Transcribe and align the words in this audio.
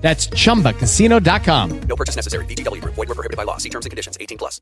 That's 0.00 0.26
chumbacasino.com. 0.28 1.80
No 1.82 1.96
purchase 1.96 2.16
necessary. 2.16 2.44
VGW 2.46 2.80
Group. 2.82 2.94
Void 2.94 3.08
were 3.08 3.14
prohibited 3.14 3.36
by 3.36 3.44
law. 3.44 3.58
See 3.58 3.70
terms 3.70 3.86
and 3.86 3.90
conditions. 3.90 4.16
18 4.20 4.38
plus. 4.38 4.60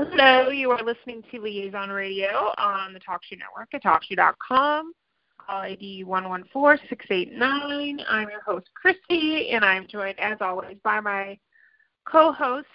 Hello, 0.00 0.48
you 0.48 0.70
are 0.70 0.82
listening 0.82 1.22
to 1.30 1.40
Liaison 1.42 1.90
Radio 1.90 2.54
on 2.56 2.94
the 2.94 3.00
TalkShoe 3.00 3.38
Network 3.38 3.68
at 3.74 3.82
TalkShoe.com. 3.82 4.92
Call 5.36 5.60
ID 5.60 6.04
114689. 6.04 8.00
I'm 8.08 8.30
your 8.30 8.40
host, 8.40 8.68
Christy, 8.74 9.50
and 9.50 9.62
I'm 9.62 9.86
joined, 9.86 10.18
as 10.18 10.38
always, 10.40 10.78
by 10.82 11.00
my 11.00 11.38
co-host, 12.06 12.66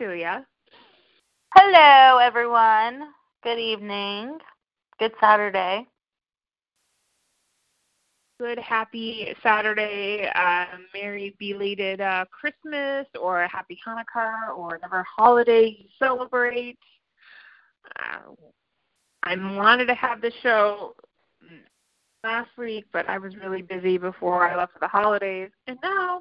Celia. 0.00 0.44
Hello, 1.54 2.18
everyone. 2.18 3.02
Good 3.44 3.60
evening. 3.60 4.38
Good 4.98 5.12
Saturday. 5.20 5.86
Good, 8.38 8.58
happy 8.58 9.34
Saturday, 9.42 10.30
uh, 10.34 10.66
merry 10.92 11.34
belated 11.38 12.02
uh, 12.02 12.26
Christmas, 12.30 13.06
or 13.18 13.42
a 13.42 13.48
happy 13.48 13.78
Hanukkah, 13.86 14.50
or 14.50 14.66
whatever 14.66 15.02
holiday 15.04 15.74
you 15.78 15.88
celebrate. 15.98 16.78
Uh, 17.98 18.32
I 19.22 19.36
wanted 19.56 19.86
to 19.86 19.94
have 19.94 20.20
the 20.20 20.32
show 20.42 20.94
last 22.24 22.50
week, 22.58 22.84
but 22.92 23.08
I 23.08 23.16
was 23.16 23.34
really 23.36 23.62
busy 23.62 23.96
before 23.96 24.46
I 24.46 24.54
left 24.54 24.74
for 24.74 24.80
the 24.80 24.88
holidays, 24.88 25.50
and 25.66 25.78
now 25.82 26.20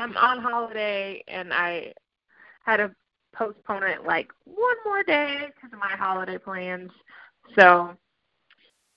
I'm 0.00 0.16
on 0.16 0.40
holiday, 0.40 1.22
and 1.28 1.52
I 1.52 1.92
had 2.64 2.78
to 2.78 2.90
postpone 3.34 3.82
it 3.82 4.04
like 4.06 4.30
one 4.44 4.76
more 4.86 5.02
day 5.02 5.48
because 5.54 5.74
of 5.74 5.78
my 5.78 5.94
holiday 5.94 6.38
plans. 6.38 6.90
So 7.58 7.96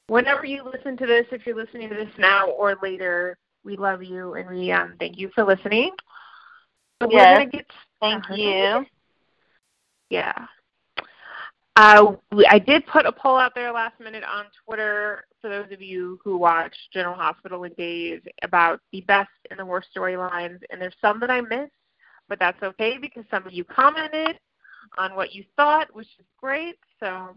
whenever 0.07 0.45
you 0.45 0.63
listen 0.63 0.97
to 0.97 1.05
this, 1.05 1.25
if 1.31 1.45
you're 1.45 1.55
listening 1.55 1.89
to 1.89 1.95
this 1.95 2.13
now 2.17 2.49
or 2.49 2.77
later, 2.81 3.37
we 3.63 3.77
love 3.77 4.03
you 4.03 4.35
and 4.35 4.49
we 4.49 4.71
um, 4.71 4.95
thank 4.99 5.17
you 5.17 5.29
for 5.33 5.43
listening. 5.43 5.91
So 7.01 7.09
Yes, 7.11 7.47
get 7.51 7.65
Thank 7.99 8.23
you. 8.35 8.85
Yeah. 10.09 10.33
Uh, 11.77 12.13
I 12.49 12.59
did 12.59 12.85
put 12.87 13.05
a 13.05 13.11
poll 13.11 13.37
out 13.37 13.53
there 13.53 13.71
last 13.71 13.99
minute 13.99 14.23
on 14.23 14.45
Twitter 14.65 15.25
for 15.41 15.49
those 15.49 15.71
of 15.71 15.81
you 15.81 16.19
who 16.23 16.37
watch 16.37 16.73
General 16.93 17.15
Hospital 17.15 17.65
in 17.65 17.73
Days 17.73 18.21
about 18.43 18.79
the 18.93 19.01
best 19.01 19.29
and 19.51 19.59
the 19.59 19.65
worst 19.65 19.89
storylines, 19.95 20.59
and 20.69 20.81
there's 20.81 20.95
some 21.01 21.19
that 21.19 21.29
I 21.29 21.41
missed, 21.41 21.73
but 22.29 22.39
that's 22.39 22.61
okay 22.63 22.97
because 22.97 23.25
some 23.29 23.45
of 23.45 23.51
you 23.51 23.65
commented 23.65 24.39
on 24.97 25.15
what 25.15 25.33
you 25.33 25.43
thought, 25.57 25.93
which 25.93 26.07
is 26.17 26.25
great. 26.39 26.77
So 27.01 27.35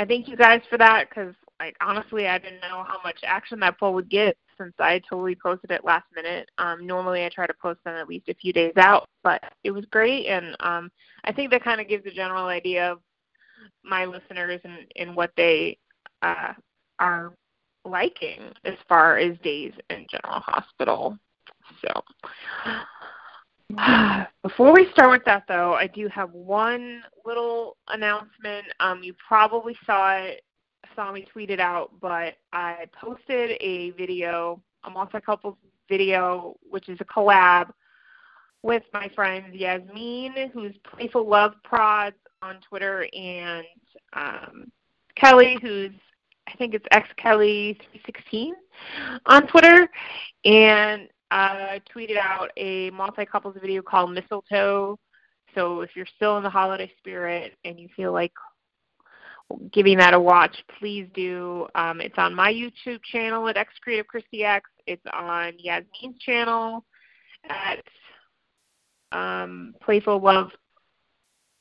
I 0.00 0.04
thank 0.04 0.28
you 0.28 0.36
guys 0.36 0.60
for 0.68 0.76
that 0.76 1.08
because, 1.08 1.34
like, 1.64 1.76
honestly, 1.80 2.28
I 2.28 2.38
didn't 2.38 2.60
know 2.60 2.84
how 2.86 2.98
much 3.02 3.18
action 3.24 3.58
that 3.60 3.78
poll 3.78 3.94
would 3.94 4.10
get 4.10 4.36
since 4.58 4.74
I 4.78 5.00
totally 5.08 5.34
posted 5.34 5.70
it 5.70 5.84
last 5.84 6.04
minute. 6.14 6.50
Um, 6.58 6.86
normally, 6.86 7.24
I 7.24 7.30
try 7.30 7.46
to 7.46 7.54
post 7.54 7.80
them 7.84 7.94
at 7.94 8.06
least 8.06 8.28
a 8.28 8.34
few 8.34 8.52
days 8.52 8.74
out, 8.76 9.08
but 9.22 9.42
it 9.64 9.70
was 9.70 9.86
great, 9.86 10.26
and 10.26 10.54
um, 10.60 10.90
I 11.24 11.32
think 11.32 11.50
that 11.50 11.64
kind 11.64 11.80
of 11.80 11.88
gives 11.88 12.04
a 12.06 12.10
general 12.10 12.46
idea 12.46 12.92
of 12.92 12.98
my 13.82 14.04
listeners 14.04 14.60
and, 14.64 14.80
and 14.96 15.16
what 15.16 15.30
they 15.38 15.78
uh, 16.20 16.52
are 16.98 17.32
liking 17.86 18.52
as 18.64 18.74
far 18.86 19.16
as 19.16 19.38
days 19.38 19.72
in 19.88 20.06
General 20.10 20.40
Hospital. 20.40 21.18
So. 21.80 22.02
Before 24.42 24.74
we 24.74 24.90
start 24.92 25.10
with 25.10 25.24
that, 25.24 25.44
though, 25.48 25.72
I 25.72 25.86
do 25.86 26.08
have 26.08 26.30
one 26.32 27.02
little 27.24 27.78
announcement. 27.88 28.66
Um, 28.80 29.02
you 29.02 29.14
probably 29.26 29.74
saw 29.86 30.16
it, 30.16 30.43
saw 30.94 31.12
me 31.12 31.22
tweet 31.22 31.50
it 31.50 31.60
out, 31.60 31.90
but 32.00 32.34
I 32.52 32.86
posted 33.00 33.56
a 33.60 33.90
video, 33.90 34.60
a 34.84 34.90
multi-couples 34.90 35.56
video, 35.88 36.56
which 36.62 36.88
is 36.88 36.98
a 37.00 37.04
collab 37.04 37.70
with 38.62 38.82
my 38.92 39.08
friend 39.14 39.54
Yasmin, 39.54 40.50
who's 40.52 40.74
Playful 40.84 41.28
Love 41.28 41.52
Prods 41.64 42.16
on 42.42 42.60
Twitter, 42.68 43.06
and 43.12 43.66
um, 44.14 44.72
Kelly, 45.16 45.58
who's 45.60 45.92
I 46.46 46.56
think 46.56 46.74
it's 46.74 46.86
X 46.90 47.08
Kelly 47.16 47.78
316 47.92 48.54
on 49.26 49.46
Twitter, 49.46 49.88
and 50.44 51.08
uh, 51.30 51.78
tweeted 51.94 52.16
out 52.16 52.50
a 52.56 52.90
multi-couples 52.90 53.56
video 53.60 53.82
called 53.82 54.12
Mistletoe. 54.12 54.98
So 55.54 55.80
if 55.80 55.90
you're 55.94 56.06
still 56.16 56.36
in 56.36 56.42
the 56.42 56.50
holiday 56.50 56.90
spirit 56.98 57.56
and 57.64 57.78
you 57.78 57.88
feel 57.96 58.12
like 58.12 58.32
giving 59.72 59.98
that 59.98 60.14
a 60.14 60.20
watch, 60.20 60.56
please 60.78 61.08
do. 61.14 61.66
Um, 61.74 62.00
it's 62.00 62.18
on 62.18 62.34
my 62.34 62.52
YouTube 62.52 63.02
channel 63.02 63.48
at 63.48 63.56
X 63.56 63.72
Creative 63.82 64.06
Christy 64.06 64.44
X. 64.44 64.68
It's 64.86 65.04
on 65.12 65.52
Yasmin's 65.58 66.18
channel 66.20 66.84
at 67.48 67.82
um, 69.12 69.74
Playful 69.82 70.20
Love 70.20 70.50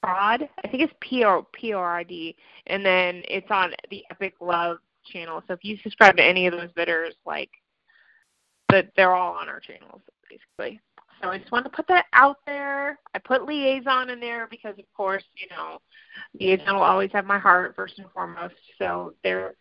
Prod. 0.02 0.48
I 0.64 0.68
think 0.68 0.84
it's 0.84 0.94
P 1.02 1.24
O 1.24 1.48
P 1.54 1.74
O 1.74 1.80
R 1.80 2.04
D, 2.04 2.36
and 2.68 2.86
then 2.86 3.24
it's 3.28 3.50
on 3.50 3.74
the 3.90 4.04
Epic 4.12 4.36
Love 4.42 4.78
channel. 5.06 5.44
So 5.48 5.54
if 5.54 5.64
you 5.64 5.78
subscribe 5.84 6.18
to 6.18 6.24
any 6.24 6.48
of 6.48 6.54
those 6.54 6.72
bidders, 6.76 7.14
like 7.26 7.50
that, 8.70 8.92
they're 8.96 9.16
all 9.16 9.34
on 9.34 9.50
our 9.50 9.60
channels 9.60 10.02
basically. 10.30 10.80
So 11.24 11.30
I 11.30 11.38
just 11.38 11.52
want 11.54 11.64
to 11.64 11.72
put 11.72 11.88
that 11.88 12.06
out 12.12 12.40
there. 12.46 13.00
I 13.14 13.20
put 13.20 13.46
liaison 13.46 14.10
in 14.10 14.20
there 14.20 14.46
because, 14.52 14.78
of 14.78 14.86
course, 14.96 15.24
you 15.38 15.48
know, 15.56 15.80
liaison 16.38 16.76
will 16.76 16.84
always 16.84 17.12
have 17.14 17.26
my 17.26 17.40
heart 17.40 17.76
first 17.78 17.98
and 17.98 18.12
foremost. 18.12 18.56
So 18.78 19.14
they're 19.24 19.54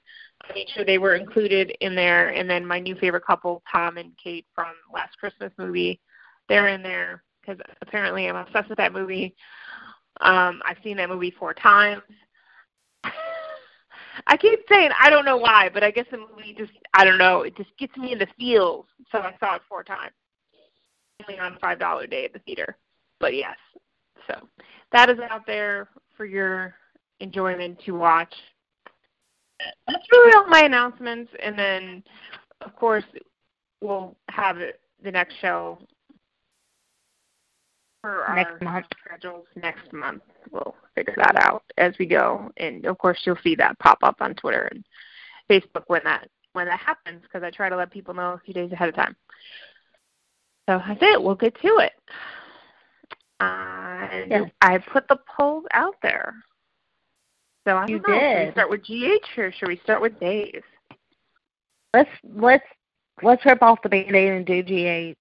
I 0.43 0.55
made 0.55 0.69
sure 0.71 0.85
they 0.85 0.99
were 0.99 1.15
included 1.15 1.71
in 1.81 1.95
there. 1.95 2.31
And 2.31 2.51
then 2.51 2.67
my 2.67 2.81
new 2.81 2.97
favorite 2.97 3.25
couple, 3.25 3.63
Tom 3.71 3.97
and 3.97 4.13
Kate 4.23 4.45
from 4.57 4.73
Last 4.93 5.17
Christmas 5.19 5.53
movie, 5.57 6.01
they're 6.49 6.67
in 6.67 6.83
there 6.83 7.23
because 7.41 7.61
apparently 7.81 8.29
I'm 8.29 8.35
obsessed 8.35 8.69
with 8.69 8.79
that 8.79 8.93
movie. 8.93 9.37
Um, 10.21 10.63
I've 10.65 10.79
seen 10.83 10.97
that 10.97 11.11
movie 11.11 11.33
four 11.39 11.55
times. 11.55 12.03
I 14.27 14.37
keep 14.37 14.61
saying 14.69 14.91
I 15.01 15.11
don't 15.11 15.25
know 15.25 15.37
why, 15.37 15.71
but 15.73 15.85
I 15.85 15.93
guess 15.93 16.07
the 16.11 16.19
movie 16.19 16.55
just 16.59 16.73
I 16.93 17.05
don't 17.05 17.19
know, 17.19 17.43
it 17.43 17.57
just 17.57 17.71
gets 17.79 17.97
me 17.97 18.13
in 18.13 18.19
the 18.19 18.27
feels. 18.37 18.87
So 19.13 19.19
I 19.19 19.35
saw 19.39 19.55
it 19.55 19.63
four 19.69 19.85
times. 19.85 20.13
Only 21.29 21.41
on 21.41 21.55
a 21.55 21.59
five 21.59 21.79
dollar 21.79 22.07
day 22.07 22.25
at 22.25 22.33
the 22.33 22.39
theater. 22.41 22.77
But 23.21 23.35
yes. 23.35 23.57
So 24.27 24.35
that 24.93 25.11
is 25.11 25.19
out 25.31 25.47
there 25.47 25.89
for 26.17 26.25
your 26.25 26.75
enjoyment 27.21 27.79
to 27.85 27.93
watch. 27.93 28.35
That's 29.87 30.05
really 30.13 30.33
all 30.35 30.49
my 30.49 30.63
announcements 30.65 31.31
and 31.41 31.57
then 31.57 32.03
of 32.61 32.75
course 32.75 33.05
we'll 33.81 34.17
have 34.29 34.57
the 35.03 35.11
next 35.11 35.35
show 35.41 35.79
for 38.01 38.25
our 38.25 38.37
Next 38.37 38.63
month. 38.63 38.87
schedules 39.07 39.47
next 39.57 39.93
month. 39.93 40.23
We'll 40.51 40.75
figure 40.95 41.15
that 41.17 41.37
out 41.37 41.63
as 41.79 41.95
we 41.99 42.07
go, 42.07 42.51
and 42.57 42.85
of 42.85 42.99
course 42.99 43.19
you'll 43.25 43.39
see 43.43 43.55
that 43.57 43.79
pop 43.79 43.99
up 44.03 44.17
on 44.21 44.35
Twitter 44.35 44.69
and 44.73 44.85
Facebook 45.49 45.85
when 45.87 46.03
that 46.05 46.29
when 46.53 46.67
that 46.67 46.81
happens 46.81 47.23
because 47.23 47.43
I 47.43 47.51
try 47.51 47.69
to 47.69 47.77
let 47.77 47.91
people 47.91 48.13
know 48.13 48.33
a 48.33 48.41
few 48.45 48.53
days 48.53 48.73
ahead 48.73 48.89
of 48.89 48.95
time. 48.95 49.17
So 50.69 50.81
that's 50.87 51.01
it. 51.03 51.23
We'll 51.23 51.35
get 51.35 51.55
to 51.61 51.79
it. 51.79 51.93
And 53.41 54.31
Yeah. 54.31 54.45
I 54.61 54.79
put 54.79 55.09
the 55.09 55.19
polls 55.37 55.65
out 55.73 55.97
there. 56.03 56.35
So 57.67 57.77
I 57.77 57.87
You 57.87 57.99
know. 57.99 58.03
Should 58.07 58.13
we 58.13 58.19
did. 58.19 58.53
start 58.53 58.71
with 58.71 58.83
GH 58.85 59.39
or 59.39 59.53
should 59.53 59.69
we 59.69 59.79
start 59.79 60.01
with 60.01 60.19
days? 60.21 60.63
Let's 61.95 62.11
let's 62.25 62.65
let's 63.23 63.45
rip 63.45 63.63
off 63.63 63.83
the 63.83 63.89
band-aid 63.89 64.33
and 64.33 64.47
do 64.47 64.63
GH 64.63 65.17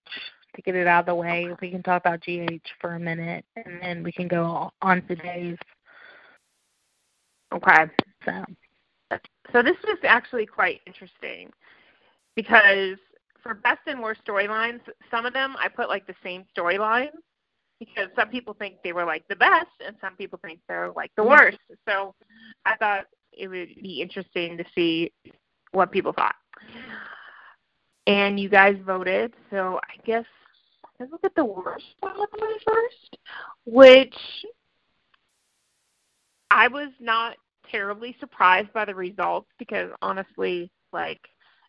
to 0.55 0.61
get 0.63 0.75
it 0.75 0.87
out 0.87 1.01
of 1.01 1.05
the 1.07 1.15
way. 1.15 1.47
We 1.61 1.71
can 1.71 1.83
talk 1.83 2.01
about 2.01 2.21
GH 2.21 2.65
for 2.79 2.95
a 2.95 2.99
minute, 2.99 3.45
and 3.55 3.81
then 3.81 4.03
we 4.03 4.11
can 4.11 4.27
go 4.27 4.71
on 4.81 5.01
to 5.07 5.15
days. 5.15 5.57
Okay. 7.53 7.85
So 8.25 8.45
So 9.51 9.61
this 9.61 9.77
is 9.89 9.99
actually 10.03 10.45
quite 10.45 10.81
interesting 10.85 11.51
because 12.35 12.97
for 13.43 13.53
best 13.53 13.81
and 13.87 14.01
worst 14.01 14.21
storylines, 14.25 14.81
some 15.09 15.25
of 15.25 15.33
them 15.33 15.55
I 15.59 15.67
put 15.67 15.89
like 15.89 16.07
the 16.07 16.15
same 16.23 16.45
storyline 16.57 17.09
because 17.79 18.09
some 18.15 18.29
people 18.29 18.53
think 18.53 18.75
they 18.83 18.93
were 18.93 19.05
like 19.05 19.27
the 19.27 19.35
best 19.35 19.71
and 19.85 19.95
some 19.99 20.15
people 20.15 20.39
think 20.43 20.59
they're 20.67 20.91
like 20.95 21.11
the 21.15 21.23
mm-hmm. 21.23 21.31
worst. 21.31 21.57
So 21.87 22.13
I 22.65 22.75
thought 22.77 23.05
it 23.31 23.47
would 23.47 23.69
be 23.81 24.01
interesting 24.01 24.57
to 24.57 24.65
see 24.75 25.11
what 25.71 25.91
people 25.91 26.13
thought. 26.13 26.35
And 28.07 28.39
you 28.39 28.49
guys 28.49 28.75
voted, 28.85 29.33
so 29.49 29.79
I 29.83 30.01
guess 30.05 30.25
let's 30.99 31.11
look 31.11 31.23
at 31.23 31.35
the 31.35 31.45
worst 31.45 31.85
one 32.01 32.27
first, 32.65 33.17
which 33.65 34.15
I 36.51 36.67
was 36.67 36.89
not 36.99 37.37
terribly 37.71 38.15
surprised 38.19 38.71
by 38.73 38.85
the 38.85 38.93
results 38.93 39.47
because 39.57 39.89
honestly, 40.01 40.69
like 40.91 41.21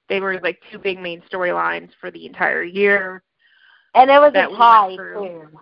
they 0.08 0.20
were 0.20 0.40
like 0.40 0.60
two 0.70 0.78
big 0.78 0.98
main 0.98 1.22
storylines 1.32 1.90
for 2.00 2.10
the 2.10 2.26
entire 2.26 2.62
year. 2.62 3.22
And 3.94 4.10
it 4.10 4.18
was 4.18 4.32
a 4.34 4.56
tie 4.56 4.86
went 4.86 4.98
through. 4.98 5.14
too. 5.14 5.60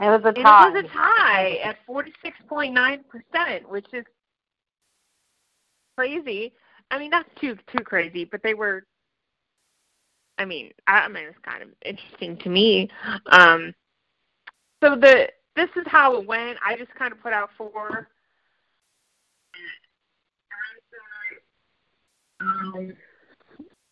It 0.00 0.06
was 0.06 0.20
a 0.24 0.32
tie. 0.32 0.68
It 0.68 0.72
was 0.72 0.84
a 0.84 0.88
tie 0.88 1.58
at 1.64 1.76
forty 1.86 2.12
six 2.24 2.36
point 2.48 2.74
nine 2.74 3.04
percent, 3.08 3.68
which 3.68 3.86
is 3.92 4.04
crazy. 5.96 6.52
I 6.90 6.98
mean, 6.98 7.10
not 7.10 7.26
too 7.40 7.56
too 7.76 7.84
crazy, 7.84 8.24
but 8.24 8.42
they 8.42 8.54
were. 8.54 8.84
I 10.38 10.44
mean, 10.44 10.70
I, 10.86 11.00
I 11.00 11.08
mean, 11.08 11.24
it's 11.24 11.38
kind 11.42 11.62
of 11.62 11.70
interesting 11.84 12.36
to 12.38 12.48
me. 12.48 12.88
Um, 13.32 13.74
so 14.82 14.94
the 14.94 15.28
this 15.56 15.70
is 15.76 15.84
how 15.86 16.16
it 16.16 16.26
went. 16.26 16.58
I 16.64 16.76
just 16.76 16.94
kind 16.94 17.12
of 17.12 17.20
put 17.20 17.32
out 17.32 17.50
four. 17.58 18.08
Um, 22.40 22.92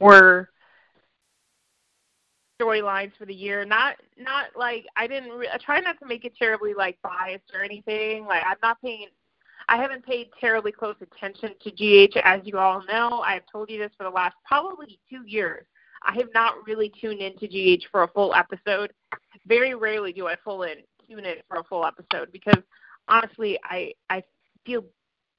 were 0.01 0.49
storylines 2.61 3.13
for 3.19 3.27
the 3.27 3.35
year. 3.35 3.65
Not 3.65 3.97
not 4.19 4.47
like 4.57 4.87
I 4.97 5.07
didn't. 5.07 5.31
Re- 5.31 5.49
I 5.53 5.59
try 5.59 5.81
not 5.81 5.99
to 6.01 6.07
make 6.07 6.25
it 6.25 6.37
terribly 6.37 6.75
like 6.75 6.99
biased 7.03 7.51
or 7.55 7.63
anything. 7.63 8.27
Like 8.27 8.43
I'm 8.47 8.57
not 8.63 8.81
paying. 8.83 9.09
I 9.69 9.77
haven't 9.77 10.07
paid 10.07 10.29
terribly 10.41 10.71
close 10.71 10.95
attention 11.01 11.51
to 11.61 11.71
GH, 11.71 12.17
as 12.23 12.41
you 12.45 12.59
all 12.59 12.85
know. 12.87 13.21
I 13.21 13.35
have 13.35 13.43
told 13.51 13.69
you 13.69 13.79
this 13.79 13.91
for 13.97 14.05
the 14.05 14.11
last 14.11 14.37
probably 14.45 14.99
two 15.11 15.23
years. 15.27 15.67
I 16.03 16.15
have 16.15 16.29
not 16.35 16.65
really 16.67 16.93
tuned 17.01 17.21
into 17.21 17.49
GH 17.49 17.85
for 17.91 18.05
a 18.05 18.09
full 18.09 18.33
episode. 18.35 18.93
Very 19.47 19.75
rarely 19.75 20.13
do 20.13 20.29
I 20.29 20.37
full 20.45 20.63
in 20.63 20.77
tune 21.09 21.25
in 21.25 21.37
for 21.49 21.59
a 21.59 21.65
full 21.65 21.85
episode 21.85 22.31
because 22.33 22.63
honestly, 23.09 23.59
I 23.65 23.93
I 24.11 24.23
feel 24.65 24.85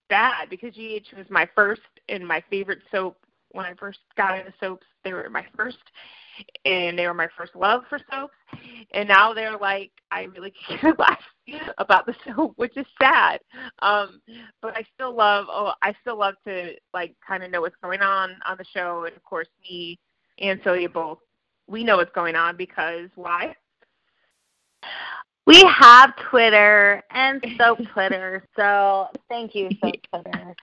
bad 0.10 0.50
because 0.50 0.74
GH 0.74 1.16
was 1.16 1.26
my 1.30 1.48
first 1.56 1.82
and 2.10 2.26
my 2.26 2.44
favorite 2.50 2.80
soap 2.92 3.18
when 3.58 3.66
I 3.66 3.74
first 3.74 4.00
got 4.16 4.38
into 4.38 4.54
soaps. 4.60 4.86
They 5.04 5.14
were 5.14 5.30
my 5.32 5.44
first, 5.56 5.80
and 6.64 6.98
they 6.98 7.08
were 7.08 7.14
my 7.16 7.28
first 7.36 7.56
love 7.56 7.82
for 7.90 8.00
soaps. 8.12 8.36
And 8.92 9.10
now 9.10 9.34
they're 9.34 9.58
like, 9.58 9.92
I 10.12 10.24
really 10.24 10.54
care 10.68 10.94
less 11.00 11.22
about 11.80 12.06
the 12.06 12.14
soap, 12.24 12.54
which 12.58 12.78
is 12.78 12.86
sad. 13.02 13.40
Um, 13.80 14.22
but 14.62 14.78
I 14.78 14.84
still 14.94 15.14
love. 15.16 15.48
Oh, 15.50 15.74
I 15.82 15.96
still 16.02 16.20
love 16.20 16.36
to 16.46 16.74
like 16.94 17.16
kind 17.28 17.44
of 17.44 17.50
know 17.50 17.62
what's 17.62 17.76
going 17.82 18.02
on 18.02 18.36
on 18.46 18.58
the 18.58 18.66
show, 18.66 19.06
and 19.06 19.16
of 19.16 19.24
course, 19.24 19.48
me 19.64 19.98
and 20.38 20.62
Celia 20.64 20.88
both. 20.88 21.18
We 21.68 21.84
know 21.84 21.98
what's 21.98 22.14
going 22.14 22.36
on 22.36 22.58
because 22.58 23.10
why? 23.16 23.56
We 25.48 25.64
have 25.64 26.14
Twitter 26.30 27.02
and 27.10 27.44
Soap 27.58 27.80
Twitter, 27.92 28.46
so 28.56 29.08
thank 29.30 29.56
you, 29.56 29.70
Soap 29.82 29.96
Twitter. 30.12 30.56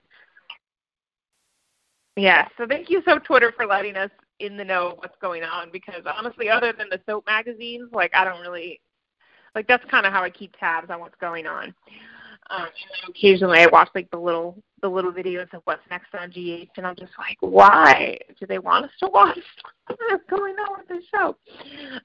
Yeah, 2.15 2.47
so 2.57 2.65
thank 2.67 2.89
you, 2.89 3.01
Soap 3.05 3.25
Twitter, 3.25 3.51
for 3.55 3.65
letting 3.65 3.97
us 3.97 4.11
in 4.39 4.57
the 4.57 4.63
know 4.63 4.91
of 4.91 4.97
what's 4.99 5.17
going 5.21 5.43
on 5.43 5.69
because 5.71 6.03
honestly, 6.05 6.49
other 6.49 6.73
than 6.73 6.89
the 6.89 6.99
soap 7.05 7.25
magazines, 7.25 7.89
like 7.91 8.11
I 8.13 8.23
don't 8.23 8.41
really 8.41 8.79
like 9.53 9.67
that's 9.67 9.83
kind 9.89 10.05
of 10.05 10.13
how 10.13 10.23
I 10.23 10.29
keep 10.29 10.55
tabs 10.57 10.89
on 10.89 10.99
what's 10.99 11.15
going 11.19 11.47
on. 11.47 11.73
Um, 12.49 12.67
occasionally, 13.09 13.59
I 13.59 13.67
watch 13.67 13.89
like 13.95 14.09
the 14.11 14.19
little 14.19 14.61
the 14.81 14.89
little 14.89 15.11
videos 15.11 15.51
of 15.53 15.61
what's 15.65 15.81
next 15.89 16.13
on 16.13 16.29
GH, 16.29 16.69
and 16.77 16.85
I'm 16.85 16.95
just 16.95 17.13
like, 17.17 17.37
why 17.39 18.17
do 18.39 18.45
they 18.45 18.59
want 18.59 18.85
us 18.85 18.91
to 18.99 19.07
watch 19.07 19.39
what's 19.87 20.23
going 20.29 20.55
on 20.55 20.77
with 20.77 20.87
the 20.87 21.01
show? 21.13 21.35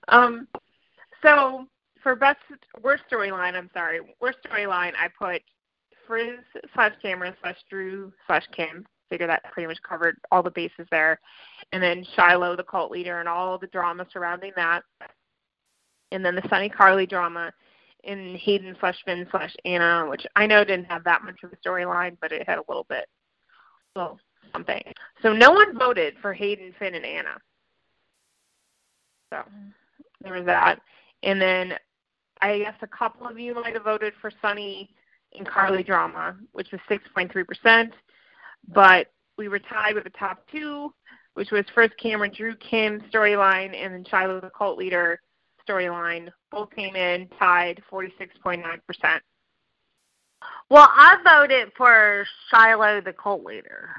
Um, 0.09 0.49
so 1.23 1.67
for 2.03 2.17
best 2.17 2.39
worst 2.83 3.05
storyline, 3.11 3.55
I'm 3.55 3.71
sorry, 3.75 4.01
worst 4.21 4.39
storyline, 4.49 4.93
I 4.97 5.09
put 5.19 5.43
Frizz 6.07 6.41
slash 6.75 6.95
Cameron 7.03 7.35
slash 7.43 7.59
Drew 7.69 8.13
slash 8.27 8.45
Kim. 8.57 8.87
Figure 9.11 9.27
that 9.27 9.45
pretty 9.53 9.67
much 9.67 9.83
covered 9.83 10.17
all 10.31 10.43
the 10.43 10.51
bases 10.51 10.87
there, 10.91 11.21
and 11.73 11.83
then 11.83 12.07
Shiloh, 12.17 12.57
the 12.57 12.63
cult 12.63 12.91
leader, 12.91 13.21
and 13.21 13.29
all 13.29 13.59
the 13.59 13.67
drama 13.67 14.07
surrounding 14.13 14.53
that, 14.57 14.83
and 16.13 16.25
then 16.25 16.35
the 16.35 16.49
Sonny 16.49 16.69
Carly 16.69 17.07
drama, 17.07 17.53
in 18.05 18.35
Hayden 18.37 18.77
slash 18.81 18.97
Finn 19.05 19.27
slash 19.31 19.55
Anna, 19.65 20.07
which 20.09 20.27
I 20.37 20.47
know 20.47 20.65
didn't 20.65 20.87
have 20.87 21.05
that 21.05 21.23
much 21.23 21.43
of 21.43 21.53
a 21.53 21.57
storyline, 21.57 22.17
but 22.21 22.33
it 22.33 22.49
had 22.49 22.59
a 22.59 22.65
little 22.69 22.87
bit, 22.89 23.07
well, 23.95 24.19
something. 24.53 24.83
So 25.23 25.33
no 25.33 25.51
one 25.51 25.79
voted 25.79 26.15
for 26.23 26.33
Hayden, 26.33 26.75
Finn, 26.79 26.95
and 26.95 27.05
Anna. 27.05 27.37
So 29.33 29.43
there 30.23 30.35
was 30.35 30.47
that, 30.47 30.81
and 31.23 31.41
then 31.41 31.75
I 32.41 32.59
guess 32.59 32.75
a 32.83 32.87
couple 32.87 33.27
of 33.27 33.39
you 33.39 33.55
might 33.55 33.75
have 33.75 33.85
voted 33.85 34.15
for 34.21 34.33
Sonny 34.41 34.91
and 35.37 35.47
Carly 35.47 35.83
drama, 35.83 36.37
which 36.53 36.73
was 36.73 36.81
6.3%, 36.91 37.91
but 38.69 39.09
we 39.39 39.49
were 39.49 39.59
tied 39.59 39.95
with 39.95 40.05
the 40.05 40.11
top 40.11 40.45
two, 40.51 40.93
which 41.35 41.51
was 41.51 41.65
first 41.75 41.93
Cameron 41.99 42.33
Drew 42.37 42.55
Kim 42.57 43.03
storyline 43.13 43.75
and 43.75 43.95
then 43.95 44.05
Shiloh 44.05 44.41
the 44.41 44.51
cult 44.51 44.79
leader 44.79 45.21
storyline. 45.69 46.29
Both 46.51 46.71
came 46.75 46.97
in 46.97 47.29
tied 47.39 47.83
46.9%. 47.91 48.61
Well, 50.71 50.89
I 50.91 51.17
voted 51.25 51.73
for 51.77 52.27
Shiloh, 52.51 53.01
the 53.01 53.13
cult 53.13 53.45
leader. 53.45 53.91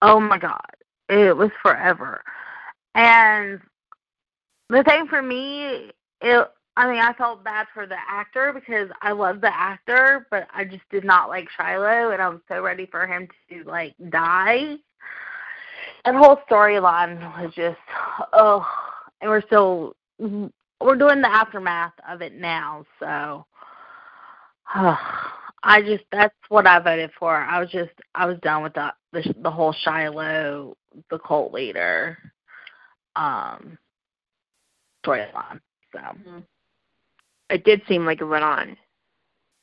Oh 0.00 0.18
my 0.18 0.38
God, 0.38 0.74
it 1.08 1.36
was 1.36 1.50
forever. 1.62 2.22
And 2.94 3.60
the 4.68 4.82
thing 4.84 5.06
for 5.06 5.22
me, 5.22 5.92
it. 6.20 6.48
I 6.76 6.90
mean, 6.90 7.00
I 7.00 7.12
felt 7.12 7.44
bad 7.44 7.66
for 7.74 7.86
the 7.86 7.98
actor 8.08 8.52
because 8.52 8.88
I 9.02 9.12
love 9.12 9.40
the 9.40 9.54
actor, 9.54 10.26
but 10.30 10.48
I 10.54 10.64
just 10.64 10.88
did 10.90 11.04
not 11.04 11.28
like 11.28 11.48
Shiloh, 11.56 12.12
and 12.12 12.22
I 12.22 12.28
was 12.28 12.40
so 12.48 12.62
ready 12.62 12.86
for 12.86 13.06
him 13.06 13.28
to 13.50 13.62
like 13.64 13.94
die. 14.08 14.76
And 16.04 16.16
the 16.16 16.20
whole 16.20 16.40
storyline 16.50 17.20
was 17.42 17.52
just, 17.54 17.78
oh, 18.32 18.66
and 19.20 19.30
we're 19.30 19.42
still 19.42 19.94
we're 20.18 20.96
doing 20.96 21.20
the 21.20 21.30
aftermath 21.30 21.92
of 22.08 22.22
it 22.22 22.34
now, 22.34 22.84
so. 22.98 23.46
I 25.64 25.80
just 25.82 26.04
that's 26.10 26.34
what 26.48 26.66
I 26.66 26.80
voted 26.80 27.10
for. 27.18 27.36
I 27.36 27.60
was 27.60 27.70
just 27.70 27.92
I 28.14 28.26
was 28.26 28.38
done 28.42 28.62
with 28.62 28.74
the 28.74 28.92
the, 29.12 29.34
the 29.42 29.50
whole 29.50 29.72
Shiloh, 29.72 30.76
the 31.10 31.18
cult 31.18 31.52
leader, 31.52 32.18
um, 33.14 33.78
storyline. 35.04 35.60
So 35.92 36.00
It 37.52 37.64
did 37.64 37.82
seem 37.86 38.06
like 38.06 38.20
it 38.20 38.24
went 38.24 38.44
on 38.44 38.76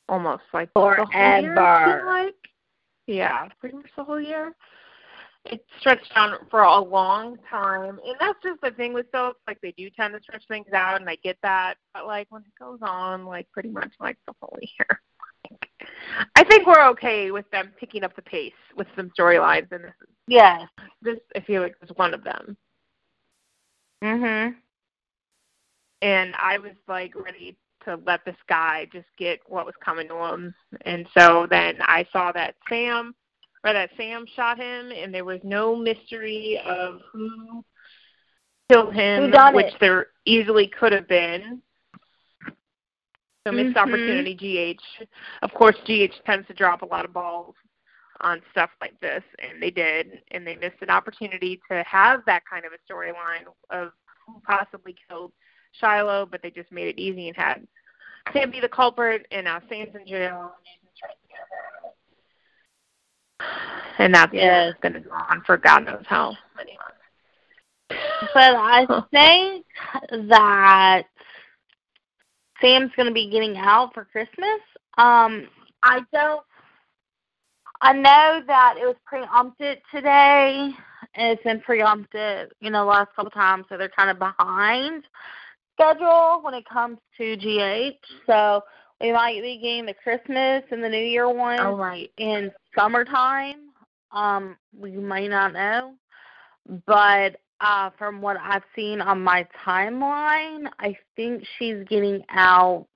almost 0.08 0.42
like 0.52 0.72
the 0.74 0.80
whole 0.80 0.90
year, 1.12 1.54
it 1.54 2.06
like. 2.06 2.34
Yeah, 3.06 3.48
pretty 3.60 3.76
much 3.76 3.86
the 3.96 4.04
whole 4.04 4.20
year. 4.20 4.54
It 5.46 5.64
stretched 5.80 6.12
on 6.16 6.46
for 6.50 6.60
a 6.62 6.78
long 6.80 7.38
time, 7.48 7.98
and 8.04 8.16
that's 8.20 8.38
just 8.42 8.60
the 8.60 8.70
thing 8.72 8.92
with 8.92 9.06
soaps. 9.12 9.40
Like 9.46 9.58
they 9.60 9.72
do 9.72 9.88
tend 9.90 10.14
to 10.14 10.22
stretch 10.22 10.42
things 10.48 10.72
out, 10.74 11.00
and 11.00 11.08
I 11.08 11.16
get 11.16 11.38
that. 11.42 11.74
But 11.94 12.06
like 12.06 12.26
when 12.30 12.42
it 12.42 12.52
goes 12.58 12.78
on, 12.82 13.24
like 13.26 13.50
pretty 13.52 13.70
much 13.70 13.90
like 13.98 14.18
the 14.26 14.34
whole 14.40 14.58
year. 14.60 15.00
I 16.36 16.44
think 16.44 16.66
we're 16.66 16.86
okay 16.90 17.30
with 17.30 17.50
them 17.50 17.72
picking 17.80 18.04
up 18.04 18.14
the 18.14 18.22
pace 18.22 18.52
with 18.76 18.86
some 18.94 19.10
storylines, 19.18 19.72
and 19.72 19.84
this, 19.84 19.94
is- 20.02 20.14
yes. 20.28 20.62
this 21.02 21.18
I 21.34 21.40
feel 21.40 21.62
like 21.62 21.74
is 21.82 21.90
one 21.96 22.14
of 22.14 22.22
them. 22.22 22.56
Mhm. 24.02 24.54
and 26.02 26.34
I 26.36 26.56
was 26.58 26.72
like 26.88 27.14
ready 27.14 27.56
to 27.84 27.98
let 28.06 28.24
this 28.24 28.36
guy 28.48 28.86
just 28.92 29.08
get 29.18 29.40
what 29.46 29.66
was 29.66 29.74
coming 29.84 30.08
to 30.08 30.16
him. 30.16 30.54
And 30.82 31.06
so 31.16 31.46
then 31.48 31.76
I 31.80 32.06
saw 32.12 32.32
that 32.32 32.54
Sam 32.68 33.14
or 33.64 33.72
that 33.72 33.90
Sam 33.96 34.24
shot 34.34 34.58
him 34.58 34.90
and 34.92 35.12
there 35.12 35.24
was 35.24 35.40
no 35.42 35.76
mystery 35.76 36.60
of 36.66 37.00
who 37.12 37.64
killed 38.70 38.94
him, 38.94 39.30
Who 39.30 39.54
which 39.54 39.66
it? 39.66 39.80
there 39.80 40.06
easily 40.24 40.66
could 40.66 40.92
have 40.92 41.08
been. 41.08 41.62
So 43.46 43.52
missed 43.52 43.74
Mhm. 43.76 43.82
opportunity 43.82 44.34
GH. 44.34 45.06
Of 45.42 45.52
course 45.54 45.76
GH 45.84 46.20
tends 46.26 46.46
to 46.48 46.54
drop 46.54 46.82
a 46.82 46.86
lot 46.86 47.04
of 47.04 47.12
balls 47.12 47.54
on 48.20 48.42
stuff 48.50 48.70
like 48.82 48.98
this 49.00 49.24
and 49.38 49.62
they 49.62 49.70
did 49.70 50.22
and 50.30 50.46
they 50.46 50.56
missed 50.56 50.82
an 50.82 50.90
opportunity 50.90 51.58
to 51.70 51.82
have 51.84 52.22
that 52.26 52.44
kind 52.44 52.66
of 52.66 52.72
a 52.72 52.92
storyline 52.92 53.46
of 53.70 53.92
who 54.26 54.40
possibly 54.46 54.94
killed 55.08 55.32
Shiloh, 55.78 56.26
but 56.26 56.42
they 56.42 56.50
just 56.50 56.72
made 56.72 56.88
it 56.88 56.98
easy 57.00 57.28
and 57.28 57.36
had 57.36 57.66
Sam 58.32 58.50
be 58.50 58.60
the 58.60 58.68
culprit, 58.68 59.26
and 59.30 59.44
now 59.44 59.60
Sam's 59.68 59.94
in 59.94 60.06
jail. 60.06 60.52
and 60.54 60.64
Jason's 60.64 60.98
trying 60.98 61.12
to 61.12 61.28
get 61.28 61.38
her. 61.50 61.56
And 63.98 64.14
that's 64.14 64.32
Yes. 64.32 64.74
going 64.82 64.92
to 64.94 65.00
go 65.00 65.10
on 65.12 65.42
for 65.44 65.56
God 65.56 65.84
knows 65.84 66.04
how 66.06 66.36
many 66.56 66.76
months. 66.78 66.96
But 68.34 68.54
I 68.54 68.86
think 69.10 69.66
that 70.28 71.04
Sam's 72.60 72.92
going 72.96 73.08
to 73.08 73.14
be 73.14 73.30
getting 73.30 73.56
out 73.56 73.94
for 73.94 74.04
Christmas. 74.04 74.60
Um, 74.98 75.48
I 75.82 76.00
don't. 76.12 76.44
I 77.82 77.94
know 77.94 78.42
that 78.46 78.74
it 78.78 78.84
was 78.84 78.96
preempted 79.06 79.80
today, 79.90 80.70
and 81.14 81.30
it's 81.32 81.42
been 81.42 81.60
preempted, 81.60 82.52
you 82.60 82.68
know, 82.70 82.80
the 82.80 82.84
last 82.90 83.08
couple 83.16 83.30
times, 83.30 83.64
so 83.70 83.78
they're 83.78 83.88
kind 83.88 84.10
of 84.10 84.18
behind. 84.18 85.04
Schedule 85.80 86.40
when 86.42 86.54
it 86.54 86.64
comes 86.68 86.98
to 87.18 87.36
GH. 87.36 87.96
So 88.26 88.62
we 89.00 89.12
might 89.12 89.40
be 89.42 89.58
getting 89.58 89.86
the 89.86 89.94
Christmas 89.94 90.62
and 90.70 90.82
the 90.82 90.88
New 90.88 90.98
Year 90.98 91.28
one 91.28 91.58
Oh 91.60 91.76
right. 91.76 92.10
in 92.18 92.50
summertime. 92.76 93.70
Um, 94.12 94.56
we 94.76 94.90
may 94.92 95.28
not 95.28 95.52
know, 95.52 95.94
but 96.86 97.36
uh, 97.60 97.90
from 97.96 98.20
what 98.20 98.36
I've 98.42 98.64
seen 98.74 99.00
on 99.00 99.22
my 99.22 99.46
timeline, 99.64 100.68
I 100.80 100.96
think 101.14 101.44
she's 101.58 101.84
getting 101.88 102.24
out 102.30 102.86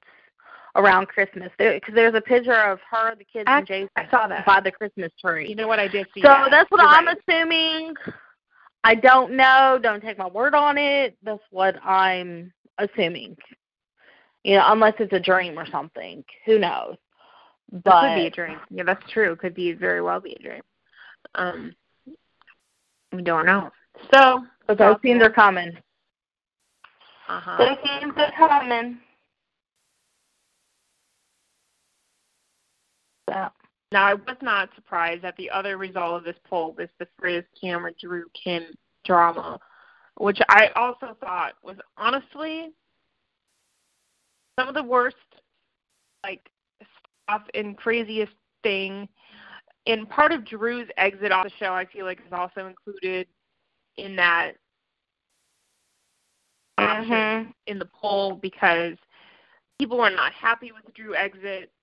around 0.75 1.07
Christmas. 1.07 1.51
Because 1.57 1.95
there's 1.95 2.15
a 2.15 2.21
picture 2.21 2.63
of 2.63 2.81
her, 2.91 3.15
the 3.15 3.25
kids, 3.25 3.45
I- 3.47 3.59
and 3.59 3.67
Jason 3.67 3.89
I 3.97 4.11
saw 4.11 4.27
that. 4.27 4.45
by 4.45 4.61
the 4.61 4.73
Christmas 4.73 5.13
tree. 5.25 5.49
You 5.49 5.55
know 5.55 5.69
what 5.69 5.79
I 5.79 5.87
did 5.87 6.07
see. 6.15 6.23
So 6.23 6.29
that. 6.29 6.49
that's 6.51 6.71
what 6.71 6.81
You're 6.81 6.91
I'm 6.91 7.07
right. 7.07 7.17
assuming. 7.29 7.95
I 8.83 8.95
don't 8.95 9.33
know. 9.33 9.79
Don't 9.83 10.03
take 10.03 10.19
my 10.19 10.27
word 10.27 10.55
on 10.55 10.77
it. 10.77 11.17
That's 11.23 11.41
what 11.51 11.77
I'm 11.83 12.53
assuming. 12.79 13.37
You 14.43 14.57
know, 14.57 14.65
unless 14.67 14.95
it's 14.99 15.13
a 15.13 15.21
dream 15.21 15.59
or 15.59 15.67
something. 15.67 16.25
Who 16.47 16.59
knows? 16.59 16.97
But 17.73 18.01
could 18.01 18.15
be 18.15 18.27
a 18.27 18.31
dream. 18.31 18.59
Yeah, 18.71 18.85
that's 18.85 19.11
true. 19.11 19.35
Could 19.37 19.55
be 19.55 19.73
very 19.73 20.03
well 20.03 20.21
be 20.21 20.37
a 20.39 20.43
dream. 20.43 20.63
Um, 21.35 21.75
we 23.13 23.23
don't 23.23 23.47
know. 23.47 23.71
So, 24.13 24.45
but 24.67 24.79
those 24.79 24.97
scenes 25.03 25.23
are 25.23 25.31
coming. 25.31 25.73
uh 27.29 27.41
huh. 27.41 27.57
Those 27.59 27.79
scenes 27.85 28.13
are 28.17 28.33
coming. 28.37 28.99
So 33.31 33.49
Now, 33.93 34.05
I 34.07 34.15
was 34.15 34.37
not 34.43 34.69
surprised 34.75 35.23
that 35.23 35.37
the 35.37 35.51
other 35.51 35.79
result 35.79 36.19
of 36.19 36.25
this 36.25 36.37
poll 36.49 36.75
was 36.77 36.89
the 36.99 37.09
Frizz 37.19 37.45
Cameron 37.61 37.95
Drew 38.01 38.25
Kim 38.43 38.65
drama, 39.05 39.59
which 40.17 40.39
I 40.49 40.69
also 40.77 41.17
thought 41.21 41.55
was 41.63 41.77
honestly 41.97 42.73
some 44.59 44.69
of 44.69 44.75
the 44.75 44.83
worst, 44.83 45.17
like 46.25 46.49
stuff 47.27 47.43
and 47.55 47.77
craziest 47.77 48.33
thing. 48.63 49.09
And 49.87 50.09
part 50.09 50.33
of 50.33 50.45
Drew's 50.45 50.89
exit 50.97 51.33
off 51.33 51.45
the 51.45 51.51
show, 51.59 51.73
I 51.73 51.85
feel 51.85 52.07
like, 52.07 52.21
is 52.21 52.33
also 52.33 52.67
included 52.67 53.27
in 53.97 54.17
that 54.17 54.57
Mhm. 56.79 57.55
in 57.67 57.79
the 57.79 57.87
poll 57.87 58.35
because 58.37 58.97
people 59.79 59.99
were 59.99 60.11
not 60.11 60.33
happy 60.33 60.73
with 60.73 60.85
the 60.85 60.93
Drew 60.93 61.15
exit. 61.15 61.74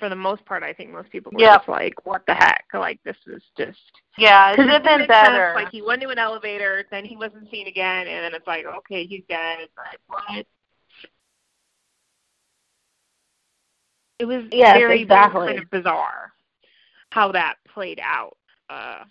For 0.00 0.08
the 0.08 0.16
most 0.16 0.44
part, 0.46 0.64
I 0.64 0.72
think 0.74 0.90
most 0.90 1.10
people 1.10 1.32
were 1.32 1.42
Yep. 1.42 1.52
just 1.56 1.68
like, 1.68 1.94
"What 2.06 2.26
the 2.26 2.34
heck?" 2.34 2.66
Like 2.74 3.00
this 3.04 3.16
is 3.28 3.42
just 3.56 3.78
yeah, 4.18 4.52
it 4.52 4.56
because 4.56 4.70
have 4.72 4.84
been 4.84 4.98
make 4.98 5.10
sense. 5.20 5.34
better. 5.34 5.52
Like 5.54 5.70
he 5.70 5.82
went 5.82 6.02
to 6.02 6.08
an 6.10 6.18
elevator, 6.18 6.84
then 6.90 7.04
he 7.04 7.16
wasn't 7.16 7.50
seen 7.50 7.68
again, 7.68 8.08
and 8.08 8.24
then 8.24 8.34
it's 8.34 8.46
like, 8.46 8.66
okay, 8.66 9.06
he's 9.06 9.24
dead. 9.28 9.58
It's 9.60 9.76
like 9.76 10.00
what? 10.08 10.46
It 14.18 14.26
was 14.26 14.44
Yes, 14.52 14.76
very, 14.76 15.02
exactly. 15.02 15.40
very 15.40 15.46
kind 15.46 15.58
of 15.58 15.70
bizarre 15.70 16.32
how 17.10 17.32
that 17.32 17.56
played 17.72 18.00
out. 18.02 18.36
Uh, 18.68 19.04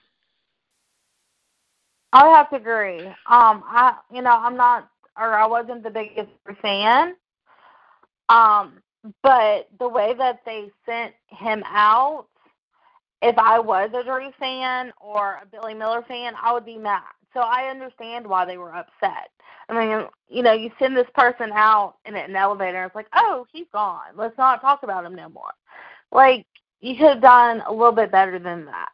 I 2.14 2.28
would 2.28 2.36
have 2.36 2.50
to 2.52 2.56
agree. 2.58 3.08
Um, 3.08 3.64
I 3.68 3.96
you 4.14 4.22
know 4.22 4.32
I'm 4.32 4.56
not 4.58 4.90
or 5.18 5.34
I 5.34 5.46
wasn't 5.46 5.84
the 5.84 5.90
biggest 5.90 6.32
fan. 6.62 7.16
Um, 8.30 8.82
but 9.24 9.70
the 9.80 9.88
way 9.88 10.14
that 10.18 10.42
they 10.46 10.70
sent 10.86 11.14
him 11.28 11.64
out, 11.66 12.28
if 13.22 13.38
I 13.38 13.60
was 13.60 13.90
a 13.94 14.04
Drew 14.04 14.32
fan 14.40 14.92
or 15.00 15.40
a 15.42 15.46
Billy 15.46 15.74
Miller 15.74 16.04
fan, 16.08 16.34
I 16.42 16.54
would 16.54 16.66
be 16.66 16.78
mad. 16.78 17.04
So 17.34 17.42
I 17.42 17.70
understand 17.70 18.26
why 18.26 18.46
they 18.46 18.58
were 18.58 18.74
upset. 18.74 19.30
I 19.68 19.74
mean, 19.74 20.08
you 20.28 20.42
know, 20.42 20.54
you 20.54 20.72
send 20.80 20.98
this 20.98 21.08
person 21.14 21.52
out 21.54 21.96
in 22.06 22.16
an 22.16 22.36
elevator, 22.36 22.84
it's 22.86 22.96
like, 22.96 23.08
oh, 23.16 23.46
he's 23.54 23.68
gone. 23.72 24.16
Let's 24.16 24.38
not 24.38 24.62
talk 24.62 24.82
about 24.84 25.06
him 25.06 25.16
no 25.16 25.30
more. 25.30 25.52
Like 26.12 26.48
you 26.82 26.96
could 26.96 27.08
have 27.08 27.22
done 27.22 27.62
a 27.68 27.72
little 27.72 27.92
bit 27.92 28.12
better 28.12 28.40
than 28.40 28.66
that. 28.66 28.90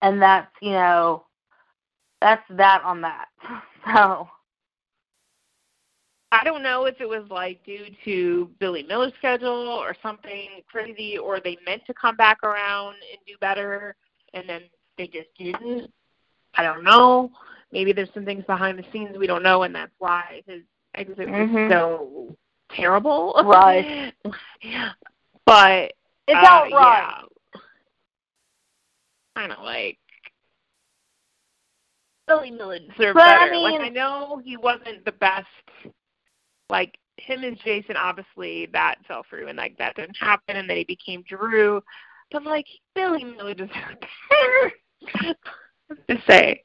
And 0.00 0.20
that's 0.22 0.50
you 0.62 0.70
know, 0.70 1.24
that's 2.20 2.44
that 2.50 2.82
on 2.82 3.02
that. 3.02 3.26
So 3.92 4.30
I 6.34 6.42
don't 6.42 6.62
know 6.64 6.86
if 6.86 7.00
it 7.00 7.08
was 7.08 7.24
like 7.30 7.64
due 7.64 7.86
to 8.04 8.50
Billy 8.58 8.82
Miller's 8.82 9.12
schedule 9.18 9.48
or 9.68 9.94
something 10.02 10.48
crazy, 10.66 11.16
or 11.16 11.38
they 11.38 11.56
meant 11.64 11.82
to 11.86 11.94
come 11.94 12.16
back 12.16 12.42
around 12.42 12.94
and 13.10 13.18
do 13.26 13.34
better, 13.40 13.94
and 14.32 14.48
then 14.48 14.62
they 14.98 15.06
just 15.06 15.28
didn't. 15.38 15.90
I 16.56 16.62
don't 16.64 16.82
know. 16.82 17.30
Maybe 17.72 17.92
there's 17.92 18.12
some 18.14 18.24
things 18.24 18.44
behind 18.46 18.78
the 18.78 18.84
scenes 18.92 19.16
we 19.16 19.26
don't 19.28 19.42
know, 19.44 19.62
and 19.62 19.74
that's 19.74 19.92
why 19.98 20.42
his 20.46 20.62
exit 20.94 21.28
was 21.28 21.48
Mhm. 21.48 21.68
so 21.70 22.36
terrible. 22.70 23.34
Right. 23.44 24.12
but 25.46 25.92
it's 26.26 26.36
uh, 26.36 26.46
outright. 26.48 26.70
yeah, 26.72 27.22
kind 29.36 29.52
of 29.52 29.62
like 29.62 29.98
Billy 32.26 32.50
Miller 32.50 32.78
deserved 32.78 33.14
But, 33.14 33.26
I 33.26 33.46
better. 33.46 33.58
like 33.58 33.80
I 33.80 33.88
know 33.88 34.40
he 34.44 34.56
wasn't 34.56 35.04
the 35.04 35.12
best. 35.12 35.46
Like 36.70 36.98
him 37.16 37.44
and 37.44 37.58
Jason, 37.64 37.96
obviously 37.96 38.66
that 38.72 38.96
fell 39.06 39.24
through, 39.28 39.48
and 39.48 39.58
like 39.58 39.76
that 39.78 39.96
didn't 39.96 40.16
happen, 40.16 40.56
and 40.56 40.68
then 40.68 40.76
he 40.76 40.84
became 40.84 41.22
Drew. 41.28 41.82
But 42.30 42.44
like 42.44 42.66
Billy 42.94 43.24
Miller 43.24 43.54
deserved 43.54 44.06
better. 44.30 45.34
to 46.08 46.22
say, 46.28 46.64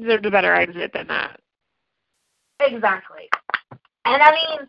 deserved 0.00 0.26
a 0.26 0.30
better 0.30 0.54
exit 0.54 0.92
than 0.92 1.06
that. 1.08 1.40
Exactly. 2.60 3.28
And 4.04 4.22
I 4.22 4.30
mean, 4.32 4.68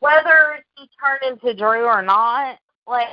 whether 0.00 0.64
he 0.76 0.88
turned 1.02 1.40
into 1.40 1.56
Drew 1.56 1.84
or 1.84 2.02
not, 2.02 2.58
like 2.86 3.08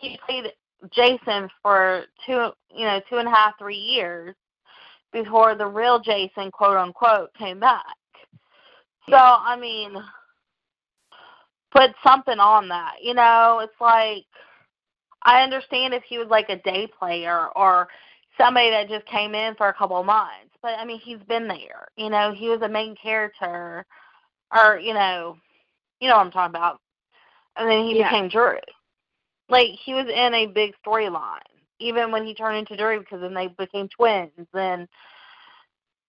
he 0.00 0.18
played 0.26 0.52
Jason 0.92 1.48
for 1.62 2.04
two, 2.24 2.50
you 2.74 2.86
know, 2.86 3.00
two 3.08 3.16
and 3.16 3.28
a 3.28 3.30
half, 3.30 3.58
three 3.58 3.76
years 3.76 4.34
before 5.12 5.54
the 5.54 5.66
real 5.66 5.98
Jason, 5.98 6.50
quote 6.50 6.76
unquote, 6.76 7.32
came 7.34 7.58
back. 7.58 7.84
So 9.08 9.16
I 9.16 9.56
mean, 9.58 9.96
put 11.72 11.90
something 12.04 12.38
on 12.38 12.68
that. 12.68 12.94
You 13.02 13.14
know, 13.14 13.60
it's 13.62 13.80
like 13.80 14.24
I 15.22 15.42
understand 15.42 15.94
if 15.94 16.02
he 16.04 16.18
was 16.18 16.28
like 16.28 16.48
a 16.48 16.56
day 16.62 16.88
player 16.98 17.48
or 17.56 17.88
somebody 18.38 18.70
that 18.70 18.88
just 18.88 19.06
came 19.06 19.34
in 19.34 19.54
for 19.54 19.68
a 19.68 19.74
couple 19.74 19.98
of 19.98 20.06
months, 20.06 20.54
but 20.62 20.72
I 20.78 20.84
mean, 20.84 21.00
he's 21.00 21.22
been 21.28 21.48
there. 21.48 21.88
You 21.96 22.10
know, 22.10 22.32
he 22.32 22.48
was 22.48 22.60
a 22.62 22.68
main 22.68 22.94
character, 22.96 23.84
or 24.54 24.78
you 24.78 24.94
know, 24.94 25.36
you 26.00 26.08
know 26.08 26.16
what 26.16 26.26
I'm 26.26 26.32
talking 26.32 26.54
about. 26.54 26.80
And 27.56 27.70
then 27.70 27.84
he 27.84 27.98
Yeah. 27.98 28.10
became 28.10 28.28
Drew. 28.28 28.58
Like 29.48 29.70
he 29.84 29.94
was 29.94 30.06
in 30.08 30.34
a 30.34 30.46
big 30.46 30.74
storyline, 30.84 31.40
even 31.78 32.10
when 32.10 32.24
he 32.26 32.34
turned 32.34 32.58
into 32.58 32.76
Drew, 32.76 33.00
because 33.00 33.20
then 33.20 33.34
they 33.34 33.48
became 33.48 33.88
twins. 33.88 34.30
And 34.54 34.88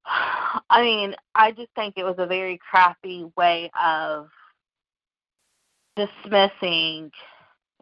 I 0.07 0.81
mean, 0.81 1.15
I 1.35 1.51
just 1.51 1.71
think 1.75 1.95
it 1.97 2.03
was 2.03 2.15
a 2.17 2.25
very 2.25 2.59
crappy 2.69 3.25
way 3.35 3.69
of 3.81 4.29
dismissing 5.95 7.11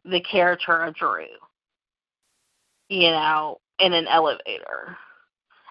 the 0.04 0.22
character 0.22 0.84
of 0.84 0.96
Drew. 0.96 1.26
You 2.90 3.12
know, 3.12 3.60
in 3.80 3.94
an 3.94 4.08
elevator. 4.08 4.98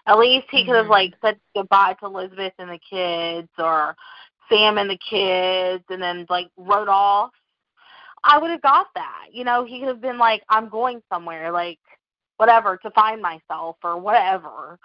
At 0.07 0.19
least 0.19 0.47
he 0.51 0.65
could 0.65 0.75
have 0.75 0.87
Mhm. 0.87 0.91
like 0.91 1.15
said 1.23 1.41
goodbye 1.55 1.95
to 1.95 2.07
Elizabeth 2.07 2.53
and 2.59 2.71
the 2.71 2.79
kids, 2.79 3.49
or 3.59 3.97
Sam 4.49 4.79
and 4.79 4.91
the 4.91 4.99
kids, 4.99 5.85
and 5.89 6.03
then 6.03 6.27
like 6.29 6.51
wrote 6.57 6.89
off. 6.89 7.33
I 8.23 8.39
would 8.39 8.51
have 8.51 8.63
got 8.63 8.93
that. 8.95 9.29
You 9.31 9.45
know, 9.45 9.65
he 9.65 9.79
could 9.81 9.89
have 9.89 10.01
been 10.01 10.19
like, 10.19 10.45
"I'm 10.49 10.69
going 10.69 11.03
somewhere," 11.11 11.51
like 11.51 11.81
whatever 12.37 12.77
to 12.79 12.91
find 12.91 13.23
myself 13.23 13.77
or 13.83 13.97
whatever. 13.97 14.79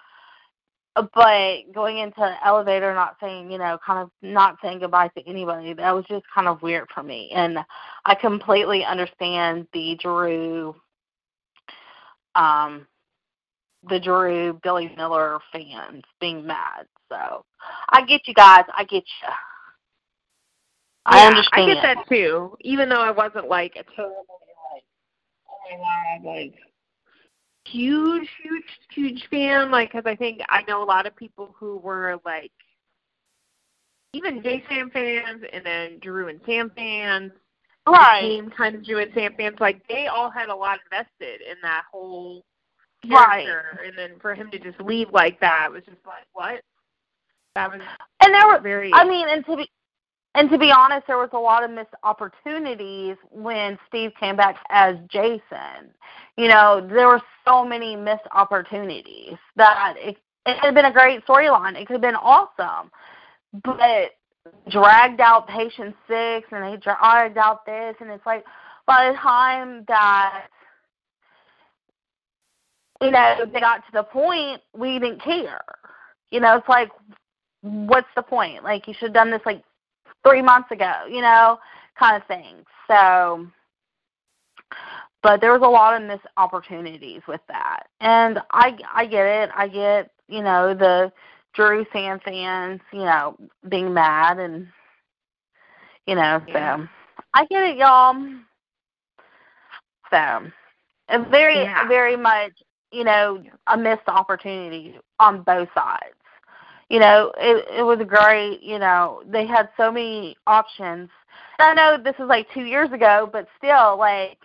But 0.94 1.72
going 1.72 1.98
into 1.98 2.20
the 2.20 2.34
elevator, 2.46 2.92
not 2.94 3.16
saying, 3.20 3.50
you 3.50 3.58
know, 3.58 3.78
kind 3.84 4.00
of 4.00 4.10
not 4.22 4.56
saying 4.62 4.80
goodbye 4.80 5.08
to 5.16 5.26
anybody, 5.26 5.72
that 5.74 5.94
was 5.94 6.04
just 6.08 6.24
kind 6.34 6.48
of 6.48 6.62
weird 6.62 6.88
for 6.94 7.02
me. 7.02 7.30
And 7.34 7.58
I 8.04 8.14
completely 8.14 8.84
understand 8.84 9.68
the 9.72 9.96
Drew, 10.02 10.74
um, 12.34 12.86
the 13.88 14.00
Drew 14.00 14.58
Billy 14.62 14.92
Miller 14.96 15.38
fans 15.52 16.02
being 16.20 16.46
mad. 16.46 16.86
So 17.08 17.44
I 17.90 18.04
get 18.04 18.26
you 18.26 18.34
guys. 18.34 18.64
I 18.76 18.84
get 18.84 19.04
you. 19.22 19.28
I 21.06 21.18
Yeah, 21.18 21.28
understand. 21.28 21.70
I 21.70 21.74
get 21.74 21.82
that 21.82 22.08
too. 22.08 22.56
Even 22.60 22.88
though 22.88 23.00
I 23.00 23.10
wasn't 23.10 23.48
like 23.48 23.76
a 23.76 23.84
total 23.84 24.24
like, 24.72 24.84
oh 25.48 25.78
my 25.78 26.18
god, 26.22 26.36
like 26.36 26.54
huge, 27.66 28.28
huge, 28.42 28.64
huge 28.90 29.28
fan. 29.30 29.70
Like, 29.70 29.92
because 29.92 30.06
I 30.06 30.16
think 30.16 30.40
I 30.48 30.62
know 30.62 30.82
a 30.82 30.84
lot 30.84 31.06
of 31.06 31.16
people 31.16 31.54
who 31.58 31.78
were 31.78 32.18
like 32.24 32.52
even 34.12 34.42
J 34.42 34.64
Sam 34.68 34.90
fans, 34.90 35.44
and 35.52 35.64
then 35.64 35.98
Drew 36.00 36.28
and 36.28 36.40
Sam 36.44 36.70
fans, 36.74 37.32
Right. 37.86 38.22
became 38.22 38.50
kind 38.50 38.74
of 38.74 38.84
Drew 38.84 38.98
and 38.98 39.12
Sam 39.14 39.34
fans. 39.36 39.56
Like, 39.60 39.86
they 39.88 40.08
all 40.08 40.30
had 40.30 40.48
a 40.48 40.54
lot 40.54 40.80
invested 40.84 41.40
in 41.42 41.56
that 41.62 41.84
whole 41.90 42.44
Right. 43.08 43.46
character, 43.46 43.82
and 43.84 43.96
then 43.96 44.18
for 44.20 44.34
him 44.34 44.50
to 44.50 44.58
just 44.58 44.80
leave 44.80 45.10
like 45.12 45.40
that 45.40 45.70
was 45.70 45.84
just 45.84 46.04
like 46.04 46.26
what. 46.32 46.62
That 47.54 47.70
was 47.72 47.80
And 48.20 48.34
there 48.34 48.46
were 48.46 48.60
very. 48.60 48.92
I 48.92 49.04
mean, 49.04 49.28
and 49.28 49.44
to 49.46 49.56
be 49.56 49.70
and 50.34 50.48
to 50.50 50.58
be 50.58 50.70
honest, 50.70 51.06
there 51.06 51.18
was 51.18 51.30
a 51.32 51.38
lot 51.38 51.64
of 51.64 51.70
missed 51.70 51.94
opportunities 52.04 53.16
when 53.30 53.78
Steve 53.88 54.12
came 54.20 54.36
back 54.36 54.56
as 54.70 54.96
Jason. 55.08 55.92
You 56.36 56.48
know, 56.48 56.86
there 56.88 57.08
were 57.08 57.22
so 57.46 57.64
many 57.64 57.96
missed 57.96 58.26
opportunities 58.32 59.36
that 59.56 59.94
it, 59.98 60.16
it 60.46 60.54
could 60.60 60.66
have 60.66 60.74
been 60.74 60.86
a 60.86 60.92
great 60.92 61.24
storyline. 61.26 61.80
It 61.80 61.86
could 61.86 61.94
have 61.94 62.00
been 62.02 62.16
awesome, 62.16 62.90
but 63.64 64.12
dragged 64.70 65.20
out 65.20 65.48
patient 65.48 65.94
six, 66.08 66.48
and 66.50 66.64
they 66.64 66.76
dragged 66.78 67.36
out 67.36 67.66
this, 67.66 67.94
and 68.00 68.10
it's 68.10 68.24
like 68.24 68.44
by 68.86 69.10
the 69.10 69.18
time 69.18 69.84
that 69.88 70.46
you 73.02 73.10
know 73.10 73.44
they 73.52 73.60
got 73.60 73.78
to 73.86 73.92
the 73.92 74.02
point, 74.02 74.60
we 74.76 74.98
didn't 74.98 75.22
care. 75.22 75.60
You 76.30 76.40
know, 76.40 76.56
it's 76.56 76.68
like, 76.68 76.90
what's 77.62 78.08
the 78.16 78.22
point? 78.22 78.62
Like 78.62 78.86
you 78.86 78.94
should 78.94 79.08
have 79.08 79.14
done 79.14 79.30
this 79.30 79.42
like 79.44 79.62
three 80.26 80.42
months 80.42 80.70
ago, 80.70 80.92
you 81.08 81.20
know, 81.20 81.58
kind 81.98 82.20
of 82.20 82.26
thing. 82.26 82.64
So, 82.88 83.46
but 85.22 85.40
there 85.40 85.52
was 85.52 85.62
a 85.62 85.68
lot 85.68 86.00
of 86.00 86.06
missed 86.06 86.26
opportunities 86.36 87.22
with 87.28 87.40
that, 87.48 87.86
and 88.00 88.40
I 88.52 88.76
I 88.94 89.06
get 89.06 89.26
it. 89.26 89.50
I 89.54 89.68
get 89.68 90.10
you 90.28 90.42
know 90.42 90.74
the 90.74 91.12
Drew 91.54 91.84
Sam 91.92 92.20
fans, 92.20 92.80
you 92.92 93.00
know, 93.00 93.36
being 93.68 93.92
mad 93.92 94.38
and 94.38 94.66
you 96.06 96.14
know, 96.14 96.40
so 96.52 96.86
I 97.34 97.44
get 97.46 97.62
it, 97.64 97.76
y'all. 97.76 98.14
So, 100.10 100.50
it's 101.08 101.30
very 101.30 101.56
Yeah. 101.62 101.88
very 101.88 102.16
much 102.16 102.52
you 102.92 103.04
know 103.04 103.42
a 103.66 103.76
missed 103.76 104.08
opportunity 104.08 104.98
on 105.18 105.42
both 105.42 105.68
sides 105.74 106.14
you 106.90 106.98
know, 106.98 107.32
it 107.38 107.64
it 107.78 107.82
was 107.82 108.00
great. 108.06 108.62
You 108.62 108.78
know, 108.78 109.22
they 109.26 109.46
had 109.46 109.70
so 109.76 109.90
many 109.90 110.36
options. 110.46 111.08
I 111.58 111.72
know 111.74 111.96
this 112.02 112.16
is 112.18 112.26
like 112.26 112.48
two 112.52 112.64
years 112.64 112.90
ago, 112.92 113.30
but 113.32 113.46
still, 113.56 113.96
like 113.96 114.38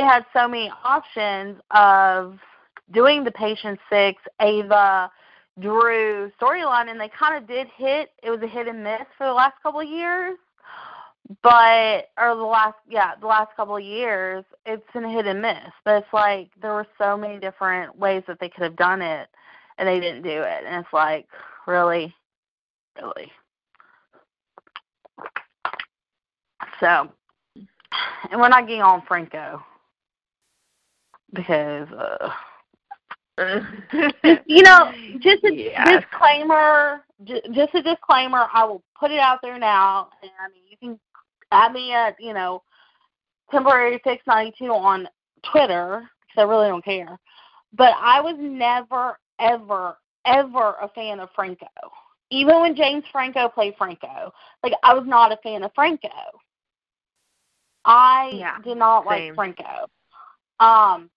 they 0.00 0.06
had 0.06 0.24
so 0.32 0.48
many 0.48 0.72
options 0.82 1.60
of 1.72 2.38
doing 2.92 3.22
the 3.22 3.30
patient 3.30 3.78
six, 3.90 4.22
Ava, 4.40 5.10
Drew 5.60 6.30
storyline, 6.40 6.88
and 6.88 6.98
they 6.98 7.10
kind 7.10 7.36
of 7.36 7.46
did 7.46 7.66
hit. 7.76 8.10
It 8.22 8.30
was 8.30 8.40
a 8.42 8.46
hit 8.46 8.66
and 8.66 8.82
miss 8.82 9.02
for 9.18 9.26
the 9.26 9.32
last 9.32 9.56
couple 9.62 9.80
of 9.80 9.88
years, 9.88 10.38
but 11.42 12.08
or 12.18 12.34
the 12.34 12.42
last 12.42 12.76
yeah 12.88 13.12
the 13.20 13.26
last 13.26 13.54
couple 13.56 13.76
of 13.76 13.82
years, 13.82 14.44
it's 14.64 14.82
been 14.94 15.04
a 15.04 15.12
hit 15.12 15.26
and 15.26 15.42
miss. 15.42 15.70
But 15.84 15.96
it's 15.96 16.12
like 16.14 16.50
there 16.62 16.72
were 16.72 16.86
so 16.96 17.16
many 17.16 17.38
different 17.38 17.98
ways 17.98 18.22
that 18.26 18.38
they 18.40 18.48
could 18.48 18.62
have 18.62 18.76
done 18.76 19.02
it, 19.02 19.28
and 19.76 19.86
they 19.86 20.00
didn't 20.00 20.22
do 20.22 20.30
it, 20.30 20.64
and 20.66 20.82
it's 20.82 20.94
like 20.94 21.26
really, 21.66 22.14
really. 23.02 23.30
So, 26.78 27.10
and 28.30 28.40
we're 28.40 28.48
not 28.48 28.66
getting 28.66 28.80
on 28.80 29.02
Franco 29.06 29.62
because, 31.32 31.88
uh, 31.92 32.30
you 34.46 34.62
know, 34.62 34.90
just 35.20 35.44
a 35.44 35.50
Yes. 35.52 36.02
disclaimer, 36.02 37.04
just 37.24 37.74
a 37.74 37.82
disclaimer. 37.82 38.46
I 38.52 38.64
will 38.64 38.82
put 38.98 39.10
it 39.10 39.18
out 39.18 39.38
there 39.42 39.58
now, 39.58 40.10
and 40.22 40.30
I 40.40 40.48
mean, 40.48 40.62
you 40.68 40.76
can 40.76 41.00
add 41.52 41.72
me 41.72 41.92
at 41.92 42.16
you 42.20 42.34
know, 42.34 42.62
temporary 43.50 44.00
fix 44.04 44.22
ninety 44.26 44.52
two 44.58 44.72
on 44.72 45.08
Twitter 45.50 46.08
because 46.20 46.38
I 46.38 46.42
really 46.42 46.68
don't 46.68 46.84
care. 46.84 47.18
But 47.72 47.94
I 47.98 48.20
was 48.20 48.36
never, 48.38 49.18
ever, 49.38 49.96
ever 50.26 50.74
a 50.82 50.88
fan 50.94 51.20
of 51.20 51.30
Franco. 51.34 51.66
Even 52.30 52.60
when 52.60 52.76
James 52.76 53.04
Franco 53.10 53.48
played 53.48 53.74
Franco, 53.76 54.32
like 54.62 54.72
I 54.82 54.94
was 54.94 55.04
not 55.06 55.32
a 55.32 55.38
fan 55.42 55.62
of 55.62 55.72
Franco. 55.74 56.08
I 57.84 58.30
Yeah, 58.38 58.58
did 58.62 58.76
not 58.76 59.06
same. 59.08 59.34
like 59.34 59.34
Franco. 59.34 59.86
Um, 60.58 61.10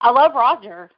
I 0.00 0.10
love 0.10 0.32
Roger. 0.34 0.90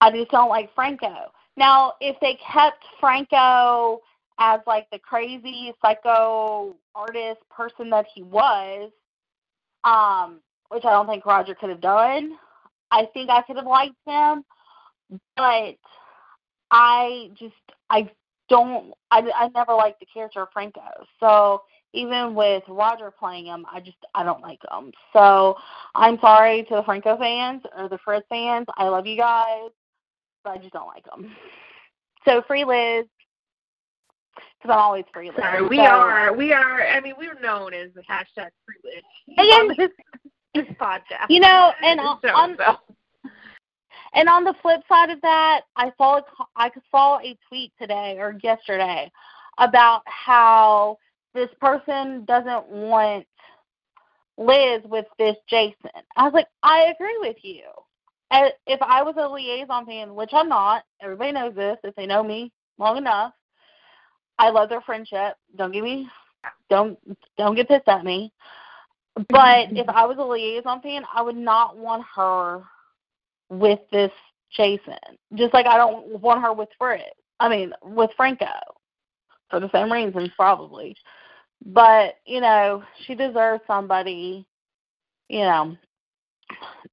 I 0.00 0.10
just 0.10 0.30
don't 0.30 0.48
like 0.48 0.74
Franco. 0.74 1.30
Now, 1.56 1.94
if 2.00 2.16
they 2.20 2.38
kept 2.52 2.82
Franco 2.98 4.00
as 4.38 4.60
like 4.66 4.88
the 4.90 4.98
crazy 4.98 5.74
psycho 5.82 6.74
artist 6.94 7.40
person 7.50 7.90
that 7.90 8.06
he 8.12 8.22
was, 8.22 8.90
um, 9.84 10.40
which 10.70 10.84
I 10.84 10.90
don't 10.90 11.06
think 11.06 11.26
Roger 11.26 11.54
could 11.54 11.70
have 11.70 11.82
done, 11.82 12.38
I 12.90 13.06
think 13.12 13.28
I 13.28 13.42
could 13.42 13.56
have 13.56 13.66
liked 13.66 13.96
him. 14.06 14.44
But 15.36 15.76
I 16.70 17.30
just 17.38 17.54
I 17.90 18.10
don't 18.48 18.94
I 19.10 19.22
I 19.34 19.48
never 19.54 19.74
liked 19.74 20.00
the 20.00 20.06
character 20.06 20.42
of 20.42 20.48
Franco. 20.52 20.80
So 21.18 21.62
even 21.92 22.34
with 22.34 22.62
Roger 22.68 23.10
playing 23.10 23.46
him, 23.46 23.66
I 23.72 23.80
just 23.80 23.96
I 24.14 24.22
don't 24.24 24.42
like 24.42 24.60
him. 24.70 24.92
So 25.12 25.56
I'm 25.94 26.18
sorry 26.20 26.62
to 26.64 26.76
the 26.76 26.82
Franco 26.84 27.16
fans 27.18 27.62
or 27.76 27.88
the 27.88 27.98
Fred 28.04 28.22
fans. 28.28 28.66
I 28.76 28.88
love 28.88 29.06
you 29.06 29.16
guys, 29.16 29.70
but 30.44 30.50
I 30.50 30.58
just 30.58 30.72
don't 30.72 30.86
like 30.88 31.04
them. 31.04 31.34
So 32.26 32.42
free 32.46 32.64
Liz, 32.66 33.06
because 34.34 34.70
I'm 34.74 34.78
always 34.78 35.06
free 35.10 35.28
Liz. 35.30 35.38
Sorry, 35.38 35.66
we 35.66 35.78
So- 35.78 35.84
are 35.84 36.36
we 36.36 36.52
are. 36.52 36.86
I 36.86 37.00
mean, 37.00 37.14
we're 37.16 37.40
known 37.40 37.72
as 37.72 37.88
the 37.94 38.02
hashtag 38.02 38.50
free 38.66 38.76
Liz 38.84 39.02
And 39.38 39.50
on 39.52 39.68
then- 39.68 39.76
this, 39.78 39.90
this 40.66 40.76
podcast. 40.76 41.30
You 41.30 41.40
know, 41.40 41.72
and 41.82 41.98
on- 41.98 42.18
on- 42.34 42.56
so. 42.58 42.76
And 44.12 44.28
on 44.28 44.44
the 44.44 44.52
flip 44.60 44.82
side 44.86 45.08
of 45.08 45.20
that, 45.22 45.62
I 45.76 45.92
saw 45.96 46.18
a, 46.18 46.22
I 46.56 46.70
saw 46.90 47.20
a 47.20 47.38
tweet 47.48 47.72
today 47.80 48.16
or 48.18 48.36
yesterday 48.42 49.10
about 49.58 50.02
how 50.04 50.98
this 51.34 51.50
person 51.60 52.24
doesn't 52.24 52.68
want 52.68 53.26
Liz 54.36 54.82
with 54.84 55.06
this 55.18 55.36
Jason. 55.48 55.90
I 56.16 56.24
was 56.24 56.32
like, 56.32 56.46
I 56.62 56.92
agree 56.94 57.18
with 57.20 57.36
you. 57.42 57.62
And 58.30 58.52
If 58.66 58.80
I 58.82 59.02
was 59.02 59.14
a 59.18 59.28
liaison 59.28 59.86
fan, 59.86 60.14
which 60.14 60.30
I'm 60.32 60.48
not, 60.48 60.84
everybody 61.00 61.32
knows 61.32 61.54
this 61.54 61.76
if 61.84 61.94
they 61.94 62.06
know 62.06 62.22
me 62.22 62.52
long 62.78 62.96
enough. 62.96 63.32
I 64.38 64.50
love 64.50 64.68
their 64.68 64.80
friendship. 64.80 65.34
Don't 65.56 65.72
get 65.72 65.84
me, 65.84 66.08
don't 66.70 66.98
don't 67.36 67.54
get 67.54 67.68
pissed 67.68 67.88
at 67.88 68.04
me. 68.04 68.32
But 69.28 69.72
if 69.72 69.88
I 69.88 70.06
was 70.06 70.16
a 70.18 70.24
liaison 70.24 70.80
fan, 70.80 71.04
I 71.14 71.22
would 71.22 71.36
not 71.36 71.76
want 71.76 72.04
her 72.16 72.62
with 73.50 73.80
this 73.92 74.12
Jason. 74.50 74.96
Just 75.34 75.52
like 75.52 75.66
I 75.66 75.76
don't 75.76 76.20
want 76.20 76.42
her 76.42 76.52
with 76.52 76.70
Fred. 76.78 77.10
I 77.38 77.48
mean, 77.48 77.72
with 77.82 78.10
Franco. 78.16 78.46
For 79.50 79.60
the 79.60 79.70
same 79.72 79.92
reasons 79.92 80.30
probably. 80.36 80.96
But, 81.64 82.14
you 82.24 82.40
know, 82.40 82.82
she 83.04 83.14
deserves 83.14 83.62
somebody, 83.66 84.46
you 85.28 85.40
know, 85.40 85.76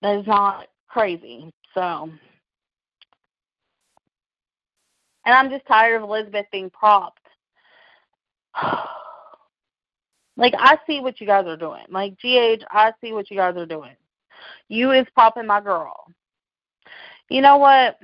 that 0.01 0.19
is 0.19 0.27
not 0.27 0.67
crazy. 0.87 1.53
So 1.73 2.09
and 5.25 5.35
I'm 5.35 5.49
just 5.49 5.65
tired 5.67 5.97
of 5.97 6.03
Elizabeth 6.03 6.45
being 6.51 6.69
propped. 6.69 7.25
like 10.37 10.53
I 10.57 10.77
see 10.87 10.99
what 10.99 11.21
you 11.21 11.27
guys 11.27 11.45
are 11.47 11.57
doing. 11.57 11.83
Like 11.89 12.13
GH, 12.13 12.63
I 12.71 12.91
see 13.01 13.13
what 13.13 13.29
you 13.31 13.37
guys 13.37 13.55
are 13.57 13.65
doing. 13.65 13.95
You 14.69 14.91
is 14.91 15.07
propping 15.15 15.47
my 15.47 15.61
girl 15.61 16.07
you 17.29 17.41
know 17.41 17.57
what? 17.57 17.97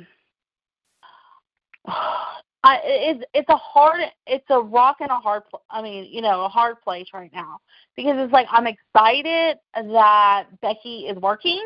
I 2.63 2.79
it's 2.83 3.23
it's 3.33 3.49
a 3.49 3.57
hard 3.57 4.01
it's 4.25 4.45
a 4.49 4.59
rock 4.59 4.97
and 5.01 5.11
a 5.11 5.19
hard 5.19 5.43
I 5.69 5.81
mean 5.81 6.07
you 6.09 6.21
know 6.21 6.45
a 6.45 6.49
hard 6.49 6.81
place 6.81 7.07
right 7.13 7.31
now 7.33 7.59
because 7.95 8.15
it's 8.17 8.31
like 8.31 8.47
I'm 8.49 8.67
excited 8.67 9.57
that 9.75 10.45
Becky 10.61 11.07
is 11.07 11.17
working 11.17 11.61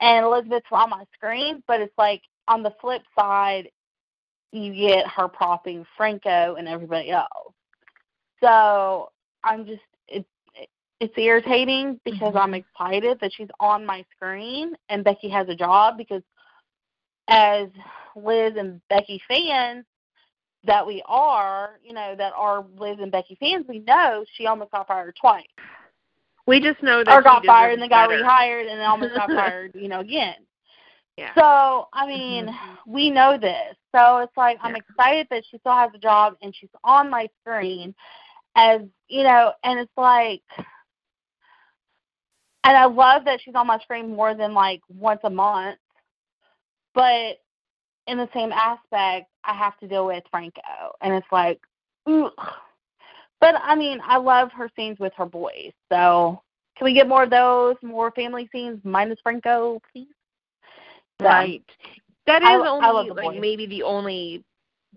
and 0.00 0.26
Elizabeth's 0.26 0.66
on 0.72 0.90
my 0.90 1.04
screen, 1.14 1.62
but 1.66 1.80
it's 1.80 1.96
like 1.96 2.22
on 2.48 2.62
the 2.62 2.74
flip 2.80 3.02
side 3.18 3.68
you 4.52 4.74
get 4.74 5.06
her 5.08 5.28
propping 5.28 5.86
Franco 5.96 6.56
and 6.56 6.68
everybody 6.68 7.10
else. 7.10 7.54
So 8.42 9.10
I'm 9.44 9.64
just 9.64 9.82
it, 10.08 10.26
it 10.54 10.68
it's 10.98 11.16
irritating 11.16 12.00
because 12.04 12.34
mm-hmm. 12.34 12.38
I'm 12.38 12.54
excited 12.54 13.18
that 13.20 13.32
she's 13.32 13.48
on 13.60 13.86
my 13.86 14.04
screen 14.16 14.74
and 14.88 15.04
Becky 15.04 15.28
has 15.28 15.48
a 15.48 15.54
job 15.54 15.96
because 15.96 16.22
as 17.28 17.68
Liz 18.16 18.54
and 18.56 18.80
Becky 18.88 19.20
fans 19.28 19.84
that 20.66 20.86
we 20.86 21.02
are, 21.06 21.78
you 21.82 21.92
know, 21.92 22.14
that 22.16 22.32
are 22.36 22.64
Liz 22.78 22.98
and 23.00 23.12
Becky 23.12 23.36
fans, 23.38 23.66
we 23.68 23.80
know 23.80 24.24
she 24.36 24.46
almost 24.46 24.70
got 24.72 24.86
fired 24.88 25.16
twice. 25.20 25.46
We 26.46 26.60
just 26.60 26.82
know 26.82 27.02
that 27.02 27.12
Or 27.12 27.20
she 27.20 27.24
got 27.24 27.44
fired 27.44 27.72
and 27.72 27.82
then 27.82 27.88
got 27.88 28.08
better. 28.08 28.22
rehired 28.22 28.70
and 28.70 28.80
then 28.80 28.86
almost 28.86 29.14
got 29.14 29.28
fired, 29.30 29.72
you 29.74 29.88
know, 29.88 30.00
again. 30.00 30.36
Yeah. 31.16 31.34
So, 31.34 31.88
I 31.92 32.06
mean, 32.06 32.46
mm-hmm. 32.46 32.92
we 32.92 33.10
know 33.10 33.38
this. 33.38 33.74
So 33.94 34.18
it's 34.18 34.36
like 34.36 34.58
I'm 34.60 34.76
excited 34.76 35.26
that 35.30 35.44
she 35.50 35.58
still 35.58 35.72
has 35.72 35.90
a 35.94 35.98
job 35.98 36.34
and 36.42 36.54
she's 36.54 36.70
on 36.84 37.08
my 37.08 37.28
screen 37.40 37.94
as 38.54 38.82
you 39.08 39.22
know, 39.22 39.52
and 39.64 39.80
it's 39.80 39.92
like 39.96 40.42
and 42.66 42.76
I 42.76 42.86
love 42.86 43.24
that 43.26 43.40
she's 43.42 43.54
on 43.54 43.68
my 43.68 43.78
screen 43.78 44.14
more 44.14 44.34
than 44.34 44.52
like 44.52 44.80
once 44.88 45.20
a 45.22 45.30
month. 45.30 45.78
But 46.94 47.38
in 48.06 48.18
the 48.18 48.28
same 48.34 48.52
aspect, 48.52 49.28
I 49.44 49.54
have 49.54 49.78
to 49.78 49.88
deal 49.88 50.06
with 50.06 50.24
Franco, 50.30 50.60
and 51.00 51.14
it's 51.14 51.26
like, 51.32 51.60
ugh. 52.06 52.32
but 53.40 53.54
I 53.62 53.74
mean, 53.74 54.00
I 54.04 54.16
love 54.16 54.50
her 54.52 54.70
scenes 54.76 54.98
with 54.98 55.12
her 55.16 55.26
boys. 55.26 55.72
So, 55.90 56.42
can 56.76 56.84
we 56.84 56.94
get 56.94 57.08
more 57.08 57.24
of 57.24 57.30
those, 57.30 57.76
more 57.82 58.10
family 58.12 58.48
scenes 58.52 58.80
minus 58.84 59.18
Franco, 59.22 59.80
please? 59.92 60.08
So, 61.20 61.26
Right. 61.26 61.64
That 62.26 62.42
is 62.42 62.48
I- 62.48 62.54
I 62.54 62.68
only 62.68 63.08
the 63.08 63.14
like 63.14 63.24
boys. 63.24 63.40
maybe 63.40 63.66
the 63.66 63.82
only 63.82 64.44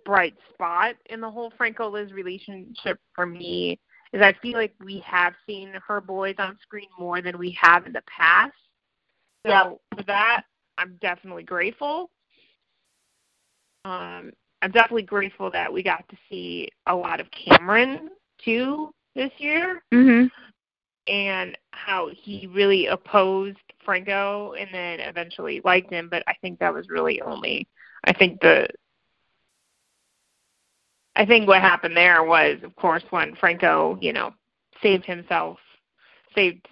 bright 0.06 0.36
spot 0.54 0.95
in 1.08 1.22
the 1.22 1.30
whole 1.30 1.52
Franco 1.52 1.89
Liz 1.89 2.12
relationship 2.12 3.00
for 3.13 3.26
me 3.26 3.80
is 4.13 4.22
I 4.22 4.34
feel 4.34 4.58
like 4.58 4.74
we 4.84 5.00
have 5.00 5.36
seen 5.45 5.74
her 5.88 6.02
boys 6.02 6.36
on 6.39 6.58
screen 6.62 6.89
more 6.98 7.22
than 7.22 7.38
we 7.38 7.52
have 7.52 7.86
in 7.86 7.93
the 7.93 8.02
past. 8.04 8.54
So 9.45 9.52
Yep. 9.52 9.82
for 9.98 10.04
that, 10.04 10.43
I'm 10.78 10.98
definitely 11.02 11.43
grateful. 11.43 12.10
Um, 13.86 14.32
I'm 14.62 14.72
definitely 14.72 15.04
grateful 15.04 15.50
that 15.52 15.72
we 15.72 15.84
got 15.84 16.08
to 16.10 16.18
see 16.30 16.70
a 16.88 16.96
lot 16.96 17.20
of 17.20 17.28
Cameron 17.32 18.10
too 18.38 18.94
this 19.15 19.32
year 19.38 19.82
Mhm. 19.92 20.30
and 21.08 21.58
how 21.72 22.10
he 22.10 22.48
really 22.48 22.88
opposed 22.88 23.58
Franco 23.84 24.54
and 24.54 24.70
then 24.74 25.00
eventually 25.00 25.62
liked 25.63 25.89
him, 25.89 26.10
but 26.10 26.24
I 26.28 26.34
think 26.42 26.60
that 26.60 26.74
was 26.74 26.89
really 26.89 27.22
only 27.22 27.68
I 28.06 28.13
think 28.13 28.39
the 28.42 28.68
I 31.15 31.26
think 31.26 31.48
what 31.48 31.62
happened 31.62 31.96
there 31.98 32.24
was 32.24 32.62
of 32.63 32.76
course 32.76 33.04
when 33.12 33.36
Franco, 33.36 33.98
you 34.02 34.13
know, 34.13 34.34
saved 34.82 35.06
himself, 35.06 35.60
saved 36.36 36.68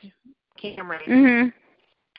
Cameron 0.58 1.02
Mhm. 1.08 1.54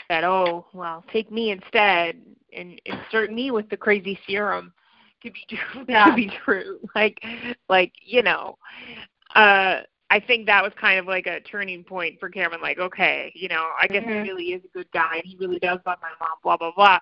said, 0.08 0.24
"Oh, 0.24 0.66
well, 0.72 1.04
take 1.12 1.30
me 1.30 1.50
instead 1.50 2.20
and 2.52 2.80
insert 2.84 3.32
me 3.32 3.50
with 3.50 3.68
the 3.68 3.76
crazy 3.76 4.18
serum 4.26 4.72
to 5.22 5.30
be 5.30 5.44
true." 5.48 5.84
Yeah. 5.88 6.06
To 6.10 6.16
be 6.16 6.30
true, 6.44 6.80
like, 6.94 7.22
like 7.68 7.92
you 8.02 8.22
know, 8.22 8.56
uh, 9.34 9.82
I 10.10 10.20
think 10.20 10.46
that 10.46 10.62
was 10.62 10.72
kind 10.80 10.98
of 10.98 11.06
like 11.06 11.26
a 11.26 11.40
turning 11.40 11.84
point 11.84 12.18
for 12.18 12.28
Cameron. 12.30 12.60
Like, 12.62 12.78
okay, 12.78 13.30
you 13.34 13.48
know, 13.48 13.68
I 13.80 13.86
guess 13.86 14.02
Mhm. 14.04 14.24
he 14.24 14.28
really 14.30 14.44
is 14.52 14.64
a 14.64 14.68
good 14.68 14.90
guy, 14.92 15.16
and 15.16 15.24
he 15.24 15.36
really 15.36 15.58
does 15.58 15.80
love 15.86 15.98
my 16.00 16.10
mom. 16.20 16.38
Blah 16.42 16.56
blah 16.56 16.72
blah. 16.74 16.98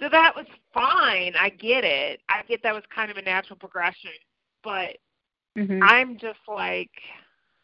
So 0.00 0.08
that 0.08 0.34
was 0.34 0.46
fine. 0.72 1.34
I 1.38 1.50
get 1.50 1.84
it. 1.84 2.20
I 2.28 2.42
get 2.48 2.62
that 2.62 2.74
was 2.74 2.82
kind 2.94 3.10
of 3.10 3.16
a 3.16 3.22
natural 3.22 3.58
progression, 3.58 4.10
but 4.62 4.98
Mhm. 5.56 5.80
I'm 5.82 6.16
just 6.18 6.40
like, 6.48 6.90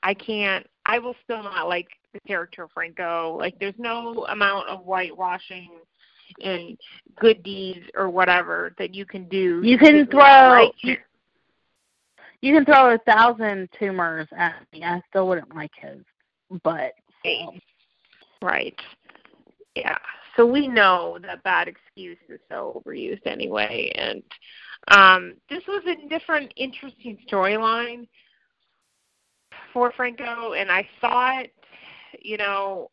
I 0.03 0.15
can't. 0.15 0.67
I 0.87 0.99
will 0.99 1.17
still 1.25 1.43
not 1.43 1.69
like 1.69 1.89
the 2.13 2.21
character 2.21 2.65
of 2.65 2.73
Franco. 2.73 3.37
Like, 3.39 3.59
there's 3.59 3.79
no 3.79 4.27
amount 4.27 4.69
of 4.69 4.85
whitewashing 4.85 5.71
and 6.43 6.79
good 7.19 7.43
deeds 7.43 7.87
or 7.95 8.09
whatever 8.09 8.75
that 8.79 8.95
you 8.95 9.05
can 9.05 9.29
do. 9.29 9.61
You 9.63 9.79
can 9.79 9.87
get 9.87 9.95
me 9.95 10.05
to 10.05 10.11
throw- 10.11 10.21
like 10.21 10.85
you- 10.85 10.99
You 12.43 12.55
can 12.55 12.65
throw 12.65 12.95
a 12.95 12.99
thousand 12.99 13.69
tumors 13.79 14.27
at 14.37 14.55
me. 14.73 14.83
I 14.83 15.03
still 15.11 15.29
wouldn't 15.29 15.55
like 15.55 15.75
his 15.75 16.03
butt. 16.63 16.93
So. 17.25 17.55
Right. 18.41 18.79
Yeah. 19.75 19.99
So 20.37 20.47
we 20.47 20.67
know 20.67 21.19
that 21.23 21.43
bad 21.43 21.69
excuse 21.69 22.17
is 22.29 22.41
so 22.49 22.83
overused 22.87 23.27
anyway, 23.27 23.93
and 23.95 24.23
um, 24.89 25.35
this 25.51 25.63
was 25.67 25.83
a 25.87 26.09
different, 26.09 26.55
interesting 26.57 27.19
storyline 27.29 28.09
for 29.73 29.93
Franco, 29.93 30.55
and 30.55 30.71
I 30.71 30.89
thought, 31.01 31.47
you 32.23 32.39
know, 32.39 32.91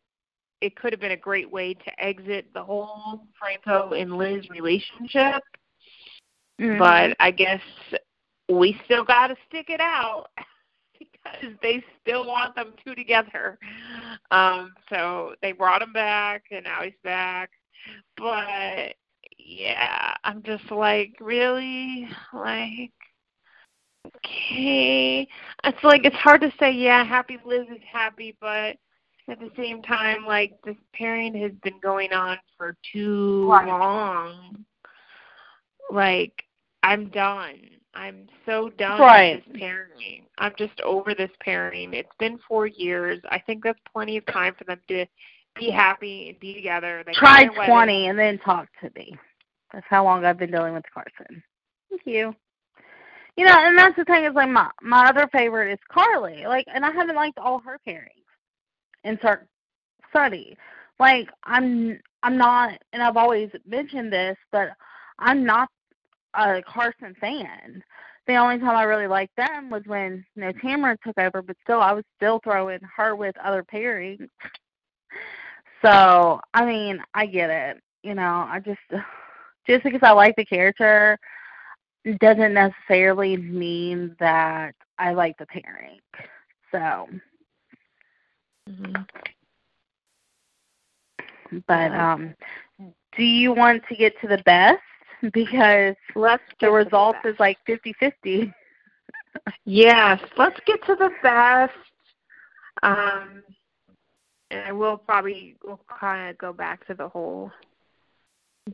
it 0.62 0.76
could 0.76 0.92
have 0.94 1.00
been 1.00 1.12
a 1.12 1.18
great 1.18 1.52
way 1.52 1.74
to 1.74 2.04
exit 2.04 2.48
the 2.54 2.64
whole 2.64 3.28
Franco 3.38 3.94
and 3.94 4.18
Liz 4.18 4.50
relationship, 4.50 5.44
Mhm. 6.60 6.80
but 6.80 7.16
I 7.20 7.32
guess 7.32 7.62
we 8.50 8.80
still 8.86 9.04
got 9.04 9.28
to 9.28 9.38
stick 9.48 9.70
it 9.70 9.82
out 9.82 10.30
because 11.00 11.54
they 11.62 11.84
still 12.02 12.26
want 12.26 12.56
them 12.56 12.74
two 12.84 12.96
together. 12.96 13.60
Um, 14.32 14.74
so 14.90 15.36
they 15.42 15.52
brought 15.52 15.82
him 15.82 15.94
back, 15.94 16.46
and 16.52 16.64
now 16.64 16.82
he's 16.82 16.98
back. 17.04 17.52
But 18.16 18.96
yeah, 19.38 20.14
I'm 20.24 20.42
just 20.44 20.72
like, 20.72 21.16
really, 21.20 22.08
like, 22.34 22.92
okay. 24.18 25.28
It's 25.64 25.84
like 25.84 26.06
it's 26.06 26.16
hard 26.16 26.42
to 26.42 26.52
say, 26.60 26.72
yeah, 26.72 27.04
happy 27.04 27.38
Liz 27.46 27.68
is 27.70 27.82
happy, 27.92 28.36
but 28.42 28.78
at 29.30 29.40
the 29.40 29.52
same 29.58 29.82
time, 29.82 30.26
like 30.26 30.54
this 30.64 30.76
pairing 30.94 31.34
has 31.36 31.52
been 31.64 31.80
going 31.82 32.14
on 32.14 32.38
for 32.58 32.76
too 32.94 33.50
Right. 33.50 33.68
long. 33.68 34.66
Like 35.90 36.44
I'm 36.84 37.10
done. 37.10 37.60
I'm 37.94 38.28
so 38.46 38.70
done 38.70 39.00
Right. 39.02 39.36
with 39.36 39.46
this 39.46 39.60
pairing. 39.60 40.26
I'm 40.38 40.54
just 40.58 40.80
over 40.82 41.14
this 41.14 41.32
pairing. 41.40 41.94
It's 41.94 42.16
been 42.20 42.38
four 42.48 42.68
years. 42.68 43.20
I 43.30 43.40
think 43.40 43.64
that's 43.64 43.80
plenty 43.92 44.18
of 44.18 44.26
time 44.28 44.54
for 44.56 44.64
them 44.66 44.80
to 44.90 45.06
be 45.56 45.72
happy 45.72 46.30
and 46.30 46.40
be 46.40 46.54
together. 46.54 47.04
They 47.06 47.14
Try 47.14 47.44
their 47.44 47.52
wedding. 47.54 47.74
20 47.74 48.08
and 48.08 48.20
then 48.20 48.38
talk 48.40 48.70
to 48.82 48.92
me. 48.96 49.18
That's 49.74 49.86
how 49.90 50.04
long 50.04 50.24
I've 50.24 50.38
been 50.38 50.52
dealing 50.52 50.74
with 50.74 50.86
Carson. 50.94 51.44
Thank 51.90 52.02
you. 52.06 52.36
You 53.36 53.46
know, 53.46 53.56
and 53.56 53.78
that's 53.78 53.96
the 53.96 54.06
thing 54.06 54.26
is 54.26 54.34
like 54.34 54.50
my 54.50 54.70
my 54.82 55.08
other 55.08 55.28
favorite 55.32 55.72
is 55.72 55.80
Carly. 55.92 56.46
Like, 56.46 56.66
and 56.74 56.86
I 56.86 56.92
haven't 56.92 57.16
liked 57.16 57.38
all 57.38 57.60
her 57.60 57.80
pairings. 57.88 58.27
Insert 59.04 59.48
study. 60.10 60.58
Like, 61.00 61.30
I'm 61.44 62.00
I'm 62.24 62.38
not, 62.38 62.80
and 62.94 63.04
I've 63.04 63.18
always 63.18 63.50
mentioned 63.66 64.12
this, 64.12 64.38
but 64.52 64.70
I'm 65.20 65.46
not 65.46 65.70
a 66.34 66.62
Carson 66.64 67.16
fan. 67.20 67.84
The 68.26 68.36
only 68.36 68.60
time 68.60 68.76
I 68.76 68.84
really 68.84 69.08
liked 69.08 69.36
them 69.38 69.70
was 69.70 69.84
when 69.86 70.26
you 70.36 70.42
know 70.42 70.52
Tamara 70.62 70.98
took 71.04 71.18
over, 71.18 71.42
but 71.42 71.56
still 71.64 71.82
I 71.82 71.94
was 71.94 72.04
still 72.18 72.40
throwing 72.44 72.80
her 72.96 73.16
with 73.16 73.36
other 73.44 73.64
pairings. 73.64 74.28
So 75.86 76.42
I 76.56 76.66
mean, 76.66 77.00
I 77.14 77.28
get 77.28 77.52
it. 77.52 77.78
You 78.02 78.16
know, 78.16 78.48
I 78.50 78.60
just 78.60 78.80
just 79.68 79.84
because 79.84 80.00
I 80.02 80.12
like 80.12 80.36
the 80.36 80.44
character 80.44 81.20
doesn't 82.20 82.54
necessarily 82.54 83.38
mean 83.38 84.16
that 84.20 84.74
I 84.98 85.14
like 85.14 85.38
the 85.38 85.46
pairing. 85.46 86.00
So, 86.72 87.08
Mhm. 88.68 89.08
but 91.66 91.92
um, 91.94 92.36
do 93.16 93.24
you 93.24 93.54
want 93.54 93.82
to 93.88 93.96
get 93.96 94.20
to 94.22 94.28
the 94.28 94.40
best 94.40 94.82
because 95.32 95.96
Let's 96.16 96.44
the 96.60 96.68
to 96.68 96.72
results 96.72 97.20
is 97.26 97.36
like 97.40 97.58
fifty 97.66 97.94
fifty. 98.00 98.54
Yes, 99.66 100.20
let's 100.38 100.60
get 100.66 100.84
to 100.86 100.96
the 100.96 101.12
best. 101.22 101.74
Um, 102.84 103.44
and 104.50 104.78
we'll 104.78 104.98
probably 104.98 105.56
we'll 105.64 105.80
kind 105.88 106.30
of 106.30 106.38
go 106.38 106.54
back 106.54 106.86
to 106.88 106.94
the 106.94 107.08
whole 107.08 107.52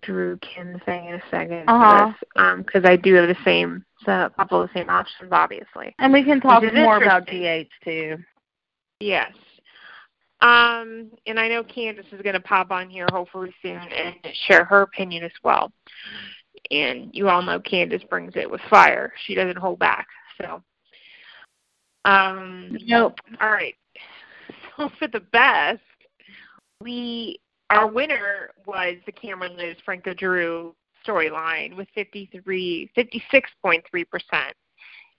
Drew 0.01 0.37
Kim 0.37 0.79
thing 0.85 1.05
in 1.05 1.15
a 1.15 1.23
second. 1.29 1.67
Uh-huh. 1.67 2.57
Because 2.57 2.85
I 2.85 2.95
do 2.95 3.13
have 3.15 3.27
the 3.27 3.37
same, 3.43 3.83
a 4.07 4.31
couple 4.35 4.61
of 4.61 4.69
the 4.69 4.79
same 4.79 4.89
options, 4.89 5.29
obviously. 5.31 5.93
And 5.99 6.13
we 6.13 6.23
can 6.23 6.39
talk 6.41 6.63
more 6.73 6.97
about. 6.97 7.27
GH 7.27 7.69
too. 7.83 8.17
Yes. 8.99 9.33
Um, 10.43 11.09
and 11.25 11.39
I 11.39 11.47
know 11.47 11.63
Candace 11.63 12.05
is 12.11 12.21
going 12.21 12.33
to 12.33 12.41
pop 12.41 12.69
on 12.69 12.89
here 12.89 13.07
hopefully 13.13 13.53
soon 13.61 13.77
and 13.77 14.15
share 14.45 14.65
her 14.65 14.81
opinion 14.81 15.23
as 15.23 15.31
well. 15.41 15.71
And 16.69 17.09
you 17.13 17.29
all 17.29 17.41
know 17.41 17.61
Candace 17.61 18.03
brings 18.09 18.33
it 18.35 18.49
with 18.49 18.59
fire. 18.69 19.13
She 19.25 19.35
doesn't 19.35 19.57
hold 19.57 19.79
back. 19.79 20.05
So, 20.41 20.61
um, 22.03 22.77
Nope. 22.85 23.17
all 23.41 23.49
right. 23.49 23.75
So 24.75 24.89
for 24.97 25.07
the 25.07 25.19
best, 25.19 25.81
we 26.81 27.39
our 27.69 27.85
winner 27.85 28.49
was 28.65 28.95
the 29.05 29.11
Cameron 29.11 29.55
Liz 29.55 29.77
Franco 29.85 30.15
Drew 30.15 30.73
storyline 31.07 31.77
with 31.77 31.87
53 31.93 32.89
56.3 32.97 34.09
percent, 34.09 34.55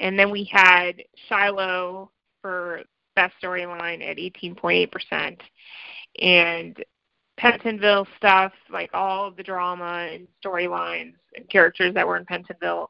and 0.01 0.19
then 0.19 0.33
we 0.33 0.43
had 0.51 1.05
Shiloh 1.29 2.11
for 2.43 2.83
best 3.15 3.35
storyline 3.43 4.03
at 4.03 4.17
18.8 4.17 4.91
percent, 4.91 5.43
and 6.21 6.77
Pentonville 7.41 8.07
stuff 8.17 8.53
like 8.71 8.91
all 8.95 9.27
of 9.27 9.37
the 9.37 9.43
drama 9.43 10.09
and 10.13 10.29
storylines 10.45 11.15
and 11.35 11.49
characters 11.51 11.93
that 11.95 12.07
were 12.07 12.17
in 12.17 12.25
Pentonville, 12.25 12.89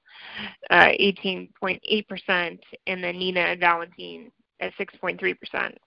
uh, 0.70 0.90
18.8 1.00 2.08
percent, 2.08 2.60
and 2.86 3.02
then 3.02 3.18
Nina 3.18 3.40
and 3.40 3.60
Valentine 3.60 4.30
at 4.60 4.72
6.3 4.74 5.18
percent. 5.38 5.78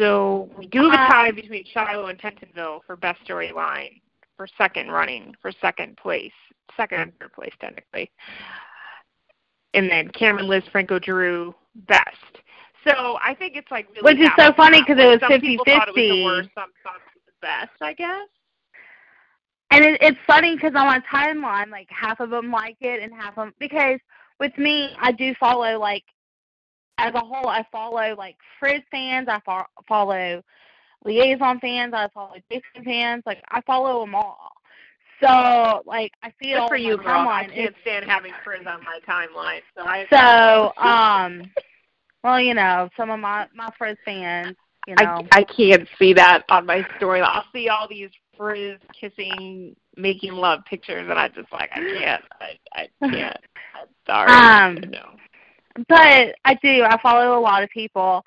So 0.00 0.48
we 0.56 0.66
do 0.66 0.90
have 0.90 0.92
a 0.92 1.12
tie 1.12 1.30
between 1.30 1.64
Shiloh 1.72 2.06
and 2.06 2.18
Pentonville 2.18 2.80
for 2.86 2.96
best 2.96 3.20
storyline 3.28 4.00
for 4.36 4.48
second 4.56 4.90
running 4.90 5.34
for 5.42 5.52
second 5.60 5.98
place, 5.98 6.32
second 6.76 7.00
and 7.00 7.12
third 7.18 7.32
place 7.34 7.52
technically, 7.60 8.10
and 9.74 9.90
then 9.90 10.08
Cameron, 10.08 10.48
Liz, 10.48 10.64
Franco, 10.72 10.98
Drew 10.98 11.54
best. 11.74 12.42
So 12.86 13.18
I 13.22 13.34
think 13.34 13.56
it's 13.56 13.70
like 13.70 13.88
really 13.90 14.14
Which 14.14 14.20
is 14.20 14.30
so 14.38 14.52
funny 14.54 14.80
because 14.80 15.02
it 15.02 15.06
was 15.06 15.20
some 15.20 15.40
people 15.40 15.64
thought 15.64 15.88
it 15.88 15.94
was 15.94 16.08
the 16.08 16.24
worst, 16.24 16.48
some 16.54 16.70
thought 16.82 16.96
it 16.96 17.12
was 17.14 17.22
the 17.26 17.32
best. 17.42 17.82
I 17.82 17.92
guess. 17.92 18.28
and 19.70 19.84
it, 19.84 19.98
it's 20.00 20.18
funny 20.26 20.54
because 20.54 20.72
on 20.74 20.86
my 20.86 21.00
timeline, 21.12 21.70
like 21.70 21.88
half 21.90 22.20
of 22.20 22.30
them 22.30 22.50
like 22.50 22.76
it 22.80 23.02
and 23.02 23.12
half 23.12 23.36
of 23.36 23.46
them 23.46 23.54
because 23.58 23.98
with 24.38 24.56
me, 24.56 24.90
I 25.00 25.12
do 25.12 25.34
follow 25.38 25.78
like 25.78 26.04
as 26.98 27.14
a 27.14 27.20
whole. 27.20 27.48
I 27.48 27.64
follow 27.70 28.14
like 28.16 28.36
Frizz 28.58 28.82
fans. 28.90 29.28
I 29.28 29.40
fo- 29.44 29.82
follow 29.86 30.42
liaison 31.04 31.60
fans. 31.60 31.92
I 31.94 32.08
follow 32.14 32.36
Jason 32.50 32.84
fans. 32.84 33.22
Like 33.26 33.42
I 33.50 33.60
follow 33.62 34.00
them 34.00 34.14
all. 34.14 34.52
So 35.22 35.82
like 35.86 36.12
I 36.22 36.28
see 36.42 36.52
it 36.52 36.54
Good 36.54 36.58
all 36.58 36.68
for 36.68 36.76
you, 36.76 36.96
girl. 36.96 37.28
I 37.28 37.46
can't 37.46 37.74
stand 37.82 38.06
having 38.06 38.32
Frizz 38.42 38.66
on 38.66 38.80
my 38.84 38.98
timeline. 39.06 39.60
So 39.76 39.82
I 39.84 40.06
so 40.10 40.82
um, 40.82 41.50
well 42.24 42.40
you 42.40 42.54
know 42.54 42.88
some 42.96 43.10
of 43.10 43.20
my 43.20 43.46
my 43.54 43.68
Frizz 43.76 43.96
fans, 44.04 44.56
you 44.86 44.94
know. 44.94 45.26
I 45.32 45.40
I 45.40 45.44
can't 45.44 45.86
see 45.98 46.12
that 46.14 46.44
on 46.48 46.66
my 46.66 46.86
story. 46.96 47.20
I'll 47.20 47.44
see 47.52 47.68
all 47.68 47.86
these 47.88 48.10
Frizz 48.36 48.78
kissing, 48.98 49.76
making 49.96 50.32
love 50.32 50.60
pictures, 50.64 51.06
and 51.08 51.18
I 51.18 51.28
just 51.28 51.52
like 51.52 51.70
I 51.74 51.80
can't. 51.80 52.24
I 52.40 52.58
I 52.72 53.10
can't. 53.10 53.38
I'm 53.74 53.88
sorry. 54.06 54.30
Um, 54.30 54.90
no. 54.90 55.10
but 55.88 56.34
I 56.44 56.54
do. 56.62 56.82
I 56.84 56.98
follow 57.02 57.38
a 57.38 57.40
lot 57.40 57.62
of 57.62 57.68
people, 57.68 58.24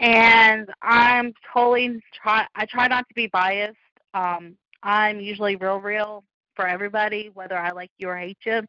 and 0.00 0.66
I'm 0.80 1.34
totally 1.52 2.00
try. 2.14 2.46
I 2.54 2.64
try 2.64 2.88
not 2.88 3.06
to 3.08 3.14
be 3.14 3.26
biased. 3.26 3.76
Um, 4.14 4.56
I'm 4.82 5.20
usually 5.20 5.56
real, 5.56 5.78
real 5.78 6.24
for 6.54 6.66
everybody, 6.66 7.30
whether 7.34 7.56
I 7.56 7.70
like 7.70 7.90
you 7.98 8.08
or 8.08 8.16
hate 8.16 8.38
you. 8.44 8.62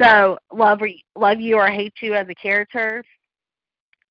So 0.00 0.38
love 0.52 0.80
love 1.14 1.40
you 1.40 1.56
or 1.56 1.68
hate 1.68 1.94
you 2.00 2.14
as 2.14 2.28
a 2.28 2.34
character. 2.34 3.04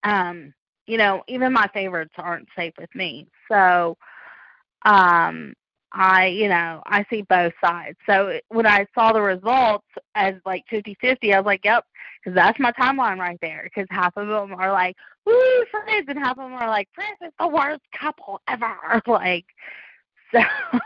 Um, 0.03 0.53
you 0.88 0.97
know, 0.97 1.23
even 1.27 1.53
my 1.53 1.67
favorites 1.73 2.13
aren't 2.17 2.47
safe 2.56 2.73
with 2.79 2.93
me. 2.95 3.27
So, 3.49 3.97
um, 4.86 5.53
I, 5.93 6.25
you 6.27 6.49
know, 6.49 6.82
I 6.86 7.06
see 7.10 7.21
both 7.23 7.53
sides. 7.63 7.97
So 8.08 8.39
when 8.49 8.65
I 8.65 8.86
saw 8.95 9.13
the 9.13 9.21
results 9.21 9.88
as 10.15 10.36
like 10.45 10.63
50-50, 10.71 11.34
I 11.34 11.39
was 11.39 11.45
like, 11.45 11.63
yep, 11.63 11.86
because 12.23 12.36
that's 12.36 12.60
my 12.60 12.71
timeline 12.73 13.19
right 13.19 13.38
there. 13.41 13.63
Because 13.63 13.88
half 13.91 14.17
of 14.17 14.27
them 14.27 14.56
are 14.60 14.71
like, 14.71 14.95
woo, 15.25 15.65
Frizz, 15.71 16.06
and 16.08 16.17
half 16.17 16.38
of 16.38 16.49
them 16.49 16.53
are 16.53 16.67
like, 16.67 16.89
Frizz 16.95 17.27
is 17.27 17.34
the 17.39 17.47
worst 17.47 17.82
couple 17.97 18.41
ever. 18.47 18.75
Like, 19.08 19.45
so. 20.34 20.39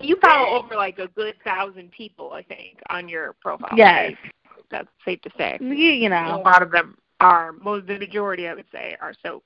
You 0.00 0.16
follow 0.20 0.58
over 0.58 0.74
like 0.74 0.98
a 0.98 1.06
good 1.08 1.36
thousand 1.44 1.92
people, 1.92 2.32
I 2.32 2.42
think, 2.42 2.80
on 2.90 3.08
your 3.08 3.36
profile. 3.40 3.70
Yes. 3.76 4.10
page. 4.10 4.32
That's 4.68 4.88
safe 5.04 5.20
to 5.20 5.30
say. 5.38 5.58
you, 5.60 5.74
you 5.74 6.08
A 6.08 6.42
lot 6.44 6.60
of 6.60 6.72
them 6.72 6.96
are, 7.20 7.52
most 7.52 7.86
the 7.86 7.98
majority, 7.98 8.48
I 8.48 8.54
would 8.54 8.66
say, 8.72 8.96
are 9.00 9.14
so. 9.24 9.42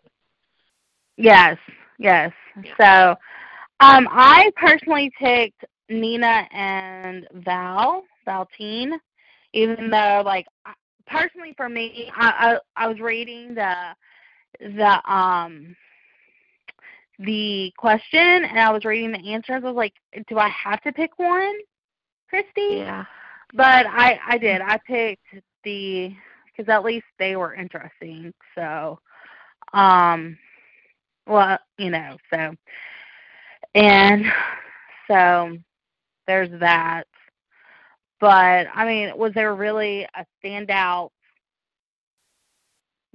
yes, 1.19 1.59
yes. 1.99 2.33
Yeah. 2.65 2.73
So, 2.81 3.11
um, 3.81 4.09
I 4.11 4.51
personally 4.57 5.11
picked 5.19 5.63
Nina 5.91 6.49
and 6.53 7.29
Val, 7.35 8.05
Valtine, 8.27 8.93
even 9.53 9.91
though, 9.91 10.23
like, 10.25 10.47
personally 11.07 11.55
for 11.57 11.69
me, 11.69 12.11
I, 12.17 12.59
I 12.77 12.85
I 12.85 12.89
was 12.89 12.99
reading 13.01 13.55
the 13.55 13.75
the 14.61 15.13
um 15.13 15.77
the 17.19 17.73
question 17.79 18.21
and 18.21 18.59
I 18.59 18.71
was 18.71 18.85
reading 18.85 19.13
the 19.13 19.33
answers. 19.33 19.63
I 19.63 19.67
was 19.67 19.77
like, 19.77 19.95
do 20.29 20.39
I 20.39 20.49
have 20.49 20.81
to 20.83 20.93
pick 20.93 21.19
one, 21.19 21.55
Christy? 22.29 22.77
Yeah. 22.77 23.05
But 23.55 23.87
I 23.87 24.19
I 24.27 24.39
did. 24.39 24.61
I 24.61 24.79
picked 24.87 25.23
the 25.65 26.15
because 26.47 26.71
at 26.71 26.85
least 26.85 27.07
they 27.19 27.37
were 27.37 27.55
interesting. 27.55 28.33
So, 28.55 28.99
um, 29.73 30.37
well, 31.27 31.59
you 31.79 31.91
know, 31.91 32.17
so 32.33 32.55
and 33.75 34.25
so 35.09 35.57
there's 36.27 36.51
that. 36.61 37.05
But 38.21 38.67
I 38.75 38.85
mean, 38.85 39.17
was 39.17 39.33
there 39.35 39.55
really 39.55 40.05
a 40.15 40.27
standout 40.43 41.11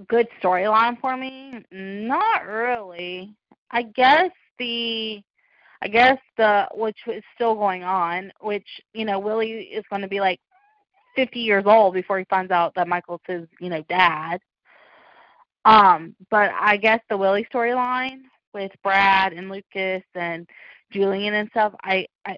good 0.08 0.28
storyline 0.42 1.00
for 1.00 1.18
me? 1.18 1.64
Not 1.72 2.46
really. 2.46 3.36
I 3.72 3.84
guess 3.84 4.32
the 4.60 5.22
I 5.84 5.88
guess 5.88 6.18
the 6.38 6.68
which 6.74 6.98
is 7.08 7.24
still 7.36 7.56
going 7.56 7.84
on, 7.84 8.32
which, 8.42 8.68
you 8.94 9.06
know, 9.06 9.20
Willie 9.20 9.52
is 9.52 9.84
gonna 9.90 10.08
be 10.08 10.20
like 10.20 10.40
fifty 11.16 11.40
years 11.40 11.64
old 11.66 11.94
before 11.94 12.20
he 12.20 12.26
finds 12.26 12.52
out 12.52 12.74
that 12.76 12.88
Michael's 12.88 13.22
his, 13.26 13.48
you 13.60 13.70
know, 13.70 13.84
dad. 13.90 14.40
Um, 15.66 16.16
but 16.30 16.52
I 16.60 16.78
guess 16.78 17.00
the 17.10 17.18
Willie 17.18 17.48
storyline 17.54 18.22
with 18.54 18.72
Brad 18.84 19.34
and 19.34 19.50
Lucas 19.50 20.04
and 20.16 20.48
Julian 20.92 21.36
and 21.36 21.50
stuff, 21.50 21.74
I, 21.84 22.06
I 22.26 22.38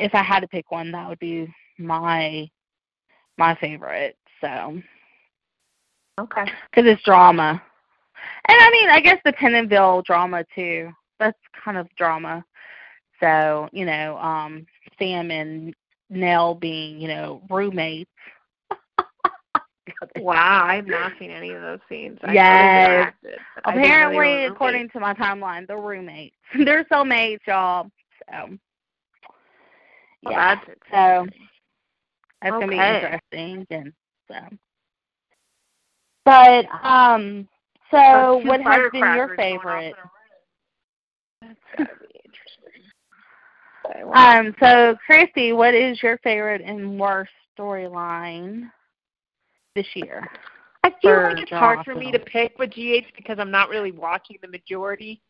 if 0.00 0.14
I 0.14 0.22
had 0.22 0.40
to 0.40 0.48
pick 0.48 0.70
one, 0.70 0.90
that 0.92 1.08
would 1.08 1.18
be 1.18 1.52
my 1.78 2.48
my 3.38 3.54
favorite. 3.56 4.16
So, 4.40 4.80
Okay. 6.18 6.44
because 6.70 6.90
it's 6.90 7.02
drama, 7.04 7.62
and 8.48 8.58
I 8.60 8.70
mean, 8.70 8.90
I 8.90 9.00
guess 9.00 9.18
the 9.24 9.32
Pentonville 9.32 10.04
drama 10.04 10.44
too. 10.54 10.90
That's 11.18 11.38
kind 11.64 11.76
of 11.76 11.88
drama. 11.96 12.44
So 13.20 13.68
you 13.72 13.84
know, 13.86 14.16
um, 14.18 14.66
Sam 14.98 15.30
and 15.30 15.74
Nelle 16.10 16.54
being 16.54 17.00
you 17.00 17.08
know 17.08 17.42
roommates. 17.50 18.10
Wow, 20.18 20.64
I 20.64 20.74
have 20.76 20.86
not 20.86 21.12
seen 21.18 21.30
any 21.30 21.52
of 21.52 21.62
those 21.62 21.78
scenes. 21.88 22.18
I 22.22 22.32
Yes. 22.34 22.84
they're 22.86 23.00
acted, 23.02 23.38
but 23.54 23.66
I 23.66 23.74
didn't 23.74 24.00
know 24.00 24.10
they 24.10 24.16
Apparently, 24.16 24.18
roommates. 24.18 24.52
according 24.52 24.88
to 24.90 25.00
my 25.00 25.14
timeline, 25.14 25.66
they're 25.66 25.78
roommates. 25.80 26.36
they're 26.64 26.84
soulmates, 26.84 27.38
y'all. 27.46 27.90
So, 28.30 28.58
Well, 30.24 30.32
yeah. 30.32 30.56
that's 30.56 30.66
So 30.90 31.26
that's 32.42 32.52
gonna 32.52 32.66
be 32.68 32.76
interesting. 32.76 33.66
And 33.70 33.92
so, 34.28 34.56
but 36.24 36.66
um, 36.84 37.48
so 37.90 38.40
what 38.44 38.60
has 38.62 38.90
been 38.92 39.00
your 39.00 39.36
firecrackers 39.36 39.36
going 39.36 39.56
off 39.56 39.62
favorite? 39.62 39.86
in 39.86 39.92
a 39.92 39.96
row. 39.96 40.10
That's 41.42 41.60
gotta 41.76 42.00
be 42.00 42.20
interesting. 42.24 42.82
Okay, 43.86 44.04
well, 44.04 44.38
Um, 44.38 44.54
so 44.60 44.96
Christy, 45.06 45.52
what 45.52 45.74
is 45.74 46.02
your 46.02 46.18
favorite 46.18 46.62
and 46.64 46.98
worst 46.98 47.32
storyline 47.58 48.70
this 49.74 49.86
year? 49.94 50.28
I 50.84 50.92
feel 51.02 51.22
like 51.22 51.38
it's 51.38 51.50
hard 51.50 51.84
for 51.84 51.94
me 51.94 52.12
to 52.12 52.18
pick 52.18 52.58
with 52.58 52.70
GH 52.70 53.12
because 53.16 53.38
I'm 53.38 53.50
not 53.50 53.68
really 53.68 53.92
watching 53.92 54.36
the 54.40 54.48
majority 54.48 55.20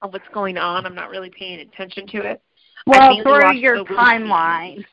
of 0.00 0.12
what's 0.12 0.28
going 0.32 0.56
on. 0.56 0.86
I'm 0.86 0.94
not 0.94 1.10
really 1.10 1.30
paying 1.30 1.60
attention 1.60 2.06
to 2.08 2.18
it. 2.22 2.42
Well, 2.86 3.22
through 3.22 3.54
your 3.54 3.84
timeline. 3.84 4.84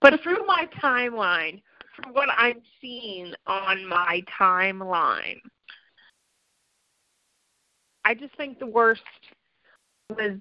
But 0.00 0.20
through 0.22 0.44
my 0.46 0.68
timeline, 0.82 1.62
from 1.94 2.12
what 2.12 2.28
I'm 2.36 2.60
seeing 2.80 3.32
on 3.46 3.86
my 3.86 4.22
timeline, 4.38 5.40
I 8.12 8.14
just 8.14 8.36
think 8.36 8.58
the 8.58 8.66
worst 8.66 9.00
was 10.10 10.32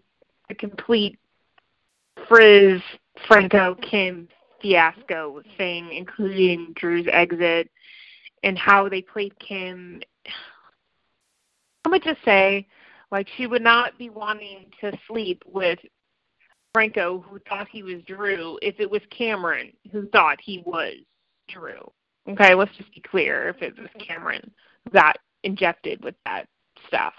the 0.49 0.55
complete 0.55 1.17
Frizz, 2.27 2.81
Franco, 3.29 3.75
Kim 3.75 4.27
fiasco 4.61 5.41
thing, 5.57 5.89
including 5.93 6.73
Drew's 6.75 7.07
exit 7.09 7.71
and 8.43 8.57
how 8.57 8.89
they 8.89 9.01
played 9.01 9.39
Kim. 9.39 10.01
I'm 11.85 11.91
gonna 11.91 12.03
just 12.03 12.21
say, 12.25 12.67
like, 13.09 13.29
she 13.37 13.47
would 13.47 13.61
not 13.61 13.97
be 13.97 14.09
wanting 14.09 14.65
to 14.81 14.91
sleep 15.07 15.41
with 15.47 15.79
Franco, 16.73 17.21
who 17.21 17.39
thought 17.47 17.69
he 17.71 17.83
was 17.83 18.03
Drew, 18.05 18.59
if 18.61 18.81
it 18.81 18.91
was 18.91 19.01
Cameron, 19.17 19.71
who 19.93 20.09
thought 20.09 20.39
he 20.41 20.61
was 20.65 20.95
Drew. 21.47 21.89
Okay, 22.27 22.53
let's 22.53 22.75
just 22.75 22.93
be 22.93 22.99
clear. 22.99 23.47
If 23.47 23.61
it 23.61 23.79
was 23.79 23.87
Cameron 24.05 24.51
who 24.83 24.91
got 24.91 25.19
injected 25.45 26.03
with 26.03 26.15
that 26.25 26.49
stuff. 26.85 27.13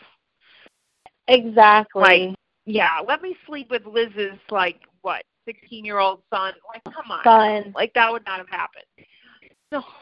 Exactly. 1.29 2.03
Like, 2.03 2.37
Yeah, 2.67 3.01
let 3.07 3.23
me 3.23 3.37
sleep 3.47 3.71
with 3.71 3.85
Liz's, 3.87 4.39
like, 4.51 4.81
what, 5.03 5.23
16 5.47 5.85
year 5.85 5.99
old 5.99 6.23
son? 6.33 6.55
Like, 6.73 6.85
come 6.85 7.11
on. 7.11 7.25
Son. 7.25 7.73
Like, 7.75 7.93
that 7.95 8.11
would 8.13 8.25
not 8.25 8.39
have 8.39 8.49
happened. 8.49 8.85
No. 9.71 9.83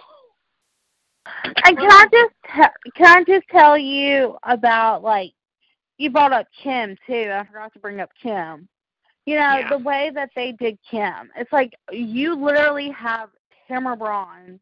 And 1.65 1.77
can 1.79 1.91
I 1.91 2.07
just 2.11 2.35
te- 2.47 2.91
can 2.97 3.19
I 3.19 3.25
just 3.25 3.47
tell 3.49 3.77
you 3.79 4.37
about 4.43 5.03
like 5.03 5.33
you 5.99 6.11
brought 6.11 6.33
up 6.33 6.47
Kim 6.63 6.97
too. 7.07 7.31
I 7.33 7.45
forgot 7.45 7.73
to 7.75 7.79
bring 7.79 8.01
up 8.01 8.11
Kim. 8.21 8.67
You 9.27 9.37
know 9.37 9.59
Yeah. 9.59 9.69
the 9.69 9.79
way 9.79 10.11
that 10.15 10.31
they 10.35 10.53
did 10.53 10.79
Kim. 10.91 11.31
It's 11.37 11.53
like 11.53 11.75
you 11.93 12.35
literally 12.35 12.89
have 12.91 13.29
Tamara 13.69 13.97
Braun, 13.97 14.59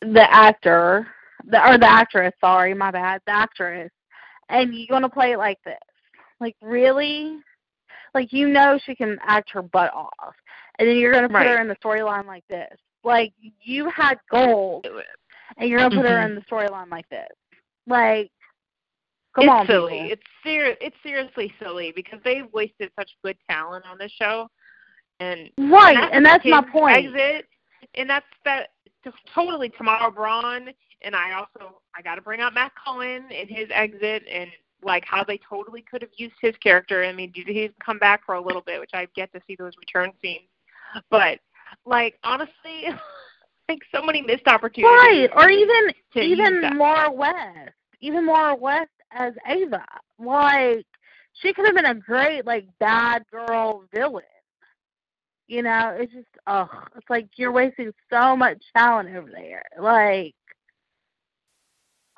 the 0.00 0.26
actor, 0.34 1.06
the 1.44 1.70
or 1.70 1.78
the 1.78 1.90
actress. 1.90 2.32
Sorry, 2.40 2.74
my 2.74 2.90
bad. 2.90 3.20
The 3.26 3.32
actress, 3.32 3.90
and 4.48 4.74
you're 4.74 4.86
gonna 4.88 5.08
play 5.08 5.32
it 5.32 5.38
like 5.38 5.58
this. 5.64 5.78
Like 6.40 6.56
really? 6.62 7.38
Like 8.14 8.32
you 8.32 8.48
know 8.48 8.78
she 8.84 8.94
can 8.94 9.18
act 9.26 9.50
her 9.50 9.62
butt 9.62 9.92
off, 9.92 10.34
and 10.78 10.88
then 10.88 10.96
you're 10.96 11.12
gonna 11.12 11.28
put 11.28 11.46
her 11.46 11.60
in 11.60 11.68
the 11.68 11.76
storyline 11.76 12.26
like 12.26 12.46
this. 12.48 12.76
Like 13.02 13.32
you 13.62 13.90
had 13.90 14.18
gold 14.30 14.86
and 15.56 15.68
you're 15.68 15.78
gonna 15.78 15.96
put 15.96 16.06
her 16.08 16.18
Mhm. 16.18 16.26
in 16.26 16.34
the 16.36 16.40
storyline 16.42 16.90
like 16.90 17.08
this. 17.08 17.28
Like 17.86 18.30
Come 19.34 19.44
it's 19.44 19.50
on, 19.50 19.66
silly. 19.66 19.92
people. 19.92 20.12
It's 20.12 20.22
ser- 20.44 20.76
It's 20.80 20.96
seriously 21.02 21.52
silly 21.58 21.92
because 21.92 22.20
they've 22.24 22.50
wasted 22.52 22.90
such 22.98 23.10
good 23.24 23.36
talent 23.50 23.84
on 23.84 23.98
this 23.98 24.12
show, 24.12 24.48
and 25.20 25.50
Right, 25.58 25.96
and 25.96 26.12
and 26.12 26.26
that's 26.26 26.44
my 26.44 26.62
point. 26.62 26.96
Exit, 26.96 27.48
and 27.94 28.08
that's 28.08 28.26
that. 28.44 28.70
Totally, 29.34 29.68
Tamara 29.70 30.10
Braun, 30.10 30.72
and 31.04 31.14
I 31.14 31.32
also 31.32 31.80
I 31.96 32.02
got 32.02 32.16
to 32.16 32.22
bring 32.22 32.40
up 32.40 32.54
Matt 32.54 32.72
Cohen 32.82 33.24
and 33.30 33.48
his 33.48 33.68
exit, 33.70 34.24
and 34.30 34.50
like 34.82 35.04
how 35.04 35.24
they 35.24 35.38
totally 35.48 35.82
could 35.82 36.02
have 36.02 36.10
used 36.16 36.34
his 36.40 36.56
character. 36.62 37.04
I 37.04 37.12
mean, 37.12 37.32
did 37.32 37.48
he 37.48 37.70
come 37.84 37.98
back 37.98 38.24
for 38.24 38.34
a 38.34 38.40
little 38.40 38.62
bit, 38.62 38.80
which 38.80 38.90
I 38.94 39.06
get 39.14 39.32
to 39.32 39.40
see 39.46 39.56
those 39.56 39.72
return 39.78 40.12
scenes, 40.22 40.48
but 41.10 41.38
like 41.86 42.18
honestly, 42.24 42.88
like 43.68 43.80
so 43.94 44.02
many 44.02 44.22
missed 44.22 44.46
opportunities. 44.46 44.84
Right, 44.84 45.30
or 45.36 45.48
even 45.48 45.90
even. 46.16 46.76
Maura 46.76 47.10
West, 47.10 47.72
even 48.00 48.26
Maura 48.26 48.54
West 48.54 48.90
as 49.12 49.32
Ava. 49.48 49.84
Like 50.18 50.86
she 51.34 51.52
could 51.52 51.66
have 51.66 51.74
been 51.74 51.86
a 51.86 51.94
great 51.94 52.46
like 52.46 52.66
bad 52.78 53.24
girl 53.30 53.84
villain. 53.92 54.24
You 55.46 55.62
know, 55.62 55.94
it's 55.98 56.12
just 56.12 56.26
oh, 56.46 56.68
it's 56.96 57.10
like 57.10 57.28
you're 57.36 57.52
wasting 57.52 57.92
so 58.10 58.36
much 58.36 58.62
talent 58.76 59.14
over 59.14 59.30
there. 59.30 59.62
Like, 59.78 60.34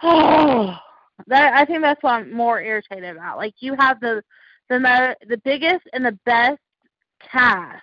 oh, 0.02 0.76
that 1.26 1.54
I 1.54 1.64
think 1.64 1.82
that's 1.82 2.02
what 2.02 2.12
I'm 2.12 2.32
more 2.32 2.60
irritated 2.60 3.16
about. 3.16 3.38
Like 3.38 3.54
you 3.60 3.74
have 3.78 4.00
the 4.00 4.22
the 4.68 5.16
the 5.28 5.38
biggest 5.38 5.84
and 5.92 6.04
the 6.04 6.18
best 6.24 6.58
cast 7.20 7.82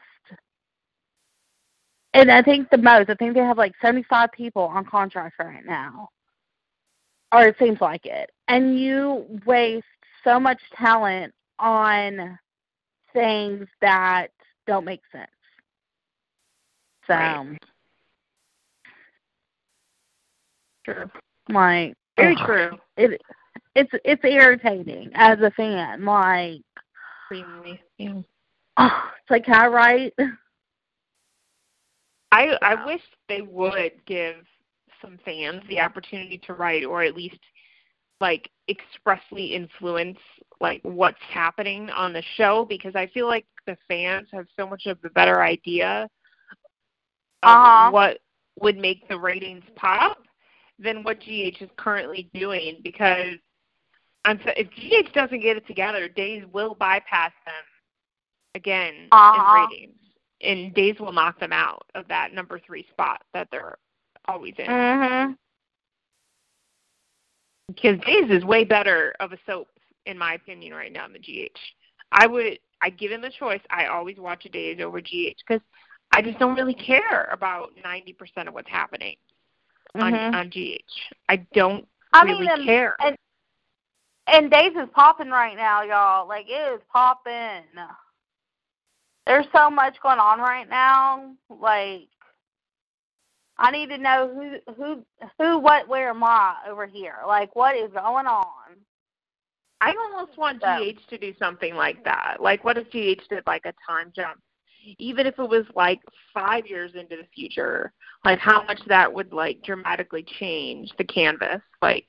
and 2.13 2.31
I 2.31 2.41
think 2.43 2.69
the 2.69 2.77
most, 2.77 3.09
I 3.09 3.15
think 3.15 3.33
they 3.33 3.39
have 3.39 3.57
like 3.57 3.73
75 3.81 4.31
people 4.31 4.63
on 4.63 4.85
contract 4.85 5.35
right 5.39 5.65
now. 5.65 6.09
Or 7.31 7.47
it 7.47 7.55
seems 7.57 7.81
like 7.81 8.05
it. 8.05 8.29
And 8.47 8.79
you 8.79 9.25
waste 9.45 9.85
so 10.23 10.39
much 10.39 10.59
talent 10.75 11.33
on 11.57 12.37
things 13.13 13.67
that 13.81 14.27
don't 14.67 14.85
make 14.85 15.01
sense. 15.11 15.27
So, 17.07 17.15
Right. 17.15 17.57
True. 20.85 21.09
like, 21.49 21.95
Very 22.17 22.35
ugh, 22.39 22.45
true. 22.45 22.77
It, 22.97 23.21
it's 23.75 23.91
it's 24.05 24.23
irritating 24.23 25.11
as 25.15 25.39
a 25.39 25.51
fan. 25.51 26.05
Like. 26.05 26.61
Yeah. 27.97 28.21
oh, 28.77 29.03
it's 29.21 29.31
like, 29.31 29.45
can 29.45 29.55
I 29.55 29.67
write? 29.67 30.13
I 32.31 32.57
I 32.61 32.85
wish 32.85 33.01
they 33.29 33.41
would 33.41 33.91
give 34.05 34.35
some 35.01 35.19
fans 35.25 35.61
the 35.69 35.79
opportunity 35.79 36.37
to 36.45 36.53
write 36.53 36.85
or 36.85 37.03
at 37.03 37.15
least 37.15 37.39
like 38.21 38.49
expressly 38.69 39.53
influence 39.53 40.17
like 40.61 40.79
what's 40.83 41.17
happening 41.29 41.89
on 41.89 42.13
the 42.13 42.23
show 42.35 42.65
because 42.67 42.95
I 42.95 43.07
feel 43.07 43.27
like 43.27 43.45
the 43.67 43.77
fans 43.87 44.27
have 44.31 44.45
so 44.57 44.65
much 44.67 44.85
of 44.85 44.97
a 45.03 45.09
better 45.09 45.41
idea 45.41 46.03
of 47.43 47.49
Uh-huh. 47.49 47.91
what 47.91 48.19
would 48.61 48.77
make 48.77 49.07
the 49.09 49.19
ratings 49.19 49.63
pop 49.75 50.17
than 50.79 51.03
what 51.03 51.19
GH 51.19 51.61
is 51.61 51.69
currently 51.77 52.29
doing 52.33 52.79
because 52.83 53.37
I'm, 54.25 54.39
if 54.57 54.69
GH 54.71 55.13
doesn't 55.13 55.41
get 55.41 55.57
it 55.57 55.67
together, 55.67 56.07
Days 56.07 56.43
will 56.51 56.75
bypass 56.75 57.31
them 57.45 57.53
again 58.55 59.07
Uh-huh. 59.11 59.67
in 59.67 59.71
ratings, 59.71 59.99
and 60.41 60.73
Days 60.73 60.99
will 60.99 61.11
knock 61.11 61.39
them 61.39 61.53
out 61.53 61.85
of 61.95 62.07
that 62.07 62.33
number 62.33 62.59
three 62.59 62.87
spot 62.91 63.23
that 63.33 63.49
they're 63.51 63.77
always 64.27 64.53
in. 64.57 64.65
Mhm. 64.65 65.37
Because 67.67 67.99
Days 68.01 68.29
is 68.29 68.45
way 68.45 68.63
better 68.63 69.13
of 69.19 69.33
a 69.33 69.39
soap, 69.45 69.69
in 70.05 70.17
my 70.17 70.33
opinion, 70.33 70.73
right 70.73 70.91
now 70.91 71.07
than 71.07 71.21
GH. 71.21 71.59
I 72.11 72.27
would, 72.27 72.59
I 72.81 72.89
given 72.89 73.21
the 73.21 73.29
choice, 73.29 73.61
I 73.69 73.85
always 73.87 74.17
watch 74.17 74.45
a 74.45 74.49
Days 74.49 74.79
over 74.79 75.01
GH 75.01 75.37
because 75.45 75.61
I 76.11 76.21
just 76.21 76.37
don't 76.39 76.55
really 76.55 76.75
care 76.75 77.25
about 77.31 77.71
ninety 77.83 78.13
percent 78.13 78.47
of 78.47 78.53
what's 78.53 78.69
happening 78.69 79.15
on 79.95 80.13
Mhm. 80.13 80.33
on 80.35 80.49
GH. 80.49 81.13
I 81.29 81.37
don't 81.53 81.87
I 82.13 82.23
really 82.23 82.41
mean, 82.41 82.49
and, 82.51 82.65
care. 82.65 82.95
and 82.99 83.17
and 84.27 84.49
Days 84.51 84.73
is 84.75 84.89
popping 84.93 85.29
right 85.29 85.55
now, 85.57 85.81
y'all. 85.83 86.27
Like 86.27 86.47
it 86.49 86.73
is 86.73 86.81
popping. 86.91 87.63
There's 89.25 89.45
so 89.55 89.69
much 89.69 89.99
going 90.01 90.19
on 90.19 90.39
right 90.39 90.67
now. 90.67 91.35
Like 91.49 92.07
I 93.57 93.71
need 93.71 93.89
to 93.89 93.97
know 93.97 94.33
who 94.33 94.73
who 94.75 95.05
who 95.37 95.59
what 95.59 95.87
where 95.87 96.09
am 96.09 96.23
I 96.23 96.55
over 96.67 96.85
here? 96.85 97.17
Like 97.27 97.55
what 97.55 97.75
is 97.75 97.91
going 97.91 98.27
on? 98.27 98.45
I 99.81 99.91
almost 99.93 100.37
want 100.37 100.61
So- 100.61 100.79
GH 100.79 101.05
to 101.09 101.17
do 101.17 101.33
something 101.37 101.75
like 101.75 102.03
that. 102.05 102.37
Like, 102.39 102.63
what 102.63 102.77
if 102.77 102.87
GH 102.89 103.27
did 103.27 103.45
like 103.45 103.65
a 103.65 103.73
time 103.85 104.13
jump? 104.15 104.39
Even 104.97 105.25
if 105.27 105.39
it 105.39 105.49
was 105.49 105.65
like 105.75 105.99
five 106.33 106.67
years 106.67 106.91
into 106.95 107.15
the 107.15 107.27
future, 107.33 107.93
like 108.25 108.39
how 108.39 108.63
much 108.63 108.79
that 108.87 109.11
would 109.11 109.31
like 109.33 109.61
dramatically 109.63 110.23
change 110.39 110.91
the 110.97 111.03
canvas, 111.03 111.61
like, 111.81 112.07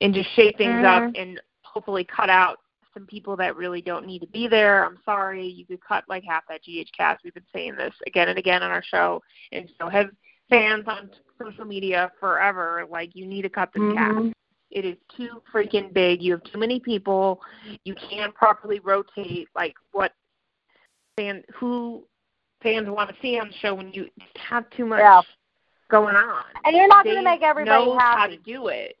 and 0.00 0.14
just 0.14 0.30
shape 0.34 0.56
things 0.58 0.84
up 0.84 1.02
Mhm. 1.04 1.20
and 1.20 1.40
hopefully 1.62 2.04
cut 2.04 2.30
out 2.30 2.60
some 2.94 3.06
people 3.06 3.36
that 3.36 3.56
really 3.56 3.82
don't 3.82 4.06
need 4.06 4.20
to 4.20 4.26
be 4.28 4.48
there. 4.48 4.84
I'm 4.84 4.98
sorry, 5.04 5.46
you 5.46 5.66
could 5.66 5.80
cut 5.80 6.04
like 6.08 6.24
half 6.24 6.46
that 6.48 6.62
GH 6.62 6.90
cast. 6.92 7.22
We've 7.24 7.34
been 7.34 7.46
saying 7.52 7.76
this 7.76 7.94
again 8.06 8.28
and 8.28 8.38
again 8.38 8.62
on 8.62 8.70
our 8.70 8.82
show, 8.82 9.22
and 9.52 9.70
so 9.78 9.88
have 9.88 10.10
fans 10.48 10.86
on 10.86 11.10
social 11.38 11.64
media 11.64 12.10
forever. 12.20 12.86
Like, 12.88 13.14
you 13.14 13.26
need 13.26 13.42
to 13.42 13.50
cut 13.50 13.72
this 13.74 13.92
cast. 13.94 14.16
Mhm. 14.16 14.32
It 14.70 14.84
is 14.84 14.96
too 15.08 15.42
freaking 15.52 15.92
big. 15.92 16.22
You 16.22 16.32
have 16.32 16.44
too 16.44 16.58
many 16.58 16.80
people. 16.80 17.42
You 17.84 17.94
can't 17.94 18.34
properly 18.34 18.80
rotate 18.80 19.48
like 19.54 19.74
what 19.92 20.12
fan 21.16 21.42
who 21.54 22.04
fans 22.62 22.88
want 22.88 23.08
to 23.08 23.16
see 23.22 23.38
on 23.38 23.48
the 23.48 23.54
show 23.54 23.74
when 23.74 23.92
you 23.92 24.08
have 24.36 24.68
too 24.70 24.84
much 24.86 25.00
Yeah. 25.00 25.22
going 25.88 26.16
on. 26.16 26.44
And 26.64 26.76
you're 26.76 26.88
not 26.88 27.04
gonna 27.04 27.22
make 27.22 27.42
everybody 27.42 27.86
knows 27.86 27.98
how 27.98 28.26
to 28.26 28.36
do 28.36 28.68
it. 28.68 28.98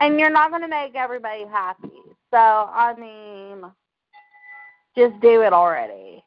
And 0.00 0.18
you're 0.18 0.30
not 0.30 0.50
gonna 0.50 0.68
make 0.68 0.94
everybody 0.96 1.44
happy. 1.46 2.02
So 2.30 2.36
I 2.36 2.94
mean 2.98 3.64
just 4.96 5.18
do 5.20 5.42
it 5.42 5.52
already. 5.52 6.24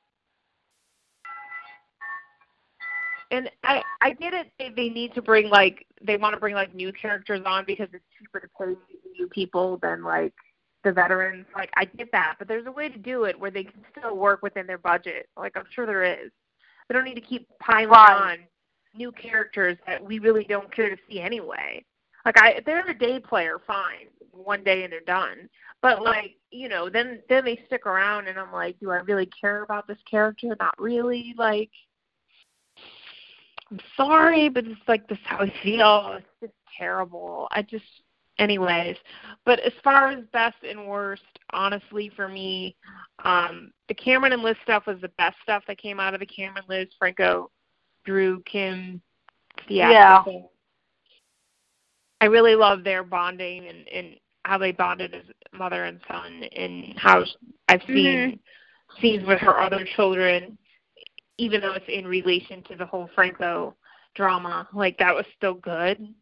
And 3.31 3.49
I 3.63 3.83
I 4.01 4.11
get 4.13 4.33
it. 4.33 4.51
They, 4.59 4.69
they 4.69 4.89
need 4.89 5.13
to 5.15 5.21
bring 5.21 5.49
like 5.49 5.85
they 6.01 6.15
want 6.15 6.33
to 6.35 6.39
bring 6.39 6.55
like 6.55 6.73
new 6.73 6.93
characters 6.93 7.41
on 7.45 7.65
because 7.65 7.89
it's 7.91 8.05
cheaper 8.17 8.39
to 8.39 8.47
pay 8.57 8.75
new 9.17 9.27
people 9.27 9.77
than 9.81 10.03
like 10.03 10.33
the 10.85 10.93
veterans. 10.93 11.45
Like 11.53 11.69
I 11.75 11.83
get 11.83 12.09
that, 12.13 12.35
but 12.39 12.47
there's 12.47 12.67
a 12.67 12.71
way 12.71 12.87
to 12.87 12.97
do 12.97 13.25
it 13.25 13.37
where 13.37 13.51
they 13.51 13.65
can 13.65 13.83
still 13.97 14.15
work 14.15 14.41
within 14.41 14.65
their 14.65 14.77
budget. 14.77 15.27
Like 15.35 15.57
I'm 15.57 15.65
sure 15.71 15.85
there 15.85 16.03
is. 16.03 16.31
They 16.87 16.93
don't 16.93 17.03
need 17.03 17.15
to 17.15 17.21
keep 17.21 17.49
piling 17.59 17.89
Right. 17.89 18.31
on 18.31 18.37
new 18.95 19.11
characters 19.11 19.77
that 19.87 20.01
we 20.01 20.19
really 20.19 20.45
don't 20.45 20.73
care 20.73 20.89
to 20.89 20.97
see 21.09 21.19
anyway. 21.19 21.83
Like 22.23 22.39
I, 22.39 22.51
if 22.51 22.65
they're 22.65 22.87
a 22.87 22.97
day 22.97 23.19
player, 23.19 23.59
fine, 23.67 24.07
one 24.31 24.63
day 24.63 24.83
and 24.83 24.93
they're 24.93 25.01
done. 25.01 25.49
But 25.81 26.01
like 26.01 26.35
you 26.51 26.69
know, 26.69 26.89
then 26.89 27.21
then 27.27 27.43
they 27.43 27.59
stick 27.65 27.85
around, 27.85 28.27
and 28.27 28.39
I'm 28.39 28.53
like, 28.53 28.79
do 28.79 28.91
I 28.91 28.97
really 28.97 29.29
care 29.39 29.63
about 29.63 29.87
this 29.87 29.97
character? 30.09 30.55
Not 30.59 30.75
really. 30.79 31.33
Like 31.37 31.69
I'm 33.71 33.79
sorry, 33.97 34.49
but 34.49 34.65
it's 34.65 34.79
like 34.87 35.07
this 35.07 35.17
is 35.17 35.23
how 35.25 35.39
I 35.39 35.53
feel. 35.63 36.17
It's 36.17 36.25
just 36.41 36.53
terrible. 36.77 37.47
I 37.51 37.63
just 37.63 37.83
anyways. 38.39 38.97
But 39.45 39.59
as 39.59 39.73
far 39.83 40.09
as 40.09 40.23
best 40.33 40.57
and 40.67 40.87
worst, 40.87 41.23
honestly 41.51 42.11
for 42.15 42.27
me, 42.27 42.75
um, 43.23 43.71
the 43.87 43.93
Cameron 43.93 44.33
and 44.33 44.41
Liz 44.41 44.57
stuff 44.63 44.85
was 44.87 44.99
the 45.01 45.09
best 45.17 45.37
stuff 45.43 45.63
that 45.67 45.77
came 45.77 45.99
out 45.99 46.13
of 46.13 46.19
the 46.19 46.25
Cameron, 46.25 46.63
Liz, 46.67 46.87
Franco, 46.97 47.51
Drew, 48.05 48.41
Kim 48.43 49.01
Yeah. 49.67 50.23
theatrical. 50.23 50.51
I 52.21 52.25
really 52.25 52.55
love 52.55 52.83
their 52.83 53.03
bonding 53.03 53.67
and, 53.67 53.87
and 53.89 54.15
how 54.43 54.57
they 54.57 54.71
bonded 54.71 55.13
as 55.13 55.23
mother 55.53 55.83
and 55.85 55.99
son 56.07 56.43
and 56.55 56.97
how 56.97 57.23
I've 57.67 57.81
seen 57.87 58.39
scenes 59.01 59.25
with 59.25 59.39
her 59.39 59.59
other 59.59 59.85
children 59.95 60.57
even 61.37 61.61
though 61.61 61.73
it's 61.73 61.85
in 61.87 62.07
relation 62.07 62.63
to 62.63 62.75
the 62.75 62.85
whole 62.85 63.09
Franco 63.13 63.75
drama, 64.15 64.67
like 64.73 64.97
that 64.97 65.13
was 65.13 65.25
still 65.35 65.55
good. 65.55 66.13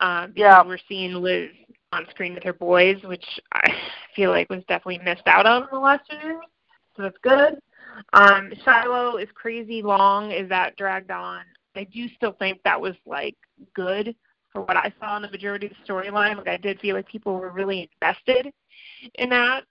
Um, 0.00 0.32
because 0.32 0.40
Yeah. 0.40 0.62
we're 0.64 0.78
seeing 0.88 1.14
Liz 1.14 1.50
on 1.92 2.06
screen 2.10 2.34
with 2.34 2.42
her 2.42 2.52
boys, 2.52 3.02
which 3.04 3.24
I 3.52 3.62
feel 4.16 4.30
like 4.30 4.50
was 4.50 4.64
definitely 4.68 4.98
missed 5.04 5.26
out 5.26 5.46
on 5.46 5.62
in 5.62 5.68
the 5.72 5.78
last 5.78 6.08
two 6.10 6.16
years. 6.16 6.44
So 6.96 7.02
that's 7.02 7.18
good. 7.22 7.60
Um, 8.12 8.52
Shiloh 8.64 9.16
is 9.16 9.28
crazy 9.34 9.82
long. 9.82 10.30
Is 10.32 10.48
that 10.48 10.76
dragged 10.76 11.10
on? 11.10 11.42
I 11.74 11.84
do 11.84 12.08
still 12.16 12.32
think 12.32 12.60
that 12.62 12.80
was 12.80 12.94
like 13.06 13.36
good 13.74 14.14
for 14.52 14.62
what 14.62 14.76
I 14.76 14.92
saw 14.98 15.16
in 15.16 15.22
the 15.22 15.30
majority 15.30 15.66
of 15.66 15.72
the 15.72 15.92
storyline. 15.92 16.36
Like 16.36 16.48
I 16.48 16.56
did 16.56 16.80
feel 16.80 16.96
like 16.96 17.06
people 17.06 17.34
were 17.38 17.50
really 17.50 17.90
invested 18.00 18.52
in 19.16 19.28
that. 19.30 19.64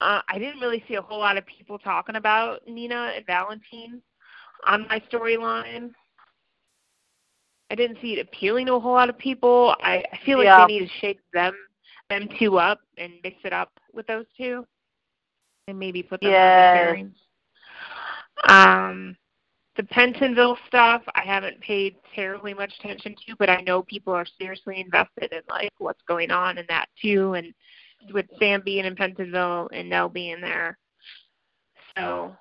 Uh, 0.00 0.20
I 0.28 0.38
didn't 0.38 0.60
really 0.60 0.84
see 0.88 0.94
a 0.94 1.02
whole 1.02 1.18
lot 1.18 1.36
of 1.36 1.44
people 1.46 1.78
talking 1.78 2.16
about 2.16 2.66
Nina 2.68 3.12
and 3.16 3.26
Valentine 3.26 4.00
on 4.66 4.86
my 4.88 5.00
storyline. 5.12 5.92
I 7.74 7.76
didn't 7.76 7.98
see 8.00 8.12
it 8.12 8.20
appealing 8.20 8.66
to 8.66 8.74
a 8.74 8.78
whole 8.78 8.92
lot 8.92 9.08
of 9.08 9.18
people. 9.18 9.74
I, 9.82 10.04
I 10.12 10.18
feel 10.24 10.38
like 10.38 10.46
Yeah. 10.46 10.64
they 10.64 10.74
need 10.74 10.86
to 10.86 10.94
shake 11.00 11.18
them 11.32 11.54
them 12.08 12.28
two 12.38 12.56
up 12.56 12.78
and 12.98 13.14
mix 13.24 13.38
it 13.44 13.52
up 13.52 13.72
with 13.92 14.06
those 14.06 14.26
two, 14.36 14.64
and 15.66 15.76
maybe 15.76 16.00
put 16.00 16.20
them 16.20 16.30
Yes. 16.30 16.38
on 16.38 16.56
the 16.56 16.78
pairings. 16.78 17.14
Um, 18.48 19.16
the 19.74 19.82
Pentonville 19.82 20.56
stuff 20.68 21.02
I 21.16 21.22
haven't 21.22 21.60
paid 21.62 21.96
terribly 22.14 22.54
much 22.54 22.72
attention 22.78 23.16
to, 23.26 23.34
but 23.40 23.50
I 23.50 23.60
know 23.62 23.82
people 23.82 24.12
are 24.12 24.26
seriously 24.38 24.78
invested 24.78 25.32
in 25.32 25.40
like 25.50 25.72
what's 25.78 26.02
going 26.06 26.30
on 26.30 26.58
in 26.58 26.66
that 26.68 26.86
too, 27.02 27.34
and 27.34 27.52
with 28.12 28.26
Sam 28.38 28.62
being 28.64 28.84
in 28.84 28.94
Pentonville 28.94 29.68
and 29.72 29.90
Nelle 29.90 30.08
being 30.10 30.40
there. 30.40 30.78
So 31.96 32.36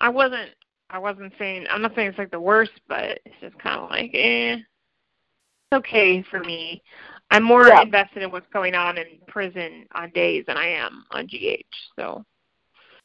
I 0.00 0.08
wasn't 0.08 0.50
I 0.90 0.98
wasn't 0.98 1.32
saying 1.38 1.66
I'm 1.70 1.82
not 1.82 1.94
saying 1.94 2.08
it's 2.08 2.18
like 2.18 2.30
the 2.30 2.40
worst, 2.40 2.72
but 2.88 3.20
it's 3.24 3.40
just 3.40 3.58
kind 3.58 3.80
of 3.80 3.90
like 3.90 4.10
eh, 4.14 4.56
it's 4.56 5.74
okay 5.74 6.22
for 6.22 6.40
me. 6.40 6.82
I'm 7.30 7.42
more 7.42 7.68
Yeah. 7.68 7.82
invested 7.82 8.22
in 8.22 8.30
what's 8.30 8.48
going 8.52 8.74
on 8.74 8.96
in 8.96 9.20
prison 9.26 9.86
on 9.94 10.10
days 10.10 10.44
than 10.46 10.56
I 10.56 10.66
am 10.68 11.04
on 11.10 11.26
GH. 11.26 11.66
So 11.96 12.24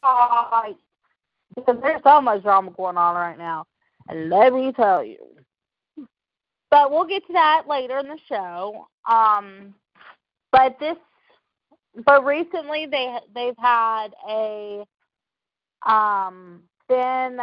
Right. 0.04 0.76
Because 1.56 1.78
there's 1.82 2.02
so 2.04 2.22
much 2.22 2.42
drama 2.44 2.72
going 2.72 2.98
on 2.98 3.16
right 3.16 3.38
now. 3.38 3.66
And 4.08 4.30
let 4.30 4.54
me 4.54 4.72
tell 4.72 5.04
you. 5.04 5.18
But 6.70 6.90
we'll 6.90 7.06
get 7.06 7.26
to 7.28 7.34
that 7.34 7.68
later 7.68 8.00
in 8.00 8.08
the 8.08 8.20
show. 8.28 8.88
Um 9.10 9.76
but 10.52 10.80
this 10.80 10.98
but 12.06 12.24
recently 12.24 12.86
they 12.86 13.18
they've 13.36 13.58
had 13.58 14.10
a 14.28 14.86
um 15.86 16.64
Finn 16.88 17.40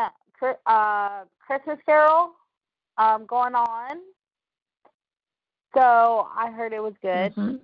uh 0.67 1.25
Christmas 1.47 1.79
Carol 1.85 2.33
um 2.99 3.27
going 3.27 3.55
on. 3.55 3.99
So 5.75 6.29
I 6.37 6.51
heard 6.51 6.73
it 6.73 6.83
was 6.83 6.95
good. 7.03 7.61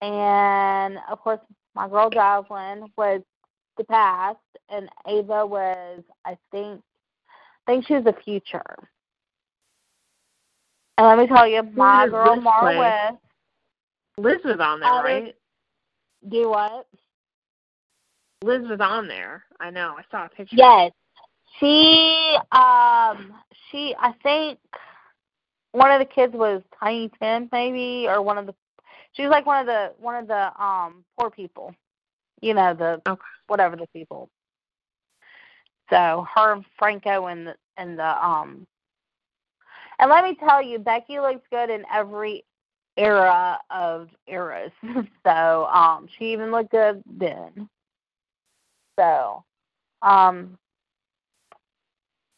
And 0.00 0.98
of 1.10 1.20
course 1.20 1.40
my 1.74 1.88
girl 1.88 2.10
Josslyn 2.10 2.88
was 2.96 3.22
the 3.76 3.84
past 3.84 4.38
and 4.68 4.88
Ava 5.06 5.46
was 5.46 6.02
I 6.24 6.36
think 6.50 6.82
I 7.66 7.72
think 7.72 7.86
she 7.86 7.94
was 7.94 8.04
the 8.04 8.14
future. 8.24 8.88
And 10.96 11.06
let 11.06 11.18
me 11.18 11.26
tell 11.28 11.46
you, 11.46 11.62
my 11.62 12.08
girl 12.08 12.34
Liz 12.34 12.42
Mara 12.42 12.60
play? 12.60 12.76
West 14.18 14.44
Liz 14.44 14.56
was 14.56 14.60
on 14.60 14.80
there, 14.80 14.90
right? 14.90 15.34
do 16.28 16.50
what? 16.50 16.86
Liz 18.42 18.68
was 18.68 18.80
on 18.80 19.06
there. 19.06 19.44
I 19.60 19.70
know. 19.70 19.94
I 19.96 20.02
saw 20.10 20.26
a 20.26 20.28
picture. 20.28 20.56
Yes. 20.56 20.92
She 21.60 22.36
um 22.52 23.34
she 23.70 23.94
I 23.98 24.12
think 24.22 24.58
one 25.72 25.90
of 25.90 25.98
the 25.98 26.04
kids 26.04 26.34
was 26.34 26.62
Tiny 26.78 27.10
Tim 27.20 27.48
maybe 27.52 28.06
or 28.08 28.22
one 28.22 28.38
of 28.38 28.46
the 28.46 28.54
she 29.12 29.22
was 29.22 29.30
like 29.30 29.46
one 29.46 29.60
of 29.60 29.66
the 29.66 29.92
one 29.98 30.14
of 30.16 30.28
the 30.28 30.62
um 30.62 31.04
poor 31.18 31.30
people. 31.30 31.74
You 32.40 32.54
know, 32.54 32.74
the 32.74 33.02
Okay. 33.08 33.20
whatever 33.48 33.76
the 33.76 33.86
people. 33.92 34.28
So 35.90 36.26
her 36.34 36.52
and 36.52 36.64
Franco 36.78 37.26
and 37.26 37.46
the 37.48 37.56
and 37.76 37.98
the 37.98 38.24
um 38.26 38.66
and 39.98 40.10
let 40.10 40.22
me 40.24 40.36
tell 40.36 40.62
you, 40.62 40.78
Becky 40.78 41.18
looks 41.18 41.44
good 41.50 41.70
in 41.70 41.84
every 41.92 42.44
era 42.96 43.58
of 43.70 44.08
eras. 44.28 44.72
so, 45.26 45.66
um 45.66 46.08
she 46.18 46.32
even 46.32 46.50
looked 46.50 46.70
good 46.70 47.02
then. 47.06 47.68
So, 48.98 49.44
um 50.02 50.58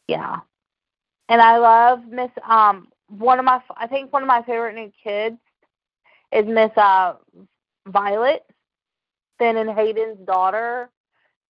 yeah. 0.07 0.37
And 1.29 1.41
I 1.41 1.57
love 1.57 2.05
Miss 2.07 2.31
um 2.47 2.87
one 3.07 3.39
of 3.39 3.45
my 3.45 3.61
I 3.77 3.87
think 3.87 4.11
one 4.11 4.23
of 4.23 4.27
my 4.27 4.41
favorite 4.43 4.75
new 4.75 4.91
kids 5.03 5.37
is 6.31 6.45
Miss 6.45 6.71
uh 6.77 7.15
Violet, 7.87 8.45
Finn 9.37 9.57
and 9.57 9.69
Hayden's 9.69 10.25
daughter. 10.25 10.89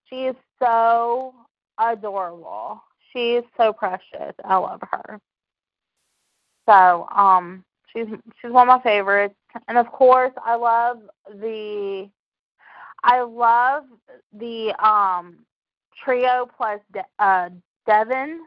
She 0.06 0.26
is 0.26 0.36
so 0.60 1.34
adorable. 1.80 2.82
She 3.12 3.34
is 3.34 3.44
so 3.58 3.74
precious. 3.74 4.34
I 4.46 4.56
love 4.58 4.82
her. 4.92 5.20
So, 6.68 7.08
um 7.16 7.64
she's 7.92 8.08
she's 8.42 8.52
one 8.52 8.70
of 8.70 8.78
my 8.78 8.84
favorites. 8.84 9.36
And 9.68 9.78
of 9.78 9.92
course 9.92 10.32
I 10.44 10.56
love 10.56 11.00
the 11.36 12.10
I 13.04 13.22
love 13.22 13.86
the 14.34 14.74
um 14.84 15.46
trio 16.04 16.48
plus 16.58 16.80
uh 17.20 17.50
Devin 17.86 18.42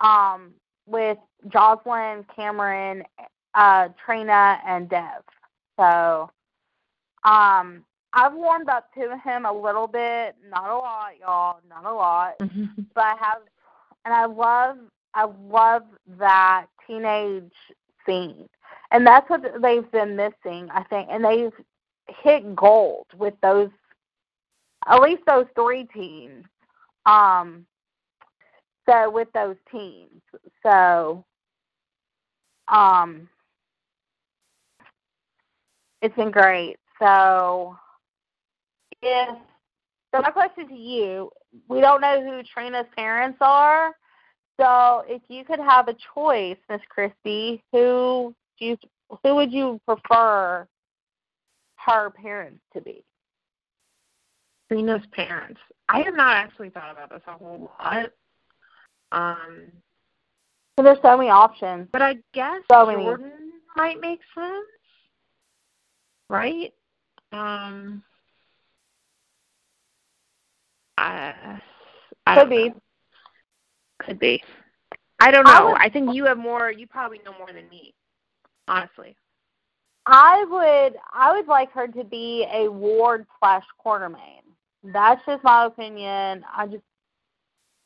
um 0.00 0.52
with 0.86 1.18
Josslyn, 1.48 2.24
Cameron, 2.34 3.04
uh 3.54 3.88
Trina 4.04 4.58
and 4.66 4.88
Dev. 4.88 5.22
So 5.78 6.30
um 7.24 7.84
I've 8.14 8.34
warmed 8.34 8.68
up 8.68 8.92
to 8.94 9.16
him 9.24 9.46
a 9.46 9.52
little 9.52 9.86
bit, 9.86 10.36
not 10.50 10.68
a 10.68 10.76
lot, 10.76 11.12
y'all, 11.18 11.60
not 11.68 11.84
a 11.84 11.94
lot. 11.94 12.34
But 12.94 13.04
I 13.04 13.14
have 13.20 13.38
and 14.04 14.12
I 14.12 14.26
love 14.26 14.76
I 15.14 15.26
love 15.48 15.82
that 16.18 16.66
teenage 16.86 17.52
scene. 18.06 18.48
And 18.90 19.06
that's 19.06 19.28
what 19.30 19.42
they've 19.62 19.90
been 19.90 20.16
missing, 20.16 20.68
I 20.70 20.82
think. 20.84 21.08
And 21.10 21.24
they've 21.24 21.52
hit 22.22 22.54
gold 22.54 23.06
with 23.16 23.34
those 23.42 23.70
at 24.86 25.00
least 25.00 25.22
those 25.26 25.46
three 25.54 25.84
teams. 25.84 26.44
Um 27.06 27.66
so 28.88 29.10
with 29.10 29.28
those 29.32 29.56
teams. 29.70 30.20
So 30.62 31.24
um 32.68 33.28
it's 36.00 36.16
been 36.16 36.30
great. 36.30 36.76
So 37.00 37.76
if 39.00 39.38
so 40.14 40.20
my 40.20 40.30
question 40.30 40.68
to 40.68 40.74
you, 40.74 41.30
we 41.68 41.80
don't 41.80 42.00
know 42.00 42.22
who 42.22 42.42
Trina's 42.42 42.86
parents 42.96 43.38
are. 43.40 43.94
So 44.60 45.04
if 45.06 45.22
you 45.28 45.44
could 45.44 45.58
have 45.58 45.88
a 45.88 45.96
choice, 46.14 46.58
Miss 46.68 46.80
Christie, 46.88 47.62
who 47.72 48.34
do 48.58 48.66
you 48.66 48.76
who 49.22 49.34
would 49.36 49.52
you 49.52 49.80
prefer 49.86 50.66
her 51.76 52.10
parents 52.10 52.60
to 52.74 52.80
be? 52.80 53.04
Trina's 54.70 55.02
parents. 55.12 55.60
I 55.88 56.00
have 56.00 56.14
not 56.14 56.36
actually 56.36 56.70
thought 56.70 56.92
about 56.92 57.10
this 57.10 57.22
a 57.26 57.32
whole 57.32 57.70
lot. 57.80 58.10
Um, 59.12 59.66
So 60.78 60.82
there's 60.84 60.98
so 61.02 61.16
many 61.16 61.30
options. 61.30 61.88
but 61.92 62.02
I 62.02 62.16
guess 62.32 62.62
So 62.70 62.86
many. 62.86 63.04
Jordan 63.04 63.52
might 63.76 64.00
make 64.00 64.20
sense, 64.34 64.66
right? 66.28 66.72
Um, 67.32 68.02
I, 70.98 71.60
I 72.26 72.38
Could 72.40 72.50
be. 72.50 72.68
know. 72.70 72.80
Could 74.00 74.18
be. 74.18 74.42
I 75.20 75.30
don't 75.30 75.46
I 75.46 75.58
know. 75.60 75.66
would- 75.68 75.76
I 75.80 75.88
think 75.88 76.14
you 76.14 76.24
have 76.24 76.38
more. 76.38 76.70
You 76.70 76.86
probably 76.86 77.20
know 77.24 77.34
more 77.38 77.46
than 77.52 77.68
me, 77.68 77.94
honestly. 78.68 79.16
I 80.06 80.44
would 80.50 80.98
I 81.12 81.32
would 81.36 81.46
like 81.46 81.70
her 81.72 81.86
to 81.86 82.02
be 82.04 82.46
a 82.52 82.68
ward 82.68 83.24
slash 83.38 83.62
Quartermaine. 83.84 84.42
That's 84.82 85.24
just 85.26 85.44
my 85.44 85.66
opinion. 85.66 86.44
I 86.54 86.66
just 86.66 86.82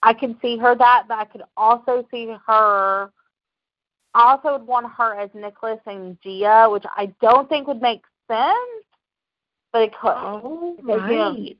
I 0.06 0.12
can 0.14 0.38
see 0.40 0.56
her 0.58 0.76
that, 0.76 1.06
but 1.08 1.18
I 1.18 1.24
could 1.24 1.42
also 1.56 2.06
see 2.12 2.32
her. 2.46 3.10
I 4.14 4.22
also 4.30 4.52
would 4.52 4.66
want 4.66 4.86
her 4.92 5.18
as 5.18 5.30
Nicholas 5.34 5.80
and 5.84 6.16
Gia, 6.22 6.68
which 6.70 6.84
I 6.96 7.06
don't 7.20 7.48
think 7.48 7.66
would 7.66 7.82
make 7.82 8.02
sense, 8.30 8.84
but 9.72 9.82
it 9.82 9.92
could. 10.00 10.12
Oh, 10.14 10.76
Because, 10.76 11.10
you 11.10 11.16
know, 11.16 11.32
right. 11.32 11.58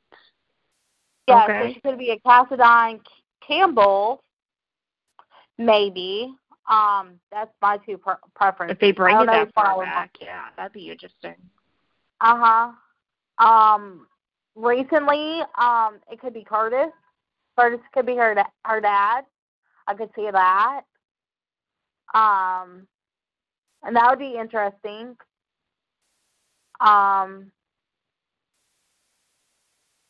Yeah, 1.27 1.45
Okay. 1.45 1.61
so 1.61 1.75
she 1.75 1.81
could 1.81 1.99
be 1.99 2.11
a 2.11 2.21
Cassadine 2.21 3.01
Campbell, 3.45 4.23
maybe. 5.59 6.33
Um, 6.71 7.19
that's 7.33 7.51
my 7.61 7.79
two 7.79 7.99
pre- 7.99 8.15
preferences. 8.37 8.77
If 8.77 8.81
they 8.81 8.93
bring 8.93 9.17
it 9.17 9.27
that 9.27 9.47
which 9.47 9.57
one 9.57 9.67
I 9.67 9.75
far 9.75 9.85
back, 9.85 10.17
yeah, 10.21 10.45
that'd 10.57 10.73
be 10.73 10.93
interesting. 10.93 11.35
Uh 12.21 12.71
huh. 13.41 13.45
Um, 13.45 14.07
recently, 14.55 15.41
um, 15.59 15.97
it 16.11 16.21
could 16.21 16.33
be 16.33 16.45
Curtis. 16.45 16.93
Curtis 17.59 17.81
could 17.93 18.07
be 18.07 18.17
her 18.17 18.35
her 18.65 18.81
dad. 18.81 19.25
I 19.87 19.95
could 19.95 20.11
see 20.15 20.29
that. 20.31 20.83
Um, 22.15 22.87
and 23.83 23.97
that 23.97 24.11
would 24.11 24.19
be 24.19 24.37
interesting. 24.37 25.17
Um, 26.81 27.53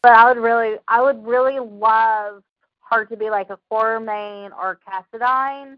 but 0.03 0.12
I 0.12 0.28
would 0.28 0.40
really, 0.40 0.76
I 0.88 1.03
would 1.03 1.24
really 1.26 1.59
love 1.59 2.42
her 2.90 3.05
to 3.07 3.16
be 3.16 3.30
like 3.30 3.51
a 3.51 3.59
Quartermaine 3.70 4.53
or 4.53 4.78
Cassadine 4.86 5.76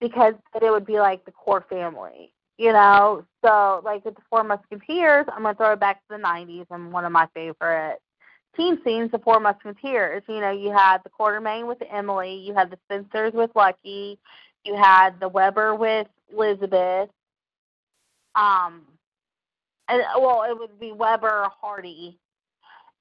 because 0.00 0.34
it 0.60 0.70
would 0.70 0.86
be 0.86 0.98
like 0.98 1.24
the 1.24 1.32
core 1.32 1.64
family, 1.68 2.32
you 2.58 2.72
know. 2.72 3.24
So 3.44 3.80
like 3.84 4.04
with 4.04 4.14
the 4.14 4.22
Four 4.30 4.44
Musketeers, 4.44 5.26
I'm 5.28 5.42
gonna 5.42 5.54
throw 5.54 5.72
it 5.72 5.80
back 5.80 5.96
to 5.96 6.16
the 6.16 6.22
'90s 6.22 6.66
and 6.70 6.92
one 6.92 7.04
of 7.04 7.12
my 7.12 7.26
favorite 7.34 8.00
teen 8.56 8.78
scenes, 8.84 9.10
the 9.10 9.18
Four 9.18 9.40
Musketeers. 9.40 10.22
You 10.28 10.40
know, 10.40 10.50
you 10.50 10.70
had 10.70 10.98
the 11.04 11.10
Quartermaine 11.10 11.66
with 11.66 11.78
Emily, 11.90 12.34
you 12.34 12.54
had 12.54 12.70
the 12.70 12.78
Spencers 12.86 13.32
with 13.32 13.50
Lucky, 13.54 14.18
you 14.64 14.74
had 14.74 15.20
the 15.20 15.28
Webber 15.28 15.74
with 15.74 16.08
Elizabeth. 16.32 17.10
Um, 18.34 18.82
and, 19.88 20.02
well, 20.18 20.44
it 20.48 20.58
would 20.58 20.78
be 20.80 20.92
Webber 20.92 21.48
Hardy, 21.60 22.18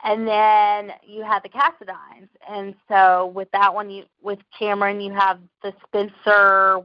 and 0.04 0.28
then 0.28 0.92
you 1.04 1.24
had 1.24 1.42
the 1.44 1.50
Cassadines. 1.50 2.30
And 2.48 2.76
so 2.88 3.28
with 3.34 3.50
that 3.52 3.74
one, 3.74 3.90
you 3.90 4.04
with 4.22 4.40
Cameron, 4.58 5.02
you 5.02 5.12
have 5.14 5.40
the 5.64 5.74
Spencer 5.88 6.82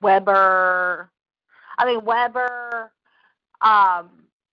Webber. 0.00 1.10
I 1.78 1.86
mean 1.86 2.04
Webber, 2.04 2.92
um, 3.60 4.10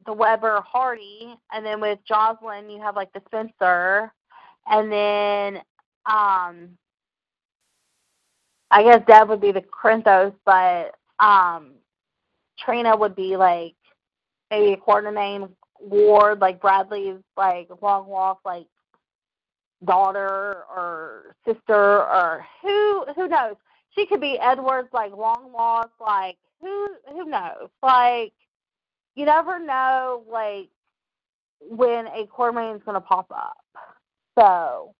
the 0.10 0.14
Webber 0.14 0.64
Hardy, 0.68 1.36
and 1.53 1.64
then 1.64 1.80
with 1.80 1.99
Josslyn, 2.10 2.72
you 2.72 2.82
have 2.82 2.95
like 2.95 3.14
the 3.14 3.22
Spencer, 3.28 4.12
and 4.66 4.91
then 4.91 5.57
um, 6.07 6.70
I 8.72 8.82
guess 8.82 9.03
Dev 9.07 9.30
would 9.30 9.39
be 9.39 9.51
the 9.51 9.62
Corinthos, 9.62 10.34
but 10.45 10.95
um, 11.24 11.74
Trina 12.57 12.97
would 12.97 13.16
be 13.16 13.38
like 13.38 13.76
maybe 14.49 14.74
a 14.74 14.78
Quartermaine 14.78 15.47
Ward, 15.80 16.39
like 16.39 16.60
Bradley's 16.60 17.22
like 17.38 17.70
long 17.80 18.10
lost 18.10 18.39
like 18.43 18.66
daughter 19.86 20.64
or 20.76 21.36
sister 21.45 21.76
or 21.76 22.43
who 22.64 23.05
who 23.16 23.28
knows. 23.28 23.57
She 23.91 24.07
could 24.07 24.22
be 24.22 24.39
Edward's 24.39 24.91
like 24.91 25.16
long 25.16 25.51
lost, 25.55 25.91
like 26.01 26.38
who 26.62 26.95
who 27.12 27.26
knows? 27.26 27.70
Like 27.84 28.34
you 29.16 29.26
never 29.26 29.60
know 29.60 30.24
like 30.30 30.70
when 31.62 32.07
a 32.07 32.26
Quartermaine 32.28 32.78
is 32.78 32.82
gonna 32.86 33.01
pop 33.01 33.32
up. 33.32 33.57
So 34.38 34.93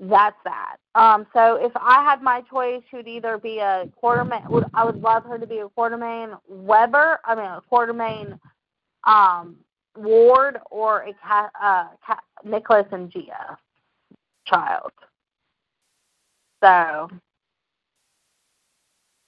that's 0.00 0.36
that. 0.44 0.76
Um, 0.94 1.26
so 1.32 1.56
if 1.56 1.72
I 1.76 2.04
had 2.04 2.22
my 2.22 2.42
choice, 2.42 2.82
she 2.90 2.96
would 2.96 3.08
either 3.08 3.38
be 3.38 3.58
a 3.58 3.88
Quartermaine. 4.02 4.48
Would 4.48 4.64
I 4.74 4.84
would 4.84 5.00
love 5.00 5.24
her 5.24 5.38
to 5.38 5.46
be 5.46 5.58
a 5.58 5.68
Quartermaine 5.68 6.36
Webber. 6.48 7.20
I 7.24 7.34
mean 7.34 7.44
a 7.44 7.62
Quartermaine 7.70 8.38
um, 9.04 9.56
Ward 9.96 10.58
or 10.70 11.02
a 11.02 11.14
cat, 11.14 11.50
uh, 11.60 11.88
cat, 12.06 12.22
Nicholas 12.44 12.86
and 12.92 13.10
Gia 13.10 13.58
child. 14.46 14.92
So, 16.62 17.08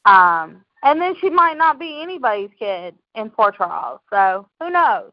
um, 0.05 0.65
and 0.83 1.01
then 1.01 1.15
she 1.21 1.31
might 1.31 1.57
not 1.57 1.79
be 1.79 2.01
anybody's 2.03 2.51
kid 2.59 2.95
in 3.15 3.31
Port 3.31 3.57
Charles. 3.57 4.01
So 4.11 4.49
who 4.61 4.71
knows? 4.71 5.13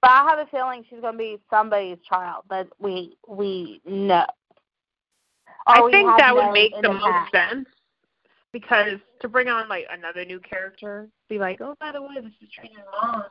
But 0.00 0.10
I 0.10 0.28
have 0.28 0.38
a 0.38 0.46
feeling 0.46 0.84
she's 0.88 1.00
going 1.00 1.14
to 1.14 1.18
be 1.18 1.38
somebody's 1.50 1.98
child 2.08 2.44
that 2.50 2.68
we 2.78 3.16
we 3.26 3.80
know. 3.84 4.26
I 5.66 5.82
we 5.82 5.90
think 5.92 6.16
that 6.16 6.34
would 6.34 6.52
make 6.52 6.72
the 6.74 6.82
the 6.82 6.94
most 6.94 7.32
sense 7.32 7.66
because 8.52 8.98
to 9.20 9.28
bring 9.28 9.48
on 9.48 9.68
like 9.68 9.86
another 9.90 10.24
new 10.24 10.40
character, 10.40 11.08
be 11.28 11.38
like, 11.38 11.60
oh, 11.60 11.74
by 11.80 11.92
the 11.92 12.00
way, 12.00 12.14
this 12.14 12.32
is 12.40 12.48
Trina's 12.54 12.86
mom, 13.02 13.24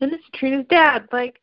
and 0.00 0.12
this 0.12 0.20
is 0.20 0.26
Trina's 0.34 0.66
dad. 0.68 1.08
Like, 1.12 1.40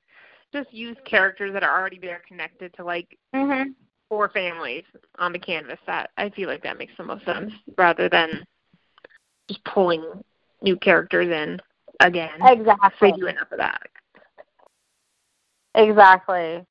just 0.54 0.72
use 0.74 0.98
characters 1.06 1.54
that 1.54 1.64
are 1.64 1.80
already 1.80 2.00
there 2.00 2.22
connected 2.28 2.74
to 2.76 2.84
like 2.84 3.18
Mhm. 3.34 3.74
four 4.10 4.30
families 4.30 4.86
on 5.18 5.34
the 5.34 5.40
canvas. 5.40 5.80
That 5.88 6.12
I 6.18 6.30
feel 6.30 6.48
like 6.48 6.64
that 6.64 6.78
makes 6.78 6.96
the 6.98 7.04
most 7.04 7.26
sense 7.26 7.52
rather 7.78 8.10
than 8.10 8.46
just 9.48 9.64
pulling 9.64 10.04
new 10.62 10.76
characters 10.78 11.28
in 11.28 11.60
again. 12.00 12.40
Exactly. 12.42 13.12
They 13.12 13.18
do 13.18 13.28
enough 13.28 13.52
of 13.52 13.58
that. 13.60 13.82
Exactly. 15.76 16.66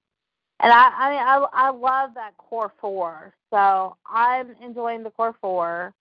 And 0.61 0.73
I, 0.73 0.91
I 0.97 1.11
mean, 1.11 1.21
I, 1.21 1.47
I 1.53 1.71
love 1.71 2.11
that 2.15 2.37
core 2.39 2.73
four. 2.81 3.35
So 3.51 3.97
I'm 4.07 4.55
enjoying 4.63 5.03
the 5.03 5.11
core 5.11 5.35
four. 5.41 5.93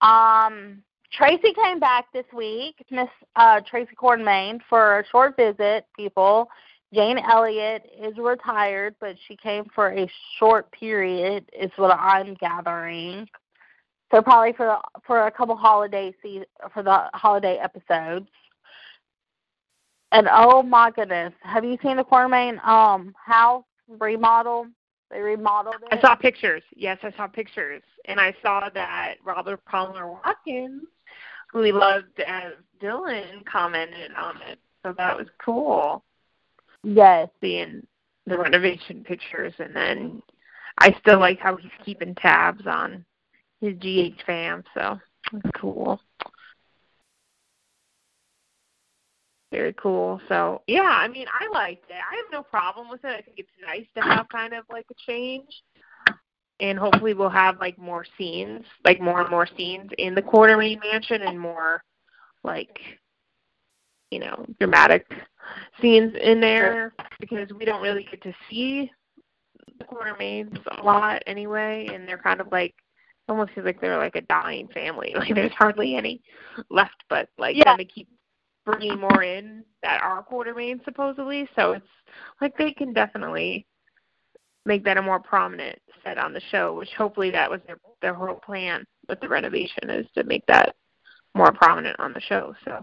Um, 0.00 0.82
Tracy 1.12 1.52
came 1.52 1.78
back 1.78 2.06
this 2.12 2.24
week, 2.34 2.76
Miss 2.90 3.08
uh, 3.36 3.60
Tracy 3.68 3.94
Quartermaine, 3.94 4.60
for 4.68 5.00
a 5.00 5.06
short 5.08 5.36
visit. 5.36 5.84
People, 5.94 6.48
Jane 6.94 7.18
Elliott 7.18 7.90
is 8.00 8.16
retired, 8.16 8.94
but 8.98 9.16
she 9.28 9.36
came 9.36 9.66
for 9.74 9.92
a 9.92 10.10
short 10.38 10.70
period, 10.72 11.44
is 11.58 11.70
what 11.76 11.90
I'm 11.90 12.34
gathering. 12.34 13.28
So 14.12 14.20
probably 14.20 14.52
for 14.52 14.78
for 15.06 15.26
a 15.26 15.30
couple 15.30 15.56
holiday 15.56 16.14
se- 16.22 16.44
for 16.72 16.82
the 16.82 17.08
holiday 17.14 17.56
episodes. 17.56 18.28
And 20.12 20.28
oh 20.30 20.62
my 20.62 20.90
goodness, 20.90 21.32
have 21.40 21.64
you 21.64 21.78
seen 21.82 21.96
the 21.96 22.04
Quartermaine 22.04 22.64
um 22.66 23.14
house 23.16 23.64
remodel? 23.88 24.66
They 25.10 25.20
remodeled 25.20 25.76
it. 25.90 25.98
I 25.98 26.00
saw 26.00 26.14
pictures. 26.14 26.62
Yes, 26.74 26.98
I 27.02 27.12
saw 27.12 27.26
pictures, 27.26 27.82
and 28.06 28.18
I 28.20 28.34
saw 28.42 28.68
that 28.74 29.16
Robert 29.24 29.64
Palmer 29.64 30.10
Watkins, 30.10 30.84
who 31.50 31.60
we 31.60 31.72
loved 31.72 32.20
as 32.26 32.52
Dillon, 32.80 33.42
commented 33.50 34.12
on 34.14 34.40
it. 34.42 34.58
So 34.82 34.94
that 34.98 35.16
was 35.16 35.26
cool 35.42 36.02
Yes. 36.82 37.28
seeing 37.40 37.86
the 38.26 38.38
renovation 38.38 39.04
pictures, 39.04 39.52
and 39.58 39.74
then 39.74 40.22
I 40.78 40.96
still 41.00 41.18
like 41.20 41.38
how 41.38 41.56
he's 41.56 41.70
keeping 41.84 42.14
tabs 42.14 42.66
on 42.66 43.04
his 43.62 43.78
GH 43.78 44.20
fam. 44.26 44.62
So 44.74 44.98
it's 45.32 45.50
cool. 45.56 46.00
Very 49.52 49.74
cool. 49.74 50.20
So 50.28 50.62
yeah, 50.66 50.80
I 50.80 51.08
mean, 51.08 51.26
I 51.32 51.46
liked 51.52 51.90
it. 51.90 51.96
I 51.96 52.16
have 52.16 52.24
no 52.32 52.42
problem 52.42 52.88
with 52.88 53.04
it. 53.04 53.08
I 53.18 53.20
think 53.20 53.38
it's 53.38 53.50
nice 53.64 53.86
to 53.94 54.02
have 54.02 54.28
kind 54.30 54.54
of 54.54 54.64
like 54.70 54.86
a 54.90 54.94
change, 55.06 55.62
and 56.58 56.78
hopefully 56.78 57.12
we'll 57.12 57.28
have 57.28 57.60
like 57.60 57.78
more 57.78 58.06
scenes, 58.16 58.64
like 58.84 59.00
more 59.00 59.20
and 59.20 59.30
more 59.30 59.46
scenes 59.56 59.90
in 59.98 60.14
the 60.14 60.22
Quartermaine 60.22 60.80
Mansion, 60.80 61.20
and 61.20 61.38
more 61.38 61.82
like 62.42 62.78
you 64.10 64.20
know 64.20 64.46
dramatic 64.58 65.06
scenes 65.82 66.14
in 66.22 66.40
there 66.40 66.94
because 67.20 67.48
we 67.58 67.66
don't 67.66 67.82
really 67.82 68.06
get 68.10 68.22
to 68.22 68.32
see 68.48 68.90
the 69.78 69.84
Quartermaines 69.84 70.58
a 70.78 70.82
lot 70.82 71.22
anyway, 71.26 71.88
and 71.92 72.08
they're 72.08 72.16
kind 72.16 72.40
of 72.40 72.50
like 72.50 72.74
almost 73.28 73.52
feels 73.52 73.64
like 73.64 73.80
they're 73.80 73.98
like 73.98 74.16
a 74.16 74.22
dying 74.22 74.68
family. 74.68 75.14
Like 75.18 75.34
there's 75.34 75.52
hardly 75.52 75.96
any 75.96 76.20
left, 76.70 77.04
but 77.08 77.28
like 77.38 77.56
Yeah. 77.56 77.64
then 77.66 77.78
they 77.78 77.84
keep 77.84 78.08
bringing 78.64 78.98
more 78.98 79.22
in 79.22 79.64
that 79.82 80.02
are 80.02 80.24
Quartermaines 80.24 80.84
supposedly. 80.84 81.48
So 81.56 81.72
it's 81.72 81.86
like 82.40 82.56
they 82.56 82.72
can 82.72 82.92
definitely 82.92 83.66
make 84.64 84.84
that 84.84 84.96
a 84.96 85.02
more 85.02 85.20
prominent 85.20 85.78
set 86.04 86.18
on 86.18 86.32
the 86.32 86.40
show, 86.50 86.74
which 86.74 86.90
hopefully 86.96 87.30
that 87.30 87.50
was 87.50 87.60
their 87.66 87.78
their 88.00 88.14
whole 88.14 88.36
plan 88.36 88.84
with 89.08 89.20
the 89.20 89.28
renovation 89.28 89.90
is 89.90 90.06
to 90.14 90.24
make 90.24 90.44
that 90.46 90.74
more 91.34 91.52
prominent 91.52 91.98
on 91.98 92.12
the 92.12 92.20
show. 92.20 92.54
So 92.64 92.82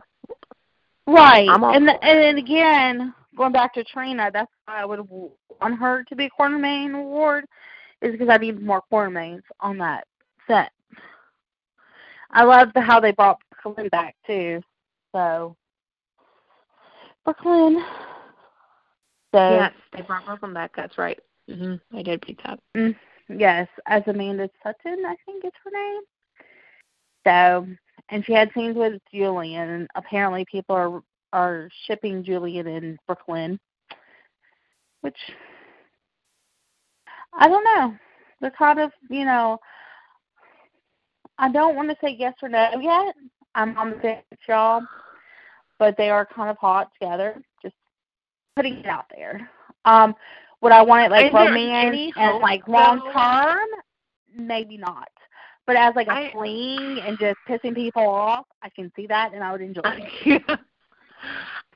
Right. 1.08 1.48
And 1.48 1.90
it. 1.90 2.00
and 2.02 2.20
then 2.20 2.38
again, 2.38 3.14
going 3.36 3.52
back 3.52 3.74
to 3.74 3.84
Trina, 3.84 4.30
that's 4.32 4.52
why 4.66 4.82
I 4.82 4.86
would 4.86 5.02
want 5.10 5.80
her 5.80 6.04
to 6.04 6.16
be 6.16 6.26
a 6.26 6.30
Quartermaine 6.30 6.96
award, 6.96 7.46
is 8.02 8.12
because 8.12 8.30
I 8.30 8.38
need 8.38 8.62
more 8.62 8.84
Quartermaines 8.92 9.42
on 9.60 9.78
that 9.80 10.06
set. 10.50 10.72
I 12.32 12.44
love 12.44 12.70
the, 12.74 12.82
how 12.82 13.00
they 13.00 13.12
brought 13.12 13.40
Brook 13.64 13.78
Lynn 13.78 13.90
back 13.90 14.16
too. 14.26 14.62
So 15.14 15.56
Brook 17.26 17.44
Lynn. 17.46 17.84
So 19.34 19.50
yes, 19.50 19.74
they 19.94 20.02
brought 20.02 20.26
Brook 20.26 20.42
Lynn 20.42 20.54
back. 20.54 20.72
That's 20.76 20.98
right. 20.98 21.20
hmm 21.48 21.76
I 21.94 22.02
did 22.02 22.22
pick 22.22 22.42
that. 22.44 22.60
Mm, 22.76 22.96
yes, 23.30 23.68
as 23.88 24.04
Amanda 24.08 24.50
Setton, 24.66 25.06
I 25.06 25.16
think 25.26 25.46
is 25.46 25.52
her 25.64 25.72
name. 25.72 26.02
So, 27.28 27.68
and 28.10 28.26
she 28.26 28.34
had 28.34 28.52
scenes 28.54 28.76
with 28.76 29.02
Julian, 29.14 29.70
and 29.70 29.88
apparently 29.96 30.46
people 30.50 30.76
are 30.76 31.02
are 31.32 31.70
shipping 31.86 32.24
Julian 32.24 32.68
in 32.68 32.98
Brook 33.06 33.22
Lynn, 33.28 33.60
which 35.02 35.18
I 37.38 37.48
don't 37.48 37.64
know. 37.64 37.96
They're 38.42 38.52
kind 38.52 38.80
of, 38.80 38.92
you 39.10 39.26
know, 39.26 39.60
I 41.40 41.50
don't 41.50 41.76
want 41.76 41.90
to 41.90 41.96
say 42.04 42.16
yes 42.18 42.34
or 42.42 42.50
no 42.50 42.70
yet. 42.82 43.16
I'm 43.56 43.78
on 43.78 43.92
the 43.92 43.98
fence, 43.98 44.24
y'all, 44.48 44.82
but 45.80 45.96
they 45.98 46.10
are 46.10 46.26
kind 46.26 46.50
of 46.50 46.58
hot 46.58 46.92
together. 47.00 47.42
Just 47.64 47.76
putting 48.56 48.76
it 48.76 48.86
out 48.86 49.06
there. 49.16 49.50
Um, 49.86 50.14
would 50.62 50.74
I 50.74 50.82
want 50.82 51.06
it 51.06 51.12
like 51.12 51.28
Is 51.28 51.34
romance 51.34 52.14
and 52.18 52.40
like 52.40 52.68
long 52.68 53.12
term? 53.14 53.68
Maybe 54.36 54.78
not. 54.78 55.08
But 55.66 55.78
as 55.78 55.96
like 55.96 56.08
a 56.08 56.12
I- 56.12 56.32
fling 56.32 57.00
and 57.06 57.18
just 57.18 57.38
pissing 57.48 57.74
people 57.74 58.08
off, 58.08 58.46
I 58.62 58.70
can 58.70 58.92
see 58.96 59.08
that 59.08 59.34
and 59.34 59.44
I 59.44 59.52
would 59.52 59.62
enjoy 59.62 59.82
it. 59.86 60.44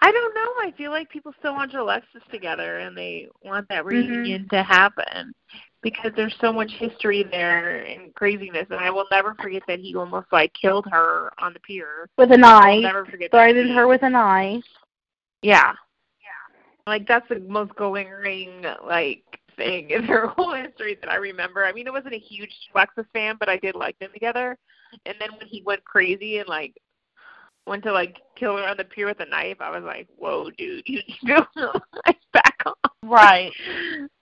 I 0.02 0.12
don't 0.12 0.34
know. 0.36 0.52
I 0.68 0.74
feel 0.78 0.92
like 0.92 1.10
people 1.10 1.34
still 1.40 1.54
want 1.54 1.74
Alexis 1.74 2.22
together, 2.32 2.80
and 2.80 2.98
they 2.98 3.28
want 3.44 3.68
that 3.70 3.86
Mm-hmm. 3.92 4.12
reunion 4.12 4.48
to 4.50 4.64
happen 4.64 5.34
because 5.82 6.12
there's 6.16 6.36
so 6.40 6.52
much 6.52 6.72
history 6.78 7.24
there 7.30 7.84
and 7.86 8.14
craziness. 8.16 8.68
And 8.70 8.80
I 8.80 8.90
will 8.90 9.06
never 9.12 9.36
forget 9.36 9.64
that 9.68 9.80
he 9.80 9.96
almost 9.96 10.28
like 10.32 10.52
killed 10.60 10.86
her 10.92 11.32
on 11.40 11.54
the 11.54 11.60
pier. 11.60 12.10
With 12.18 12.32
a 12.32 12.38
I'll 12.38 12.40
knife. 12.40 12.84
never 12.84 13.06
forget. 13.06 13.32
Threatened 13.32 13.72
her 13.72 13.88
with 13.88 14.04
a 14.04 14.10
knife. 14.10 14.64
Yeah. 15.42 15.74
Yeah. 16.22 16.58
Like 16.88 17.08
that's 17.08 17.28
the 17.30 17.40
most 17.40 17.76
going 17.76 18.10
ring 18.10 18.66
like 18.86 19.24
thing 19.58 19.90
in 19.92 20.08
their 20.08 20.28
whole 20.38 20.54
history 20.54 20.98
that 21.02 21.12
I 21.12 21.16
remember. 21.16 21.66
I 21.66 21.72
mean, 21.74 21.88
it 21.88 21.94
wasn't 21.94 22.14
a 22.16 22.20
huge 22.20 22.52
Alexis 22.74 23.06
fan, 23.14 23.36
but 23.40 23.50
I 23.50 23.58
did 23.58 23.76
like 23.76 23.98
them 24.00 24.12
together. 24.14 24.58
and 25.06 25.16
then 25.20 25.30
when 25.38 25.48
he 25.48 25.62
went 25.66 25.84
crazy 25.86 26.40
and 26.40 26.48
like 26.48 26.76
went 27.66 27.84
to 27.84 27.92
like 27.92 28.18
kill 28.36 28.58
her 28.58 28.68
on 28.68 28.78
the 28.78 28.84
pier 28.84 29.08
with 29.08 29.20
a 29.20 29.26
knife, 29.26 29.58
I 29.60 29.70
was 29.70 29.84
like, 29.84 30.08
"Whoa, 30.18 30.50
dude, 30.52 30.84
you 30.88 31.02
need 31.08 31.20
to 31.28 31.48
back 32.34 32.58
off." 32.66 32.78
Right. 33.04 33.52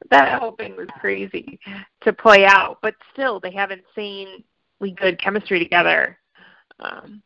that 0.09 0.39
whole 0.39 0.53
thing 0.53 0.75
was 0.75 0.87
crazy 0.99 1.59
to 2.01 2.13
play 2.13 2.45
out, 2.45 2.79
but 2.81 2.95
still, 3.13 3.39
they 3.39 3.51
have 3.51 3.71
insanely 3.71 4.43
good 4.95 5.21
chemistry 5.21 5.59
together. 5.59 6.17
Um, 6.79 7.21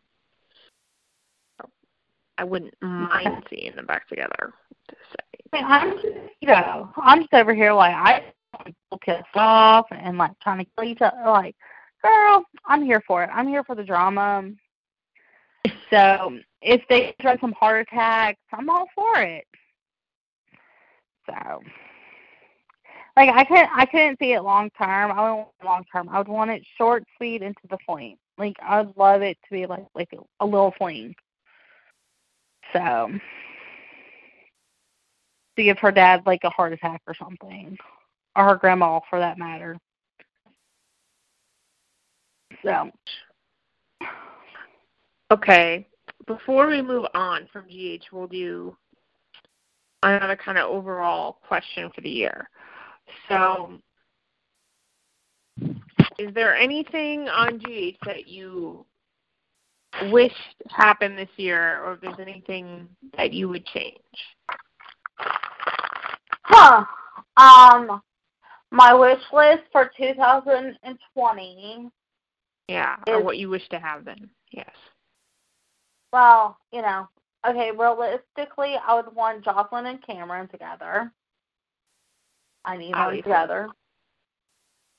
I 2.38 2.44
wouldn't 2.44 2.74
mind 2.82 3.46
seeing 3.50 3.76
them 3.76 3.86
back 3.86 4.08
together. 4.10 4.54
To 4.90 4.96
say. 5.10 5.60
I'm 5.60 5.94
just, 5.94 6.08
you 6.42 6.50
know, 6.50 6.92
I'm 6.98 7.22
just 7.22 7.34
over 7.34 7.54
here 7.54 7.72
like 7.72 7.96
I 7.96 8.34
people 8.66 9.00
pissed 9.02 9.36
off 9.36 9.86
and 9.92 10.18
like 10.18 10.32
trying 10.42 10.60
to 10.60 10.72
kill 10.76 10.86
each 10.86 11.02
other. 11.02 11.24
Like, 11.26 11.56
girl, 12.04 12.44
I'm 12.66 12.84
here 12.84 13.02
for 13.08 13.24
it. 13.24 13.30
I'm 13.34 13.48
here 13.48 13.64
for 13.64 13.76
the 13.76 13.84
drama. 13.84 14.50
So 15.90 16.40
if 16.62 16.82
they 16.90 17.16
try 17.22 17.38
some 17.38 17.54
heart 17.54 17.88
attacks, 17.88 18.40
I'm 18.54 18.70
all 18.70 18.88
for 18.96 19.22
it. 19.22 19.46
So, 21.28 21.62
like, 23.16 23.30
I 23.30 23.44
couldn't, 23.46 23.70
I 23.74 23.86
couldn't 23.86 24.20
see 24.20 24.34
it 24.34 24.42
long 24.42 24.70
term. 24.72 25.12
I 25.12 25.22
wouldn't 25.22 25.38
want 25.38 25.50
it 25.60 25.66
long 25.66 25.84
term. 25.92 26.10
I 26.10 26.18
would 26.18 26.28
want 26.28 26.52
it 26.52 26.66
short, 26.78 27.04
sweet, 27.18 27.42
and 27.42 27.56
to 27.56 27.68
the 27.70 27.78
point. 27.88 28.20
Like, 28.38 28.56
I 28.62 28.82
would 28.82 28.96
love 28.98 29.22
it 29.22 29.38
to 29.44 29.52
be 29.52 29.66
like, 29.66 29.86
like 29.96 30.10
a 30.40 30.46
little 30.46 30.74
fling. 30.78 31.16
So, 32.74 33.12
to 35.56 35.64
give 35.64 35.80
her 35.80 35.92
dad 35.92 36.24
like 36.26 36.44
a 36.44 36.50
heart 36.50 36.74
attack 36.74 37.02
or 37.08 37.14
something, 37.14 37.78
or 38.36 38.44
her 38.44 38.56
grandma 38.56 39.00
for 39.10 39.20
that 39.20 39.38
matter. 39.38 39.78
So, 42.64 42.92
Okay. 45.32 45.88
Before 46.28 46.68
we 46.68 46.82
move 46.82 47.06
on 47.14 47.48
from 47.52 47.66
GH, 47.66 48.06
we'll 48.12 48.28
do 48.28 48.76
another 50.04 50.36
kind 50.36 50.58
of 50.58 50.70
overall 50.70 51.40
question 51.48 51.92
for 51.94 52.02
the 52.02 52.10
year. 52.10 52.50
So, 53.30 53.80
is 56.18 56.34
there 56.34 56.56
anything 56.56 57.28
on 57.28 57.60
GH 57.60 57.98
that 58.06 58.28
you 58.28 58.86
wished 60.12 60.36
happened 60.70 61.18
this 61.18 61.30
year, 61.38 61.84
or 61.84 61.94
if 61.94 62.02
there's 62.02 62.20
anything 62.20 62.88
that 63.18 63.34
you 63.34 63.50
would 63.50 63.66
change? 63.66 64.00
huh? 66.56 66.86
Um, 67.38 68.02
my 68.72 68.94
wish 68.94 69.22
list 69.34 69.64
for 69.72 69.92
2020. 69.98 71.90
Yeah, 72.68 72.96
or 73.08 73.22
what 73.24 73.38
you 73.38 73.50
wish 73.50 73.68
to 73.70 73.80
have 73.80 74.06
then. 74.06 74.30
Yes. 74.52 74.70
Well, 76.14 76.58
you 76.72 76.82
know, 76.82 77.08
okay, 77.48 77.72
realistically, 77.72 78.76
I 78.86 78.94
would 78.96 79.14
want 79.14 79.44
Josslyn 79.44 79.90
and 79.90 80.02
Cameron 80.06 80.48
together. 80.48 81.12
I 82.64 82.78
need 82.78 82.94
them 82.94 83.16
together. 83.16 83.70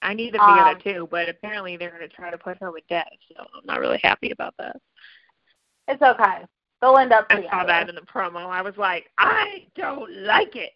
I 0.03 0.15
need 0.15 0.35
them 0.35 0.41
Um, 0.43 0.57
together 0.57 0.79
too, 0.81 1.09
but 1.11 1.29
apparently 1.29 1.77
they're 1.77 1.91
going 1.91 2.09
to 2.09 2.15
try 2.15 2.31
to 2.31 2.39
put 2.39 2.59
her 2.59 2.71
with 2.71 2.87
Dev, 2.89 3.07
so 3.29 3.41
I'm 3.41 3.65
not 3.65 3.81
really 3.81 4.01
happy 4.05 4.31
about 4.31 4.55
that. 4.59 4.77
It's 5.89 6.03
okay. 6.03 6.45
They'll 6.81 6.99
end 6.99 7.13
up 7.13 7.27
I 7.31 7.43
saw 7.51 7.65
that 7.65 7.89
in 7.89 7.95
the 7.95 8.03
promo. 8.03 8.47
I 8.47 8.61
was 8.63 8.77
like, 8.77 9.11
I 9.19 9.67
don't 9.75 10.11
like 10.25 10.55
it. 10.55 10.73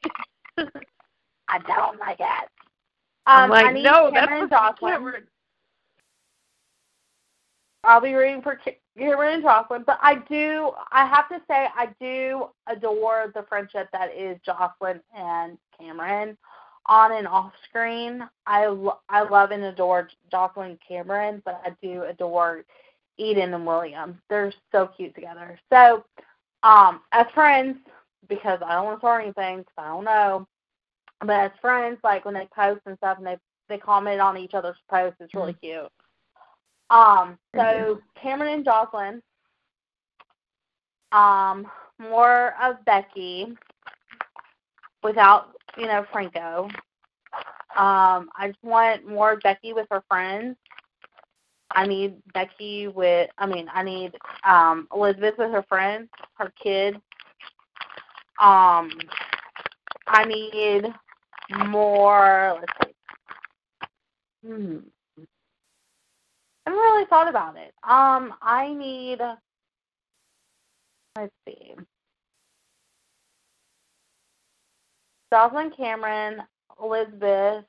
I 1.48 1.58
don't 1.58 1.98
like 1.98 2.20
it. 2.20 2.48
I'm 3.26 3.44
Um, 3.44 3.50
like, 3.50 3.66
I 3.66 3.72
need 3.72 3.82
no, 3.82 4.10
Cameron 4.10 4.42
and 4.42 4.50
Josslyn. 4.50 5.22
I'll 7.84 8.00
be 8.00 8.14
rooting 8.14 8.42
for 8.42 8.56
Ca- 9.01 9.11
Cameron 9.11 9.34
and 9.34 9.44
Josslyn, 9.44 9.86
but 9.86 9.98
I 10.03 10.16
do. 10.28 10.72
I 10.92 11.07
have 11.07 11.28
to 11.28 11.40
say, 11.48 11.68
I 11.76 11.88
do 12.01 12.48
adore 12.66 13.32
the 13.34 13.44
friendship 13.48 13.88
that 13.92 14.14
is 14.14 14.38
Josslyn 14.46 15.01
and 15.16 15.59
Cameron, 15.78 16.36
on 16.86 17.12
and 17.12 17.26
off 17.26 17.53
screen. 17.68 18.28
I 18.46 18.66
lo- 18.66 19.01
I 19.09 19.22
love 19.22 19.51
and 19.51 19.64
adore 19.64 20.09
Josslyn 20.32 20.66
and 20.70 20.78
Cameron, 20.86 21.42
but 21.44 21.61
I 21.64 21.70
do 21.82 22.05
adore 22.05 22.64
Eden 23.18 23.55
and 23.55 23.66
William. 23.66 24.20
They're 24.28 24.53
so 24.72 24.88
cute 24.96 25.14
together. 25.14 25.59
So, 25.72 26.05
um, 26.62 27.01
as 27.12 27.26
friends, 27.34 27.78
because 28.28 28.61
I 28.64 28.74
don't 28.74 28.84
want 28.84 28.98
to 28.98 29.01
start 29.01 29.24
anything, 29.24 29.59
because 29.59 29.74
I 29.78 29.88
don't 29.88 30.05
know, 30.05 30.46
but 31.20 31.30
as 31.30 31.51
friends, 31.61 31.98
like 32.05 32.24
when 32.24 32.34
they 32.34 32.48
post 32.55 32.80
and 32.86 32.96
stuff, 32.98 33.18
and 33.18 33.26
they 33.26 33.38
they 33.68 33.78
comment 33.78 34.20
on 34.20 34.36
each 34.36 34.55
other's 34.55 34.76
posts, 34.90 35.18
it's 35.20 35.34
really 35.34 35.53
cute. 35.55 35.90
Um, 36.91 37.38
so 37.57 38.01
Cameron 38.20 38.53
and 38.53 38.66
Josslyn. 38.66 39.22
Um, 41.12 41.66
more 41.99 42.55
of 42.62 42.84
Becky 42.84 43.57
without, 45.03 45.55
you 45.76 45.86
know, 45.86 46.05
Franco. 46.12 46.68
Um, 47.76 48.28
I 48.36 48.49
just 48.49 48.62
want 48.62 49.09
more 49.09 49.36
Becky 49.36 49.72
with 49.72 49.86
her 49.91 50.03
friends. 50.09 50.57
I 51.72 51.86
need 51.86 52.14
Becky 52.34 52.88
with 52.88 53.30
I 53.38 53.47
mean, 53.47 53.68
I 53.72 53.82
need 53.82 54.16
um 54.45 54.88
Elizabeth 54.95 55.34
with 55.38 55.53
her 55.53 55.64
friends, 55.68 56.09
her 56.34 56.53
kids. 56.62 56.97
Um 58.41 58.91
I 60.07 60.24
need 60.24 60.93
more 61.68 62.59
let's 62.61 62.72
see. 62.82 64.49
Hmm. 64.49 64.78
I 66.70 66.72
haven't 66.72 66.92
really 66.92 67.06
thought 67.06 67.28
about 67.28 67.56
it. 67.56 67.74
Um, 67.82 68.34
I 68.40 68.72
need. 68.72 69.18
Let's 71.16 71.32
see. 71.46 71.74
Josslyn 75.32 75.76
Cameron, 75.76 76.42
Elizabeth. 76.80 77.64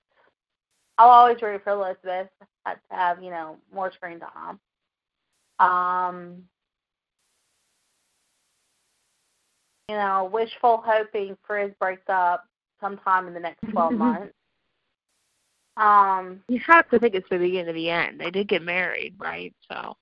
I'll 0.98 1.10
always 1.10 1.42
root 1.42 1.64
for 1.64 1.72
Elizabeth 1.72 2.30
to 2.68 2.78
have 2.92 3.24
you 3.24 3.32
know 3.32 3.58
more 3.74 3.92
screen 3.92 4.20
time. 4.20 4.60
Um, 5.60 6.44
you 9.90 9.96
know, 9.96 10.30
wishful 10.32 10.84
hoping 10.86 11.36
Frizz 11.48 11.72
breaks 11.80 12.08
up 12.08 12.46
sometime 12.80 13.28
in 13.28 13.34
the 13.34 13.40
next 13.40 13.62
twelve 13.72 13.94
months. 13.98 14.34
Um, 15.78 16.44
You 16.48 16.60
have 16.68 16.90
to 16.90 17.00
think 17.00 17.16
it's 17.16 17.30
the 17.30 17.38
beginning 17.38 17.70
of 17.70 17.76
the 17.76 17.90
end. 17.90 18.20
They 18.20 18.30
did 18.30 18.48
get 18.48 18.62
married, 18.62 19.16
right? 19.18 19.54
So, 19.70 19.96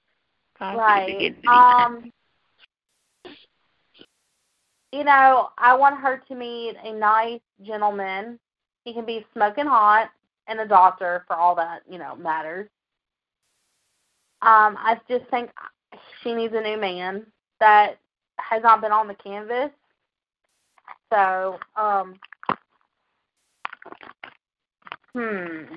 right. 0.61 1.05
beginning 1.07 1.35
end. 1.43 1.47
Um, 1.47 2.11
you 4.91 5.03
know, 5.03 5.49
I 5.57 5.75
want 5.75 5.99
her 5.99 6.21
to 6.27 6.35
meet 6.35 6.75
a 6.83 6.91
nice 6.93 7.41
gentleman. 7.61 8.39
He 8.85 8.93
can 8.93 9.05
be 9.05 9.25
smoking 9.33 9.67
hot 9.67 10.09
and 10.47 10.59
a 10.59 10.67
doctor 10.67 11.23
for 11.27 11.35
all 11.35 11.53
that, 11.55 11.81
you 11.89 11.99
know, 11.99 12.15
matters. 12.15 12.67
Um, 14.41 14.77
I 14.79 14.99
just 15.07 15.29
think 15.29 15.51
she 16.23 16.33
needs 16.33 16.53
a 16.55 16.61
new 16.61 16.79
man 16.79 17.25
that 17.59 17.97
has 18.39 18.63
not 18.63 18.81
been 18.81 18.91
on 18.91 19.07
the 19.07 19.15
canvas. 19.15 19.69
So, 21.11 21.59
um, 21.75 22.15
hmm. 25.15 25.75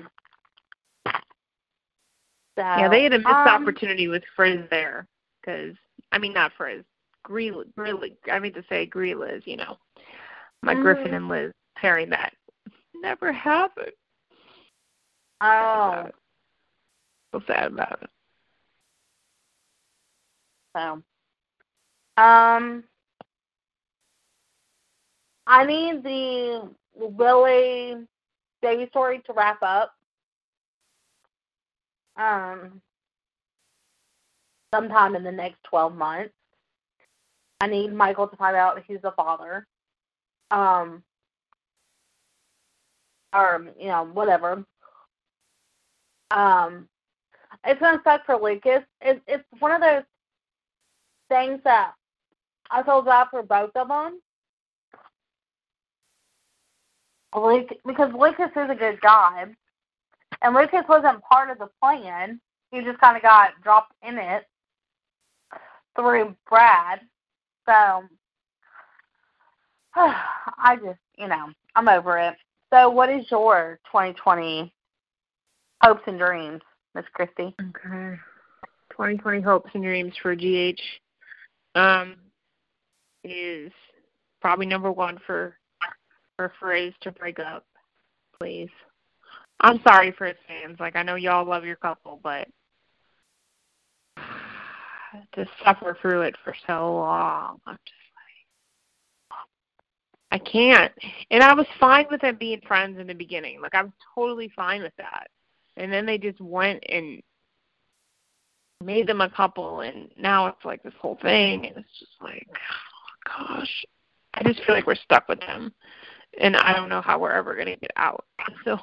So, 2.57 2.61
yeah, 2.61 2.87
they 2.89 3.03
had 3.03 3.13
a 3.13 3.17
missed 3.19 3.27
um, 3.27 3.47
opportunity 3.47 4.07
with 4.07 4.23
Frizz 4.35 4.69
there, 4.69 5.07
because 5.41 5.75
I 6.11 6.19
mean 6.19 6.33
not 6.33 6.51
Frizz, 6.57 6.83
Gree, 7.23 7.51
really, 7.75 8.15
I 8.31 8.39
mean 8.39 8.53
to 8.53 8.63
say 8.69 8.85
Gree 8.85 9.15
Liz, 9.15 9.41
you 9.45 9.57
know, 9.57 9.77
my 10.61 10.75
Griffin 10.75 11.11
Mhm. 11.11 11.15
and 11.15 11.27
Liz 11.29 11.51
pairing 11.75 12.09
that 12.09 12.33
never 13.01 13.31
happened. 13.31 13.91
Oh, 15.41 16.09
So 17.33 17.41
sad 17.47 17.71
about 17.73 18.03
it. 18.03 18.09
So, 20.75 21.01
um, 22.17 22.83
I 25.47 25.65
need 25.65 26.03
the 26.03 26.69
Willie 26.93 28.07
baby 28.63 28.87
story 28.89 29.21
to 29.27 29.33
wrap 29.33 29.61
up. 29.61 29.93
Um, 32.17 32.81
sometime 34.73 35.15
in 35.15 35.23
the 35.23 35.31
next 35.31 35.57
twelve 35.63 35.95
months. 35.95 36.33
I 37.61 37.67
need 37.67 37.93
Michael 37.93 38.27
to 38.27 38.35
find 38.35 38.55
out 38.55 38.81
he's 38.87 39.01
the 39.01 39.11
father. 39.11 39.67
Um, 40.49 41.03
or 43.33 43.67
you 43.79 43.87
know 43.87 44.05
whatever. 44.05 44.65
Um, 46.31 46.87
it's 47.65 47.79
gonna 47.79 48.01
suck 48.03 48.25
for 48.25 48.37
Lucas. 48.37 48.83
It's 49.01 49.45
one 49.59 49.71
of 49.71 49.81
those 49.81 50.03
things 51.29 51.61
that 51.63 51.93
I 52.71 52.83
feel 52.83 53.01
bad 53.01 53.27
for 53.29 53.43
both 53.43 53.71
of 53.75 53.87
them. 53.87 54.19
Luke, 57.35 57.69
because 57.85 58.11
Lucas 58.17 58.51
is 58.55 58.69
a 58.69 58.75
good 58.75 58.99
guy, 59.01 59.45
and 60.41 60.55
Lucas 60.55 60.83
wasn't 60.87 61.21
part 61.23 61.49
of 61.49 61.57
the 61.57 61.69
plan. 61.81 62.39
he 62.71 62.81
just 62.81 62.99
kind 62.99 63.15
of 63.15 63.23
got 63.23 63.51
dropped 63.63 63.93
in 64.07 64.17
it 64.17 64.45
through 65.95 66.35
Brad. 66.49 67.01
So 67.65 68.03
I 69.95 70.77
just, 70.83 70.99
you 71.17 71.27
know, 71.27 71.49
I'm 71.75 71.87
over 71.87 72.17
it. 72.17 72.35
So, 72.73 72.89
what 72.89 73.09
is 73.09 73.25
your 73.29 73.79
2020 73.85 74.73
hopes 75.83 76.01
and 76.07 76.17
dreams, 76.17 76.61
Miss 76.95 77.05
Christy? 77.13 77.55
Okay. 77.61 78.17
2020 78.91 79.41
hopes 79.41 79.69
and 79.73 79.83
dreams 79.83 80.13
for 80.21 80.35
GH 80.35 80.81
um, 81.75 82.15
is 83.23 83.71
probably 84.41 84.65
number 84.65 84.91
one 84.91 85.19
for 85.25 85.55
for 86.43 86.53
Phrase 86.59 86.93
to 87.01 87.11
break 87.11 87.39
up, 87.39 87.65
please. 88.39 88.69
I'm 89.61 89.79
sorry 89.87 90.11
for 90.11 90.25
his 90.25 90.35
fans. 90.47 90.77
Like 90.79 90.95
I 90.95 91.03
know 91.03 91.15
y'all 91.15 91.47
love 91.47 91.63
your 91.63 91.77
couple, 91.77 92.19
but 92.21 92.47
to 95.35 95.45
suffer 95.63 95.97
through 96.01 96.23
it 96.23 96.35
for 96.43 96.53
so 96.67 96.95
long, 96.95 97.61
I'm 97.65 97.77
just 97.85 97.95
like 99.31 99.39
I 100.31 100.37
can't. 100.39 100.91
And 101.31 101.41
I 101.41 101.53
was 101.53 101.67
fine 101.79 102.07
with 102.11 102.21
them 102.21 102.35
being 102.37 102.61
friends 102.67 102.99
in 102.99 103.07
the 103.07 103.13
beginning. 103.13 103.61
Like 103.61 103.75
I 103.75 103.83
was 103.83 103.93
totally 104.13 104.51
fine 104.53 104.81
with 104.81 104.95
that. 104.97 105.27
And 105.77 105.91
then 105.93 106.05
they 106.05 106.17
just 106.17 106.41
went 106.41 106.83
and 106.89 107.21
made 108.83 109.07
them 109.07 109.21
a 109.21 109.29
couple 109.29 109.79
and 109.79 110.09
now 110.17 110.47
it's 110.47 110.65
like 110.65 110.83
this 110.83 110.93
whole 110.99 111.17
thing 111.21 111.65
and 111.67 111.77
it's 111.77 111.99
just 111.99 112.21
like 112.21 112.49
oh, 112.51 113.47
gosh. 113.55 113.85
I 114.33 114.43
just 114.43 114.63
feel 114.65 114.75
like 114.75 114.87
we're 114.87 114.95
stuck 114.95 115.29
with 115.29 115.39
them. 115.39 115.71
And 116.39 116.55
I 116.55 116.73
don't 116.73 116.89
know 116.89 117.01
how 117.01 117.19
we're 117.19 117.31
ever 117.31 117.55
gonna 117.55 117.77
get 117.77 117.91
out. 117.95 118.25
So 118.65 118.79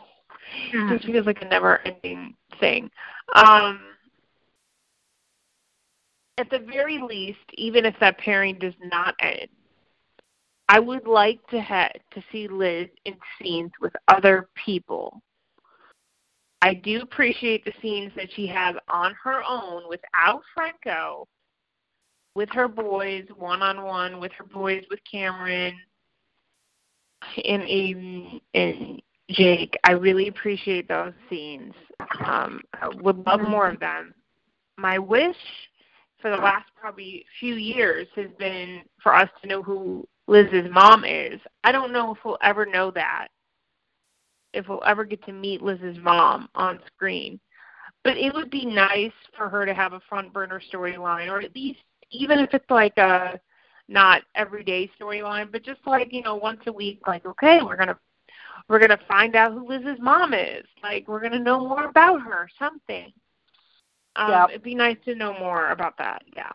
it 0.72 0.98
just 0.98 1.07
feels 1.07 1.26
like 1.26 1.42
a 1.42 1.48
never 1.48 1.78
ending 1.86 2.34
thing. 2.59 2.90
Um 3.34 3.80
at 6.38 6.51
the 6.51 6.59
very 6.59 6.98
least, 6.98 7.38
even 7.55 7.84
if 7.84 7.94
that 8.01 8.18
pairing 8.18 8.59
does 8.59 8.74
not 8.82 9.14
end, 9.20 9.48
I 10.68 10.80
would 10.80 11.07
like 11.07 11.46
to 11.48 11.61
have 11.61 11.92
to 12.12 12.22
see 12.32 12.48
Liz 12.48 12.88
in 13.05 13.14
scenes 13.38 13.72
with 13.80 13.92
other 14.09 14.48
people. 14.64 15.20
I 16.62 16.74
do 16.74 17.01
appreciate 17.03 17.64
the 17.64 17.72
scenes 17.82 18.12
that 18.16 18.32
she 18.34 18.46
has 18.46 18.76
on 18.88 19.14
her 19.22 19.42
own 19.46 19.88
without 19.88 20.42
Franco, 20.55 21.26
with 22.34 22.48
her 22.51 22.68
boys 22.68 23.24
one 23.36 23.62
on 23.62 23.82
one, 23.82 24.20
with 24.20 24.32
her 24.32 24.44
boys 24.44 24.84
with 24.90 25.01
Cameron 25.11 25.74
and 27.45 27.62
Aiden 27.62 28.41
and 28.55 29.03
Jake. 29.31 29.77
I 29.85 29.93
really 29.93 30.29
appreciate 30.29 30.89
those 30.89 31.12
scenes. 31.29 31.75
Um, 32.25 32.61
I 32.75 32.89
would 32.89 33.25
love 33.27 33.41
more 33.41 33.68
of 33.68 33.81
them. 33.81 34.14
My 34.77 34.99
wish 34.99 35.37
for 36.21 36.31
the 36.31 36.37
last 36.37 36.71
probably 36.79 37.25
few 37.39 37.55
years 37.55 38.07
has 38.16 38.31
been 38.39 38.83
for 39.03 39.14
us 39.14 39.29
to 39.41 39.49
know 39.49 39.62
who 39.62 40.07
Liz's 40.27 40.71
mom 40.71 41.05
is. 41.05 41.41
I 41.64 41.73
don't 41.73 41.93
know 41.93 42.12
if 42.14 42.18
we'll 42.25 42.39
ever 42.43 42.66
know 42.66 42.91
that. 42.93 43.29
If 44.53 44.68
we'll 44.68 44.83
ever 44.85 45.05
get 45.05 45.25
to 45.27 45.33
meet 45.33 45.62
Liz's 45.62 45.99
mom 45.99 46.49
on 46.55 46.81
screen. 46.87 47.39
But 48.03 48.16
it 48.16 48.35
would 48.35 48.51
be 48.51 48.64
nice 48.64 49.12
for 49.37 49.49
her 49.49 49.64
to 49.66 49.75
have 49.75 49.93
a 49.93 50.01
front 50.09 50.33
burner 50.33 50.61
storyline 50.73 51.29
or 51.29 51.41
at 51.41 51.55
least 51.55 51.81
even 52.11 52.39
if 52.39 52.53
it's 52.53 52.71
like 52.71 52.97
a 52.97 53.39
not 53.91 54.22
everyday 54.34 54.91
storyline, 54.99 55.53
but 55.53 55.62
just 55.62 55.80
like, 55.86 56.12
you 56.12 56.22
know, 56.22 56.36
once 56.36 56.61
a 56.66 56.72
week, 56.72 57.01
like, 57.07 57.26
okay, 57.26 57.61
we're 57.62 57.76
gonna 57.76 57.99
we're 58.68 58.78
gonna 58.78 59.01
find 59.09 59.36
out 59.36 59.53
who 59.53 59.68
Liz's 59.68 60.01
mom 60.01 60.32
is. 60.32 60.64
Like 60.82 61.09
we're 61.09 61.20
gonna 61.20 61.38
know 61.38 61.61
more 61.61 61.84
about 61.84 62.22
her, 62.22 62.49
something. 62.59 63.12
Um, 64.16 64.30
Yep. 64.30 64.49
It'd 64.51 64.62
be 64.62 64.74
nice 64.74 64.97
to 65.05 65.14
know 65.14 65.38
more 65.38 65.70
about 65.70 65.99
that. 65.99 66.22
Yeah 66.34 66.53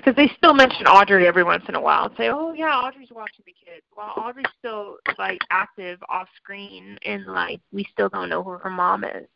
because 0.00 0.16
they 0.16 0.30
still 0.36 0.54
mention 0.54 0.86
Audrey 0.86 1.26
every 1.26 1.44
once 1.44 1.64
in 1.68 1.74
a 1.74 1.80
while 1.80 2.06
and 2.06 2.16
say, 2.16 2.28
"Oh 2.30 2.52
yeah, 2.52 2.78
Audrey's 2.78 3.10
watching 3.10 3.44
the 3.44 3.52
kids." 3.52 3.84
Well, 3.96 4.12
Audrey's 4.16 4.46
still 4.58 4.96
like 5.18 5.40
active 5.50 5.98
off 6.08 6.28
screen, 6.36 6.98
and 7.04 7.26
like 7.26 7.60
we 7.72 7.84
still 7.92 8.08
don't 8.08 8.28
know 8.28 8.42
who 8.42 8.50
her 8.50 8.70
mom 8.70 9.04
is. 9.04 9.28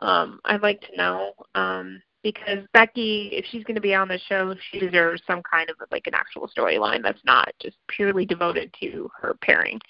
Um, 0.00 0.40
I'd 0.44 0.62
like 0.62 0.80
to 0.82 0.96
know 0.96 1.32
um, 1.54 2.02
because 2.22 2.64
Becky, 2.72 3.30
if 3.32 3.44
she's 3.50 3.64
going 3.64 3.74
to 3.74 3.80
be 3.80 3.94
on 3.94 4.08
the 4.08 4.18
show, 4.28 4.54
she 4.70 4.78
deserves 4.78 5.22
some 5.26 5.42
kind 5.42 5.70
of 5.70 5.76
like 5.90 6.06
an 6.06 6.14
actual 6.14 6.48
storyline 6.56 7.02
that's 7.02 7.24
not 7.24 7.52
just 7.60 7.76
purely 7.88 8.24
devoted 8.24 8.74
to 8.80 9.10
her 9.20 9.34
pairing 9.42 9.80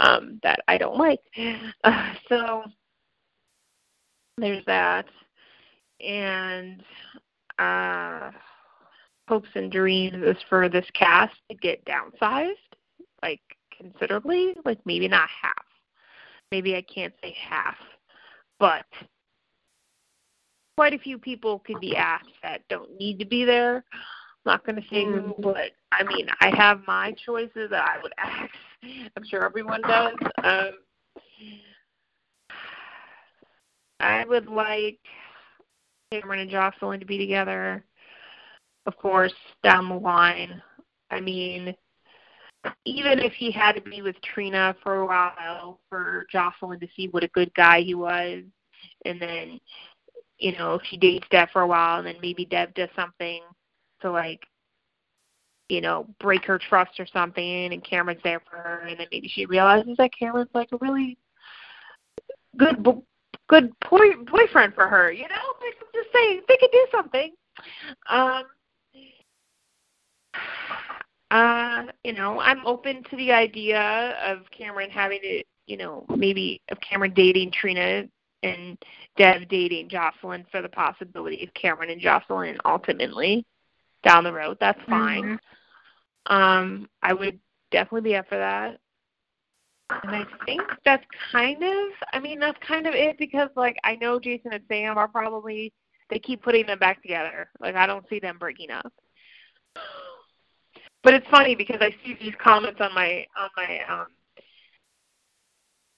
um, 0.00 0.40
that 0.42 0.60
I 0.68 0.78
don't 0.78 0.98
like. 0.98 1.20
Uh, 1.84 2.14
so 2.28 2.64
there's 4.38 4.64
that, 4.66 5.06
and. 6.00 6.82
Uh, 7.58 8.30
hopes 9.28 9.48
and 9.54 9.72
dreams 9.72 10.22
is 10.24 10.36
for 10.48 10.68
this 10.68 10.86
cast 10.94 11.34
to 11.50 11.56
get 11.56 11.84
downsized, 11.84 12.52
like 13.22 13.40
considerably, 13.76 14.54
like 14.64 14.78
maybe 14.84 15.08
not 15.08 15.28
half. 15.42 15.64
Maybe 16.50 16.76
I 16.76 16.82
can't 16.82 17.14
say 17.22 17.34
half, 17.48 17.76
but 18.58 18.84
quite 20.76 20.94
a 20.94 20.98
few 20.98 21.18
people 21.18 21.60
could 21.60 21.80
be 21.80 21.96
asked 21.96 22.28
that 22.42 22.62
don't 22.68 22.98
need 22.98 23.18
to 23.18 23.24
be 23.24 23.44
there. 23.44 23.76
I'm 23.76 24.52
not 24.52 24.66
going 24.66 24.76
to 24.76 24.88
say 24.88 25.04
who, 25.04 25.34
but 25.38 25.72
I 25.92 26.04
mean, 26.04 26.26
I 26.40 26.54
have 26.56 26.82
my 26.86 27.14
choices 27.24 27.70
that 27.70 27.88
I 27.88 28.02
would 28.02 28.12
ask. 28.18 28.52
I'm 29.16 29.24
sure 29.24 29.44
everyone 29.44 29.82
does. 29.82 30.14
Um, 30.42 30.70
I 34.00 34.24
would 34.26 34.46
like 34.48 34.98
Cameron 36.10 36.40
and 36.40 36.50
Josslyn 36.50 37.00
to 37.00 37.06
be 37.06 37.16
together 37.16 37.84
of 38.86 38.96
course, 38.96 39.34
down 39.62 39.88
the 39.88 39.94
line. 39.94 40.62
I 41.10 41.20
mean, 41.20 41.74
even 42.84 43.18
if 43.18 43.32
he 43.32 43.50
had 43.50 43.72
to 43.72 43.80
be 43.80 44.02
with 44.02 44.16
Trina 44.22 44.74
for 44.82 44.96
a 44.96 45.06
while 45.06 45.80
for 45.88 46.26
Josslyn 46.32 46.80
to 46.80 46.88
see 46.96 47.08
what 47.08 47.24
a 47.24 47.28
good 47.28 47.52
guy 47.54 47.80
he 47.80 47.94
was, 47.94 48.42
and 49.04 49.20
then, 49.20 49.60
you 50.44 50.52
know, 50.58 50.78
she 50.90 50.98
dates 50.98 51.26
Dev 51.30 51.48
for 51.54 51.62
a 51.62 51.66
while, 51.66 51.96
and 51.96 52.06
then 52.06 52.16
maybe 52.20 52.44
Dev 52.44 52.74
does 52.74 52.90
something 52.94 53.40
to 54.02 54.10
like, 54.10 54.42
you 55.70 55.80
know, 55.80 56.06
break 56.20 56.44
her 56.44 56.58
trust 56.58 57.00
or 57.00 57.06
something, 57.06 57.72
and 57.72 57.82
Cameron's 57.82 58.20
there 58.22 58.40
for 58.40 58.58
her, 58.58 58.80
and 58.86 59.00
then 59.00 59.06
maybe 59.10 59.26
she 59.26 59.46
realizes 59.46 59.96
that 59.96 60.10
Cameron's 60.12 60.50
like 60.52 60.68
a 60.72 60.76
really 60.82 61.16
good, 62.58 62.82
bo- 62.82 63.06
good 63.48 63.72
boy 63.88 64.16
boyfriend 64.30 64.74
for 64.74 64.86
her. 64.86 65.10
You 65.10 65.22
know, 65.22 65.54
like 65.62 65.76
I'm 65.80 65.88
just 65.94 66.12
saying 66.12 66.42
they 66.46 66.58
could 66.58 66.72
do 66.72 66.86
something. 66.92 67.32
Um, 68.10 68.42
uh, 71.30 71.84
you 72.04 72.12
know, 72.12 72.38
I'm 72.38 72.66
open 72.66 73.02
to 73.08 73.16
the 73.16 73.32
idea 73.32 74.14
of 74.22 74.40
Cameron 74.50 74.90
having 74.90 75.20
to, 75.22 75.42
you 75.68 75.78
know, 75.78 76.04
maybe 76.14 76.60
of 76.70 76.76
Cameron 76.82 77.14
dating 77.14 77.50
Trina 77.50 78.04
and 78.44 78.78
Dev 79.16 79.48
dating 79.48 79.88
Josslyn 79.88 80.44
for 80.50 80.62
the 80.62 80.68
possibility 80.68 81.42
of 81.44 81.54
Cameron 81.54 81.90
and 81.90 82.00
Josslyn 82.00 82.56
ultimately 82.64 83.44
down 84.02 84.24
the 84.24 84.32
road. 84.32 84.58
That's 84.60 84.80
fine. 84.88 85.38
Um, 86.26 86.88
I 87.02 87.12
would 87.12 87.38
definitely 87.70 88.10
be 88.10 88.16
up 88.16 88.28
for 88.28 88.38
that. 88.38 88.78
And 89.90 90.16
I 90.16 90.24
think 90.46 90.62
that's 90.84 91.04
kind 91.30 91.62
of, 91.62 91.88
I 92.12 92.18
mean, 92.18 92.40
that's 92.40 92.58
kind 92.66 92.86
of 92.86 92.94
it 92.94 93.18
because, 93.18 93.50
like, 93.54 93.76
I 93.84 93.96
know 93.96 94.18
Jason 94.18 94.52
and 94.52 94.62
Sam 94.66 94.96
are 94.96 95.08
probably, 95.08 95.72
they 96.08 96.18
keep 96.18 96.42
putting 96.42 96.66
them 96.66 96.78
back 96.78 97.02
together. 97.02 97.50
Like, 97.60 97.76
I 97.76 97.86
don't 97.86 98.08
see 98.08 98.18
them 98.18 98.38
breaking 98.38 98.70
up. 98.70 98.92
But 101.02 101.12
it's 101.12 101.26
funny 101.30 101.54
because 101.54 101.76
I 101.80 101.94
see 102.02 102.16
these 102.18 102.34
comments 102.42 102.80
on 102.80 102.94
my 102.94 103.26
on 103.36 103.50
my 103.58 103.80
um 103.88 104.06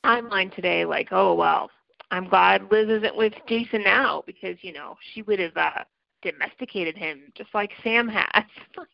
timeline 0.04 0.52
today, 0.52 0.84
like, 0.84 1.08
oh 1.12 1.34
well, 1.34 1.70
I'm 2.10 2.28
glad 2.28 2.70
Liz 2.70 2.88
isn't 2.88 3.16
with 3.16 3.32
Jason 3.48 3.82
now 3.82 4.22
because 4.26 4.56
you 4.62 4.72
know 4.72 4.96
she 5.12 5.22
would 5.22 5.38
have 5.40 5.56
uh, 5.56 5.84
domesticated 6.22 6.96
him 6.96 7.32
just 7.34 7.52
like 7.54 7.70
Sam 7.82 8.08
has. 8.08 8.26
like, 8.76 8.88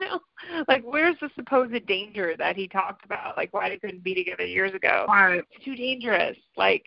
you 0.00 0.06
know, 0.06 0.20
like 0.68 0.82
where's 0.84 1.16
the 1.20 1.30
supposed 1.34 1.86
danger 1.86 2.34
that 2.38 2.56
he 2.56 2.68
talked 2.68 3.04
about? 3.04 3.36
Like 3.36 3.52
why 3.52 3.68
they 3.68 3.78
couldn't 3.78 4.02
be 4.04 4.14
together 4.14 4.44
years 4.44 4.74
ago? 4.74 5.06
Right. 5.08 5.42
It's 5.50 5.64
too 5.64 5.76
dangerous. 5.76 6.36
Like, 6.56 6.86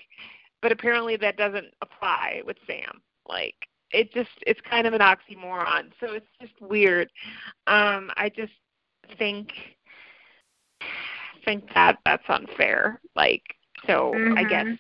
but 0.62 0.72
apparently 0.72 1.16
that 1.18 1.38
doesn't 1.38 1.74
apply 1.82 2.42
with 2.46 2.58
Sam. 2.68 3.02
Like 3.28 3.56
it 3.92 4.14
just 4.14 4.30
it's 4.46 4.60
kind 4.70 4.86
of 4.86 4.94
an 4.94 5.02
oxymoron. 5.02 5.92
So 6.00 6.14
it's 6.14 6.28
just 6.42 6.54
weird. 6.62 7.10
Um, 7.68 8.12
I 8.18 8.30
just 8.36 8.54
think 9.18 9.50
think 11.46 11.64
that 11.74 11.98
that's 12.06 12.24
unfair. 12.28 13.00
Like 13.16 13.44
so 13.88 14.14
I 14.36 14.44
Mhm. 14.44 14.50
guess 14.50 14.78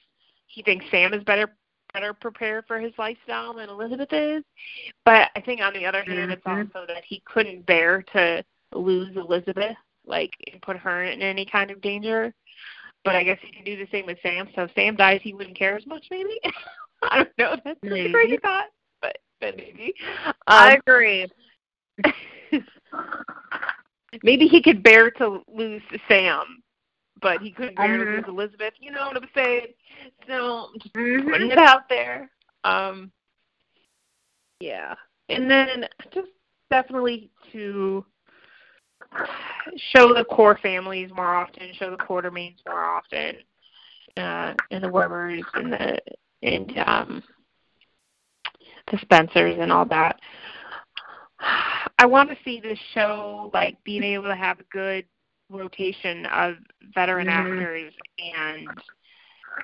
he 0.55 0.61
thinks 0.63 0.85
Sam 0.89 1.13
is 1.13 1.23
better 1.23 1.49
better 1.93 2.13
prepared 2.13 2.65
for 2.67 2.79
his 2.79 2.91
lifestyle 2.97 3.53
than 3.53 3.69
Elizabeth 3.69 4.11
is. 4.11 4.43
But 5.05 5.29
I 5.35 5.41
think 5.41 5.61
on 5.61 5.73
the 5.73 5.85
other 5.85 6.03
hand 6.03 6.31
it's 6.31 6.41
also 6.45 6.85
that 6.87 7.03
he 7.05 7.21
couldn't 7.25 7.65
bear 7.65 8.01
to 8.13 8.43
lose 8.73 9.15
Elizabeth, 9.15 9.75
like 10.05 10.31
and 10.51 10.61
put 10.61 10.77
her 10.77 11.03
in 11.03 11.21
any 11.21 11.45
kind 11.45 11.71
of 11.71 11.81
danger. 11.81 12.33
But 13.03 13.15
I 13.15 13.23
guess 13.23 13.37
he 13.41 13.51
can 13.51 13.63
do 13.63 13.77
the 13.77 13.87
same 13.91 14.05
with 14.07 14.17
Sam. 14.23 14.47
So 14.55 14.63
if 14.63 14.71
Sam 14.75 14.95
dies 14.95 15.21
he 15.23 15.33
wouldn't 15.33 15.57
care 15.57 15.75
as 15.77 15.85
much 15.85 16.05
maybe. 16.09 16.39
I 17.03 17.17
don't 17.17 17.37
know. 17.37 17.55
That's 17.63 17.79
Maybe. 17.83 18.09
a 18.09 18.13
crazy 18.13 18.37
thought, 18.37 18.67
but, 19.01 19.17
but 19.39 19.55
maybe. 19.57 19.93
I 20.47 20.73
Um, 20.73 20.79
agree. 20.87 21.27
maybe 24.23 24.47
he 24.47 24.61
could 24.61 24.81
bear 24.81 25.11
to 25.11 25.43
lose 25.47 25.83
Sam, 26.07 26.63
but 27.21 27.41
he 27.41 27.51
couldn't 27.51 27.75
to 27.75 27.81
Mhm. 27.81 28.15
lose 28.17 28.27
Elizabeth. 28.27 28.73
You 28.79 28.91
know 28.91 29.07
what 29.07 29.17
I'm 29.17 29.29
saying? 29.33 29.73
So 30.27 30.69
I'm 30.73 30.79
just 30.79 30.93
Mhm. 30.93 31.29
putting 31.29 31.51
it 31.51 31.57
out 31.57 31.87
there. 31.89 32.29
Um, 32.63 33.11
yeah, 34.59 34.95
and 35.29 35.49
then 35.49 35.87
just 36.11 36.31
definitely 36.69 37.29
to 37.51 38.05
show 39.77 40.13
the 40.13 40.25
core 40.25 40.57
families 40.57 41.11
more 41.11 41.35
often, 41.35 41.73
show 41.73 41.91
the 41.91 41.97
Quartermaines 41.97 42.65
more 42.65 42.83
often, 42.83 43.37
uh, 44.17 44.53
and 44.71 44.83
the 44.83 44.89
Webbers 44.89 45.43
and 45.53 45.73
the 45.73 45.99
and 46.41 46.77
um, 46.79 47.23
the 48.91 48.97
Spencers 48.99 49.57
and 49.59 49.71
all 49.71 49.85
that. 49.85 50.19
I 51.97 52.05
want 52.05 52.29
to 52.29 52.37
see 52.43 52.59
this 52.59 52.79
show 52.93 53.49
like 53.53 53.81
being 53.83 54.03
able 54.03 54.25
to 54.25 54.35
have 54.35 54.59
a 54.59 54.65
good 54.71 55.05
rotation 55.49 56.25
of 56.27 56.55
veteran 56.93 57.27
Mhm. 57.27 57.31
actors 57.31 57.93
and 58.19 58.81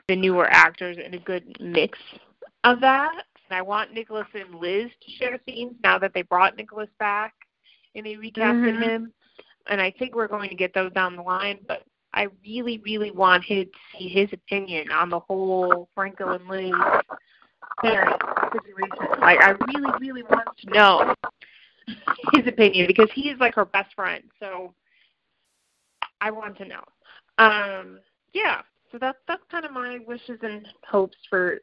the 0.08 0.16
newer 0.16 0.48
actors 0.50 0.98
and 1.04 1.14
a 1.16 1.20
good 1.20 1.56
mix 1.60 1.98
of 2.64 2.80
that. 2.82 3.26
And 3.50 3.58
I 3.58 3.62
want 3.62 3.94
Nicholas 3.94 4.28
and 4.34 4.56
Liz 4.56 4.90
to 5.02 5.12
share 5.12 5.40
scenes 5.46 5.76
now 5.84 5.98
that 6.00 6.14
they 6.14 6.22
brought 6.22 6.56
Nicholas 6.58 6.90
back 7.00 7.34
and 7.96 8.06
they 8.06 8.16
recasted 8.16 8.76
Mhm. 8.76 8.84
him. 8.84 9.14
And 9.68 9.82
I 9.82 9.92
think 9.92 10.16
we're 10.16 10.28
going 10.28 10.50
to 10.50 10.56
get 10.56 10.74
those 10.74 10.92
down 10.94 11.16
the 11.16 11.22
line, 11.22 11.60
but 11.68 11.84
I 12.14 12.28
really, 12.46 12.80
really 12.80 13.12
want 13.12 13.44
him 13.44 13.66
to 13.66 13.98
see 13.98 14.08
his 14.10 14.32
opinion 14.34 14.92
on 14.92 15.10
the 15.10 15.20
whole 15.20 15.90
Franco 15.94 16.30
and 16.34 16.48
Liz 16.48 16.72
situation. 18.52 19.20
Like 19.20 19.40
I 19.42 19.52
really, 19.52 19.92
really 20.00 20.24
want 20.24 20.48
to 20.58 20.70
know 20.72 21.16
his 22.34 22.48
opinion 22.48 22.88
because 22.88 23.10
he 23.14 23.30
is 23.30 23.40
like 23.40 23.56
her 23.56 23.66
best 23.66 23.94
friend. 23.96 24.24
So 24.40 24.74
I 26.22 26.32
want 26.32 26.58
to 26.60 26.66
know. 26.66 26.84
Um, 27.38 28.00
yeah. 28.34 28.62
So 28.92 28.98
that's 29.00 29.18
that's 29.28 29.44
kind 29.50 29.66
of 29.66 29.72
my 29.72 30.00
wishes 30.06 30.40
and 30.42 30.68
hopes 30.88 31.18
for 31.30 31.60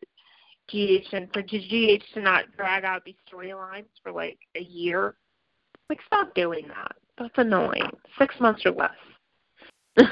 GH 0.70 1.12
and 1.12 1.32
for 1.32 1.42
GH 1.42 2.02
to 2.14 2.20
not 2.20 2.44
drag 2.56 2.84
out 2.84 3.04
these 3.04 3.14
storylines 3.30 3.86
for 4.02 4.12
like 4.12 4.38
a 4.56 4.62
year. 4.62 5.14
Like 5.88 6.00
stop 6.06 6.34
doing 6.34 6.66
that. 6.68 6.92
That's 7.18 7.34
annoying. 7.36 7.90
Six 8.18 8.34
months 8.40 8.62
or 8.64 8.72
less. 8.72 8.90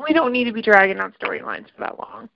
we 0.00 0.12
don't 0.12 0.32
need 0.32 0.44
to 0.44 0.52
be 0.52 0.62
dragging 0.62 0.98
out 0.98 1.14
storylines 1.20 1.66
for 1.74 1.80
that 1.80 1.98
long. 1.98 2.28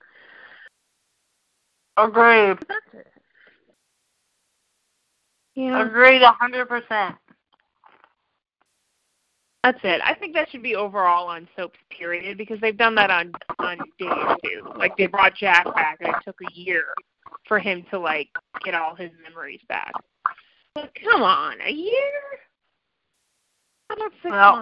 Agreed. 1.96 2.58
That's 2.68 2.94
it. 2.94 3.12
Yeah. 5.54 5.86
Agreed 5.86 6.22
a 6.22 6.32
hundred 6.32 6.68
percent. 6.68 7.16
That's 9.66 9.80
it. 9.82 10.00
I 10.04 10.14
think 10.14 10.32
that 10.34 10.48
should 10.48 10.62
be 10.62 10.76
overall 10.76 11.26
on 11.26 11.48
soaps 11.56 11.80
period 11.90 12.38
because 12.38 12.60
they've 12.60 12.76
done 12.76 12.94
that 12.94 13.10
on 13.10 13.32
on 13.58 13.78
days 13.98 14.36
too. 14.44 14.70
Like 14.76 14.96
they 14.96 15.06
brought 15.06 15.34
Jack 15.34 15.64
back 15.74 15.96
and 15.98 16.10
it 16.10 16.14
took 16.24 16.36
a 16.48 16.54
year 16.54 16.84
for 17.48 17.58
him 17.58 17.84
to 17.90 17.98
like 17.98 18.28
get 18.64 18.74
all 18.74 18.94
his 18.94 19.10
memories 19.24 19.58
back. 19.68 19.90
But 20.76 20.92
come 21.02 21.20
on, 21.20 21.60
a 21.66 21.72
year? 21.72 22.12
How 23.90 23.96
about 23.96 24.12
six 24.22 24.30
Well- 24.30 24.56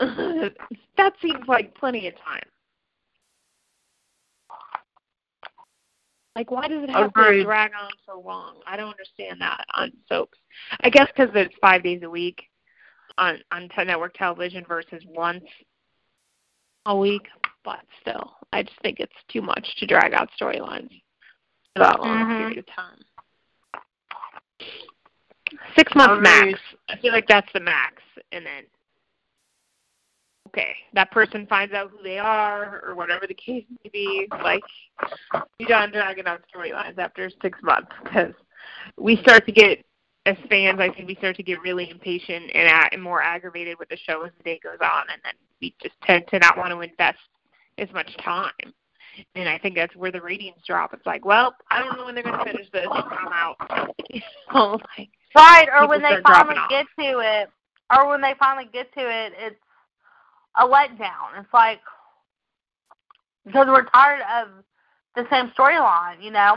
months? 0.00 0.56
that 0.96 1.12
seems 1.20 1.46
like 1.46 1.74
plenty 1.74 2.08
of 2.08 2.14
time. 2.24 2.48
Like, 6.34 6.50
why 6.50 6.68
does 6.68 6.84
it 6.84 6.90
have 6.90 7.12
to 7.12 7.44
drag 7.44 7.72
on 7.78 7.90
so 8.06 8.18
long? 8.18 8.60
I 8.66 8.78
don't 8.78 8.90
understand 8.90 9.42
that 9.42 9.66
on 9.74 9.92
soaps. 10.08 10.38
I 10.80 10.88
guess 10.88 11.08
because 11.14 11.30
it's 11.34 11.54
five 11.60 11.82
days 11.82 12.00
a 12.02 12.08
week 12.08 12.44
on 13.18 13.38
on 13.52 13.68
network 13.86 14.14
television 14.14 14.64
versus 14.66 15.02
once 15.06 15.44
a 16.86 16.96
week. 16.96 17.26
But 17.64 17.80
still, 18.00 18.36
I 18.52 18.62
just 18.62 18.78
think 18.82 19.00
it's 19.00 19.12
too 19.28 19.40
much 19.40 19.76
to 19.78 19.86
drag 19.86 20.12
out 20.12 20.28
storylines 20.38 20.90
for 21.72 21.80
that 21.80 22.00
long 22.00 22.26
Mhm. 22.26 22.36
period 22.36 22.58
of 22.58 22.66
time. 22.66 23.04
Six 25.76 25.94
months 25.94 26.22
max. 26.22 26.60
I 26.88 26.96
feel 26.96 27.12
like 27.12 27.26
that's 27.26 27.50
the 27.52 27.60
max, 27.60 28.02
and 28.32 28.44
then 28.44 28.64
okay, 30.48 30.76
that 30.92 31.10
person 31.10 31.46
finds 31.46 31.74
out 31.74 31.90
who 31.90 32.02
they 32.02 32.18
are 32.18 32.80
or 32.84 32.94
whatever 32.94 33.26
the 33.26 33.34
case 33.34 33.64
may 33.82 33.90
be. 33.90 34.28
Like 34.30 34.62
you 35.58 35.66
done 35.66 35.90
dragging 35.90 36.26
out 36.26 36.42
storylines 36.54 36.98
after 36.98 37.30
six 37.42 37.58
months 37.62 37.90
because 38.02 38.34
we 38.96 39.16
start 39.16 39.46
to 39.46 39.52
get 39.52 39.84
as 40.26 40.36
fans, 40.48 40.80
I 40.80 40.90
think 40.90 41.06
we 41.06 41.14
start 41.16 41.36
to 41.36 41.42
get 41.42 41.60
really 41.60 41.90
impatient 41.90 42.50
and, 42.54 42.66
a- 42.68 42.92
and 42.92 43.02
more 43.02 43.22
aggravated 43.22 43.78
with 43.78 43.88
the 43.88 43.96
show 43.96 44.22
as 44.22 44.32
the 44.38 44.44
day 44.44 44.60
goes 44.62 44.78
on, 44.80 45.04
and 45.12 45.20
then 45.24 45.34
we 45.60 45.74
just 45.82 45.94
tend 46.02 46.24
to 46.28 46.38
not 46.38 46.56
want 46.56 46.70
to 46.70 46.80
invest 46.80 47.18
as 47.78 47.88
much 47.92 48.16
time. 48.18 48.50
And 49.34 49.48
I 49.48 49.58
think 49.58 49.76
that's 49.76 49.94
where 49.94 50.10
the 50.10 50.20
ratings 50.20 50.56
drop. 50.66 50.92
It's 50.92 51.06
like, 51.06 51.24
well, 51.24 51.54
I 51.70 51.78
don't 51.78 51.96
know 51.96 52.06
when 52.06 52.14
they're 52.14 52.24
going 52.24 52.38
to 52.38 52.44
finish 52.44 52.66
this. 52.72 52.86
I'm 52.90 53.32
out. 53.32 53.56
You 54.10 54.20
know, 54.52 54.78
like, 54.98 55.08
Right, 55.36 55.68
or 55.74 55.88
when 55.88 56.00
they 56.00 56.16
finally 56.22 56.54
get 56.68 56.86
to 56.98 57.18
it, 57.18 57.50
or 57.92 58.08
when 58.08 58.20
they 58.20 58.34
finally 58.38 58.68
get 58.72 58.92
to 58.94 59.00
it, 59.00 59.32
it's 59.36 59.56
a 60.56 60.64
letdown. 60.64 61.38
It's 61.38 61.52
like 61.52 61.80
because 63.44 63.66
we're 63.66 63.86
tired 63.86 64.22
of 64.40 64.48
the 65.16 65.26
same 65.30 65.50
storyline, 65.58 66.22
you 66.22 66.30
know. 66.30 66.56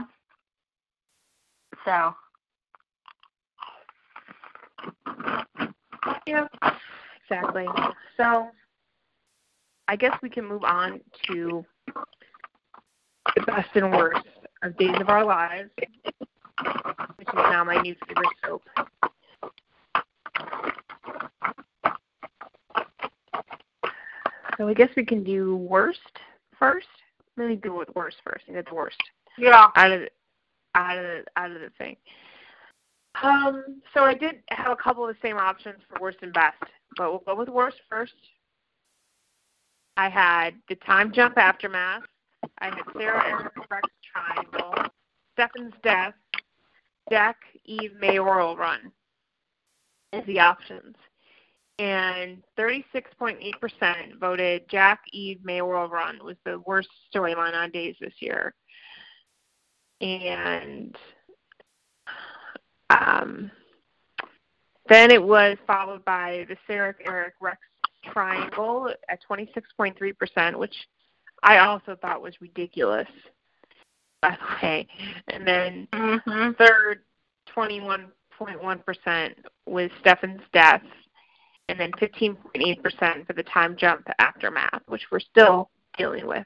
So 1.86 2.14
yeah, 6.28 6.48
exactly. 7.24 7.66
So 8.18 8.50
I 9.88 9.96
guess 9.96 10.18
we 10.22 10.30
can 10.30 10.46
move 10.46 10.64
on 10.64 11.02
to 11.32 11.66
the 13.36 13.42
best 13.46 13.70
and 13.76 13.92
worst 13.92 14.28
of 14.64 14.78
Days 14.78 14.96
of 15.00 15.10
Our 15.10 15.26
Lives, 15.26 15.70
which 15.78 17.28
is 17.28 17.34
now 17.36 17.64
my 17.64 17.82
new 17.82 17.96
favorite 18.08 18.28
soap. 18.46 18.64
So 24.58 24.68
I 24.68 24.74
guess 24.74 24.90
we 24.96 25.06
can 25.06 25.24
do 25.24 25.56
worst 25.56 26.00
first. 26.58 26.88
Let 27.38 27.50
me 27.50 27.56
go 27.56 27.78
with 27.78 27.90
worst 27.96 28.18
first. 28.24 28.46
I 28.50 28.54
get 28.54 28.68
the 28.68 28.74
worst 28.74 28.98
yeah, 29.38 29.68
out 29.76 29.92
of 29.92 30.02
out 30.76 30.98
of 30.98 31.04
the, 31.04 31.24
out 31.36 31.52
of 31.52 31.62
the 31.62 31.70
thing. 31.78 31.96
Um, 33.24 33.82
so 33.94 34.04
I 34.04 34.14
did 34.14 34.44
have 34.50 34.72
a 34.72 34.76
couple 34.76 35.08
of 35.08 35.16
the 35.16 35.28
same 35.28 35.38
options 35.38 35.78
for 35.90 36.00
worst 36.02 36.20
and 36.22 36.34
best, 36.34 36.62
but 36.96 37.12
we'll 37.12 37.24
go 37.26 37.36
with 37.36 37.50
worst 37.50 37.78
first. 37.90 38.14
I 39.96 40.10
had 40.10 40.52
the 40.70 40.76
time 40.76 41.12
jump 41.12 41.38
aftermath. 41.38 42.04
I 42.60 42.66
had 42.66 42.76
Sarah 42.96 43.28
Aaron 43.28 43.50
Rex 43.70 43.90
triangle, 44.14 44.92
Stefan's 45.34 45.74
death, 45.82 46.14
Jack 47.10 47.38
Eve 47.66 47.94
mayoral 48.00 48.56
run 48.56 48.92
as 50.14 50.24
the 50.26 50.40
options. 50.40 50.96
And 51.80 52.44
36.8% 52.58 54.20
voted 54.20 54.68
Jack 54.70 55.02
Eve 55.12 55.40
mayoral 55.44 55.90
run 55.90 56.20
was 56.24 56.38
the 56.46 56.60
worst 56.66 56.90
storyline 57.14 57.54
on 57.54 57.72
days 57.72 57.96
this 58.00 58.16
year 58.20 58.54
and 60.02 60.96
um, 62.90 63.52
then 64.90 65.12
it 65.12 65.22
was 65.22 65.58
followed 65.66 66.06
by 66.06 66.46
the 66.48 66.56
Sarah 66.66 66.96
Eric 67.06 67.34
Rex 67.42 67.58
triangle 68.14 68.90
at 69.10 69.20
26.3%, 69.30 70.58
which 70.58 70.76
I 71.44 71.60
also 71.60 71.98
thought 72.02 72.22
was 72.22 72.34
ridiculous, 72.40 73.08
by 74.22 74.38
the 74.40 74.66
way. 74.66 74.88
And 75.28 75.46
then 75.46 75.88
mhm, 75.94 76.58
third, 76.58 77.04
21.1% 77.56 79.34
was 79.66 79.90
Stefan's 80.00 80.42
death, 80.54 80.84
and 81.70 81.80
then 81.80 81.92
15.8% 81.94 83.28
for 83.28 83.34
the 83.34 83.44
time 83.44 83.76
jump 83.78 84.08
aftermath, 84.20 84.82
which 84.88 85.04
we're 85.12 85.20
still 85.20 85.70
dealing 85.98 86.26
with, 86.28 86.46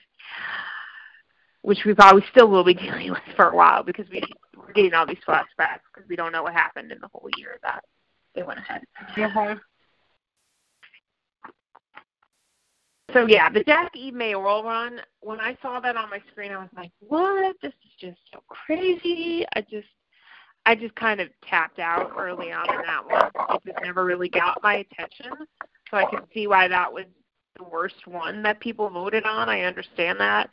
which 1.62 1.80
we 1.86 1.94
probably 1.94 2.24
still 2.32 2.48
will 2.48 2.64
be 2.64 2.74
dealing 2.76 3.12
with 3.12 3.22
for 3.36 3.50
a 3.50 3.56
while 3.56 3.84
because 3.84 4.06
we, 4.10 4.22
we're 4.58 4.74
getting 4.74 4.94
all 4.94 5.06
these 5.06 5.18
flashbacks 5.28 5.82
because 5.94 6.08
we 6.10 6.16
don't 6.16 6.32
know 6.32 6.44
what 6.44 6.54
happened 6.54 6.92
in 6.92 7.00
the 7.02 7.10
whole 7.14 7.30
year 7.38 7.58
that 7.64 7.84
they 8.36 8.44
went 8.44 8.60
ahead. 8.60 8.82
mhm. 9.16 9.60
So 13.14 13.26
yeah, 13.28 13.50
the 13.50 13.64
Jack 13.64 13.96
E. 13.96 14.10
mayoral 14.12 14.64
run. 14.64 15.02
When 15.20 15.40
I 15.42 15.58
saw 15.62 15.80
that 15.82 15.98
on 15.98 16.10
my 16.10 16.20
screen, 16.32 16.52
I 16.52 16.58
was 16.58 16.70
like, 16.76 16.92
"What? 17.00 17.56
This 17.62 17.74
is 17.84 17.92
just 18.00 18.20
so 18.34 18.42
crazy." 18.48 19.46
I 19.54 19.62
just, 19.62 19.88
I 20.66 20.76
just 20.76 20.96
kind 20.96 21.20
of 21.20 21.28
tapped 21.44 21.80
out 21.80 22.14
early 22.18 22.54
on 22.54 22.70
in 22.74 22.82
that 22.86 23.06
one. 23.06 23.30
It 23.56 23.62
just 23.66 23.84
never 23.84 24.06
really 24.06 24.30
got 24.30 24.64
my 24.64 24.76
attention, 24.76 25.32
so 25.90 25.98
I 25.98 26.06
can 26.06 26.22
see 26.34 26.48
why 26.48 26.70
that 26.70 26.92
was 26.92 27.06
the 27.58 27.66
worst 27.66 28.08
one 28.08 28.44
that 28.44 28.62
people 28.62 28.90
voted 28.90 29.26
on. 29.26 29.50
I 29.50 29.64
understand 29.64 30.20
that. 30.22 30.50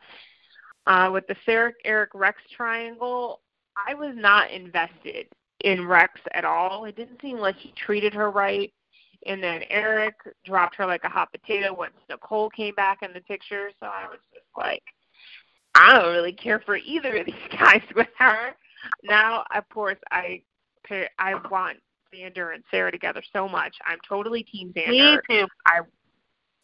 Uh, 0.88 1.10
with 1.12 1.26
the 1.26 1.36
Sarah 1.44 1.72
Eric 1.84 2.10
Rex 2.14 2.38
triangle, 2.56 3.42
I 3.86 3.92
was 3.92 4.14
not 4.16 4.50
invested 4.50 5.26
in 5.60 5.86
Rex 5.86 6.18
at 6.32 6.46
all. 6.46 6.86
It 6.86 6.96
didn't 6.96 7.20
seem 7.20 7.38
like 7.38 7.56
he 7.56 7.74
treated 7.76 8.14
her 8.14 8.30
right. 8.30 8.72
And 9.26 9.42
then 9.42 9.62
Eric 9.68 10.14
dropped 10.46 10.76
her 10.76 10.86
like 10.86 11.04
a 11.04 11.08
hot 11.10 11.30
potato 11.30 11.74
once 11.74 11.92
Nicole 12.08 12.48
came 12.48 12.74
back 12.74 13.02
in 13.02 13.12
the 13.12 13.20
picture. 13.20 13.70
So 13.80 13.86
I 13.86 14.06
was 14.08 14.18
just 14.32 14.46
like, 14.56 14.82
I 15.74 15.94
don't 15.94 16.12
really 16.12 16.32
care 16.32 16.60
for 16.64 16.76
either 16.76 17.16
of 17.18 17.26
these 17.26 17.34
guys 17.58 17.82
with 17.94 18.08
her. 18.18 18.54
Now, 19.04 19.44
of 19.54 19.68
course, 19.68 19.98
I 20.10 20.42
I 21.18 21.34
want 21.50 21.76
Xander 22.14 22.54
and 22.54 22.64
Sarah 22.70 22.90
together 22.90 23.22
so 23.30 23.46
much. 23.46 23.76
I'm 23.84 23.98
totally 24.08 24.42
team 24.44 24.72
Xander. 24.74 24.88
Me 24.88 25.18
too. 25.28 25.46
I 25.66 25.80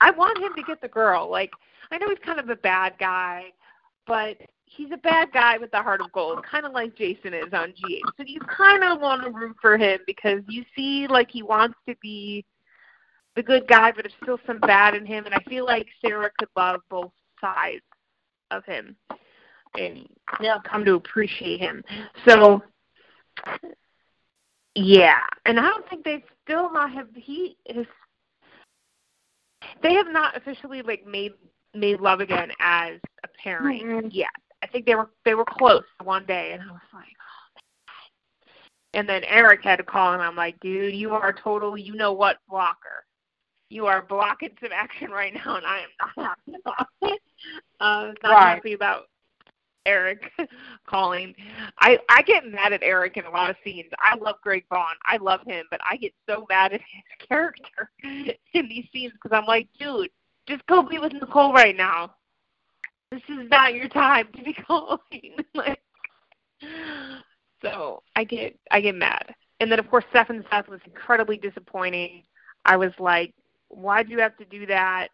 I 0.00 0.12
want 0.12 0.38
him 0.38 0.54
to 0.56 0.62
get 0.62 0.80
the 0.80 0.88
girl. 0.88 1.30
Like 1.30 1.50
I 1.90 1.98
know 1.98 2.08
he's 2.08 2.18
kind 2.24 2.40
of 2.40 2.48
a 2.48 2.56
bad 2.56 2.94
guy, 2.98 3.52
but 4.06 4.36
he's 4.66 4.90
a 4.92 4.98
bad 4.98 5.32
guy 5.32 5.58
with 5.58 5.70
the 5.70 5.82
heart 5.82 6.00
of 6.00 6.12
gold, 6.12 6.44
kind 6.44 6.66
of 6.66 6.72
like 6.72 6.96
Jason 6.96 7.34
is 7.34 7.52
on 7.52 7.70
GH. 7.72 8.10
So 8.16 8.24
you 8.26 8.40
kind 8.40 8.84
of 8.84 9.00
want 9.00 9.22
to 9.24 9.30
root 9.30 9.56
for 9.60 9.76
him 9.76 10.00
because 10.06 10.42
you 10.48 10.64
see 10.76 11.06
like 11.06 11.30
he 11.30 11.42
wants 11.42 11.76
to 11.88 11.94
be 12.02 12.44
the 13.36 13.42
good 13.42 13.66
guy, 13.66 13.92
but 13.92 14.04
there's 14.04 14.14
still 14.22 14.38
some 14.46 14.60
bad 14.60 14.94
in 14.94 15.06
him. 15.06 15.26
And 15.26 15.34
I 15.34 15.40
feel 15.48 15.64
like 15.64 15.86
Sarah 16.04 16.30
could 16.38 16.48
love 16.56 16.80
both 16.88 17.12
sides 17.40 17.82
of 18.50 18.64
him 18.64 18.96
and 19.78 20.06
they'll 20.40 20.60
come 20.60 20.84
to 20.84 20.94
appreciate 20.94 21.60
him. 21.60 21.82
So 22.26 22.62
yeah, 24.74 25.20
and 25.46 25.58
I 25.58 25.62
don't 25.62 25.88
think 25.88 26.04
they 26.04 26.24
still 26.44 26.72
not 26.72 26.92
have 26.92 27.08
he 27.14 27.56
is. 27.66 27.86
They 29.82 29.94
have 29.94 30.08
not 30.08 30.36
officially 30.36 30.82
like 30.82 31.06
made 31.06 31.32
made 31.74 32.00
love 32.00 32.20
again 32.20 32.50
as 32.60 32.98
a 33.24 33.28
pairing 33.42 33.82
Mm-mm. 33.82 34.08
yet. 34.12 34.30
I 34.62 34.66
think 34.66 34.86
they 34.86 34.94
were 34.94 35.10
they 35.24 35.34
were 35.34 35.44
close 35.44 35.84
one 36.02 36.24
day, 36.26 36.52
and 36.52 36.62
I 36.62 36.66
was 36.72 36.80
like, 36.92 37.04
oh, 37.20 37.60
and 38.94 39.08
then 39.08 39.22
Eric 39.24 39.62
had 39.62 39.76
to 39.76 39.82
call, 39.84 40.14
and 40.14 40.22
I'm 40.22 40.36
like, 40.36 40.58
dude, 40.60 40.94
you 40.94 41.12
are 41.14 41.28
a 41.28 41.40
total, 41.40 41.76
you 41.76 41.94
know 41.94 42.12
what, 42.12 42.38
blocker. 42.48 43.04
You 43.68 43.86
are 43.86 44.02
blocking 44.02 44.56
some 44.60 44.70
action 44.72 45.10
right 45.10 45.34
now, 45.34 45.56
and 45.56 45.66
I 45.66 45.80
am 45.80 45.88
not 46.00 46.10
happy 46.46 46.58
about 46.64 46.88
it. 47.02 47.20
Uh, 47.80 48.12
not 48.22 48.32
Right. 48.32 48.56
happy 48.56 48.72
about 48.72 49.08
Eric 49.86 50.30
calling. 50.86 51.34
I 51.78 51.98
I 52.08 52.22
get 52.22 52.46
mad 52.46 52.72
at 52.72 52.82
Eric 52.82 53.16
in 53.16 53.24
a 53.24 53.30
lot 53.30 53.50
of 53.50 53.56
scenes. 53.64 53.90
I 53.98 54.16
love 54.16 54.36
Greg 54.42 54.64
Vaughn. 54.70 54.94
I 55.04 55.18
love 55.18 55.40
him, 55.46 55.66
but 55.70 55.80
I 55.88 55.96
get 55.96 56.12
so 56.28 56.46
mad 56.48 56.72
at 56.72 56.80
his 56.80 57.04
character 57.28 57.90
in 58.02 58.68
these 58.68 58.86
scenes 58.92 59.12
because 59.12 59.36
I'm 59.36 59.46
like, 59.46 59.68
dude, 59.78 60.10
just 60.46 60.66
go 60.66 60.82
be 60.82 60.98
with 60.98 61.12
Nicole 61.12 61.52
right 61.52 61.76
now. 61.76 62.14
This 63.10 63.22
is 63.28 63.48
not 63.48 63.74
your 63.74 63.88
time 63.88 64.28
to 64.36 64.42
be 64.42 64.52
calling. 64.66 65.36
like, 65.54 65.80
so 67.62 68.02
I 68.16 68.24
get 68.24 68.58
I 68.70 68.80
get 68.80 68.94
mad. 68.94 69.34
And 69.60 69.70
then 69.70 69.78
of 69.78 69.88
course 69.88 70.04
Seth 70.12 70.30
and 70.30 70.44
Seth 70.50 70.68
was 70.68 70.80
incredibly 70.84 71.36
disappointing. 71.36 72.24
I 72.64 72.76
was 72.76 72.92
like, 72.98 73.34
why'd 73.68 74.08
you 74.08 74.18
have 74.20 74.36
to 74.38 74.44
do 74.44 74.66
that? 74.66 75.08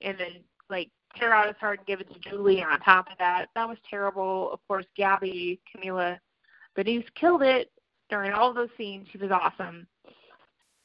And 0.00 0.18
then 0.18 0.44
like 0.68 0.90
tear 1.16 1.32
out 1.32 1.48
his 1.48 1.56
heart 1.56 1.78
and 1.78 1.86
give 1.86 2.00
it 2.00 2.12
to 2.12 2.30
Julie 2.30 2.62
on 2.62 2.80
top 2.80 3.10
of 3.10 3.18
that. 3.18 3.46
That 3.54 3.68
was 3.68 3.78
terrible. 3.88 4.52
Of 4.52 4.60
course, 4.68 4.86
Gabby, 4.96 5.60
Camila 5.74 6.18
Banus 6.76 7.04
killed 7.14 7.42
it 7.42 7.70
during 8.08 8.32
all 8.32 8.52
those 8.52 8.68
scenes. 8.76 9.08
She 9.10 9.18
was 9.18 9.30
awesome. 9.30 9.86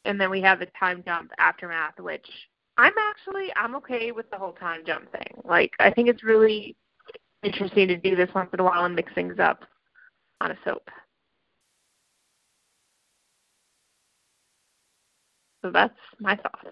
And 0.06 0.20
then 0.20 0.30
we 0.30 0.41
have 0.41 0.60
the 0.60 0.68
time 0.80 1.04
jump 1.06 1.32
aftermath, 1.38 2.00
which 2.00 2.28
I'm 2.78 2.94
actually 3.10 3.48
I'm 3.56 3.76
okay 3.78 4.12
with 4.12 4.30
the 4.32 4.38
whole 4.38 4.54
time 4.54 4.82
jump 4.86 5.12
thing. 5.12 5.42
Like 5.44 5.72
I 5.80 5.92
think 5.92 6.10
it's 6.10 6.24
really 6.24 6.76
interesting 7.44 7.88
to 7.88 7.98
do 7.98 8.16
this 8.16 8.30
once 8.36 8.50
in 8.54 8.60
a 8.60 8.64
while 8.64 8.86
and 8.86 8.96
mix 8.96 9.14
things 9.14 9.40
up 9.40 9.64
on 10.42 10.52
a 10.52 10.58
soap. 10.66 10.90
So 15.62 15.72
that's 15.72 15.94
my 16.20 16.36
thoughts. 16.36 16.68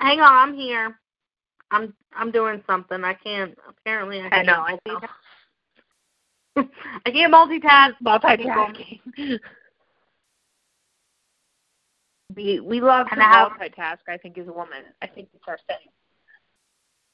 Hang 0.00 0.20
on, 0.20 0.32
I'm 0.32 0.54
here. 0.54 0.98
I'm 1.70 1.94
I'm 2.14 2.30
doing 2.32 2.62
something. 2.66 3.04
I 3.04 3.14
can't. 3.14 3.56
Apparently, 3.68 4.20
I 4.20 4.26
I 4.26 4.30
can't. 4.30 4.46
know. 4.46 4.64
I 4.66 4.78
know. 4.86 5.00
multitask. 6.56 6.68
I 7.06 7.10
can't 7.10 7.32
multitask. 7.32 7.94
multitasking. 8.04 9.38
we 12.34 12.60
we 12.60 12.80
love 12.80 13.06
to 13.06 13.12
And 13.12 13.22
I 13.22 13.26
have- 13.26 13.52
multitask. 13.52 13.98
I 14.08 14.16
think 14.16 14.38
as 14.38 14.48
a 14.48 14.52
woman, 14.52 14.84
I 15.02 15.06
think 15.06 15.28
it's 15.34 15.44
our 15.48 15.58
thing. 15.66 15.76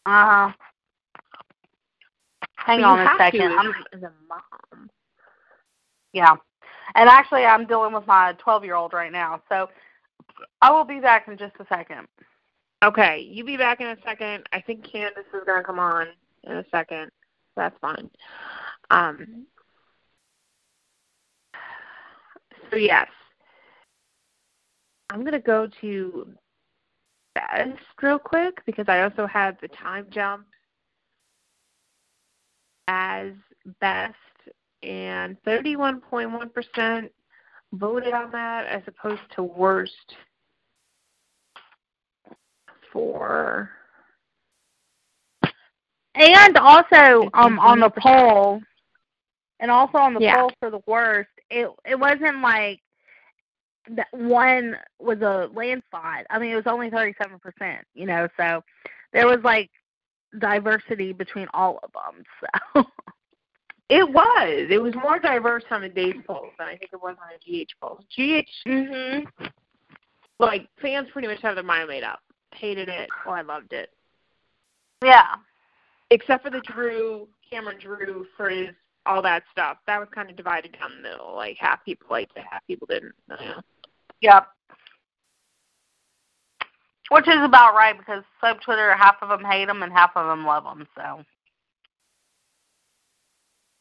Uh, 0.04 0.52
hang 2.56 2.84
on 2.84 3.00
a 3.00 3.10
second. 3.18 3.50
To 3.50 3.56
I'm 3.56 3.74
as 3.92 4.02
a 4.02 4.12
mom. 4.28 4.90
yeah, 6.12 6.36
and 6.94 7.08
actually, 7.08 7.44
I'm 7.44 7.66
dealing 7.66 7.92
with 7.92 8.06
my 8.06 8.34
12 8.38 8.64
year 8.64 8.74
old 8.74 8.92
right 8.92 9.12
now. 9.12 9.42
So 9.48 9.68
I 10.62 10.70
will 10.70 10.84
be 10.84 11.00
back 11.00 11.28
in 11.28 11.36
just 11.36 11.54
a 11.60 11.66
second. 11.68 12.06
Okay, 12.84 13.20
you 13.20 13.42
be 13.42 13.56
back 13.56 13.80
in 13.80 13.86
a 13.88 13.96
second. 14.04 14.44
I 14.52 14.60
think 14.60 14.84
Candace 14.84 15.24
is 15.34 15.42
gonna 15.46 15.64
come 15.64 15.78
on 15.78 16.08
in 16.44 16.52
a 16.58 16.64
second. 16.70 17.10
That's 17.56 17.76
fine. 17.80 18.10
Um. 18.90 19.46
So 22.70 22.76
yes, 22.76 23.08
I'm 25.10 25.24
gonna 25.24 25.40
go 25.40 25.68
to 25.80 26.34
best 27.34 27.78
real 28.02 28.18
quick 28.18 28.64
because 28.66 28.86
I 28.88 29.02
also 29.02 29.26
have 29.26 29.56
the 29.60 29.68
time 29.68 30.06
jump 30.10 30.46
as 32.88 33.32
best, 33.80 34.14
and 34.82 35.36
31.1% 35.44 37.10
voted 37.72 38.12
on 38.14 38.30
that 38.32 38.66
as 38.66 38.82
opposed 38.86 39.22
to 39.34 39.42
worst 39.42 40.14
for 42.92 43.70
And 46.14 46.56
also, 46.56 47.28
um, 47.34 47.58
on 47.58 47.80
the 47.80 47.90
poll, 47.90 48.62
and 49.60 49.70
also 49.70 49.98
on 49.98 50.14
the 50.14 50.20
Yeah. 50.20 50.34
poll 50.34 50.50
for 50.60 50.70
the 50.70 50.80
worst, 50.86 51.28
it 51.50 51.68
it 51.84 51.98
wasn't 51.98 52.40
like 52.40 52.80
that 53.90 54.08
one 54.12 54.76
was 54.98 55.20
a 55.20 55.48
landslide. 55.54 56.26
I 56.30 56.38
mean, 56.38 56.52
it 56.52 56.56
was 56.56 56.66
only 56.66 56.90
37 56.90 57.38
percent. 57.38 57.86
You 57.94 58.06
know, 58.06 58.28
so 58.36 58.62
there 59.12 59.26
was 59.26 59.38
like 59.44 59.70
diversity 60.38 61.12
between 61.12 61.46
all 61.54 61.80
of 61.82 61.90
them. 61.92 62.24
So 62.74 62.84
It 63.88 64.08
was. 64.08 64.66
It 64.68 64.82
was 64.82 64.94
more 64.94 65.18
diverse 65.18 65.62
on 65.70 65.80
the 65.80 65.88
day's 65.88 66.16
polls 66.26 66.52
than 66.58 66.66
I 66.66 66.76
think 66.76 66.90
it 66.92 67.00
was 67.00 67.16
on 67.22 67.28
the 67.32 67.64
GH 67.64 67.70
polls. 67.80 68.00
GH, 68.10 68.68
mhm. 68.68 69.26
like, 70.40 70.68
fans 70.82 71.08
pretty 71.12 71.28
much 71.28 71.40
have 71.42 71.54
their 71.54 71.62
mind 71.62 71.88
made 71.88 72.02
up. 72.02 72.20
Hated 72.52 72.88
it 72.88 73.08
or 73.24 73.36
I 73.36 73.42
loved 73.42 73.72
it. 73.72 73.90
Yeah. 75.04 75.36
Except 76.10 76.42
for 76.42 76.50
the 76.50 76.62
Drew, 76.62 77.28
Cameron 77.48 77.78
Drew 77.78 78.26
for 78.36 78.50
his, 78.50 78.70
all 79.04 79.22
that 79.22 79.44
stuff. 79.52 79.78
That 79.86 80.00
was 80.00 80.08
kind 80.12 80.30
of 80.30 80.36
divided 80.36 80.72
down 80.72 80.90
the 80.96 81.08
middle. 81.08 81.36
Like, 81.36 81.56
half 81.56 81.84
people 81.84 82.08
liked 82.10 82.36
it, 82.36 82.44
half 82.50 82.66
people 82.66 82.88
didn't. 82.88 83.14
Yeah. 83.40 83.60
Yep. 84.20 84.46
Which 87.10 87.28
is 87.28 87.42
about 87.42 87.74
right 87.74 87.96
because 87.96 88.24
soap 88.40 88.60
Twitter, 88.60 88.94
half 88.96 89.16
of 89.22 89.28
them 89.28 89.44
hate 89.48 89.66
them 89.66 89.82
and 89.82 89.92
half 89.92 90.10
of 90.16 90.26
them 90.26 90.44
love 90.44 90.64
them. 90.64 90.88
So 90.96 91.24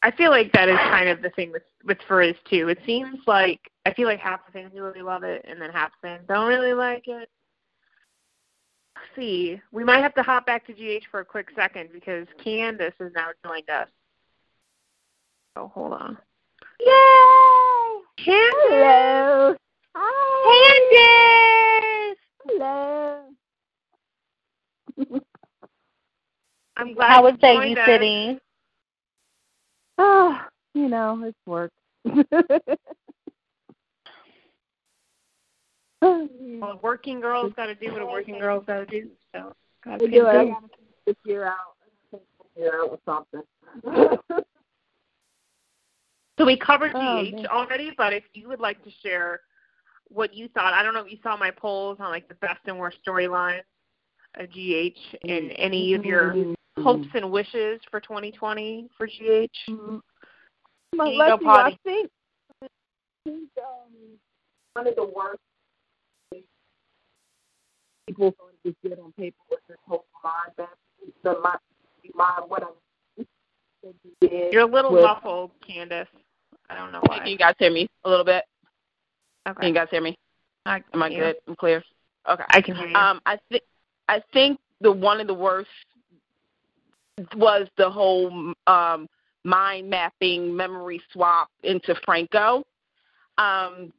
I 0.02 0.12
feel 0.12 0.30
like 0.30 0.52
that 0.52 0.68
is 0.68 0.78
kind 0.78 1.08
of 1.08 1.22
the 1.22 1.30
thing 1.30 1.50
with 1.50 1.64
with 1.84 1.98
Frizz 2.06 2.36
too. 2.48 2.68
It 2.68 2.78
seems 2.86 3.18
like 3.26 3.60
I 3.84 3.92
feel 3.92 4.06
like 4.06 4.20
half 4.20 4.46
the 4.46 4.52
fans 4.52 4.72
really 4.72 5.02
love 5.02 5.24
it, 5.24 5.44
and 5.48 5.60
then 5.60 5.70
half 5.70 5.90
the 6.00 6.08
fans 6.08 6.22
don't 6.28 6.46
really 6.46 6.74
like 6.74 7.08
it. 7.08 7.28
Let's 8.94 9.08
see, 9.16 9.60
we 9.72 9.82
might 9.82 10.02
have 10.02 10.14
to 10.14 10.22
hop 10.22 10.46
back 10.46 10.64
to 10.66 10.72
GH 10.72 11.06
for 11.10 11.20
a 11.20 11.24
quick 11.24 11.48
second 11.56 11.90
because 11.92 12.28
Candace 12.42 12.94
has 13.00 13.10
now 13.14 13.28
joined 13.44 13.68
us. 13.68 13.88
Oh, 15.56 15.68
hold 15.68 15.94
on. 15.94 16.16
Yay! 16.78 17.16
Candace. 19.96 20.92
Candace! 20.92 22.18
Hello. 22.44 23.22
I'm 26.76 26.94
glad 26.94 27.08
How 27.08 27.22
was 27.22 27.32
you 27.40 27.54
joined 27.54 27.78
us. 27.78 27.88
babysitting? 27.88 28.38
Oh, 29.98 30.32
ah, 30.34 30.48
you 30.74 30.88
know, 30.88 31.22
it's 31.24 31.38
work. 31.46 31.72
Well, 36.02 36.78
working 36.82 37.20
girls 37.20 37.52
got 37.56 37.66
to 37.66 37.74
do 37.74 37.92
what 37.92 38.00
a 38.02 38.06
working 38.06 38.38
girl's 38.38 38.64
got 38.64 38.78
to 38.78 38.86
do. 38.86 39.08
So, 39.34 39.52
gotta 39.84 40.04
We 40.04 40.10
pay 40.10 40.18
do 40.18 40.22
the 40.24 40.30
it. 40.30 40.46
bills. 40.46 40.54
this 41.06 41.16
year 41.24 41.44
out. 41.44 42.20
Year 42.56 42.80
out 42.82 42.90
with 42.92 43.00
something. 43.04 43.42
So 46.38 46.44
we 46.44 46.56
covered 46.56 46.92
Oh, 46.94 47.24
GH 47.24 47.32
man. 47.34 47.46
already, 47.46 47.92
but 47.96 48.12
if 48.12 48.24
you 48.34 48.48
would 48.48 48.60
like 48.60 48.82
to 48.84 48.90
share 49.02 49.40
what 50.08 50.34
you 50.34 50.48
thought, 50.48 50.72
I 50.72 50.82
don't 50.82 50.94
know 50.94 51.00
if 51.00 51.10
you 51.10 51.18
saw 51.22 51.36
my 51.36 51.50
polls 51.50 51.98
on 52.00 52.10
like 52.10 52.28
the 52.28 52.34
best 52.36 52.60
and 52.66 52.78
worst 52.78 52.98
storylines. 53.06 53.62
a 54.38 54.46
GH 54.46 54.98
and 55.28 55.52
any 55.56 55.94
of 55.94 56.04
your 56.04 56.54
hopes 56.82 57.08
and 57.14 57.30
wishes 57.30 57.80
for 57.90 58.00
2020 58.00 58.88
for 58.96 59.06
GH? 59.06 59.10
Mm-hmm. 59.68 59.96
You 60.92 61.18
Let's 61.18 61.42
see, 61.42 61.48
I 61.48 61.76
think, 61.84 62.10
I 62.62 62.66
think 63.24 63.50
um, 63.58 63.92
one 64.74 64.86
of 64.86 64.94
the 64.94 65.04
worst 65.04 65.40
people 68.06 68.34
going 68.38 68.54
to 68.62 68.70
just 68.70 68.82
get 68.82 68.98
on 68.98 69.12
paper 69.12 69.36
was 69.50 69.58
this 69.68 69.76
whole 69.86 70.06
mind 70.22 70.52
map. 70.56 70.68
The 71.22 71.32
mind, 71.40 71.58
mind 72.14 72.44
what 72.48 72.62
I'm. 72.62 73.26
You're 74.52 74.62
a 74.62 74.66
little 74.66 74.92
with- 74.92 75.02
muffled, 75.02 75.50
Candace. 75.66 76.08
I 76.68 76.74
don't 76.74 76.92
know 76.92 77.00
why. 77.06 77.18
Can 77.18 77.24
why. 77.24 77.30
you 77.30 77.38
guys 77.38 77.54
hear 77.58 77.70
me 77.70 77.88
a 78.04 78.10
little 78.10 78.24
bit? 78.24 78.44
Can 79.54 79.68
you 79.68 79.74
guys 79.74 79.88
hear 79.90 80.00
me? 80.00 80.16
I, 80.64 80.82
Am 80.92 81.02
I 81.02 81.08
good? 81.08 81.36
I'm 81.46 81.56
clear. 81.56 81.82
Okay. 82.28 82.44
I 82.48 82.60
can 82.60 82.74
hear 82.74 82.88
you. 82.88 82.96
Um, 82.96 83.20
I 83.26 83.38
think 83.50 83.62
I 84.08 84.20
think 84.32 84.58
the 84.80 84.90
one 84.90 85.20
of 85.20 85.26
the 85.26 85.34
worst 85.34 85.68
was 87.36 87.68
the 87.78 87.88
whole 87.88 88.52
um, 88.66 89.06
mind 89.44 89.88
mapping 89.88 90.54
memory 90.54 91.00
swap 91.12 91.48
into 91.62 91.94
Franco. 92.04 92.64
Um, 93.38 93.92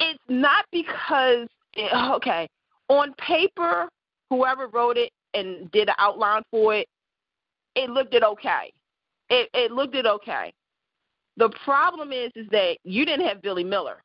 it's 0.00 0.18
not 0.28 0.64
because 0.72 1.46
it, 1.74 1.92
okay 2.16 2.48
on 2.92 3.14
paper, 3.14 3.88
whoever 4.30 4.68
wrote 4.68 4.96
it 4.96 5.12
and 5.34 5.70
did 5.72 5.88
an 5.88 5.94
outline 5.98 6.42
for 6.50 6.74
it, 6.74 6.88
it 7.74 7.90
looked 7.90 8.14
it 8.14 8.22
okay. 8.22 8.72
It 9.30 9.48
it 9.54 9.72
looked 9.72 9.94
it 9.94 10.06
okay. 10.06 10.52
The 11.38 11.48
problem 11.64 12.12
is 12.12 12.30
is 12.34 12.46
that 12.50 12.76
you 12.84 13.06
didn't 13.06 13.26
have 13.26 13.40
Billy 13.40 13.64
Miller 13.64 14.02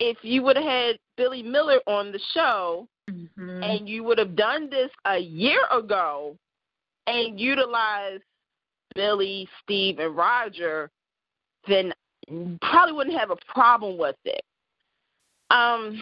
if 0.00 0.16
you 0.22 0.42
would 0.42 0.56
have 0.56 0.64
had 0.64 0.98
Billy 1.16 1.42
Miller 1.42 1.78
on 1.86 2.10
the 2.10 2.20
show 2.34 2.88
Mm-hmm. 3.10 3.62
and 3.62 3.88
you 3.88 4.04
would 4.04 4.18
have 4.18 4.36
done 4.36 4.70
this 4.70 4.90
a 5.06 5.18
year 5.18 5.60
ago 5.72 6.36
and 7.06 7.40
utilized 7.40 8.22
Billy, 8.94 9.48
Steve, 9.62 9.98
and 9.98 10.16
Roger, 10.16 10.90
then 11.66 11.92
probably 12.60 12.92
wouldn't 12.92 13.18
have 13.18 13.30
a 13.30 13.52
problem 13.52 13.98
with 13.98 14.16
it. 14.24 14.42
Um, 15.50 16.00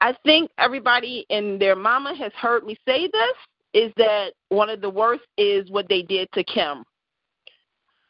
I 0.00 0.14
think 0.26 0.50
everybody 0.58 1.24
and 1.30 1.60
their 1.60 1.76
mama 1.76 2.14
has 2.14 2.32
heard 2.32 2.64
me 2.64 2.76
say 2.86 3.08
this 3.10 3.36
is 3.72 3.92
that 3.96 4.32
one 4.50 4.68
of 4.68 4.80
the 4.82 4.90
worst 4.90 5.22
is 5.38 5.70
what 5.70 5.88
they 5.88 6.02
did 6.02 6.28
to 6.32 6.44
Kim. 6.44 6.84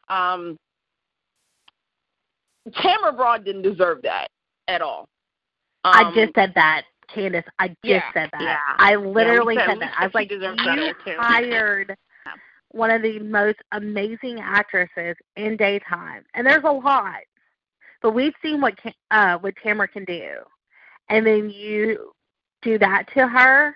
Um, 0.09 0.59
Tamara 2.81 3.13
Braun 3.13 3.43
didn't 3.45 3.63
deserve 3.63 4.03
that 4.03 4.29
at 4.69 4.83
all. 4.83 5.09
I 5.85 6.03
Um, 6.05 6.15
just 6.15 6.35
said 6.35 6.53
that, 6.55 6.85
Candace. 7.09 7.45
I 7.59 7.69
just 7.69 7.79
yeah, 7.83 8.13
said 8.13 8.31
that. 8.33 8.41
yeah. 8.41 8.59
I 8.79 8.95
literally 8.97 9.57
Yeah, 9.57 9.67
said 9.67 9.73
said- 9.75 9.81
that. 9.83 9.95
I 9.99 10.05
was 10.07 10.15
like, 10.15 10.31
you 10.31 10.41
hired 11.19 11.97
one 12.71 12.91
of 12.91 13.03
the 13.03 13.19
most 13.19 13.59
amazing 13.73 14.41
actresses 14.41 15.17
in 15.37 15.57
daytime, 15.57 16.25
and 16.35 16.47
there's 16.47 16.65
a 16.65 16.71
lot, 16.73 17.21
but 18.01 18.13
we've 18.13 18.35
seen 18.43 18.61
what 18.61 18.75
uh 19.11 19.37
what 19.39 19.55
Tamara 19.63 19.89
can 19.89 20.05
do, 20.05 20.37
and 21.11 21.27
then 21.27 21.51
you 21.51 22.13
do 22.63 22.79
that 22.79 23.05
to 23.15 23.27
her. 23.29 23.75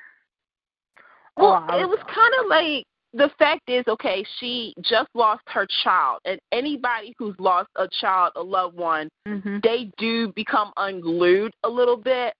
Well, 1.36 1.66
Oh, 1.68 1.78
it 1.78 1.86
was 1.86 1.98
kind 2.08 2.32
of 2.40 2.46
like 2.48 2.84
the 3.16 3.30
fact 3.38 3.62
is, 3.68 3.82
okay, 3.88 4.24
she 4.38 4.74
just 4.82 5.08
lost 5.14 5.42
her 5.46 5.66
child, 5.82 6.20
and 6.26 6.38
anybody 6.52 7.14
who's 7.18 7.34
lost 7.38 7.68
a 7.76 7.88
child, 7.88 8.32
a 8.36 8.42
loved 8.42 8.76
one, 8.76 9.08
Mhm. 9.26 9.62
they 9.62 9.90
do 9.96 10.32
become 10.32 10.72
unglued 10.76 11.54
a 11.64 11.68
little 11.68 11.96
bit. 11.96 12.34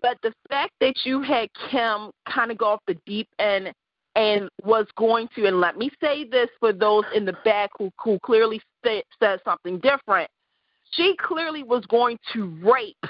But 0.00 0.20
the 0.22 0.32
fact 0.48 0.72
that 0.80 1.04
you 1.04 1.22
had 1.22 1.52
Kim 1.54 2.12
kind 2.26 2.50
of 2.50 2.58
go 2.58 2.66
off 2.66 2.82
the 2.86 2.94
deep 3.06 3.28
end 3.38 3.72
and 4.14 4.48
was 4.62 4.86
going 4.96 5.28
to, 5.34 5.46
and 5.46 5.60
let 5.60 5.76
me 5.76 5.90
say 6.00 6.24
this 6.24 6.50
for 6.60 6.72
those 6.72 7.04
in 7.14 7.24
the 7.24 7.36
back 7.44 7.70
who, 7.78 7.90
who 8.02 8.18
clearly 8.20 8.60
said 8.84 9.40
something 9.44 9.78
different, 9.78 10.30
she 10.92 11.16
clearly 11.16 11.62
was 11.62 11.84
going 11.86 12.18
to 12.32 12.46
rape 12.62 13.06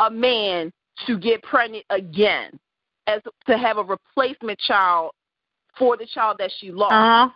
a 0.00 0.10
man 0.10 0.72
to 1.06 1.18
get 1.18 1.42
pregnant 1.42 1.84
again, 1.90 2.58
as 3.06 3.22
to 3.46 3.56
have 3.56 3.78
a 3.78 3.84
replacement 3.84 4.58
child 4.60 5.12
for 5.78 5.96
the 5.96 6.06
child 6.06 6.36
that 6.38 6.50
she 6.58 6.70
lost. 6.70 6.92
Uh 6.92 7.26
huh. 7.26 7.28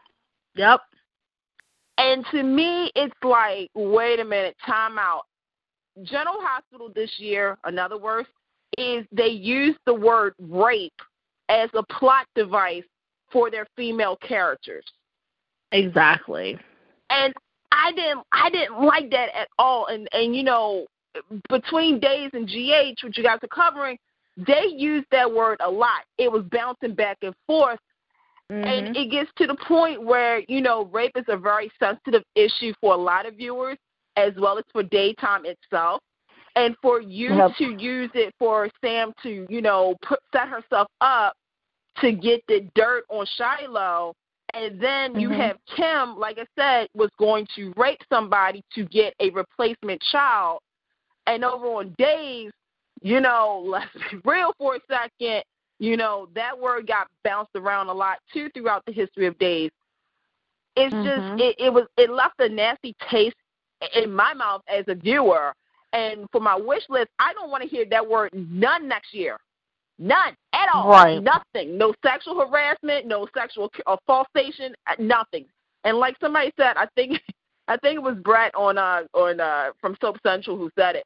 Yep. 0.57 0.80
And 1.99 2.24
to 2.30 2.43
me, 2.43 2.91
it's 2.95 3.14
like, 3.22 3.70
wait 3.74 4.20
a 4.20 4.24
minute, 4.24 4.57
time 4.66 4.99
out. 4.99 5.22
General 6.03 6.37
Hospital 6.41 6.91
this 6.95 7.11
year, 7.18 7.57
another 7.64 7.97
worse, 7.97 8.26
is 8.76 9.07
they 9.12 9.28
use 9.28 9.74
the 9.87 9.95
word 9.95 10.34
rape 10.39 10.93
as 11.49 11.70
a 11.74 11.82
plot 11.84 12.26
device 12.34 12.84
for 13.32 13.51
their 13.51 13.66
female 13.76 14.16
characters. 14.16 14.84
Exactly. 15.72 16.59
And 17.11 17.32
I 17.72 17.93
didn't 17.93 18.24
I 18.32 18.51
didn't 18.51 18.82
like 18.82 19.11
that 19.11 19.28
at 19.34 19.49
all. 19.59 19.87
And 19.87 20.09
and 20.12 20.34
you 20.37 20.43
know, 20.43 20.87
between 21.49 21.99
days 21.99 22.30
and 22.34 22.47
GH, 22.47 23.03
which 23.05 23.16
you 23.16 23.24
guys 23.24 23.39
are 23.43 23.49
covering, 23.49 23.99
they 24.37 24.66
used 24.74 25.07
that 25.11 25.30
word 25.32 25.59
a 25.64 25.70
lot. 25.70 26.03
It 26.18 26.30
was 26.30 26.45
bouncing 26.51 26.95
back 26.95 27.18
and 27.22 27.34
forth. 27.47 27.78
Mhm. 28.51 28.67
And 28.67 28.97
it 28.97 29.11
gets 29.11 29.31
to 29.37 29.47
the 29.47 29.57
point 29.57 30.03
where, 30.03 30.43
you 30.49 30.61
know, 30.61 30.85
rape 30.87 31.13
is 31.17 31.25
a 31.29 31.37
very 31.37 31.71
sensitive 31.79 32.23
issue 32.35 32.73
for 32.81 32.95
a 32.95 32.97
lot 32.97 33.27
of 33.27 33.35
viewers 33.35 33.77
as 34.17 34.33
well 34.37 34.59
as 34.59 34.65
for 34.73 34.83
daytime 34.83 35.45
itself. 35.45 36.01
And 36.55 36.75
for 36.81 37.01
you 37.01 37.35
Yep. 37.37 37.57
to 37.57 37.65
use 37.83 38.11
it 38.15 38.35
for 38.39 38.71
Sam 38.81 39.13
to, 39.23 39.47
you 39.51 39.61
know, 39.61 39.95
put 40.03 40.21
set 40.33 40.49
herself 40.49 40.89
up 41.01 41.35
to 41.99 42.13
get 42.13 42.43
the 42.49 42.61
dirt 42.75 43.05
on 43.11 43.27
Shiloh 43.27 44.15
and 44.55 44.81
then 44.81 45.21
you 45.21 45.29
Mhm. 45.29 45.37
have 45.37 45.65
Kim, 45.67 46.17
like 46.17 46.39
I 46.39 46.47
said, 46.57 46.89
was 46.95 47.11
going 47.19 47.47
to 47.57 47.73
rape 47.77 48.01
somebody 48.09 48.63
to 48.75 48.87
get 48.87 49.15
a 49.21 49.31
replacement 49.31 50.01
child. 50.03 50.63
And 51.27 51.45
over 51.45 51.67
on 51.67 51.95
days, 51.99 52.53
you 53.03 53.21
know, 53.21 53.63
let's 53.67 53.93
be 54.11 54.19
real 54.25 54.55
for 54.59 54.77
a 54.77 54.81
second, 54.89 55.45
you 55.79 55.97
know, 55.97 56.29
that 56.35 56.59
word 56.59 56.87
got 56.87 57.09
bounced 57.24 57.55
around 57.55 57.89
a 57.89 57.93
lot 57.93 58.18
too 58.33 58.49
throughout 58.51 58.85
the 58.87 58.93
history 58.93 59.27
of 59.27 59.39
days. 59.39 59.70
It's 60.77 60.95
Mhm. 60.95 61.05
just 61.05 61.41
it, 61.41 61.57
it 61.59 61.72
was 61.72 61.87
it 61.97 62.11
left 62.11 62.41
a 62.41 62.49
nasty 62.49 62.95
taste 63.11 63.37
in 63.95 64.12
my 64.12 64.35
mouth 64.35 64.62
as 64.68 64.85
a 64.89 64.95
viewer. 64.95 65.55
And 65.93 66.27
for 66.31 66.41
my 66.41 66.57
wish 66.57 66.83
list, 66.89 67.11
I 67.18 67.33
don't 67.33 67.51
want 67.51 67.62
to 67.62 67.68
hear 67.68 67.85
that 67.87 68.07
word 68.07 68.31
none 68.35 68.87
next 68.89 69.14
year. 69.14 69.39
None 69.99 70.37
at 70.53 70.68
all. 70.74 70.91
Right. 70.91 71.22
Nothing. 71.22 71.79
No 71.79 71.95
sexual 72.05 72.47
harassment, 72.47 73.07
no 73.07 73.27
sexual 73.35 73.72
uh, 73.87 73.97
falsation, 74.07 74.74
nothing. 74.99 75.47
And 75.85 75.99
like 75.99 76.17
somebody 76.21 76.53
said, 76.57 76.76
I 76.76 76.87
think 76.95 77.21
I 77.68 77.76
think 77.79 77.96
it 77.96 78.03
was 78.03 78.17
Brett 78.17 78.55
on 78.55 78.79
uh 78.79 79.05
on 79.14 79.41
uh 79.41 79.72
from 79.80 79.96
Soap 80.01 80.18
Central 80.22 80.57
who 80.57 80.71
said 80.76 80.96
it. 80.96 81.05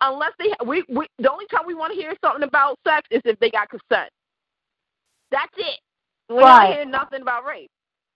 Unless 0.00 0.32
they 0.38 0.52
we 0.66 0.84
we 0.88 1.06
the 1.18 1.30
only 1.32 1.46
time 1.46 1.62
we 1.66 1.74
want 1.74 1.92
to 1.92 1.98
hear 1.98 2.14
something 2.22 2.42
about 2.42 2.78
sex 2.86 3.06
is 3.10 3.22
if 3.24 3.38
they 3.38 3.50
got 3.50 3.68
consent. 3.70 4.10
That's 5.30 5.52
it. 5.56 5.80
We 6.28 6.36
Right. 6.36 6.68
don't 6.68 6.72
hear 6.76 6.84
nothing 6.84 7.22
about 7.22 7.44
rape 7.46 7.70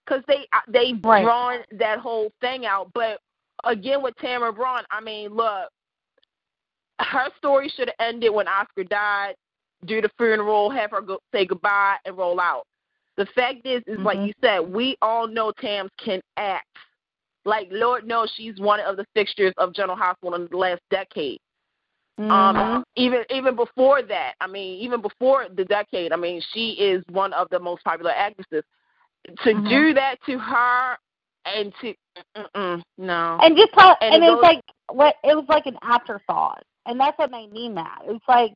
because 0.04 0.22
they 0.26 0.46
uh, 0.52 0.60
they 0.68 0.92
Right. 1.02 1.22
drawn 1.22 1.64
that 1.72 1.98
whole 2.00 2.30
thing 2.40 2.66
out. 2.66 2.92
But 2.92 3.20
again, 3.64 4.02
with 4.02 4.14
Tamara 4.16 4.52
Braun, 4.52 4.82
I 4.90 5.00
mean, 5.00 5.30
look, 5.34 5.70
her 7.00 7.28
story 7.38 7.68
should 7.70 7.88
have 7.88 7.96
ended 8.06 8.32
when 8.32 8.48
Oscar 8.48 8.84
died. 8.84 9.34
Do 9.86 10.02
the 10.02 10.10
funeral, 10.18 10.68
have 10.70 10.90
her 10.90 11.00
go, 11.00 11.18
say 11.32 11.46
goodbye, 11.46 11.96
and 12.04 12.16
roll 12.18 12.38
out. 12.38 12.66
The 13.16 13.24
fact 13.26 13.64
is, 13.64 13.82
is 13.86 13.98
like 14.00 14.18
Mhm. 14.18 14.26
you 14.28 14.34
said, 14.42 14.58
we 14.60 14.96
all 15.00 15.26
know 15.26 15.52
Tams 15.52 15.90
can 15.96 16.20
act. 16.36 16.66
Like 17.46 17.68
Lord 17.70 18.06
knows, 18.06 18.30
she's 18.32 18.60
one 18.60 18.80
of 18.80 18.98
the 18.98 19.06
fixtures 19.14 19.54
of 19.56 19.72
General 19.72 19.96
Hospital 19.96 20.34
in 20.34 20.46
the 20.48 20.56
last 20.56 20.82
decade. 20.90 21.40
Mhm. 22.20 22.76
Um, 22.76 22.84
even 22.96 23.24
even 23.30 23.56
before 23.56 24.02
that, 24.02 24.34
I 24.40 24.46
mean, 24.46 24.78
even 24.80 25.00
before 25.00 25.46
the 25.54 25.64
decade, 25.64 26.12
I 26.12 26.16
mean, 26.16 26.42
she 26.52 26.72
is 26.72 27.02
one 27.10 27.32
of 27.32 27.48
the 27.50 27.58
most 27.58 27.82
popular 27.84 28.12
actresses. 28.12 28.64
To 29.44 29.54
Mhm. 29.54 29.68
do 29.68 29.94
that 29.94 30.16
to 30.26 30.38
her 30.38 30.96
and 31.44 31.72
to 31.80 31.94
no, 32.98 33.38
and 33.42 33.56
just 33.56 33.72
how, 33.74 33.96
And 34.00 34.14
and, 34.14 34.24
it 34.24 34.26
it 34.26 34.30
was 34.30 34.42
like 34.42 34.62
what 34.92 35.16
it 35.24 35.34
was 35.34 35.44
like 35.48 35.66
an 35.66 35.78
afterthought, 35.82 36.62
and 36.86 36.98
that's 36.98 37.18
what 37.18 37.30
made 37.30 37.52
me 37.52 37.68
mad. 37.68 38.02
It's 38.06 38.24
like 38.28 38.54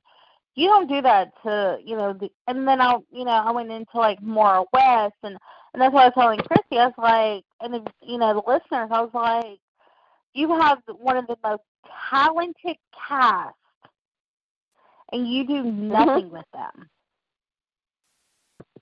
you 0.57 0.69
don't 0.69 0.89
do 0.89 1.03
that 1.03 1.33
to 1.43 1.79
you 1.85 1.97
know, 1.97 2.13
the, 2.13 2.31
and 2.49 2.67
then 2.67 2.81
I 2.81 2.97
you 3.11 3.25
know 3.25 3.33
I 3.33 3.51
went 3.51 3.71
into 3.71 3.97
like 3.97 4.23
Maura 4.23 4.65
West, 4.73 5.17
and 5.23 5.37
and 5.73 5.83
that's 5.83 5.93
what 5.93 6.03
I 6.03 6.07
was 6.07 6.15
telling 6.15 6.39
Christy. 6.41 6.79
I 6.79 6.87
was 6.87 6.95
like, 6.99 7.45
and 7.61 7.75
the, 7.75 7.93
you 8.03 8.19
know 8.19 8.35
the 8.35 8.51
listeners, 8.51 8.91
I 8.91 9.01
was 9.01 9.11
like, 9.15 9.59
you 10.35 10.49
have 10.61 10.79
one 10.99 11.17
of 11.17 11.27
the 11.27 11.37
most 11.45 11.63
talented 12.11 12.77
cast, 13.09 13.55
and 15.13 15.29
you 15.29 15.47
do 15.47 15.63
nothing 15.63 16.31
with 16.31 16.47
them. 16.53 16.89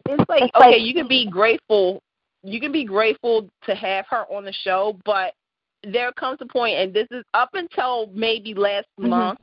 It's 0.06 0.28
like 0.28 0.42
It's 0.42 0.56
okay, 0.56 0.70
like- 0.70 0.82
you 0.82 0.94
can 0.94 1.08
be 1.08 1.26
grateful. 1.26 2.02
You 2.42 2.60
can 2.60 2.72
be 2.72 2.84
grateful 2.84 3.48
to 3.64 3.74
have 3.74 4.06
her 4.08 4.24
on 4.32 4.44
the 4.44 4.52
show, 4.52 4.98
but 5.04 5.34
there 5.84 6.12
comes 6.12 6.38
a 6.40 6.46
point, 6.46 6.76
and 6.76 6.92
this 6.92 7.06
is 7.10 7.24
up 7.34 7.50
until 7.54 8.08
maybe 8.08 8.54
last 8.54 8.88
Mhm. 8.98 9.08
month, 9.08 9.40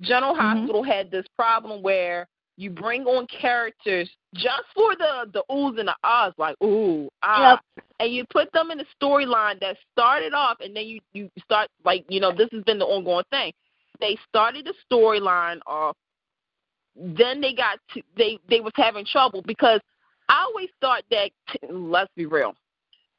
General 0.00 0.34
Mhm. 0.34 0.38
Hospital 0.38 0.82
had 0.82 1.10
this 1.10 1.26
problem 1.36 1.82
where 1.82 2.26
you 2.56 2.70
bring 2.70 3.04
on 3.04 3.26
characters 3.26 4.08
just 4.34 4.64
for 4.74 4.94
the 4.96 5.30
the 5.32 5.42
oohs 5.50 5.78
and 5.78 5.88
the 5.88 5.96
ahs, 6.04 6.32
like 6.38 6.56
ooh 6.62 7.08
ah, 7.22 7.60
and 7.98 8.12
you 8.12 8.24
put 8.30 8.52
them 8.52 8.70
in 8.70 8.80
a 8.80 8.84
storyline 9.00 9.58
that 9.60 9.76
started 9.92 10.32
off, 10.32 10.58
and 10.60 10.76
then 10.76 10.86
you 10.86 11.00
you 11.12 11.30
start 11.42 11.68
like 11.84 12.04
you 12.08 12.20
know 12.20 12.32
this 12.32 12.48
has 12.52 12.62
been 12.64 12.78
the 12.78 12.84
ongoing 12.84 13.24
thing. 13.30 13.52
They 14.00 14.18
started 14.28 14.66
the 14.66 14.74
storyline 14.90 15.60
off, 15.66 15.96
then 16.96 17.40
they 17.40 17.54
got 17.54 17.78
to, 17.94 18.02
they 18.16 18.38
they 18.48 18.60
was 18.60 18.72
having 18.76 19.06
trouble 19.06 19.42
because 19.46 19.80
I 20.28 20.44
always 20.44 20.68
thought 20.80 21.02
that 21.10 21.30
let's 21.70 22.10
be 22.16 22.26
real, 22.26 22.54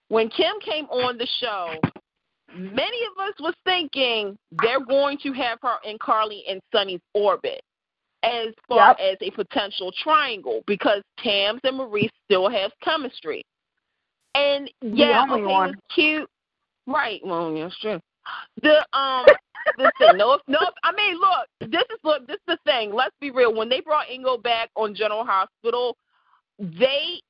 when 0.10 0.30
Kim 0.30 0.60
came 0.64 0.86
on 0.86 1.18
the 1.18 1.28
show, 1.40 1.74
many 2.56 2.98
of 3.06 3.28
us 3.28 3.34
was 3.40 3.54
thinking 3.66 4.38
they're 4.62 4.86
going 4.86 5.18
to 5.20 5.34
have 5.34 5.60
her 5.62 5.78
and 5.86 6.00
Carly 6.00 6.44
in 6.48 6.60
Sonny's 6.72 7.02
orbit 7.14 7.62
as 8.24 8.54
far 8.68 8.96
Yep. 8.98 9.00
as 9.00 9.18
a 9.22 9.32
potential 9.32 9.92
triangle 9.92 10.64
because 10.66 11.04
Tams 11.20 11.60
and 11.64 11.78
Maurice 11.78 12.12
still 12.26 12.50
have 12.50 12.72
chemistry. 12.82 13.44
And 14.36 14.72
yeah, 14.82 15.22
only 15.22 15.44
okay, 15.44 15.54
one. 15.54 15.76
cute. 15.94 16.30
Right. 16.88 17.22
Well, 17.24 17.54
yeah, 17.56 17.70
true. 17.82 18.00
The 18.62 18.86
um 18.98 19.26
the 19.78 19.92
thing, 20.00 20.18
no 20.18 20.40
no 20.48 20.60
I 20.84 20.92
mean 20.94 21.20
look, 21.20 21.72
this 21.72 21.84
is 21.92 22.00
look 22.04 22.26
this 22.28 22.36
is 22.36 22.42
the 22.48 22.58
thing. 22.66 22.94
Let's 22.94 23.16
be 23.20 23.30
real. 23.32 23.54
When 23.54 23.70
they 23.70 23.82
brought 23.82 24.08
Ingo 24.08 24.42
back 24.42 24.70
on 24.76 24.96
General 24.96 25.26
Hospital, 25.26 25.96
they 26.58 27.22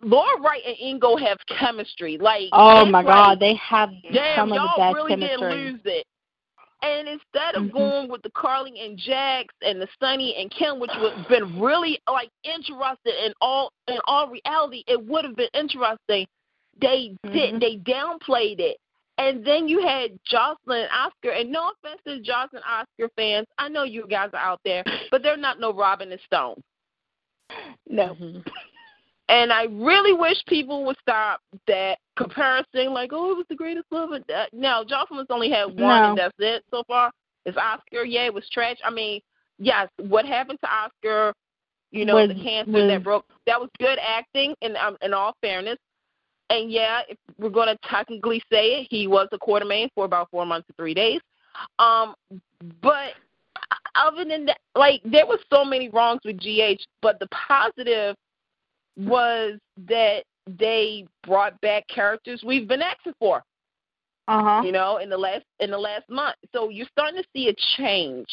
Laura 0.00 0.40
Wright 0.40 0.62
and 0.64 0.76
Ingo 0.76 1.20
have 1.20 1.38
chemistry. 1.58 2.16
Like 2.18 2.48
Oh 2.52 2.86
my 2.86 3.02
like, 3.02 3.14
God, 3.14 3.40
they 3.40 3.54
have 3.56 3.90
Damn, 4.12 4.36
some 4.36 4.52
of 4.52 4.56
the 4.56 4.60
y'all 4.60 4.78
best 4.78 4.94
really 4.94 5.10
chemistry. 5.10 5.38
didn't 5.38 5.64
lose 5.64 5.80
it. 5.84 6.06
And 6.80 7.08
instead 7.08 7.56
of 7.56 7.64
Mhm. 7.64 7.72
going 7.72 8.08
with 8.08 8.22
the 8.22 8.30
Carly 8.30 8.78
and 8.80 8.96
Jax 8.96 9.52
and 9.62 9.80
the 9.82 9.88
Sonny 9.98 10.36
and 10.36 10.50
Kim, 10.50 10.78
which 10.78 10.94
would 10.96 11.12
have 11.12 11.28
been 11.28 11.60
really 11.60 12.00
like 12.06 12.30
interested 12.44 13.14
in 13.24 13.34
all 13.40 13.72
in 13.88 13.98
all 14.04 14.28
reality, 14.28 14.84
it 14.86 15.02
would 15.04 15.24
have 15.24 15.34
been 15.34 15.50
interesting. 15.54 16.26
They 16.76 17.16
did 17.24 17.54
Mhm. 17.54 17.60
they 17.60 17.76
downplayed 17.78 18.60
it. 18.60 18.78
And 19.18 19.44
then 19.44 19.66
you 19.66 19.80
had 19.80 20.16
Josslyn 20.22 20.84
and 20.84 20.90
Oscar, 20.92 21.30
and 21.30 21.50
no 21.50 21.72
offense 21.72 22.00
to 22.04 22.20
Josslyn 22.20 22.62
Oscar 22.64 23.08
fans, 23.16 23.48
I 23.58 23.68
know 23.68 23.82
you 23.82 24.06
guys 24.06 24.30
are 24.32 24.36
out 24.36 24.60
there, 24.64 24.84
but 25.10 25.24
they're 25.24 25.36
not 25.36 25.58
no 25.58 25.72
Robin 25.72 26.12
and 26.12 26.20
Stone. 26.20 26.62
No. 27.88 28.16
And 29.28 29.52
I 29.52 29.64
really 29.64 30.14
wish 30.14 30.36
people 30.46 30.84
would 30.86 30.96
stop 31.00 31.40
that 31.66 31.98
comparison, 32.16 32.92
like, 32.94 33.10
oh, 33.12 33.30
it 33.32 33.36
was 33.36 33.46
the 33.50 33.54
greatest 33.56 33.86
love. 33.90 34.12
of 34.12 34.26
that. 34.28 34.52
No, 34.54 34.84
Josslyn's 34.88 35.26
only 35.30 35.50
had 35.50 35.66
one, 35.66 35.76
No. 35.76 36.08
and 36.10 36.18
that's 36.18 36.34
it 36.38 36.64
so 36.70 36.82
far. 36.88 37.10
It's 37.44 37.56
Oscar. 37.58 38.04
Yeah, 38.04 38.24
it 38.24 38.32
was 38.34 38.48
trash. 38.50 38.78
I 38.84 38.90
mean, 38.90 39.20
yes, 39.58 39.88
what 39.98 40.24
happened 40.24 40.58
to 40.64 40.68
Oscar? 40.70 41.34
You 41.90 42.04
know, 42.06 42.14
Was- 42.16 42.28
the 42.28 42.42
cancer 42.42 42.72
was- 42.72 42.88
that 42.88 43.02
broke. 43.02 43.26
That 43.46 43.60
was 43.60 43.70
good 43.78 43.98
acting, 43.98 44.54
in 44.62 44.76
um, 44.76 44.96
in 45.02 45.12
all 45.14 45.34
fairness. 45.42 45.78
And 46.50 46.70
yeah, 46.72 47.02
if 47.08 47.18
we're 47.38 47.50
going 47.50 47.68
to 47.68 47.78
technically 47.88 48.42
say 48.50 48.80
it, 48.80 48.88
he 48.90 49.06
was 49.06 49.28
a 49.32 49.38
Quartermaine 49.38 49.90
for 49.94 50.06
about 50.06 50.30
four 50.30 50.46
months 50.46 50.66
to 50.68 50.72
three 50.74 50.94
days. 50.94 51.20
Um, 51.78 52.14
but 52.80 53.12
other 53.94 54.24
than 54.24 54.46
that, 54.46 54.58
like 54.74 55.02
there 55.04 55.26
was 55.26 55.40
so 55.52 55.64
many 55.64 55.90
wrongs 55.90 56.20
with 56.24 56.38
GH, 56.38 56.82
but 57.02 57.18
the 57.20 57.28
positive 57.28 58.16
was 58.98 59.58
that 59.86 60.24
they 60.58 61.06
brought 61.26 61.58
back 61.60 61.86
characters 61.88 62.42
we've 62.44 62.68
been 62.68 62.82
asking 62.82 63.14
for, 63.18 63.42
Uh 64.26 64.42
huh. 64.42 64.62
you 64.64 64.72
know, 64.72 64.98
in 64.98 65.08
the 65.08 65.16
last 65.16 65.44
in 65.60 65.70
the 65.70 65.78
last 65.78 66.08
month. 66.08 66.36
So 66.52 66.68
you're 66.68 66.86
starting 66.92 67.22
to 67.22 67.28
see 67.34 67.48
a 67.48 67.54
change. 67.76 68.26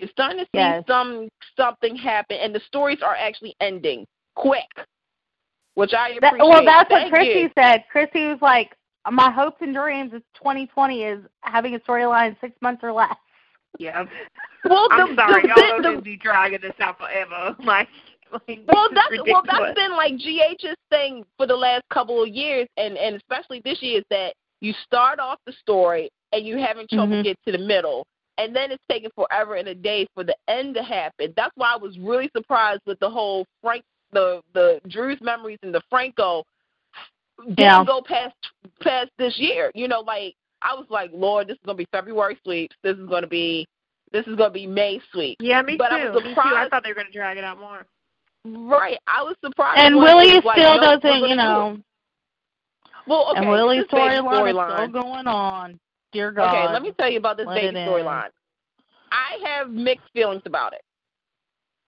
You're 0.00 0.10
starting 0.10 0.38
to 0.38 0.44
see 0.44 0.58
Yes. 0.58 0.84
some 0.86 1.28
something 1.56 1.96
happen, 1.96 2.38
and 2.40 2.54
the 2.54 2.60
stories 2.60 2.98
are 3.02 3.16
actually 3.16 3.54
ending 3.60 4.06
quick, 4.36 4.68
which 5.74 5.92
I 5.92 6.10
appreciate. 6.10 6.38
That, 6.38 6.48
well, 6.48 6.64
that's 6.64 6.90
what 6.90 7.10
Chrissy 7.10 7.40
you. 7.40 7.50
said. 7.58 7.84
Chrissy 7.90 8.26
was 8.28 8.38
like, 8.40 8.76
"My 9.10 9.30
hopes 9.30 9.56
and 9.60 9.74
dreams 9.74 10.12
is 10.12 10.22
2020 10.36 11.02
is 11.02 11.24
having 11.40 11.74
a 11.74 11.80
storyline 11.80 12.38
six 12.40 12.54
months 12.60 12.84
or 12.84 12.92
less." 12.92 13.16
Yeah. 13.78 14.04
Well, 14.64 14.88
I'm 14.90 15.14
the, 15.14 15.22
sorry, 15.22 15.42
the, 15.42 15.48
y'all 15.48 15.76
the, 15.78 15.82
don't 15.82 16.04
be 16.04 16.16
dragging 16.16 16.60
this 16.60 16.74
out 16.80 16.98
forever. 16.98 17.56
Like, 17.64 17.88
like 18.32 18.60
well, 18.66 18.88
that's 18.94 19.22
well, 19.26 19.42
that's 19.44 19.74
been 19.74 19.92
like 19.92 20.14
GH's 20.16 20.76
thing 20.90 21.24
for 21.36 21.46
the 21.46 21.56
last 21.56 21.82
couple 21.92 22.22
of 22.22 22.28
years, 22.28 22.68
and 22.76 22.96
and 22.96 23.16
especially 23.16 23.60
this 23.64 23.82
year 23.82 23.98
is 23.98 24.04
that 24.10 24.34
you 24.60 24.72
start 24.84 25.18
off 25.18 25.38
the 25.46 25.52
story 25.52 26.10
and 26.32 26.46
you're 26.46 26.58
having 26.58 26.86
trouble 26.88 27.16
Mhm. 27.16 27.24
get 27.24 27.36
to 27.46 27.52
the 27.52 27.58
middle, 27.58 28.06
and 28.38 28.54
then 28.54 28.70
it's 28.72 28.82
taking 28.90 29.10
forever 29.14 29.54
and 29.54 29.68
a 29.68 29.74
day 29.74 30.06
for 30.14 30.24
the 30.24 30.36
end 30.48 30.74
to 30.74 30.82
happen. 30.82 31.32
That's 31.36 31.52
why 31.56 31.72
I 31.72 31.76
was 31.76 31.98
really 31.98 32.30
surprised 32.36 32.82
with 32.86 32.98
the 33.00 33.08
whole 33.10 33.46
Frank, 33.62 33.84
the 34.12 34.42
the 34.54 34.80
Drew's 34.88 35.20
memories 35.20 35.58
and 35.62 35.74
the 35.74 35.82
Franco 35.88 36.44
didn't 37.38 37.58
Yeah. 37.58 37.84
go 37.84 38.02
past 38.02 38.34
past 38.80 39.10
this 39.18 39.38
year. 39.38 39.70
You 39.74 39.88
know, 39.88 40.00
like 40.00 40.34
I 40.62 40.74
was 40.74 40.86
like, 40.90 41.10
Lord, 41.12 41.46
this 41.48 41.54
is 41.54 41.62
gonna 41.64 41.76
be 41.76 41.86
February 41.92 42.38
sweeps. 42.42 42.76
This 42.82 42.96
is 42.96 43.06
gonna 43.08 43.26
be 43.28 43.66
this 44.10 44.26
is 44.26 44.36
gonna 44.36 44.50
be 44.50 44.66
May 44.66 45.00
sweeps. 45.12 45.36
Yeah, 45.40 45.62
me 45.62 45.76
But 45.76 45.90
too. 45.90 45.96
I 45.96 46.10
was 46.10 46.24
me 46.24 46.34
too. 46.34 46.40
I 46.40 46.68
thought 46.68 46.82
they 46.82 46.90
were 46.90 46.94
going 46.94 47.06
to 47.08 47.12
drag 47.12 47.36
it 47.36 47.44
out 47.44 47.58
more. 47.60 47.86
Right. 48.56 48.98
I 49.06 49.22
was 49.22 49.36
surprised. 49.44 49.80
And 49.80 49.96
Wiley 49.96 50.40
still 50.40 50.80
doesn't, 50.80 51.20
you 51.20 51.28
do 51.28 51.34
know. 51.34 51.78
Well, 53.06 53.28
okay. 53.30 53.40
and 53.40 53.48
Wiley's 53.48 53.84
storyline 53.86 54.50
is 54.50 54.90
still 54.90 55.02
going 55.02 55.26
on. 55.26 55.78
Dear 56.12 56.30
God. 56.32 56.48
Okay, 56.48 56.72
let 56.72 56.82
me 56.82 56.92
tell 56.98 57.10
you 57.10 57.18
about 57.18 57.36
this 57.36 57.46
baby 57.46 57.76
storyline. 57.76 58.30
I 59.10 59.38
have 59.44 59.70
mixed 59.70 60.06
feelings 60.12 60.42
about 60.44 60.72
it. 60.72 60.82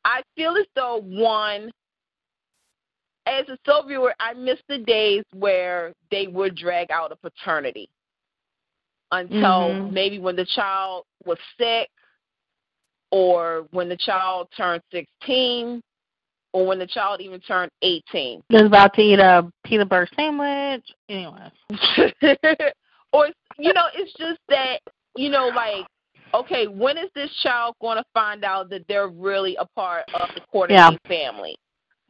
I 0.04 0.22
feel 0.34 0.56
as 0.56 0.66
though 0.74 1.02
one, 1.04 1.70
as 3.26 3.46
a 3.48 3.58
soul 3.66 3.84
viewer, 3.86 4.14
I 4.18 4.32
miss 4.32 4.58
the 4.68 4.78
days 4.78 5.24
where 5.34 5.92
they 6.10 6.26
would 6.26 6.56
drag 6.56 6.90
out 6.90 7.12
a 7.12 7.16
paternity 7.16 7.88
until 9.12 9.70
Mhm. 9.70 9.92
maybe 9.92 10.18
when 10.18 10.36
the 10.36 10.46
child 10.46 11.04
was 11.24 11.38
sick, 11.58 11.90
or 13.10 13.66
when 13.72 13.88
the 13.88 13.96
child 13.96 14.48
turned 14.56 14.82
sixteen, 14.90 15.82
or 16.52 16.66
when 16.66 16.78
the 16.78 16.86
child 16.86 17.20
even 17.20 17.40
turned 17.40 17.70
eighteen. 17.82 18.42
Just 18.50 18.64
about 18.66 18.94
to 18.94 19.02
eat 19.02 19.18
a 19.18 19.50
peanut 19.64 19.88
butter 19.88 20.08
sandwich. 20.16 20.84
Anyway. 21.08 21.50
or 23.12 23.28
you 23.58 23.72
know, 23.72 23.86
it's 23.94 24.12
just 24.18 24.40
that 24.48 24.80
you 25.16 25.28
know, 25.28 25.48
like, 25.48 25.86
okay, 26.34 26.66
when 26.66 26.96
is 26.96 27.10
this 27.14 27.30
child 27.42 27.74
going 27.80 27.96
to 27.96 28.04
find 28.14 28.44
out 28.44 28.70
that 28.70 28.84
they're 28.88 29.08
really 29.08 29.56
a 29.56 29.66
part 29.74 30.04
of 30.14 30.28
the 30.34 30.40
Courtney 30.52 30.76
Yeah. 30.76 30.90
family? 31.08 31.56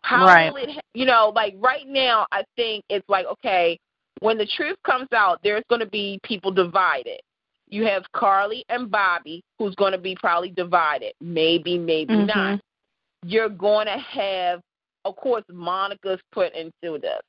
How 0.02 0.26
Right. 0.26 0.50
will 0.52 0.56
it? 0.62 0.70
ha- 0.70 0.80
You 0.94 1.06
know, 1.06 1.32
like 1.34 1.54
right 1.58 1.86
now, 1.86 2.26
I 2.32 2.44
think 2.56 2.84
it's 2.88 3.08
like 3.08 3.26
okay, 3.26 3.78
when 4.20 4.38
the 4.38 4.46
truth 4.46 4.76
comes 4.84 5.08
out, 5.14 5.40
there's 5.42 5.64
going 5.68 5.80
to 5.80 5.86
be 5.86 6.18
people 6.22 6.50
divided. 6.50 7.20
You 7.68 7.86
have 7.86 8.10
Carly 8.12 8.64
and 8.68 8.90
Bobby, 8.90 9.42
who's 9.58 9.74
going 9.76 9.92
to 9.92 9.98
be 9.98 10.16
probably 10.16 10.50
divided. 10.50 11.12
Maybe, 11.20 11.78
maybe 11.78 12.14
Mhm. 12.14 12.26
not. 12.26 12.60
You're 13.24 13.48
going 13.48 13.86
to 13.86 13.98
have, 13.98 14.60
of 15.04 15.16
course, 15.16 15.44
Monica's 15.50 16.20
put 16.32 16.54
into 16.54 16.98
this. 16.98 17.20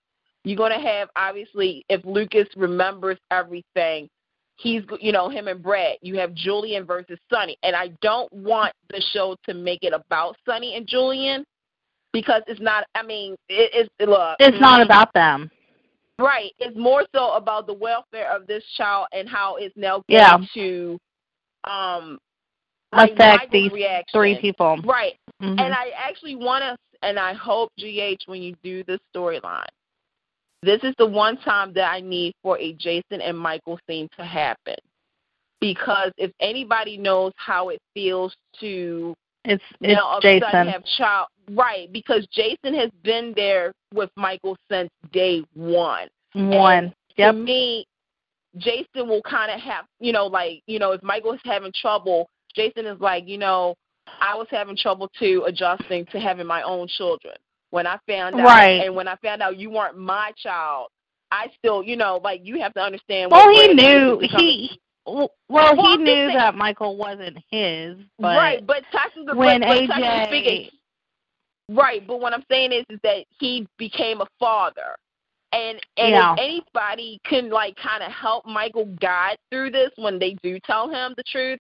You're 0.44 0.58
going 0.58 0.72
to 0.72 0.88
have, 0.88 1.10
obviously, 1.16 1.86
if 1.90 2.04
Lucas 2.06 2.48
remembers 2.56 3.18
everything, 3.30 4.08
he's, 4.58 4.84
you 5.00 5.12
know, 5.12 5.30
him 5.30 5.48
and 5.48 5.62
Brad. 5.62 5.98
You 6.02 6.18
have 6.18 6.34
Julian 6.34 6.86
versus 6.86 7.20
Sonny. 7.32 7.58
And 7.64 7.76
I 7.76 7.90
don't 8.02 8.32
want 8.32 8.74
the 8.90 9.04
show 9.14 9.36
to 9.46 9.54
make 9.54 9.80
it 9.84 9.94
about 9.94 10.36
Sonny 10.48 10.76
and 10.76 10.88
Julian 10.88 11.44
because 12.14 12.42
it's 12.48 12.62
not, 12.62 12.86
I 12.96 13.04
mean, 13.04 13.34
it, 13.50 13.72
it's, 13.74 14.10
look. 14.10 14.38
It's 14.40 14.60
not 14.60 14.82
about 14.82 15.14
them. 15.14 15.52
Right. 16.20 16.52
It's 16.60 16.78
more 16.78 17.04
so 17.16 17.34
about 17.34 17.68
the 17.68 17.74
welfare 17.74 18.32
of 18.34 18.48
this 18.48 18.64
child 18.78 19.08
and 19.12 19.28
how 19.28 19.56
it's 19.56 19.76
now 19.76 20.04
going 20.08 20.08
Yeah. 20.10 20.38
to 20.54 20.98
um 21.66 22.18
Affect 22.94 23.52
these 23.52 23.72
reaction. 23.72 24.12
three 24.20 24.40
people. 24.40 24.78
Right. 24.84 25.18
Mhm. 25.42 25.60
And 25.60 25.74
I 25.74 25.90
actually 25.98 26.36
want 26.36 26.64
to, 26.64 26.78
and 27.02 27.18
I 27.20 27.34
hope 27.34 27.72
GH 27.80 28.24
when 28.28 28.42
you 28.42 28.56
do 28.64 28.84
this 28.84 29.00
storyline, 29.16 29.66
this 30.62 30.84
is 30.84 30.94
the 30.98 31.06
one 31.08 31.38
time 31.38 31.74
that 31.74 31.90
I 31.92 32.02
need 32.02 32.34
for 32.44 32.58
a 32.60 32.74
Jason 32.74 33.22
and 33.22 33.38
Michael 33.38 33.80
scene 33.88 34.08
to 34.18 34.24
happen. 34.26 34.76
Because 35.60 36.12
if 36.18 36.32
anybody 36.40 36.98
knows 36.98 37.34
how 37.38 37.70
it 37.70 37.80
feels 37.94 38.36
to 38.60 39.16
it's 39.46 39.64
it's 39.80 39.94
now 39.96 40.06
all 40.06 40.18
of 40.20 40.24
a 40.24 40.40
sudden 40.40 40.42
Jason. 40.52 40.68
have 40.68 40.86
child 40.98 41.28
right, 41.52 41.92
because 41.92 42.28
Jason 42.28 42.74
has 42.76 42.90
been 43.04 43.34
there 43.36 43.72
with 43.94 44.10
Michael 44.16 44.56
since 44.70 44.90
day 45.12 45.44
one 45.56 46.10
One. 46.34 46.90
to 46.90 46.96
Yep. 47.18 47.36
me, 47.36 47.86
Jason 48.58 49.08
will 49.08 49.22
kind 49.24 49.52
of 49.52 49.60
have, 49.60 49.86
you 50.00 50.12
know, 50.14 50.28
like, 50.28 50.62
you 50.68 50.78
know, 50.80 50.92
if 50.92 51.02
Michael's 51.04 51.40
having 51.44 51.72
trouble, 51.74 52.28
Jason 52.56 52.86
is 52.86 53.00
like, 53.00 53.28
you 53.28 53.38
know, 53.38 53.76
I 54.20 54.36
was 54.36 54.48
having 54.50 54.76
trouble 54.76 55.10
too 55.18 55.44
adjusting 55.46 56.06
to 56.08 56.20
having 56.20 56.48
my 56.48 56.62
own 56.64 56.88
children. 56.88 57.36
When 57.70 57.88
I 57.88 57.98
found 58.08 58.36
out, 58.36 58.46
Right. 58.46 58.82
and 58.82 58.96
when 58.96 59.08
I 59.08 59.16
found 59.18 59.42
out 59.42 59.58
you 59.58 59.70
weren't 59.70 59.98
my 59.98 60.32
child, 60.36 60.90
I 61.32 61.48
still, 61.58 61.82
you 61.82 61.96
know, 61.96 62.20
like 62.24 62.42
you 62.44 62.60
have 62.60 62.74
to 62.74 62.82
understand. 62.82 63.32
Well, 63.32 63.48
what 63.54 63.70
he 63.70 63.74
knew 63.74 64.20
he 64.20 64.80
Well, 65.06 65.32
well, 65.50 65.76
he 65.76 65.98
knew 65.98 66.32
that 66.34 66.56
Michael 66.56 66.98
wasn't 66.98 67.38
his, 67.50 67.98
but 68.20 68.36
right, 68.36 68.68
but 68.68 68.84
technically, 68.92 69.38
when 69.38 69.62
but, 69.62 69.68
but 69.68 69.78
AJ 69.78 69.88
technically 69.88 70.72
right. 71.70 72.06
But 72.06 72.20
what 72.20 72.34
I'm 72.34 72.44
saying 72.52 72.72
is, 72.72 72.86
is 72.90 73.00
that 73.04 73.26
he 73.40 73.68
became 73.78 74.22
a 74.22 74.28
father, 74.40 74.96
and 75.54 75.80
and 75.98 76.10
Yeah. 76.10 76.34
if 76.34 76.40
anybody 76.40 77.20
can 77.24 77.50
like 77.50 77.76
kind 77.78 78.04
of 78.04 78.12
help 78.12 78.46
Michael 78.46 78.86
guide 79.00 79.38
through 79.50 79.72
this 79.72 79.92
when 79.96 80.20
they 80.20 80.36
do 80.44 80.60
tell 80.60 80.90
him 80.90 81.14
the 81.18 81.24
truth, 81.24 81.60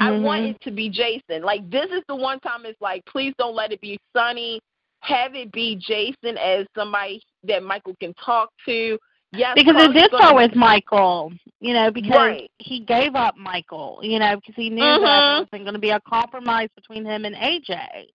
I 0.00 0.10
want 0.12 0.42
Mhm. 0.42 0.50
it 0.50 0.60
to 0.62 0.70
be 0.70 0.88
Jason. 0.88 1.42
Like 1.42 1.68
this 1.70 1.86
is 1.90 2.02
the 2.08 2.16
one 2.16 2.40
time 2.40 2.64
it's 2.64 2.80
like, 2.80 3.04
please 3.04 3.34
don't 3.38 3.54
let 3.54 3.72
it 3.72 3.80
be 3.80 3.98
Sonny. 4.16 4.60
Have 5.00 5.34
it 5.34 5.52
be 5.52 5.76
Jason 5.76 6.36
as 6.38 6.66
somebody 6.74 7.22
that 7.44 7.62
Michael 7.62 7.94
can 8.00 8.14
talk 8.14 8.50
to. 8.66 8.98
Yes, 9.32 9.52
because 9.54 9.80
it 9.80 9.92
did 9.92 10.10
start 10.12 10.34
with 10.34 10.56
Michael, 10.56 11.32
you 11.60 11.72
know, 11.72 11.92
because 11.92 12.16
Right. 12.16 12.50
he 12.58 12.80
gave 12.80 13.14
up 13.14 13.36
Michael, 13.36 14.00
you 14.02 14.18
know, 14.18 14.34
because 14.34 14.56
he 14.56 14.70
knew 14.70 14.80
that 14.80 14.98
Mhm. 15.00 15.02
there 15.04 15.40
wasn't 15.42 15.64
going 15.64 15.74
to 15.74 15.78
be 15.78 15.90
a 15.90 16.00
compromise 16.00 16.68
between 16.74 17.04
him 17.04 17.24
and 17.24 17.36
AJ. 17.36 18.08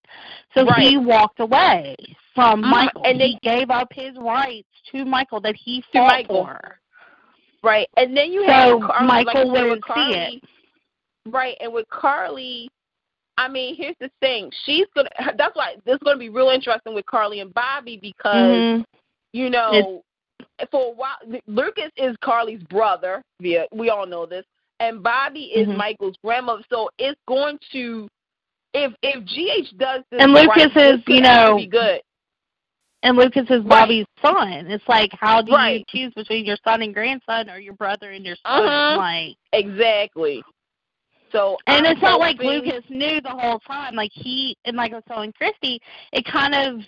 So 0.53 0.65
Right. 0.65 0.81
he 0.81 0.97
walked 0.97 1.39
away 1.39 1.95
from 2.33 2.61
Mhm. 2.61 2.67
Michael. 2.69 3.03
And 3.05 3.21
he 3.21 3.39
they- 3.41 3.49
gave 3.49 3.71
up 3.71 3.93
his 3.93 4.17
rights 4.17 4.67
to 4.91 5.05
Michael 5.05 5.39
that 5.39 5.55
he 5.55 5.81
fought 5.93 6.11
Michael. 6.11 6.45
for. 6.47 6.79
Right, 7.63 7.87
and 7.97 8.15
then 8.15 8.31
you 8.33 8.45
So 8.45 8.51
have 8.51 8.81
Carly, 8.81 9.07
Michael 9.07 9.47
like 9.47 9.63
wouldn't 9.63 9.85
see 9.95 10.13
it. 10.19 10.43
Right, 11.27 11.57
and 11.59 11.73
with 11.73 11.87
Carly, 11.89 12.69
I 13.37 13.47
mean, 13.47 13.75
here's 13.75 13.95
the 13.99 14.11
thing: 14.21 14.51
she's 14.65 14.85
gonna. 14.95 15.09
That's 15.37 15.55
why 15.55 15.75
this 15.85 15.95
is 15.95 16.01
gonna 16.03 16.19
be 16.19 16.29
real 16.29 16.49
interesting 16.49 16.93
with 16.93 17.05
Carly 17.05 17.39
and 17.39 17.53
Bobby 17.53 17.97
because 18.01 18.63
Mhm. 18.63 18.85
you 19.33 19.49
know, 19.49 20.01
for 20.71 20.91
a 20.91 20.95
while, 20.95 21.17
Lucas 21.47 21.91
is 21.97 22.15
Carly's 22.21 22.63
brother. 22.63 23.21
We 23.39 23.89
all 23.89 24.05
know 24.05 24.25
this, 24.25 24.45
and 24.79 25.03
Bobby 25.03 25.45
is 25.45 25.67
Mhm. 25.67 25.77
Michael's 25.77 26.15
grandmother. 26.23 26.63
So 26.69 26.89
it's 26.97 27.19
going 27.27 27.59
to, 27.71 28.07
if 28.73 28.93
if 29.01 29.25
GH 29.25 29.77
does 29.77 30.03
this, 30.11 30.21
And 30.21 30.33
Lucas 30.33 30.73
this 30.73 30.99
is, 30.99 31.03
you 31.07 31.21
know, 31.21 31.57
be 31.57 31.67
good. 31.67 32.01
And 33.03 33.17
Lucas 33.17 33.43
is 33.51 33.61
Right. 33.61 33.69
Bobby's 33.69 34.07
son. 34.21 34.71
It's 34.71 34.87
like, 34.87 35.11
how 35.13 35.41
do 35.41 35.51
Right. 35.51 35.79
you 35.79 35.85
choose 35.87 36.13
between 36.15 36.43
your 36.45 36.57
son 36.63 36.81
and 36.81 36.93
grandson 36.93 37.49
or 37.49 37.59
your 37.59 37.75
brother 37.75 38.11
and 38.11 38.25
your 38.25 38.35
son? 38.37 38.63
Mhm. 38.63 38.97
Like, 38.97 39.37
Exactly. 39.53 40.43
So 41.35 41.57
And 41.67 41.85
I'm 41.85 41.93
it's 41.93 42.01
not 42.01 42.19
like 42.19 42.39
Lucas 42.39 42.83
knew 42.89 43.19
the 43.19 43.29
whole 43.29 43.59
time. 43.59 43.93
Like 43.93 44.11
he 44.13 44.55
and 44.63 44.77
like 44.77 44.93
I 44.93 44.95
was 44.95 45.03
telling 45.07 45.33
Christy, 45.33 45.81
it 46.13 46.25
kind 46.25 46.55
of 46.55 46.81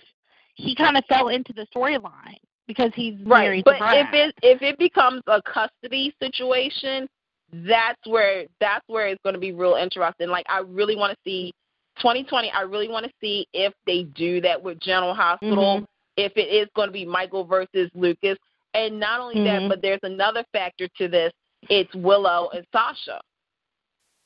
he 0.54 0.74
kind 0.74 0.96
of 0.96 1.04
fell 1.06 1.28
into 1.28 1.52
the 1.52 1.66
storyline 1.74 2.38
because 2.66 2.90
he's 2.94 3.14
Right, 3.26 3.62
but 3.62 3.76
if 3.78 4.08
it 4.12 4.34
if 4.42 4.62
it 4.62 4.78
becomes 4.78 5.22
a 5.26 5.42
custody 5.42 6.14
situation, 6.20 7.06
that's 7.52 8.00
where 8.06 8.46
that's 8.58 8.84
where 8.86 9.08
it's 9.08 9.22
going 9.22 9.34
to 9.34 9.40
be 9.40 9.52
real 9.52 9.74
interesting. 9.74 10.28
Like 10.28 10.46
I 10.48 10.60
really 10.60 10.96
want 10.96 11.12
to 11.12 11.18
see 11.30 11.52
2020. 11.98 12.50
I 12.50 12.62
really 12.62 12.88
want 12.88 13.04
to 13.04 13.12
see 13.20 13.46
if 13.52 13.74
they 13.86 14.04
do 14.14 14.40
that 14.40 14.62
with 14.62 14.80
General 14.80 15.14
Hospital. 15.14 15.80
Mhm. 15.80 15.86
If 16.16 16.32
it 16.36 16.48
is 16.48 16.68
going 16.74 16.88
to 16.88 16.92
be 16.92 17.04
Michael 17.04 17.44
versus 17.44 17.90
Lucas, 17.94 18.38
and 18.72 18.98
not 18.98 19.20
only 19.20 19.36
Mhm. 19.36 19.44
that, 19.44 19.68
but 19.68 19.82
there's 19.82 20.00
another 20.02 20.42
factor 20.52 20.88
to 20.96 21.06
this. 21.06 21.32
It's 21.68 21.92
Willow 21.94 22.48
and 22.54 22.64
Sasha, 22.72 23.20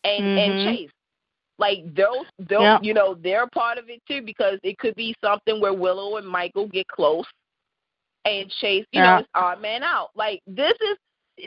and 0.05 0.39
and 0.39 0.55
Mhm. 0.55 0.65
Chase. 0.65 0.91
Like 1.59 1.95
those, 1.95 2.27
those, 2.39 2.63
Yeah. 2.63 2.79
you 2.83 2.95
know, 2.95 3.15
they're 3.15 3.47
part 3.47 3.79
of 3.79 3.89
it 3.89 4.03
too 4.09 4.23
because 4.23 4.59
it 4.63 4.79
could 4.79 4.95
be 4.97 5.15
something 5.23 5.61
where 5.61 5.73
Willow 5.73 6.17
and 6.17 6.27
Michael 6.27 6.67
get 6.67 6.89
close, 6.89 7.27
and 8.25 8.51
Chase, 8.51 8.87
you 8.93 9.01
Yeah. 9.01 9.17
know, 9.17 9.19
is 9.21 9.27
odd 9.35 9.61
man 9.61 9.83
out. 9.83 10.11
Like 10.15 10.41
this 10.47 10.75
is 10.81 10.99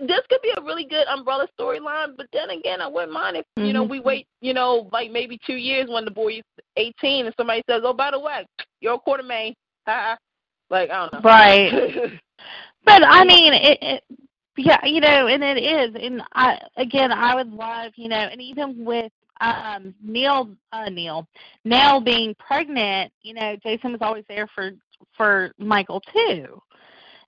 this 0.07 0.21
could 0.29 0.41
be 0.41 0.51
a 0.57 0.61
really 0.61 0.85
good 0.85 1.07
umbrella 1.07 1.47
storyline. 1.59 2.15
But 2.17 2.27
then 2.33 2.49
again, 2.49 2.81
I 2.81 2.87
wouldn't 2.87 3.11
mind 3.11 3.37
if 3.37 3.45
you 3.57 3.73
know 3.73 3.85
Mhm. 3.85 3.89
we 3.89 3.99
wait, 3.99 4.27
you 4.41 4.53
know, 4.53 4.89
like 4.91 5.11
maybe 5.11 5.37
two 5.45 5.57
years 5.57 5.89
when 5.89 6.05
the 6.05 6.11
boy 6.11 6.37
is 6.37 6.43
eighteen, 6.77 7.25
and 7.25 7.35
somebody 7.35 7.61
says, 7.69 7.81
"Oh, 7.83 7.93
by 7.93 8.11
the 8.11 8.19
way, 8.19 8.45
you're 8.81 8.95
a 8.95 8.99
Quartermaine." 8.99 9.55
like 10.69 10.89
I 10.89 11.09
don't 11.09 11.13
know. 11.13 11.19
Right. 11.19 11.71
But 12.85 13.01
I 13.03 13.23
mean, 13.23 13.51
it, 13.53 13.79
it 13.81 14.03
yeah, 14.57 14.83
you 14.85 15.01
know, 15.01 15.27
and 15.27 15.43
it 15.43 15.57
is, 15.57 15.95
and 16.01 16.21
I 16.33 16.59
again, 16.77 17.11
I 17.11 17.35
would 17.35 17.51
love, 17.51 17.93
you 17.95 18.09
know, 18.09 18.15
and 18.15 18.41
even 18.41 18.85
with 18.85 19.11
um 19.41 19.93
Neil, 20.03 20.49
uh, 20.71 20.89
Neil, 20.89 21.27
Nelle 21.65 22.01
being 22.01 22.35
pregnant, 22.35 23.11
you 23.21 23.33
know, 23.33 23.55
Jason 23.63 23.91
was 23.91 24.01
always 24.01 24.23
there 24.29 24.47
for 24.53 24.71
for 25.15 25.51
Michael 25.57 26.01
too, 26.01 26.61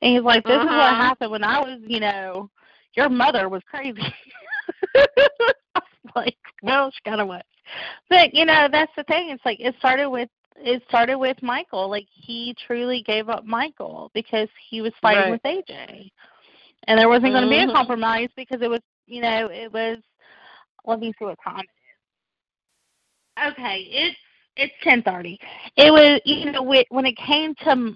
and 0.02 0.14
he's 0.16 0.24
like, 0.24 0.44
this 0.46 0.62
is 0.62 0.70
what 0.70 0.96
Mhm. 0.96 0.98
happened 0.98 1.32
when 1.32 1.44
I 1.44 1.60
was, 1.60 1.80
you 1.86 2.00
know, 2.00 2.50
your 2.96 3.10
mother 3.10 3.50
was 3.50 3.62
crazy. 3.70 4.02
I 4.96 5.06
was 5.76 5.84
like, 6.16 6.38
well, 6.62 6.92
she 6.92 7.02
kind 7.10 7.22
of 7.22 7.28
was, 7.28 7.44
but 8.10 8.34
you 8.34 8.46
know, 8.46 8.68
that's 8.72 8.92
the 8.96 9.04
thing. 9.04 9.30
It's 9.30 9.46
like 9.46 9.60
it 9.60 9.76
started 9.80 10.10
with 10.10 10.30
it 10.56 10.82
started 10.88 11.18
with 11.18 11.42
Michael. 11.44 11.90
Like 11.90 12.08
he 12.10 12.56
truly 12.66 13.04
gave 13.04 13.30
up 13.30 13.46
Michael 13.46 14.12
because 14.14 14.50
he 14.70 14.82
was 14.82 14.94
fighting 15.02 15.30
Right. 15.30 15.32
with 15.32 15.44
AJ, 15.44 16.10
and 16.88 16.98
there 17.00 17.10
wasn't 17.10 17.32
going 17.34 17.44
to 17.44 17.50
be 17.50 17.60
a 17.60 17.68
Mhm. 17.68 17.74
compromise 17.74 18.30
because 18.36 18.62
it 18.62 18.70
was, 18.70 18.82
you 19.06 19.22
know, 19.22 19.48
it 19.52 19.72
was. 19.72 19.98
Let 20.86 21.00
me 21.00 21.14
see 21.20 21.26
what 21.26 21.38
time 21.44 21.60
it 21.60 21.70
is. 23.44 23.52
Okay, 23.54 23.82
it's 23.92 24.18
it's 24.56 24.74
ten 24.84 25.04
thirty. 25.04 25.40
It 25.76 25.92
was, 25.92 26.20
you 26.26 26.52
know, 26.52 26.64
whe- 26.64 26.88
when 26.90 27.06
it 27.06 27.18
came 27.18 27.54
to 27.56 27.96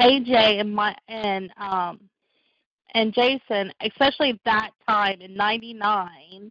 AJ 0.00 0.60
and 0.60 0.74
my 0.74 0.94
and 1.08 1.52
um 1.58 2.00
and 2.94 3.12
Jason, 3.12 3.72
especially 3.80 4.38
that 4.44 4.70
time 4.88 5.20
in 5.20 5.34
'99 5.34 6.50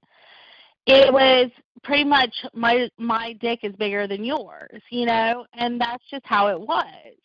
it 0.85 1.11
was 1.13 1.49
pretty 1.83 2.03
much 2.03 2.33
my 2.53 2.89
my 2.97 3.33
dick 3.41 3.59
is 3.63 3.73
bigger 3.75 4.07
than 4.07 4.23
yours, 4.23 4.81
you 4.89 5.05
know, 5.05 5.45
and 5.53 5.79
that's 5.79 6.03
just 6.09 6.25
how 6.25 6.47
it 6.47 6.59
was. 6.59 7.15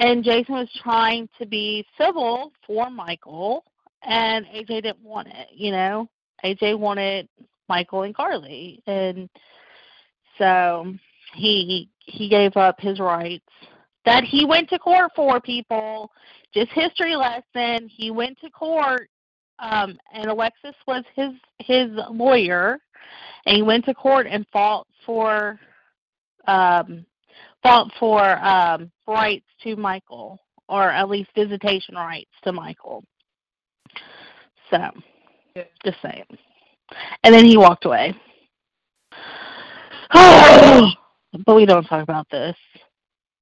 And 0.00 0.24
Jason 0.24 0.54
was 0.54 0.70
trying 0.82 1.28
to 1.38 1.46
be 1.46 1.84
civil 2.00 2.52
for 2.66 2.90
Michael, 2.90 3.64
and 4.02 4.46
AJ 4.46 4.66
didn't 4.82 5.02
want 5.02 5.28
it, 5.28 5.48
you 5.52 5.70
know. 5.70 6.08
AJ 6.44 6.78
wanted 6.78 7.28
Michael 7.68 8.02
and 8.02 8.14
Carly, 8.14 8.82
and 8.86 9.28
so 10.38 10.94
he 11.34 11.88
he 12.00 12.28
gave 12.28 12.56
up 12.56 12.80
his 12.80 12.98
rights 12.98 13.44
that 14.04 14.24
he 14.24 14.44
went 14.44 14.68
to 14.70 14.78
court 14.78 15.12
for. 15.14 15.40
People, 15.40 16.10
just 16.52 16.70
history 16.72 17.14
lesson. 17.16 17.88
He 17.88 18.10
went 18.10 18.38
to 18.40 18.50
court 18.50 19.08
um 19.60 19.98
and 20.12 20.26
Alexis 20.26 20.74
was 20.86 21.04
his 21.14 21.32
his 21.58 21.88
lawyer 22.10 22.78
and 23.46 23.56
he 23.56 23.62
went 23.62 23.84
to 23.84 23.94
court 23.94 24.26
and 24.28 24.46
fought 24.52 24.86
for 25.04 25.58
um 26.46 27.04
fought 27.62 27.90
for 27.98 28.22
um 28.44 28.90
rights 29.06 29.46
to 29.62 29.76
Michael 29.76 30.38
or 30.68 30.90
at 30.90 31.08
least 31.08 31.30
visitation 31.34 31.94
rights 31.94 32.30
to 32.44 32.52
Michael. 32.52 33.04
So 34.70 34.90
Yeah. 35.54 35.64
just 35.84 35.98
saying. 36.02 36.24
And 37.22 37.34
then 37.34 37.44
he 37.44 37.56
walked 37.56 37.84
away. 37.84 38.14
but 41.46 41.54
we 41.54 41.66
don't 41.66 41.84
talk 41.84 42.02
about 42.02 42.26
this. 42.30 42.56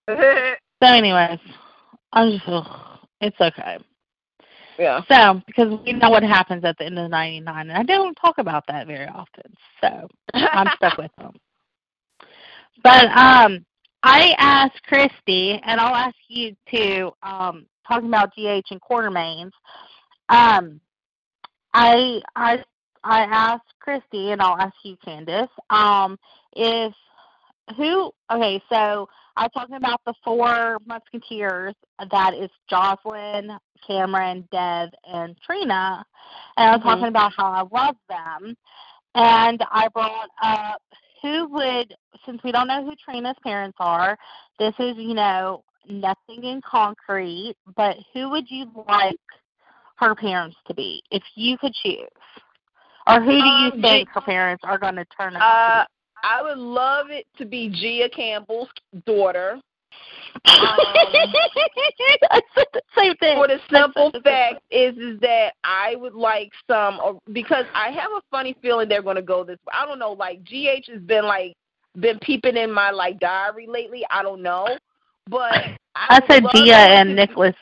So 0.80 0.88
anyways, 0.88 1.40
I'm 2.12 2.30
just 2.30 2.44
ugh, 2.46 2.98
it's 3.20 3.40
okay. 3.40 3.78
yeah. 4.78 5.00
So, 5.10 5.42
because 5.44 5.76
we 5.84 5.92
know 5.92 6.08
what 6.10 6.22
happens 6.22 6.64
at 6.64 6.78
the 6.78 6.84
end 6.84 7.00
of 7.00 7.10
99, 7.10 7.68
and 7.68 7.76
I 7.76 7.82
don't 7.82 8.14
talk 8.14 8.38
about 8.38 8.64
that 8.68 8.86
very 8.86 9.08
often. 9.08 9.52
So, 9.80 10.06
I'm 10.34 10.68
stuck 10.76 10.98
with 10.98 11.10
them. 11.18 11.32
But 12.84 13.06
um, 13.06 13.66
I 14.04 14.34
asked 14.38 14.80
Christy, 14.84 15.60
and 15.64 15.80
I'll 15.80 15.96
ask 15.96 16.14
you 16.28 16.54
too, 16.72 17.10
um, 17.24 17.66
talking 17.88 18.06
about 18.06 18.32
GH 18.36 18.70
and 18.70 18.80
Quartermaines. 18.80 19.50
Um, 20.28 20.80
I 21.74 22.20
I 22.36 22.64
I 23.04 23.22
asked 23.22 23.74
Christy, 23.80 24.32
and 24.32 24.42
I'll 24.42 24.58
ask 24.58 24.74
you, 24.82 24.96
Candace, 25.04 25.48
um, 25.70 26.18
if 26.54 26.92
who? 27.76 28.10
Okay, 28.32 28.62
so 28.68 29.08
I 29.36 29.42
was 29.42 29.50
talking 29.54 29.76
about 29.76 30.00
the 30.06 30.14
four 30.24 30.78
Musketeers. 30.86 31.74
That 32.10 32.34
is 32.34 32.50
Josslyn, 32.70 33.58
Cameron, 33.86 34.48
Dev, 34.50 34.90
and 35.04 35.36
Trina. 35.44 36.04
And 36.56 36.68
I 36.68 36.72
was 36.72 36.80
Mhm. 36.80 36.84
talking 36.84 37.08
about 37.08 37.32
how 37.36 37.52
I 37.52 37.62
love 37.70 37.96
them. 38.08 38.56
And 39.14 39.62
I 39.70 39.88
brought 39.88 40.28
up 40.42 40.82
who 41.22 41.48
would, 41.48 41.94
since 42.24 42.42
we 42.42 42.52
don't 42.52 42.68
know 42.68 42.84
who 42.84 42.94
Trina's 42.96 43.36
parents 43.42 43.76
are, 43.80 44.18
this 44.58 44.74
is, 44.78 44.96
you 44.96 45.14
know, 45.14 45.64
nothing 45.88 46.44
in 46.44 46.60
concrete, 46.62 47.56
but 47.76 47.96
who 48.12 48.28
would 48.30 48.50
you 48.50 48.70
like 48.88 49.16
her 49.98 50.14
parents 50.14 50.56
to 50.66 50.74
be 50.74 51.02
if 51.10 51.22
you 51.34 51.58
could 51.58 51.72
choose? 51.74 51.98
Or 53.06 53.20
who 53.20 53.30
do 53.30 53.36
you 53.36 53.72
Um, 53.72 53.82
think 53.82 54.08
her 54.10 54.20
parents 54.20 54.62
are 54.66 54.78
going 54.78 54.96
to 54.96 55.04
turn 55.16 55.34
out 55.36 55.42
Uh, 55.42 55.84
to 55.84 55.88
I 56.24 56.42
would 56.42 56.58
love 56.58 57.10
it 57.10 57.26
to 57.38 57.44
be 57.44 57.68
Gia 57.68 58.08
Campbell's 58.08 58.68
daughter. 59.06 59.60
I 60.44 62.40
said 62.54 62.66
same 62.96 63.14
thing. 63.16 63.36
For 63.38 63.48
the 63.48 63.58
simple 63.72 64.10
the 64.12 64.20
fact 64.20 64.60
is 64.70 64.96
is 64.96 65.18
that 65.20 65.52
I 65.64 65.94
would 65.96 66.14
like 66.14 66.50
some 66.70 67.00
or- 67.02 67.18
because 67.32 67.64
I 67.74 67.90
have 67.90 68.10
a 68.16 68.20
funny 68.30 68.54
feeling 68.60 68.88
they're 68.88 69.02
gonna 69.02 69.22
go 69.22 69.44
this 69.44 69.58
way. 69.66 69.72
I 69.72 69.86
don't 69.86 69.98
know, 69.98 70.12
like 70.12 70.42
GH 70.44 70.90
has 70.92 71.00
been 71.02 71.24
like 71.24 71.54
been 71.98 72.18
peeping 72.20 72.56
in 72.56 72.70
my 72.70 72.90
like 72.90 73.18
diary 73.18 73.66
lately. 73.68 74.04
I 74.10 74.22
don't 74.22 74.42
know. 74.42 74.68
But 75.28 75.52
I, 75.94 76.20
I 76.20 76.20
said 76.28 76.42
Gia 76.54 76.74
and 76.74 77.14
Nicholas. 77.16 77.54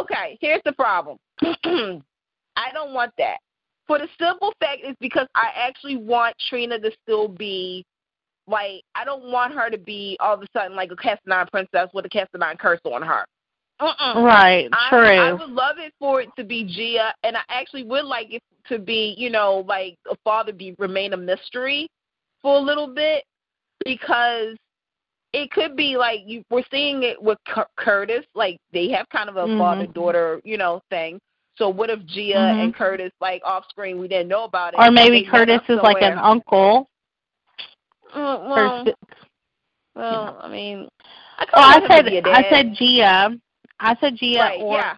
Okay, 0.00 0.38
here's 0.40 0.62
the 0.64 0.72
problem. 0.72 1.18
I 1.42 2.70
don't 2.72 2.92
want 2.92 3.12
that. 3.18 3.38
For 3.86 3.98
the 3.98 4.08
simple 4.18 4.52
fact 4.60 4.82
is 4.86 4.96
because 5.00 5.26
I 5.34 5.50
actually 5.56 5.96
want 5.96 6.34
Trina 6.48 6.78
to 6.78 6.90
still 7.02 7.28
be 7.28 7.84
like 8.46 8.82
I 8.94 9.04
don't 9.04 9.30
want 9.30 9.54
her 9.54 9.70
to 9.70 9.78
be 9.78 10.16
all 10.20 10.34
of 10.34 10.42
a 10.42 10.46
sudden 10.52 10.76
like 10.76 10.90
a 10.90 10.96
Cassadine 10.96 11.50
princess 11.50 11.88
with 11.92 12.06
a 12.06 12.08
Cassadine 12.08 12.58
curse 12.58 12.80
on 12.84 13.02
her. 13.02 13.24
Uh-uh. 13.80 14.22
Right, 14.22 14.68
I, 14.72 14.88
true. 14.90 15.18
I 15.18 15.32
would 15.32 15.50
love 15.50 15.76
it 15.78 15.92
for 15.98 16.20
it 16.20 16.28
to 16.36 16.44
be 16.44 16.64
Gia, 16.64 17.12
and 17.24 17.36
I 17.36 17.40
actually 17.48 17.82
would 17.82 18.04
like 18.04 18.32
it 18.32 18.42
to 18.68 18.78
be, 18.78 19.14
you 19.18 19.28
know, 19.28 19.64
like 19.66 19.96
a 20.08 20.14
father 20.22 20.52
be 20.52 20.76
remain 20.78 21.14
a 21.14 21.16
mystery 21.16 21.88
for 22.40 22.56
a 22.56 22.60
little 22.60 22.86
bit 22.86 23.24
because 23.84 24.56
it 25.32 25.50
could 25.50 25.76
be 25.76 25.96
like 25.96 26.20
you 26.26 26.44
we're 26.50 26.62
seeing 26.70 27.02
it 27.02 27.20
with 27.20 27.38
Cur- 27.46 27.66
Curtis, 27.76 28.24
like 28.34 28.58
they 28.72 28.90
have 28.90 29.08
kind 29.08 29.28
of 29.28 29.36
a 29.36 29.46
Mhm. 29.46 29.58
father 29.58 29.86
daughter, 29.86 30.40
you 30.44 30.58
know, 30.58 30.82
thing. 30.90 31.20
So 31.56 31.68
what 31.68 31.90
if 31.90 32.04
Gia 32.06 32.34
Mhm. 32.34 32.64
and 32.64 32.74
Curtis 32.74 33.12
like 33.20 33.42
off 33.44 33.68
screen 33.68 33.98
we 33.98 34.08
didn't 34.08 34.28
know 34.28 34.44
about 34.44 34.74
it? 34.74 34.80
or 34.80 34.90
maybe 34.90 35.24
Curtis 35.24 35.62
is 35.68 35.80
like 35.82 36.02
an 36.02 36.18
uncle. 36.18 36.88
Uh, 38.12 38.38
well, 38.46 38.84
well, 39.94 40.38
I 40.42 40.48
mean, 40.48 40.88
I 41.38 41.46
Oh, 41.54 41.60
I 41.62 41.78
want 41.78 41.92
him 41.92 42.04
to 42.04 42.10
said 42.10 42.28
I 42.28 42.48
said 42.50 42.74
Gia. 42.74 43.40
I 43.80 43.96
said 43.96 44.16
Gia 44.16 44.38
right, 44.38 44.60
or 44.60 44.76
yeah. 44.76 44.96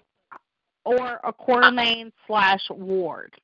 or 0.85 1.21
a 1.23 1.33
Quartermaine 1.33 2.13
slash 2.27 2.69
Ward. 2.71 3.35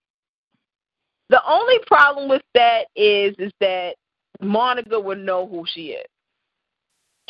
The 1.28 1.42
only 1.46 1.78
problem 1.86 2.28
with 2.28 2.42
that 2.54 2.88
is 2.96 3.34
is 3.38 3.52
that 3.60 3.96
Monica 4.40 4.98
would 4.98 5.18
know 5.18 5.46
who 5.46 5.64
she 5.66 5.92
is. 5.92 6.06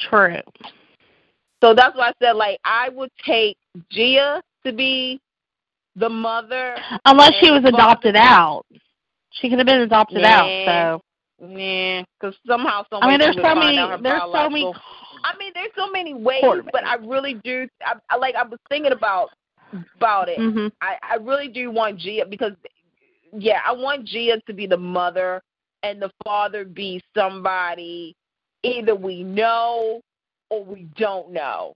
True. 0.09 0.41
So 1.63 1.75
that's 1.75 1.97
why 1.97 2.09
I 2.09 2.13
said 2.23 2.33
like 2.33 2.59
I 2.65 2.89
would 2.89 3.11
take 3.25 3.57
Gia 3.91 4.43
to 4.65 4.73
be 4.73 5.21
the 5.97 6.09
mother. 6.09 6.77
Unless 7.05 7.35
she 7.41 7.51
was 7.51 7.65
adopted 7.65 8.17
out. 8.17 8.65
She 9.33 9.49
could 9.49 9.59
have 9.59 9.67
been 9.67 9.83
adopted 9.83 10.25
out, 10.25 11.01
so 11.41 11.47
Yeah, 11.47 12.03
because 12.19 12.37
somehow, 12.47 12.85
some 12.91 13.03
I 13.03 13.09
mean 13.09 13.21
there's 13.21 13.37
so 13.37 13.55
many 13.55 13.77
there's 14.03 14.23
so 14.33 14.51
many 14.51 14.73
I 15.25 15.37
mean, 15.39 15.53
there's 15.55 15.71
so 15.77 15.91
many 15.91 16.15
ways, 16.15 16.43
but 16.73 16.85
I 16.87 16.95
really 16.95 17.35
do. 17.45 17.69
I, 17.85 17.95
I 18.09 18.17
like. 18.17 18.35
I 18.35 18.43
was 18.43 18.59
thinking 18.69 18.93
about 18.93 19.31
about 19.97 20.29
it. 20.29 20.39
mhm. 20.39 20.71
I 20.81 20.97
I 21.03 21.17
really 21.17 21.49
do 21.49 21.71
want 21.71 21.99
Gia 21.99 22.25
because, 22.29 22.53
yeah, 23.33 23.61
I 23.67 23.73
want 23.73 24.05
Gia 24.05 24.41
to 24.47 24.53
be 24.53 24.67
the 24.67 24.77
mother 24.77 25.43
and 25.83 26.01
the 26.01 26.11
father 26.25 26.65
be 26.65 27.03
somebody 27.17 28.17
either 28.63 28.95
we 28.95 29.23
know 29.23 30.01
or 30.51 30.65
we 30.65 30.85
don't 30.97 31.31
know. 31.31 31.75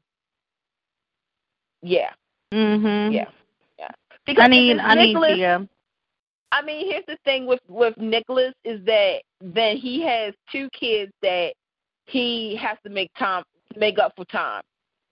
Yeah, 1.83 2.13
Mhm. 2.53 3.13
yeah, 3.13 3.29
yeah. 3.79 3.91
Because 4.27 4.45
I 4.45 4.49
mean, 4.49 4.81
I 4.81 4.95
Nicholas, 4.95 5.37
Gia. 5.37 5.69
I 6.53 6.63
mean, 6.63 6.91
here's 6.91 7.05
the 7.07 7.19
thing 7.25 7.47
with 7.47 7.61
with 7.69 7.97
Nicholas 7.99 8.55
is 8.65 8.83
that 8.85 9.23
then 9.41 9.77
he 9.77 10.01
has 10.03 10.35
two 10.51 10.69
kids 10.71 11.13
that 11.21 11.53
he 12.07 12.57
has 12.57 12.79
to 12.85 12.91
make 12.91 13.13
time 13.19 13.45
make 13.77 13.99
up 13.99 14.13
for 14.17 14.25
time. 14.27 14.63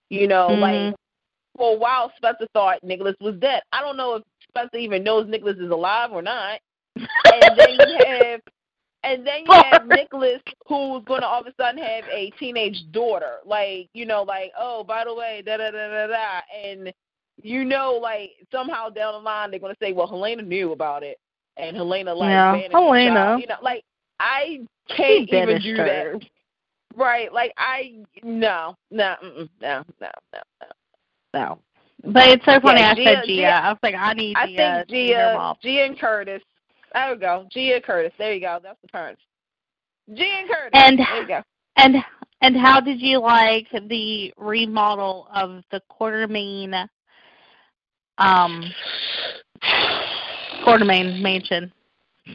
You 0.08 0.28
know, 0.28 0.48
Mhm. 0.48 0.60
like 0.60 0.96
for 1.56 1.74
a 1.74 1.78
while 1.78 2.12
Spencer 2.16 2.46
thought 2.54 2.82
Nicholas 2.82 3.16
was 3.20 3.36
dead. 3.36 3.62
I 3.72 3.80
don't 3.82 3.96
know 3.96 4.14
if 4.14 4.22
Spencer 4.48 4.76
even 4.78 5.02
knows 5.02 5.26
Nicholas 5.26 5.58
is 5.58 5.70
alive 5.70 6.12
or 6.12 6.22
not. 6.22 6.60
And 7.34 7.58
then 7.58 7.80
you 7.80 7.98
have 8.04 8.40
and 9.04 9.26
then 9.26 9.44
you 9.46 9.52
have 9.70 9.86
Nicholas 9.86 10.40
who's 10.66 11.02
gonna 11.04 11.26
all 11.26 11.40
of 11.40 11.46
a 11.46 11.54
sudden 11.60 11.82
have 11.82 12.04
a 12.12 12.30
teenage 12.38 12.84
daughter. 12.92 13.38
Like, 13.44 13.88
you 13.94 14.06
know, 14.06 14.22
like, 14.22 14.52
oh, 14.58 14.84
by 14.84 15.04
the 15.04 15.14
way, 15.14 15.42
da 15.44 15.56
da 15.56 15.70
da 15.70 15.88
da 15.88 16.06
da 16.06 16.40
and 16.64 16.92
you 17.42 17.64
know, 17.64 17.98
like 18.00 18.32
somehow 18.50 18.88
down 18.90 19.14
the 19.14 19.18
line 19.18 19.50
they're 19.50 19.60
gonna 19.60 19.74
say, 19.80 19.92
Well, 19.92 20.06
Helena 20.06 20.42
knew 20.42 20.72
about 20.72 21.02
it 21.02 21.18
and 21.56 21.76
Helena 21.76 22.14
like 22.14 22.30
Yeah, 22.30 22.68
Helena. 22.70 23.36
You 23.40 23.46
know, 23.46 23.56
like 23.62 23.84
I 24.20 24.60
can't 24.88 25.28
even 25.28 25.60
do 25.60 25.76
her. 25.76 25.84
that. 26.18 26.28
Right. 26.96 27.32
Like 27.32 27.52
I 27.56 27.94
no, 28.22 28.76
no, 28.90 29.16
no, 29.22 29.44
no, 29.60 29.84
no, 30.00 30.38
no. 31.34 31.58
But 32.04 32.28
it's 32.28 32.44
so 32.44 32.60
funny. 32.60 32.80
Yeah, 32.80 32.90
I 32.90 32.94
said 32.96 33.22
Gia- 33.22 33.26
Gia. 33.26 33.36
Gia- 33.36 33.46
I 33.46 33.68
was 33.70 33.78
like, 33.82 33.94
I 33.94 34.12
need 34.12 34.36
I 34.36 34.46
Gia 34.46 34.56
think 34.56 34.88
to 34.88 34.92
be 34.92 35.12
her 35.12 35.32
Gia. 35.32 35.56
Gia 35.62 35.84
and 35.84 35.98
Curtis. 35.98 36.42
There 36.92 37.12
we 37.12 37.18
go. 37.20 37.46
Gia 37.50 37.80
Curtis. 37.80 38.12
There 38.18 38.32
you 38.32 38.40
go. 38.40 38.58
That's 38.62 38.80
the 38.82 38.88
parents. 38.88 39.22
Gia 40.14 40.42
Curtis. 40.48 40.70
And- 40.72 40.98
there 40.98 41.22
you 41.22 41.28
go. 41.28 41.42
And 41.76 41.96
and 42.42 42.56
how 42.56 42.80
did 42.80 43.00
you 43.00 43.20
like 43.20 43.68
the 43.88 44.32
remodel 44.36 45.28
of 45.32 45.62
the 45.70 45.80
Quartermaine, 45.88 46.86
um, 48.18 48.64
Quartermaine 50.64 51.22
mansion? 51.22 51.72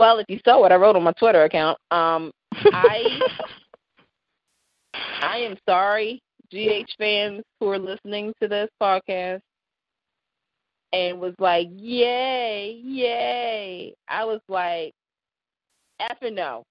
Well, 0.00 0.18
if 0.18 0.24
you 0.30 0.40
saw 0.46 0.58
what 0.58 0.72
I 0.72 0.76
wrote 0.76 0.96
on 0.96 1.02
my 1.02 1.12
Twitter 1.12 1.44
account, 1.44 1.76
um, 1.90 2.32
I 2.54 3.20
I 5.20 5.36
am 5.36 5.58
sorry, 5.68 6.22
GH 6.50 6.90
fans 6.96 7.42
who 7.60 7.68
are 7.68 7.78
listening 7.78 8.32
to 8.40 8.48
this 8.48 8.70
podcast 8.82 9.42
and 10.92 11.20
was 11.20 11.34
like, 11.38 11.68
Yay, 11.76 12.80
yay. 12.82 13.94
I 14.08 14.24
was 14.24 14.40
like, 14.48 14.92
effing 16.00 16.34
no. 16.34 16.64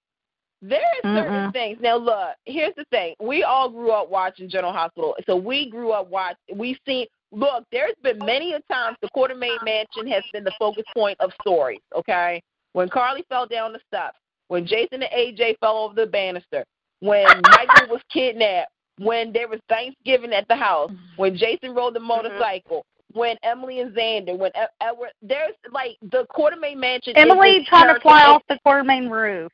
There 0.61 0.81
are 0.81 1.15
certain 1.15 1.33
Mm-mm. 1.33 1.53
things. 1.53 1.77
Now 1.81 1.95
look, 1.95 2.35
here's 2.45 2.75
the 2.75 2.83
thing. 2.91 3.15
We 3.21 3.43
all 3.43 3.69
grew 3.69 3.91
up 3.91 4.09
watching 4.09 4.49
General 4.49 4.73
Hospital. 4.73 5.15
So 5.25 5.37
we 5.37 5.69
grew 5.69 5.91
up 5.91 6.09
watching, 6.09 6.57
we've 6.57 6.77
seen 6.85 7.07
look, 7.31 7.63
there's 7.71 7.95
been 8.03 8.19
many 8.25 8.53
a 8.53 8.59
times 8.71 8.97
the 9.01 9.09
Quartermaine 9.15 9.63
Mansion 9.63 10.07
has 10.07 10.23
been 10.33 10.43
the 10.43 10.53
focus 10.59 10.83
point 10.93 11.19
of 11.19 11.31
stories, 11.41 11.79
okay? 11.95 12.41
When 12.73 12.89
Carly 12.89 13.23
fell 13.29 13.47
down 13.47 13.73
the 13.73 13.79
steps, 13.87 14.17
when 14.47 14.65
Jason 14.65 15.03
and 15.03 15.11
AJ 15.11 15.57
fell 15.59 15.77
over 15.77 15.93
the 15.93 16.07
banister, 16.07 16.65
when 16.99 17.25
Michael 17.25 17.89
was 17.89 18.01
kidnapped, 18.11 18.71
when 18.97 19.31
there 19.31 19.47
was 19.47 19.59
Thanksgiving 19.69 20.33
at 20.33 20.47
the 20.47 20.55
house, 20.55 20.91
when 21.15 21.37
Jason 21.37 21.73
rode 21.73 21.93
the 21.93 21.99
mm-hmm. 21.99 22.07
motorcycle, 22.07 22.85
when 23.13 23.37
Emily 23.43 23.79
and 23.79 23.95
Zander, 23.95 24.37
when 24.37 24.51
Edward, 24.81 25.09
there's 25.21 25.55
like 25.71 25.97
the 26.01 26.25
Quartermaine 26.29 26.79
Mansion. 26.79 27.13
Emily 27.15 27.65
trying 27.67 27.93
to 27.93 27.99
fly 28.01 28.23
off 28.23 28.43
the 28.49 28.59
Quartermaine 28.65 29.09
roof. 29.09 29.51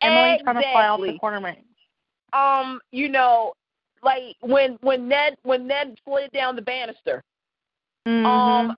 Emily 0.00 0.40
trying 0.42 0.56
to 0.56 0.62
fly 0.72 0.86
off 0.88 1.00
the 1.00 1.18
Quartermaine. 1.18 1.64
um, 2.32 2.80
you 2.90 3.08
know, 3.08 3.52
like 4.02 4.36
when 4.40 4.78
when 4.82 5.08
Ned 5.08 5.36
when 5.42 5.66
Ned 5.66 5.96
slid 6.04 6.30
down 6.32 6.56
the 6.56 6.62
banister. 6.62 7.22
Mhm. 8.06 8.24
Um, 8.26 8.76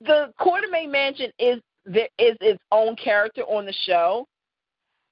the 0.00 0.32
Quartermaine 0.38 0.90
Mansion 0.90 1.32
is 1.38 1.60
there 1.84 2.08
is 2.18 2.36
its 2.40 2.62
own 2.72 2.96
character 2.96 3.42
on 3.42 3.66
the 3.66 3.72
show, 3.72 4.26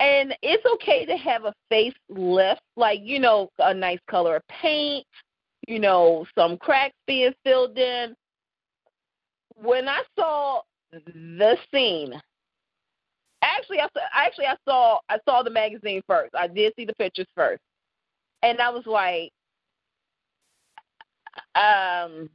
and 0.01 0.37
it's 0.43 0.65
okay 0.75 1.05
to 1.05 1.17
have 1.17 1.45
a 1.45 1.55
face 1.69 1.95
lift, 2.09 2.63
like 2.77 3.01
you 3.03 3.19
know, 3.19 3.49
a 3.59 3.75
nice 3.75 4.01
color 4.09 4.37
of 4.37 4.47
paint, 4.49 5.07
you 5.69 5.79
know, 5.79 6.27
some 6.37 6.57
cracks 6.59 6.95
being 7.07 7.33
filled 7.45 7.79
in. 7.79 8.15
When 9.57 9.89
I 9.89 10.03
saw 10.19 10.63
the 10.93 11.57
scene, 11.73 12.15
actually, 13.43 13.81
I 13.81 13.89
saw, 13.95 14.01
actually 14.15 14.47
I 14.47 14.57
saw 14.67 14.99
I 15.09 15.19
saw 15.29 15.43
the 15.43 15.51
magazine 15.51 16.03
first. 16.07 16.35
I 16.35 16.49
did 16.49 16.73
see 16.77 16.85
the 16.85 16.95
pictures 16.95 17.27
first, 17.37 17.63
and 18.43 18.61
I 18.61 18.71
was 18.71 18.87
like, 18.87 19.31
um, 21.55 22.29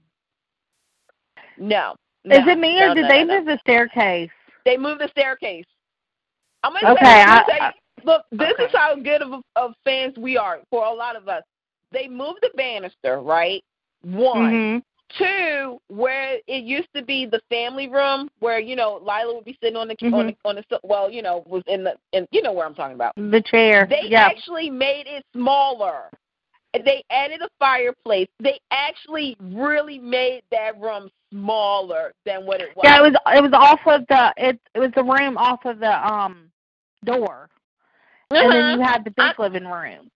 no. 1.57 1.95
Is 2.25 2.45
it 2.45 2.59
me 2.59 2.79
no, 2.79 2.91
or 2.91 2.95
did 2.95 3.03
no, 3.03 3.09
they 3.09 3.23
no, 3.23 3.25
no. 3.25 3.39
move 3.39 3.45
the 3.45 3.57
staircase? 3.61 4.29
They 4.65 4.77
moved 4.77 5.01
the 5.01 5.09
staircase. 5.09 5.65
I'm 6.63 6.73
gonna 6.73 6.91
Okay, 6.93 7.05
tell 7.05 7.17
you, 7.17 7.23
I'm 7.23 7.45
I- 7.61 7.73
look, 8.03 8.23
this 8.31 8.51
okay. 8.53 8.65
is 8.65 8.71
how 8.73 8.95
good 8.95 9.21
of 9.21 9.41
of 9.55 9.73
fans 9.83 10.17
we 10.17 10.37
are 10.37 10.59
for 10.69 10.85
a 10.85 10.93
lot 10.93 11.15
of 11.15 11.27
us. 11.27 11.43
They 11.91 12.07
moved 12.07 12.39
the 12.41 12.51
banister, 12.55 13.19
right? 13.21 13.63
One. 14.01 14.51
Mhm. 14.51 14.83
Two, 15.17 15.79
where 15.87 16.37
it 16.47 16.63
used 16.65 16.89
to 16.93 17.01
be 17.01 17.25
the 17.25 17.39
family 17.49 17.87
room, 17.87 18.29
where 18.39 18.59
you 18.59 18.75
know 18.75 18.97
Lila 19.01 19.35
would 19.35 19.45
be 19.45 19.57
sitting 19.63 19.77
on 19.77 19.87
the 19.87 19.95
on 20.11 20.27
the 20.27 20.35
on 20.43 20.55
the 20.55 20.79
well, 20.83 21.09
you 21.09 21.21
know, 21.21 21.43
was 21.47 21.63
in 21.67 21.85
the 21.85 21.95
in 22.11 22.27
you 22.31 22.41
know 22.41 22.51
where 22.51 22.65
I'm 22.65 22.75
talking 22.75 22.95
about. 22.95 23.13
The 23.15 23.41
chair. 23.41 23.87
They 23.89 24.09
yeah. 24.09 24.25
actually 24.25 24.69
made 24.69 25.07
it 25.07 25.23
smaller. 25.33 26.09
They 26.73 27.03
added 27.09 27.41
a 27.41 27.47
fireplace. 27.57 28.27
They 28.41 28.59
actually 28.71 29.37
really 29.39 29.97
made 29.97 30.41
that 30.51 30.79
room 30.79 31.09
smaller 31.31 32.13
than 32.25 32.45
what 32.45 32.59
it 32.61 32.75
was. 32.75 32.83
Yeah, 32.83 32.99
it 32.99 33.03
was 33.03 33.15
it 33.27 33.41
was 33.41 33.53
off 33.53 33.79
of 33.85 34.05
the 34.07 34.33
it 34.35 34.59
it 34.75 34.79
was 34.79 34.91
the 34.93 35.03
room 35.03 35.37
off 35.37 35.63
of 35.65 35.79
the 35.79 36.05
um 36.05 36.51
door. 37.05 37.49
and 38.29 38.51
then 38.51 38.57
Uh-huh. 38.61 38.75
you 38.75 38.81
had 38.81 39.05
the 39.05 39.11
big 39.11 39.35
I- 39.39 39.41
living 39.41 39.65
room. 39.65 40.11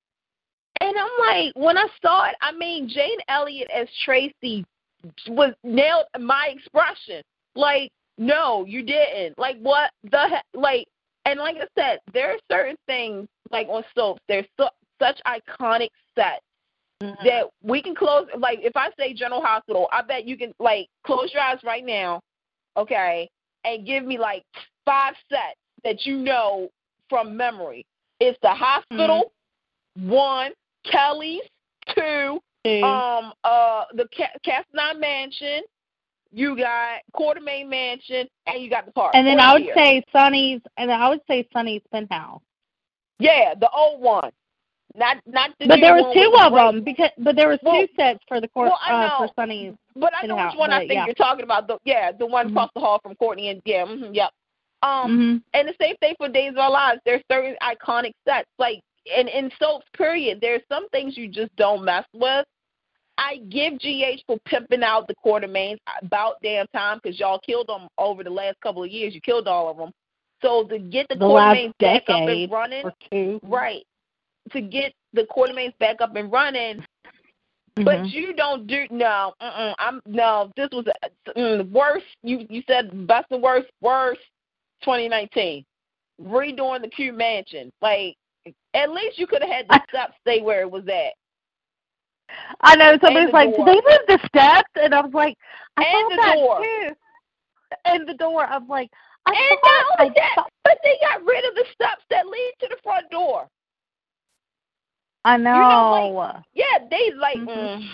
And 0.82 0.96
I'm 0.98 1.12
like, 1.20 1.54
when 1.56 1.78
I 1.78 1.88
saw 2.02 2.28
it, 2.28 2.36
I 2.42 2.52
mean, 2.52 2.90
Jane 2.90 3.20
Elliott 3.28 3.70
as 3.76 3.88
Tracy 4.04 4.66
was 5.28 5.54
nailed 5.64 6.06
my 6.20 6.50
expression. 6.56 7.22
Like, 7.56 7.92
no, 8.18 8.66
you 8.66 8.84
didn't. 8.84 9.38
Like, 9.38 9.58
what 9.60 9.92
the 10.10 10.28
heck? 10.28 10.46
Like, 10.54 10.88
and 11.26 11.40
like 11.40 11.58
I 11.58 11.68
said, 11.80 12.00
there 12.14 12.32
are 12.32 12.38
certain 12.52 12.76
things 12.88 13.28
like 13.52 13.68
on 13.70 13.84
soaps. 13.96 14.22
There's 14.28 14.46
so, 14.58 14.70
such 15.00 15.20
iconic 15.26 15.90
sets 16.16 16.42
Mm-hmm. 17.02 17.26
that 17.26 17.46
we 17.64 17.82
can 17.82 17.96
close. 17.96 18.28
Like, 18.38 18.60
if 18.62 18.74
I 18.76 18.90
say 18.98 19.14
General 19.14 19.42
Hospital, 19.42 19.88
I 19.92 20.04
bet 20.04 20.28
you 20.28 20.38
can 20.38 20.54
like 20.60 20.88
close 21.04 21.32
your 21.34 21.42
eyes 21.42 21.58
right 21.64 21.84
now, 21.84 22.22
okay, 22.78 23.28
and 23.66 23.88
give 23.88 24.06
me 24.06 24.20
like 24.20 24.44
five 24.86 25.16
sets 25.28 25.58
that 25.84 26.06
you 26.06 26.18
know 26.18 26.70
from 27.10 27.36
memory. 27.36 27.88
It's 28.20 28.38
the 28.44 28.54
hospital, 28.54 29.32
one, 29.96 30.52
Kelly's, 30.90 31.42
two, 31.96 32.40
Two. 32.66 32.84
um, 32.84 33.34
uh, 33.44 33.86
the 33.94 34.08
Ca- 34.16 34.38
Cassadine 34.46 35.00
Mansion. 35.00 35.62
You 36.34 36.56
got 36.56 37.00
Quartermaine 37.14 37.68
Mansion, 37.68 38.26
and 38.48 38.64
you 38.64 38.70
got 38.70 38.86
the 38.86 38.92
park. 38.94 39.12
and 39.16 39.28
then 39.28 39.40
I 39.40 39.52
would 39.54 39.64
here. 39.64 39.74
say 39.76 40.02
Sonny's, 40.14 40.62
and 40.78 40.90
then 40.90 40.98
I 41.02 41.10
would 41.10 41.20
say 41.28 41.46
Sonny's 41.52 41.82
penthouse. 41.92 42.42
yeah, 43.20 43.54
the 43.60 43.70
old 43.72 44.00
one, 44.02 44.32
not 44.96 45.18
not 45.26 45.52
the 45.60 45.68
But 45.68 45.82
there 45.82 45.94
was 45.94 46.14
two 46.16 46.34
of 46.42 46.54
them 46.54 46.84
because, 46.86 47.10
but 47.18 47.36
there 47.36 47.50
was 47.50 47.60
Well- 47.64 47.82
two 47.82 47.88
sets 47.98 48.20
for 48.30 48.40
the 48.40 48.48
court 48.48 48.70
well, 48.70 48.80
I 48.82 49.06
uh, 49.08 49.18
for 49.18 49.30
Sonny's. 49.36 49.74
But 49.98 50.14
I 50.16 50.26
know 50.26 50.36
Penthouse, 50.36 50.54
which 50.54 50.60
one 50.60 50.72
I 50.72 50.80
think 50.80 50.94
yeah. 50.94 51.06
you're 51.06 51.16
talking 51.16 51.44
about. 51.44 51.68
The 51.68 51.78
yeah, 51.84 52.14
the 52.14 52.26
one 52.26 52.48
Mhm. 52.48 52.52
across 52.52 52.70
the 52.76 52.80
hall 52.80 53.00
from 53.04 53.14
Courtney 53.16 53.50
and 53.50 53.62
yeah, 53.66 53.84
mm 53.86 54.16
yep. 54.16 54.32
Um, 54.84 55.12
hmm 55.18 55.38
and 55.54 55.68
the 55.68 55.76
same 55.82 55.98
thing 55.98 56.16
for 56.18 56.30
Days 56.30 56.52
of 56.52 56.60
Our 56.60 56.72
Lives. 56.72 57.02
There's 57.06 57.22
certain 57.30 57.58
iconic 57.62 58.14
sets, 58.26 58.48
like 58.58 58.80
and 59.16 59.30
in 59.30 59.52
soaps. 59.60 59.86
Period. 59.96 60.40
There's 60.42 60.62
some 60.70 60.90
things 60.90 61.18
you 61.18 61.28
just 61.28 61.56
don't 61.56 61.84
mess 61.84 62.06
with. 62.14 62.46
I 63.18 63.38
give 63.50 63.80
GH 63.80 64.24
for 64.26 64.38
pimping 64.46 64.84
out 64.84 65.08
the 65.08 65.16
Quartermaines 65.24 65.78
about 66.02 66.36
damn 66.42 66.66
time 66.68 67.00
because 67.02 67.20
y'all 67.20 67.40
killed 67.40 67.68
them 67.68 67.88
over 67.98 68.24
the 68.24 68.30
last 68.30 68.60
couple 68.62 68.84
of 68.84 68.90
years. 68.90 69.14
You 69.14 69.22
killed 69.22 69.48
all 69.48 69.70
of 69.70 69.78
them. 69.78 69.92
So 70.42 70.64
to 70.66 70.80
get 70.80 71.08
the, 71.08 71.16
The 71.16 71.26
Quartermaines 71.26 71.78
back 71.80 72.04
up 72.10 72.28
and 72.28 72.52
running, 72.52 73.40
right? 73.44 73.84
To 74.54 74.62
get 74.62 74.94
the 75.14 75.28
Quartermaines 75.36 75.78
back 75.78 76.02
up 76.02 76.16
and 76.16 76.32
running, 76.32 76.84
Mhm. 77.78 77.86
but 77.86 78.08
you 78.08 78.34
don't 78.34 78.66
do 78.68 78.88
no. 78.90 79.34
I'm 79.40 80.02
no. 80.06 80.52
This 80.58 80.70
was 80.72 80.86
mm, 81.38 81.70
worst. 81.72 82.06
You 82.24 82.46
you 82.50 82.64
said 82.68 83.08
best 83.08 83.28
and 83.32 83.42
worst. 83.42 83.70
Worst. 83.82 84.22
2019. 84.84 85.64
Redoing 86.22 86.82
the 86.82 86.88
Q 86.90 87.14
Mansion. 87.14 87.72
Like 87.82 88.16
at 88.74 88.92
least 88.92 89.18
you 89.20 89.28
could 89.28 89.42
have 89.42 89.52
had 89.52 89.68
the 89.70 89.82
steps 89.90 90.14
stay 90.22 90.42
where 90.42 90.62
it 90.62 90.72
was 90.72 90.84
at. 90.88 91.14
I 92.62 92.76
know 92.76 92.98
somebody's 93.04 93.34
like, 93.34 93.50
did 93.50 93.66
they 93.66 93.76
move 93.76 94.06
the 94.08 94.20
steps? 94.26 94.70
And 94.76 94.96
I 94.96 95.02
was 95.02 95.14
like, 95.14 95.38
I 95.78 95.84
And 95.84 95.92
thought 95.94 96.10
the 96.10 96.16
that 96.22 96.36
door. 96.36 96.64
too. 96.64 96.96
And 97.86 98.08
the 98.08 98.14
door. 98.14 98.46
I'm 98.46 98.68
like, 98.68 98.90
I 99.26 99.32
and 99.32 99.60
thought, 99.60 99.72
not 99.72 100.00
only 100.00 100.12
I 100.12 100.14
that, 100.20 100.32
thought- 100.36 100.50
but 100.64 100.78
they 100.84 100.98
got 101.02 101.24
rid 101.26 101.44
of 101.46 101.56
the 101.56 101.66
steps 101.74 102.04
that 102.10 102.26
lead 102.28 102.54
to 102.62 102.68
the 102.70 102.78
front 102.84 103.10
door. 103.12 103.48
I 105.26 105.38
know. 105.38 105.54
know, 105.54 106.42
Yeah, 106.54 106.80
they 106.90 107.12
like. 107.12 107.38
Mhm. 107.38 107.48
Mm. 107.48 107.90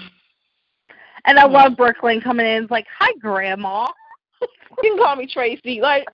and 1.25 1.37
I 1.39 1.43
Mhm. 1.43 1.51
love 1.51 1.75
Brook 1.75 2.01
Lynn 2.03 2.21
coming 2.21 2.45
in. 2.45 2.63
It's 2.63 2.71
like, 2.71 2.87
hi, 2.97 3.11
Grandma. 3.19 3.87
You 4.41 4.47
can 4.81 4.97
call 4.97 5.15
me 5.17 5.25
Tracy. 5.27 5.81
Like, 5.81 6.07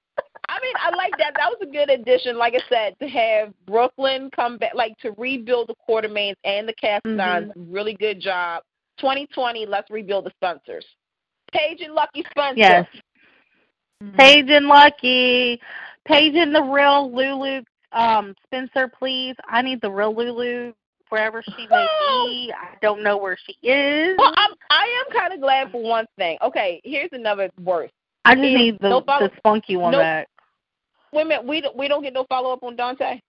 I 0.53 0.59
mean, 0.61 0.73
I 0.80 0.95
like 0.95 1.13
that. 1.17 1.34
That 1.35 1.49
was 1.49 1.57
a 1.61 1.65
good 1.65 1.89
addition. 1.89 2.38
Like 2.38 2.53
I 2.53 2.61
said, 2.69 2.95
to 2.99 3.07
have 3.07 3.53
Brook 3.65 3.93
Lynn 3.97 4.30
come 4.35 4.57
back, 4.57 4.75
like 4.75 4.95
to 4.99 5.11
rebuild 5.17 5.69
the 5.69 5.75
Quartermaines 5.88 6.35
and 6.43 6.67
the 6.67 6.73
Castons. 6.73 7.51
Really 7.55 7.95
good 7.95 8.19
job. 8.19 8.61
2020, 8.99 9.65
let's 9.65 9.89
rebuild 9.89 10.25
the 10.25 10.31
Spencers. 10.38 10.85
Paige 11.51 11.81
and 11.81 11.93
Lucky 11.93 12.23
Spencer. 12.30 12.53
Yes. 12.57 12.88
Paige 14.17 14.49
and 14.49 14.67
Lucky. 14.67 15.59
Paige 16.05 16.35
and 16.35 16.53
the 16.53 16.61
real 16.61 17.11
Lulu 17.11 17.63
um, 17.91 18.35
Spencer, 18.45 18.88
please. 18.88 19.35
I 19.47 19.63
need 19.63 19.81
the 19.81 19.89
real 19.89 20.15
Lulu 20.15 20.73
wherever 21.09 21.41
she 21.43 21.67
may 21.67 21.88
be. 22.25 22.53
I 22.55 22.75
don't 22.81 23.01
know 23.01 23.17
where 23.17 23.38
she 23.45 23.53
is. 23.67 24.15
Well, 24.19 24.34
I'm, 24.38 24.51
I 24.69 25.03
am 25.05 25.19
kind 25.19 25.34
of 25.34 25.41
glad 25.41 25.71
for 25.71 25.81
one 25.81 26.05
thing. 26.17 26.38
Okay, 26.43 26.80
here's 26.84 27.09
another 27.11 27.49
worst. 27.63 27.93
I 28.25 28.35
just 28.35 28.43
need 28.43 28.77
the, 28.80 28.89
no 28.89 29.01
the 29.01 29.31
spunky 29.38 29.77
one 29.77 29.91
no- 29.93 29.99
back. 29.99 30.27
Wait 31.14 31.22
a 31.22 31.26
minute, 31.26 31.45
we 31.45 31.61
don't, 31.61 31.76
we 31.77 31.88
don't 31.88 32.02
get 32.02 32.14
no 32.14 32.26
follow 32.27 32.52
up 32.52 32.64
on 32.64 32.76
Dante. 32.76 33.19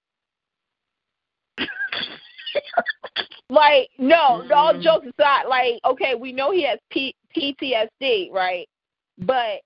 like 3.50 3.90
no, 3.98 4.42
all 4.54 4.74
Mm. 4.74 4.82
jokes 4.82 5.06
aside, 5.18 5.46
like 5.48 5.78
okay, 5.84 6.14
we 6.14 6.32
know 6.32 6.50
he 6.50 6.62
has 6.64 6.78
P- 6.90 7.14
PTSD, 7.36 8.32
right? 8.32 8.66
But 9.18 9.60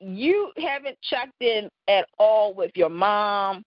you 0.00 0.52
haven't 0.56 0.96
checked 1.02 1.42
in 1.42 1.68
at 1.88 2.06
all 2.18 2.54
with 2.54 2.70
your 2.74 2.88
mom, 2.88 3.62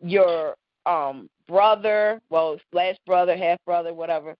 your 0.00 0.56
um 0.86 1.28
brother, 1.46 2.20
well 2.30 2.58
slash 2.72 2.96
brother, 3.06 3.36
half 3.36 3.58
brother, 3.66 3.92
whatever. 3.92 4.34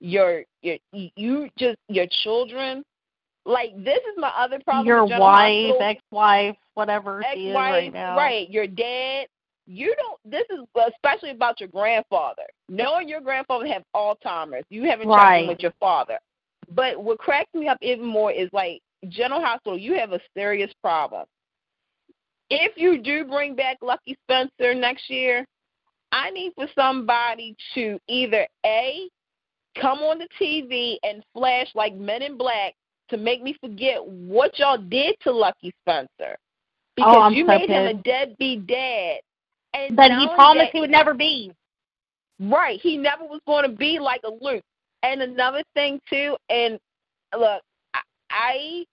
Your 0.00 0.44
your 0.62 0.76
you 0.92 1.48
just 1.58 1.78
your 1.88 2.06
children. 2.22 2.84
Like 3.50 3.72
this 3.84 3.98
is 3.98 4.14
my 4.16 4.30
other 4.38 4.60
problem. 4.60 4.86
Your 4.86 5.04
wife, 5.06 5.74
ex-wife, 5.80 6.56
whatever 6.74 7.24
she 7.34 7.48
is 7.48 7.54
right 7.54 7.92
now. 7.92 8.16
right? 8.16 8.48
Your 8.48 8.66
dad. 8.66 9.26
You 9.66 9.94
don't. 9.96 10.18
This 10.24 10.44
is 10.50 10.60
especially 10.94 11.30
about 11.30 11.60
your 11.60 11.68
grandfather. 11.68 12.42
Knowing 12.68 13.08
your 13.08 13.20
grandfather 13.20 13.66
have 13.66 13.82
Alzheimer's, 13.94 14.64
you 14.70 14.84
haven't 14.84 15.08
Right. 15.08 15.46
with 15.46 15.60
your 15.60 15.72
father. 15.80 16.18
But 16.74 17.02
what 17.02 17.18
cracks 17.18 17.52
me 17.54 17.68
up 17.68 17.78
even 17.80 18.06
more 18.06 18.32
is 18.32 18.48
like 18.52 18.80
General 19.08 19.40
Hospital. 19.40 19.78
You 19.78 19.94
have 19.94 20.12
a 20.12 20.20
serious 20.34 20.72
problem. 20.82 21.24
If 22.50 22.76
you 22.76 22.98
do 22.98 23.24
bring 23.24 23.54
back 23.54 23.78
Lucky 23.80 24.16
Spencer 24.24 24.74
next 24.74 25.08
year, 25.08 25.46
I 26.12 26.30
need 26.30 26.52
for 26.54 26.66
somebody 26.74 27.56
to 27.74 27.98
either 28.08 28.46
a 28.66 29.08
come 29.80 30.00
on 30.00 30.18
the 30.18 30.28
TV 30.40 30.98
and 31.04 31.24
flash 31.32 31.68
like 31.74 31.94
Men 31.94 32.22
in 32.22 32.36
Black 32.36 32.74
to 33.10 33.16
make 33.16 33.42
me 33.42 33.56
forget 33.60 34.04
what 34.04 34.58
y'all 34.58 34.78
did 34.78 35.16
to 35.22 35.30
Lucky 35.32 35.72
Spencer. 35.82 36.08
Oh, 36.20 36.36
because 36.96 37.16
Oh, 37.16 37.28
you 37.30 37.44
so 37.44 37.48
made 37.48 37.70
him 37.70 37.86
a 37.86 37.92
pissed. 37.94 38.04
deadbeat 38.04 38.66
dad. 38.66 39.20
And 39.74 39.96
But 39.96 40.10
he 40.10 40.26
promised 40.34 40.66
that- 40.66 40.72
he 40.72 40.80
would 40.80 40.90
never 40.90 41.14
be. 41.14 41.52
Right. 42.40 42.80
He 42.80 42.96
never 42.96 43.24
was 43.24 43.40
going 43.46 43.64
to 43.70 43.76
be 43.76 43.98
like 43.98 44.22
a 44.24 44.30
Luke. 44.30 44.64
And 45.02 45.22
another 45.22 45.62
thing 45.74 46.00
too, 46.08 46.36
and 46.48 46.78
look, 47.36 47.62
I, 47.94 48.00
I 48.30 48.86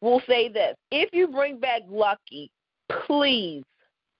will 0.00 0.20
say 0.28 0.48
this: 0.48 0.76
if 0.90 1.08
you 1.12 1.28
bring 1.28 1.58
back 1.58 1.82
Lucky, 1.88 2.50
please, 3.06 3.64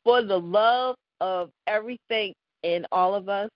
for 0.04 0.22
the 0.22 0.38
love 0.38 0.96
of 1.20 1.50
everything 1.66 2.34
in 2.62 2.86
all 2.90 3.14
of 3.14 3.28
us, 3.28 3.50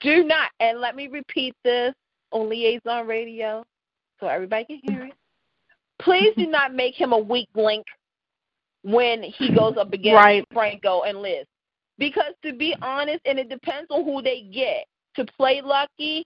do 0.00 0.24
not. 0.24 0.50
And 0.60 0.80
let 0.80 0.96
me 0.96 1.06
repeat 1.08 1.54
this 1.64 1.94
on 2.32 2.48
Liaison 2.48 3.06
Radio, 3.06 3.64
so 4.20 4.26
everybody 4.26 4.64
can 4.64 4.80
hear 4.82 5.04
it. 5.04 5.14
Please 6.00 6.32
do 6.36 6.46
not 6.46 6.74
make 6.74 6.94
him 6.94 7.12
a 7.12 7.18
weak 7.18 7.48
link 7.54 7.86
when 8.82 9.22
he 9.22 9.52
goes 9.52 9.76
up 9.76 9.92
against 9.92 10.16
Right. 10.16 10.44
Franco 10.52 11.02
and 11.02 11.22
Liz. 11.22 11.46
Because 11.98 12.34
to 12.44 12.52
be 12.52 12.74
honest, 12.82 13.20
and 13.24 13.38
it 13.38 13.48
depends 13.48 13.90
on 13.90 14.04
who 14.04 14.20
they 14.22 14.42
get 14.42 14.86
to 15.16 15.24
play 15.36 15.62
Lucky, 15.62 16.24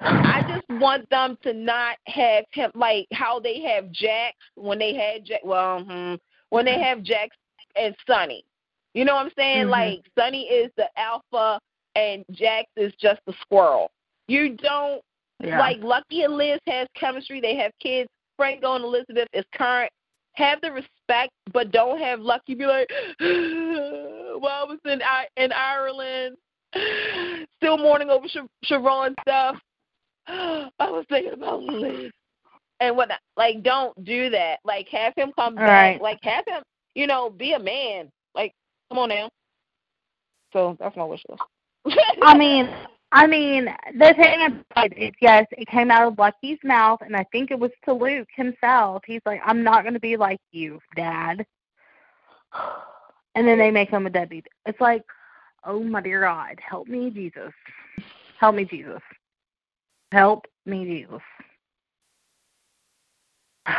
I 0.00 0.42
just 0.48 0.80
want 0.80 1.08
them 1.10 1.36
to 1.42 1.52
not 1.52 1.96
have 2.06 2.44
him 2.52 2.70
like 2.74 3.06
how 3.12 3.38
they 3.38 3.60
have 3.62 3.90
Jax 3.90 4.36
when 4.54 4.78
they 4.78 4.94
had 4.94 5.24
Jack. 5.24 5.40
Well, 5.44 5.84
hmm, 5.84 6.14
when 6.50 6.64
they 6.64 6.80
have 6.80 7.02
Jax 7.02 7.36
and 7.76 7.94
Sonny. 8.06 8.44
You 8.94 9.04
know 9.04 9.14
what 9.16 9.26
I'm 9.26 9.32
saying? 9.36 9.66
Mhm. 9.66 9.70
Like 9.70 10.00
Sonny 10.18 10.44
is 10.44 10.70
the 10.76 10.88
alpha 10.98 11.58
and 11.94 12.24
Jax 12.30 12.70
is 12.76 12.92
just 12.94 13.20
the 13.26 13.34
squirrel. 13.42 13.90
You 14.28 14.56
don't 14.56 15.02
Yeah. 15.46 15.58
like 15.58 15.78
Lucky 15.82 16.22
and 16.22 16.36
Liz 16.36 16.60
has 16.66 16.88
chemistry. 16.96 17.40
They 17.40 17.56
have 17.56 17.72
kids. 17.80 18.08
Franco 18.36 18.74
and 18.74 18.84
Elizabeth 18.84 19.28
is 19.32 19.44
current. 19.54 19.90
Have 20.32 20.60
the 20.60 20.72
respect, 20.72 21.30
but 21.52 21.70
don't 21.70 22.00
have 22.00 22.20
Lucky 22.20 22.54
be 22.54 22.66
like, 22.66 22.88
"Well, 23.20 24.48
I 24.48 24.64
was 24.64 24.78
in 24.84 25.00
I 25.02 25.26
in 25.36 25.52
Ireland, 25.52 26.36
still 27.56 27.78
mourning 27.78 28.10
over 28.10 28.26
Sh- 28.26 28.38
Sharon 28.64 29.14
stuff. 29.22 29.56
I 30.26 30.70
was 30.80 31.04
thinking 31.08 31.34
about 31.34 31.62
Liz 31.62 32.10
and 32.80 32.96
what. 32.96 33.10
Like, 33.36 33.62
don't 33.62 34.04
do 34.04 34.30
that. 34.30 34.58
Like, 34.64 34.88
have 34.88 35.12
him 35.16 35.32
come 35.36 35.54
back. 35.54 35.68
Right. 35.68 36.02
Like, 36.02 36.18
have 36.22 36.44
him, 36.46 36.62
you 36.94 37.06
know, 37.06 37.30
be 37.30 37.52
a 37.52 37.58
man. 37.58 38.10
Like, 38.34 38.52
come 38.88 38.98
on 38.98 39.10
now. 39.10 39.30
So 40.52 40.76
that's 40.80 40.96
my 40.96 41.04
wish 41.04 41.22
list. 41.28 41.42
I 42.22 42.36
mean, 42.36 42.68
I 43.14 43.28
mean, 43.28 43.66
the 43.96 44.12
thing 44.14 44.42
about 44.42 44.92
it 44.92 44.98
is, 44.98 45.12
yes, 45.20 45.46
it 45.52 45.68
came 45.68 45.90
out 45.92 46.08
of 46.08 46.18
Lucky's 46.18 46.58
mouth, 46.64 46.98
and 47.00 47.14
I 47.14 47.24
think 47.30 47.52
it 47.52 47.58
was 47.58 47.70
to 47.84 47.92
Luke 47.92 48.28
himself. 48.34 49.02
He's 49.06 49.20
like, 49.24 49.40
"I'm 49.46 49.62
not 49.62 49.82
going 49.82 49.94
to 49.94 50.00
be 50.00 50.16
like 50.16 50.40
you, 50.50 50.80
Dad." 50.96 51.46
and 53.34 53.46
then 53.46 53.58
they 53.58 53.70
make 53.70 53.90
him 53.90 54.06
a 54.06 54.10
deadbeat. 54.10 54.46
It's 54.66 54.80
like, 54.80 55.02
oh 55.64 55.82
my 55.82 56.00
dear 56.00 56.22
God, 56.22 56.58
help 56.66 56.88
me, 56.88 57.10
Jesus, 57.10 57.52
help 58.38 58.56
me, 58.56 58.64
Jesus, 58.64 59.00
help 60.12 60.46
me, 60.66 60.84
Jesus. 60.84 61.22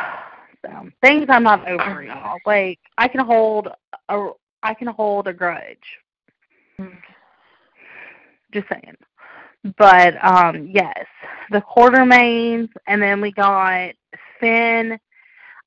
So 0.66 0.90
things 1.00 1.28
I'm 1.30 1.44
not 1.44 1.70
over, 1.70 2.02
y'all. 2.02 2.40
Like 2.44 2.80
I 2.98 3.08
can 3.08 3.24
hold 3.24 3.68
a, 4.10 4.30
I 4.64 4.74
can 4.74 4.88
hold 4.88 5.28
a 5.28 5.34
grudge. 5.34 5.78
Mm. 6.80 6.98
Just 8.52 8.66
saying. 8.70 8.96
But 9.78 10.24
um 10.24 10.70
yes, 10.72 11.06
the 11.52 11.62
Quartermaines, 11.62 12.70
and 12.88 13.02
then 13.02 13.22
we 13.22 13.32
got 13.32 13.92
Finn, 14.40 14.98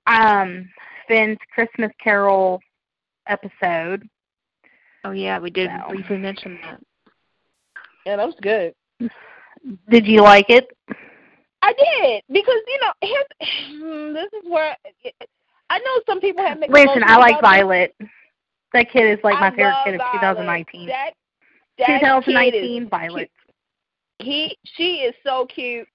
um, 0.06 0.68
Finn's 1.06 1.38
Christmas 1.52 1.90
Carol 2.02 2.60
episode. 3.26 4.08
Oh 5.04 5.12
yeah, 5.12 5.38
we 5.38 5.50
did 5.50 5.70
So. 5.70 5.90
briefly 5.90 6.18
mention 6.18 6.58
that. 6.62 6.80
Yeah, 8.06 8.16
that 8.16 8.26
was 8.26 8.36
good. 8.40 8.74
Did 9.90 10.06
you 10.06 10.22
like 10.22 10.46
it? 10.48 10.68
I 11.60 11.72
did 11.72 12.22
because 12.30 12.60
you 12.66 12.80
know 12.80 12.92
his, 13.00 14.14
this 14.14 14.42
is 14.42 14.48
where 14.48 14.76
I 15.70 15.78
know 15.78 16.00
some 16.06 16.20
people 16.20 16.44
have 16.44 16.58
mixed 16.58 16.72
Listen, 16.72 17.02
I 17.04 17.16
like 17.18 17.38
about 17.38 17.42
this. 17.42 17.60
Violet. 17.60 17.96
That 18.74 18.90
kid 18.92 19.10
is 19.10 19.18
like 19.24 19.40
my 19.40 19.48
I 19.48 19.50
favorite 19.50 19.70
love 19.70 19.84
kid 19.84 19.94
of 19.94 20.00
2019. 20.12 20.86
That, 20.88 21.14
that 21.78 21.86
kid 21.86 21.94
is 21.94 22.00
2019 22.00 22.88
Violet. 22.88 23.30
He 24.20 24.56
she 24.76 24.96
is 24.96 25.14
so 25.24 25.46
cute. 25.46 25.86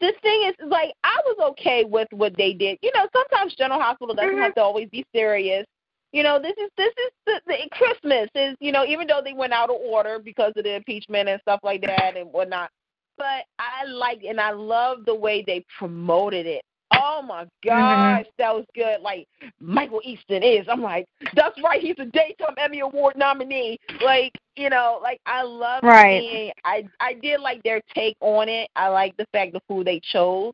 This 0.00 0.14
thing 0.22 0.42
is 0.48 0.54
like 0.68 0.92
I 1.04 1.18
was 1.24 1.50
okay 1.50 1.84
with 1.84 2.08
what 2.12 2.36
they 2.36 2.52
did. 2.52 2.78
You 2.82 2.92
know, 2.94 3.06
sometimes 3.12 3.54
General 3.54 3.80
Hospital 3.80 4.14
doesn't 4.14 4.36
Mhm. 4.36 4.42
have 4.42 4.54
to 4.56 4.62
always 4.62 4.88
be 4.90 5.04
serious. 5.14 5.66
You 6.12 6.22
know, 6.22 6.38
this 6.38 6.56
is 6.56 6.70
this 6.76 6.92
is 6.98 7.10
the, 7.26 7.40
the 7.46 7.68
Christmas 7.72 8.28
is 8.34 8.56
you 8.60 8.72
know 8.72 8.84
even 8.84 9.06
though 9.06 9.20
they 9.22 9.32
went 9.32 9.52
out 9.52 9.70
of 9.70 9.76
order 9.76 10.18
because 10.18 10.52
of 10.56 10.64
the 10.64 10.74
impeachment 10.74 11.28
and 11.28 11.40
stuff 11.40 11.60
like 11.62 11.82
that 11.82 12.16
and 12.16 12.32
whatnot. 12.32 12.70
But 13.18 13.44
I 13.58 13.84
like 13.86 14.22
and 14.24 14.40
I 14.40 14.50
love 14.50 15.04
the 15.06 15.14
way 15.14 15.42
they 15.42 15.64
promoted 15.78 16.46
it. 16.46 16.62
Oh 17.08 17.22
my 17.22 17.46
gosh, 17.64 18.26
that 18.36 18.52
was 18.52 18.64
good. 18.74 19.00
Like 19.00 19.28
Michael 19.60 20.00
Easton 20.02 20.42
is. 20.42 20.66
I'm 20.68 20.82
like, 20.82 21.06
that's 21.36 21.56
right. 21.62 21.80
He's 21.80 21.94
a 21.98 22.06
daytime 22.06 22.54
Emmy 22.58 22.80
Award 22.80 23.14
nominee. 23.16 23.78
Like, 24.04 24.32
you 24.56 24.70
know, 24.70 24.98
like 25.00 25.20
I 25.24 25.42
love 25.42 25.84
Right. 25.84 26.20
seeing. 26.20 26.52
I 26.64 26.84
I 26.98 27.14
did 27.14 27.40
like 27.40 27.62
their 27.62 27.80
take 27.94 28.16
on 28.20 28.48
it. 28.48 28.68
I 28.74 28.88
like 28.88 29.16
the 29.18 29.26
fact 29.32 29.54
of 29.54 29.62
who 29.68 29.84
they 29.84 30.00
chose. 30.00 30.52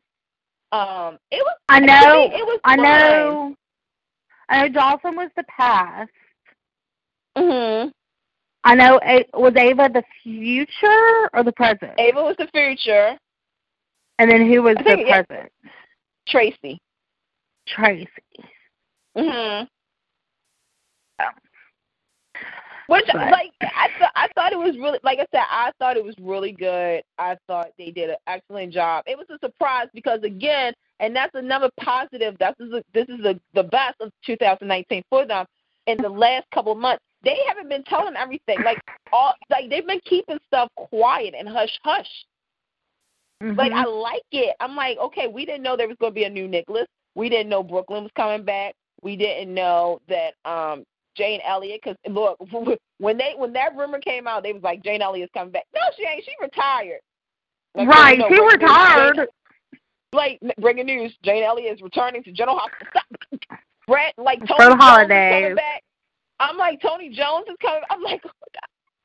Um, 0.71 1.17
it 1.31 1.43
was. 1.43 1.57
I 1.69 1.79
know. 1.79 2.29
it 2.31 2.45
was. 2.45 2.59
I 2.63 2.75
know. 2.75 3.55
I 4.49 4.61
know 4.61 4.73
Dawson 4.73 5.15
was 5.15 5.31
the 5.35 5.43
past. 5.49 6.11
hmm 7.35 7.87
I 8.63 8.75
know. 8.75 8.99
A- 9.03 9.25
Was 9.33 9.55
Ava 9.57 9.89
the 9.91 10.03
future 10.21 11.29
or 11.33 11.43
the 11.43 11.51
present? 11.53 11.93
Ava 11.97 12.21
was 12.21 12.35
the 12.37 12.47
future. 12.53 13.17
And 14.19 14.29
then 14.29 14.47
who 14.47 14.61
was 14.61 14.75
the 14.77 14.83
present? 14.83 15.51
yeah. 15.63 15.69
Tracy. 16.27 16.79
Tracy. 17.67 18.07
Yeah. 19.15 19.65
Which 22.87 23.05
But- 23.07 23.31
like 23.31 23.51
I 23.61 23.87
thought 23.97 24.11
I 24.15 24.27
thought 24.35 24.51
it 24.51 24.59
was 24.59 24.77
really 24.77 24.99
like 25.03 25.19
I 25.19 25.25
said 25.31 25.43
I 25.49 25.71
thought 25.79 25.95
it 25.97 26.03
was 26.03 26.15
really 26.19 26.51
good. 26.51 27.03
I 27.17 27.37
thought 27.47 27.69
they 27.77 27.91
did 27.91 28.09
an 28.09 28.17
excellent 28.27 28.73
job. 28.73 29.05
It 29.07 29.17
was 29.17 29.27
a 29.29 29.39
surprise 29.39 29.87
because 29.93 30.21
again, 30.23 30.73
and 30.99 31.15
that's 31.15 31.33
another 31.33 31.69
positive. 31.79 32.35
That's 32.39 32.57
the, 32.57 32.83
this 32.93 33.07
is 33.07 33.19
the 33.23 33.39
the 33.53 33.63
best 33.63 33.95
of 34.01 34.11
2019 34.25 35.01
for 35.09 35.25
them. 35.25 35.45
In 35.87 35.97
the 35.97 36.09
last 36.09 36.45
couple 36.53 36.73
of 36.73 36.77
months, 36.77 37.03
they 37.23 37.37
haven't 37.47 37.69
been 37.69 37.83
telling 37.83 38.15
everything. 38.15 38.57
Like 38.63 38.81
all 39.13 39.33
like 39.49 39.69
they've 39.69 39.87
been 39.87 40.01
keeping 40.05 40.39
stuff 40.47 40.69
quiet 40.75 41.33
and 41.37 41.47
hush 41.47 41.79
hush. 41.83 42.09
Like 43.43 43.71
Mhm. 43.71 43.75
I 43.75 43.83
like 43.85 44.23
it. 44.31 44.55
I'm 44.59 44.75
like, 44.75 44.97
okay, 44.97 45.27
we 45.27 45.45
didn't 45.45 45.63
know 45.63 45.75
there 45.75 45.87
was 45.87 45.97
going 45.97 46.11
to 46.13 46.15
be 46.15 46.23
a 46.23 46.29
new 46.29 46.47
Nicholas. 46.47 46.87
We 47.15 47.29
didn't 47.29 47.49
know 47.49 47.61
Brook 47.61 47.89
Lynn 47.89 48.03
was 48.03 48.11
coming 48.15 48.43
back. 48.45 48.73
We 49.01 49.15
didn't 49.17 49.53
know 49.53 49.99
that 50.07 50.33
um 50.45 50.85
Jane 51.15 51.41
Elliott. 51.45 51.81
Because 51.83 51.97
look, 52.07 52.37
when 52.99 53.17
they 53.17 53.33
when 53.37 53.53
that 53.53 53.75
rumor 53.75 53.99
came 53.99 54.27
out, 54.27 54.43
they 54.43 54.53
was 54.53 54.63
like 54.63 54.83
Jane 54.83 55.01
Elliott's 55.01 55.31
coming 55.33 55.51
back. 55.51 55.65
No, 55.73 55.81
she 55.97 56.03
ain't. 56.05 56.23
She 56.23 56.31
retired. 56.41 57.01
Like, 57.75 57.87
right. 57.87 58.17
you 58.17 58.19
know, 58.19 58.29
He 58.29 58.35
news, 58.35 58.53
retired. 58.53 59.27
Like 60.13 60.39
breaking 60.61 60.85
news, 60.85 61.13
Jane 61.23 61.43
Elliott 61.43 61.75
is 61.75 61.81
returning 61.81 62.23
to 62.23 62.31
General 62.31 62.59
Hospital. 62.59 63.01
Brett, 63.87 64.13
like 64.17 64.39
Tony 64.39 64.57
Jones 64.59 64.73
is 64.73 65.07
coming 65.09 65.55
back. 65.55 65.83
I'm 66.39 66.57
like 66.57 66.81
Tony 66.81 67.09
Jones 67.09 67.45
is 67.49 67.57
coming. 67.61 67.81
I'm 67.89 68.01
like, 68.03 68.21
oh 68.25 68.29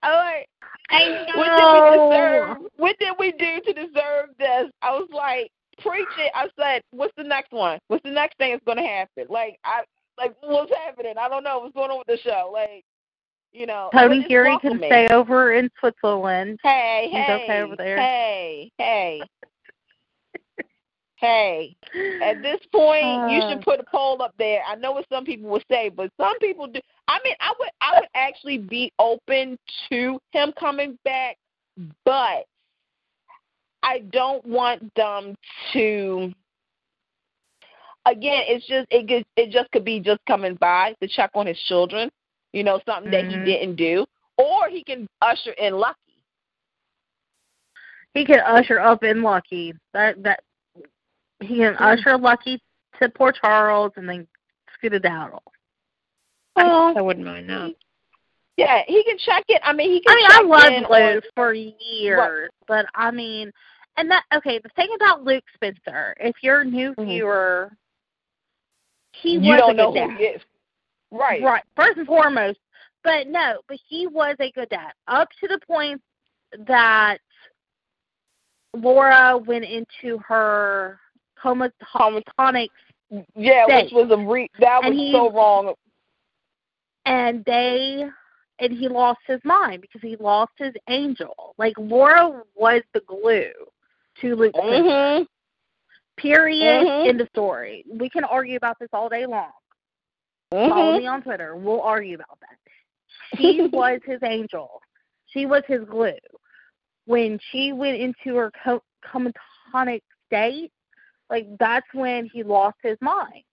I'm 0.02 0.14
like, 0.14 0.48
I 0.90 1.26
what 1.34 1.48
did 1.56 1.72
we 1.72 2.10
deserve? 2.10 2.56
What 2.76 2.96
did 2.98 3.12
we 3.18 3.32
do 3.32 3.60
to 3.60 3.72
deserve 3.72 4.30
this? 4.38 4.70
I 4.82 4.90
was 4.90 5.08
like, 5.12 5.50
preach 5.80 6.08
it. 6.18 6.32
I 6.34 6.48
said, 6.58 6.82
what's 6.90 7.14
the 7.16 7.24
next 7.24 7.52
one? 7.52 7.78
What's 7.88 8.02
the 8.04 8.10
next 8.10 8.38
thing 8.38 8.52
that's 8.52 8.64
going 8.64 8.78
to 8.78 8.84
happen? 8.84 9.26
Like, 9.28 9.58
I 9.64 9.82
like 10.18 10.34
what's 10.42 10.72
happening? 10.74 11.14
I 11.18 11.28
don't 11.28 11.44
know 11.44 11.60
what's 11.60 11.74
going 11.74 11.90
on 11.90 11.98
with 11.98 12.06
the 12.06 12.28
show. 12.28 12.50
Like, 12.52 12.84
you 13.52 13.66
know, 13.66 13.90
Tony 13.92 14.24
Geary 14.28 14.58
can 14.60 14.78
stay 14.78 15.08
over 15.10 15.54
in 15.54 15.70
Switzerland. 15.80 16.58
Hey, 16.62 17.08
He's 17.10 17.20
hey, 17.20 17.44
okay 17.44 17.60
over 17.62 17.76
there. 17.76 17.96
hey, 17.96 18.70
hey, 18.78 19.22
hey. 21.20 21.76
At 22.22 22.42
this 22.42 22.60
point, 22.72 23.28
you 23.28 23.40
Uh. 23.42 23.48
should 23.48 23.62
put 23.62 23.80
a 23.80 23.84
poll 23.84 24.22
up 24.22 24.34
there. 24.38 24.62
I 24.66 24.74
know 24.74 24.92
what 24.92 25.08
some 25.08 25.24
people 25.24 25.48
would 25.50 25.64
say, 25.70 25.88
but 25.88 26.10
some 26.16 26.38
people 26.38 26.66
do. 26.66 26.80
I 27.06 27.18
mean, 27.24 27.34
I 27.40 27.52
would, 27.58 27.70
I 27.80 28.00
would 28.00 28.08
actually 28.14 28.58
be 28.58 28.92
open 28.98 29.58
to 29.88 30.20
him 30.32 30.52
coming 30.58 30.98
back, 31.04 31.36
but 32.04 32.46
I 33.82 34.00
don't 34.10 34.44
want 34.44 34.92
them 34.94 35.36
to. 35.72 36.32
Again, 38.06 38.44
it's 38.46 38.66
just 38.66 38.86
it 38.90 39.06
could, 39.06 39.26
it 39.36 39.50
just 39.50 39.70
could 39.70 39.84
be 39.84 40.00
just 40.00 40.20
coming 40.26 40.54
by 40.54 40.94
to 41.00 41.08
check 41.08 41.30
on 41.34 41.46
his 41.46 41.58
children, 41.68 42.10
you 42.52 42.64
know, 42.64 42.80
something 42.86 43.10
that 43.10 43.24
Mhm. 43.24 43.30
he 43.30 43.44
didn't 43.44 43.76
do, 43.76 44.06
or 44.38 44.68
he 44.68 44.82
can 44.82 45.06
usher 45.20 45.52
in 45.52 45.74
Lucky. 45.74 45.98
He 48.14 48.24
can 48.24 48.40
usher 48.40 48.80
up 48.80 49.04
in 49.04 49.22
Lucky. 49.22 49.74
That 49.92 50.22
that 50.22 50.42
he 51.40 51.56
can 51.58 51.74
Mm. 51.74 51.80
usher 51.80 52.16
Lucky 52.18 52.60
to 53.00 53.08
Port 53.08 53.36
Charles 53.40 53.92
and 53.96 54.08
then 54.08 54.26
skedaddle. 54.74 55.42
I, 56.56 56.94
I 56.96 57.00
wouldn't 57.00 57.24
mind 57.26 57.48
that. 57.50 57.74
Yeah, 58.56 58.82
he 58.88 59.04
can 59.04 59.16
check 59.18 59.44
it. 59.48 59.60
I 59.64 59.72
mean, 59.72 59.92
he 59.92 60.00
can. 60.00 60.16
I 60.16 60.16
mean, 60.16 60.26
I 60.30 60.56
loved 60.58 60.74
in 60.74 60.82
Luke 60.82 61.24
on- 61.24 61.30
for 61.36 61.52
years, 61.54 62.50
but 62.66 62.86
I 62.94 63.12
mean, 63.12 63.52
and 63.96 64.10
that 64.10 64.24
okay. 64.34 64.58
The 64.58 64.68
thing 64.70 64.88
about 64.96 65.22
Luke 65.22 65.44
Spencer, 65.54 66.14
if 66.18 66.34
you're 66.42 66.62
a 66.62 66.64
new 66.64 66.92
Mhm. 66.96 67.04
viewer, 67.06 67.70
he 69.12 69.34
you 69.34 69.52
was 69.52 69.60
don't 69.60 69.70
a 69.70 69.74
know 69.74 69.92
good 69.92 70.02
who 70.02 70.08
dad. 70.10 70.18
he 70.18 70.24
is. 70.24 70.42
Right. 71.12 71.40
Right. 71.42 71.62
First 71.76 71.98
and 71.98 72.06
foremost. 72.06 72.58
But 73.04 73.28
no, 73.28 73.60
but 73.68 73.78
he 73.88 74.08
was 74.08 74.34
a 74.40 74.50
good 74.50 74.68
dad. 74.70 74.92
Up 75.06 75.28
to 75.40 75.46
the 75.46 75.60
point 75.60 76.02
that 76.66 77.18
Laura 78.74 79.36
went 79.38 79.64
into 79.64 80.18
her 80.26 80.98
homatonic 81.42 82.68
Yeah, 83.34 83.64
State. 83.64 83.84
which 83.84 83.92
was 83.92 84.10
a 84.10 84.16
re- 84.18 84.50
that 84.60 84.84
And 84.84 84.94
was 84.94 84.98
he- 84.98 85.12
so 85.12 85.30
wrong. 85.30 85.74
and 87.06 87.44
they 87.44 88.08
and 88.60 88.72
he 88.72 88.88
lost 88.88 89.20
his 89.26 89.40
mind 89.44 89.80
because 89.82 90.00
he 90.02 90.16
lost 90.16 90.52
his 90.58 90.74
angel. 90.88 91.54
Like 91.58 91.74
Laura 91.78 92.42
was 92.56 92.82
the 92.92 93.00
glue 93.00 93.52
to 94.20 94.34
Luke. 94.34 94.54
Mhm. 94.54 95.26
Period. 96.16 96.86
Mhm. 96.86 97.06
End 97.08 97.20
of 97.20 97.28
story. 97.28 97.84
We 97.88 98.10
can 98.10 98.24
argue 98.24 98.56
about 98.56 98.76
this 98.80 98.88
all 98.92 99.08
day 99.08 99.26
long. 99.26 99.52
Follow 100.50 100.94
Mhm. 100.94 100.98
me 100.98 101.06
on 101.06 101.22
Twitter. 101.22 101.54
We'll 101.54 101.82
argue 101.82 102.16
about 102.16 102.40
that. 102.40 102.58
She 103.38 103.60
was 103.72 104.00
his 104.04 104.20
angel. 104.24 104.82
She 105.26 105.46
was 105.46 105.62
his 105.66 105.84
glue. 105.84 106.16
When 107.06 107.38
she 107.50 107.72
went 107.72 107.98
into 107.98 108.34
her 108.36 108.50
co- 108.64 108.82
comatonic 109.02 110.02
state, 110.26 110.72
like 111.30 111.46
that's 111.58 111.86
when 111.92 112.26
he 112.26 112.42
lost 112.42 112.76
his 112.82 112.96
mind, 113.00 113.44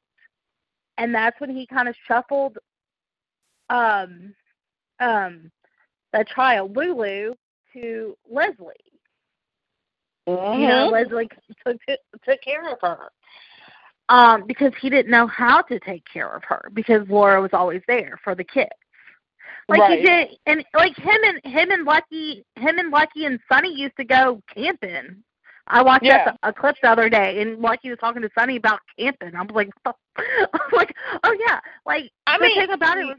and 0.97 1.14
that's 1.14 1.39
when 1.39 1.49
he 1.49 1.65
kind 1.68 1.88
of 1.88 1.95
shuffled, 2.07 2.57
um, 3.69 4.34
um, 4.99 5.52
the 6.14 6.26
child 6.34 6.76
Lulu 6.76 7.34
to 7.73 8.18
Leslie. 8.30 8.73
You 10.27 10.68
know, 10.68 10.88
Mhm. 10.88 10.91
Leslie 10.91 11.30
took 11.65 11.77
took 12.23 12.41
care 12.41 12.68
of 12.69 12.80
her. 12.81 13.11
Um, 14.10 14.45
because 14.45 14.72
he 14.80 14.89
didn't 14.89 15.10
know 15.10 15.26
how 15.27 15.61
to 15.64 15.80
take 15.80 16.06
care 16.06 16.30
of 16.30 16.43
her 16.43 16.69
because 16.73 17.07
Laura 17.10 17.41
was 17.41 17.53
always 17.53 17.81
there 17.88 18.19
for 18.23 18.35
the 18.35 18.43
kids. 18.43 18.69
Like 19.68 19.81
Right. 19.81 19.99
he 19.99 20.06
did 20.06 20.38
and 20.45 20.64
like 20.76 20.95
him 20.95 21.18
and 21.23 21.41
him 21.43 21.72
and 21.72 21.85
Lucky 21.85 22.45
him 22.56 22.77
and 22.77 22.91
Lucky 22.91 23.26
and 23.26 23.39
Sonny 23.52 23.73
used 23.73 23.95
to 23.97 24.03
go 24.06 24.41
camping. 24.53 25.23
I 25.67 25.81
watched 25.81 26.05
Yeah. 26.05 26.25
that, 26.25 26.39
a 26.43 26.53
clip 26.53 26.75
the 26.81 26.89
other 26.89 27.09
day 27.09 27.41
and 27.41 27.59
Lucky 27.59 27.89
was 27.89 27.99
talking 27.99 28.21
to 28.21 28.29
Sonny 28.37 28.57
about 28.57 28.79
camping. 28.99 29.35
I 29.35 29.41
was 29.41 29.51
like 29.53 29.69
I 29.85 29.93
was 30.53 30.71
like, 30.73 30.93
Oh 31.23 31.35
yeah. 31.47 31.59
Like 31.85 32.11
I 32.27 32.37
the 32.37 32.43
mean, 32.45 32.55
thing 32.59 32.71
about 32.71 32.97
it 32.97 33.05
was 33.05 33.17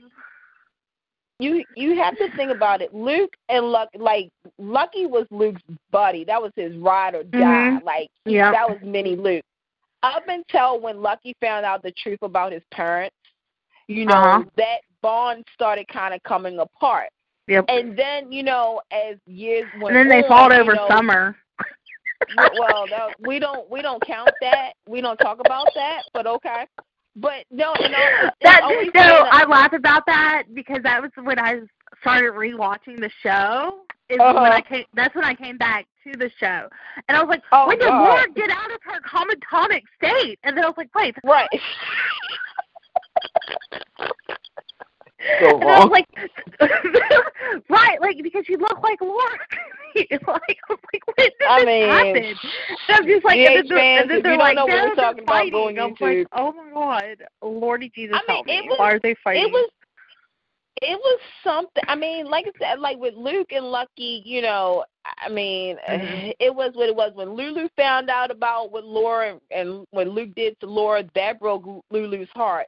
you 1.39 1.65
you 1.75 1.97
have 1.97 2.17
to 2.17 2.35
think 2.37 2.51
about 2.51 2.81
it. 2.81 2.95
Luke 2.95 3.35
and 3.49 3.67
Luck, 3.67 3.89
like 3.99 4.31
Lucky 4.59 5.07
was 5.07 5.27
Luke's 5.31 5.61
buddy. 5.91 6.25
That 6.25 6.41
was 6.41 6.53
his 6.57 6.75
ride 6.77 7.15
or 7.15 7.25
die. 7.25 7.39
Mhm. 7.41 7.83
Like 7.85 8.09
Yep. 8.25 8.53
that 8.53 8.69
was 8.71 8.79
mini 8.83 9.17
Luke. 9.17 9.45
Up 10.03 10.23
until 10.29 10.81
when 10.81 11.03
Lucky 11.03 11.35
found 11.41 11.67
out 11.67 11.83
the 11.83 11.93
truth 11.93 12.23
about 12.23 12.53
his 12.53 12.63
parents, 12.71 13.17
you 13.89 14.07
know, 14.07 14.15
Uh-huh. 14.15 14.45
that 14.57 14.79
bond 15.03 15.45
started 15.53 15.87
kind 15.89 16.15
of 16.15 16.23
coming 16.23 16.59
apart. 16.61 17.11
Yep. 17.49 17.67
And 17.69 17.97
then 17.97 18.33
you 18.33 18.43
know, 18.43 18.81
as 18.91 19.17
years 19.27 19.67
went 19.81 19.95
And 19.95 19.97
then 19.97 20.09
they 20.09 20.23
on, 20.25 20.29
fought 20.29 20.53
you 20.55 20.61
over 20.61 20.75
know, 20.75 20.89
summer. 20.89 21.37
Well, 22.59 22.87
that, 22.89 23.15
we 23.21 23.39
don't 23.39 23.69
we 23.71 23.83
don't 23.83 24.05
count 24.07 24.31
that. 24.41 24.73
We 24.89 25.01
don't 25.01 25.17
talk 25.19 25.39
about 25.41 25.69
that. 25.75 26.03
But 26.13 26.27
okay. 26.27 26.67
But 27.19 27.45
no, 27.51 27.73
you 27.81 27.89
know, 27.89 27.97
it's, 27.99 28.37
it's 28.41 28.51
That 28.51 28.61
always 28.63 28.91
no, 28.95 29.03
been 29.03 29.11
a- 29.11 29.29
I 29.33 29.45
laugh 29.47 29.73
about 29.73 30.05
that 30.07 30.45
because 30.53 30.81
that 30.83 31.01
was 31.01 31.11
when 31.23 31.39
I 31.39 31.61
started 32.01 32.33
rewatching 32.33 32.99
the 33.01 33.11
show. 33.23 33.81
Is 34.09 34.19
when 34.19 34.37
Uh-huh. 34.37 34.51
I 34.53 34.61
came. 34.61 34.85
That's 34.95 35.15
when 35.15 35.25
I 35.25 35.35
came 35.35 35.57
back 35.59 35.87
to 36.05 36.13
the 36.19 36.31
show, 36.39 36.69
and 37.09 37.17
I 37.17 37.21
was 37.23 37.29
like, 37.29 37.43
Oh, 37.53 37.67
when 37.67 37.79
did 37.79 37.89
God. 37.89 38.05
Laura 38.05 38.25
get 38.35 38.51
out 38.51 38.71
of 38.71 38.79
her 38.85 39.01
comatonic 39.01 39.83
state? 39.97 40.39
And 40.45 40.57
then 40.57 40.65
I 40.65 40.69
was 40.69 40.77
like, 40.77 40.95
wait. 40.95 41.17
right. 41.25 41.49
and 45.41 45.65
I 45.65 45.85
was 45.85 45.91
like, 45.91 46.07
right, 47.69 48.01
like 48.01 48.17
because 48.23 48.49
you 48.49 48.59
look 48.59 48.81
like 48.83 49.01
Laura. 49.01 49.39
like, 50.11 50.59
I 50.69 50.73
like, 50.73 51.03
when 51.07 51.15
did 51.19 51.33
I 51.49 51.59
this 51.59 51.67
mean, 51.67 51.89
happen? 51.89 52.25
And 52.89 52.97
I'm 52.97 53.07
just 53.07 53.25
like, 53.25 53.39
and 53.39 53.57
then, 53.57 53.79
fans, 53.79 54.01
and 54.03 54.11
then 54.11 54.23
they're 54.23 54.37
like, 54.39 54.57
we're 54.57 54.67
they're 54.67 54.95
talking 54.95 55.23
about, 55.25 55.51
go 55.51 55.65
fighting. 55.67 55.79
I'm 55.79 55.95
YouTube. 55.95 56.19
like, 56.19 56.29
oh 56.33 56.53
my 56.53 56.71
god, 56.73 57.17
Lordy 57.43 57.91
Jesus, 57.95 58.17
I 58.17 58.21
mean, 58.31 58.37
help 58.37 58.47
me. 58.47 58.61
was- 58.69 58.79
Why 58.79 58.93
are 58.93 59.01
they 59.01 59.15
fighting? 59.25 59.45
It 59.45 59.51
was 59.53 59.71
it 60.83 60.99
was 60.99 61.21
something 61.43 61.83
I 61.89 61.95
mean, 61.97 62.27
like 62.27 62.45
I 62.47 62.53
said, 62.59 62.81
like 62.81 62.99
with 62.99 63.15
Luke 63.15 63.49
and 63.53 63.65
Lucky, 63.67 64.23
you 64.27 64.43
know, 64.43 64.85
I 65.25 65.29
mean, 65.31 65.77
Mhm. 65.89 66.35
it 66.39 66.55
was 66.55 66.73
what 66.75 66.89
it 66.89 66.95
was. 66.95 67.13
When 67.15 67.31
Lulu 67.35 67.69
found 67.77 68.11
out 68.11 68.31
about 68.31 68.73
what 68.73 68.85
Laura 68.85 69.39
and 69.51 69.87
when 69.91 70.11
Luke 70.11 70.35
did 70.37 70.59
to 70.61 70.67
Laura, 70.67 71.03
that 71.15 71.41
broke 71.41 71.65
Lulu's 71.91 72.29
heart. 72.35 72.67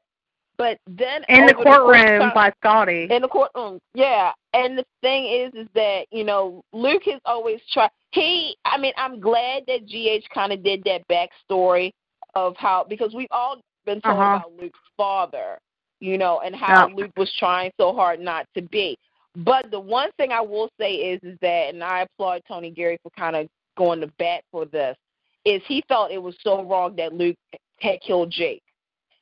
But 0.58 0.78
then 0.88 1.24
in 1.28 1.46
the 1.46 1.54
over 1.54 1.62
course 1.64 1.76
of 1.76 1.82
courtroom 1.84 2.20
time- 2.20 2.34
by 2.34 2.52
Scotty. 2.60 3.06
in 3.10 3.22
the 3.22 3.28
courtroom, 3.28 3.78
yeah. 3.94 4.32
And 4.52 4.76
the 4.76 4.84
thing 5.02 5.24
is, 5.26 5.54
is 5.54 5.68
that 5.74 6.06
you 6.10 6.24
know 6.24 6.62
Luke 6.72 7.04
has 7.04 7.20
always 7.24 7.60
tried. 7.72 7.90
He, 8.10 8.56
I 8.64 8.76
mean, 8.78 8.92
I'm 8.96 9.20
glad 9.20 9.62
that 9.68 9.86
GH 9.86 10.28
kind 10.34 10.52
of 10.52 10.62
did 10.64 10.82
that 10.84 11.06
backstory 11.08 11.92
of 12.34 12.56
how 12.56 12.84
because 12.88 13.14
we've 13.14 13.28
all 13.30 13.60
been 13.86 14.00
talking 14.00 14.20
Uh-huh. 14.20 14.36
about 14.36 14.52
Luke's 14.60 14.78
father, 14.96 15.58
you 16.00 16.18
know, 16.18 16.40
and 16.40 16.54
how 16.56 16.88
Yeah. 16.88 16.94
Luke 16.94 17.12
was 17.16 17.32
trying 17.38 17.70
so 17.78 17.92
hard 17.94 18.18
not 18.20 18.46
to 18.54 18.62
be. 18.62 18.98
But 19.36 19.70
the 19.70 19.78
one 19.80 20.10
thing 20.18 20.32
I 20.32 20.40
will 20.40 20.70
say 20.80 20.94
is, 20.94 21.20
is 21.22 21.38
that, 21.40 21.68
and 21.72 21.84
I 21.84 22.00
applaud 22.00 22.42
Tony 22.48 22.70
Geary 22.70 22.98
for 23.02 23.10
kind 23.10 23.36
of 23.36 23.48
going 23.76 24.00
to 24.00 24.08
bat 24.18 24.42
for 24.50 24.64
this, 24.64 24.96
is 25.44 25.62
he 25.66 25.82
felt 25.86 26.10
it 26.10 26.18
was 26.22 26.34
so 26.42 26.64
wrong 26.64 26.96
that 26.96 27.12
Luke 27.12 27.36
had 27.80 28.00
killed 28.00 28.30
Jake. 28.30 28.62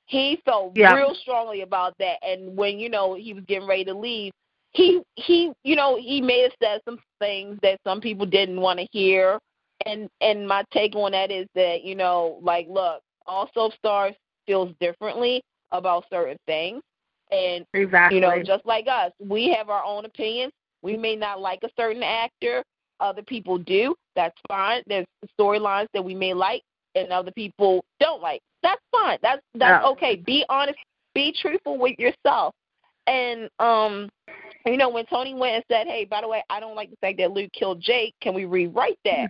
He 0.06 0.40
felt 0.44 0.72
Yeah. 0.76 0.94
real 0.94 1.14
strongly 1.14 1.62
about 1.62 1.94
that, 1.98 2.18
and 2.22 2.56
when 2.56 2.78
you 2.78 2.88
know 2.88 3.14
he 3.14 3.32
was 3.32 3.44
getting 3.44 3.68
ready 3.68 3.84
to 3.84 3.94
leave, 3.94 4.32
he 4.72 5.02
he 5.16 5.52
you 5.64 5.76
know 5.76 5.96
he 5.96 6.20
may 6.20 6.42
have 6.42 6.52
said 6.62 6.80
some 6.84 6.98
things 7.20 7.58
that 7.62 7.80
some 7.84 8.00
people 8.00 8.26
didn't 8.26 8.60
want 8.60 8.78
to 8.78 8.86
hear, 8.92 9.38
and 9.84 10.08
and 10.20 10.46
my 10.46 10.64
take 10.72 10.94
on 10.94 11.12
that 11.12 11.30
is 11.30 11.46
that 11.54 11.82
you 11.84 11.94
know 11.94 12.38
like 12.42 12.66
look, 12.68 13.00
all 13.26 13.50
soap 13.54 13.72
stars 13.74 14.14
feels 14.46 14.72
differently 14.80 15.42
about 15.72 16.04
certain 16.10 16.38
things, 16.46 16.82
and 17.30 17.64
exactly. 17.74 18.16
you 18.16 18.22
know, 18.22 18.42
just 18.42 18.64
like 18.64 18.86
us, 18.88 19.12
we 19.20 19.48
have 19.56 19.68
our 19.70 19.84
own 19.84 20.04
opinions. 20.04 20.52
We 20.82 20.96
may 20.96 21.16
not 21.16 21.40
like 21.40 21.60
a 21.64 21.70
certain 21.76 22.02
actor. 22.02 22.62
Other 23.00 23.22
people 23.22 23.58
do. 23.58 23.94
That's 24.14 24.36
fine. 24.48 24.82
There's 24.86 25.06
storylines 25.38 25.88
that 25.94 26.04
we 26.04 26.14
may 26.14 26.32
like 26.32 26.62
and 26.96 27.12
other 27.12 27.30
people 27.30 27.84
don't 28.00 28.22
like. 28.22 28.40
That's 28.62 28.80
fine. 28.90 29.18
That's 29.22 29.42
that's 29.54 29.82
Yeah. 29.84 29.90
okay. 29.90 30.16
Be 30.16 30.44
honest. 30.48 30.78
Be 31.14 31.32
truthful 31.40 31.78
with 31.78 31.98
yourself. 31.98 32.54
And 33.06 33.48
um, 33.60 34.08
you 34.64 34.76
know, 34.76 34.88
when 34.88 35.06
Tony 35.06 35.34
went 35.34 35.54
and 35.54 35.64
said, 35.70 35.86
"Hey, 35.86 36.04
by 36.04 36.20
the 36.22 36.28
way, 36.28 36.42
I 36.50 36.58
don't 36.58 36.74
like 36.74 36.90
the 36.90 36.96
fact 36.96 37.18
that 37.18 37.30
Luke 37.30 37.52
killed 37.52 37.80
Jake. 37.80 38.14
Can 38.20 38.34
we 38.34 38.44
rewrite 38.44 38.98
that?" 39.04 39.28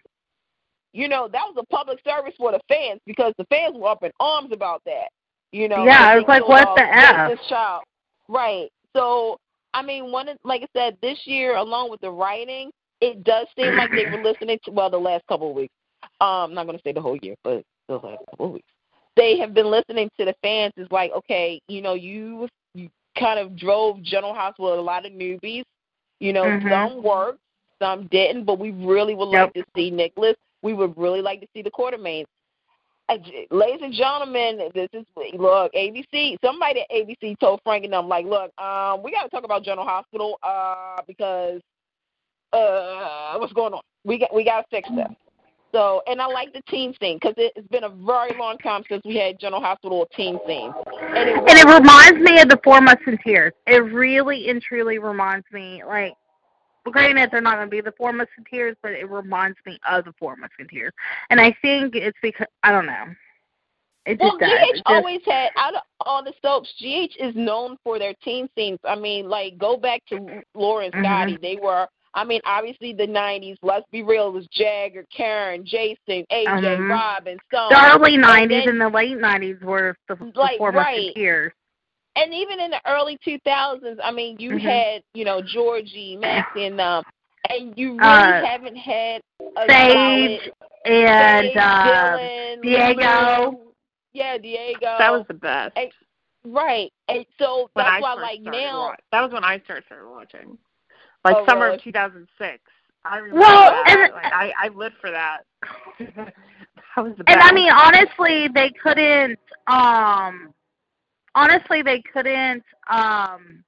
You 0.92 1.08
know, 1.08 1.28
that 1.28 1.42
was 1.46 1.56
a 1.58 1.66
public 1.74 1.98
service 2.06 2.32
for 2.38 2.52
the 2.52 2.60
fans 2.68 3.00
because 3.06 3.34
the 3.36 3.44
fans 3.50 3.76
were 3.76 3.88
up 3.88 4.02
in 4.02 4.10
arms 4.18 4.50
about 4.52 4.80
that. 4.86 5.08
You 5.52 5.68
know, 5.68 5.84
Yeah, 5.84 6.14
it 6.14 6.16
was 6.16 6.24
like, 6.26 6.48
what 6.48 6.74
the 6.74 6.82
F? 6.82 7.30
This 7.30 7.46
child, 7.48 7.82
right? 8.28 8.70
So, 8.94 9.38
I 9.74 9.82
mean, 9.82 10.10
one, 10.10 10.28
of- 10.28 10.38
like 10.42 10.62
I 10.62 10.68
said, 10.74 10.96
this 11.02 11.18
year, 11.26 11.56
along 11.56 11.90
with 11.90 12.00
the 12.00 12.10
writing, 12.10 12.70
it 13.02 13.24
does 13.24 13.46
seem 13.56 13.76
like 13.76 13.90
they 13.90 14.06
were 14.06 14.22
listening 14.22 14.58
to. 14.64 14.70
Well, 14.70 14.88
the 14.88 14.96
last 14.98 15.26
couple 15.26 15.50
of 15.50 15.54
weeks. 15.56 15.74
Um, 16.20 16.50
I'm 16.50 16.54
not 16.54 16.66
going 16.66 16.78
to 16.78 16.82
say 16.82 16.92
the 16.92 17.00
whole 17.00 17.18
year, 17.22 17.34
but 17.44 17.62
the 17.88 17.94
last 17.94 18.22
couple 18.30 18.46
of 18.46 18.52
weeks, 18.52 18.68
they 19.16 19.38
have 19.38 19.54
been 19.54 19.70
listening 19.70 20.10
to 20.18 20.24
the 20.24 20.34
fans. 20.42 20.72
It's 20.76 20.90
like, 20.90 21.12
okay, 21.12 21.60
you 21.68 21.82
know, 21.82 21.94
you 21.94 22.48
you 22.74 22.90
kind 23.18 23.38
of 23.38 23.56
drove 23.56 24.02
General 24.02 24.34
Hospital 24.34 24.70
with 24.72 24.80
a 24.80 24.82
lot 24.82 25.06
of 25.06 25.12
newbies. 25.12 25.64
You 26.20 26.32
know, 26.32 26.46
Mhm. 26.46 26.68
some 26.70 27.02
worked, 27.02 27.40
some 27.78 28.06
didn't, 28.06 28.44
but 28.44 28.58
we 28.58 28.70
really 28.70 29.14
would 29.14 29.28
like 29.28 29.52
to 29.54 29.64
see 29.74 29.90
Nicholas. 29.90 30.36
We 30.62 30.72
would 30.72 30.96
really 30.96 31.20
like 31.20 31.40
to 31.40 31.46
see 31.54 31.62
the 31.62 31.70
Quartermaines. 31.70 32.26
Ladies 33.50 33.82
and 33.82 33.92
gentlemen, 33.92 34.70
this 34.74 34.88
is 34.92 35.04
look 35.34 35.72
ABC. 35.74 36.36
Somebody 36.42 36.80
at 36.80 36.90
ABC 36.90 37.38
told 37.38 37.60
Frank 37.62 37.84
and 37.84 37.92
them 37.92 38.08
like, 38.08 38.26
look, 38.26 38.50
um, 38.60 39.02
we 39.02 39.12
got 39.12 39.22
to 39.22 39.28
talk 39.28 39.44
about 39.44 39.62
General 39.62 39.86
Hospital 39.86 40.38
uh, 40.42 41.00
because 41.06 41.60
uh, 42.52 43.36
what's 43.38 43.52
going 43.52 43.74
on? 43.74 43.82
We 44.04 44.18
got 44.18 44.34
we 44.34 44.44
got 44.44 44.62
to 44.62 44.66
fix 44.70 44.88
this. 44.90 45.06
So, 45.76 46.00
and 46.06 46.22
I 46.22 46.26
like 46.26 46.54
the 46.54 46.62
team 46.62 46.94
scene 46.98 47.18
because 47.20 47.34
it, 47.36 47.52
it's 47.54 47.68
been 47.68 47.84
a 47.84 47.90
very 47.90 48.32
long 48.38 48.56
time 48.56 48.82
since 48.88 49.04
we 49.04 49.16
had 49.16 49.38
General 49.38 49.60
Hospital 49.60 50.08
team 50.16 50.38
scene, 50.46 50.72
and 51.02 51.28
it, 51.28 51.36
and 51.36 51.48
it 51.50 51.66
reminds 51.66 52.18
me 52.18 52.40
of 52.40 52.48
the 52.48 52.58
Four 52.64 52.80
Musketeers. 52.80 53.52
It 53.66 53.84
really 53.92 54.48
and 54.48 54.62
truly 54.62 54.98
reminds 54.98 55.44
me, 55.52 55.82
like, 55.86 56.14
well, 56.86 56.92
granted 56.94 57.28
they're 57.30 57.42
not 57.42 57.56
going 57.56 57.66
to 57.66 57.70
be 57.70 57.82
the 57.82 57.92
Four 57.92 58.14
Musketeers, 58.14 58.74
but 58.82 58.92
it 58.92 59.10
reminds 59.10 59.58
me 59.66 59.78
of 59.86 60.06
the 60.06 60.14
Four 60.18 60.36
Musketeers. 60.36 60.94
And 61.28 61.38
I 61.38 61.54
think 61.60 61.94
it's 61.94 62.16
because 62.22 62.46
I 62.62 62.72
don't 62.72 62.86
know. 62.86 63.04
It 64.06 64.18
Well, 64.18 64.38
does. 64.38 64.48
GH 64.48 64.70
just- 64.72 64.82
always 64.86 65.20
had 65.26 65.50
out 65.56 65.74
of 65.74 65.82
all 66.06 66.24
the 66.24 66.32
soaps, 66.40 66.72
GH 66.78 67.16
is 67.18 67.34
known 67.36 67.76
for 67.84 67.98
their 67.98 68.14
teen 68.24 68.48
scenes. 68.56 68.78
I 68.84 68.94
mean, 68.94 69.28
like 69.28 69.58
go 69.58 69.76
back 69.76 70.06
to 70.06 70.40
Laura 70.54 70.86
and 70.86 70.94
Mhm. 70.94 71.02
Scotty. 71.04 71.36
They 71.36 71.56
were 71.60 71.86
I 72.16 72.24
mean, 72.24 72.40
obviously 72.46 72.92
the 72.94 73.06
nineties, 73.06 73.58
let's 73.62 73.84
be 73.92 74.02
real, 74.02 74.28
it 74.28 74.32
was 74.32 74.46
Jagger, 74.50 75.04
Karen, 75.14 75.64
Jason, 75.66 76.24
AJ, 76.32 76.46
Mhm. 76.78 76.90
Robin, 76.90 77.38
Stone. 77.46 77.68
the 77.68 77.94
early 77.94 78.16
'90s 78.16 78.64
then- 78.64 78.68
and 78.70 78.80
the 78.80 78.88
late 78.88 79.18
'90s 79.18 79.60
were 79.60 79.94
the, 80.08 80.16
the 80.16 80.32
Like, 80.34 80.58
Four 80.58 80.70
right. 80.72 80.96
Musketeers. 80.96 81.52
and 82.16 82.32
even 82.32 82.58
in 82.60 82.70
the 82.70 82.80
early 82.86 83.18
two 83.22 83.38
thousands, 83.44 84.00
I 84.02 84.10
mean, 84.10 84.38
you 84.40 84.52
Mhm. 84.52 84.60
had, 84.60 85.02
you 85.12 85.26
know, 85.26 85.42
Georgie, 85.42 86.16
Maxie 86.16 86.64
and 86.66 86.80
um 86.80 87.04
and 87.50 87.78
you 87.78 87.92
really 87.92 88.02
Uh, 88.02 88.44
haven't 88.46 88.76
had 88.76 89.20
a 89.56 89.68
Sage 89.70 89.92
solid 89.92 90.52
and 90.86 91.52
Sage, 91.52 91.56
uh, 91.58 91.84
Dillon, 92.16 92.60
Diego. 92.62 93.50
Lulu. 93.50 93.72
Yeah, 94.14 94.38
Diego. 94.38 94.96
That 94.98 95.12
was 95.12 95.26
the 95.28 95.34
best. 95.34 95.76
Hey, 95.76 95.92
Right. 96.48 96.92
And 97.08 97.26
so 97.38 97.68
when 97.74 97.84
that's 97.84 97.96
I 97.96 98.00
why 98.00 98.14
first 98.14 98.22
like 98.22 98.40
now 98.40 98.78
wa- 98.80 98.96
that 99.12 99.20
was 99.20 99.32
when 99.32 99.44
I 99.44 99.58
started 99.60 99.84
started 99.86 100.08
watching. 100.08 100.56
Like 101.26 101.36
Oh, 101.40 101.46
summer 101.46 101.64
really? 101.66 101.76
of 101.76 101.82
2006. 101.82 102.58
I 103.04 103.18
remember 103.18 103.40
Well, 103.40 103.70
that. 103.70 103.84
and- 103.88 104.12
like 104.14 104.32
I 104.32 104.52
I 104.64 104.68
lived 104.68 104.94
for 105.00 105.10
that. 105.10 105.42
that 105.98 106.32
was 107.04 107.12
the 107.18 107.24
best. 107.24 107.28
And 107.28 107.40
I 107.40 107.52
mean, 107.52 107.70
honestly, 107.72 108.48
they 108.54 108.70
couldn't. 108.70 109.38
Um, 109.66 110.54
honestly, 111.34 111.82
they 111.82 112.00
couldn't 112.12 112.62
um 112.90 113.64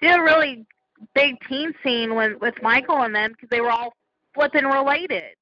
do 0.00 0.08
a 0.08 0.22
really 0.22 0.64
big 1.14 1.36
teen 1.48 1.74
scene 1.82 2.14
with 2.14 2.40
with 2.40 2.54
Michael 2.62 3.02
and 3.02 3.14
them 3.14 3.32
because 3.32 3.48
they 3.50 3.60
were 3.60 3.70
all 3.70 3.92
flipping 4.34 4.64
related. 4.64 5.34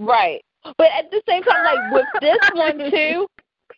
Right. 0.00 0.42
But 0.78 0.88
at 0.96 1.10
the 1.10 1.22
same 1.28 1.42
time, 1.42 1.64
like 1.64 1.92
with 1.92 2.06
this 2.20 2.38
one 2.54 2.78
too, 2.90 3.26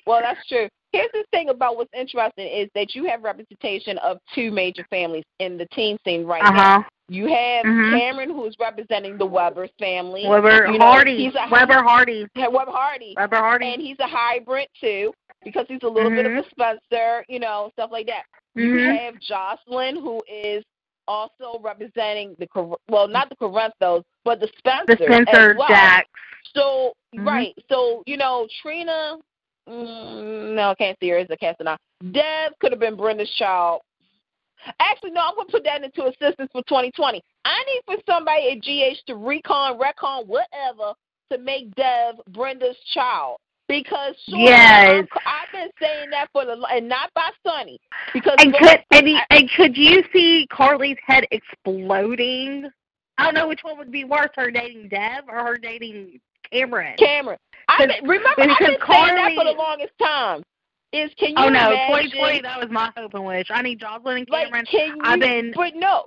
well, 0.07 0.21
that's 0.23 0.47
true. 0.47 0.69
Here's 0.93 1.11
the 1.13 1.25
thing 1.33 1.51
about 1.51 1.77
what's 1.77 1.93
interesting 1.95 2.47
is 2.49 2.71
that 2.75 2.95
you 2.95 3.05
have 3.07 3.23
representation 3.23 3.99
of 3.99 4.19
two 4.35 4.51
major 4.51 4.87
families 4.89 5.25
in 5.39 5.59
the 5.59 5.67
teen 5.67 5.99
scene 6.05 6.25
right 6.25 6.43
Uh 6.43 6.51
now. 6.51 6.87
You 7.09 7.27
have 7.27 7.65
Mhm. 7.65 7.99
Cameron, 7.99 8.31
who's 8.31 8.55
representing 8.61 9.17
the 9.17 9.25
Webber's 9.27 9.71
family. 9.79 10.27
Webber 10.27 10.67
You 10.71 10.79
know, 10.79 10.85
Hardy. 10.85 11.17
he's 11.17 11.35
a- 11.35 11.49
Webber 11.51 11.83
Hardy. 11.83 12.27
Webber 12.37 12.71
Hardy. 12.71 13.15
Webber 13.17 13.37
Hardy. 13.37 13.73
And 13.73 13.81
he's 13.83 13.99
a 13.99 14.07
hybrid 14.07 14.69
too, 14.79 15.15
because 15.43 15.67
he's 15.69 15.83
a 15.85 15.89
little 15.89 16.11
bit 16.11 16.27
of 16.27 16.33
Mhm. 16.33 16.47
a 16.47 16.51
Spencer, 16.51 17.25
you 17.29 17.39
know, 17.39 17.71
stuff 17.73 17.91
like 17.91 18.07
that. 18.09 18.25
You 18.55 18.75
Mhm. 18.75 18.99
have 18.99 19.15
Josslyn, 19.21 19.95
who 19.95 20.23
is 20.29 20.65
also 21.07 21.59
representing 21.61 22.35
the 22.39 22.47
Cor- 22.47 22.77
well, 22.91 23.09
not 23.09 23.31
the 23.31 23.37
Corinthos, 23.37 24.05
but 24.25 24.41
the 24.41 24.49
Spencer. 24.59 24.95
the 24.95 25.05
Spencer 25.05 25.55
well. 25.57 25.69
Jack. 25.69 26.07
So 26.55 26.93
Mhm. 27.15 27.27
right, 27.27 27.55
so 27.71 28.03
you 28.07 28.19
know 28.19 28.47
Trina. 28.61 29.17
Mm, 29.69 30.55
no, 30.55 30.71
I 30.71 30.75
can't 30.75 30.99
see 31.01 31.09
her 31.11 31.19
as 31.19 31.31
a 31.31 31.37
Casanova. 31.37 31.79
Dev 32.13 32.53
could 32.59 32.73
have 32.73 32.81
been 32.81 32.97
Brenda's 32.97 33.31
child. 33.35 33.83
Actually, 34.81 35.13
no, 35.13 35.23
I'm 35.23 35.37
gonna 35.37 35.49
put 35.51 35.65
that 35.65 35.83
into 35.83 36.05
assistance 36.05 36.51
for 36.53 36.63
2020. 36.63 37.23
I 37.45 37.65
need 37.65 37.83
for 37.87 38.03
somebody 38.07 38.51
at 38.51 38.59
GH 38.63 39.07
to 39.07 39.17
recon, 39.17 39.79
recon, 39.79 40.25
whatever, 40.27 40.95
to 41.31 41.39
make 41.39 41.75
Dev 41.75 42.17
Brenda's 42.31 42.77
child. 42.93 43.39
Because 43.69 44.15
sure, 44.29 44.39
Yes. 44.39 45.07
I've 45.27 45.53
been 45.53 45.69
saying 45.81 46.09
that 46.11 46.31
for 46.33 46.47
the 46.47 46.57
and 46.73 46.89
not 46.89 47.13
by 47.15 47.29
Sonny 47.47 47.79
because 48.15 48.37
And 48.39 48.55
could 48.55 48.79
and, 48.93 49.09
and 49.29 49.51
could 49.57 49.77
you 49.77 50.03
see 50.11 50.47
Carly's 50.51 50.97
head 51.07 51.27
exploding? 51.31 52.71
I 53.19 53.25
don't 53.25 53.35
know 53.35 53.47
which 53.49 53.61
one 53.63 53.77
would 53.77 53.93
be 53.93 54.05
worse, 54.05 54.31
her 54.37 54.51
dating 54.51 54.89
Dev 54.89 55.25
or 55.29 55.45
her 55.45 55.59
dating 55.59 56.19
Cameron. 56.51 56.97
Cameron. 56.99 57.39
I 57.69 57.85
remember 58.03 58.29
I've 58.29 58.59
been 58.59 58.77
saying 58.89 59.15
that 59.17 59.33
for 59.37 59.45
the 59.45 59.57
longest 59.59 59.93
time. 60.01 60.43
Is 60.93 61.11
can 61.19 61.31
you 61.31 61.35
oh 61.37 61.49
no, 61.49 61.71
imagine? 61.71 62.11
2020, 62.13 62.41
that 62.43 62.59
was 62.59 62.71
my 62.71 62.91
hope 62.97 63.13
and 63.15 63.25
wish. 63.25 63.47
I 63.51 63.61
need 63.61 63.81
Josslyn 63.81 64.19
and 64.19 64.29
Like, 64.31 64.47
Cameron. 64.47 64.67
can 64.67 64.97
you? 64.97 65.03
I've 65.05 65.21
been 65.21 65.53
But 65.55 65.75
no, 65.75 66.05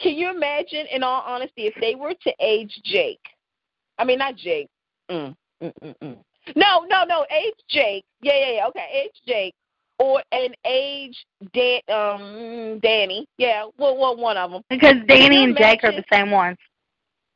can 0.00 0.14
you 0.14 0.30
imagine? 0.30 0.86
In 0.90 1.02
all 1.04 1.22
honesty, 1.24 1.66
if 1.66 1.74
they 1.80 1.94
were 1.94 2.12
to 2.12 2.32
age 2.40 2.80
Jake, 2.84 3.20
I 3.98 4.04
mean 4.04 4.18
not 4.18 4.36
Jake. 4.36 4.68
Mm, 5.10 5.36
mm, 5.62 5.72
mm, 5.82 5.94
mm. 6.02 6.16
No, 6.56 6.84
no, 6.88 7.04
no. 7.04 7.24
Age 7.30 7.54
Jake. 7.68 8.04
Yeah, 8.20 8.36
yeah, 8.36 8.52
yeah. 8.52 8.66
Okay, 8.68 8.86
age 9.04 9.14
Jake, 9.26 9.54
or 10.00 10.22
an 10.32 10.54
age 10.64 11.16
Dan, 11.54 11.80
um, 11.88 12.80
Danny. 12.80 13.26
Yeah, 13.38 13.66
well, 13.78 13.96
well, 13.96 14.16
one 14.16 14.36
of 14.36 14.50
them. 14.50 14.62
because 14.68 14.96
Danny 15.06 15.44
and 15.44 15.56
Jake 15.56 15.84
are 15.84 15.92
the 15.92 16.04
same 16.12 16.32
ones. 16.32 16.56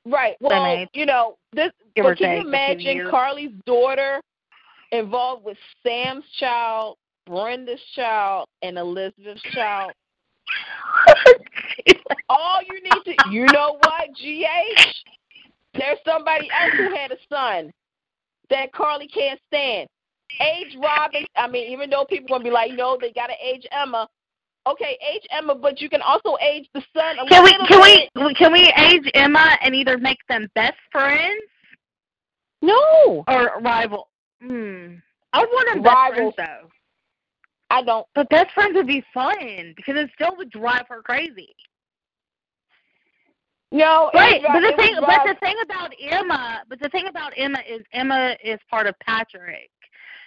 Right. 0.07 0.37
Well, 0.41 0.87
you 0.93 1.07
know 1.07 1.37
this. 1.53 1.71
Give 1.95 2.05
but 2.05 2.19
can 2.19 2.31
take 2.31 2.43
you 2.43 2.49
imagine. 2.49 3.11
Carly's 3.11 3.53
daughter 3.65 4.21
involved 4.93 5.45
with 5.45 5.57
Sam's 5.83 6.25
child, 6.39 6.97
Brenda's 7.27 7.81
child, 7.95 8.47
and 8.63 8.79
Elizabeth's 8.79 9.43
child? 9.53 9.93
All 12.29 12.61
you 12.69 12.83
need 12.83 13.05
to, 13.05 13.31
you 13.31 13.47
know 13.47 13.79
what, 13.83 14.09
GH? 14.15 14.95
There's 15.75 15.99
somebody 16.05 16.49
else 16.51 16.73
who 16.77 16.95
had 16.95 17.13
a 17.13 17.17
son 17.29 17.73
that 18.51 18.73
Carly 18.73 19.07
can't 19.09 19.41
stand. 19.47 19.89
Age 20.41 20.77
Robin. 20.83 21.25
I 21.37 21.49
mean, 21.49 21.73
even 21.73 21.91
though 21.91 22.05
people 22.05 22.29
gonna 22.29 22.45
be 22.45 22.51
like, 22.51 22.73
no, 22.73 22.99
they 23.01 23.13
gotta 23.13 23.35
age 23.43 23.67
Emma. 23.71 24.09
Okay, 24.67 24.99
age 25.15 25.23
Emma, 25.31 25.55
but 25.55 25.81
you 25.81 25.89
can 25.89 26.03
also 26.03 26.37
age 26.43 26.69
the 26.75 26.83
son 26.95 27.17
can 27.29 27.43
we 27.43 27.51
can 27.67 27.81
bit. 27.81 28.11
we 28.15 28.35
can 28.35 28.53
we 28.53 28.73
age 28.77 29.11
Emma 29.15 29.57
and 29.63 29.75
either 29.75 29.97
make 29.99 30.19
them 30.29 30.49
best 30.55 30.77
friends 30.93 31.43
No, 32.61 33.25
or 33.27 33.61
rival? 33.63 34.10
Hmm. 34.43 34.95
I 35.33 35.45
want 35.45 35.69
them 35.75 35.83
best 35.83 36.15
friends 36.15 36.35
though. 36.37 36.71
I 37.71 37.83
don't. 37.83 38.07
But 38.15 38.29
best 38.31 38.53
friends 38.53 38.75
would 38.75 38.87
be 38.87 39.05
fun 39.15 39.75
because 39.77 39.95
it 39.97 40.11
still 40.15 40.37
would 40.37 40.51
drive 40.51 40.87
her 40.89 41.03
crazy. 41.03 41.55
No, 43.73 44.11
it 44.13 44.43
would 44.43 44.53
but 44.53 44.61
the 44.71 44.77
thing, 44.77 44.95
but 44.99 45.07
drive- 45.07 45.29
the 45.29 45.35
thing 45.41 45.57
about 45.63 45.93
Emma, 46.03 46.63
but 46.69 46.81
the 46.81 46.89
thing 46.89 47.07
about 47.07 47.33
Emma 47.37 47.59
is 47.69 47.83
Emma 47.93 48.35
is 48.43 48.59
part 48.69 48.89
of 48.89 48.99
Patrick, 48.99 49.71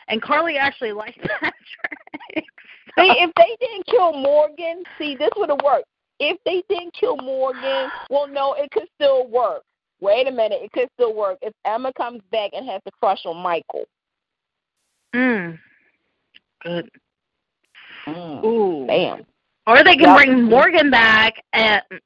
and 0.08 0.22
Carly 0.22 0.58
actually 0.58 0.94
likes 0.94 1.18
Patrick. 1.22 2.46
See, 2.98 3.10
if 3.20 3.32
they 3.36 3.58
didn't 3.60 3.86
kill 3.88 4.14
Morgan, 4.14 4.84
see, 4.98 5.16
this 5.16 5.30
would 5.36 5.50
have 5.50 5.62
worked. 5.64 5.88
If 6.20 6.38
they 6.46 6.64
didn't 6.70 6.94
kill 6.94 7.18
Morgan, 7.18 7.90
well, 8.10 8.28
no, 8.28 8.54
it 8.54 8.70
could 8.72 8.88
still 8.96 9.28
work. 9.28 9.64
Wait 10.00 10.28
a 10.28 10.32
minute, 10.32 10.60
it 10.62 10.72
could 10.72 10.90
still 10.94 11.14
work 11.14 11.38
if 11.42 11.54
Emma 11.66 11.92
comes 11.94 12.22
back 12.32 12.52
and 12.54 12.66
has 12.70 12.82
a 12.86 12.92
crush 12.92 13.26
on 13.26 13.38
Michael. 13.38 13.86
Mm. 15.14 15.60
Good. 16.64 16.90
Mm. 18.08 18.44
Ooh. 18.44 18.86
Bam. 18.88 19.26
Or 19.68 19.84
they 19.84 19.96
can 19.96 20.08
Yep. 20.10 20.18
bring 20.18 20.42
Morgan 20.44 20.90
back 20.90 21.42
and 21.54 21.82
You 21.92 22.00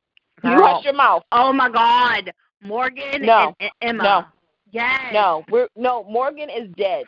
Girl. 0.56 0.76
hush 0.76 0.84
your 0.86 0.94
mouth. 0.94 1.24
Oh 1.32 1.52
my 1.52 1.70
God, 1.70 2.32
Morgan 2.62 3.24
No. 3.24 3.56
and 3.60 3.70
E- 3.70 3.72
Emma. 3.82 4.04
No. 4.04 4.26
Yes. 4.72 5.12
No, 5.14 5.44
we're 5.50 5.68
no. 5.76 6.04
Morgan 6.04 6.50
is 6.50 6.70
dead. 6.76 7.06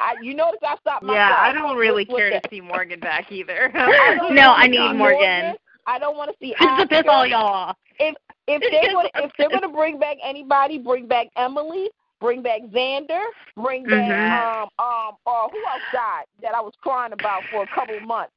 I, 0.00 0.14
you 0.22 0.34
notice 0.34 0.60
I 0.62 0.76
stopped 0.76 1.02
my 1.02 1.14
Yeah. 1.14 1.34
I 1.38 1.52
don't 1.52 1.76
really 1.76 2.04
With- 2.04 2.14
with 2.14 2.18
care 2.18 2.40
to 2.40 2.48
see 2.50 2.60
Morgan 2.60 3.00
back 3.00 3.32
either. 3.32 3.70
I 3.74 4.28
No, 4.32 4.52
I 4.52 4.66
need 4.68 4.94
Morgan. 4.94 5.56
I 5.86 5.98
don't 5.98 6.16
want 6.16 6.30
to 6.30 6.36
see. 6.40 6.54
Just 6.60 6.80
to 6.82 6.86
piss 6.88 7.04
all 7.08 7.26
y'all 7.26 7.44
off. 7.44 7.76
if 7.98 8.14
Just 8.48 8.62
they're 8.70 8.92
gonna 8.92 9.08
if 9.16 9.32
they're 9.38 9.48
gonna 9.50 9.68
bring 9.68 9.98
back 9.98 10.18
anybody, 10.22 10.78
bring 10.78 11.06
back 11.08 11.28
Emily, 11.36 11.90
bring 12.20 12.42
back 12.42 12.60
Zander, 12.72 13.24
bring 13.56 13.84
back 13.84 14.10
Mhm. 14.10 14.62
um 14.62 14.68
um 14.78 15.16
or 15.26 15.48
who 15.50 15.58
else 15.66 15.82
died 15.92 16.24
that 16.42 16.54
I 16.54 16.60
was 16.60 16.72
crying 16.80 17.12
about 17.12 17.42
for 17.50 17.62
a 17.62 17.66
couple 17.68 17.96
of 17.96 18.02
months. 18.02 18.32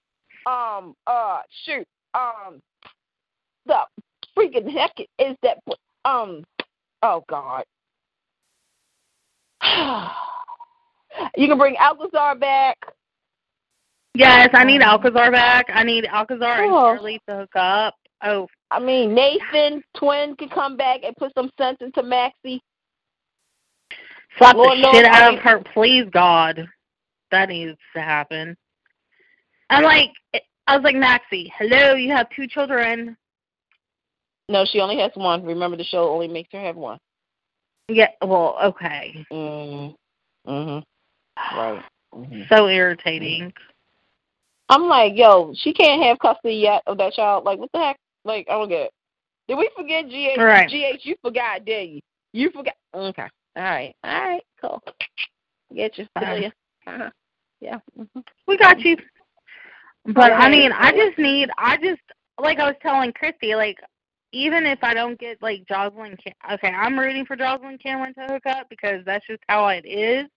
Um 0.46 0.96
uh 1.08 1.42
shoot 1.64 1.88
um 2.14 2.62
the 3.66 3.86
freaking 4.38 4.70
heck 4.72 4.92
is 5.20 5.36
that 5.44 5.58
um 6.06 6.44
oh 7.04 7.24
god. 7.30 7.66
you 11.36 11.48
can 11.48 11.58
bring 11.58 11.76
Alcazar 11.78 12.36
back. 12.36 12.78
Yes, 14.14 14.50
I 14.54 14.64
need 14.64 14.82
Alcazar 14.82 15.32
back. 15.32 15.68
I 15.74 15.84
need 15.84 16.06
Alcazar 16.06 16.64
and 16.64 16.72
Oh. 16.74 16.96
Shirley 16.96 17.20
to 17.28 17.36
hook 17.38 17.56
up. 17.56 17.96
Oh, 18.24 18.48
I 18.72 18.80
mean 18.80 19.14
Nathan 19.14 19.84
Twin 19.96 20.36
could 20.38 20.52
come 20.52 20.76
back 20.76 21.02
and 21.04 21.16
put 21.18 21.34
some 21.36 21.52
sense 21.58 21.78
into 21.82 22.02
Maxie. 22.04 22.62
Slap 24.38 24.56
Lord 24.56 24.78
the 24.78 24.82
knows 24.82 24.96
shit 24.96 25.06
out 25.06 25.34
of 25.34 25.40
her, 25.40 25.64
please 25.74 26.06
God. 26.12 26.68
That 27.32 27.50
needs 27.50 27.78
to 27.94 28.02
happen. 28.02 28.56
I'm 29.70 29.84
like, 29.84 30.12
I 30.68 30.76
was 30.76 30.84
like, 30.84 30.96
Maxie, 30.96 31.52
hello, 31.58 31.96
you 31.96 32.12
have 32.12 32.28
two 32.36 32.48
children. 32.48 33.18
No, 34.50 34.66
she 34.66 34.80
only 34.80 34.98
has 35.00 35.12
one. 35.16 35.44
Remember, 35.44 35.76
the 35.76 35.84
show 35.84 36.10
only 36.10 36.28
makes 36.28 36.50
her 36.54 36.62
have 36.62 36.78
one. 36.78 37.00
Yeah, 37.90 38.10
well, 38.22 38.58
okay. 38.64 39.26
Mm. 39.32 39.96
Mhm. 40.48 40.84
Right. 41.56 41.84
hmm 42.14 42.42
So 42.50 42.68
irritating. 42.68 43.54
I'm 44.70 44.84
like, 44.84 45.14
yo, 45.16 45.54
she 45.56 45.74
can't 45.74 46.04
have 46.04 46.20
custody 46.20 46.56
yet 46.56 46.84
of 46.88 46.98
that 46.98 47.14
child. 47.14 47.46
Like, 47.46 47.60
what 47.60 47.70
the 47.74 47.80
heck? 47.80 47.98
Like, 48.26 48.48
I 48.50 48.54
don't 48.54 48.70
get 48.70 48.82
it. 48.82 48.92
Did 49.48 49.58
we 49.58 49.70
forget 49.76 50.06
GH? 50.10 50.40
Right. 50.40 50.70
GH, 50.70 51.06
you 51.06 51.16
forgot, 51.22 51.64
did 51.64 51.90
you? 51.90 52.02
You 52.34 52.52
forgot. 52.52 52.74
Okay. 52.94 53.28
All 53.58 53.64
right. 53.64 53.96
All 54.04 54.22
right. 54.22 54.44
Cool. 54.62 54.82
Get 55.76 55.98
you. 55.98 56.08
You. 56.16 56.52
Uh-huh. 56.86 57.10
Yeah. 57.60 57.80
hmm 57.96 58.20
We 58.48 58.56
got 58.58 58.80
you. 58.82 58.98
But 60.06 60.32
I 60.32 60.48
mean, 60.50 60.72
I 60.72 60.92
just 60.92 61.18
need, 61.18 61.50
I 61.58 61.76
just, 61.78 62.02
like 62.40 62.60
I 62.60 62.68
was 62.68 62.76
telling 62.82 63.12
Christy, 63.14 63.56
like, 63.56 63.78
even 64.32 64.66
if 64.66 64.80
I 64.84 64.94
don't 64.94 65.20
get, 65.20 65.42
like, 65.42 65.66
Josslyn, 65.66 66.18
Cam- 66.24 66.54
okay, 66.54 66.70
I'm 66.70 67.00
rooting 67.00 67.26
for 67.26 67.36
Josslyn 67.36 67.82
Cameron 67.82 68.14
to 68.14 68.26
hook 68.34 68.46
up 68.46 68.68
because 68.70 69.04
that's 69.06 69.26
just 69.26 69.42
how 69.50 69.68
it 69.70 69.86
is. 69.86 70.28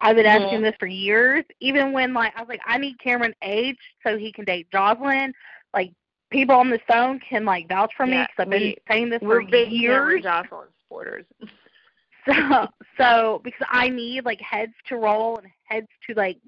I've 0.00 0.16
been 0.16 0.26
asking 0.26 0.60
Mhm. 0.60 0.62
this 0.62 0.76
for 0.78 0.86
years. 0.86 1.44
Even 1.60 1.92
when, 1.92 2.14
like, 2.14 2.32
I 2.36 2.40
was 2.40 2.48
like, 2.48 2.60
I 2.64 2.78
need 2.78 2.98
Cameron 3.00 3.34
age 3.42 3.78
so 4.02 4.16
he 4.16 4.32
can 4.32 4.44
date 4.44 4.68
Josslyn. 4.70 5.32
Like, 5.74 5.92
people 6.30 6.54
on 6.54 6.70
the 6.70 6.78
phone 6.86 7.20
can, 7.20 7.44
like, 7.44 7.68
vouch 7.68 7.92
for 7.96 8.06
me 8.06 8.12
Yeah, 8.18 8.26
because 8.26 8.42
I've 8.44 8.50
been 8.50 8.62
we- 8.62 8.78
saying 8.88 9.08
this 9.10 9.20
We're 9.20 9.42
for 9.42 9.50
big 9.50 9.68
Cameron 9.70 9.80
years. 9.80 10.24
Josslyn 10.24 10.66
supporters. 10.82 11.26
So, 12.30 12.68
so 12.96 13.40
because 13.42 13.66
I 13.70 13.88
need 13.88 14.24
like 14.24 14.40
heads 14.40 14.74
to 14.88 14.96
roll 14.96 15.38
and 15.38 15.48
heads 15.64 15.88
to 16.06 16.14
like 16.14 16.38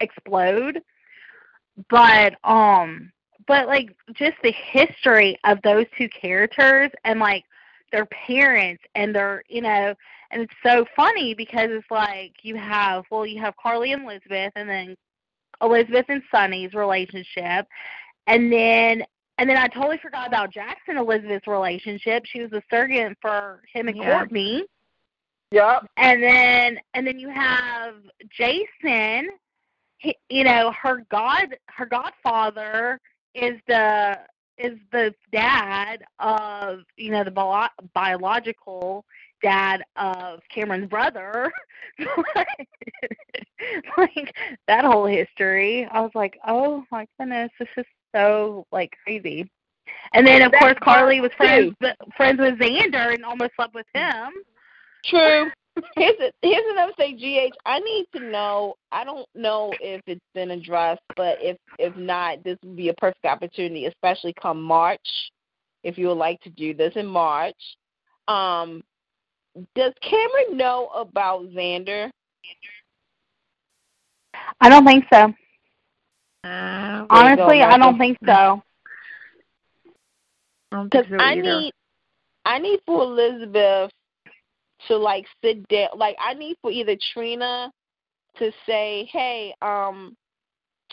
explode, 0.00 0.80
but 1.88 2.34
um, 2.44 3.12
but 3.46 3.66
like 3.66 3.94
just 4.14 4.36
the 4.42 4.52
history 4.52 5.38
of 5.44 5.58
those 5.62 5.86
two 5.96 6.08
characters 6.08 6.90
and 7.04 7.20
like 7.20 7.44
their 7.92 8.06
parents 8.06 8.82
and 8.94 9.14
their 9.14 9.42
you 9.48 9.62
know, 9.62 9.94
and 10.30 10.42
it's 10.42 10.54
so 10.64 10.84
funny 10.96 11.34
because 11.34 11.68
it's 11.70 11.90
like 11.90 12.32
you 12.42 12.56
have 12.56 13.04
well 13.10 13.26
you 13.26 13.40
have 13.40 13.54
Carly 13.56 13.92
and 13.92 14.02
Elizabeth 14.02 14.52
and 14.56 14.68
then 14.68 14.96
Elizabeth 15.62 16.06
and 16.08 16.22
Sonny's 16.30 16.74
relationship, 16.74 17.66
and 18.26 18.52
then. 18.52 19.04
And 19.38 19.48
then 19.48 19.56
I 19.56 19.68
totally 19.68 19.96
forgot 19.96 20.28
about 20.28 20.52
Jackson 20.52 20.98
Elizabeth's 20.98 21.46
relationship. 21.46 22.26
She 22.26 22.42
was 22.42 22.52
a 22.52 22.60
surrogate 22.70 23.16
for 23.22 23.62
him 23.72 23.88
and 23.88 23.96
Yeah. 23.96 24.18
Courtney 24.18 24.66
Yep. 25.52 25.86
and 25.96 26.22
then 26.22 26.78
and 26.94 27.06
then 27.06 27.18
you 27.18 27.28
have 27.28 27.94
Jason. 28.30 29.30
He, 29.98 30.16
you 30.30 30.44
know, 30.44 30.72
her 30.80 31.04
god, 31.10 31.56
her 31.66 31.86
godfather 31.86 33.00
is 33.34 33.58
the 33.66 34.18
is 34.58 34.78
the 34.92 35.14
dad 35.32 36.04
of 36.18 36.80
you 36.96 37.10
know 37.10 37.24
the 37.24 37.30
bio- 37.30 37.68
biological 37.94 39.04
dad 39.42 39.82
of 39.96 40.40
Cameron's 40.48 40.88
brother. 40.88 41.50
like 43.96 44.34
that 44.68 44.84
whole 44.84 45.06
history, 45.06 45.86
I 45.90 46.00
was 46.00 46.12
like, 46.14 46.38
oh 46.46 46.84
my 46.90 47.06
goodness, 47.18 47.50
this 47.58 47.68
is 47.76 47.86
so 48.14 48.66
like 48.72 48.94
crazy. 49.04 49.50
And 50.12 50.26
then 50.26 50.42
of 50.42 50.52
That's 50.52 50.62
course 50.62 50.76
Carly 50.80 51.20
was 51.20 51.32
friends 51.36 51.74
friends 52.16 52.38
with 52.38 52.58
Zander 52.58 53.14
and 53.14 53.24
almost 53.24 53.52
slept 53.56 53.74
with 53.74 53.86
him. 53.94 54.32
True. 55.04 55.50
here's 55.96 56.18
a, 56.20 56.32
here's 56.42 56.64
another 56.70 56.92
thing, 56.96 57.16
GH. 57.16 57.54
I 57.64 57.78
need 57.78 58.06
to 58.16 58.20
know. 58.20 58.74
I 58.92 59.04
don't 59.04 59.26
know 59.34 59.72
if 59.80 60.00
it's 60.06 60.20
been 60.34 60.50
addressed, 60.50 61.02
but 61.16 61.38
if 61.40 61.56
if 61.78 61.96
not, 61.96 62.42
this 62.44 62.58
would 62.64 62.76
be 62.76 62.88
a 62.88 62.94
perfect 62.94 63.24
opportunity, 63.24 63.86
especially 63.86 64.34
come 64.40 64.60
March, 64.60 65.00
if 65.84 65.96
you 65.96 66.08
would 66.08 66.14
like 66.18 66.40
to 66.42 66.50
do 66.50 66.74
this 66.74 66.92
in 66.96 67.06
March. 67.06 67.56
Um, 68.28 68.82
does 69.74 69.92
Cameron 70.02 70.56
know 70.56 70.88
about 70.94 71.42
Zander? 71.50 72.10
I 74.60 74.68
don't 74.68 74.86
think 74.86 75.04
so. 75.12 75.32
Uh, 76.44 77.06
Honestly, 77.10 77.62
I 77.62 77.76
don't 77.76 77.98
think 77.98 78.16
so. 78.24 78.62
I 80.72 80.84
Because 80.84 81.06
think 81.06 81.20
so 81.20 81.24
I 81.24 81.34
need, 81.34 81.72
I 82.44 82.58
need 82.58 82.80
for 82.86 83.02
Elizabeth 83.02 83.90
to 84.88 84.96
like 84.96 85.26
sit 85.42 85.66
down. 85.68 85.88
Like 85.96 86.16
I 86.20 86.34
need 86.34 86.56
for 86.62 86.70
either 86.70 86.96
Trina 87.12 87.70
to 88.38 88.50
say, 88.66 89.08
"Hey, 89.12 89.54
um, 89.62 90.16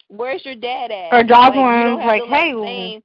where's 0.10 0.44
your 0.46 0.56
dad 0.56 0.92
at?" 0.92 1.14
Or 1.14 1.18
Like, 1.20 1.28
Josslyn 1.28 1.98
like, 1.98 2.22
like, 2.22 2.30
"Hey, 2.30 2.54
name- 2.54 3.04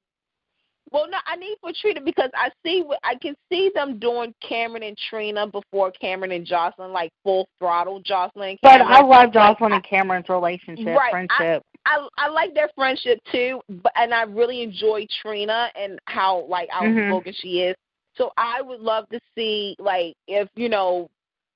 Well, 0.90 1.08
no, 1.08 1.16
I 1.26 1.36
need 1.36 1.56
for 1.62 1.72
Trina 1.80 2.02
because 2.02 2.28
I 2.34 2.50
see, 2.62 2.84
I 3.02 3.14
can 3.14 3.34
see 3.50 3.70
them 3.74 3.98
doing 3.98 4.34
Cameron 4.46 4.82
and 4.82 4.98
Trina 5.08 5.46
before 5.46 5.90
Cameron 5.92 6.32
and 6.32 6.46
Josslyn, 6.46 6.92
like 6.92 7.10
full 7.24 7.48
throttle 7.58 8.02
Josslyn. 8.02 8.58
But 8.62 8.82
I 8.82 9.00
love 9.00 9.30
Josslyn 9.30 9.72
and 9.72 9.82
Cameron's 9.82 10.28
relationship, 10.28 10.88
Right, 10.88 11.08
I- 11.08 11.10
friendship. 11.10 11.62
I 11.86 12.06
I 12.18 12.28
like 12.28 12.52
their 12.54 12.68
friendship 12.76 13.18
too, 13.32 13.60
but 13.68 13.90
and 13.96 14.12
I 14.14 14.22
really 14.22 14.62
enjoy 14.62 15.06
Trina 15.22 15.70
and 15.74 15.98
how 16.06 16.44
like 16.48 16.68
Mhm. 16.70 17.06
outspoken 17.06 17.32
she 17.32 17.62
is. 17.62 17.76
So 18.16 18.32
I 18.36 18.60
would 18.60 18.80
love 18.80 19.08
to 19.10 19.20
see 19.34 19.76
like 19.78 20.14
if 20.26 20.48
you 20.54 20.68
know 20.68 21.08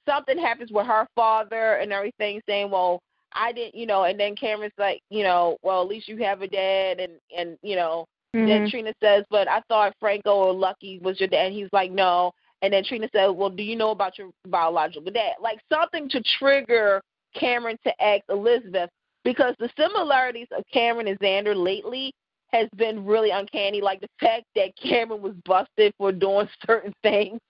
something 0.09 0.39
happens 0.39 0.71
with 0.71 0.87
her 0.87 1.07
father 1.15 1.75
and 1.75 1.93
everything, 1.93 2.41
saying, 2.47 2.71
"Well, 2.71 3.03
I 3.33 3.53
didn't," 3.53 3.75
you 3.75 3.87
know, 3.87 4.05
and 4.05 4.19
then 4.19 4.37
Cameron's 4.37 4.73
like, 4.79 5.03
you 5.11 5.23
know, 5.23 5.59
"Well, 5.63 5.83
at 5.83 5.89
least 5.89 6.09
you 6.09 6.17
have 6.19 6.43
a 6.43 6.49
dad," 6.49 7.01
and 7.01 7.13
and 7.37 7.59
you 7.63 7.77
know, 7.77 8.07
then 8.33 8.65
Mhm. 8.65 8.71
Trina 8.71 8.95
says, 9.03 9.25
"But 9.31 9.49
I 9.49 9.61
thought 9.69 9.97
Franco 10.01 10.35
or 10.35 10.53
Lucky 10.53 10.99
was 11.01 11.21
your 11.21 11.29
dad." 11.29 11.47
And 11.47 11.55
he's 11.55 11.73
like, 11.73 11.91
"No." 11.91 12.33
And 12.63 12.73
then 12.73 12.85
Trina 12.85 13.09
said, 13.13 13.29
"Well, 13.29 13.51
do 13.51 13.63
you 13.63 13.77
know 13.77 13.91
about 13.91 14.19
your 14.19 14.31
biological 14.47 15.11
dad?" 15.11 15.35
Like 15.41 15.61
something 15.71 16.09
to 16.11 16.23
trigger 16.39 17.03
Cameron 17.35 17.79
to 17.85 18.03
ask 18.03 18.23
Elizabeth 18.31 18.91
because 19.25 19.55
the 19.59 19.71
similarities 19.77 20.49
of 20.57 20.65
Cameron 20.73 21.09
and 21.09 21.19
Zander 21.19 21.55
lately 21.55 22.15
has 22.53 22.69
been 22.77 23.05
really 23.05 23.31
uncanny. 23.31 23.81
Like 23.81 24.01
the 24.01 24.09
fact 24.21 24.45
that 24.55 24.73
Cameron 24.77 25.23
was 25.23 25.35
busted 25.45 25.93
for 25.99 26.13
doing 26.13 26.49
certain 26.67 26.93
things, 27.03 27.41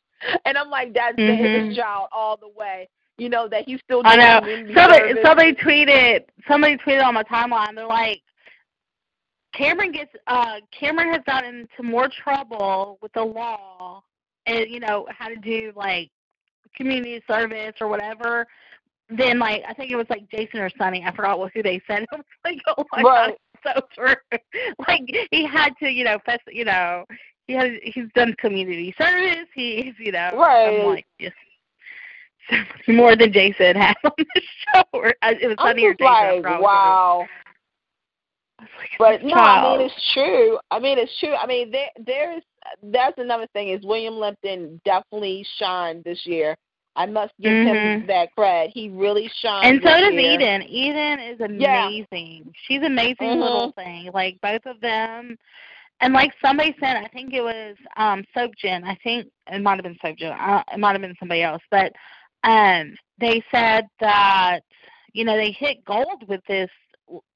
and 0.45 0.57
I'm 0.57 0.71
like, 0.71 0.95
that's 0.95 1.17
Mhm. 1.19 1.69
his 1.69 1.77
child 1.77 2.09
all 2.13 2.37
the 2.37 2.49
way. 2.49 2.89
You 3.19 3.29
know 3.31 3.49
that 3.49 3.65
he's 3.67 3.81
still 3.85 4.03
I 4.05 4.17
know. 4.17 4.41
Somebody 4.75 4.75
service. 4.75 5.25
somebody 5.25 5.53
tweeted 5.55 6.25
somebody 6.47 6.77
tweeted 6.77 7.03
on 7.05 7.15
my 7.15 7.23
timeline. 7.25 7.75
They're 7.75 7.87
like, 7.87 8.21
Cameron 9.55 9.93
gets 9.93 10.13
uh 10.27 10.57
Cameron 10.79 11.13
has 11.13 11.23
gotten 11.27 11.61
into 11.61 11.83
more 11.83 12.09
trouble 12.23 12.99
with 13.01 13.13
the 13.15 13.23
law 13.23 14.03
and 14.47 14.69
you 14.69 14.81
know 14.81 15.07
how 15.11 15.29
to 15.29 15.37
do 15.37 15.73
like 15.75 16.11
community 16.77 17.23
service 17.27 17.73
or 17.81 17.89
whatever. 17.89 18.47
Then 19.09 19.39
like 19.39 19.63
I 19.67 19.73
think 19.73 19.91
it 19.91 19.97
was 19.97 20.07
like 20.11 20.29
Jason 20.31 20.61
or 20.61 20.71
Sonny. 20.77 21.03
I 21.07 21.15
forgot 21.15 21.39
what 21.39 21.53
who 21.55 21.63
they 21.63 21.81
said. 21.87 22.05
It 22.13 22.19
was 22.19 22.25
like 22.45 22.59
oh 22.67 22.85
my 22.93 23.03
Right. 23.03 23.29
god, 23.31 23.37
so 23.75 23.81
true. 23.95 24.39
like 24.87 25.03
he 25.31 25.47
had 25.47 25.71
to 25.81 25.89
you 25.89 26.05
know 26.05 26.19
fest, 26.25 26.43
you 26.49 26.65
know 26.65 27.05
he 27.47 27.55
has 27.55 27.71
he's 27.83 28.07
done 28.15 28.35
community 28.39 28.95
service. 28.99 29.49
He's 29.55 29.95
you 29.99 30.13
know 30.13 30.31
Right. 30.35 30.81
I'm 30.81 30.87
like 30.87 31.07
just 31.21 31.35
more 32.89 33.17
than 33.17 33.33
Jason 33.33 33.77
had 33.77 33.95
on 34.05 34.13
the 34.17 34.43
show. 34.75 34.83
Or, 34.93 35.09
uh, 35.23 35.33
it 35.41 35.47
was 35.47 35.57
I'm 35.59 35.73
Sonny 35.73 35.85
or 35.85 35.93
just 35.95 36.01
Jason. 36.01 36.13
Like, 36.13 36.37
forgot 36.37 36.37
which 36.37 36.45
one 36.45 36.55
it 36.55 36.61
was. 36.61 36.63
wow. 36.63 37.27
I 38.59 38.63
like, 38.63 39.21
But 39.21 39.25
no, 39.25 39.35
I 39.35 39.77
mean 39.79 39.87
it's 39.87 40.13
true. 40.15 40.59
I 40.71 40.79
mean 40.79 40.99
it's 40.99 41.19
true. 41.21 41.35
I 41.35 41.47
mean 41.47 41.71
there 41.71 41.89
there's 42.05 42.43
that's 42.83 43.19
another 43.19 43.47
thing 43.53 43.69
is 43.69 43.85
William 43.85 44.15
Lipton 44.15 44.81
definitely 44.85 45.47
shined 45.59 46.05
this 46.05 46.25
year. 46.25 46.57
I 46.97 47.07
must 47.07 47.33
give 47.41 47.53
him 47.53 47.77
Mhm. 47.77 48.07
that 48.09 48.35
credit. 48.35 48.73
He 48.73 48.89
really 48.89 49.29
shined. 49.29 49.67
and 49.67 49.83
so 49.83 50.01
does 50.01 50.13
year. 50.13 50.33
Eden. 50.33 50.63
Eden 50.63 51.21
is 51.21 51.39
Yeah. 51.41 51.87
amazing. 51.87 52.53
She's 52.57 52.79
an 52.79 52.87
amazing 52.87 53.37
Mhm. 53.37 53.41
little 53.41 53.73
thing. 53.73 54.11
Like 54.13 54.41
both 54.41 54.65
of 54.67 54.81
them. 54.81 55.39
And 56.01 56.13
like 56.13 56.33
somebody 56.45 56.75
said, 56.81 56.97
I 56.97 57.07
think 57.09 57.33
it 57.33 57.43
was 57.43 57.77
um 57.97 58.25
Soapgen. 58.35 58.85
I 58.85 58.95
think 58.97 59.31
it 59.47 59.61
might 59.63 59.77
have 59.77 59.85
been 59.85 59.99
Soapgen. 59.99 60.35
Uh, 60.39 60.63
it 60.73 60.79
might 60.79 60.93
have 60.93 61.01
been 61.03 61.17
somebody 61.19 61.43
else, 61.43 61.63
but 61.71 61.93
um 62.45 62.97
they 63.19 63.43
said 63.51 63.87
that 64.01 64.61
you 65.13 65.25
know 65.25 65.37
they 65.37 65.51
hit 65.53 65.85
gold 65.85 66.27
with 66.29 66.45
this 66.47 66.71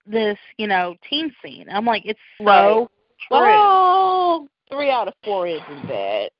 this 0.07 0.39
you 0.59 0.67
know 0.67 0.95
team 1.09 1.31
scene. 1.43 1.67
I'm 1.71 1.85
like, 1.85 2.05
it's 2.07 2.21
so 2.39 2.45
Right. 2.45 2.89
true. 3.29 3.39
Well, 3.39 4.49
three 4.71 4.91
out 4.91 5.09
of 5.09 5.15
four 5.25 5.47
isn't 5.47 5.87
bad. 5.87 6.31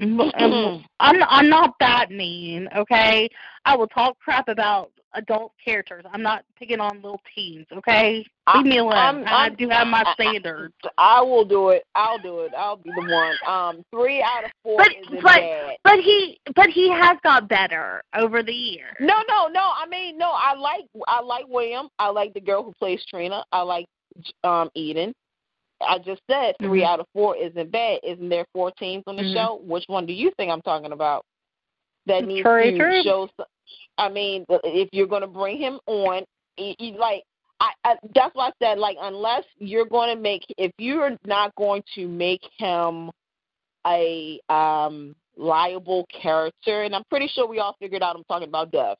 Um, 0.00 0.84
I'm 1.00 1.22
I'm 1.28 1.48
not 1.48 1.74
that 1.80 2.10
mean, 2.10 2.68
okay? 2.76 3.28
I 3.64 3.76
will 3.76 3.86
talk 3.88 4.18
crap 4.18 4.48
about 4.48 4.90
adult 5.16 5.52
characters. 5.64 6.04
I'm 6.12 6.22
not 6.22 6.44
picking 6.58 6.80
on 6.80 6.96
little 6.96 7.20
teens, 7.34 7.66
okay? 7.72 8.26
I- 8.48 8.58
Leave 8.58 8.66
me 8.66 8.78
alone. 8.78 8.94
I'm- 8.94 9.24
I 9.28 9.44
I'm- 9.44 9.54
do 9.54 9.68
have 9.68 9.86
my 9.86 10.02
I- 10.04 10.10
I- 10.10 10.14
standards. 10.14 10.74
I 10.98 11.20
will 11.22 11.44
do 11.44 11.68
it. 11.68 11.84
I'll 11.94 12.18
do 12.18 12.40
it. 12.40 12.52
I'll 12.56 12.76
be 12.76 12.90
the 12.90 13.00
one. 13.00 13.36
Um, 13.46 13.84
three 13.92 14.20
out 14.22 14.44
of 14.44 14.50
four 14.64 14.78
But- 14.78 14.92
isn't 14.96 15.22
but- 15.22 15.40
bad. 15.40 15.76
But 15.84 16.00
he 16.00 16.40
but 16.56 16.68
he 16.68 16.88
has 16.90 17.16
got 17.22 17.48
better 17.48 18.02
over 18.16 18.42
the 18.42 18.52
years. 18.52 18.96
No, 18.98 19.22
no, 19.28 19.46
no. 19.46 19.70
I 19.76 19.86
mean, 19.86 20.18
no. 20.18 20.32
I 20.32 20.54
like 20.54 20.84
I 21.06 21.20
like 21.20 21.46
William. 21.48 21.88
I 22.00 22.08
like 22.08 22.34
the 22.34 22.40
girl 22.40 22.62
who 22.64 22.72
plays 22.72 23.04
Trina. 23.06 23.44
I 23.52 23.62
like 23.62 23.86
um 24.42 24.68
Eden. 24.74 25.14
I 25.86 25.98
just 25.98 26.22
said 26.30 26.54
3 26.60 26.80
Mhm. 26.80 26.86
out 26.86 27.00
of 27.00 27.06
four 27.12 27.36
isn't 27.36 27.70
bad. 27.70 28.00
Isn't 28.02 28.28
there 28.28 28.46
four 28.52 28.70
teams 28.72 29.04
on 29.06 29.16
the 29.16 29.22
Mhm. 29.22 29.34
show? 29.34 29.54
Which 29.62 29.84
one 29.88 30.06
do 30.06 30.12
you 30.12 30.30
think 30.32 30.50
I'm 30.50 30.62
talking 30.62 30.92
about? 30.92 31.24
That 32.06 32.24
needs 32.24 32.42
True, 32.42 32.70
to 32.72 32.76
true. 32.76 33.02
show. 33.02 33.28
some- 33.36 33.46
I 33.96 34.08
mean, 34.08 34.44
if 34.48 34.88
you're 34.92 35.06
going 35.06 35.22
to 35.22 35.26
bring 35.28 35.56
him 35.56 35.80
on, 35.86 36.24
you, 36.56 36.74
you, 36.78 36.92
like 36.98 37.24
I, 37.60 37.72
I, 37.84 37.96
that's 38.14 38.34
why 38.34 38.48
I 38.48 38.52
said 38.60 38.78
like 38.78 38.96
unless 39.00 39.44
you're 39.58 39.86
going 39.86 40.14
to 40.14 40.20
make 40.20 40.44
if 40.58 40.72
you're 40.78 41.16
not 41.24 41.54
going 41.54 41.82
to 41.94 42.08
make 42.08 42.42
him 42.58 43.10
a 43.86 44.40
um 44.48 45.14
liable 45.36 46.06
character, 46.06 46.82
and 46.82 46.94
I'm 46.94 47.04
pretty 47.10 47.28
sure 47.28 47.46
we 47.46 47.58
all 47.60 47.76
figured 47.80 48.02
out 48.02 48.16
I'm 48.16 48.24
talking 48.24 48.48
about 48.48 48.70
Dev. 48.70 48.96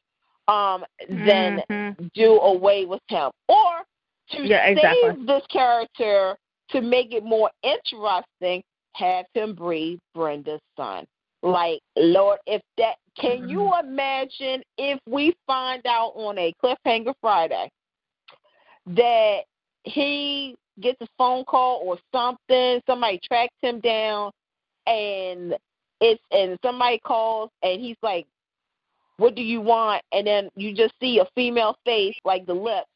Um, 0.48 0.84
then 1.08 1.62
Mhm. 1.70 2.12
do 2.14 2.40
away 2.40 2.84
with 2.84 3.02
him, 3.08 3.30
or 3.48 3.84
to 4.30 4.46
Yeah, 4.46 4.66
exactly. 4.66 5.10
save 5.10 5.26
this 5.26 5.46
character 5.48 6.36
to 6.70 6.80
make 6.80 7.12
it 7.12 7.24
more 7.24 7.50
interesting, 7.62 8.62
have 8.94 9.26
him 9.34 9.54
breathe 9.54 9.98
Brenda's 10.14 10.60
son. 10.76 11.04
Like 11.42 11.80
Lord, 11.96 12.38
if 12.46 12.62
that 12.78 12.96
can 13.18 13.48
you 13.48 13.60
Mm-hmm. 13.60 13.88
imagine 13.88 14.62
if 14.78 14.98
we 15.06 15.34
find 15.46 15.84
out 15.86 16.12
on 16.14 16.38
a 16.38 16.54
cliffhanger 16.62 17.14
Friday 17.20 17.70
that 18.86 19.40
he 19.84 20.56
gets 20.80 21.00
a 21.00 21.06
phone 21.18 21.44
call 21.44 21.82
or 21.84 21.98
something, 22.12 22.80
somebody 22.86 23.20
tracks 23.22 23.54
him 23.60 23.80
down, 23.80 24.30
and 24.86 25.56
it's 26.00 26.22
and 26.30 26.58
somebody 26.64 26.98
calls 26.98 27.50
and 27.62 27.80
he's 27.80 27.96
like, 28.02 28.26
"What 29.18 29.34
do 29.34 29.42
you 29.42 29.60
want?" 29.60 30.02
And 30.12 30.26
then 30.26 30.48
you 30.56 30.74
just 30.74 30.94
see 31.00 31.18
a 31.18 31.26
female 31.34 31.76
face, 31.84 32.16
like 32.24 32.46
the 32.46 32.54
lips, 32.54 32.88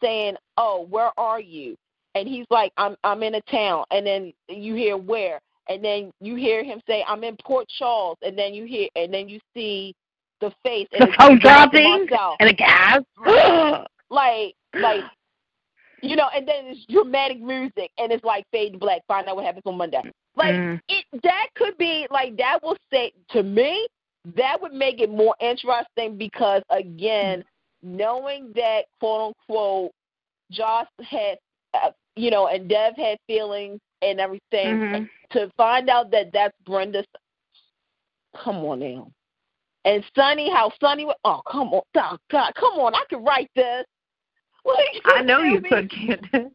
saying, 0.00 0.36
"Oh, 0.56 0.86
where 0.90 1.12
are 1.18 1.40
you?" 1.40 1.76
And 2.14 2.28
he's 2.28 2.46
like, 2.50 2.72
"I'm 2.76 2.96
I'm 3.04 3.22
in 3.22 3.36
a 3.36 3.40
town." 3.42 3.84
And 3.90 4.06
then 4.06 4.32
you 4.48 4.74
hear 4.74 4.96
where, 4.96 5.40
and 5.68 5.84
then 5.84 6.10
you 6.20 6.34
hear 6.36 6.64
him 6.64 6.80
say, 6.86 7.04
"I'm 7.06 7.22
in 7.24 7.36
Port 7.44 7.66
Charles." 7.78 8.18
And 8.22 8.36
then 8.36 8.54
you 8.54 8.64
hear, 8.64 8.88
and 8.96 9.12
then 9.12 9.28
you 9.28 9.38
see 9.54 9.94
the 10.40 10.52
face, 10.64 10.88
and 10.92 11.08
The 11.08 11.14
phone 11.18 11.38
dropping 11.38 12.08
and 12.40 12.50
a 12.50 12.52
gas. 12.52 13.00
like 14.10 14.54
like 14.74 15.04
you 16.02 16.16
know, 16.16 16.28
and 16.34 16.48
then 16.48 16.64
it's 16.66 16.86
dramatic 16.86 17.40
music, 17.40 17.90
and 17.98 18.10
it's 18.10 18.24
like 18.24 18.44
fade 18.50 18.72
to 18.72 18.78
black. 18.78 19.02
Find 19.06 19.28
out 19.28 19.36
what 19.36 19.44
happens 19.44 19.62
on 19.66 19.76
Monday. 19.76 20.00
Like 20.36 20.54
Mm. 20.54 20.80
it, 20.88 21.04
that 21.22 21.48
could 21.56 21.76
be 21.76 22.06
like 22.10 22.36
that. 22.38 22.60
Will 22.62 22.76
say 22.90 23.12
to 23.30 23.42
me 23.42 23.86
that 24.36 24.60
would 24.60 24.72
make 24.72 25.00
it 25.00 25.10
more 25.10 25.34
interesting 25.40 26.16
because 26.16 26.62
again, 26.70 27.44
knowing 27.82 28.52
that 28.54 28.82
quote 28.98 29.34
unquote 29.48 29.92
Josh 30.50 30.88
had, 31.00 31.38
uh, 31.74 31.90
you 32.16 32.30
know, 32.30 32.48
and 32.48 32.68
Dev 32.68 32.94
had 32.96 33.18
feelings 33.26 33.80
and 34.02 34.18
everything, 34.20 34.76
Mhm. 34.78 35.10
to 35.30 35.50
find 35.56 35.88
out 35.90 36.10
that 36.10 36.32
that's 36.32 36.56
Brenda's. 36.64 37.06
Come 38.36 38.56
on 38.64 38.80
now. 38.80 39.10
And 39.84 40.04
Sonny, 40.14 40.50
how 40.50 40.70
Sonny 40.80 41.04
was. 41.06 41.16
Oh, 41.24 41.40
come 41.50 41.72
on, 41.72 41.82
oh, 41.96 42.18
God, 42.30 42.52
come 42.54 42.74
on! 42.74 42.94
I 42.94 43.02
could 43.08 43.24
write 43.26 43.50
this. 43.56 43.84
What 44.62 44.78
are 44.78 44.92
you 44.92 45.00
I 45.06 45.22
know 45.22 45.40
you 45.42 45.60
tell 45.62 45.82
me? 45.82 45.88
could, 45.88 45.90
Candace. 45.90 46.52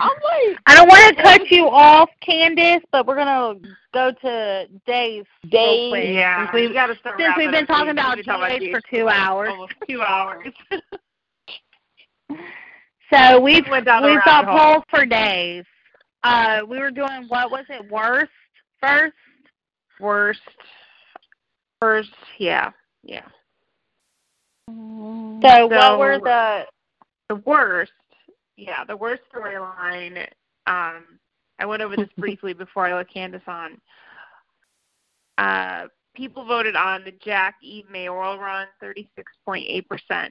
I'm 0.00 0.08
like, 0.08 0.58
I 0.66 0.74
don't 0.74 0.88
want 0.88 1.16
to 1.16 1.22
cut 1.22 1.50
you 1.50 1.68
off, 1.68 2.08
Candace, 2.22 2.82
but 2.90 3.06
we're 3.06 3.16
gonna 3.16 3.58
go 3.92 4.12
to 4.22 4.66
Days. 4.86 5.26
real 5.44 5.50
Days, 5.50 5.90
quick, 5.90 6.04
Yeah, 6.14 6.46
since 6.46 6.54
we've 6.54 6.72
got 6.72 6.86
to 6.86 6.96
start. 6.96 7.20
since 7.20 7.34
we've 7.36 7.50
been 7.50 7.66
talking 7.66 7.90
about 7.90 8.16
We've 8.16 8.24
been 8.24 8.34
talking 8.34 8.68
GH 8.68 8.70
for 8.70 8.80
two 8.90 9.08
hours. 9.10 9.50
Almost 9.50 9.72
two 9.88 10.00
hours. 10.02 10.52
So 13.12 13.40
we've 13.40 13.66
Went 13.68 13.86
down 13.86 14.04
a 14.04 14.06
we've 14.06 14.24
got 14.24 14.46
polls 14.46 14.84
for 14.90 15.06
days. 15.06 15.64
Uh, 16.24 16.60
we 16.68 16.78
were 16.78 16.90
doing 16.90 17.26
what 17.28 17.50
was 17.50 17.64
it 17.68 17.90
worst 17.90 18.30
first? 18.80 19.14
Worst. 20.00 20.40
First, 21.80 22.10
yeah, 22.38 22.72
yeah. 23.04 23.26
So, 24.68 25.66
what 25.68 25.98
were 25.98 26.18
the 26.18 26.66
The 27.28 27.36
worst, 27.46 27.92
yeah, 28.56 28.84
the 28.84 28.96
worst 28.96 29.22
storyline. 29.32 30.26
Um, 30.66 31.04
I 31.58 31.66
went 31.66 31.82
over 31.82 31.96
this 31.96 32.08
briefly 32.18 32.52
before 32.52 32.86
I 32.86 32.94
let 32.94 33.12
Candace 33.12 33.42
on. 33.46 33.80
Uh, 35.38 35.86
people 36.14 36.44
voted 36.44 36.74
on 36.74 37.04
the 37.04 37.12
Jack 37.24 37.56
Eve 37.62 37.86
mayoral 37.90 38.38
run, 38.38 38.66
36.8% 38.82 40.30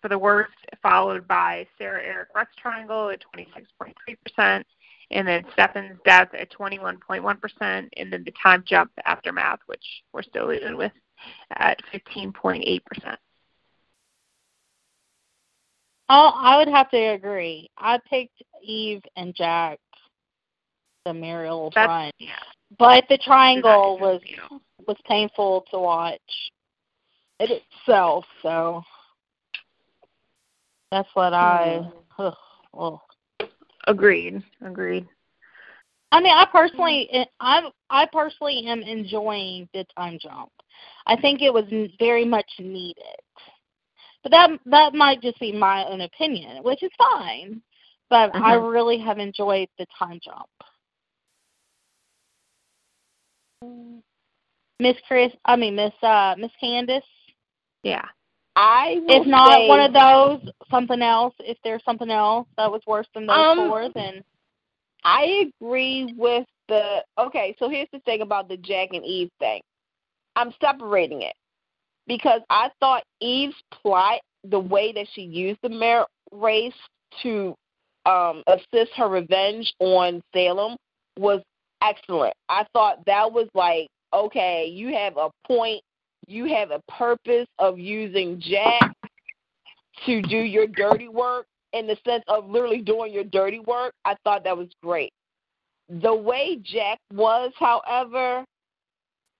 for 0.00 0.08
the 0.08 0.18
worst, 0.18 0.52
followed 0.82 1.26
by 1.26 1.66
Sarah 1.76 2.02
Eric 2.02 2.28
Rex 2.34 2.50
Triangle 2.60 3.10
at 3.10 3.22
26.3%, 3.36 4.64
and 5.10 5.26
then 5.26 5.44
Stefan's 5.52 5.98
death 6.04 6.28
at 6.34 6.50
21.1%, 6.52 7.88
and 7.96 8.12
then 8.12 8.24
the 8.24 8.32
time 8.42 8.62
jump 8.66 8.90
aftermath, 9.04 9.60
which 9.66 9.84
we're 10.12 10.22
still 10.22 10.48
living 10.48 10.76
with, 10.76 10.92
at 11.56 11.80
15.8%. 11.92 12.80
Oh, 16.10 16.32
I 16.34 16.56
would 16.56 16.68
have 16.68 16.90
to 16.90 16.96
agree. 16.96 17.68
I 17.76 17.98
picked 18.08 18.42
Eve 18.62 19.02
and 19.16 19.34
Jack, 19.34 19.78
the 21.04 21.12
Muriel 21.12 21.70
That's 21.74 21.86
run, 21.86 22.12
yeah. 22.18 22.30
but 22.78 23.04
the 23.08 23.18
triangle 23.18 23.98
was 23.98 24.20
was 24.86 24.96
painful 25.06 25.66
to 25.70 25.78
watch 25.78 26.20
in 27.40 27.48
itself. 27.50 28.24
So 28.42 28.82
that's 30.90 31.08
what 31.14 31.32
I. 31.34 31.82
Ugh, 32.18 32.34
ugh. 32.78 32.98
Agreed. 33.86 34.42
Agreed. 34.64 35.06
I 36.10 36.20
mean, 36.20 36.32
I 36.32 36.46
personally, 36.50 37.08
I 37.40 37.70
I 37.90 38.06
personally 38.06 38.66
am 38.66 38.80
enjoying 38.82 39.68
the 39.74 39.84
time 39.96 40.18
jump. 40.20 40.50
I 41.06 41.16
think 41.16 41.42
it 41.42 41.52
was 41.52 41.64
very 41.98 42.24
much 42.24 42.50
needed, 42.58 43.04
but 44.22 44.32
that 44.32 44.50
that 44.66 44.94
might 44.94 45.20
just 45.20 45.38
be 45.38 45.52
my 45.52 45.84
own 45.84 46.00
opinion, 46.02 46.62
which 46.62 46.82
is 46.82 46.90
fine. 46.98 47.62
But 48.10 48.30
I 48.34 48.54
Mhm. 48.56 48.72
really 48.72 48.98
have 48.98 49.18
enjoyed 49.18 49.68
the 49.78 49.86
time 49.98 50.18
jump. 50.20 50.48
Miss 54.80 54.96
Chris, 55.06 55.32
I 55.44 55.56
mean 55.56 55.74
Miss 55.76 55.92
uh 56.02 56.34
Miss 56.38 56.52
Candace. 56.60 57.04
Yeah. 57.82 58.08
I 58.56 59.00
will 59.06 59.22
If 59.22 59.26
not 59.26 59.50
say, 59.50 59.68
one 59.68 59.80
of 59.80 59.92
those, 59.92 60.52
something 60.70 61.02
else. 61.02 61.34
If 61.40 61.58
there's 61.62 61.84
something 61.84 62.10
else 62.10 62.46
that 62.56 62.70
was 62.70 62.82
worse 62.86 63.06
than 63.14 63.26
those 63.26 63.36
Um, 63.36 63.68
four, 63.68 63.88
then 63.94 64.22
I 65.04 65.50
agree 65.60 66.12
with 66.16 66.46
the. 66.68 67.04
Okay, 67.18 67.54
so 67.58 67.68
here's 67.68 67.88
the 67.92 68.00
thing 68.00 68.22
about 68.22 68.48
the 68.48 68.56
Jack 68.56 68.90
and 68.92 69.04
Eve 69.04 69.30
thing. 69.38 69.60
I'm 70.36 70.52
separating 70.60 71.22
it 71.22 71.34
because 72.06 72.40
I 72.50 72.70
thought 72.80 73.04
Eve's 73.20 73.54
plot, 73.70 74.20
the 74.44 74.58
way 74.58 74.92
that 74.92 75.06
she 75.12 75.22
used 75.22 75.60
the 75.62 75.68
merit 75.68 76.08
race 76.32 76.72
to 77.22 77.54
um, 78.06 78.42
assist 78.46 78.92
her 78.96 79.08
revenge 79.08 79.72
on 79.80 80.20
Salem, 80.32 80.76
was 81.16 81.42
excellent. 81.82 82.34
I 82.48 82.64
thought 82.72 83.04
that 83.06 83.30
was 83.32 83.48
like, 83.54 83.88
okay, 84.12 84.66
you 84.66 84.94
have 84.94 85.16
a 85.16 85.30
point, 85.46 85.82
you 86.28 86.44
have 86.46 86.70
a 86.70 86.80
purpose 86.90 87.48
of 87.58 87.78
using 87.78 88.40
Jack 88.40 88.94
to 90.06 90.22
do 90.22 90.36
your 90.36 90.66
dirty 90.66 91.08
work 91.08 91.46
in 91.72 91.86
the 91.86 91.96
sense 92.06 92.22
of 92.28 92.48
literally 92.48 92.82
doing 92.82 93.12
your 93.12 93.24
dirty 93.24 93.60
work. 93.60 93.94
I 94.04 94.14
thought 94.24 94.44
that 94.44 94.56
was 94.56 94.68
great. 94.82 95.12
The 95.88 96.14
way 96.14 96.58
Jack 96.62 96.98
was, 97.12 97.52
however, 97.58 98.44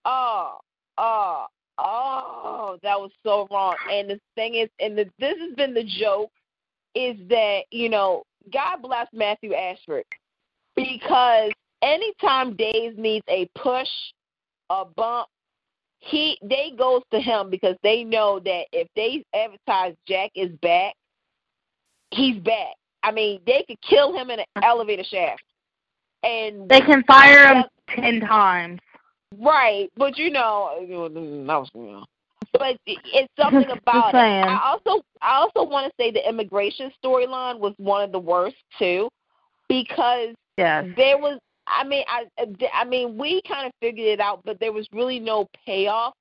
oh, 0.05 0.59
oh, 0.97 1.47
oh, 1.77 2.79
that 2.83 2.99
was 2.99 3.11
so 3.23 3.47
wrong. 3.51 3.77
And 3.91 4.11
the 4.11 4.21
thing 4.35 4.55
is, 4.55 4.71
and 4.81 4.97
the, 4.97 5.05
this 5.19 5.35
has 5.39 5.55
been 5.57 5.75
the 5.75 5.85
joke, 6.01 6.31
is 6.95 7.17
that 7.29 7.65
you 7.71 7.91
know, 7.91 8.23
God 8.53 8.79
bless 8.83 9.07
Matthew 9.13 9.53
Ashford 9.53 10.05
because 10.75 11.51
anytime 11.83 12.57
Days 12.57 12.95
needs 12.97 13.25
a 13.29 13.49
push, 13.55 13.89
a 14.71 14.85
bump, 14.87 15.29
he 16.01 16.39
they 16.43 16.73
goes 16.77 17.03
to 17.13 17.21
him 17.21 17.51
because 17.51 17.77
they 17.83 18.05
know 18.05 18.41
that 18.41 18.67
if 18.73 18.89
they 18.95 19.25
advertise 19.35 19.95
Jack 20.07 20.31
is 20.35 20.51
back, 20.63 20.95
he's 22.11 22.41
back. 22.41 22.75
I 23.03 23.13
mean, 23.13 23.41
they 23.47 23.65
could 23.67 23.81
kill 23.81 24.17
him 24.17 24.31
in 24.31 24.41
an 24.41 24.47
elevator 24.63 25.05
shaft. 25.05 25.43
And 26.23 26.69
they 26.69 26.81
can 26.81 27.05
fire 27.05 27.55
him 27.55 27.65
ten 27.89 28.21
times. 28.21 28.81
Right, 29.39 29.91
but 29.97 30.17
you 30.19 30.31
know, 30.31 30.71
that 30.81 30.89
was 30.89 31.71
you 31.75 31.83
know. 31.83 32.05
But 32.53 32.77
it's 32.87 33.33
something 33.41 33.71
about 33.71 34.15
it. 34.15 34.19
I 34.19 34.61
also, 34.65 35.03
I 35.21 35.35
also 35.35 35.69
want 35.69 35.87
to 35.87 35.93
say 36.03 36.11
the 36.11 36.27
immigration 36.29 36.91
storyline 37.05 37.59
was 37.59 37.75
one 37.77 38.03
of 38.03 38.13
the 38.13 38.19
worst 38.19 38.57
too, 38.79 39.09
because 39.69 40.35
Yes. 40.57 40.87
there 40.97 41.19
was. 41.19 41.39
I 41.69 41.85
mean, 41.85 42.05
I, 42.09 42.27
I 42.75 42.85
mean, 42.85 43.19
we 43.19 43.43
kind 43.47 43.67
of 43.67 43.73
figured 43.81 44.07
it 44.07 44.21
out, 44.21 44.41
but 44.45 44.59
there 44.61 44.73
was 44.73 44.87
really 44.93 45.19
no 45.19 45.49
payoff 45.67 46.15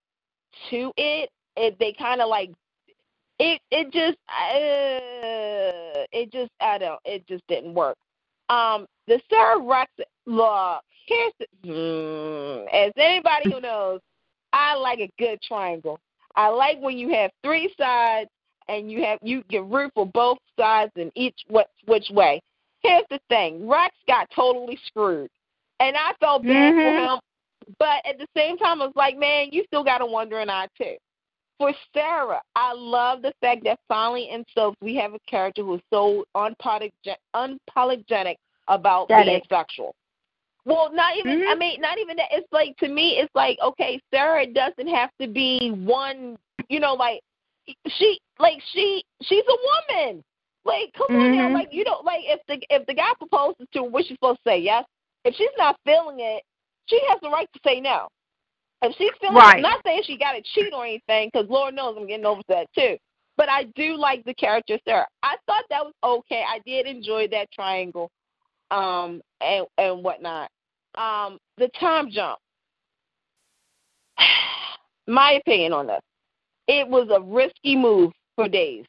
to 0.69 0.91
it. 0.97 1.29
It 1.55 1.77
they 1.79 1.93
kind 1.93 2.21
of 2.21 2.29
like 2.29 2.51
it. 3.39 3.61
It 3.71 3.91
just, 3.91 4.17
uh, 4.27 6.05
it 6.11 6.31
just, 6.31 6.51
I 6.61 6.77
don't. 6.77 6.99
It 7.05 7.27
just 7.27 7.45
didn't 7.47 7.73
work. 7.73 7.97
Um, 8.49 8.85
the 9.07 9.19
Sarah 9.29 9.61
Rex 9.61 9.91
look. 10.25 10.81
Here's 11.05 11.33
the, 11.39 11.67
mm, 11.67 12.65
as 12.73 12.91
anybody 12.97 13.51
who 13.51 13.61
knows, 13.61 14.01
I 14.53 14.75
like 14.75 14.99
a 14.99 15.11
good 15.17 15.41
triangle. 15.41 15.99
I 16.35 16.49
like 16.49 16.79
when 16.81 16.97
you 16.97 17.09
have 17.13 17.31
three 17.43 17.73
sides 17.79 18.29
and 18.67 18.91
you 18.91 19.03
have 19.03 19.19
you 19.21 19.43
can 19.49 19.69
root 19.69 19.91
for 19.95 20.05
both 20.05 20.37
sides 20.59 20.91
and 20.95 21.11
each 21.15 21.35
what 21.47 21.69
which 21.85 22.09
way. 22.11 22.41
Here's 22.81 23.05
the 23.09 23.19
thing, 23.27 23.67
Rex 23.67 23.95
got 24.07 24.29
totally 24.35 24.77
screwed, 24.85 25.29
and 25.79 25.95
I 25.95 26.13
felt 26.19 26.43
bad 26.43 26.73
Mhm. 26.75 26.81
for 26.81 26.91
him. 26.91 27.19
But 27.79 28.05
at 28.05 28.17
the 28.17 28.27
same 28.35 28.57
time, 28.57 28.81
I 28.81 28.85
was 28.85 28.95
like, 28.95 29.17
man, 29.17 29.49
you 29.51 29.63
still 29.65 29.83
got 29.83 30.01
a 30.01 30.05
wondering 30.05 30.49
eye 30.49 30.67
too. 30.77 30.97
For 31.57 31.73
Sarah, 31.93 32.41
I 32.55 32.73
love 32.73 33.21
the 33.23 33.33
fact 33.41 33.63
that 33.63 33.79
finally 33.87 34.29
in 34.29 34.45
Soaps 34.53 34.77
we 34.81 34.95
have 34.95 35.13
a 35.13 35.19
character 35.27 35.63
who 35.63 35.75
is 35.75 35.81
so 35.91 36.23
unapologetic, 36.35 37.17
unapologetic 37.35 38.35
about 38.67 39.07
being 39.07 39.41
sexual. 39.49 39.95
Well, 40.65 40.91
not 40.93 41.17
even. 41.17 41.41
I 41.47 41.55
Mhm. 41.55 41.59
mean, 41.59 41.81
not 41.81 41.97
even 41.97 42.17
that. 42.17 42.27
It's 42.31 42.51
like 42.51 42.77
to 42.77 42.89
me, 42.89 43.17
it's 43.17 43.33
like 43.33 43.57
okay, 43.59 43.99
Sarah 44.11 44.45
doesn't 44.45 44.87
have 44.87 45.09
to 45.19 45.27
be 45.27 45.71
one. 45.71 46.37
You 46.69 46.79
know, 46.79 46.93
like 46.93 47.21
she, 47.87 48.19
like 48.39 48.61
she, 48.73 49.03
she's 49.23 49.45
a 49.47 49.57
woman. 49.97 50.23
Like, 50.65 50.91
come 50.93 51.07
on 51.15 51.31
now, 51.31 51.49
Mhm. 51.49 51.53
like 51.53 51.69
you 51.71 51.85
don't 51.85 52.03
like 52.03 52.21
if 52.25 52.41
the 52.47 52.61
if 52.69 52.85
the 52.85 52.93
guy 52.93 53.13
proposes 53.17 53.65
to 53.73 53.83
her, 53.83 53.89
what's 53.89 54.07
she 54.07 54.15
supposed 54.15 54.39
to 54.43 54.49
say? 54.49 54.59
Yes. 54.59 54.85
If 55.27 55.35
she's 55.35 55.49
not 55.57 55.75
feeling 55.85 56.21
it, 56.21 56.41
she 56.85 57.01
has 57.09 57.19
the 57.21 57.29
right 57.29 57.49
to 57.51 57.59
say 57.65 57.81
no. 57.81 58.07
If 58.81 58.95
she's 58.97 59.11
feeling, 59.19 59.35
it, 59.35 59.55
I'm 59.57 59.61
not 59.61 59.81
saying 59.85 60.03
she 60.05 60.17
got 60.17 60.31
to 60.33 60.41
cheat 60.53 60.71
or 60.73 60.85
anything, 60.85 61.29
because 61.33 61.49
Lord 61.49 61.75
knows 61.75 61.97
I'm 61.97 62.07
getting 62.07 62.25
over 62.25 62.41
that 62.47 62.67
too. 62.73 62.95
But 63.35 63.49
I 63.49 63.65
do 63.75 63.97
like 63.97 64.23
the 64.23 64.33
character 64.35 64.79
Sarah. 64.87 65.05
I 65.23 65.35
thought 65.45 65.65
that 65.69 65.83
was 65.83 65.93
okay. 66.01 66.45
I 66.47 66.59
did 66.65 66.85
enjoy 66.87 67.27
that 67.31 67.51
triangle, 67.51 68.09
um, 68.71 69.21
and 69.41 69.65
and 69.77 70.01
whatnot. 70.01 70.49
Um, 70.95 71.39
the 71.57 71.67
time 71.77 72.09
jump. 72.09 72.39
My 75.07 75.33
opinion 75.33 75.73
on 75.73 75.87
this, 75.87 75.99
it 76.69 76.87
was 76.87 77.09
a 77.13 77.19
risky 77.19 77.75
move 77.75 78.13
for 78.37 78.47
Days, 78.47 78.85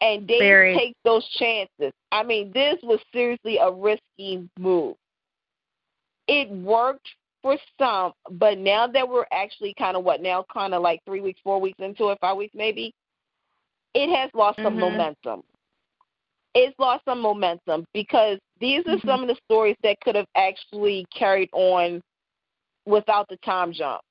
and 0.00 0.28
Days 0.28 0.38
Very. 0.38 0.76
takes 0.76 0.98
those 1.04 1.28
chances. 1.30 1.92
I 2.12 2.22
mean, 2.22 2.52
this 2.54 2.76
was 2.84 3.00
seriously 3.12 3.58
a 3.58 3.72
risky 3.72 4.48
move. 4.60 4.94
It 6.28 6.50
worked 6.50 7.08
for 7.42 7.56
some, 7.78 8.12
but 8.32 8.58
now 8.58 8.86
that 8.86 9.08
we're 9.08 9.26
actually 9.32 9.74
kind 9.78 9.96
of 9.96 10.04
what 10.04 10.20
now, 10.20 10.44
kind 10.52 10.74
of 10.74 10.82
like 10.82 11.00
three 11.04 11.20
weeks, 11.20 11.40
four 11.42 11.60
weeks 11.60 11.78
into 11.80 12.08
it, 12.10 12.18
five 12.20 12.36
weeks 12.36 12.54
maybe, 12.54 12.92
it 13.94 14.14
has 14.14 14.30
lost 14.34 14.58
some 14.62 14.74
Mhm. 14.74 14.80
momentum. 14.80 15.42
It's 16.54 16.78
lost 16.78 17.04
some 17.04 17.20
momentum 17.20 17.86
because 17.92 18.38
these 18.58 18.86
are 18.86 18.96
Mhm. 18.98 19.04
some 19.04 19.22
of 19.22 19.28
the 19.28 19.36
stories 19.44 19.76
that 19.82 20.00
could 20.00 20.16
have 20.16 20.28
actually 20.34 21.06
carried 21.06 21.50
on 21.52 22.02
without 22.84 23.28
the 23.28 23.36
time 23.38 23.72
jump. 23.72 24.02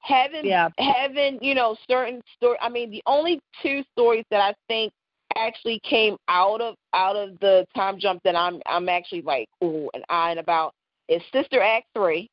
Having 0.00 0.46
Yeah. 0.46 0.68
having 0.78 1.42
you 1.42 1.54
know 1.54 1.76
certain 1.88 2.22
story. 2.36 2.58
I 2.60 2.68
mean, 2.68 2.90
the 2.90 3.02
only 3.06 3.40
two 3.62 3.82
stories 3.92 4.24
that 4.30 4.40
I 4.40 4.54
think 4.68 4.92
actually 5.36 5.80
came 5.80 6.16
out 6.28 6.60
of 6.60 6.76
out 6.94 7.16
of 7.16 7.38
the 7.40 7.66
time 7.74 7.98
jump 7.98 8.22
that 8.24 8.36
I'm 8.36 8.60
I'm 8.66 8.88
actually 8.88 9.22
like 9.22 9.48
ooh 9.62 9.90
and 9.94 10.04
eyeing 10.08 10.38
about 10.38 10.74
is 11.08 11.22
Sister 11.32 11.60
Act 11.62 11.86
three. 11.94 12.28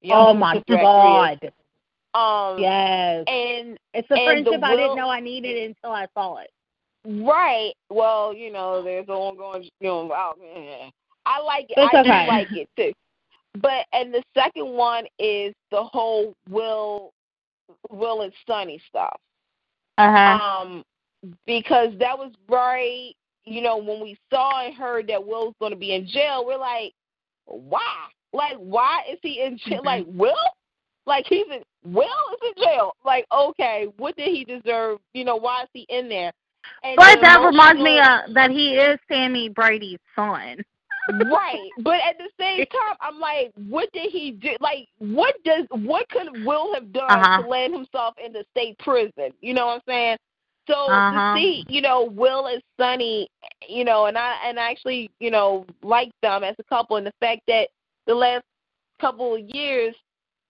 You 0.00 0.10
know 0.10 0.28
Oh 0.28 0.34
my 0.34 0.54
Sister 0.56 0.76
Act 0.78 1.00
3 1.00 1.10
is. 1.10 1.38
god. 1.42 1.52
Um, 2.14 2.60
Yes. 2.60 3.24
and 3.26 3.78
It's 3.94 4.10
a 4.10 4.14
and 4.14 4.44
friendship 4.46 4.62
I 4.62 4.76
didn't 4.76 4.96
know 4.96 5.08
I 5.08 5.20
needed 5.20 5.56
until 5.70 5.92
I 5.92 6.06
saw 6.14 6.38
it. 6.38 6.50
right, 7.24 7.72
well, 7.90 8.32
you 8.34 8.52
know, 8.52 8.82
there's 8.82 9.08
an 9.08 9.14
ongoing, 9.14 9.64
you 9.80 9.88
know, 9.88 10.12
oh. 10.14 10.90
I 11.26 11.40
like 11.40 11.66
it. 11.70 11.78
It's 11.78 11.94
I 11.94 12.02
okay. 12.02 12.24
do 12.24 12.28
like 12.28 12.52
it 12.52 12.68
too. 12.76 12.92
But 13.60 13.86
and 13.92 14.12
the 14.12 14.22
second 14.34 14.66
one 14.68 15.04
is 15.18 15.54
the 15.70 15.82
whole 15.82 16.34
Will, 16.50 17.12
Will 17.90 18.22
and 18.22 18.32
Sonny 18.46 18.80
stuff. 18.88 19.16
Uh 19.98 20.12
huh. 20.12 20.38
um, 20.38 20.84
because 21.46 21.90
that 21.98 22.16
was 22.18 22.32
right. 22.48 23.12
You 23.44 23.60
know, 23.62 23.76
when 23.76 24.00
we 24.02 24.16
saw 24.30 24.64
and 24.64 24.74
heard 24.74 25.06
that 25.08 25.24
Will's 25.24 25.54
going 25.60 25.72
to 25.72 25.78
be 25.78 25.94
in 25.94 26.06
jail, 26.06 26.44
we're 26.46 26.58
like, 26.58 26.92
why? 27.46 28.08
Like, 28.32 28.56
why 28.56 29.02
is 29.10 29.18
he 29.22 29.42
in 29.42 29.58
jail? 29.58 29.80
Mhm. 29.82 29.84
Like, 29.84 30.04
Will? 30.08 30.34
Like, 31.06 31.26
he's 31.26 31.46
in, 31.46 31.62
Will 31.84 32.04
is 32.04 32.52
in 32.56 32.64
jail. 32.64 32.96
Like, 33.04 33.26
okay, 33.30 33.86
what 33.98 34.16
did 34.16 34.28
he 34.28 34.44
deserve? 34.44 34.98
You 35.12 35.24
know, 35.24 35.36
why 35.36 35.62
is 35.62 35.68
he 35.72 35.86
in 35.88 36.08
there? 36.08 36.32
And 36.82 36.96
But 36.96 37.20
that 37.20 37.44
reminds 37.44 37.82
me 37.82 37.98
uh, 37.98 38.22
that 38.32 38.50
he 38.50 38.74
is 38.74 38.98
Sami 39.10 39.48
Brady's 39.50 39.98
son. 40.16 40.64
right. 41.30 41.70
But 41.82 42.00
at 42.08 42.16
the 42.16 42.30
same 42.40 42.64
time, 42.66 42.96
I'm 43.00 43.20
like, 43.20 43.52
what 43.68 43.92
did 43.92 44.10
he 44.10 44.30
do? 44.30 44.56
Like, 44.60 44.88
what 44.98 45.34
does 45.44 45.66
what 45.70 46.08
could 46.08 46.44
Will 46.44 46.72
have 46.74 46.92
done 46.92 47.10
Uh-huh. 47.10 47.42
to 47.42 47.48
land 47.48 47.74
himself 47.74 48.14
in 48.24 48.32
the 48.32 48.44
state 48.50 48.78
prison? 48.78 49.32
You 49.40 49.52
know 49.52 49.66
what 49.66 49.74
I'm 49.74 49.82
saying? 49.86 50.16
So 50.66 50.74
Uh-huh. 50.92 51.12
to 51.12 51.38
see, 51.38 51.64
you 51.68 51.80
know, 51.82 52.04
Will 52.04 52.46
and 52.46 52.62
Sonny, 52.78 53.28
you 53.68 53.84
know, 53.84 54.06
and 54.06 54.16
I 54.16 54.36
and 54.46 54.58
I 54.58 54.70
actually, 54.70 55.10
you 55.20 55.30
know, 55.30 55.66
like 55.82 56.10
them 56.22 56.42
as 56.44 56.54
a 56.58 56.64
couple, 56.64 56.96
and 56.96 57.06
the 57.06 57.12
fact 57.20 57.42
that 57.48 57.68
the 58.06 58.14
last 58.14 58.44
couple 59.00 59.34
of 59.34 59.40
years, 59.40 59.94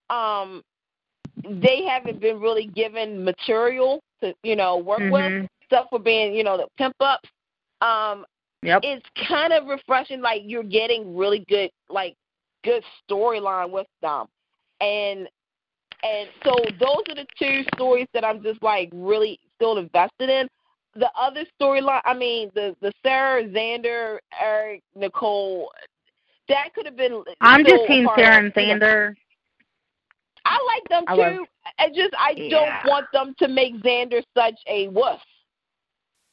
um, 0.09 0.63
they 1.43 1.83
haven't 1.85 2.19
been 2.19 2.39
really 2.39 2.67
given 2.67 3.23
material 3.23 4.01
to, 4.21 4.33
you 4.43 4.55
know, 4.55 4.77
work 4.77 5.03
with 5.09 5.33
Mhm. 5.33 5.47
stuff 5.65 5.87
for 5.89 5.99
being, 5.99 6.33
you 6.33 6.43
know, 6.43 6.57
the 6.57 6.67
pimp 6.77 6.95
ups. 6.99 7.29
Um, 7.81 8.25
Yep. 8.63 8.83
it's 8.83 9.05
kind 9.27 9.53
of 9.53 9.67
refreshing. 9.67 10.21
Like 10.21 10.41
you're 10.45 10.63
getting 10.63 11.15
really 11.15 11.45
good, 11.47 11.71
like 11.89 12.15
good 12.63 12.83
storyline 13.09 13.71
with 13.71 13.87
them, 14.01 14.27
and 14.79 15.27
and 16.03 16.29
so 16.43 16.55
those 16.79 17.03
are 17.09 17.15
the 17.15 17.25
two 17.37 17.63
stories 17.75 18.07
that 18.13 18.23
I'm 18.23 18.41
just 18.43 18.61
like 18.63 18.89
really 18.93 19.39
still 19.55 19.77
invested 19.77 20.29
in. 20.29 20.47
The 20.95 21.09
other 21.19 21.43
storyline, 21.59 22.01
I 22.05 22.13
mean, 22.13 22.51
the 22.55 22.75
the 22.81 22.91
Sarah, 23.03 23.43
Xander, 23.43 24.19
Eric, 24.39 24.81
Nicole, 24.95 25.69
that 26.47 26.73
could 26.73 26.85
have 26.85 26.95
been. 26.95 27.23
I'm 27.41 27.65
just 27.65 27.85
Team 27.87 28.07
Sarah 28.15 28.37
and 28.37 28.53
Xander. 28.53 29.15
I 30.45 30.57
like 30.67 30.89
them 30.89 31.03
I 31.07 31.15
too. 31.15 31.45
I 31.79 31.87
just 31.89 32.13
I 32.17 32.33
Yeah. 32.37 32.49
don't 32.49 32.89
want 32.89 33.05
them 33.11 33.33
to 33.39 33.47
make 33.47 33.75
Xander 33.81 34.21
such 34.37 34.59
a 34.67 34.87
wuss. 34.89 35.19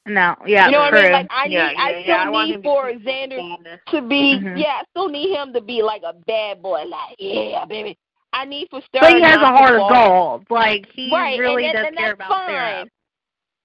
No, 0.05 0.35
yeah, 0.47 0.67
you 0.67 0.73
know 0.73 0.81
what. 0.81 0.95
I 0.95 1.03
mean? 1.03 1.13
Like 1.13 1.27
I 1.31 1.47
need, 1.49 1.55
Yeah, 1.55 1.73
I 1.79 2.03
still 2.03 2.15
yeah, 2.15 2.23
I 2.23 2.47
need 2.47 2.63
for 2.63 2.93
Xander 2.93 3.39
Xander. 3.39 3.81
to 3.89 4.03
be 4.03 4.35
Mhm. 4.35 4.59
yeah, 4.59 4.81
I 4.81 4.85
still 4.91 5.09
need 5.09 5.31
him 5.35 5.53
to 5.53 5.61
be 5.61 5.83
like 5.83 6.03
a 6.05 6.13
bad 6.13 6.61
boy, 6.63 6.83
like 6.85 7.17
yeah, 7.19 7.65
baby. 7.65 7.97
I 8.33 8.45
need 8.45 8.69
for 8.71 8.81
Sarah. 8.93 9.13
but 9.13 9.17
he 9.17 9.23
has 9.23 9.37
a 9.37 9.47
heart 9.47 9.77
of 9.77 9.89
gold. 9.89 10.47
Like 10.51 10.87
he 10.93 11.11
right, 11.13 11.39
really 11.39 11.67
and, 11.67 11.75
does 11.75 11.87
and, 11.87 11.97
and 11.97 12.05
care 12.05 12.13
about 12.13 12.29
fine. 12.29 12.51
Sarah. 12.51 12.87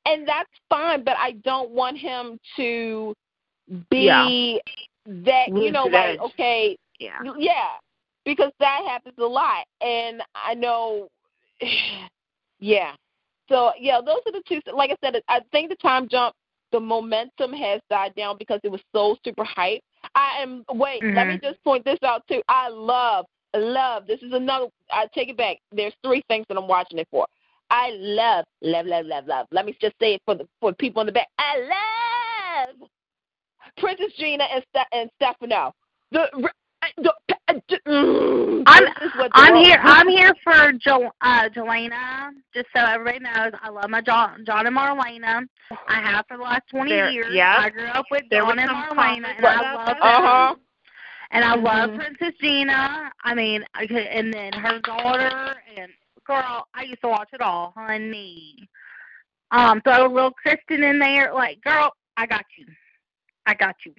And 0.08 0.26
that's 0.28 0.50
fine, 0.70 1.04
but 1.04 1.18
I 1.18 1.32
don't 1.44 1.72
want 1.72 1.98
him 1.98 2.40
to 2.56 3.14
be 3.90 4.62
Yeah. 5.06 5.24
that 5.24 5.50
you 5.50 5.72
know, 5.72 5.86
like 5.86 6.20
okay, 6.20 6.78
Yeah. 7.00 7.20
yeah, 7.38 7.72
because 8.26 8.52
that 8.60 8.84
happens 8.88 9.18
a 9.18 9.26
lot, 9.26 9.66
and 9.82 10.22
I 10.34 10.54
know, 10.54 11.10
yeah. 12.60 12.96
So 13.50 13.72
yeah, 13.80 14.00
those 14.02 14.20
are 14.26 14.32
the 14.32 14.44
two. 14.48 14.62
Like 14.74 14.92
I 14.92 14.96
said, 15.04 15.22
I 15.28 15.42
think 15.52 15.70
the 15.70 15.76
time 15.76 16.08
jump, 16.08 16.36
the 16.72 16.80
momentum 16.80 17.54
has 17.54 17.82
died 17.90 18.14
down 18.16 18.38
because 18.38 18.60
it 18.64 18.72
was 18.72 18.82
so 18.94 19.18
super 19.24 19.44
hype. 19.44 19.82
I 20.16 20.42
am. 20.42 20.64
Wait, 20.72 21.04
let 21.04 21.28
me 21.28 21.36
Mhm. 21.36 21.42
just 21.42 21.64
point 21.64 21.84
this 21.84 22.00
out 22.04 22.26
too. 22.28 22.42
I 22.48 22.70
love, 22.70 23.26
love. 23.54 24.08
This 24.08 24.22
is 24.22 24.32
another. 24.34 24.68
I 24.92 25.08
take 25.08 25.30
it 25.30 25.38
back. 25.38 25.58
There's 25.72 25.94
three 26.04 26.22
things 26.30 26.46
that 26.50 26.58
I'm 26.58 26.68
watching 26.68 27.00
it 27.00 27.08
for. 27.12 27.28
I 27.70 27.90
love, 28.00 28.46
love, 28.62 28.86
love, 28.86 29.06
love, 29.06 29.28
love. 29.28 29.48
Let 29.52 29.66
me 29.66 29.76
just 29.82 29.96
say 30.00 30.14
it 30.16 30.22
for 30.26 30.36
the 30.36 30.48
for 30.62 30.74
people 30.74 31.02
in 31.02 31.08
the 31.08 31.12
back. 31.14 31.28
I 31.38 32.66
love 32.80 32.90
Princess 33.78 34.14
Gina 34.18 34.46
and 34.46 34.64
Ste- 34.70 34.88
and 34.94 35.10
Stefano. 35.16 35.74
The, 36.12 36.30
the 36.98 37.14
mm, 37.88 38.64
I'm 38.66 38.84
this 38.86 38.94
is 39.12 39.18
what 39.18 39.32
I'm 39.34 39.54
the- 39.56 39.60
here. 39.64 39.80
I'm 39.82 40.08
here 40.08 40.34
for 40.44 40.72
jo- 40.74 41.12
uh, 41.22 41.50
Jelena. 41.50 42.32
Just 42.54 42.68
so 42.76 42.82
everybody 42.84 43.20
knows, 43.20 43.52
I 43.62 43.70
love 43.70 43.90
my 43.90 44.02
John, 44.02 44.44
John 44.46 44.66
and 44.68 44.76
Marlena. 44.76 45.46
I 45.88 45.96
have 46.02 46.26
for 46.28 46.38
the 46.38 46.44
last 46.44 46.64
20 46.72 46.90
There- 46.90 47.10
years. 47.10 47.34
yeah. 47.34 47.58
I 47.60 47.70
grew 47.70 47.88
up 47.88 48.06
with 48.12 48.24
There 48.30 48.42
John 48.44 48.60
and 48.60 48.70
Marlena, 48.70 49.28
and 49.38 49.46
I 49.46 49.74
love 49.74 49.86
them. 49.88 49.98
Uh-huh. 50.02 50.56
And 51.32 51.44
I 51.44 51.56
love 51.56 51.90
Mhm. 51.90 51.98
Princess 52.00 52.34
Gina. 52.40 53.12
I 53.26 53.34
mean, 53.34 53.66
I 53.74 53.86
could, 53.86 53.98
and 53.98 54.34
then 54.34 54.54
her 54.54 54.80
daughter 54.80 55.56
and 55.76 55.92
girl. 56.28 56.68
I 56.74 56.84
used 56.84 57.02
to 57.02 57.10
watch 57.10 57.30
it 57.34 57.42
all, 57.42 57.74
honey. 57.76 58.68
Um, 59.52 59.82
throw 59.82 60.08
a 60.08 60.14
little 60.14 60.32
Kristen 60.32 60.84
in 60.84 61.00
there, 61.00 61.34
like 61.34 61.62
girl, 61.62 61.92
I 62.18 62.26
got 62.26 62.46
you. 62.58 62.66
I 63.46 63.54
got 63.54 63.76
you. 63.86 63.94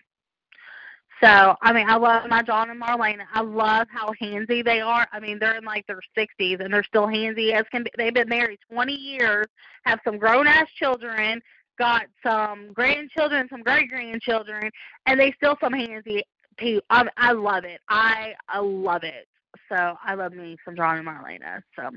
So, 1.22 1.56
I 1.62 1.72
mean, 1.72 1.88
I 1.88 1.96
love 1.96 2.28
my 2.28 2.42
John 2.42 2.70
and 2.70 2.80
Marlena. 2.80 3.24
I 3.34 3.40
love 3.40 3.88
how 3.90 4.12
handsy 4.22 4.64
they 4.64 4.80
are. 4.80 5.06
I 5.12 5.18
mean, 5.18 5.38
they're 5.40 5.56
in 5.56 5.64
like 5.64 5.84
their 5.86 6.00
60s 6.16 6.62
and 6.62 6.72
they're 6.72 6.84
still 6.84 7.06
handsy 7.08 7.52
as 7.52 7.64
can 7.72 7.82
be. 7.82 7.90
They've 7.96 8.14
been 8.14 8.28
married 8.28 8.60
20 8.70 8.92
years, 8.92 9.46
have 9.84 9.98
some 10.04 10.18
grown 10.18 10.46
ass 10.46 10.68
children, 10.76 11.40
got 11.76 12.06
some 12.22 12.72
grandchildren, 12.72 13.48
some 13.50 13.62
great 13.62 13.88
grandchildren, 13.88 14.70
and 15.06 15.18
they 15.18 15.32
still 15.32 15.56
some 15.60 15.72
handsy. 15.72 16.20
People. 16.56 16.82
I, 16.90 17.06
I 17.16 17.32
love 17.32 17.64
it. 17.64 17.80
I 17.88 18.34
I 18.48 18.58
love 18.58 19.04
it. 19.04 19.28
So 19.68 19.96
I 20.02 20.14
love 20.14 20.32
me 20.32 20.56
some 20.64 20.74
John 20.74 20.98
and 20.98 21.06
Marlena. 21.06 21.62
So, 21.76 21.90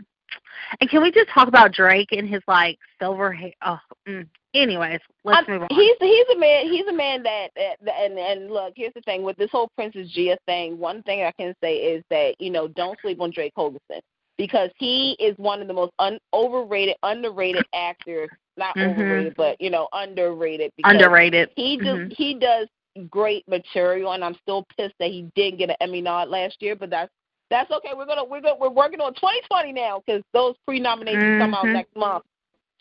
and 0.79 0.89
can 0.89 1.01
we 1.01 1.11
just 1.11 1.29
talk 1.29 1.47
about 1.47 1.71
Drake 1.73 2.09
and 2.11 2.27
his 2.27 2.41
like 2.47 2.77
silver 2.99 3.31
hair? 3.33 3.51
Oh, 3.65 3.79
mm. 4.07 4.27
anyways, 4.53 4.99
let's 5.23 5.37
I'm- 5.37 5.45
move 5.47 5.61
on. 5.63 5.67
He's 5.71 5.95
he's 5.99 6.25
a 6.35 6.37
man. 6.39 6.65
He's 6.71 6.87
a 6.87 6.93
man 6.93 7.23
that, 7.23 7.49
that, 7.55 7.77
and 7.99 8.17
and 8.17 8.51
look. 8.51 8.73
Here's 8.75 8.93
the 8.93 9.01
thing 9.01 9.23
with 9.23 9.37
this 9.37 9.51
whole 9.51 9.69
Princess 9.75 10.09
Gina 10.11 10.37
thing. 10.45 10.77
One 10.77 11.03
thing 11.03 11.23
I 11.23 11.31
can 11.31 11.53
say 11.63 11.75
is 11.75 12.03
that 12.09 12.35
you 12.39 12.49
know 12.49 12.67
don't 12.67 12.99
sleep 13.01 13.19
on 13.21 13.31
Drake 13.31 13.53
Hogestyn 13.57 13.99
because 14.37 14.69
he 14.77 15.15
is 15.19 15.37
one 15.37 15.61
of 15.61 15.67
the 15.67 15.73
most 15.73 15.91
un, 15.99 16.17
overrated, 16.33 16.95
underrated 17.03 17.65
actors. 17.73 18.29
Not 18.57 18.75
Mhm. 18.75 18.91
overrated, 18.91 19.33
but 19.37 19.59
you 19.61 19.69
know 19.69 19.87
underrated. 19.93 20.71
Because 20.77 20.93
Underrated. 20.93 21.49
He 21.55 21.77
just 21.77 21.87
Mhm. 21.87 22.13
he 22.13 22.33
does 22.35 22.67
great 23.09 23.47
material, 23.47 24.11
and 24.11 24.23
I'm 24.23 24.35
still 24.41 24.65
pissed 24.77 24.95
that 24.99 25.09
he 25.09 25.31
didn't 25.35 25.57
get 25.59 25.69
an 25.69 25.77
Emmy 25.79 26.01
nod 26.01 26.27
last 26.27 26.61
year. 26.61 26.75
But 26.75 26.89
that's 26.89 27.11
that's 27.51 27.69
okay. 27.69 27.89
We're 27.95 28.07
gonna 28.07 28.23
we're 28.23 28.41
gonna 28.41 28.55
we're 28.59 28.69
working 28.69 28.99
on 29.01 29.13
2020 29.13 29.73
now 29.73 30.01
because 30.03 30.23
those 30.33 30.55
pre 30.65 30.79
nominations 30.79 31.39
come 31.39 31.53
out 31.53 31.65
Mhm. 31.65 31.73
next 31.73 31.95
month. 31.95 32.23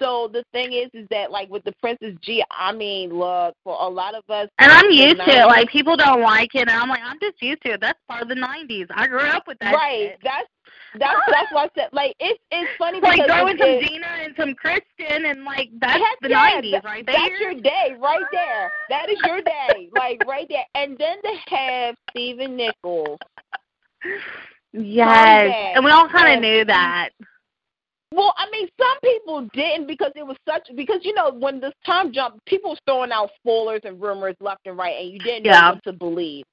So 0.00 0.28
the 0.32 0.42
thing 0.52 0.72
is, 0.72 0.88
is 0.94 1.06
that 1.10 1.30
like 1.30 1.50
with 1.50 1.62
the 1.64 1.72
Princess 1.82 2.14
G, 2.22 2.42
I 2.50 2.72
mean, 2.72 3.10
look 3.10 3.54
for 3.62 3.76
a 3.78 3.86
lot 3.86 4.14
of 4.14 4.24
us. 4.30 4.48
And 4.58 4.72
I'm 4.72 4.90
used 4.90 5.18
to 5.18 5.30
it. 5.30 5.46
Like 5.46 5.68
people 5.68 5.94
don't 5.94 6.22
like 6.22 6.54
it, 6.54 6.60
and 6.60 6.70
I'm 6.70 6.88
like, 6.88 7.02
I'm 7.04 7.18
just 7.20 7.42
used 7.42 7.60
to 7.66 7.72
it. 7.72 7.80
That's 7.82 7.98
part 8.08 8.22
of 8.22 8.28
the 8.28 8.34
'90s. 8.34 8.86
I 8.94 9.06
grew 9.06 9.20
up 9.20 9.46
with 9.46 9.58
that. 9.58 9.74
right? 9.74 10.12
shit. 10.12 10.18
That's 10.24 10.48
that's 10.98 11.20
that's 11.28 11.52
why 11.52 11.64
I 11.64 11.68
said 11.74 11.88
like 11.92 12.14
it's 12.18 12.40
it's 12.50 12.70
funny 12.78 12.98
Like 13.00 13.16
because 13.18 13.26
throwing 13.30 13.56
it, 13.58 13.60
some 13.60 13.88
Gina 13.88 14.06
and 14.24 14.34
some 14.38 14.54
Kristen, 14.54 15.26
and 15.26 15.44
like 15.44 15.68
that's 15.82 16.02
the 16.22 16.30
yeah, 16.30 16.60
'90s 16.62 16.70
that- 16.72 16.84
right 16.84 17.04
there. 17.04 17.16
That's 17.16 17.38
your 17.40 17.54
day 17.54 17.94
right 18.00 18.24
there. 18.32 18.72
That 18.88 19.10
is 19.10 19.18
your 19.26 19.42
day, 19.42 19.90
like 19.94 20.22
right 20.26 20.46
there. 20.48 20.64
And 20.76 20.96
then 20.96 21.20
to 21.20 21.54
have 21.54 21.96
Stephen 22.10 22.56
Nichols. 22.56 23.18
Yes, 24.72 25.72
and 25.74 25.84
we 25.84 25.90
all 25.90 26.08
kind 26.08 26.34
of 26.34 26.40
knew 26.40 26.64
that. 26.64 27.10
Well, 28.12 28.34
I 28.36 28.50
mean, 28.50 28.68
some 28.78 29.00
people 29.02 29.48
didn't 29.52 29.86
because 29.86 30.10
it 30.16 30.26
was 30.26 30.36
such 30.48 30.68
because 30.74 31.00
you 31.02 31.14
know 31.14 31.30
when 31.32 31.60
this 31.60 31.74
time 31.86 32.12
jump, 32.12 32.44
people 32.44 32.70
was 32.70 32.78
throwing 32.84 33.12
out 33.12 33.30
spoilers 33.38 33.82
and 33.84 34.00
rumors 34.00 34.34
left 34.40 34.66
and 34.66 34.76
right, 34.76 34.96
and 35.00 35.12
you 35.12 35.18
didn't 35.20 35.44
know 35.44 35.52
Yeah. 35.52 35.70
what 35.72 35.84
to 35.84 35.92
believe. 35.92 36.44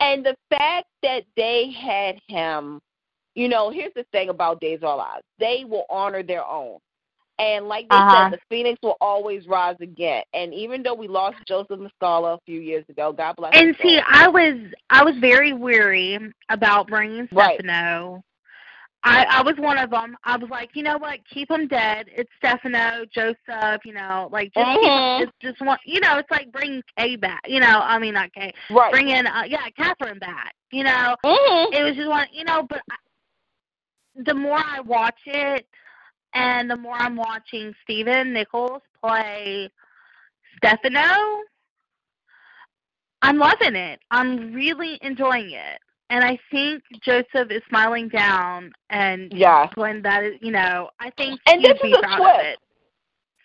And 0.00 0.24
the 0.24 0.34
fact 0.48 0.86
that 1.02 1.24
they 1.36 1.70
had 1.70 2.18
him, 2.28 2.80
you 3.34 3.48
know, 3.48 3.70
here's 3.70 3.92
the 3.94 4.04
thing 4.04 4.30
about 4.30 4.60
Days 4.60 4.78
of 4.78 4.84
Our 4.84 4.96
Lives: 4.96 5.24
they 5.38 5.64
will 5.66 5.84
honor 5.90 6.22
their 6.22 6.46
own, 6.46 6.78
and 7.42 7.66
like 7.66 7.88
they 7.88 7.96
Uh-huh. 7.96 8.30
said, 8.30 8.32
the 8.32 8.38
phoenix 8.48 8.78
will 8.82 8.96
always 9.00 9.46
rise 9.48 9.76
again. 9.80 10.22
And 10.32 10.54
even 10.54 10.82
though 10.82 10.94
we 10.94 11.08
lost 11.08 11.36
Joseph 11.46 11.80
Mascolo 11.80 12.36
a 12.36 12.40
few 12.46 12.60
years 12.60 12.84
ago, 12.88 13.12
God 13.12 13.36
bless. 13.36 13.52
And 13.54 13.76
see. 13.82 14.00
I 14.06 14.28
was 14.28 14.54
I 14.90 15.02
was 15.04 15.14
very 15.20 15.52
weary 15.52 16.18
about 16.48 16.86
bringing 16.88 17.28
Right. 17.32 17.56
Stefano. 17.58 18.22
I 19.04 19.24
I 19.28 19.42
was 19.42 19.56
one 19.58 19.78
of 19.78 19.90
them. 19.90 20.16
I 20.24 20.36
was 20.36 20.48
like, 20.50 20.70
you 20.74 20.84
know 20.84 20.96
what? 20.98 21.18
Keep 21.28 21.48
them 21.48 21.66
dead. 21.66 22.06
It's 22.14 22.30
Stefano, 22.38 23.04
Joseph. 23.12 23.80
You 23.84 23.94
know, 23.94 24.28
like 24.30 24.52
just 24.54 24.66
keep 24.80 24.84
'em- 24.84 24.90
Mhm. 24.92 25.18
just 25.18 25.32
just 25.40 25.60
one. 25.60 25.78
You 25.84 26.00
know, 26.00 26.18
it's 26.18 26.30
like 26.30 26.52
bring 26.52 26.80
Kay 26.96 27.16
back. 27.16 27.40
You 27.48 27.58
know, 27.58 27.80
I 27.82 27.98
mean 27.98 28.14
not 28.14 28.32
Kay. 28.32 28.52
Right. 28.70 28.92
Bring 28.92 29.08
in 29.08 29.26
uh, 29.26 29.42
yeah, 29.48 29.68
Catherine 29.76 30.20
back. 30.20 30.54
You 30.70 30.84
know, 30.84 31.16
Mhm. 31.24 31.74
it 31.74 31.82
was 31.82 31.96
just 31.96 32.08
one. 32.08 32.28
You 32.32 32.44
know, 32.44 32.62
but 32.68 32.82
I, 32.90 32.94
the 34.24 34.34
more 34.34 34.58
I 34.58 34.80
watch 34.80 35.18
it, 35.26 35.66
and 36.34 36.70
the 36.70 36.76
more 36.76 36.94
I'm 36.96 37.16
watching 37.16 37.74
Stephen 37.82 38.32
Nichols 38.32 38.82
play 39.00 39.70
Stefano, 40.56 41.40
I'm 43.22 43.38
loving 43.38 43.76
it. 43.76 44.00
I'm 44.10 44.52
really 44.52 44.98
enjoying 45.02 45.50
it. 45.52 45.78
And 46.10 46.24
I 46.24 46.38
think 46.50 46.82
Joseph 47.02 47.50
is 47.50 47.62
smiling 47.68 48.08
down 48.08 48.72
and 48.90 49.32
Yeah. 49.32 49.68
when 49.76 50.02
that 50.02 50.24
is 50.24 50.34
you 50.42 50.50
know, 50.52 50.90
I 51.00 51.10
think 51.10 51.40
And 51.46 51.64
this 51.64 51.78
is 51.80 51.92
a 51.92 52.16
twist. 52.16 52.58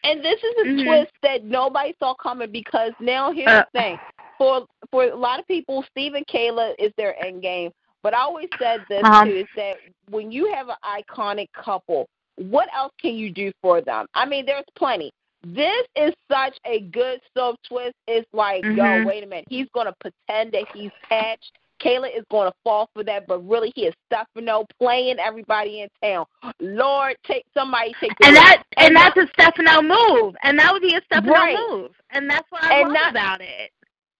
And 0.03 0.23
this 0.23 0.41
is 0.43 0.55
a 0.57 0.65
Mhm. 0.65 0.83
twist 0.83 1.11
that 1.23 1.43
nobody 1.43 1.95
saw 1.99 2.13
coming 2.15 2.51
because 2.51 2.93
now 2.99 3.31
here's 3.31 3.49
Uh. 3.49 3.63
the 3.73 3.79
thing. 3.79 3.97
For 4.37 4.65
for 4.91 5.05
a 5.05 5.15
lot 5.15 5.39
of 5.39 5.47
people, 5.47 5.83
Steve 5.89 6.13
and 6.13 6.25
Kayla 6.27 6.75
is 6.77 6.93
their 6.97 7.15
end 7.23 7.41
game. 7.41 7.71
But 8.03 8.13
I 8.13 8.21
always 8.21 8.49
said 8.61 8.85
this 8.87 9.03
Uh-huh. 9.03 9.25
too 9.25 9.31
is 9.31 9.47
that 9.55 9.77
when 10.09 10.31
you 10.31 10.53
have 10.53 10.69
an 10.69 10.75
iconic 10.83 11.51
couple, 11.53 12.07
what 12.37 12.69
else 12.75 12.93
can 13.01 13.15
you 13.15 13.31
do 13.31 13.51
for 13.61 13.81
them? 13.81 14.05
I 14.13 14.25
mean, 14.25 14.45
there's 14.45 14.65
plenty. 14.75 15.11
This 15.43 15.85
is 15.95 16.13
such 16.31 16.57
a 16.65 16.81
good 16.81 17.19
soap 17.35 17.57
twist. 17.67 17.95
It's 18.07 18.27
like, 18.33 18.63
Mhm. 18.63 18.77
yo, 18.77 19.05
wait 19.07 19.23
a 19.23 19.27
minute. 19.27 19.45
He's 19.49 19.67
gonna 19.73 19.93
pretend 19.99 20.51
that 20.53 20.65
he's 20.73 20.91
patched. 21.07 21.51
Kayla 21.79 22.09
is 22.17 22.25
going 22.31 22.49
to 22.49 22.55
fall 22.63 22.89
for 22.95 23.03
that, 23.03 23.27
but 23.27 23.47
really 23.47 23.71
he 23.75 23.85
is 23.85 23.93
Stefano 24.07 24.65
playing 24.79 25.19
everybody 25.19 25.81
in 25.81 25.89
town. 26.01 26.25
Lord, 26.59 27.15
take 27.23 27.45
somebody 27.53 27.93
take 27.99 28.13
And 28.23 28.35
that 28.35 28.63
and 28.77 28.87
And 28.87 28.95
that's 28.95 29.15
a 29.15 29.27
Stefano 29.39 29.83
move. 29.83 30.35
And 30.41 30.57
that 30.57 30.73
would 30.73 30.81
be 30.81 30.95
a 30.95 31.01
Stefano 31.03 31.31
Right. 31.31 31.55
move. 31.69 31.91
And 32.09 32.27
that's 32.27 32.49
what 32.49 32.63
I 32.63 32.79
And 32.79 32.89
love 32.91 32.93
not- 32.93 33.11
about 33.11 33.41
it. 33.41 33.71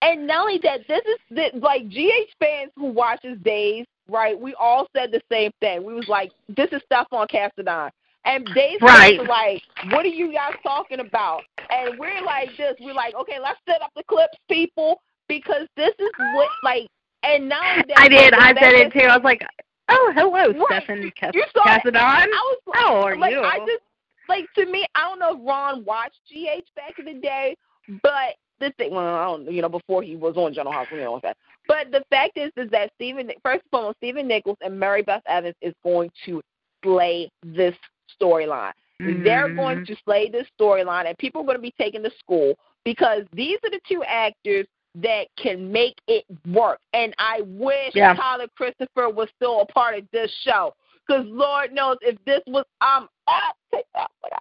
And 0.02 0.28
not 0.28 0.42
only 0.42 0.58
that, 0.58 0.86
this 0.86 1.04
is 1.04 1.18
the, 1.30 1.50
like 1.58 1.88
GH 1.88 2.32
fans 2.38 2.70
who 2.76 2.86
watches 2.86 3.36
Days, 3.38 3.86
right? 4.08 4.38
We 4.38 4.54
all 4.54 4.86
said 4.94 5.10
the 5.10 5.20
same 5.28 5.50
thing. 5.60 5.82
We 5.82 5.94
was 5.94 6.06
like, 6.08 6.30
this 6.48 6.70
is 6.70 6.80
Stefan 6.84 7.26
Cassadine. 7.26 7.90
And 8.24 8.44
Days 8.54 8.78
Right. 8.82 9.20
like, 9.26 9.62
what 9.92 10.04
are 10.04 10.08
you 10.08 10.32
guys 10.32 10.54
talking 10.62 11.00
about? 11.00 11.42
And 11.70 11.98
we're 11.98 12.20
like 12.22 12.50
this. 12.56 12.74
We're 12.80 12.92
like, 12.94 13.14
okay, 13.14 13.38
let's 13.42 13.58
set 13.66 13.80
up 13.82 13.90
the 13.96 14.02
clips, 14.04 14.36
people, 14.50 15.00
because 15.28 15.66
this 15.76 15.94
is 15.98 16.10
what 16.34 16.48
like. 16.62 16.88
And 17.22 17.48
now 17.48 17.60
that 17.76 17.86
I 17.98 18.08
did. 18.08 18.34
I 18.34 18.54
said 18.54 18.74
it 18.74 18.92
too. 18.92 19.00
I 19.00 19.16
was 19.16 19.24
like, 19.24 19.42
"Oh, 19.88 20.12
hello, 20.14 20.52
Right. 20.52 20.82
Stefan 20.82 21.10
Cas- 21.12 21.32
You 21.34 21.44
saw 21.54 21.62
it. 21.74 21.82
Cassadine. 21.82 21.96
I 21.96 22.26
was 22.26 22.58
like, 22.66 22.76
How 22.78 22.94
are 23.02 23.16
like 23.16 23.32
you?" 23.32 23.40
I 23.40 23.58
just 23.58 23.82
like 24.28 24.46
to 24.54 24.66
me, 24.66 24.86
I 24.94 25.08
don't 25.08 25.18
know 25.18 25.34
if 25.40 25.46
Ron 25.48 25.84
watched 25.84 26.20
GH 26.30 26.68
back 26.76 26.98
in 26.98 27.06
the 27.06 27.14
day, 27.14 27.56
but 28.02 28.36
the 28.60 28.70
thing, 28.72 28.92
well, 28.92 29.06
I 29.14 29.24
don't, 29.24 29.50
you 29.52 29.62
know, 29.62 29.68
before 29.68 30.02
he 30.02 30.16
was 30.16 30.36
on 30.36 30.52
General 30.52 30.72
Hospital, 30.74 30.98
you 30.98 31.04
know 31.04 31.12
what 31.22 31.36
But 31.66 31.90
the 31.90 32.04
fact 32.10 32.36
is, 32.36 32.50
is 32.56 32.70
that 32.70 32.90
Stephen, 32.96 33.30
first 33.42 33.62
of 33.72 33.78
all, 33.78 33.94
Stephen 33.98 34.26
Nichols 34.28 34.56
and 34.60 34.78
Mary 34.78 35.02
Beth 35.02 35.22
Evans 35.26 35.54
is 35.62 35.74
going 35.84 36.10
to 36.26 36.42
slay 36.84 37.30
this 37.42 37.74
storyline. 38.20 38.72
They're 39.00 39.54
going 39.54 39.80
Mhm. 39.80 39.86
to 39.86 39.96
slay 40.04 40.28
this 40.28 40.48
storyline, 40.58 41.06
and 41.06 41.16
people 41.18 41.42
are 41.42 41.44
going 41.44 41.56
to 41.56 41.62
be 41.62 41.74
taken 41.78 42.02
to 42.02 42.10
school 42.18 42.58
because 42.84 43.24
these 43.32 43.58
are 43.64 43.70
the 43.70 43.80
two 43.88 44.02
actors 44.04 44.66
that 44.96 45.28
can 45.36 45.70
make 45.70 45.96
it 46.08 46.24
work. 46.48 46.80
And 46.92 47.14
I 47.18 47.42
wish 47.42 47.94
Yeah. 47.94 48.14
Tyler 48.14 48.48
Christopher 48.56 49.08
was 49.08 49.28
still 49.36 49.60
a 49.60 49.66
part 49.66 49.96
of 49.96 50.10
this 50.10 50.32
show. 50.42 50.74
Because 51.06 51.24
Lord 51.26 51.72
knows 51.72 51.96
if 52.02 52.22
this 52.24 52.42
was 52.46 52.64
um 52.80 53.08
ah, 53.28 53.52
take 53.72 53.86
that. 53.94 54.10
My 54.22 54.30
God. 54.30 54.38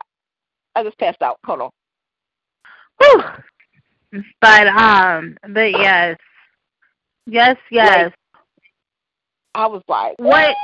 I 0.76 0.84
just 0.84 0.98
passed 0.98 1.22
out. 1.22 1.40
Hold 1.46 1.62
on. 1.62 1.72
Whew. 3.00 4.24
But 4.42 4.68
um, 4.68 5.38
but 5.50 5.72
yes, 5.72 6.18
yes, 7.26 7.58
yes. 7.70 8.12
I 9.54 9.66
was 9.66 9.84
like, 9.88 10.16
What? 10.18 10.56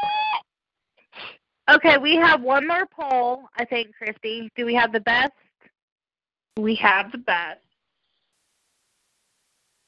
Okay, 1.72 1.98
we 1.98 2.15
have 2.15 2.41
one 2.41 2.68
more 2.68 2.85
poll. 2.85 3.44
I 3.57 3.65
think, 3.65 3.94
Christy. 3.95 4.49
Do 4.56 4.65
we 4.65 4.73
have 4.76 4.91
the 4.91 4.99
best? 4.99 5.31
We 6.57 6.76
have 6.76 7.11
the 7.11 7.18
best. 7.19 7.60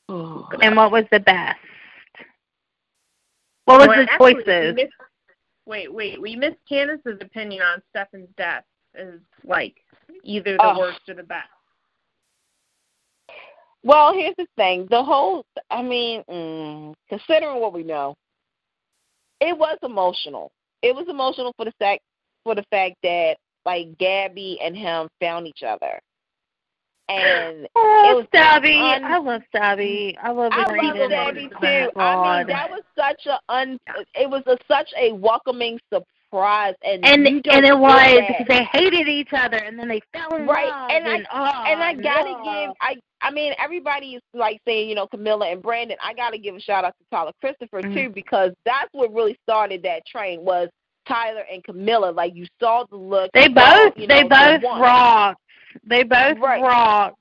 And 0.08 0.76
what 0.76 0.92
was 0.92 1.06
the 1.12 1.20
best? 1.20 1.60
What 3.66 3.80
was 3.80 3.88
Well, 3.88 4.06
the 4.06 4.12
actually, 4.12 4.34
choices? 4.36 4.76
missed- 4.76 4.94
wait, 5.66 5.92
wait. 5.92 6.22
We 6.22 6.36
missed 6.36 6.64
Candace's 6.70 7.20
opinion 7.22 7.62
on 7.64 7.82
Stefan's 7.90 8.30
death 8.38 8.66
is 8.94 9.20
like 9.44 9.84
either 10.24 10.58
the 10.58 10.64
Oh. 10.64 10.80
worst 10.80 11.10
or 11.10 11.16
the 11.16 11.24
best. 11.24 11.50
Well, 13.84 14.14
here's 14.14 14.36
the 14.38 14.48
thing. 14.56 14.88
The 14.88 15.04
whole, 15.04 15.46
I 15.70 15.82
mean, 15.82 16.24
mm, 16.24 16.96
considering 17.10 17.60
what 17.60 17.74
we 17.74 17.84
know, 17.84 18.16
it 19.40 19.56
was 19.58 19.78
emotional. 19.84 20.52
It 20.86 20.94
was 20.94 21.08
emotional 21.10 21.52
for 21.58 21.66
the 21.66 21.74
fact 21.80 22.02
for 22.44 22.54
the 22.54 22.64
fact 22.70 22.96
that 23.02 23.38
like 23.66 23.98
Gabby 23.98 24.60
and 24.64 24.78
him 24.78 25.10
found 25.20 25.48
each 25.48 25.64
other, 25.64 26.00
and 27.10 27.68
Oh, 27.76 28.12
it 28.12 28.16
was 28.16 28.28
Stabby. 28.32 28.80
un- 28.80 29.04
I 29.04 29.18
love 29.18 29.42
Stabby. 29.54 30.16
I 30.22 30.30
love 30.30 30.52
I 30.54 30.58
love 30.60 31.12
Oh, 31.58 31.92
too. 31.94 32.00
I 32.00 32.38
mean, 32.38 32.48
that 32.48 32.70
was 32.70 32.84
such 32.96 33.26
a 33.26 33.40
un. 33.52 33.80
It 34.14 34.30
was 34.30 34.44
a, 34.46 34.58
such 34.68 34.90
a 34.96 35.12
welcoming 35.14 35.80
surprise, 35.92 36.06
and 36.44 37.06
and 37.06 37.28
and 37.28 37.66
it 37.66 37.78
was 37.78 38.22
because 38.28 38.46
they 38.48 38.64
hated 38.72 39.08
each 39.08 39.30
other 39.34 39.58
and 39.58 39.78
then 39.78 39.88
they 39.88 40.02
fell 40.14 40.36
in 40.36 40.46
Right, 40.48 40.68
love 40.68 40.92
and 40.92 41.08
I- 41.08 41.16
and, 41.16 41.28
oh, 41.34 41.64
and 41.68 41.84
I 41.84 41.94
gotta 41.94 42.30
give 42.44 42.72
I 42.82 42.96
I 43.22 43.32
mean 43.32 43.54
everybody 43.58 44.16
is 44.16 44.22
like 44.34 44.60
saying 44.68 44.90
you 44.90 44.96
know 44.96 45.08
Camila 45.08 45.52
and 45.52 45.62
Brandon. 45.62 45.98
I 46.02 46.14
gotta 46.14 46.38
give 46.38 46.56
a 46.56 46.60
shout 46.60 46.84
out 46.86 46.94
to 47.00 47.06
Tyler 47.12 47.32
Christopher 47.40 47.82
Mhm. 47.82 47.94
too 47.94 48.10
because 48.10 48.52
that's 48.66 48.90
what 48.94 49.14
really 49.14 49.38
started 49.44 49.82
that 49.84 50.06
train 50.06 50.42
was 50.44 50.70
Tyler 51.08 51.44
and 51.52 51.64
Camila. 51.64 52.14
Like 52.16 52.36
you 52.36 52.46
saw 52.60 52.86
the 52.90 52.96
look. 52.98 53.32
they 53.34 53.46
saw, 53.46 53.86
both 53.86 53.98
you 53.98 54.08
they 54.08 54.24
both 54.24 54.62
the 54.62 54.68
want. 54.68 54.82
rocked 54.82 55.42
they 55.84 56.04
both 56.04 56.38
Right. 56.40 56.62
rocked 56.62 57.18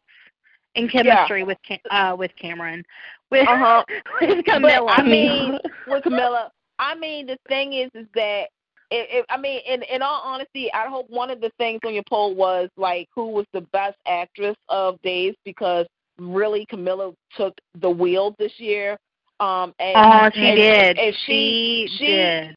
in 0.74 0.88
chemistry 0.88 1.44
with 1.44 1.58
Cam- 1.62 1.78
uh 1.90 2.16
with 2.18 2.34
Cameron 2.36 2.84
with 3.30 3.46
Uh-huh. 3.48 3.84
with 4.20 4.44
Camila 4.44 4.86
But, 4.86 4.98
I 5.00 5.02
mean, 5.02 5.58
with 5.86 6.02
Camila, 6.04 6.50
I 6.78 6.94
mean 6.96 7.26
the 7.26 7.38
thing 7.48 7.72
is 7.74 7.90
is 7.94 8.06
that 8.14 8.48
it, 8.90 9.08
it, 9.10 9.26
I 9.28 9.36
mean, 9.38 9.60
in 9.66 9.82
in 9.84 10.02
all 10.02 10.20
honesty, 10.24 10.72
I 10.72 10.86
hope 10.88 11.06
one 11.08 11.30
of 11.30 11.40
the 11.40 11.50
things 11.58 11.80
on 11.84 11.94
your 11.94 12.04
poll 12.08 12.34
was 12.34 12.68
like 12.76 13.08
who 13.14 13.28
was 13.28 13.46
the 13.52 13.62
best 13.72 13.96
actress 14.06 14.56
of 14.68 15.00
Days 15.02 15.34
because 15.44 15.86
really 16.18 16.66
Camila 16.72 17.14
took 17.36 17.54
the 17.80 17.90
wheel 17.90 18.34
this 18.38 18.52
year. 18.58 18.96
Um, 19.40 19.74
and 19.80 19.96
oh 19.96 20.30
she 20.32 20.40
and- 20.46 20.56
did 20.56 20.98
and 20.98 21.14
she, 21.26 21.88
she- 21.98 22.06
did 22.06 22.56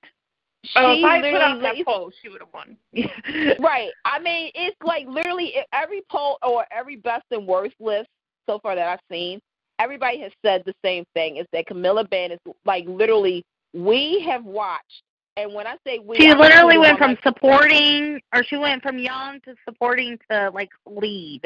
She 0.64 0.74
Oh, 0.76 0.92
if 0.92 1.04
I 1.06 1.18
put 1.18 1.24
literally 1.24 1.44
out 1.44 1.62
that 1.62 1.76
laid- 1.76 1.86
poll, 1.86 2.12
she 2.22 2.30
would 2.30 2.42
have 2.42 2.54
won. 2.54 2.78
Right. 3.60 3.90
I 4.06 4.20
mean, 4.20 4.52
it's 4.54 4.76
like 4.84 5.08
literally 5.08 5.54
every 5.74 6.02
poll 6.12 6.38
or 6.44 6.66
every 6.72 6.98
best 6.98 7.24
and 7.32 7.48
worst 7.48 7.76
list 7.80 8.10
so 8.48 8.60
far 8.60 8.76
that 8.76 8.88
I've 8.88 9.00
seen, 9.12 9.40
everybody 9.80 10.20
has 10.22 10.32
said 10.46 10.64
the 10.66 10.74
same 10.86 11.04
thing: 11.14 11.38
is 11.38 11.48
that 11.54 11.68
Camila 11.68 12.08
Banus 12.10 12.38
is 12.46 12.54
like 12.66 12.86
literally 12.88 13.44
we 13.74 14.24
have 14.28 14.44
watched, 14.46 15.02
and 15.38 15.54
when 15.54 15.68
I 15.68 15.76
say 15.86 16.00
we, 16.00 16.18
she 16.18 16.34
literally 16.34 16.78
went 16.78 16.98
from 16.98 17.12
like, 17.12 17.24
supporting 17.24 18.20
or 18.34 18.44
she 18.44 18.58
went 18.58 18.84
from 18.84 18.98
young 18.98 19.40
to 19.42 19.56
supporting 19.66 20.18
to 20.30 20.52
like 20.54 20.70
lead 20.86 21.42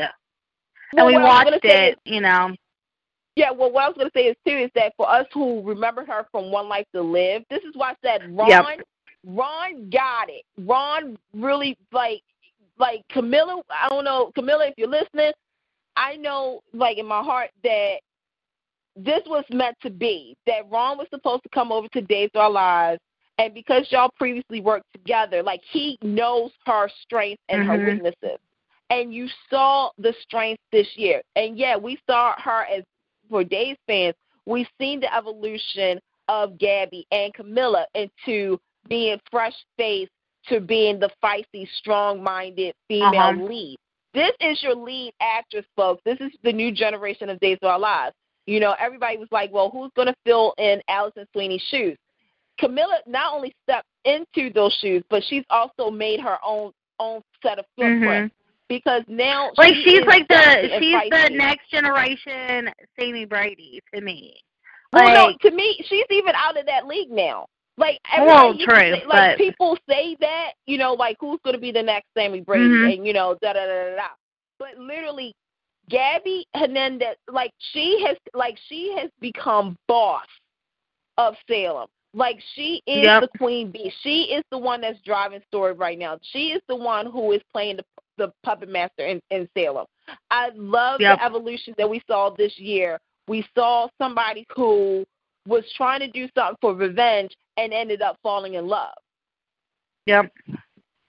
well, 0.94 1.08
and 1.08 1.08
we 1.08 1.14
what 1.14 1.22
I 1.22 1.26
was 1.26 1.44
gonna 1.44 1.52
watched 1.58 1.66
it 1.66 1.94
is- 1.94 1.98
you 2.06 2.22
know 2.22 2.56
yeah, 3.36 3.52
well, 3.52 3.72
what 3.72 3.86
I 3.86 3.88
was 3.88 3.98
going 3.98 4.10
to 4.10 4.14
say 4.14 4.26
is 4.26 4.36
too 4.46 4.56
is 4.56 4.70
that 4.76 4.94
for 4.98 5.10
us 5.10 5.26
who 5.34 5.62
remember 5.62 6.06
her 6.06 6.28
from 6.32 6.52
One 6.52 6.68
Life 6.68 6.86
to 6.94 7.02
Live, 7.02 7.44
this 7.50 7.64
is 7.64 7.74
why 7.76 7.92
I 7.92 7.96
said 8.04 8.36
Ron. 8.36 8.50
Yep. 8.50 8.66
Ron 9.26 9.90
got 9.90 10.30
it. 10.30 10.44
Ron 10.58 11.18
really 11.34 11.78
like 11.92 12.22
like 12.78 13.04
Camila. 13.10 13.62
I 13.70 13.88
don't 13.90 14.04
know, 14.04 14.32
Camila, 14.38 14.70
if 14.70 14.74
you're 14.78 14.90
listening, 14.90 15.32
I 15.96 16.18
know 16.18 16.62
like 16.74 16.98
in 16.98 17.06
my 17.06 17.22
heart 17.22 17.52
that 17.64 17.98
this 18.98 19.22
was 19.28 19.46
meant 19.52 19.78
to 19.84 19.90
be. 19.90 20.36
That 20.46 20.70
Ron 20.70 20.98
was 20.98 21.08
supposed 21.10 21.44
to 21.44 21.50
come 21.50 21.72
over 21.72 21.88
to 21.90 22.02
Days 22.02 22.32
of 22.34 22.42
Our 22.42 22.50
Lives, 22.50 23.02
and 23.38 23.54
because 23.54 23.88
y'all 23.92 24.12
previously 24.18 24.62
worked 24.62 24.92
together, 24.94 25.42
like 25.42 25.62
he 25.72 25.98
knows 26.02 26.52
her 26.66 26.90
strengths 27.02 27.42
and 27.50 27.64
her 27.64 27.78
Mhm. 27.78 27.86
weaknesses. 27.86 28.40
And 28.90 29.14
you 29.14 29.30
saw 29.50 29.92
the 29.98 30.14
strengths 30.22 30.64
this 30.72 30.98
year. 30.98 31.22
And 31.36 31.58
yeah, 31.58 31.78
we 31.78 31.98
saw 32.08 32.34
her 32.40 32.66
as 32.66 32.84
for 33.30 33.44
Days 33.44 33.78
fans, 33.88 34.16
we've 34.46 34.70
seen 34.78 35.00
the 35.00 35.14
evolution 35.16 36.02
of 36.28 36.58
Gabby 36.58 37.08
and 37.12 37.34
Camila 37.34 37.86
into 37.96 38.60
being 38.88 39.20
fresh 39.32 39.56
faced 39.78 40.12
to 40.48 40.60
being 40.60 41.00
the 41.00 41.10
feisty, 41.24 41.68
strong 41.78 42.22
minded 42.22 42.76
female 42.88 43.30
Uh-huh. 43.30 43.44
lead. 43.44 43.78
This 44.14 44.32
is 44.42 44.62
your 44.62 44.76
lead 44.76 45.14
actress, 45.22 45.66
folks. 45.76 46.02
This 46.04 46.20
is 46.20 46.32
the 46.44 46.52
new 46.52 46.72
generation 46.72 47.30
of 47.30 47.40
Days 47.40 47.58
of 47.62 47.70
Our 47.70 47.80
Lives. 47.80 48.16
You 48.46 48.60
know, 48.60 48.76
everybody 48.78 49.18
was 49.18 49.32
like, 49.32 49.52
well, 49.54 49.70
who's 49.70 49.92
going 49.96 50.08
to 50.08 50.16
fill 50.26 50.54
in 50.58 50.82
Alison 50.90 51.26
Sweeney's 51.32 51.62
shoes? 51.70 51.98
Camila 52.62 53.00
not 53.08 53.34
only 53.34 53.54
stepped 53.64 53.88
into 54.06 54.52
those 54.54 54.74
shoes, 54.82 55.04
but 55.10 55.24
she's 55.24 55.44
also 55.50 55.90
made 55.90 56.20
her 56.20 56.38
own 56.46 56.72
own 57.00 57.22
set 57.44 57.58
of 57.60 57.66
footprint 57.76 58.32
because 58.70 59.04
now 59.08 59.50
Mm-hmm. 59.50 59.62
Like 59.62 59.74
she 59.76 59.84
she's 59.98 60.06
like 60.06 60.28
the 60.28 60.78
she's 60.80 61.10
the 61.10 61.30
next 61.34 61.70
generation 61.72 62.70
Sami 63.00 63.26
Brady 63.26 63.80
to 63.94 64.02
me. 64.02 64.36
Well, 64.94 65.14
no, 65.32 65.50
to 65.50 65.56
me, 65.56 65.84
she's 65.88 66.06
even 66.10 66.34
out 66.36 66.58
of 66.60 66.66
that 66.68 66.86
league 66.86 67.10
now. 67.10 67.48
Like 67.78 68.00
Well, 68.18 68.50
everybody 68.52 68.58
used 68.60 68.70
to 68.70 68.76
true, 68.76 68.94
say, 68.96 69.04
like 69.08 69.08
but- 69.08 69.38
people 69.38 69.78
say 69.90 70.16
that, 70.20 70.52
you 70.68 70.78
know, 70.78 70.94
like 70.94 71.18
who's 71.20 71.40
going 71.44 71.56
to 71.56 71.60
be 71.62 71.72
the 71.72 71.82
next 71.82 72.08
Sami 72.16 72.42
Brady, 72.42 72.66
Mhm. 72.66 72.94
and 72.98 73.08
you 73.08 73.14
know, 73.14 73.36
da 73.42 73.54
da 73.54 73.66
da 73.66 73.90
da 73.90 73.96
da. 73.96 74.08
But 74.60 74.78
literally, 74.78 75.34
Gabby 75.90 76.46
Hernandez, 76.54 77.16
like 77.32 77.52
she 77.74 78.04
has, 78.06 78.18
like 78.34 78.58
she 78.70 78.96
has 79.00 79.10
become 79.20 79.78
boss 79.88 80.28
of 81.18 81.36
Salem. 81.50 81.88
Like 82.14 82.40
she 82.56 82.82
is 82.88 83.04
Yep. 83.04 83.22
the 83.24 83.38
queen 83.38 83.72
bee. 83.72 83.92
She 84.02 84.24
is 84.34 84.44
the 84.52 84.58
one 84.58 84.82
that's 84.82 85.00
driving 85.02 85.42
story 85.48 85.74
right 85.74 85.98
now. 85.98 86.20
She 86.22 86.52
is 86.52 86.62
the 86.68 86.76
one 86.76 87.06
who 87.06 87.32
is 87.32 87.42
playing 87.52 87.78
the 87.78 87.86
the 88.18 88.32
puppet 88.44 88.70
master 88.70 89.06
in, 89.08 89.20
in 89.32 89.48
Salem. 89.58 89.86
I 90.30 90.50
love 90.56 91.00
Yep. 91.00 91.18
the 91.18 91.24
evolution 91.26 91.74
that 91.78 91.90
we 91.90 92.02
saw 92.08 92.30
this 92.30 92.60
year. 92.60 93.00
We 93.28 93.46
saw 93.56 93.88
somebody 94.00 94.46
who 94.56 95.06
was 95.48 95.64
trying 95.76 96.02
to 96.02 96.12
do 96.12 96.28
something 96.36 96.58
for 96.62 96.76
revenge 96.76 97.32
and 97.58 97.74
ended 97.74 98.02
up 98.02 98.18
falling 98.22 98.56
in 98.56 98.68
love. 98.68 98.94
Yep. 100.06 100.32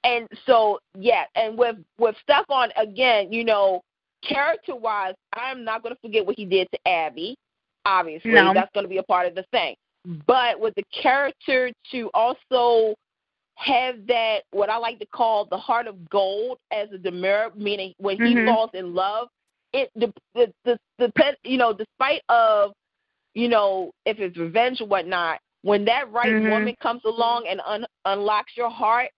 And 0.04 0.28
so 0.46 0.78
yeah, 0.98 1.24
and 1.34 1.58
with 1.58 1.76
with 1.98 2.16
Stefan 2.22 2.70
again, 2.76 3.32
you 3.32 3.44
know, 3.44 3.82
character 4.22 4.76
wise, 4.76 5.14
I'm 5.34 5.64
not 5.64 5.82
gonna 5.82 5.96
forget 6.00 6.24
what 6.24 6.36
he 6.36 6.44
did 6.44 6.68
to 6.72 6.88
Abby. 6.88 7.36
Obviously, 7.84 8.30
No. 8.30 8.52
that's 8.54 8.70
gonna 8.74 8.88
be 8.88 8.98
a 8.98 9.02
part 9.02 9.26
of 9.26 9.34
the 9.34 9.44
thing. 9.52 9.74
But 10.26 10.58
with 10.58 10.74
the 10.74 10.84
character 11.02 11.70
to 11.92 12.10
also 12.14 12.94
have 13.56 14.06
that 14.06 14.42
what 14.50 14.70
I 14.70 14.76
like 14.76 14.98
to 14.98 15.06
call 15.06 15.44
the 15.44 15.56
heart 15.56 15.86
of 15.86 16.08
gold 16.10 16.58
as 16.72 16.88
a 16.92 16.98
DiMera, 16.98 17.54
meaning 17.54 17.94
when 17.98 18.16
he 18.16 18.34
Mhm. 18.34 18.44
falls 18.44 18.70
in 18.74 18.94
love, 18.94 19.28
it 19.72 19.90
the 19.94 20.12
the 20.34 20.52
the, 20.64 20.78
the 20.98 21.36
you 21.44 21.58
know, 21.58 21.72
despite 21.72 22.22
of 22.28 22.72
you 23.34 23.48
know 23.48 23.92
if 24.04 24.18
it's 24.18 24.36
revenge 24.36 24.80
or 24.80 24.86
whatnot, 24.86 25.40
when 25.62 25.84
that 25.84 26.10
right 26.10 26.32
Mhm. 26.32 26.50
woman 26.50 26.76
comes 26.80 27.04
along 27.04 27.46
and 27.46 27.60
un- 27.64 27.86
unlocks 28.04 28.56
your 28.56 28.70
heart 28.70 29.10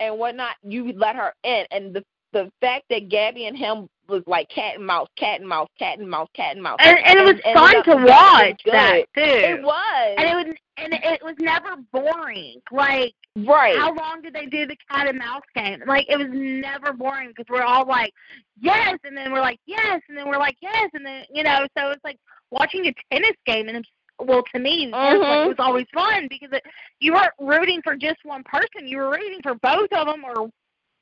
and 0.00 0.18
whatnot, 0.18 0.56
you 0.62 0.92
let 0.92 1.16
her 1.16 1.32
in. 1.44 1.66
And 1.70 1.94
the 1.94 2.04
the 2.36 2.52
fact 2.60 2.84
that 2.90 3.08
Gabby 3.08 3.46
and 3.46 3.56
him 3.56 3.88
was 4.08 4.22
like 4.26 4.48
cat 4.50 4.76
and 4.76 4.86
mouse, 4.86 5.08
cat 5.18 5.40
and 5.40 5.48
mouse, 5.48 5.68
cat 5.78 5.98
and 5.98 6.08
mouse, 6.08 6.28
cat 6.34 6.54
and 6.54 6.62
mouse, 6.62 6.76
And, 6.80 6.98
and 6.98 7.18
it 7.18 7.24
was 7.24 7.40
ended 7.44 7.84
fun 7.84 7.84
to 7.84 8.04
watch 8.04 8.60
that 8.66 9.02
too. 9.14 9.22
It 9.22 9.62
was 9.62 10.14
And 10.18 10.28
it 10.28 10.34
was 10.34 10.56
and 10.76 10.92
it 10.92 11.22
was 11.22 11.34
never 11.38 11.76
boring. 11.92 12.60
Like 12.70 13.14
right. 13.36 13.78
how 13.78 13.94
long 13.94 14.20
did 14.22 14.34
they 14.34 14.44
do 14.44 14.66
the 14.66 14.76
cat 14.90 15.08
and 15.08 15.18
mouse 15.18 15.42
game? 15.54 15.82
Like 15.86 16.04
it 16.10 16.18
was 16.18 16.28
never 16.30 16.92
boring 16.92 17.28
because 17.28 17.46
we're 17.48 17.62
all 17.62 17.86
like 17.86 18.12
yes, 18.60 18.98
and 19.04 19.16
then 19.16 19.32
we're 19.32 19.40
like 19.40 19.58
yes, 19.64 20.00
and 20.08 20.18
then 20.18 20.28
we're 20.28 20.38
like 20.38 20.56
yes, 20.60 20.90
and 20.92 21.04
then 21.04 21.24
you 21.32 21.42
know. 21.42 21.66
So 21.78 21.90
it's 21.90 22.04
like 22.04 22.18
watching 22.50 22.86
a 22.86 22.94
tennis 23.10 23.36
game, 23.46 23.68
and 23.68 23.78
it's, 23.78 23.88
well, 24.18 24.42
to 24.54 24.60
me, 24.60 24.90
personally, 24.92 25.26
Mhm. 25.26 25.44
it 25.46 25.48
was 25.48 25.56
always 25.58 25.86
fun 25.94 26.28
because 26.28 26.50
it, 26.52 26.62
you 27.00 27.14
weren't 27.14 27.32
rooting 27.40 27.80
for 27.82 27.96
just 27.96 28.18
one 28.24 28.42
person. 28.44 28.86
You 28.86 28.98
were 28.98 29.10
rooting 29.10 29.40
for 29.42 29.54
both 29.54 29.90
of 29.92 30.06
them, 30.06 30.22
or 30.24 30.50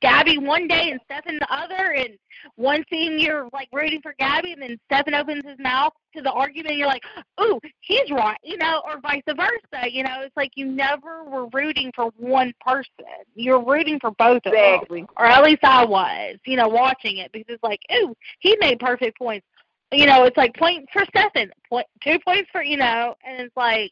Gabby 0.01 0.37
one 0.37 0.67
day 0.67 0.91
and 0.91 0.99
Stefan 1.05 1.37
the 1.39 1.53
other, 1.53 1.93
and 1.93 2.09
one 2.55 2.83
scene 2.89 3.17
you're 3.17 3.47
like 3.53 3.69
rooting 3.71 4.01
for 4.01 4.13
Gabby, 4.19 4.51
and 4.51 4.61
then 4.61 4.77
Stefan 4.85 5.13
opens 5.13 5.45
his 5.45 5.57
mouth 5.57 5.93
to 6.15 6.21
the 6.21 6.31
argument, 6.31 6.71
and 6.71 6.79
you're 6.79 6.87
like, 6.87 7.03
"Ooh, 7.41 7.59
he's 7.79 8.11
right," 8.11 8.37
you 8.43 8.57
know, 8.57 8.81
or 8.85 8.99
vice 8.99 9.23
versa. 9.27 9.89
You 9.89 10.03
know, 10.03 10.17
it's 10.21 10.35
like 10.35 10.51
you 10.55 10.65
never 10.65 11.23
were 11.23 11.47
rooting 11.47 11.91
for 11.95 12.11
one 12.17 12.53
person. 12.65 12.85
You're 13.35 13.63
rooting 13.63 13.99
for 13.99 14.11
both 14.11 14.41
of 14.45 14.51
them, 14.51 15.07
or 15.17 15.25
at 15.25 15.43
least 15.43 15.63
I 15.63 15.85
was. 15.85 16.37
You 16.45 16.57
know, 16.57 16.67
watching 16.67 17.17
it 17.17 17.31
because 17.31 17.55
it's 17.55 17.63
like, 17.63 17.79
"Ooh, 17.93 18.15
he 18.39 18.55
made 18.59 18.79
perfect 18.79 19.17
points." 19.17 19.47
You 19.91 20.05
know, 20.07 20.25
it's 20.25 20.37
like 20.37 20.55
point 20.55 20.87
for 20.91 21.05
Stefan, 21.05 21.51
point 21.69 21.87
two 22.03 22.19
points 22.19 22.49
for 22.51 22.63
you 22.63 22.77
know, 22.77 23.15
and 23.25 23.41
it's 23.41 23.55
like. 23.55 23.91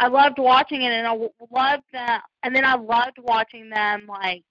I 0.00 0.06
loved 0.06 0.38
watching 0.38 0.82
it, 0.82 0.92
and 0.92 1.08
I 1.08 1.12
loved 1.50 1.82
that. 1.92 2.22
And 2.44 2.54
then 2.54 2.64
I 2.64 2.76
loved 2.76 3.18
watching 3.18 3.68
them 3.68 4.06
like 4.08 4.44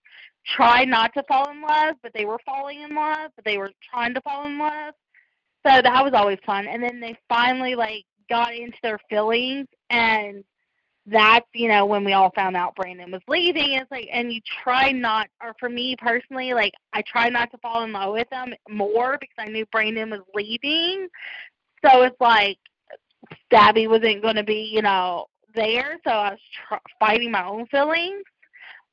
try 0.48 0.86
not 0.86 1.14
to 1.14 1.24
fall 1.24 1.50
in 1.50 1.62
love, 1.62 1.96
but 2.02 2.14
they 2.14 2.26
were 2.26 2.40
falling 2.46 2.82
in 2.82 2.96
love, 2.96 3.32
but 3.36 3.46
they 3.46 3.58
were 3.58 3.72
trying 3.90 4.14
to 4.14 4.22
fall 4.22 4.46
in 4.46 4.58
love. 4.58 4.94
So 5.66 5.82
that 5.82 6.04
was 6.04 6.14
always 6.14 6.40
fun. 6.46 6.68
And 6.68 6.82
then 6.82 7.00
they 7.00 7.16
finally 7.28 7.76
like 7.76 8.06
got 8.30 8.54
into 8.54 8.78
their 8.82 9.00
feelings 9.10 9.68
and 9.90 10.44
that's, 11.10 11.48
you 11.54 11.70
know, 11.70 11.86
when 11.86 12.04
we 12.04 12.14
all 12.14 12.32
found 12.36 12.58
out 12.58 12.76
Brandon 12.76 13.12
was 13.12 13.22
leaving. 13.28 13.74
It's 13.74 13.90
like 13.90 14.10
and 14.12 14.32
you 14.32 14.42
try 14.64 14.92
not 14.92 15.28
or 15.42 15.56
for 15.60 15.70
me 15.70 15.96
personally, 15.98 16.54
like 16.54 16.74
I 16.94 17.02
try 17.02 17.30
not 17.30 17.52
to 17.52 17.58
fall 17.58 17.84
in 17.84 17.92
love 17.92 18.14
with 18.14 18.30
them 18.30 18.54
more 18.70 19.18
because 19.20 19.36
I 19.38 19.46
knew 19.46 19.66
Brandon 19.68 20.10
was 20.10 20.22
leaving. 20.34 21.08
So 21.86 22.04
it's 22.04 22.20
like 22.20 22.58
Stabby 23.52 23.90
wasn't 23.90 24.22
going 24.22 24.36
to 24.36 24.44
be, 24.44 24.70
you 24.72 24.82
know, 24.82 25.28
there, 25.56 25.98
so 26.04 26.12
I 26.12 26.32
was 26.32 26.40
tr- 26.68 26.76
fighting 27.00 27.32
my 27.32 27.46
own 27.46 27.66
feelings 27.68 28.24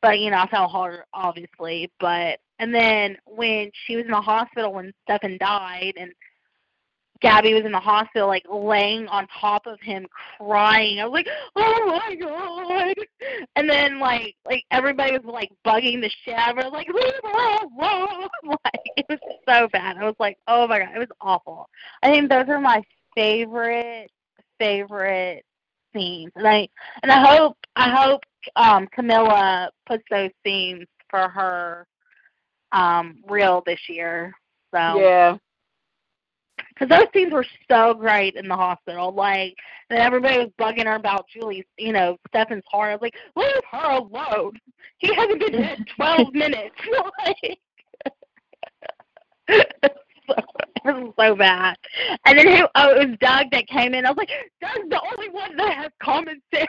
but 0.04 0.20
you 0.20 0.30
know 0.30 0.36
I 0.36 0.46
fell 0.48 0.68
hard 0.68 1.00
obviously. 1.14 1.90
But 1.98 2.38
and 2.58 2.74
then 2.74 3.16
when 3.24 3.70
she 3.86 3.96
was 3.96 4.04
in 4.04 4.10
the 4.10 4.20
hospital 4.20 4.74
when 4.74 4.92
Stefan 5.04 5.38
died 5.38 5.94
and 5.96 6.12
Gabby 7.22 7.54
was 7.54 7.64
in 7.64 7.72
the 7.72 7.80
hospital 7.80 8.28
like 8.28 8.44
laying 8.52 9.08
on 9.08 9.26
top 9.40 9.66
of 9.66 9.80
him 9.80 10.06
crying. 10.36 11.00
I 11.00 11.06
was 11.06 11.12
like, 11.12 11.28
Oh 11.56 11.86
my 11.86 12.14
god 12.16 12.94
and 13.56 13.68
then 13.68 13.98
like 13.98 14.36
like 14.44 14.64
everybody 14.70 15.12
was 15.12 15.24
like 15.24 15.50
bugging 15.66 16.02
the 16.02 16.10
shit 16.22 16.34
out 16.34 16.58
of 16.58 16.64
her. 16.64 16.70
Like, 16.70 16.88
whoa, 16.92 17.68
whoa. 17.74 18.28
like 18.42 18.82
it 18.98 19.06
was 19.08 19.18
so 19.48 19.68
bad. 19.72 19.96
I 19.96 20.04
was 20.04 20.16
like, 20.18 20.36
Oh 20.46 20.68
my 20.68 20.80
god, 20.80 20.94
it 20.94 20.98
was 20.98 21.08
awful. 21.22 21.66
I 22.02 22.10
think 22.10 22.28
those 22.28 22.44
are 22.48 22.60
my 22.60 22.82
favorite 23.14 24.10
favorite 24.58 25.46
scenes. 25.94 26.32
And 26.36 26.46
I 26.46 26.68
and 27.02 27.10
I 27.10 27.24
hope 27.24 27.56
I 27.74 27.88
hope 27.88 28.20
um 28.56 28.86
Camila 28.96 29.68
puts 29.86 30.04
those 30.10 30.30
scenes 30.44 30.86
for 31.10 31.28
her 31.28 31.86
um 32.72 33.16
reel 33.28 33.62
this 33.66 33.80
year. 33.88 34.32
So 34.74 34.98
Yeah. 35.00 35.36
because 36.70 36.88
those 36.88 37.06
scenes 37.14 37.32
were 37.32 37.46
so 37.70 37.94
great 37.94 38.34
in 38.34 38.48
the 38.48 38.56
hospital. 38.56 39.12
Like, 39.12 39.54
and 39.90 39.98
everybody 39.98 40.38
was 40.38 40.50
bugging 40.58 40.86
her 40.86 40.96
about 40.96 41.26
Julie's, 41.28 41.64
you 41.78 41.92
know, 41.92 42.16
Stefan's 42.28 42.64
heart. 42.70 42.90
I 42.90 42.94
was 42.94 43.02
like, 43.02 43.14
leave 43.36 43.64
her 43.70 43.90
alone. 43.98 44.52
He 44.98 45.12
hasn't 45.14 45.38
been 45.40 45.52
dead 45.52 45.84
twelve 45.96 46.32
minutes. 46.34 46.74
like, 47.26 47.58
so, 50.26 50.34
it 50.86 51.04
was 51.04 51.12
so 51.18 51.36
bad. 51.36 51.76
And 52.26 52.38
then 52.38 52.48
who? 52.56 52.66
Oh, 52.74 52.90
it 52.94 53.08
was 53.08 53.18
Doug 53.20 53.46
that 53.52 53.66
came 53.68 53.94
in. 53.94 54.06
I 54.06 54.10
was 54.10 54.16
like, 54.16 54.30
Doug's 54.60 54.88
the 54.88 55.00
only 55.12 55.28
one 55.30 55.56
that 55.56 55.74
has 55.76 55.90
common 56.02 56.40
sense. 56.54 56.66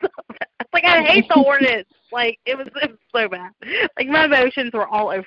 So 0.00 0.08
bad. 0.28 0.48
It's 0.60 0.70
like 0.72 0.84
I 0.84 1.02
hate 1.02 1.28
the 1.28 1.40
ordinance. 1.40 1.88
Like 2.12 2.38
it 2.46 2.56
was, 2.56 2.66
it 2.82 2.90
was 2.90 2.98
so 3.14 3.28
bad. 3.28 3.52
Like 3.98 4.08
my 4.08 4.24
emotions 4.24 4.72
were 4.72 4.86
all 4.86 5.10
over. 5.10 5.26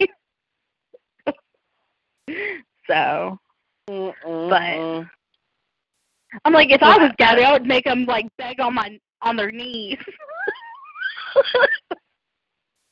so 2.86 3.38
But 3.86 5.06
I'm 6.44 6.52
like, 6.52 6.70
if 6.70 6.82
I 6.82 6.98
was 6.98 7.12
Gabby, 7.18 7.42
I 7.44 7.52
would 7.52 7.66
make 7.66 7.84
them 7.84 8.04
like 8.06 8.26
beg 8.38 8.60
on 8.60 8.74
my 8.74 8.98
on 9.22 9.36
their 9.36 9.50
knees. 9.50 9.98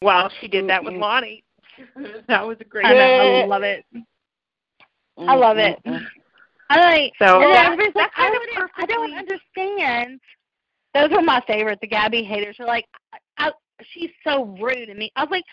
Well, 0.02 0.30
she 0.40 0.48
did 0.48 0.68
that 0.70 0.82
with 0.82 0.94
Lani. 0.94 1.44
that 2.28 2.46
was 2.46 2.56
a 2.60 2.64
great. 2.64 2.86
I 2.86 2.94
know, 2.94 3.40
I 3.42 3.46
love 3.46 3.62
it. 3.62 3.84
I 5.18 5.34
love 5.34 5.58
it. 5.58 5.78
I 6.70 6.80
like. 6.80 7.12
So 7.18 7.34
and 7.34 7.42
then 7.42 7.52
that- 7.52 7.66
everybody's 7.66 7.94
like, 7.94 8.10
that 8.10 8.14
kind 8.14 8.34
I, 8.34 8.64
of 8.64 8.70
I 8.76 8.86
don't 8.86 9.12
understand. 9.12 10.20
Those 10.94 11.10
are 11.12 11.22
my 11.22 11.42
favorite. 11.46 11.78
The 11.80 11.86
Gabby 11.86 12.22
haters 12.22 12.56
are 12.58 12.66
like, 12.66 12.86
I, 13.12 13.18
I, 13.38 13.52
she's 13.92 14.10
so 14.24 14.44
rude 14.60 14.86
to 14.86 14.94
me. 14.94 15.12
I 15.16 15.22
was 15.22 15.30
like, 15.30 15.44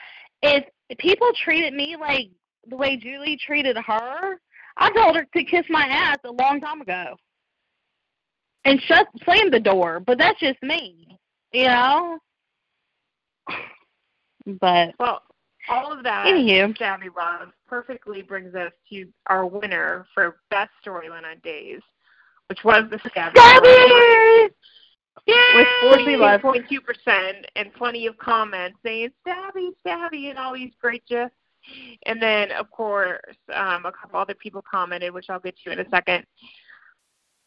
if 0.41 0.65
people 0.97 1.29
treated 1.43 1.73
me 1.73 1.95
like 1.99 2.29
the 2.67 2.75
way 2.75 2.97
Julie 2.97 3.37
treated 3.45 3.77
her, 3.77 4.39
I 4.77 4.91
told 4.91 5.15
her 5.15 5.25
to 5.25 5.43
kiss 5.43 5.65
my 5.69 5.85
ass 5.85 6.17
a 6.23 6.31
long 6.31 6.59
time 6.59 6.81
ago. 6.81 7.15
And 8.65 8.81
shut, 8.81 9.07
slam 9.23 9.49
the 9.49 9.59
door. 9.59 9.99
But 9.99 10.17
that's 10.17 10.39
just 10.39 10.61
me, 10.61 11.17
you 11.51 11.65
know. 11.65 12.19
But 14.61 14.93
Well, 14.97 15.23
all 15.67 15.91
of 15.91 16.03
that 16.03 16.25
Anywho. 16.25 16.77
Stabby 16.77 17.13
Love 17.13 17.49
perfectly 17.67 18.21
brings 18.21 18.55
us 18.55 18.71
to 18.89 19.05
our 19.27 19.45
winner 19.45 20.05
for 20.13 20.37
best 20.49 20.71
storyline 20.85 21.25
on 21.29 21.39
Days, 21.43 21.81
which 22.47 22.63
was 22.63 22.83
the 22.89 22.97
Love 23.35 24.51
Gabby. 25.25 25.65
with 25.83 25.99
Stabby 25.99 26.17
Love. 26.17 26.41
42.2% 26.41 27.45
and 27.55 27.73
plenty 27.73 28.07
of 28.07 28.17
comments 28.17 28.77
saying 28.83 29.09
Stabby, 29.25 29.69
Stabby, 29.85 30.29
and 30.29 30.37
all 30.37 30.53
these 30.53 30.71
great 30.81 31.05
gifs. 31.07 31.33
And 32.05 32.21
then, 32.21 32.51
of 32.51 32.69
course, 32.71 33.19
um, 33.53 33.85
a 33.85 33.91
couple 33.91 34.19
other 34.19 34.35
people 34.35 34.63
commented, 34.69 35.13
which 35.13 35.29
I'll 35.29 35.39
get 35.39 35.55
to 35.65 35.71
in 35.71 35.79
a 35.79 35.89
second. 35.89 36.25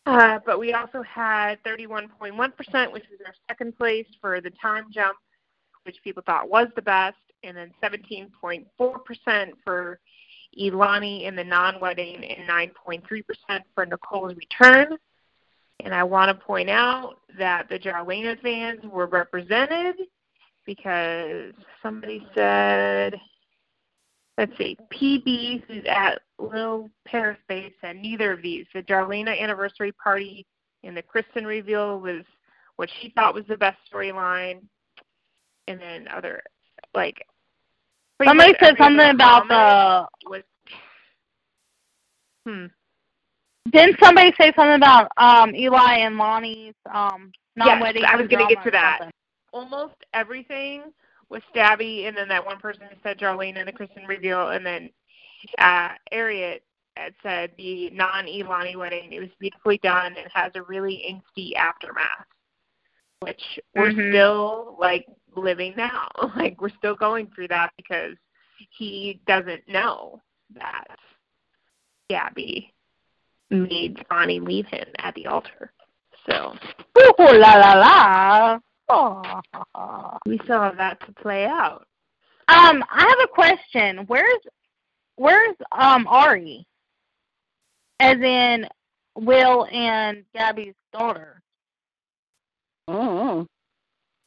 Uh, 0.07 0.39
but 0.45 0.59
we 0.59 0.73
also 0.73 1.03
had 1.03 1.63
31.1%, 1.63 2.93
which 2.93 3.05
is 3.05 3.21
our 3.25 3.35
second 3.49 3.77
place 3.77 4.07
for 4.21 4.41
the 4.41 4.51
time 4.51 4.87
jump, 4.91 5.17
which 5.85 5.97
people 6.03 6.23
thought 6.27 6.51
was 6.51 6.69
the 6.75 6.83
best, 6.83 7.17
and 7.43 7.57
then 7.57 7.71
17.4% 7.83 8.67
for 9.65 10.01
Elani 10.59 11.25
in 11.25 11.37
the 11.37 11.45
non-wedding, 11.45 12.25
and 12.25 12.49
9.3% 12.49 13.03
for 13.75 13.87
Nicole's 13.87 14.35
return. 14.35 14.99
And 15.85 15.95
I 15.95 16.05
want 16.05 16.29
to 16.29 16.45
point 16.45 16.71
out 16.71 17.17
that 17.39 17.69
the 17.69 17.79
Jarlena 17.79 18.41
fans 18.41 18.81
were 18.85 19.07
represented 19.07 19.97
because 20.67 21.53
somebody 21.83 22.27
said, 22.35 23.19
let's 24.39 24.57
see, 24.59 24.77
PB, 24.93 25.65
who's 25.67 25.85
at 25.89 26.21
Lil 26.39 26.91
Paris 27.07 27.39
Base, 27.49 27.73
said 27.81 27.97
neither 27.97 28.33
of 28.33 28.43
these. 28.43 28.67
The 28.75 28.83
Jarlena 28.83 29.39
anniversary 29.39 29.93
party 29.93 30.47
and 30.83 30.97
the 30.97 31.03
Kristen 31.03 31.47
reveal 31.47 32.01
was 32.01 32.23
what 32.77 32.91
she 33.01 33.11
thought 33.11 33.35
was 33.35 33.45
the 33.49 33.57
best 33.57 33.79
storyline. 33.93 34.63
And 35.69 35.81
then 35.81 36.09
other, 36.09 36.43
like, 36.95 37.25
Somebody 38.27 38.55
said 38.61 38.75
something 38.79 39.11
about 39.11 39.49
the. 39.49 40.29
was, 40.29 40.43
hmm. 42.47 42.67
Didn't 43.73 43.99
somebody 44.03 44.33
say 44.41 44.53
something 44.57 44.75
about 44.77 45.11
um 45.17 45.55
Eli 45.55 45.99
and 45.99 46.17
Lani's 46.17 46.75
um 46.93 47.33
non-wedding? 47.57 48.05
I 48.05 48.17
was 48.17 48.29
gonna 48.29 48.49
get 48.49 48.63
to 48.65 48.71
that. 48.71 48.99
something? 49.01 49.13
almost 49.53 49.95
everything 50.15 50.93
was 51.29 51.43
Stabby, 51.55 52.07
and 52.09 52.17
then 52.17 52.29
that 52.29 52.45
one 52.45 52.59
person 52.59 52.83
who 52.89 52.97
said 53.03 53.19
Jarlena 53.19 53.59
and 53.59 53.69
the 53.69 53.73
Kristen 53.73 54.05
reveal, 54.07 54.49
and 54.51 54.65
then 54.65 54.91
uh, 55.59 55.91
Ariat 56.13 56.61
had 56.97 57.15
said 57.23 57.53
the 57.57 57.91
non-Elani 57.91 58.77
wedding. 58.77 59.13
It 59.13 59.21
was 59.21 59.29
beautifully 59.39 59.79
done 59.79 60.15
and 60.17 60.29
has 60.33 60.53
a 60.55 60.63
really 60.63 61.03
angsty 61.09 61.55
aftermath, 61.55 62.27
which 63.21 63.59
we're 63.75 63.91
Mhm. 63.91 64.11
still 64.11 64.77
like 64.79 65.07
living 65.37 65.75
now. 65.77 66.09
Like 66.37 66.61
we're 66.61 66.69
still 66.79 66.95
going 66.95 67.29
through 67.35 67.49
that 67.49 67.73
because 67.77 68.17
he 68.71 69.21
doesn't 69.27 69.67
know 69.69 70.21
that 70.55 70.99
Gabby 72.09 72.73
made 73.51 74.05
Lani 74.11 74.41
leave 74.41 74.67
him 74.67 74.87
at 74.99 75.15
the 75.15 75.27
altar. 75.27 75.73
So 76.29 76.55
Ooh 76.99 77.15
la 77.19 77.55
la 77.55 77.73
la. 77.75 78.59
Oh. 78.89 80.19
we 80.27 80.39
still 80.45 80.61
have 80.61 80.77
that 80.77 81.05
to 81.07 81.13
play 81.13 81.47
out. 81.47 81.87
Um, 82.49 82.85
I 82.91 83.03
have 83.09 83.19
a 83.25 83.29
question. 83.29 84.05
Where's 84.07 84.41
where's 85.17 85.57
um 85.73 86.07
Ari? 86.09 86.67
As 88.01 88.17
in 88.17 88.67
Will 89.17 89.67
and 89.67 90.25
Gabby's 90.35 90.75
daughter. 90.93 91.43
Mm-hmm. 92.89 93.43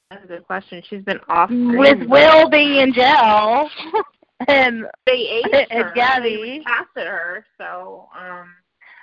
That's 0.10 0.24
a 0.26 0.28
good 0.28 0.46
question. 0.46 0.82
She's 0.90 1.04
been 1.04 1.20
off 1.28 1.50
With. 1.50 2.08
Will 2.08 2.50
being 2.50 2.78
in 2.78 2.94
jail 2.94 3.70
and 4.48 4.86
they 5.06 5.42
aged 5.44 5.68
and 5.72 5.84
her. 5.84 5.92
Gabby. 5.96 6.60
They 6.60 6.64
casted 6.64 7.08
her, 7.08 7.46
so 7.58 8.08
um 8.18 8.50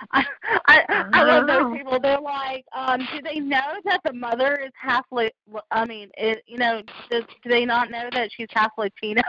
I 0.13 0.25
I, 0.67 1.05
I 1.13 1.23
love 1.25 1.47
those 1.47 1.77
people. 1.77 1.99
They're 2.01 2.21
like, 2.21 2.65
um, 2.77 3.01
do 3.13 3.21
they 3.23 3.41
know 3.41 3.75
that 3.85 4.01
the 4.05 4.13
mother 4.13 4.61
is 4.65 4.73
half? 4.75 5.05
Li- 5.11 5.33
I 5.71 5.85
mean, 5.85 6.11
it, 6.17 6.43
you 6.47 6.59
know, 6.59 6.83
does, 7.11 7.25
do 7.43 7.51
they 7.51 7.65
not 7.65 7.91
know 7.91 8.09
that 8.13 8.31
she's 8.35 8.49
half 8.51 8.73
Latino? 8.79 9.23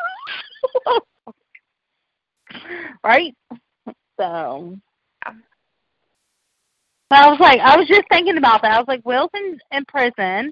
right. 3.03 3.35
So, 4.19 4.77
but 7.09 7.19
I 7.19 7.29
was 7.29 7.39
like, 7.39 7.59
I 7.59 7.75
was 7.75 7.87
just 7.87 8.03
thinking 8.09 8.37
about 8.37 8.61
that. 8.61 8.73
I 8.73 8.79
was 8.79 8.87
like, 8.87 9.05
Will's 9.05 9.31
in, 9.35 9.59
in 9.71 9.85
prison. 9.85 10.51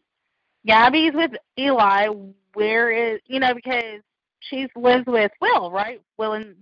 Gabby's 0.66 1.14
with 1.14 1.32
Eli. 1.58 2.08
Where 2.54 2.92
is 2.92 3.22
you 3.28 3.40
know 3.40 3.54
because 3.54 4.02
she's 4.42 4.68
lives 4.76 5.06
with 5.08 5.32
Will, 5.40 5.72
right? 5.72 6.02
Will 6.18 6.34
and 6.34 6.56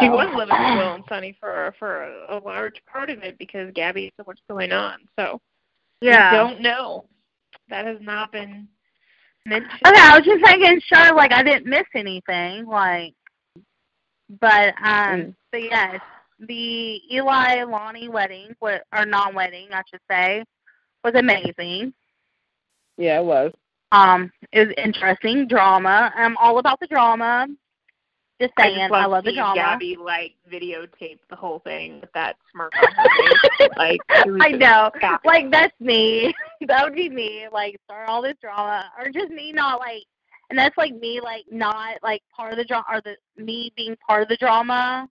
so. 0.00 0.04
she 0.04 0.08
was 0.10 0.28
living 0.34 0.56
with 0.58 0.78
Will 0.78 0.94
and 0.94 1.04
Sonny 1.08 1.36
for 1.38 1.74
for 1.78 2.04
a, 2.04 2.36
a 2.36 2.38
large 2.38 2.80
part 2.90 3.10
of 3.10 3.22
it 3.22 3.38
because 3.38 3.70
Gabby 3.74 4.04
had 4.04 4.12
so 4.18 4.24
much 4.26 4.38
going 4.48 4.72
on. 4.72 4.98
So 5.18 5.40
Yeah. 6.00 6.32
we 6.32 6.36
don't 6.38 6.60
know. 6.60 7.04
That 7.68 7.86
has 7.86 7.98
not 8.00 8.32
been 8.32 8.68
mentioned. 9.46 9.80
Okay, 9.86 10.00
I 10.00 10.16
was 10.16 10.24
just 10.24 10.42
making 10.42 10.80
sure 10.80 11.14
like 11.14 11.32
I 11.32 11.42
didn't 11.42 11.66
miss 11.66 11.86
anything, 11.94 12.66
like 12.66 13.14
but 14.40 14.74
um 14.84 15.20
Mm. 15.20 15.34
but 15.50 15.62
yes, 15.62 16.00
the 16.40 17.00
Eli 17.14 17.62
Lani 17.64 18.08
wedding 18.08 18.54
or 18.60 18.80
non 19.06 19.34
wedding, 19.34 19.68
I 19.72 19.82
should 19.90 20.00
say, 20.10 20.44
was 21.04 21.14
amazing. 21.14 21.92
Yeah, 22.96 23.20
it 23.20 23.24
was. 23.24 23.52
Um 23.92 24.32
it 24.52 24.66
was 24.66 24.74
interesting, 24.76 25.46
drama. 25.46 26.12
I'm 26.14 26.36
all 26.38 26.58
about 26.58 26.80
the 26.80 26.86
drama. 26.86 27.46
Just 28.42 28.54
I 28.56 28.62
saying, 28.64 28.78
just 28.78 28.92
I 28.92 29.02
love, 29.02 29.10
love 29.12 29.24
the 29.24 29.34
drama. 29.34 29.54
Gabby 29.54 29.96
like 29.96 30.34
videotape 30.50 31.20
the 31.30 31.36
whole 31.36 31.60
thing 31.60 32.00
with 32.00 32.10
that 32.12 32.34
smirk 32.50 32.72
on 32.76 32.92
her 32.92 33.08
face. 33.58 33.70
Like 33.76 34.00
I 34.10 34.48
know. 34.48 34.90
happy. 35.00 35.28
Like 35.28 35.50
that's 35.52 35.80
me. 35.80 36.34
that 36.66 36.82
would 36.82 36.96
be 36.96 37.08
me, 37.08 37.46
like 37.52 37.76
start 37.84 38.08
all 38.08 38.20
this 38.20 38.34
drama. 38.40 38.90
Or 38.98 39.10
just 39.10 39.30
me 39.30 39.52
not 39.52 39.78
like 39.78 40.02
and 40.50 40.58
that's 40.58 40.76
like 40.76 40.92
me 40.96 41.20
like 41.22 41.44
not 41.52 41.98
like 42.02 42.20
part 42.34 42.50
of 42.50 42.58
the 42.58 42.64
drama 42.64 42.84
or 42.90 43.00
the 43.00 43.14
me 43.40 43.72
being 43.76 43.96
part 44.04 44.22
of 44.22 44.28
the 44.28 44.36
drama. 44.36 45.08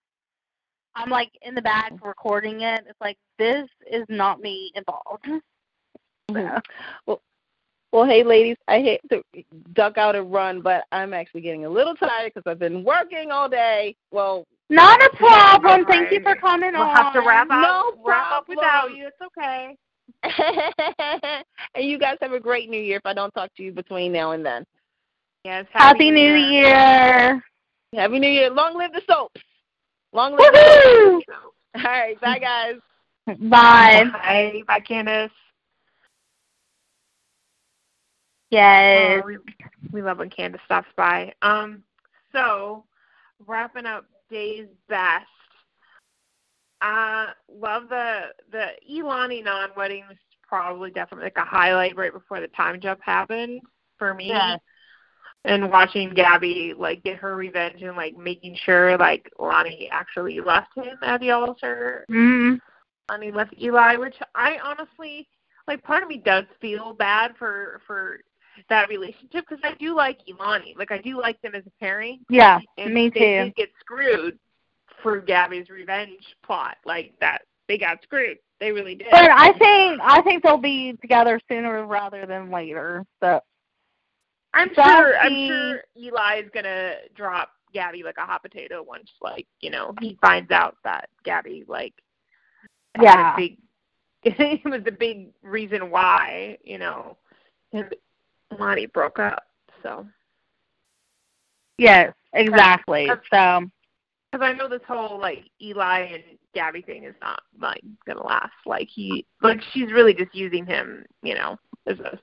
I'm 0.94 1.10
like 1.10 1.32
in 1.42 1.56
the 1.56 1.62
back 1.62 1.94
mm-hmm. 1.94 2.06
recording 2.06 2.62
it. 2.62 2.84
It's 2.86 3.00
like 3.00 3.18
this 3.40 3.70
is 3.90 4.04
not 4.10 4.42
me 4.42 4.72
involved. 4.76 5.26
So, 6.30 6.38
mm-hmm. 6.38 6.60
Well, 7.08 7.22
hey, 7.92 8.24
ladies, 8.24 8.58
I 8.68 8.80
hate 8.80 9.02
to 9.10 9.22
duck 9.74 9.98
out 9.98 10.16
and 10.16 10.32
run, 10.32 10.62
but 10.62 10.86
I'm 10.92 11.14
actually 11.14 11.42
getting 11.42 11.66
a 11.66 11.70
little 11.70 11.96
tired 11.96 12.32
because 12.34 12.50
I've 12.50 12.60
been 12.60 12.84
working 12.84 13.32
all 13.32 13.50
day. 13.50 13.96
Well, 14.12 14.46
not 14.70 15.02
a 15.02 15.10
problem. 15.18 15.86
Thank 15.86 16.12
you 16.12 16.22
for 16.22 16.36
coming 16.36 16.72
We'll 16.72 16.84
on. 16.84 16.96
have 16.96 17.14
to 17.14 17.20
wrap 17.20 17.50
up 17.52 17.62
No 17.62 18.02
wrap 18.06 18.32
up 18.32 18.48
without 18.48 18.96
you. 18.96 19.08
It's 19.08 19.18
okay. 19.22 19.76
and 21.76 21.86
you 21.86 22.00
guys 22.00 22.18
have 22.22 22.32
a 22.32 22.40
great 22.40 22.70
New 22.70 22.80
Year 22.80 22.98
if 22.98 23.06
I 23.06 23.14
don't 23.14 23.32
talk 23.32 23.54
to 23.58 23.64
you 23.64 23.74
between 23.74 24.14
now 24.14 24.32
and 24.32 24.46
then. 24.46 24.66
Yes. 25.44 25.66
Happy 25.74 26.12
New 26.12 26.36
Year. 26.36 27.44
Happy 27.94 28.20
New 28.20 28.30
Year. 28.30 28.50
Long 28.50 28.78
live 28.78 28.94
the 28.94 29.02
soaps. 29.10 29.42
Long 30.14 30.32
live 30.38 30.54
the 30.54 31.24
soaps. 31.26 31.26
All 31.76 31.84
right. 31.84 32.20
Bye, 32.22 32.40
guys. 32.40 32.76
Bye. 33.50 34.04
Bye. 34.14 34.64
Bye, 34.68 34.80
Candace. 34.80 35.32
Yes. 38.52 39.24
We, 39.26 39.38
we 39.92 40.02
love 40.02 40.20
when 40.20 40.30
Candace 40.30 40.62
stops 40.66 40.90
by. 40.96 41.34
Um, 41.42 41.84
so 42.32 42.84
wrapping 43.48 43.86
up 43.86 44.06
Day's 44.30 44.68
best. 44.88 45.26
Uh, 46.82 47.28
love 47.52 47.84
the 47.90 48.22
the 48.52 48.68
Elani 48.92 49.44
non 49.44 49.70
wedding 49.78 50.04
was 50.08 50.18
probably 50.48 50.92
definitely 50.92 51.26
like 51.26 51.38
a 51.38 51.46
highlight 51.46 51.96
right 51.96 52.12
before 52.14 52.42
the 52.42 52.48
time 52.48 52.80
jump 52.82 53.00
happened 53.04 53.62
for 53.98 54.14
me. 54.14 54.28
Yes. 54.28 54.60
And 55.46 55.72
watching 55.72 56.14
Gabby 56.14 56.74
like 56.78 57.04
get 57.04 57.18
her 57.18 57.36
revenge 57.36 57.82
and 57.82 57.96
like 57.96 58.16
making 58.18 58.58
sure 58.64 58.98
like 58.98 59.32
Lani 59.40 59.90
actually 59.92 60.40
left 60.40 60.76
him 60.76 60.98
at 61.04 61.20
the 61.20 61.32
altar 61.32 62.06
Mm. 62.12 62.60
and 63.10 63.24
he 63.24 63.32
left 63.32 63.54
Eli, 63.60 63.96
which 63.96 64.16
I 64.36 64.58
honestly 64.64 65.28
like. 65.68 65.84
Part 65.84 66.04
of 66.04 66.10
me 66.10 66.18
does 66.18 66.46
feel 66.60 66.94
bad 66.94 67.36
for 67.38 67.82
for 67.88 68.20
that 68.70 68.90
relationship 68.90 69.46
because 69.48 69.60
I 69.64 69.74
do 69.80 69.96
like 69.96 70.20
Imani. 70.28 70.76
Like 70.78 70.92
I 70.92 70.98
do 70.98 71.20
like 71.20 71.42
them 71.42 71.56
as 71.56 71.64
a 71.66 71.72
pairing. 71.80 72.20
Yeah, 72.30 72.60
And 72.78 72.94
me 72.94 73.10
they 73.10 73.20
too. 73.20 73.26
did 73.44 73.56
get 73.56 73.70
screwed 73.80 74.38
for 75.02 75.20
Gabby's 75.20 75.70
revenge 75.70 76.24
plot. 76.46 76.78
Like 76.86 77.14
that, 77.20 77.44
they 77.68 77.78
got 77.78 78.02
screwed. 78.04 78.38
They 78.60 78.72
really 78.72 78.96
did. 78.96 79.08
But 79.12 79.32
I 79.32 79.52
think 79.54 80.00
I 80.04 80.22
think 80.22 80.44
they'll 80.44 80.58
be 80.58 80.94
together 81.02 81.40
sooner 81.50 81.86
rather 81.86 82.26
than 82.26 82.52
later. 82.52 83.06
So 83.22 83.42
I'm 84.54 84.70
sure. 84.74 85.18
I'm 85.18 85.48
sure 85.48 85.82
Eli 85.98 86.42
is 86.44 86.50
gonna 86.54 86.94
drop 87.16 87.52
Gabby 87.74 88.04
like 88.04 88.18
a 88.18 88.26
hot 88.26 88.44
potato 88.44 88.84
once, 88.84 89.10
like 89.22 89.48
you 89.62 89.70
know, 89.70 89.94
he 90.00 90.18
finds 90.22 90.52
out 90.52 90.78
that 90.84 91.10
Gabby 91.24 91.64
like 91.68 91.94
Yeah. 93.02 93.36
big. 93.36 93.58
it 94.24 94.64
was 94.66 94.84
the 94.84 94.92
big 94.92 95.30
reason 95.42 95.90
why 95.90 96.58
you 96.64 96.78
know 96.78 97.18
him 97.72 97.90
Lani 98.60 98.86
broke 98.88 99.20
up. 99.20 99.44
So 99.84 100.06
yes, 101.78 102.14
exactly. 102.34 103.08
That's- 103.08 103.28
So 103.32 103.70
because 104.32 104.46
I 104.46 104.54
know 104.54 104.70
this 104.70 104.82
whole 104.88 105.20
like 105.20 105.50
Eli 105.62 106.00
and 106.14 106.24
Gabby 106.54 106.82
thing 106.82 107.04
is 107.04 107.16
not 107.22 107.42
like 107.60 107.82
gonna 108.06 108.26
last. 108.26 108.54
Like 108.66 108.88
he, 108.90 109.26
like 109.42 109.62
she's 109.74 109.92
really 109.92 110.14
just 110.14 110.34
using 110.34 110.66
him, 110.66 111.06
you 111.22 111.36
know, 111.36 111.58
as 111.86 112.00
a 112.00 112.18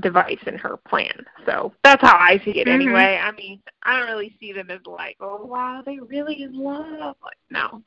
device 0.00 0.38
in 0.46 0.56
her 0.58 0.76
plan. 0.76 1.24
So 1.44 1.72
that's 1.82 2.02
how 2.02 2.16
I 2.16 2.38
see 2.44 2.60
it 2.60 2.66
Mhm. 2.68 2.72
anyway. 2.74 3.18
I 3.22 3.32
mean, 3.32 3.62
I 3.82 3.98
don't 3.98 4.08
really 4.08 4.36
see 4.38 4.52
them 4.52 4.70
as 4.70 4.84
like, 4.86 5.16
oh 5.20 5.44
wow, 5.44 5.82
they 5.84 5.98
really 5.98 6.42
in 6.42 6.52
love. 6.54 7.16
Like 7.22 7.38
no, 7.50 7.82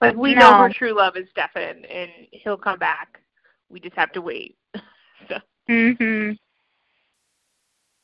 Like 0.00 0.16
we 0.16 0.34
know 0.34 0.54
her 0.54 0.70
true 0.72 0.92
love 0.92 1.16
is 1.16 1.28
Stefan, 1.30 1.84
and 1.84 2.10
he'll 2.32 2.56
come 2.56 2.78
back. 2.78 3.20
We 3.68 3.80
just 3.80 3.96
have 3.96 4.12
to 4.12 4.20
wait. 4.22 4.56
Mhm. 5.68 6.38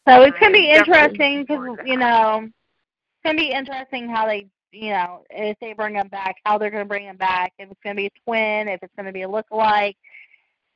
So 0.09 0.23
it's 0.23 0.39
gonna 0.39 0.53
be 0.53 0.71
interesting 0.71 1.43
because 1.43 1.79
you 1.85 1.97
know 1.97 2.43
it's 2.45 3.25
gonna 3.25 3.37
be 3.37 3.53
interesting 3.53 4.09
how 4.09 4.27
they 4.27 4.47
you 4.73 4.91
know 4.91 5.25
if 5.31 5.59
they 5.61 5.73
bring 5.75 5.95
him 5.95 6.09
back, 6.09 6.37
how 6.45 6.59
they're 6.59 6.71
gonna 6.71 6.85
bring 6.85 7.05
him 7.05 7.17
back. 7.17 7.53
If 7.59 7.71
it's 7.71 7.81
gonna 7.85 7.97
be 7.97 8.07
a 8.07 8.11
twin, 8.25 8.69
if 8.69 8.83
it's 8.83 8.95
gonna 8.97 9.13
be 9.13 9.23
a 9.23 9.29
lookalike. 9.29 9.97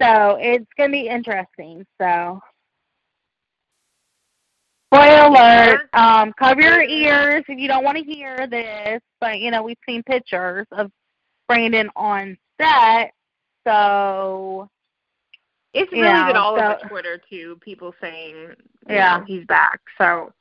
So 0.00 0.36
it's 0.40 0.66
gonna 0.76 0.92
be 0.92 1.08
interesting. 1.08 1.86
So. 2.00 2.40
Spoiler 4.92 5.26
alert, 5.26 5.88
um, 5.94 6.32
cover 6.38 6.60
your 6.60 6.82
ears 6.82 7.42
if 7.48 7.58
you 7.58 7.66
don't 7.66 7.82
want 7.82 7.98
to 7.98 8.04
hear 8.04 8.46
this, 8.46 9.00
but 9.20 9.40
you 9.40 9.50
know, 9.50 9.60
we've 9.60 9.78
seen 9.88 10.04
pictures 10.04 10.68
of 10.70 10.88
Brandon 11.48 11.90
on 11.96 12.38
set, 12.60 13.12
so 13.66 14.68
it's 15.74 15.90
really 15.92 16.04
Yeah, 16.04 16.26
been 16.28 16.36
all 16.36 16.56
so- 16.56 16.64
over 16.64 16.88
Twitter 16.88 17.20
too. 17.28 17.56
People 17.60 17.94
saying, 18.00 18.34
you 18.88 18.94
Yeah. 18.94 19.18
know, 19.18 19.24
he's 19.24 19.44
back. 19.46 19.80
So 19.98 20.32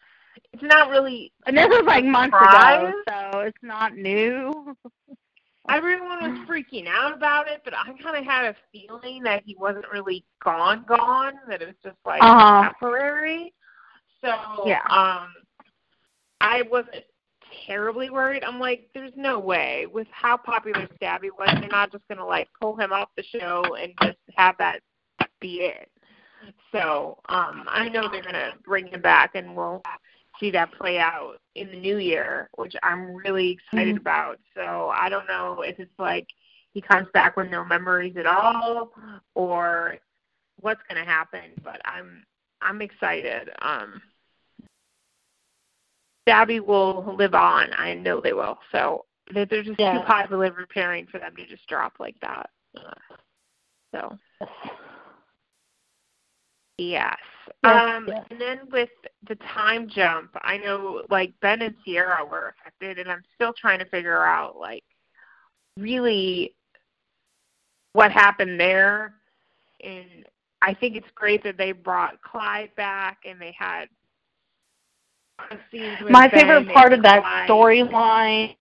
it's 0.53 0.63
not 0.63 0.89
really. 0.89 1.31
and 1.45 1.57
this 1.57 1.67
was 1.67 1.83
like 1.85 2.05
months 2.05 2.35
Surprise? 2.37 2.93
ago, 3.07 3.31
so 3.31 3.39
it's 3.41 3.63
not 3.63 3.95
new. 3.95 4.75
Everyone 5.69 6.21
was 6.21 6.39
freaking 6.47 6.87
out 6.87 7.13
about 7.13 7.47
it, 7.47 7.61
but 7.63 7.73
I 7.73 7.85
kind 8.03 8.17
of 8.17 8.25
had 8.25 8.45
a 8.47 8.55
feeling 8.73 9.23
that 9.23 9.43
he 9.45 9.55
wasn't 9.57 9.85
really 9.93 10.25
gone, 10.43 10.83
gone. 10.85 11.35
That 11.47 11.61
it 11.61 11.67
was 11.67 11.75
just 11.83 11.97
like 12.05 12.21
Uh-huh. 12.21 12.63
temporary. 12.63 13.53
So 14.21 14.63
Yeah. 14.67 14.81
um, 14.89 15.33
I 16.41 16.63
wasn't 16.63 17.05
terribly 17.65 18.09
worried. 18.09 18.43
I'm 18.43 18.59
like, 18.59 18.89
there's 18.93 19.15
no 19.15 19.39
way 19.39 19.85
with 19.85 20.07
how 20.11 20.35
popular 20.35 20.85
Stabby 21.01 21.29
was, 21.37 21.49
they're 21.59 21.69
not 21.69 21.91
just 21.93 22.05
gonna 22.09 22.25
like 22.25 22.49
pull 22.59 22.75
him 22.75 22.91
off 22.91 23.09
the 23.15 23.23
show 23.23 23.63
and 23.75 23.93
just 24.01 24.17
have 24.35 24.57
that 24.57 24.81
be 25.43 25.61
it. 25.61 25.89
So 26.71 27.19
um, 27.29 27.65
I 27.69 27.89
know 27.89 28.09
they're 28.09 28.23
gonna 28.23 28.53
bring 28.65 28.87
him 28.87 29.01
back, 29.01 29.35
and 29.35 29.55
we'll 29.55 29.83
see 30.39 30.51
that 30.51 30.71
play 30.73 30.97
out 30.99 31.35
in 31.55 31.69
the 31.69 31.79
new 31.79 31.97
year, 31.97 32.49
which 32.55 32.75
I'm 32.83 33.13
really 33.13 33.51
excited 33.51 33.95
Mhm. 33.95 34.01
about. 34.01 34.39
So 34.55 34.89
I 34.93 35.09
don't 35.09 35.27
know 35.27 35.61
if 35.61 35.79
it's 35.79 35.99
like 35.99 36.27
he 36.73 36.81
comes 36.81 37.07
back 37.13 37.37
with 37.37 37.49
no 37.51 37.63
memories 37.63 38.17
at 38.17 38.25
all, 38.25 38.93
or 39.35 39.97
what's 40.61 40.81
gonna 40.89 41.05
happen. 41.05 41.53
But 41.63 41.81
I'm 41.85 42.25
I'm 42.61 42.81
excited. 42.81 43.49
Um, 43.61 44.01
Stabby 46.27 46.59
will 46.65 47.15
live 47.17 47.35
on. 47.35 47.73
I 47.73 47.93
know 47.93 48.21
they 48.21 48.33
will. 48.33 48.57
So 48.71 49.05
they're 49.33 49.45
just 49.45 49.79
Yeah. 49.79 49.99
too 49.99 50.05
popular 50.05 50.51
preparing 50.51 51.07
for 51.07 51.19
them 51.19 51.35
to 51.35 51.45
just 51.45 51.67
drop 51.67 51.99
like 51.99 52.19
that. 52.21 52.49
So 53.93 54.17
yes. 56.77 57.17
Yes, 57.63 57.95
um, 57.95 58.05
yes. 58.07 58.25
and 58.29 58.41
then 58.41 58.59
with 58.71 58.89
the 59.27 59.35
time 59.53 59.87
jump, 59.87 60.31
I 60.41 60.57
know 60.57 61.03
like 61.09 61.33
Ben 61.41 61.61
and 61.61 61.75
Ciara 61.85 62.25
were 62.25 62.53
affected, 62.59 62.99
and 62.99 63.09
I'm 63.09 63.23
still 63.35 63.53
trying 63.53 63.79
to 63.79 63.85
figure 63.85 64.23
out 64.23 64.57
like 64.57 64.83
really 65.77 66.55
what 67.93 68.11
happened 68.11 68.59
there. 68.59 69.13
And 69.83 70.25
I 70.61 70.73
think 70.73 70.95
it's 70.95 71.07
great 71.15 71.43
that 71.43 71.57
they 71.57 71.71
brought 71.71 72.21
Clyde 72.21 72.71
back, 72.75 73.19
and 73.25 73.39
they 73.39 73.55
had 73.57 73.87
My 76.09 76.27
Ben 76.27 76.39
favorite 76.39 76.73
part 76.73 76.93
of 76.93 77.03
that 77.03 77.23
storyline, 77.47 78.55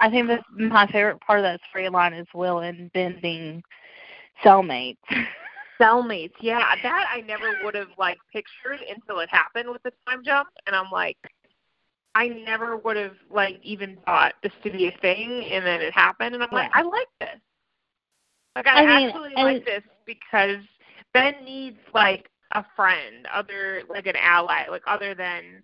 I 0.00 0.08
think 0.08 0.28
that 0.28 0.40
my 0.56 0.86
favorite 0.86 1.20
part 1.20 1.40
of 1.40 1.44
that 1.44 1.60
storyline 1.74 2.18
is 2.18 2.26
Will 2.34 2.60
and 2.60 2.90
Ben 2.92 3.18
being 3.20 3.62
cellmates. 4.42 4.96
cellmates. 5.80 6.32
Yeah, 6.40 6.74
that 6.82 7.06
I 7.12 7.20
never 7.22 7.52
would 7.64 7.74
have 7.74 7.88
like 7.98 8.18
pictured 8.32 8.80
until 8.88 9.20
it 9.20 9.28
happened 9.30 9.70
with 9.70 9.82
the 9.82 9.92
time 10.08 10.22
jump, 10.24 10.48
and 10.66 10.76
I'm 10.76 10.90
like, 10.90 11.16
I 12.14 12.28
never 12.28 12.76
would 12.76 12.96
have 12.96 13.16
like 13.30 13.60
even 13.62 13.96
thought 14.04 14.34
this 14.42 14.52
to 14.64 14.70
be 14.70 14.88
a 14.88 14.98
thing, 15.00 15.44
and 15.50 15.64
then 15.64 15.80
it 15.80 15.92
happened, 15.92 16.34
and 16.34 16.42
I'm 16.42 16.50
like, 16.52 16.70
Yeah. 16.74 16.80
I 16.80 16.82
like 16.82 17.08
this. 17.20 17.40
Like 18.56 18.66
I, 18.66 18.82
I 18.82 18.98
mean, 18.98 19.08
actually 19.08 19.32
like 19.36 19.64
this 19.64 19.82
because 20.06 20.58
Ben 21.14 21.34
needs 21.44 21.78
like 21.94 22.28
a 22.52 22.64
friend, 22.74 23.26
other 23.32 23.82
like 23.88 24.06
an 24.06 24.16
ally, 24.16 24.66
like 24.68 24.82
other 24.86 25.14
than 25.14 25.62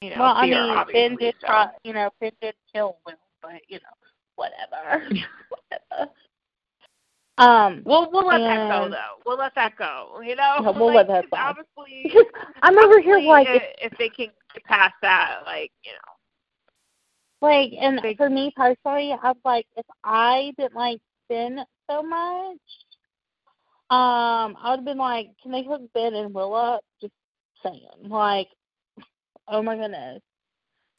you 0.00 0.10
know. 0.10 0.20
well, 0.20 0.34
I 0.36 0.46
mean, 0.46 0.92
Ben 0.92 1.16
did 1.16 1.34
so. 1.46 1.66
you 1.84 1.92
know, 1.92 2.10
Ben 2.20 2.32
did 2.40 2.54
kill 2.72 2.96
Will, 3.06 3.14
but 3.42 3.60
you 3.68 3.78
know, 3.78 3.96
whatever. 4.36 5.04
whatever. 5.48 6.12
Um, 7.38 7.82
We'll 7.84 8.10
we'll 8.10 8.26
let 8.26 8.38
that 8.38 8.70
go 8.70 8.88
though. 8.88 9.22
We'll 9.26 9.36
let 9.36 9.54
that 9.56 9.76
go. 9.76 10.20
You 10.24 10.36
know, 10.36 10.56
Yeah, 10.60 10.70
we'll 10.70 10.94
like, 10.94 11.08
let 11.08 11.30
that 11.30 11.30
go. 11.30 11.36
Obviously, 11.36 12.14
I'm 12.62 12.78
over 12.78 13.00
here 13.00 13.20
like, 13.20 13.48
if, 13.50 13.92
if 13.92 13.98
they 13.98 14.08
can 14.08 14.28
get 14.54 14.64
past 14.64 14.94
that, 15.02 15.40
like 15.44 15.70
you 15.84 15.92
know. 15.92 17.46
like, 17.46 17.72
and 17.78 18.00
Big- 18.02 18.16
for 18.16 18.30
me 18.30 18.52
personally, 18.56 19.12
I 19.12 19.28
was 19.28 19.36
like, 19.44 19.66
if 19.76 19.84
I 20.02 20.52
didn't 20.56 20.74
like 20.74 21.00
Ben 21.28 21.62
so 21.90 22.02
much, 22.02 22.58
um, 23.90 24.56
I 24.58 24.70
would 24.70 24.78
have 24.78 24.84
been 24.84 24.98
like, 24.98 25.28
can 25.42 25.52
they 25.52 25.62
hook 25.62 25.82
Ben 25.92 26.14
and 26.14 26.32
Will 26.32 26.54
up? 26.54 26.80
Just 27.02 27.12
saying, 27.62 27.86
like, 28.02 28.48
oh 29.46 29.62
my 29.62 29.76
goodness. 29.76 30.22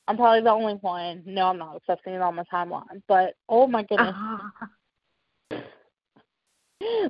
I'm 0.10 0.16
probably 0.16 0.42
the 0.42 0.52
only 0.52 0.76
one. 0.76 1.24
No, 1.26 1.48
I'm 1.48 1.58
not 1.58 1.76
accepting 1.76 2.14
it 2.14 2.22
on 2.22 2.36
my 2.36 2.44
timeline, 2.54 3.02
but 3.08 3.34
oh 3.50 3.68
my 3.68 3.84
goodness. 3.84 4.16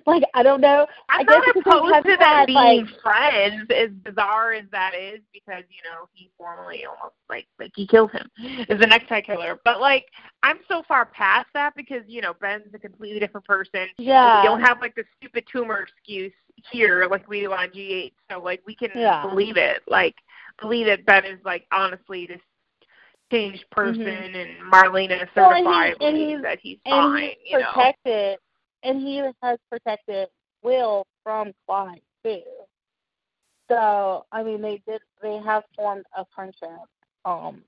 like, 0.06 0.24
I 0.34 0.44
don't 0.44 0.62
know. 0.62 0.88
I'm 1.10 1.22
I 1.22 1.24
guess 1.24 1.42
not 1.46 1.58
opposed 1.58 2.06
to 2.06 2.18
them 2.18 2.46
being 2.46 2.86
like- 2.86 3.02
friends, 3.02 3.70
as 3.76 3.90
bizarre 4.04 4.54
as 4.54 4.66
that 4.72 4.94
is, 4.96 5.20
because 5.34 5.64
you 5.70 5.82
know 5.84 6.08
he 6.14 6.30
formally 6.38 6.86
almost 6.86 7.16
like 7.30 7.48
like 7.60 7.72
he 7.76 7.86
killed 7.86 8.12
him, 8.12 8.30
is 8.70 8.80
the 8.80 8.88
next 8.88 9.08
killer. 9.26 9.60
But 9.66 9.82
like 9.82 10.06
I'm 10.44 10.60
so 10.68 10.84
far 10.88 11.06
past 11.06 11.48
that 11.54 11.76
because 11.76 12.04
you 12.08 12.22
know 12.22 12.34
Ben's 12.40 12.74
a 12.74 12.80
completely 12.80 13.20
different 13.20 13.46
person. 13.46 13.88
Yeah. 13.98 14.42
We 14.42 14.48
don't 14.48 14.62
have 14.62 14.80
like 14.82 14.96
the 14.96 15.04
stupid 15.18 15.44
tumor 15.52 15.80
excuse 15.82 16.34
here 16.72 17.08
like 17.10 17.28
we 17.28 17.42
do 17.42 17.52
on 17.54 17.70
GH, 17.70 18.14
so 18.32 18.40
like 18.42 18.62
we 18.66 18.74
can 18.76 18.92
Yeah. 18.96 19.26
believe 19.28 19.58
it, 19.58 19.82
like 19.88 20.16
believe 20.62 20.86
that 20.88 21.06
Ben 21.06 21.26
is 21.26 21.40
like 21.44 21.66
honestly 21.72 22.26
this 22.26 22.42
changed 23.32 23.66
person, 23.72 24.02
Mhm. 24.06 24.36
and 24.36 24.72
Marlena 24.72 25.28
Well, 25.36 25.52
and 25.52 25.68
he- 25.68 26.06
and 26.06 26.18
he's- 26.18 26.42
that 26.44 26.60
he's 26.60 26.78
and 26.86 26.94
fine. 26.94 27.24
he's 27.44 27.52
you 27.52 27.60
know. 27.60 27.72
And 28.88 29.02
he 29.02 29.18
has 29.44 29.60
protected 29.70 30.30
Will 30.64 31.06
from 31.24 31.52
Clyde 31.68 32.02
too. 32.24 32.42
So 33.70 34.26
I 34.32 34.44
mean, 34.44 34.62
they 34.62 34.82
did. 34.88 35.02
They 35.22 35.38
have 35.46 35.64
formed 35.76 36.06
a 36.16 36.26
friendship 36.34 36.70
um, 37.26 37.64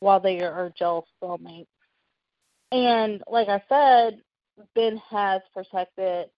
while 0.00 0.20
they 0.20 0.40
are 0.40 0.72
jail 0.78 1.04
cellmates. 1.22 1.66
And 2.70 3.22
like 3.28 3.48
I 3.48 3.62
said, 3.68 4.20
Ben 4.74 5.00
has 5.10 5.42
protected 5.52 6.28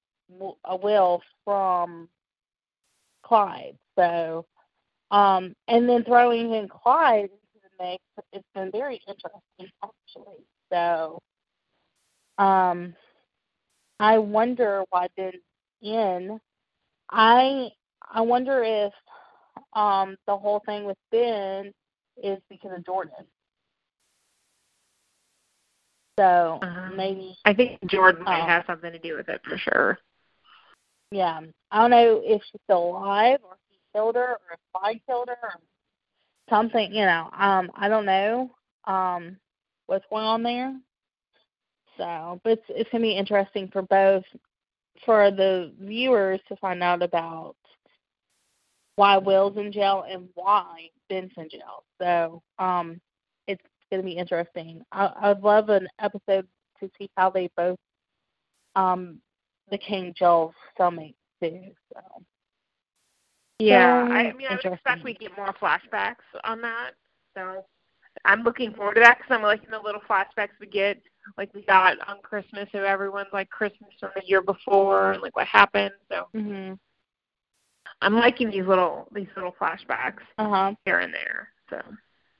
uh, 0.40 0.76
Will 0.82 1.20
from 1.44 2.08
Clyde. 3.22 3.76
So, 3.98 4.46
um, 5.10 5.54
and 5.68 5.88
then 5.88 6.04
throwing 6.04 6.54
in 6.54 6.68
Clyde 6.68 7.24
into 7.24 7.34
the 7.62 7.84
mix, 7.84 8.02
it's 8.32 8.44
been 8.54 8.70
very 8.70 9.00
interesting 9.06 9.70
actually. 9.82 10.44
So, 10.72 11.20
um, 12.38 12.94
I 14.00 14.18
wonder 14.18 14.84
why 14.90 15.08
Ben's 15.16 15.34
in. 15.82 16.40
I 17.10 17.68
I 18.10 18.20
wonder 18.20 18.62
if 18.62 18.92
um 19.72 20.16
the 20.26 20.36
whole 20.36 20.60
thing 20.66 20.84
with 20.84 20.98
Ben 21.10 21.72
is 22.22 22.38
because 22.48 22.72
of 22.76 22.84
Jordan. 22.84 23.26
So 26.18 26.58
Um, 26.62 26.96
maybe 26.96 27.36
I 27.44 27.54
think 27.54 27.78
Jordan 27.86 28.24
might 28.24 28.42
Oh. 28.42 28.46
have 28.46 28.64
something 28.66 28.92
to 28.92 28.98
do 28.98 29.16
with 29.16 29.28
it 29.28 29.40
for 29.44 29.56
sure. 29.58 29.98
yeah. 31.10 31.40
I 31.70 31.80
don't 31.80 31.90
know 31.90 32.20
if 32.24 32.42
she's 32.44 32.60
still 32.64 32.90
alive 32.96 33.40
or 33.42 33.54
if 33.54 33.60
he 33.70 33.78
killed 33.94 34.16
her 34.16 34.32
or 34.32 34.52
if 34.52 34.60
I 34.74 35.00
killed 35.06 35.28
her 35.28 35.38
or 35.42 35.54
something, 36.50 36.92
you 36.92 37.04
know. 37.04 37.30
Um, 37.32 37.70
I 37.74 37.88
don't 37.88 38.06
know 38.06 38.50
um 38.84 39.38
what's 39.86 40.04
going 40.10 40.24
on 40.24 40.42
there. 40.42 40.74
So 41.98 42.40
but 42.44 42.52
it's 42.54 42.62
it's 42.70 42.90
gonna 42.90 43.02
be 43.02 43.16
interesting 43.16 43.68
for 43.68 43.82
both 43.82 44.24
for 45.04 45.30
the 45.30 45.72
viewers 45.80 46.40
to 46.48 46.56
find 46.56 46.82
out 46.82 47.02
about 47.02 47.56
why 48.96 49.16
Will's 49.18 49.56
in 49.56 49.72
jail 49.72 50.04
and 50.08 50.28
why 50.34 50.88
Ben's 51.08 51.32
in 51.36 51.48
jail. 51.50 51.84
So 52.00 52.42
um 52.58 53.00
it's 53.46 53.62
gonna 53.90 54.02
be 54.02 54.16
interesting. 54.16 54.82
I 54.92 55.12
I'd 55.22 55.40
love 55.42 55.68
an 55.68 55.88
episode 56.00 56.46
to 56.80 56.90
see 56.98 57.10
how 57.16 57.30
they 57.30 57.50
both 57.56 57.78
um 58.76 59.20
became 59.70 60.14
Joel's 60.16 60.54
cellmates 60.78 61.14
too. 61.42 61.72
So 61.92 62.00
Yeah, 63.58 64.06
I 64.10 64.32
mean, 64.32 64.46
I 64.48 64.56
would 64.56 64.72
expect 64.72 65.04
we 65.04 65.14
get 65.14 65.36
more 65.36 65.52
flashbacks 65.54 66.24
on 66.44 66.60
that. 66.62 66.92
So 67.36 67.64
I'm 68.24 68.42
looking 68.42 68.72
forward 68.74 68.94
to 68.94 69.00
that 69.00 69.18
because 69.18 69.34
I'm 69.34 69.42
liking 69.42 69.70
the 69.70 69.78
little 69.78 70.00
flashbacks 70.08 70.58
we 70.60 70.66
get, 70.66 71.00
like 71.36 71.52
we 71.54 71.62
got 71.64 71.96
on 72.08 72.20
Christmas 72.22 72.68
of 72.74 72.82
everyone's 72.84 73.28
like 73.32 73.50
Christmas 73.50 73.90
from 74.00 74.10
the 74.14 74.22
year 74.26 74.42
before 74.42 75.12
and 75.12 75.22
like 75.22 75.36
what 75.36 75.46
happened. 75.46 75.92
So 76.10 76.28
Mhm. 76.34 76.78
I'm 78.00 78.14
liking 78.14 78.50
these 78.50 78.66
little 78.66 79.08
these 79.12 79.28
little 79.36 79.52
flashbacks 79.60 80.22
Uh 80.38 80.48
huh. 80.48 80.74
here 80.84 80.98
and 80.98 81.12
there. 81.12 81.48
So 81.70 81.80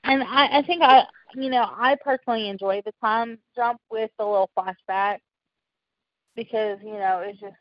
And 0.05 0.23
I, 0.23 0.59
I 0.59 0.63
think 0.63 0.83
I, 0.83 1.05
you 1.35 1.51
know, 1.51 1.65
I 1.71 1.97
personally 2.03 2.49
enjoy 2.49 2.83
the 2.85 2.93
time 3.01 3.39
jump 3.55 3.81
with 3.91 4.11
the 4.19 4.25
little 4.25 4.51
flashback 4.57 5.19
because 6.35 6.79
you 6.83 6.95
know 6.95 7.21
it's 7.25 7.41
just 7.41 7.55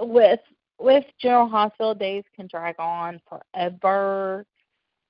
with 0.00 0.40
with 0.78 1.04
General 1.20 1.48
Hospital 1.48 1.94
days 1.94 2.24
can 2.34 2.46
drag 2.48 2.74
on 2.78 3.20
forever. 3.28 4.44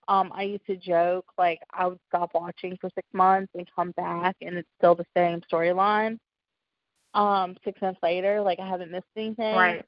Um, 0.08 0.32
I 0.34 0.42
used 0.42 0.66
to 0.66 0.76
joke 0.76 1.26
like 1.38 1.60
I 1.72 1.86
would 1.86 2.00
stop 2.08 2.30
watching 2.34 2.76
for 2.80 2.90
six 2.94 3.06
months 3.12 3.52
and 3.54 3.68
come 3.74 3.92
back 3.92 4.36
and 4.40 4.56
it's 4.56 4.68
still 4.78 4.94
the 4.94 5.06
same 5.16 5.40
storyline. 5.52 6.18
Um, 7.14 7.56
six 7.64 7.80
months 7.80 8.00
later, 8.02 8.40
like 8.40 8.58
I 8.60 8.68
haven't 8.68 8.90
missed 8.90 9.06
anything. 9.16 9.56
right. 9.56 9.84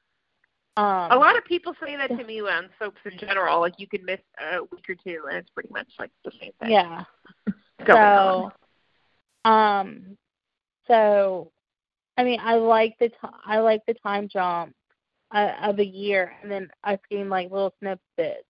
Um, 0.75 1.11
A 1.11 1.15
lot 1.15 1.37
of 1.37 1.45
people 1.45 1.73
say 1.83 1.95
that 1.95 2.07
to 2.07 2.23
me 2.23 2.41
on 2.41 2.69
soaps 2.79 2.99
in 3.05 3.17
general. 3.19 3.59
Like 3.59 3.75
you 3.77 3.87
can 3.87 4.03
miss 4.05 4.19
a 4.39 4.61
week 4.61 4.89
or 4.89 4.95
two, 4.95 5.23
and 5.29 5.37
it's 5.37 5.49
pretty 5.51 5.69
much 5.71 5.87
like 5.99 6.09
the 6.25 6.31
same 6.39 6.51
thing. 6.59 6.71
Yeah. 6.71 7.03
So, 7.85 8.51
on. 9.45 9.79
um, 9.81 10.17
so, 10.87 11.51
I 12.17 12.23
mean, 12.23 12.39
I 12.41 12.55
like 12.55 12.95
the 12.97 13.09
t- 13.09 13.15
I 13.45 13.59
like 13.59 13.81
the 13.87 13.93
time 13.95 14.29
jump 14.29 14.73
uh, 15.33 15.53
of 15.61 15.79
a 15.79 15.85
year, 15.85 16.33
and 16.41 16.49
then 16.49 16.69
I've 16.83 16.99
seen 17.11 17.29
like 17.29 17.51
little 17.51 17.73
snippets. 17.79 18.45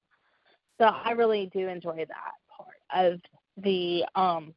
So 0.80 0.86
I 0.86 1.12
really 1.12 1.50
do 1.54 1.68
enjoy 1.68 2.06
that 2.08 2.34
part 2.50 2.78
of 2.94 3.20
the 3.58 4.06
um 4.16 4.54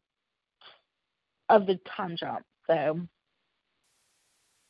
of 1.49 1.67
the 1.67 1.79
time 1.97 2.17
jump. 2.17 2.45
So 2.67 3.01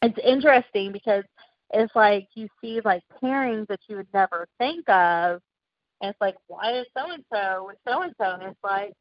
it's 0.03 0.19
interesting 0.25 0.93
because 0.93 1.25
it's 1.73 1.95
like 1.95 2.29
you 2.35 2.49
see 2.61 2.81
like 2.85 3.03
pairings 3.23 3.67
that 3.69 3.81
you 3.89 3.97
would 3.97 4.09
never 4.13 4.47
think 4.59 4.89
of. 4.89 5.41
And 6.01 6.11
it's 6.11 6.21
like, 6.21 6.37
why 6.47 6.79
is 6.79 6.87
so 6.97 7.11
and 7.11 7.25
so 7.33 7.65
with 7.67 7.79
so 7.89 8.03
and 8.03 8.13
so? 8.21 8.33
And 8.33 8.43
it's 8.43 8.59
like, 8.63 8.93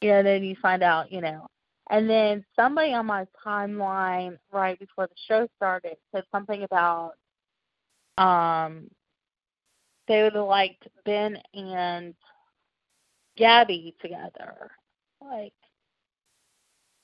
yeah, 0.00 0.22
then 0.22 0.42
you 0.44 0.56
find 0.60 0.82
out, 0.82 1.12
you 1.12 1.20
know. 1.20 1.46
And 1.90 2.08
then 2.10 2.44
somebody 2.56 2.92
on 2.94 3.06
my 3.06 3.26
timeline 3.44 4.36
right 4.52 4.78
before 4.78 5.06
the 5.06 5.14
show 5.28 5.46
started 5.56 5.96
said 6.12 6.24
something 6.32 6.62
about 6.64 7.12
um 8.18 8.88
they 10.08 10.22
would 10.22 10.34
have 10.34 10.46
liked 10.46 10.86
Ben 11.04 11.36
and 11.54 12.14
Gabby 13.36 13.94
together. 14.00 14.70
Like 15.20 15.52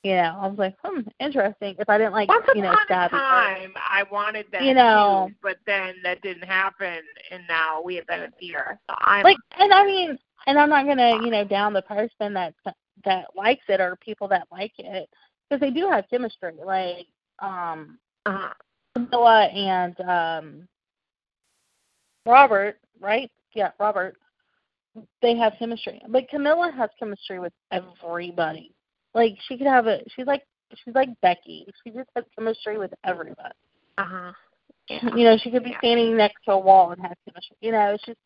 you 0.02 0.14
know, 0.16 0.39
I 0.40 0.47
was 0.48 0.58
like, 0.58 0.74
hmm, 0.82 1.00
interesting. 1.20 1.76
If 1.78 1.89
I 1.89 1.97
didn't 1.98 2.12
like, 2.12 2.28
Once 2.28 2.44
you 2.55 2.62
know, 2.62 2.74
Gabby, 2.89 3.16
time, 3.18 3.72
I 3.76 4.05
wanted 4.10 4.47
that 4.52 4.64
You 4.64 4.74
know. 4.74 5.28
too, 5.28 5.34
but 5.42 5.56
then 5.66 5.94
that 6.02 6.20
didn't 6.22 6.44
happen, 6.44 6.98
and 7.31 7.42
now 7.48 7.81
we 7.82 7.94
have 7.97 8.06
been 8.06 8.32
fear. 8.39 8.78
So 8.89 8.97
I'm 9.00 9.24
like 9.24 9.36
and 9.58 9.72
I 9.72 9.84
mean 9.84 10.18
and 10.47 10.58
I'm 10.58 10.68
not 10.68 10.86
gonna, 10.86 11.22
you 11.24 11.31
know, 11.31 11.44
down 11.44 11.72
the 11.72 11.82
person 11.82 12.34
that 12.34 12.55
that 13.05 13.26
likes 13.36 13.64
it 13.68 13.81
or 13.81 13.97
people 13.97 14.28
that 14.28 14.47
like 14.50 14.72
it 14.78 15.08
because 15.48 15.60
they 15.60 15.70
do 15.70 15.89
have 15.89 16.08
chemistry. 16.10 16.52
Like 16.64 17.06
um 17.40 17.98
uh, 18.26 18.50
Camila 18.97 19.55
and 19.55 20.00
um 20.00 20.68
Robert, 22.26 22.78
right? 23.02 23.31
Yeah, 23.55 23.70
Robert. 23.78 24.16
They 25.22 25.36
have 25.36 25.55
chemistry. 25.58 26.00
But 26.08 26.24
Camila 26.32 26.74
has 26.74 26.90
chemistry 26.98 27.39
with 27.40 27.52
everybody. 27.70 28.72
Like 29.14 29.36
she 29.48 29.56
could 29.58 29.66
have 29.66 29.86
a 29.86 30.00
she's 30.14 30.26
like 30.26 30.42
she's 30.84 30.94
like 30.94 31.08
Becky. 31.20 31.66
She 31.84 31.90
just 31.90 32.08
has 32.14 32.24
chemistry 32.39 32.78
with 32.78 32.92
everybody. 33.05 33.55
uh-huh. 33.98 34.32
You 34.89 35.24
know, 35.24 35.36
she 35.39 35.50
could 35.50 35.64
be 35.64 35.70
Yeah. 35.70 35.78
standing 35.78 36.16
next 36.16 36.44
to 36.44 36.52
a 36.52 36.58
wall 36.58 36.90
and 36.92 37.00
have 37.02 37.16
chemistry. 37.26 37.56
You 37.60 37.72
know, 37.72 37.94
it's 37.94 38.05
just 38.05 38.18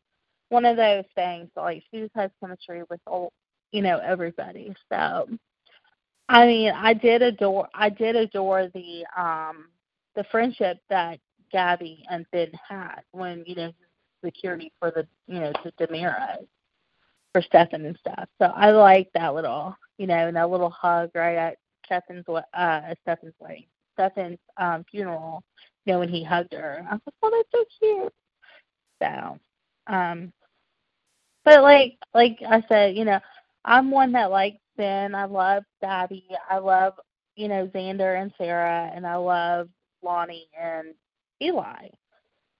one 0.49 0.65
of 0.65 0.77
those 0.77 1.05
things. 1.15 1.49
Like 1.55 1.83
she 1.91 1.99
just 2.01 2.15
has 2.15 2.31
chemistry 2.39 2.83
with 2.89 3.01
all 3.07 3.31
you 3.71 3.81
know, 3.81 3.99
everybody. 3.99 4.73
So 4.91 5.27
I 6.29 6.45
mean, 6.45 6.71
I 6.73 6.93
did 6.93 7.21
adore 7.21 7.67
I 7.73 7.89
did 7.89 8.15
adore 8.15 8.67
the 8.73 9.05
um 9.17 9.69
the 10.15 10.23
friendship 10.31 10.79
that 10.89 11.19
Gabby 11.51 12.03
and 12.09 12.25
Ben 12.31 12.51
had 12.67 13.01
when, 13.11 13.43
you 13.45 13.55
know, 13.55 13.71
security 14.27 14.71
for 14.79 14.91
the 14.91 15.07
you 15.27 15.39
know, 15.39 15.53
to 15.63 15.71
DiMera 15.79 16.37
for 17.33 17.41
Stefan 17.41 17.85
and 17.85 17.97
stuff. 17.97 18.27
So 18.39 18.45
I 18.45 18.71
like 18.71 19.09
that 19.13 19.33
little 19.33 19.75
you 19.97 20.07
know, 20.07 20.27
and 20.27 20.35
that 20.35 20.49
little 20.49 20.69
hug 20.69 21.11
right 21.15 21.37
at 21.37 21.57
Stefan's 21.85 22.25
uh 22.53 22.81
Stefan's 23.01 23.33
wedding. 23.39 23.65
Stefan's 23.93 24.39
um 24.57 24.85
funeral, 24.91 25.43
you 25.85 25.93
know, 25.93 25.99
when 25.99 26.09
he 26.09 26.23
hugged 26.23 26.53
her. 26.53 26.85
I 26.89 26.93
was 26.93 27.01
like, 27.05 27.15
Oh, 27.23 27.31
that's 27.31 27.49
so 27.51 27.65
cute. 27.79 28.13
So 29.01 29.39
um 29.87 30.33
but 31.45 31.61
like 31.61 31.97
like 32.13 32.39
I 32.47 32.63
said, 32.67 32.97
you 32.97 33.05
know, 33.05 33.19
I'm 33.65 33.89
one 33.91 34.11
that 34.13 34.31
likes 34.31 34.57
Ben. 34.75 35.15
I 35.15 35.25
love 35.25 35.63
Gabby. 35.81 36.27
I 36.49 36.57
love, 36.57 36.93
you 37.35 37.47
know, 37.47 37.67
Xander 37.67 38.21
and 38.21 38.31
Sarah 38.37 38.91
and 38.93 39.05
I 39.07 39.15
love 39.15 39.69
Lani 40.01 40.47
and 40.59 40.93
Eli. 41.41 41.87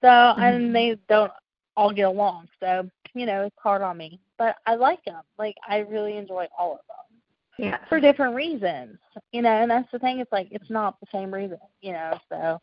So 0.01 0.07
and 0.09 0.75
they 0.75 0.97
don't 1.09 1.31
all 1.77 1.93
get 1.93 2.03
along. 2.07 2.47
So, 2.59 2.89
you 3.13 3.25
know, 3.25 3.43
it's 3.43 3.55
hard 3.59 3.81
on 3.83 3.97
me. 3.97 4.19
But 4.37 4.57
I 4.65 4.75
like 4.75 5.03
them. 5.05 5.21
Like 5.39 5.55
I 5.67 5.77
really 5.79 6.17
enjoy 6.17 6.47
all 6.57 6.73
of 6.73 6.79
them 6.87 7.65
Yeah. 7.69 7.77
for 7.87 7.99
different 8.01 8.35
reasons. 8.35 8.97
You 9.31 9.43
know, 9.43 9.49
and 9.51 9.71
that's 9.71 9.89
the 9.91 9.99
thing, 9.99 10.19
it's 10.19 10.31
like 10.31 10.49
it's 10.51 10.69
not 10.69 10.99
the 10.99 11.07
same 11.11 11.33
reason, 11.33 11.59
you 11.81 11.93
know, 11.93 12.19
so 12.29 12.59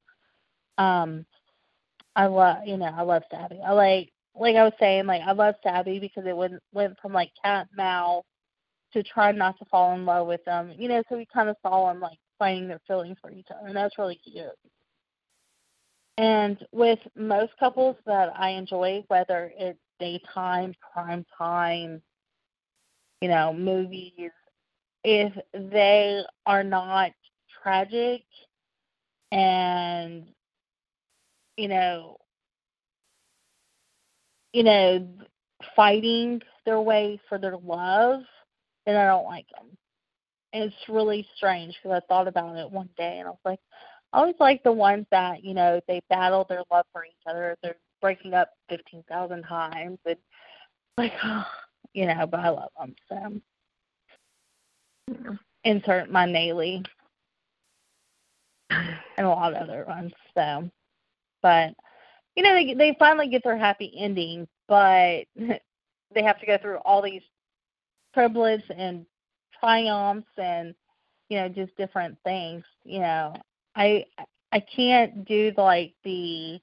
um 0.82 1.24
I 2.16 2.26
love 2.26 2.58
you 2.66 2.76
know, 2.76 2.92
I 2.94 3.02
love 3.02 3.22
Stabby. 3.32 3.64
I 3.64 3.72
like 3.72 4.10
like 4.34 4.56
I 4.56 4.64
was 4.64 4.72
saying, 4.80 5.06
like 5.06 5.22
I 5.22 5.32
love 5.32 5.54
Stabby 5.64 6.00
because 6.00 6.24
it 6.26 6.36
went 6.36 6.54
went 6.72 6.98
from 7.00 7.12
like 7.12 7.30
cat 7.42 7.68
mouse 7.76 8.24
to 8.92 9.02
try 9.02 9.32
not 9.32 9.58
to 9.58 9.64
fall 9.66 9.94
in 9.94 10.04
love 10.04 10.26
with 10.26 10.44
them. 10.44 10.72
You 10.76 10.88
know, 10.88 11.02
so 11.08 11.16
we 11.16 11.26
kinda 11.32 11.54
saw 11.62 11.88
them 11.88 12.00
like 12.00 12.18
finding 12.38 12.68
their 12.68 12.80
feelings 12.86 13.16
for 13.22 13.30
each 13.30 13.46
other 13.56 13.68
and 13.68 13.76
that's 13.76 13.96
really 13.98 14.16
cute. 14.24 14.48
And 16.16 16.64
with 16.72 17.00
most 17.16 17.52
couples 17.58 17.96
that 18.06 18.32
I 18.38 18.50
enjoy, 18.50 19.04
whether 19.08 19.52
it's 19.58 19.78
daytime, 19.98 20.74
prime 20.92 21.24
time, 21.36 22.02
you 23.20 23.28
know, 23.28 23.52
movies, 23.52 24.30
if 25.04 25.32
they 25.52 26.22
are 26.46 26.64
not 26.64 27.12
tragic 27.62 28.22
and 29.32 30.24
you 31.56 31.68
know 31.68 32.16
you 34.52 34.62
know 34.62 35.06
fighting 35.76 36.40
their 36.64 36.80
way 36.80 37.20
for 37.28 37.38
their 37.38 37.56
love 37.56 38.20
then 38.86 38.96
i 38.96 39.06
don't 39.06 39.24
like 39.26 39.46
them 39.50 39.76
and 40.52 40.64
it's 40.64 40.88
really 40.88 41.26
strange 41.36 41.74
because 41.82 42.00
i 42.02 42.06
thought 42.06 42.28
about 42.28 42.56
it 42.56 42.70
one 42.70 42.88
day 42.96 43.18
and 43.18 43.26
i 43.28 43.30
was 43.30 43.38
like 43.44 43.60
i 44.14 44.18
always 44.18 44.34
like 44.40 44.62
the 44.62 44.72
ones 44.72 45.06
that 45.10 45.44
you 45.44 45.54
know 45.54 45.80
they 45.86 46.00
battle 46.08 46.46
their 46.48 46.62
love 46.70 46.86
for 46.92 47.04
each 47.04 47.12
other 47.26 47.56
they're 47.62 47.76
breaking 48.00 48.34
up 48.34 48.50
fifteen 48.68 49.04
thousand 49.08 49.42
times 49.42 49.98
and 50.06 50.16
like 50.96 51.12
oh, 51.22 51.44
you 51.92 52.06
know 52.06 52.26
but 52.26 52.40
i 52.40 52.48
love 52.48 52.70
them 52.78 52.94
so 53.08 53.40
insert 55.64 56.10
my 56.10 56.26
Naley 56.26 56.84
and 58.70 59.26
a 59.26 59.28
lot 59.28 59.54
of 59.54 59.62
other 59.62 59.84
ones. 59.86 60.12
So, 60.36 60.70
but 61.42 61.74
you 62.36 62.42
know, 62.42 62.54
they 62.54 62.74
they 62.74 62.96
finally 62.98 63.28
get 63.28 63.42
their 63.44 63.58
happy 63.58 63.92
ending, 63.96 64.46
but 64.68 65.24
they 65.36 66.22
have 66.22 66.40
to 66.40 66.46
go 66.46 66.58
through 66.60 66.78
all 66.78 67.02
these 67.02 67.22
tribulates 68.12 68.64
and 68.76 69.06
triumphs 69.58 70.28
and 70.36 70.74
you 71.28 71.38
know 71.38 71.48
just 71.48 71.76
different 71.76 72.16
things. 72.24 72.64
You 72.84 73.00
know, 73.00 73.34
I 73.76 74.04
I 74.52 74.60
can't 74.60 75.24
do 75.24 75.52
the, 75.52 75.62
like 75.62 75.94
the 76.04 76.60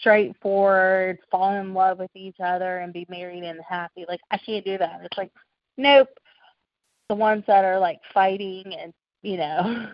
straightforward 0.00 1.18
fall 1.30 1.54
in 1.54 1.74
love 1.74 1.98
with 1.98 2.10
each 2.14 2.36
other 2.42 2.78
and 2.78 2.92
be 2.92 3.06
married 3.08 3.44
and 3.44 3.60
happy. 3.68 4.04
Like 4.08 4.20
I 4.30 4.38
can't 4.38 4.64
do 4.64 4.78
that. 4.78 5.00
It's 5.04 5.18
like 5.18 5.32
nope 5.76 6.08
the 7.10 7.14
ones 7.16 7.42
that 7.48 7.64
are 7.64 7.78
like 7.78 7.98
fighting 8.14 8.72
and 8.80 8.94
you 9.22 9.36
know 9.36 9.90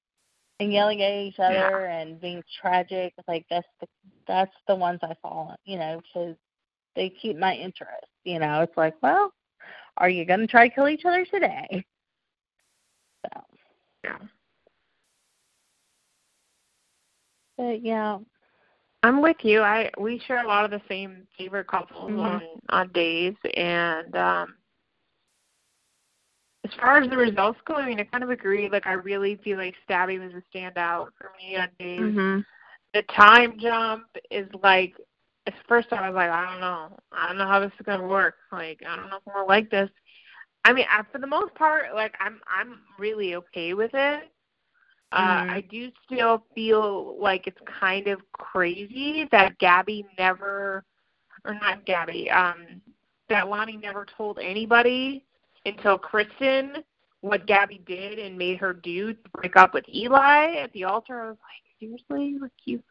and 0.60 0.72
yelling 0.72 1.02
at 1.02 1.12
each 1.12 1.40
other 1.40 1.86
and 1.86 2.20
being 2.20 2.42
tragic 2.60 3.12
like 3.26 3.44
that's 3.50 3.66
the 3.80 3.88
that's 4.26 4.54
the 4.68 4.74
ones 4.74 5.00
i 5.02 5.12
follow 5.20 5.52
you 5.64 5.76
know 5.76 6.00
because 6.00 6.36
they 6.94 7.10
keep 7.10 7.36
my 7.36 7.54
interest 7.56 8.06
you 8.22 8.38
know 8.38 8.62
it's 8.62 8.76
like 8.76 8.94
well 9.02 9.32
are 9.96 10.08
you 10.08 10.24
going 10.24 10.38
to 10.38 10.46
try 10.46 10.68
to 10.68 10.74
kill 10.74 10.88
each 10.88 11.04
other 11.04 11.24
today 11.26 11.84
so 13.26 13.42
Yeah. 14.04 14.18
But 17.56 17.82
yeah 17.82 18.18
I'm 19.02 19.20
with 19.20 19.36
you. 19.42 19.60
I 19.62 19.90
we 19.98 20.18
share 20.26 20.42
a 20.44 20.48
lot 20.48 20.64
of 20.64 20.70
the 20.70 20.80
same 20.88 21.26
favorite 21.36 21.66
couples 21.66 22.10
Mhm. 22.10 22.18
on 22.18 22.42
on 22.70 22.88
days, 22.92 23.34
and 23.54 24.16
um, 24.16 24.56
as 26.64 26.72
far 26.74 26.96
as 26.98 27.08
the 27.10 27.16
results 27.16 27.60
go, 27.66 27.74
I 27.74 27.86
mean, 27.86 28.00
I 28.00 28.04
kind 28.04 28.24
of 28.24 28.30
agree. 28.30 28.68
Like, 28.68 28.86
I 28.86 28.92
really 28.92 29.36
feel 29.36 29.58
like 29.58 29.74
Stabby 29.88 30.18
was 30.18 30.32
a 30.34 30.56
standout 30.56 31.08
for 31.18 31.32
me 31.38 31.56
on 31.56 31.68
days. 31.78 32.14
Mhm. 32.14 32.44
The 32.94 33.02
time 33.02 33.58
jump 33.58 34.06
is 34.30 34.48
like, 34.62 34.94
at 35.46 35.54
first 35.68 35.92
I 35.92 36.08
was 36.08 36.14
like, 36.14 36.30
I 36.30 36.50
don't 36.50 36.60
know. 36.60 36.98
I 37.12 37.26
don't 37.28 37.38
know 37.38 37.46
how 37.46 37.60
this 37.60 37.72
is 37.78 37.84
going 37.84 38.00
to 38.00 38.06
work. 38.06 38.36
Like, 38.50 38.82
I 38.86 38.96
don't 38.96 39.10
know 39.10 39.16
if 39.16 39.22
I'm 39.26 39.34
going 39.34 39.44
to 39.44 39.48
like 39.48 39.70
this. 39.70 39.90
I 40.64 40.72
mean, 40.72 40.86
I, 40.90 41.02
for 41.12 41.18
the 41.18 41.26
most 41.26 41.54
part, 41.54 41.94
like, 41.94 42.14
I'm 42.20 42.40
I'm 42.48 42.80
really 42.98 43.34
okay 43.36 43.74
with 43.74 43.90
it. 43.94 44.30
Uh. 45.12 45.46
I 45.48 45.64
do 45.70 45.90
still 46.04 46.44
feel 46.54 47.16
like 47.20 47.46
it's 47.46 47.60
kind 47.80 48.08
of 48.08 48.20
crazy 48.32 49.28
that 49.30 49.58
Gabby 49.58 50.04
never, 50.18 50.84
or 51.44 51.54
not 51.54 51.84
Gabby, 51.86 52.30
um, 52.30 52.80
that 53.28 53.48
Lani 53.48 53.76
never 53.76 54.04
told 54.16 54.38
anybody 54.40 55.24
until 55.66 55.98
Kristen 55.98 56.82
what 57.20 57.46
Gabby 57.46 57.80
did 57.86 58.18
and 58.18 58.36
made 58.36 58.58
her 58.58 58.74
do 58.74 59.14
to 59.14 59.30
break 59.32 59.56
up 59.56 59.72
with 59.72 59.88
Eli 59.88 60.56
at 60.56 60.70
the 60.72 60.84
altar. 60.84 61.22
I 61.22 61.28
was 61.28 61.38
like, 61.38 61.64
seriously, 61.80 62.38
like 62.38 62.52
you, 62.66 62.82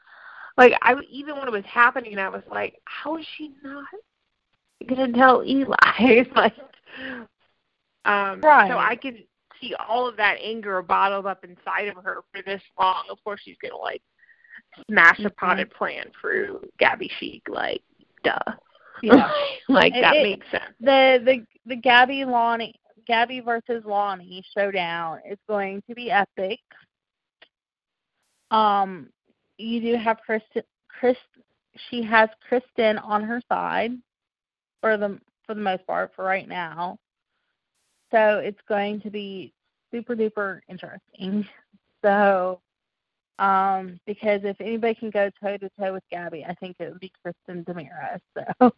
like 0.57 0.73
I 0.81 0.95
even 1.09 1.37
when 1.37 1.47
it 1.47 1.51
was 1.51 1.65
happening, 1.65 2.17
I 2.17 2.29
was 2.29 2.41
like, 2.49 2.79
how 2.85 3.17
is 3.17 3.25
she 3.37 3.51
not 3.63 3.85
gonna 4.87 5.11
tell 5.13 5.43
Eli? 5.45 5.75
Like, 6.35 6.55
um, 8.05 8.41
Right. 8.41 8.69
so 8.69 8.77
I 8.77 8.95
could 8.95 9.23
see 9.63 9.73
all 9.75 10.07
of 10.07 10.17
that 10.17 10.37
anger 10.41 10.81
bottled 10.81 11.25
up 11.25 11.43
inside 11.43 11.87
of 11.87 12.03
her 12.03 12.21
for 12.31 12.41
this 12.45 12.61
long. 12.79 13.03
Of 13.09 13.23
course, 13.23 13.41
she's 13.43 13.57
gonna 13.61 13.77
like 13.77 14.01
smash 14.89 15.19
a 15.19 15.29
Mhm. 15.29 15.35
potted 15.37 15.71
plant 15.71 16.11
for 16.21 16.59
Gabby 16.79 17.09
Chic, 17.19 17.47
like 17.47 17.81
duh. 18.23 18.37
Yeah. 19.01 19.31
like 19.69 19.93
that 19.93 20.15
it- 20.15 20.23
makes 20.23 20.49
sense. 20.51 20.73
the 20.79 21.21
the 21.25 21.45
the 21.65 21.75
Gabby 21.75 22.25
Lani 22.25 22.73
Gabby 23.05 23.39
versus 23.41 23.83
Lani 23.85 24.43
showdown 24.57 25.19
is 25.29 25.37
going 25.47 25.81
to 25.89 25.95
be 25.95 26.09
epic. 26.11 26.59
Um, 28.51 29.09
you 29.57 29.81
do 29.81 29.95
have 29.97 30.19
Kristen. 30.25 30.63
Chris, 30.87 31.17
she 31.89 32.03
has 32.03 32.29
Kristen 32.47 32.97
on 32.99 33.23
her 33.23 33.41
side 33.49 33.91
for 34.79 34.95
the 34.97 35.19
for 35.45 35.53
the 35.55 35.61
most 35.61 35.85
part 35.87 36.11
for 36.15 36.23
right 36.23 36.47
now. 36.47 36.97
So 38.13 38.37
it's 38.37 38.59
going 38.69 39.01
to 39.01 39.09
be 39.09 39.53
super 39.91 40.15
duper 40.15 40.59
interesting. 40.69 41.47
So, 42.03 42.61
um, 43.39 43.99
because 44.05 44.41
if 44.43 44.59
anybody 44.61 44.93
can 44.93 45.09
go 45.09 45.31
toe 45.41 45.57
to 45.57 45.69
toe 45.79 45.93
with 45.93 46.03
Gabby, 46.11 46.45
I 46.45 46.53
think 46.55 46.75
it 46.79 46.89
would 46.91 46.99
be 46.99 47.11
Kristen 47.21 47.65
DiMera. 47.65 48.19
So, 48.37 48.71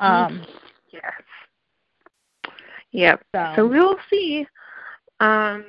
um, 0.00 0.46
Yes. 0.90 1.12
Yep. 2.92 3.22
so, 3.34 3.52
So 3.56 3.66
we'll 3.66 3.98
see. 4.08 4.46
Um, 5.20 5.66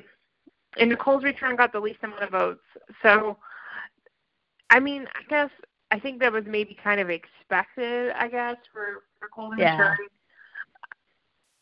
and 0.78 0.90
Nicole's 0.90 1.24
return 1.24 1.56
got 1.56 1.72
the 1.72 1.80
least 1.80 1.98
amount 2.02 2.22
of 2.22 2.30
votes. 2.30 2.64
So, 3.02 3.36
I 4.70 4.80
mean, 4.80 5.06
I 5.14 5.22
guess 5.28 5.50
I 5.90 5.98
think 5.98 6.20
that 6.20 6.32
was 6.32 6.44
maybe 6.46 6.76
kind 6.82 7.00
of 7.00 7.10
expected. 7.10 8.12
I 8.12 8.28
guess 8.28 8.56
for 8.72 9.02
for 9.18 9.26
Nicole's 9.26 9.54
Yeah. 9.58 9.90
return, 9.90 10.08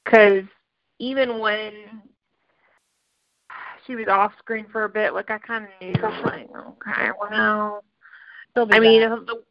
because 0.04 0.44
even 0.98 1.38
when 1.38 1.72
she 3.86 3.94
was 3.94 4.08
off 4.08 4.32
screen 4.38 4.66
for 4.70 4.84
a 4.84 4.88
bit, 4.88 5.14
like 5.14 5.30
I 5.30 5.38
kind 5.38 5.64
of 5.64 5.70
knew, 5.80 6.02
like, 6.24 6.48
okay, 6.50 7.10
well, 7.20 7.84
I 8.56 8.80
mean, 8.80 9.00
the, 9.02 9.42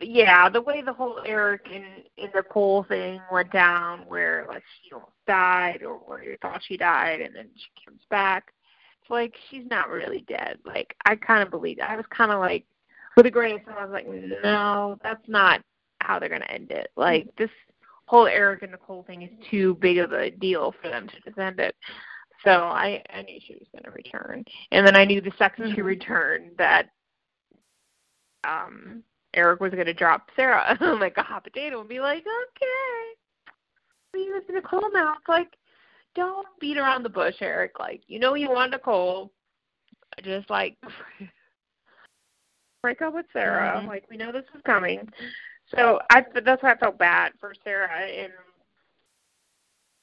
yeah, 0.00 0.48
the 0.48 0.60
way 0.62 0.82
the 0.82 0.92
whole 0.92 1.20
Eric 1.24 1.68
and, 1.72 1.84
the 2.16 2.28
Nicole 2.34 2.84
thing 2.84 3.20
went 3.30 3.52
down, 3.52 4.00
where 4.08 4.46
like 4.48 4.62
she 4.82 4.92
almost 4.94 5.12
died, 5.26 5.82
or 5.82 5.94
where 5.94 6.22
you 6.22 6.36
thought 6.40 6.62
she 6.66 6.76
died, 6.76 7.20
and 7.20 7.34
then 7.34 7.48
she 7.54 7.84
comes 7.84 8.00
back. 8.10 8.52
It's 9.02 9.10
like 9.10 9.34
she's 9.50 9.66
not 9.70 9.90
really 9.90 10.24
dead. 10.28 10.58
Like 10.64 10.96
I 11.04 11.14
kind 11.14 11.42
of 11.42 11.50
believed. 11.50 11.80
I 11.80 11.96
was 11.96 12.06
kind 12.10 12.32
of 12.32 12.40
like, 12.40 12.64
with 13.16 13.26
a 13.26 13.30
grain 13.30 13.56
of 13.56 13.62
salt, 13.64 13.78
I 13.78 13.84
was 13.84 13.92
like, 13.92 14.06
no, 14.42 14.98
that's 15.02 15.28
not 15.28 15.60
how 16.00 16.18
they're 16.18 16.28
gonna 16.28 16.46
end 16.48 16.70
it. 16.70 16.88
Like 16.96 17.28
this 17.36 17.50
whole 18.08 18.26
Eric 18.26 18.62
and 18.62 18.72
Nicole 18.72 19.02
thing 19.04 19.22
is 19.22 19.30
too 19.50 19.74
big 19.80 19.98
of 19.98 20.12
a 20.12 20.30
deal 20.30 20.74
for 20.80 20.88
them 20.88 21.08
to 21.08 21.20
defend 21.20 21.60
it. 21.60 21.74
So 22.44 22.50
I 22.50 23.02
I 23.12 23.22
knew 23.22 23.38
she 23.46 23.54
was 23.54 23.66
gonna 23.74 23.94
return, 23.94 24.44
and 24.70 24.86
then 24.86 24.96
I 24.96 25.04
knew 25.04 25.20
the 25.20 25.32
2nd 25.32 25.74
she 25.74 25.80
Mhm. 25.80 25.84
returned 25.84 26.56
that 26.56 26.90
um 28.44 29.02
Eric 29.34 29.60
was 29.60 29.74
gonna 29.74 29.92
drop 29.92 30.30
Sarah 30.36 30.76
like 31.00 31.16
a 31.16 31.22
hot 31.22 31.44
potato 31.44 31.80
and 31.80 31.88
be 31.88 32.00
like, 32.00 32.24
okay, 32.26 33.14
it 34.14 34.46
to 34.46 34.52
Nicole 34.52 34.90
now. 34.92 35.14
It's 35.18 35.28
like, 35.28 35.56
don't 36.14 36.46
beat 36.60 36.78
around 36.78 37.02
the 37.02 37.08
bush, 37.08 37.36
Eric. 37.40 37.78
Like, 37.78 38.02
you 38.06 38.18
know 38.18 38.34
you 38.34 38.50
want 38.50 38.72
Nicole. 38.72 39.32
Just 40.22 40.50
like 40.50 40.76
break 42.82 43.02
up 43.02 43.14
with 43.14 43.26
Sarah. 43.32 43.80
Mhm. 43.80 43.86
Like 43.86 44.04
we 44.10 44.16
know 44.16 44.32
this 44.32 44.44
is 44.54 44.62
coming. 44.64 45.08
So 45.74 46.00
I 46.10 46.24
that's 46.44 46.62
why 46.62 46.72
I 46.72 46.76
felt 46.76 46.98
bad 46.98 47.32
for 47.40 47.54
Sarah 47.64 47.90
and 47.90 48.32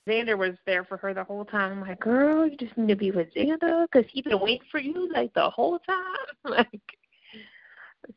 Xander 0.08 0.38
was 0.38 0.56
there 0.66 0.84
for 0.84 0.98
her 0.98 1.14
the 1.14 1.24
whole 1.24 1.46
time. 1.46 1.72
I'm 1.72 1.82
like, 1.82 2.00
girl, 2.00 2.48
you 2.48 2.56
just 2.58 2.78
need 2.78 2.90
to 2.90 2.96
be 2.96 3.12
with 3.12 3.34
Xander 3.34 3.86
because 3.92 4.10
he's 4.12 4.24
been 4.24 4.40
waiting 4.40 4.68
for 4.72 4.80
you 4.80 5.12
like 5.12 5.34
the 5.34 5.50
whole 5.50 5.80
time. 5.80 6.06
like, 6.44 6.82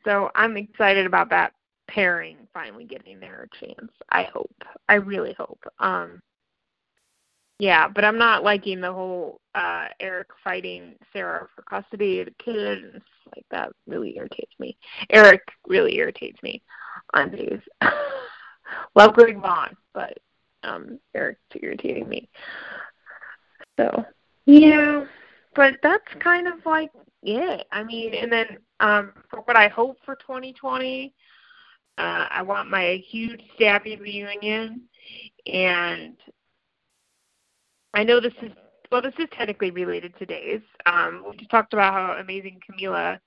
so 0.05 0.31
I'm 0.35 0.57
excited 0.57 1.07
about 1.07 1.31
that 1.31 1.55
pairing 1.89 2.37
finally 2.53 2.85
getting 2.85 3.19
their 3.19 3.49
chance. 3.59 3.91
I 4.11 4.25
hope. 4.25 4.55
I 4.89 4.95
really 4.95 5.35
hope. 5.39 5.65
Um, 5.79 6.21
yeah, 7.59 7.89
but 7.89 8.05
I'm 8.05 8.19
not 8.19 8.45
liking 8.45 8.81
the 8.81 8.93
whole 8.93 9.41
uh 9.55 9.87
Eric 9.99 10.29
fighting 10.45 10.95
Sarah 11.13 11.49
for 11.57 11.63
custody 11.63 12.21
of 12.21 12.27
the 12.27 12.35
kid 12.45 12.85
and 12.85 13.03
like 13.35 13.47
that. 13.51 13.71
Really 13.87 14.17
irritates 14.17 14.53
me. 14.59 14.77
Eric 15.11 15.43
really 15.67 15.97
irritates 15.97 16.41
me 16.43 16.63
on 17.15 17.31
days. 17.31 17.61
Love 18.95 19.15
Greg 19.15 19.41
Vaughn, 19.41 19.77
but 19.95 20.19
um 20.65 20.99
Eric's 21.15 21.41
irritating 21.61 22.09
me. 22.09 22.29
So 23.79 24.05
yeah, 24.47 25.05
but 25.55 25.75
that's 25.83 26.09
kind 26.21 26.49
of 26.49 26.65
like 26.67 26.91
it. 27.23 27.67
I 27.73 27.83
mean, 27.85 28.15
and 28.15 28.33
then 28.33 28.59
um 28.81 29.13
for 29.31 29.41
what 29.41 29.57
I 29.57 29.69
hope 29.69 29.99
for 30.05 30.17
2020, 30.17 31.13
uh, 31.99 32.27
I 32.31 32.43
want 32.43 32.71
my 32.71 33.03
huge 33.09 33.43
Stabby 33.59 34.01
reunion, 34.01 34.83
and 35.47 36.17
I 37.95 38.05
know 38.05 38.21
this 38.21 38.35
is 38.43 38.53
well, 38.91 39.03
this 39.03 39.15
is 39.19 39.27
technically 39.33 39.71
related 39.71 40.17
to 40.19 40.27
Days. 40.27 40.63
Um, 40.87 41.25
we 41.29 41.37
just 41.37 41.51
talked 41.51 41.75
about 41.75 41.93
how 41.93 42.13
amazing 42.21 42.61
Camila 42.69 43.19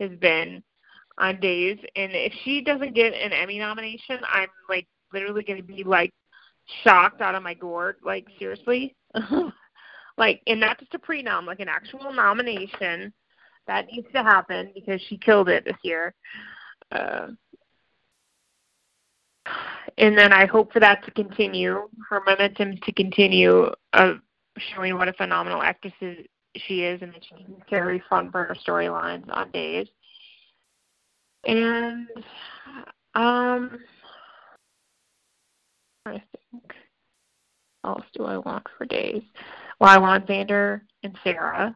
has 0.00 0.10
been 0.18 0.62
on 1.20 1.38
Days, 1.38 1.78
and 1.96 2.12
if 2.12 2.32
she 2.44 2.62
doesn't 2.62 2.94
get 2.94 3.14
an 3.14 3.32
Emmy 3.32 3.58
nomination, 3.58 4.18
I'm 4.26 4.48
like 4.68 4.86
literally 5.12 5.44
going 5.44 5.58
to 5.58 5.62
be 5.62 5.84
like 5.84 6.12
shocked 6.82 7.20
out 7.20 7.34
of 7.34 7.42
my 7.42 7.54
gourd. 7.54 7.96
Like 8.04 8.26
seriously, 8.38 8.96
like, 10.18 10.40
and 10.46 10.60
not 10.60 10.80
just 10.80 10.94
a 10.94 10.98
pre-nom, 10.98 11.46
like 11.46 11.60
an 11.60 11.68
actual 11.68 12.12
nomination. 12.12 13.12
That 13.66 13.86
needs 13.86 14.08
to 14.14 14.22
happen 14.22 14.72
because 14.74 15.00
she 15.08 15.16
killed 15.16 15.48
it 15.48 15.64
this 15.64 15.76
year. 15.84 16.14
Uh, 16.90 17.28
and 19.98 20.16
then 20.16 20.32
I 20.32 20.46
hope 20.46 20.72
for 20.72 20.80
that 20.80 21.04
to 21.04 21.10
continue, 21.12 21.88
her 22.08 22.22
momentum 22.26 22.78
to 22.78 22.92
continue 22.92 23.70
of 23.92 24.16
showing 24.74 24.96
what 24.96 25.08
a 25.08 25.12
phenomenal 25.12 25.62
actress 25.62 25.92
is, 26.00 26.26
she 26.56 26.82
is, 26.82 27.00
and 27.02 27.12
that 27.12 27.22
she 27.22 27.44
can 27.44 27.56
carry 27.68 28.02
front 28.08 28.32
burner 28.32 28.56
storylines 28.66 29.24
on 29.30 29.50
days. 29.52 29.86
And 31.44 32.08
um, 33.14 33.78
I 36.06 36.12
think 36.12 36.74
what 37.82 37.90
else 37.90 38.06
do 38.14 38.24
I 38.24 38.38
want 38.38 38.66
for 38.76 38.84
days? 38.86 39.22
Well, 39.80 39.90
I 39.90 39.98
want 39.98 40.26
Xander 40.26 40.82
and 41.02 41.16
Sarah 41.24 41.74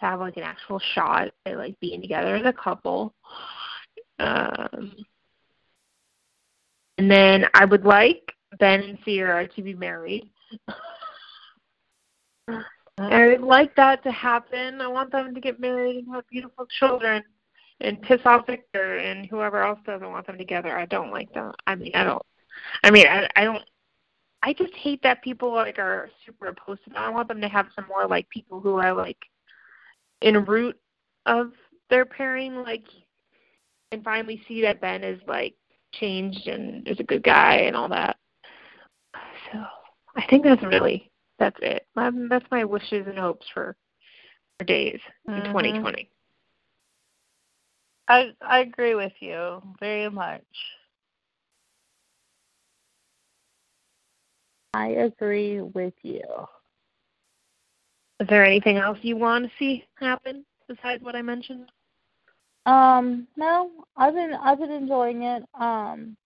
to 0.00 0.06
have 0.06 0.20
like 0.20 0.36
an 0.36 0.42
actual 0.42 0.80
shot 0.94 1.28
at 1.46 1.56
like 1.56 1.78
being 1.80 2.00
together 2.00 2.36
as 2.36 2.46
a 2.46 2.52
couple. 2.52 3.14
Um, 4.18 4.94
and 6.98 7.10
then 7.10 7.46
I 7.54 7.64
would 7.64 7.84
like 7.84 8.32
Ben 8.58 8.82
and 8.82 8.98
Ciara 9.04 9.46
to 9.46 9.62
be 9.62 9.74
married. 9.74 10.28
I 12.98 13.26
would 13.26 13.42
like 13.42 13.76
that 13.76 14.02
to 14.02 14.10
happen. 14.10 14.80
I 14.80 14.88
want 14.88 15.12
them 15.12 15.32
to 15.32 15.40
get 15.40 15.60
married 15.60 15.98
and 15.98 16.14
have 16.14 16.28
beautiful 16.28 16.66
children 16.80 17.22
and 17.80 18.00
piss 18.02 18.20
off 18.24 18.46
Victor 18.46 18.96
and 18.98 19.26
whoever 19.26 19.62
else 19.62 19.78
doesn't 19.86 20.10
want 20.10 20.26
them 20.26 20.38
together. 20.38 20.76
I 20.76 20.86
don't 20.86 21.10
like 21.10 21.32
that. 21.34 21.54
I 21.66 21.74
mean, 21.74 21.92
I 21.94 22.04
don't. 22.04 22.22
I 22.82 22.90
mean, 22.90 23.06
I, 23.06 23.28
I 23.36 23.44
don't. 23.44 23.62
I 24.42 24.52
just 24.52 24.74
hate 24.74 25.02
that 25.02 25.22
people 25.22 25.52
like 25.52 25.78
are 25.78 26.10
super 26.24 26.46
opposed 26.46 26.84
to 26.84 26.90
that. 26.90 26.98
I 26.98 27.10
want 27.10 27.28
them 27.28 27.40
to 27.40 27.48
have 27.48 27.66
some 27.74 27.86
more 27.88 28.06
like 28.06 28.28
people 28.30 28.60
who 28.60 28.76
are 28.76 28.92
like 28.92 29.18
in 30.20 30.44
root 30.44 30.78
of 31.26 31.52
their 31.90 32.04
pairing, 32.04 32.56
like, 32.62 32.84
and 33.92 34.04
finally 34.04 34.42
see 34.46 34.62
that 34.62 34.80
Ben 34.80 35.02
is 35.02 35.20
like 35.26 35.54
changed 35.92 36.46
and 36.46 36.86
is 36.86 37.00
a 37.00 37.04
good 37.04 37.22
guy 37.22 37.56
and 37.56 37.74
all 37.76 37.88
that. 37.88 38.16
So 39.52 39.64
I 40.16 40.24
think 40.26 40.44
that's 40.44 40.62
really 40.62 41.10
That's 41.38 41.58
it. 41.62 41.86
Um, 41.96 42.28
that's 42.28 42.44
my 42.50 42.64
wishes 42.64 43.06
and 43.06 43.18
hopes 43.18 43.46
for 43.54 43.76
for 44.58 44.64
days 44.64 45.00
in 45.28 45.34
Mhm. 45.34 45.52
2020. 45.52 46.10
I 48.08 48.32
I 48.40 48.60
agree 48.60 48.94
with 48.94 49.12
you 49.20 49.62
very 49.80 50.08
much. 50.10 50.42
I 54.74 54.88
agree 54.88 55.60
with 55.60 55.94
you. 56.02 56.22
Is 58.20 58.28
there 58.28 58.44
anything 58.44 58.76
else 58.76 58.98
you 59.02 59.16
want 59.16 59.44
to 59.44 59.50
see 59.58 59.84
happen 59.96 60.44
besides 60.68 61.02
what 61.02 61.14
I 61.16 61.22
mentioned? 61.22 61.70
Um, 62.66 63.26
no, 63.36 63.70
I've 63.96 64.14
been 64.14 64.34
I've 64.34 64.58
been 64.58 64.70
enjoying 64.72 65.22
it. 65.22 65.42
Um, 65.54 66.16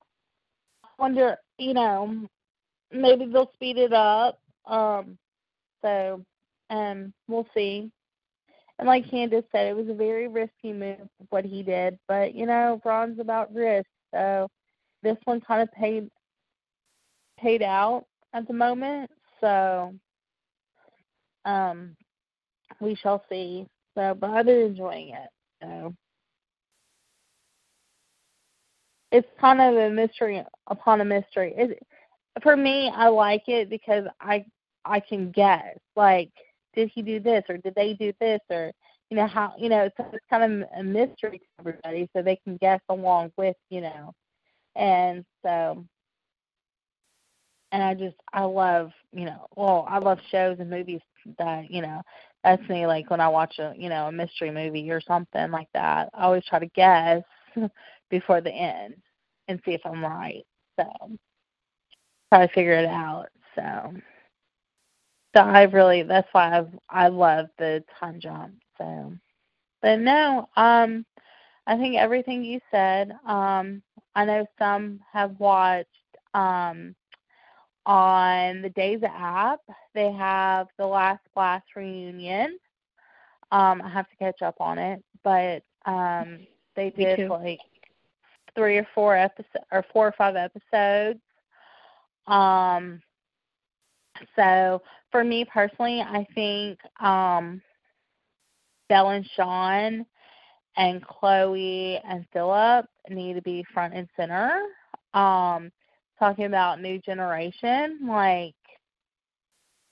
I 0.84 0.88
wonder, 0.98 1.36
you 1.58 1.74
know, 1.74 2.28
maybe 2.90 3.26
they'll 3.26 3.50
speed 3.54 3.78
it 3.78 3.92
up. 3.92 4.40
Um, 4.66 5.18
so, 5.82 6.24
um, 6.70 7.12
we'll 7.28 7.46
see. 7.54 7.90
And 8.82 8.88
like 8.88 9.08
Candace 9.08 9.44
said, 9.52 9.68
it 9.68 9.76
was 9.76 9.88
a 9.88 9.94
very 9.94 10.26
risky 10.26 10.72
move 10.72 10.98
what 11.30 11.44
he 11.44 11.62
did, 11.62 11.96
but 12.08 12.34
you 12.34 12.46
know, 12.46 12.80
Ron's 12.84 13.20
about 13.20 13.54
risk, 13.54 13.86
so 14.12 14.48
this 15.04 15.16
one 15.22 15.40
kind 15.40 15.62
of 15.62 15.70
paid 15.70 16.10
paid 17.38 17.62
out 17.62 18.06
at 18.34 18.48
the 18.48 18.52
moment. 18.52 19.08
So, 19.40 19.94
um, 21.44 21.94
we 22.80 22.96
shall 22.96 23.22
see. 23.28 23.68
So, 23.96 24.16
but 24.20 24.30
I've 24.30 24.46
been 24.46 24.62
enjoying 24.62 25.10
it. 25.10 25.28
So. 25.62 25.94
it's 29.12 29.28
kind 29.40 29.60
of 29.60 29.76
a 29.76 29.90
mystery 29.94 30.42
upon 30.66 31.02
a 31.02 31.04
mystery. 31.04 31.54
It, 31.56 31.78
for 32.42 32.56
me, 32.56 32.90
I 32.92 33.06
like 33.06 33.44
it 33.46 33.70
because 33.70 34.06
I 34.20 34.44
I 34.84 34.98
can 34.98 35.30
guess. 35.30 35.78
Like, 35.94 36.32
did 36.74 36.90
he 36.94 37.02
do 37.02 37.20
this 37.20 37.44
or 37.48 37.56
did 37.58 37.74
they 37.74 37.94
do 37.94 38.12
this 38.20 38.40
or 38.50 38.72
you 39.10 39.16
know 39.16 39.26
how 39.26 39.52
you 39.58 39.68
know 39.68 39.82
it's, 39.84 39.96
it's 39.98 40.24
kind 40.30 40.62
of 40.62 40.68
a 40.78 40.82
mystery 40.82 41.38
to 41.38 41.44
everybody, 41.60 42.08
so 42.14 42.22
they 42.22 42.36
can 42.36 42.56
guess 42.56 42.80
along 42.88 43.30
with 43.36 43.56
you 43.70 43.82
know, 43.82 44.14
and 44.76 45.24
so. 45.44 45.84
And 47.72 47.82
I 47.82 47.94
just 47.94 48.16
I 48.34 48.42
love 48.44 48.90
you 49.12 49.24
know 49.24 49.46
well 49.56 49.86
I 49.88 49.98
love 49.98 50.18
shows 50.30 50.58
and 50.60 50.68
movies 50.68 51.00
that 51.38 51.70
you 51.70 51.80
know 51.80 52.02
that's 52.44 52.66
me 52.68 52.86
like 52.86 53.10
when 53.10 53.20
I 53.20 53.28
watch 53.28 53.58
a 53.58 53.72
you 53.76 53.88
know 53.88 54.08
a 54.08 54.12
mystery 54.12 54.50
movie 54.50 54.90
or 54.90 55.00
something 55.00 55.50
like 55.50 55.68
that 55.72 56.10
I 56.12 56.24
always 56.24 56.44
try 56.44 56.58
to 56.58 56.66
guess 56.66 57.22
before 58.10 58.40
the 58.42 58.52
end 58.52 58.94
and 59.48 59.60
see 59.64 59.72
if 59.72 59.80
I'm 59.84 60.04
right. 60.04 60.44
So 60.78 61.16
try 62.32 62.46
to 62.46 62.52
figure 62.52 62.74
it 62.74 62.86
out. 62.86 63.26
So 63.54 63.94
so 65.34 65.40
I 65.42 65.62
really 65.62 66.02
that's 66.02 66.28
why 66.32 66.58
I've 66.58 66.70
I 66.88 67.08
love 67.08 67.46
the 67.58 67.82
time 67.98 68.20
jump. 68.20 68.54
So 68.78 69.12
but 69.82 69.98
no, 70.00 70.48
um 70.56 71.04
I 71.66 71.76
think 71.76 71.96
everything 71.96 72.44
you 72.44 72.60
said, 72.70 73.12
um 73.26 73.82
I 74.14 74.24
know 74.24 74.46
some 74.58 75.00
have 75.12 75.38
watched 75.38 75.88
um 76.34 76.94
on 77.86 78.62
the 78.62 78.70
Days 78.70 79.00
app. 79.04 79.60
They 79.94 80.10
have 80.12 80.68
the 80.78 80.86
Last 80.86 81.22
Blast 81.34 81.66
reunion. 81.76 82.58
Um 83.50 83.82
I 83.82 83.88
have 83.88 84.08
to 84.08 84.16
catch 84.16 84.42
up 84.42 84.60
on 84.60 84.78
it, 84.78 85.02
but 85.24 85.62
um 85.86 86.46
they 86.76 86.90
did 86.90 87.22
like 87.28 87.62
three 88.54 88.78
or 88.78 88.86
four 88.94 89.16
episodes 89.16 89.64
or 89.72 89.84
four 89.92 90.08
or 90.08 90.14
five 90.16 90.36
episodes. 90.36 91.20
Um 92.26 93.00
so 94.36 94.80
for 95.12 95.22
me 95.22 95.44
personally, 95.44 96.00
I 96.00 96.26
think 96.34 96.78
um 97.00 97.62
Belle 98.88 99.10
and 99.10 99.26
Shawn 99.36 100.06
and 100.76 101.04
Chloe 101.06 102.00
and 102.04 102.26
Philip 102.32 102.86
need 103.08 103.34
to 103.34 103.42
be 103.42 103.64
front 103.72 103.94
and 103.94 104.08
center. 104.16 104.50
Um 105.14 105.70
talking 106.18 106.46
about 106.46 106.80
new 106.80 106.98
generation, 106.98 108.00
like 108.08 108.54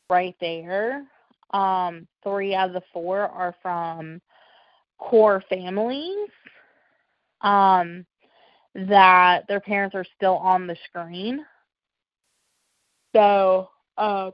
right 0.08 0.34
there. 0.40 1.04
Um 1.52 2.08
three 2.24 2.54
out 2.54 2.68
of 2.68 2.74
the 2.74 2.82
four 2.92 3.20
are 3.20 3.54
from 3.62 4.20
core 4.98 5.42
families. 5.48 6.28
Um 7.42 8.06
that 8.74 9.46
their 9.48 9.60
parents 9.60 9.94
are 9.94 10.04
still 10.16 10.36
on 10.36 10.66
the 10.66 10.76
screen. 10.88 11.44
So, 13.14 13.68
um, 13.98 14.32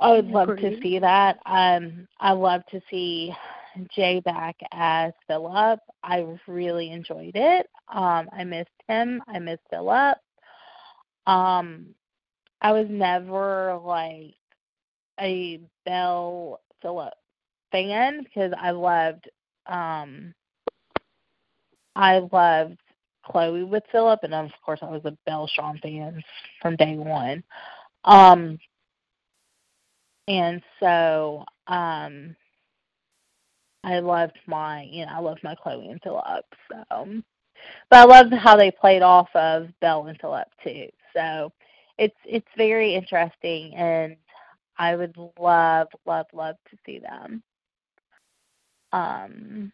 I 0.00 0.12
would 0.12 0.26
love 0.28 0.56
to 0.56 0.80
see 0.80 0.98
that. 0.98 1.38
Um, 1.46 2.06
I 2.20 2.32
love 2.32 2.62
to 2.70 2.80
see 2.90 3.34
Jay 3.94 4.20
back 4.20 4.56
as 4.72 5.12
Philip. 5.26 5.80
I 6.02 6.26
really 6.46 6.90
enjoyed 6.90 7.32
it. 7.34 7.68
Um, 7.92 8.28
I 8.32 8.44
missed 8.44 8.70
him. 8.86 9.22
I 9.26 9.38
missed 9.38 9.62
Philip. 9.70 10.18
Um, 11.26 11.86
I 12.60 12.72
was 12.72 12.86
never 12.88 13.78
like 13.84 14.34
a 15.20 15.60
Belle 15.84 16.60
Philip 16.80 17.14
fan 17.72 18.22
because 18.22 18.52
I 18.58 18.70
loved 18.70 19.28
um 19.66 20.32
I 21.94 22.20
loved 22.32 22.78
Chloe 23.24 23.64
with 23.64 23.82
Philip, 23.90 24.20
and 24.22 24.32
of 24.32 24.50
course, 24.64 24.78
I 24.82 24.90
was 24.90 25.02
a 25.04 25.18
Belle 25.26 25.48
Shawn 25.48 25.78
fan 25.82 26.22
from 26.62 26.76
day 26.76 26.96
one. 26.96 27.42
Um, 28.04 28.58
and 30.28 30.62
so, 30.80 31.44
um, 31.66 32.36
I 33.84 34.00
loved 34.00 34.38
my, 34.46 34.82
you 34.90 35.06
know, 35.06 35.12
I 35.12 35.20
loved 35.20 35.42
my 35.42 35.54
Chloe 35.54 35.88
and 35.88 36.00
Philip. 36.02 36.44
So, 36.70 37.06
but 37.90 37.98
I 37.98 38.04
loved 38.04 38.34
how 38.34 38.56
they 38.56 38.70
played 38.70 39.02
off 39.02 39.28
of 39.34 39.68
Belle 39.80 40.06
and 40.06 40.20
Philip 40.20 40.48
too. 40.62 40.88
So, 41.16 41.52
it's 41.98 42.16
it's 42.24 42.46
very 42.56 42.94
interesting, 42.94 43.74
and 43.74 44.16
I 44.78 44.94
would 44.96 45.16
love, 45.38 45.88
love, 46.06 46.26
love 46.32 46.56
to 46.70 46.76
see 46.86 47.00
them. 47.00 47.42
Um, 48.92 49.72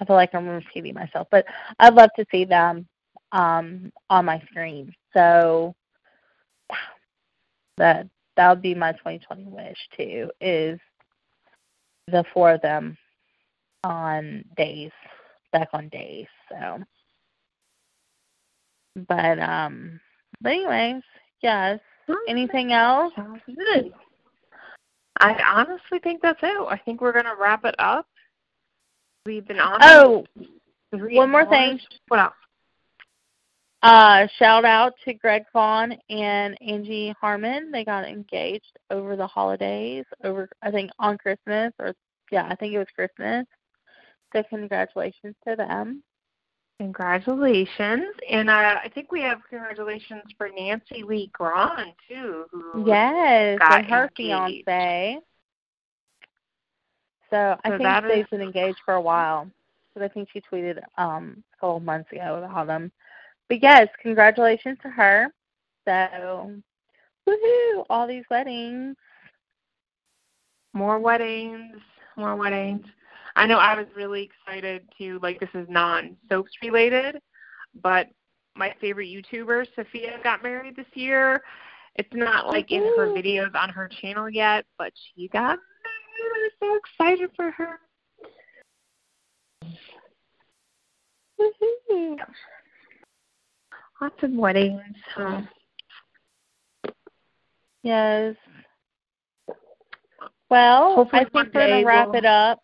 I 0.00 0.04
feel 0.04 0.16
like 0.16 0.34
I'm 0.34 0.48
repeating 0.48 0.94
myself, 0.94 1.28
but 1.30 1.44
I'd 1.78 1.94
love 1.94 2.10
to 2.16 2.26
see 2.30 2.44
them 2.44 2.86
um, 3.32 3.92
on 4.08 4.24
my 4.24 4.42
screen. 4.50 4.94
So 5.14 5.74
that 7.76 8.08
that 8.40 8.48
would 8.48 8.62
be 8.62 8.74
my 8.74 8.92
2020 8.92 9.44
wish 9.48 9.76
too. 9.94 10.30
Is 10.40 10.80
the 12.06 12.24
four 12.32 12.52
of 12.52 12.62
them 12.62 12.96
on 13.84 14.42
days, 14.56 14.92
back 15.52 15.68
on 15.74 15.90
days. 15.90 16.26
So, 16.48 16.78
but 19.06 19.38
um, 19.38 20.00
but 20.40 20.52
anyways, 20.52 21.02
yes. 21.42 21.80
Anything 22.28 22.72
else? 22.72 23.12
Good. 23.46 23.92
I 25.20 25.34
honestly 25.46 25.98
think 26.02 26.22
that's 26.22 26.40
it. 26.42 26.66
I 26.66 26.80
think 26.82 27.02
we're 27.02 27.12
gonna 27.12 27.36
wrap 27.38 27.66
it 27.66 27.74
up. 27.78 28.06
We've 29.26 29.46
been 29.46 29.60
on. 29.60 29.80
Oh, 29.82 30.24
one 30.92 31.30
more 31.30 31.44
thing. 31.44 31.78
What 32.08 32.20
else? 32.20 32.32
Uh, 33.82 34.26
shout 34.38 34.64
out 34.66 34.92
to 35.04 35.14
Greg 35.14 35.44
Vaughn 35.54 35.96
and 36.10 36.56
Angie 36.60 37.14
Harmon. 37.18 37.70
They 37.70 37.84
got 37.84 38.06
engaged 38.06 38.76
over 38.90 39.16
the 39.16 39.26
holidays, 39.26 40.04
over 40.22 40.48
I 40.62 40.70
think 40.70 40.90
on 40.98 41.16
Christmas 41.16 41.72
or 41.78 41.94
yeah, 42.30 42.46
I 42.48 42.54
think 42.56 42.74
it 42.74 42.78
was 42.78 42.86
Christmas. 42.94 43.46
So 44.34 44.42
congratulations 44.50 45.34
to 45.48 45.56
them. 45.56 46.02
Congratulations, 46.78 48.14
and 48.30 48.48
uh, 48.48 48.76
I 48.82 48.90
think 48.94 49.12
we 49.12 49.20
have 49.22 49.40
congratulations 49.48 50.22
for 50.38 50.48
Nancy 50.48 51.02
Lee 51.02 51.30
Grahn 51.32 51.92
too, 52.08 52.44
who 52.50 52.84
Yes, 52.86 53.60
and 53.60 53.86
her 53.86 54.04
engaged. 54.04 54.16
fiance. 54.66 55.18
So 57.30 57.56
I 57.64 57.68
So 57.70 57.78
think 57.78 58.02
they've 58.08 58.22
is- 58.24 58.30
been 58.30 58.40
engaged 58.42 58.78
for 58.84 58.94
a 58.94 59.00
while. 59.00 59.50
But 59.94 60.04
I 60.04 60.08
think 60.08 60.28
she 60.32 60.40
tweeted 60.40 60.80
um 60.98 61.42
a 61.54 61.56
couple 61.60 61.76
of 61.78 61.82
months 61.82 62.12
ago 62.12 62.42
about 62.44 62.66
them. 62.66 62.92
But 63.50 63.62
yes, 63.64 63.88
congratulations 64.00 64.78
to 64.82 64.88
her. 64.88 65.26
So 65.84 66.52
woohoo, 67.28 67.84
all 67.90 68.06
these 68.06 68.22
weddings. 68.30 68.96
more 70.72 71.00
weddings, 71.00 71.76
more 72.16 72.36
weddings. 72.36 72.86
I 73.34 73.46
know 73.46 73.58
I 73.58 73.74
was 73.74 73.86
really 73.96 74.22
excited 74.22 74.88
to 74.98 75.18
like 75.20 75.40
this 75.40 75.48
is 75.54 75.66
non 75.68 76.16
soaps 76.28 76.52
related, 76.62 77.20
but 77.82 78.06
my 78.54 78.72
favorite 78.80 79.08
YouTuber, 79.08 79.66
Sophia, 79.74 80.20
got 80.22 80.44
married 80.44 80.76
this 80.76 80.86
year. 80.94 81.42
It's 81.96 82.14
not 82.14 82.46
like 82.46 82.70
in 82.70 82.82
her 82.96 83.08
videos 83.08 83.56
on 83.56 83.68
her 83.70 83.88
channel 84.00 84.30
yet, 84.30 84.64
but 84.78 84.92
she 84.94 85.26
got 85.26 85.58
married. 85.82 86.50
I'm 86.62 86.68
so 86.68 86.76
excited 86.76 87.30
for 87.34 87.50
her. 87.50 87.80
Woohoo. 91.40 92.16
Lots 94.00 94.22
of 94.22 94.32
weddings. 94.32 94.80
So 95.16 95.42
Yes. 97.82 98.34
Well, 100.50 100.94
Hopefully 100.96 101.20
I 101.20 101.24
think 101.24 101.34
we're 101.34 101.44
gonna 101.68 101.84
wrap 101.84 102.08
we'll- 102.08 102.16
it 102.16 102.24
up. 102.24 102.60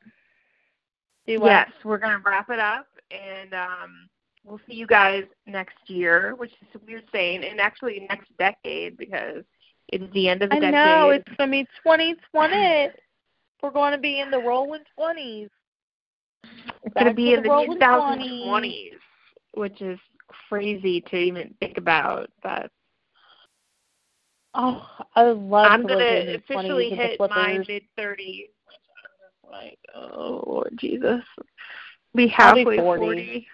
Yes, 1.26 1.70
we're 1.84 1.98
gonna 1.98 2.22
wrap 2.24 2.50
it 2.50 2.58
up, 2.58 2.86
and 3.10 3.52
um, 3.54 4.08
we'll 4.44 4.60
see 4.68 4.74
you 4.74 4.86
guys 4.86 5.24
next 5.46 5.76
year, 5.88 6.34
which 6.36 6.52
is 6.62 6.68
a 6.74 6.78
weird 6.86 7.04
saying, 7.12 7.44
and 7.44 7.60
actually 7.60 8.06
next 8.08 8.28
decade 8.38 8.96
because 8.96 9.44
it's 9.88 10.12
the 10.12 10.28
end 10.28 10.42
of 10.42 10.50
the 10.50 10.56
I 10.56 10.60
decade. 10.60 10.74
know 10.74 11.10
it's 11.10 11.28
gonna 11.36 11.50
be 11.50 11.64
2020. 11.82 12.90
we're 13.62 13.70
going 13.70 13.92
to 13.92 13.98
be 13.98 14.20
in 14.20 14.30
the 14.30 14.38
rolling 14.38 14.82
twenties. 14.94 15.48
It's 16.84 16.94
gonna 16.94 17.14
be 17.14 17.30
to 17.30 17.36
in 17.38 17.42
the 17.42 17.48
the 17.48 17.48
rolling 17.48 17.78
2020s, 17.78 18.98
which 19.54 19.80
is 19.80 19.98
crazy 20.48 21.00
to 21.02 21.16
even 21.16 21.54
think 21.60 21.78
about. 21.78 22.30
But 22.42 22.70
Oh, 24.58 24.88
I 25.14 25.22
love 25.22 25.70
I'm 25.70 25.82
gonna 25.82 25.98
live 25.98 26.08
in 26.08 26.26
the 26.32 26.38
20s 26.38 26.38
officially 26.44 26.90
hit 26.90 27.20
my 27.20 27.58
mid 27.68 27.82
30s. 27.98 28.48
Like, 29.48 29.78
oh 29.94 30.42
Lord 30.46 30.74
Jesus, 30.80 31.22
be 32.14 32.32
I'll 32.38 32.54
be 32.54 32.60
halfway 32.60 32.76
to 32.76 32.82
40. 32.82 32.98
40. 32.98 33.46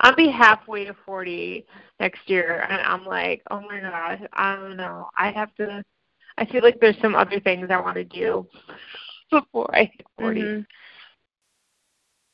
I'll 0.00 0.16
be 0.16 0.30
halfway 0.30 0.84
to 0.86 0.94
40 1.06 1.66
next 2.00 2.28
year, 2.28 2.66
and 2.68 2.80
I'm 2.80 3.04
like, 3.04 3.42
oh 3.50 3.60
my 3.60 3.80
gosh, 3.80 4.20
I 4.32 4.56
don't 4.56 4.76
know. 4.76 5.08
I 5.16 5.30
have 5.30 5.54
to. 5.56 5.84
I 6.38 6.46
feel 6.46 6.62
like 6.62 6.80
there's 6.80 6.98
some 7.00 7.14
other 7.14 7.38
things 7.40 7.68
I 7.70 7.80
want 7.80 7.94
to 7.96 8.04
do 8.04 8.46
before 9.30 9.70
I 9.74 9.84
hit 9.84 10.06
40. 10.18 10.40
Mhm. 10.40 10.66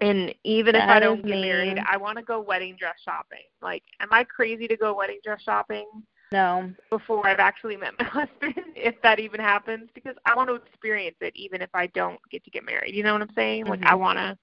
And 0.01 0.35
even 0.45 0.75
if 0.77 0.89
I 0.89 0.99
don't 0.99 1.25
get 1.27 1.41
married. 1.41 1.79
I 1.87 1.97
want 1.97 2.17
to 2.19 2.25
go 2.25 2.41
wedding 2.41 2.77
dress 2.79 2.97
shopping. 3.05 3.45
Like, 3.61 3.83
am 4.01 4.09
I 4.13 4.25
crazy 4.25 4.67
to 4.69 4.77
go 4.77 4.95
wedding 4.95 5.21
dress 5.23 5.43
shopping 5.43 5.87
No. 6.33 6.71
before 6.89 7.27
I've 7.27 7.39
actually 7.39 7.77
met 7.77 7.93
my 7.99 8.05
husband, 8.09 8.55
if 8.75 8.95
that 9.03 9.19
even 9.21 9.41
happens? 9.41 9.91
Because 9.95 10.17
I 10.25 10.35
want 10.35 10.49
to 10.49 10.55
experience 10.55 11.17
it, 11.21 11.35
even 11.37 11.61
if 11.61 11.71
I 11.75 11.87
don't 11.89 12.19
get 12.31 12.43
to 12.45 12.51
get 12.51 12.65
married. 12.65 12.95
You 12.95 13.03
know 13.03 13.13
what 13.13 13.23
I'm 13.23 13.35
saying? 13.35 13.67
Like, 13.67 13.81
I 13.85 13.95
Mhm. 13.95 13.99
want 14.01 14.19
to, 14.19 14.39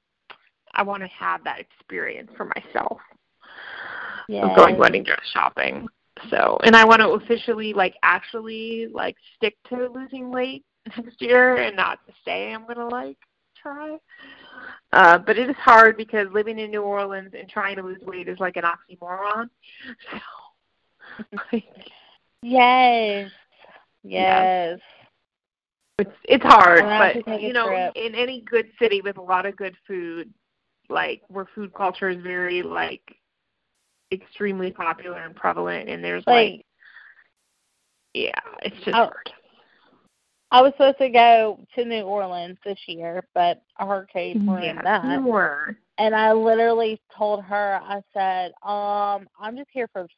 I 0.74 0.84
want 0.84 1.02
to 1.02 1.08
have 1.08 1.44
that 1.46 1.60
experience 1.60 2.32
for 2.38 2.46
myself 2.56 3.00
Yeah. 4.28 4.46
of 4.46 4.56
going 4.56 4.78
wedding 4.78 5.04
dress 5.04 5.26
shopping. 5.34 5.88
So, 6.30 6.58
and 6.64 6.76
I 6.76 6.86
want 6.86 7.02
to 7.02 7.10
officially, 7.10 7.74
like, 7.74 7.96
actually, 8.04 8.88
like, 8.92 9.16
stick 9.36 9.56
to 9.70 9.88
losing 9.88 10.32
weight 10.32 10.66
next 10.98 11.22
year, 11.22 11.56
and 11.58 11.76
not 11.76 12.06
to 12.08 12.14
say 12.26 12.54
I'm 12.54 12.66
gonna 12.66 12.88
like 12.88 13.18
try. 13.68 13.98
Uh, 14.94 15.18
but 15.18 15.38
it 15.38 15.50
is 15.50 15.56
hard 15.58 15.98
because 15.98 16.28
living 16.32 16.60
in 16.60 16.72
New 16.72 16.82
Orleans 16.82 17.32
and 17.38 17.50
trying 17.50 17.76
to 17.76 17.84
lose 17.84 18.02
weight 18.06 18.28
is 18.28 18.40
like 18.40 18.58
an 18.58 18.64
oxymoron. 18.64 19.50
So, 20.12 21.38
like, 21.52 21.64
Yes. 22.42 23.32
Yeah. 24.04 24.44
Yes. 24.44 24.80
it's 26.00 26.12
it's 26.26 26.44
hard, 26.44 26.84
We'll 26.84 26.92
have 26.92 27.14
to 27.14 27.24
but 27.24 27.42
you 27.42 27.54
know, 27.54 27.66
trip. 27.66 27.94
in 27.96 28.14
any 28.16 28.42
good 28.42 28.68
city 28.80 29.02
with 29.02 29.18
a 29.18 29.22
lot 29.22 29.46
of 29.46 29.56
good 29.58 29.76
food, 29.88 30.32
like 30.90 31.22
where 31.28 31.48
food 31.56 31.74
culture 31.74 32.10
is 32.10 32.22
very 32.22 32.62
like 32.62 33.02
extremely 34.12 34.72
popular 34.72 35.20
and 35.26 35.36
prevalent, 35.36 35.90
and 35.90 36.04
there's 36.04 36.24
like, 36.28 36.52
Like 36.52 36.66
yeah, 38.14 38.40
it's 38.62 38.76
just 38.86 38.96
Oh. 38.98 39.06
hard. 39.06 39.32
I 40.52 40.62
was 40.62 40.72
supposed 40.74 40.98
to 41.00 41.10
go 41.10 41.60
to 41.76 41.86
New 41.86 42.04
Orleans 42.04 42.58
this 42.64 42.80
year, 42.88 43.24
but 43.34 43.62
a 43.80 43.86
hurricane 43.86 44.46
Yeah, 44.46 44.54
ruined 44.54 44.80
that. 44.84 45.22
you 45.22 45.28
were. 45.28 45.78
And 45.98 46.16
I 46.16 46.32
literally 46.32 47.02
told 47.16 47.44
her, 47.44 47.80
I 47.84 48.02
said, 48.14 48.52
um, 48.64 49.28
I'm 49.40 49.58
just 49.58 49.70
here 49.72 49.88
for 49.92 50.04
the 50.04 50.10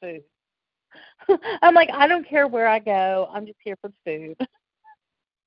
food. 1.28 1.40
I'm 1.62 1.74
like, 1.74 1.90
I 1.94 2.08
don't 2.08 2.28
care 2.28 2.48
where 2.48 2.68
I 2.68 2.80
go. 2.80 3.30
I'm 3.34 3.46
just 3.46 3.60
here 3.64 3.78
for 3.82 3.90
the 3.90 3.96
food. 4.06 4.48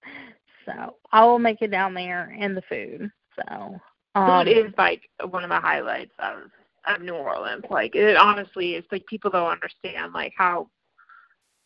so 0.66 0.96
I 1.12 1.24
will 1.24 1.38
make 1.38 1.62
it 1.62 1.70
down 1.70 1.94
there 1.94 2.34
and 2.38 2.56
the 2.56 2.62
food. 2.62 3.10
So 3.36 3.80
um, 4.14 4.44
food 4.46 4.50
is 4.50 4.72
like 4.78 5.02
one 5.30 5.44
of 5.44 5.50
the 5.50 5.60
highlights 5.60 6.12
of 6.18 6.50
of 6.86 7.00
New 7.00 7.14
Orleans. 7.14 7.64
Like 7.70 7.94
it 7.94 8.16
honestly, 8.16 8.74
is 8.74 8.84
like 8.90 9.06
people 9.06 9.30
don't 9.30 9.50
understand 9.50 10.12
like 10.12 10.32
how 10.36 10.68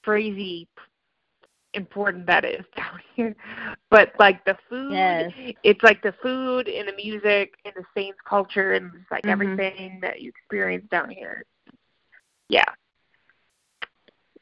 crazy 0.04 0.68
important 1.76 2.26
that 2.26 2.44
is 2.44 2.64
down 2.76 3.00
here. 3.14 3.36
But 3.90 4.12
like 4.18 4.44
the 4.44 4.56
food, 4.68 4.94
Yes. 4.94 5.32
it's 5.62 5.82
like 5.82 6.02
the 6.02 6.14
food 6.22 6.68
and 6.68 6.88
the 6.88 6.94
music 6.96 7.54
and 7.64 7.74
the 7.76 7.84
Saints 7.96 8.18
culture 8.28 8.74
and 8.74 8.92
just 8.92 9.10
like 9.10 9.24
Mhm. 9.24 9.32
everything 9.32 10.00
that 10.02 10.20
you 10.22 10.30
experience 10.30 10.86
down 10.90 11.10
here. 11.10 11.44
Yeah, 12.48 12.64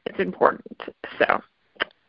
it's 0.06 0.18
important. 0.20 0.82
So 1.18 1.42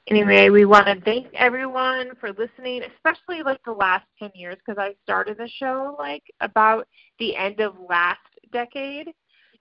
anyway, 0.07 0.49
we 0.49 0.65
want 0.65 0.87
to 0.87 0.99
thank 1.01 1.27
everyone 1.33 2.11
for 2.19 2.31
listening, 2.33 2.83
especially 2.83 3.43
like 3.43 3.59
the 3.65 3.71
last 3.73 4.05
10 4.19 4.31
years 4.35 4.57
because 4.65 4.79
I 4.79 4.95
started 5.03 5.37
the 5.37 5.47
show 5.47 5.95
like 5.99 6.23
about 6.41 6.87
the 7.19 7.35
end 7.35 7.59
of 7.59 7.75
last 7.89 8.19
decade. 8.51 9.09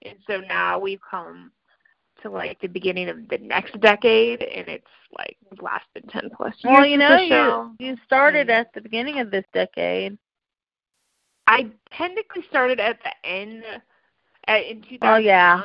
And 0.05 0.19
so 0.29 0.41
now 0.41 0.79
we've 0.79 1.01
come 1.09 1.53
to 2.25 2.31
like 2.31 2.61
the 2.61 2.67
beginning 2.67 3.09
of 3.09 3.29
the 3.29 3.39
next 3.39 3.79
decade 3.81 4.43
and 4.43 4.67
it's 4.69 4.87
like 5.17 5.37
lasted 5.63 6.09
10 6.11 6.31
plus 6.37 6.55
years. 6.65 6.73
well, 6.75 6.87
you 6.87 6.97
know, 6.99 7.17
you 7.17 7.77
you 7.79 7.97
started 8.05 8.49
Mm. 8.49 8.59
at 8.61 8.73
the 8.75 8.81
beginning 8.81 9.21
of 9.21 9.31
this 9.31 9.45
decade. 9.53 10.19
I 11.47 11.71
technically 11.97 12.43
started 12.49 12.81
at 12.81 12.99
the 13.05 13.29
end 13.29 13.63
at, 14.49 14.65
in 14.65 14.83
2009. 14.83 14.99
Oh, 15.03 15.17
yeah. 15.19 15.63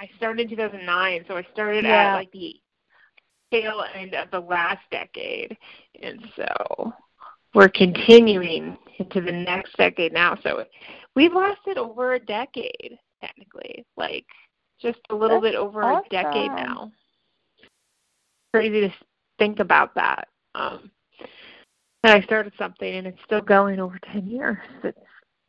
I 0.00 0.10
started 0.16 0.42
in 0.50 0.56
2009, 0.56 1.24
so 1.28 1.36
I 1.36 1.46
started 1.52 1.84
Yeah. 1.84 2.10
at 2.10 2.14
like 2.14 2.32
the 2.32 2.56
tail 3.52 3.84
end 3.94 4.14
of 4.14 4.30
the 4.30 4.40
last 4.40 4.80
decade, 4.90 5.56
and 6.02 6.26
so 6.36 6.92
we're 7.54 7.68
continuing 7.68 8.76
into 8.98 9.20
the 9.20 9.30
next 9.32 9.76
decade 9.76 10.12
now. 10.12 10.36
So 10.42 10.64
we've 11.14 11.34
lasted 11.34 11.76
over 11.78 12.14
a 12.14 12.18
decade, 12.18 12.98
technically, 13.20 13.84
like 13.96 14.26
just 14.82 15.00
a 15.10 15.14
little 15.14 15.40
That's 15.40 15.52
bit 15.52 15.58
over 15.58 15.82
a 15.82 16.02
decade 16.10 16.50
now. 16.50 16.92
Crazy 18.52 18.80
to 18.82 18.90
think 19.38 19.60
about 19.60 19.94
that. 19.94 20.28
Um, 20.54 20.90
that 22.02 22.16
I 22.16 22.22
started 22.22 22.52
something 22.58 22.94
and 22.94 23.06
it's 23.06 23.22
still 23.24 23.40
going 23.40 23.80
over 23.80 23.98
10 24.12 24.26
years. 24.26 24.58
It's 24.82 24.98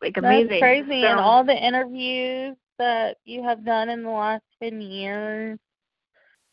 like 0.02 0.18
amazing. 0.18 0.48
That's 0.50 0.62
crazy. 0.62 1.02
So- 1.02 1.08
and 1.08 1.20
all 1.20 1.44
the 1.44 1.56
interviews 1.56 2.56
that 2.78 3.18
you 3.26 3.44
have 3.44 3.66
done 3.66 3.90
in 3.90 4.04
the 4.04 4.10
last 4.10 4.44
10 4.62 4.82
years, 4.82 5.60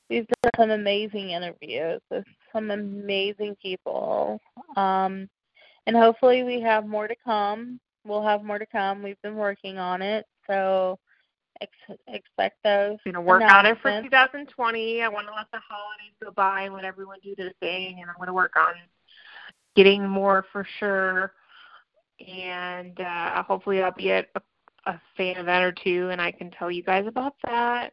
you've 0.08 0.26
done 0.42 0.50
some 0.56 0.70
amazing 0.70 1.30
interviews 1.30 2.00
with 2.10 2.24
some 2.52 2.70
amazing 2.70 3.56
people. 3.62 4.40
Um, 4.76 5.28
and 5.86 5.96
hopefully 5.96 6.42
we 6.42 6.60
have 6.60 6.86
more 6.86 7.08
to 7.08 7.16
come. 7.24 7.80
We'll 8.04 8.22
have 8.22 8.42
more 8.42 8.58
to 8.58 8.66
come. 8.66 9.02
We've 9.02 9.20
been 9.22 9.36
working 9.36 9.78
on 9.78 10.02
it. 10.02 10.26
So 10.46 10.98
ex- 11.60 12.00
expect 12.08 12.62
those. 12.62 12.98
I'm 13.06 13.12
gonna 13.12 13.22
work 13.24 13.42
on 13.42 13.66
it 13.66 13.78
for 13.80 13.90
2020. 14.02 15.02
I 15.02 15.08
want 15.08 15.26
to 15.26 15.34
let 15.34 15.50
the 15.52 15.60
holidays 15.60 16.14
go 16.22 16.30
by 16.30 16.62
and 16.62 16.74
let 16.74 16.84
everyone 16.84 17.18
do 17.22 17.34
their 17.36 17.52
thing, 17.60 18.00
and 18.00 18.10
I'm 18.10 18.16
gonna 18.18 18.34
work 18.34 18.56
on 18.56 18.74
getting 19.76 20.06
more 20.08 20.44
for 20.52 20.66
sure. 20.78 21.32
And 22.26 23.00
uh, 23.00 23.42
hopefully, 23.42 23.82
I'll 23.82 23.92
be 23.92 24.10
at 24.12 24.28
a, 24.34 24.40
a 24.90 25.00
fan 25.16 25.36
event 25.36 25.64
or 25.64 25.72
two, 25.72 26.08
and 26.10 26.20
I 26.20 26.30
can 26.32 26.50
tell 26.50 26.70
you 26.70 26.82
guys 26.82 27.06
about 27.06 27.34
that. 27.44 27.92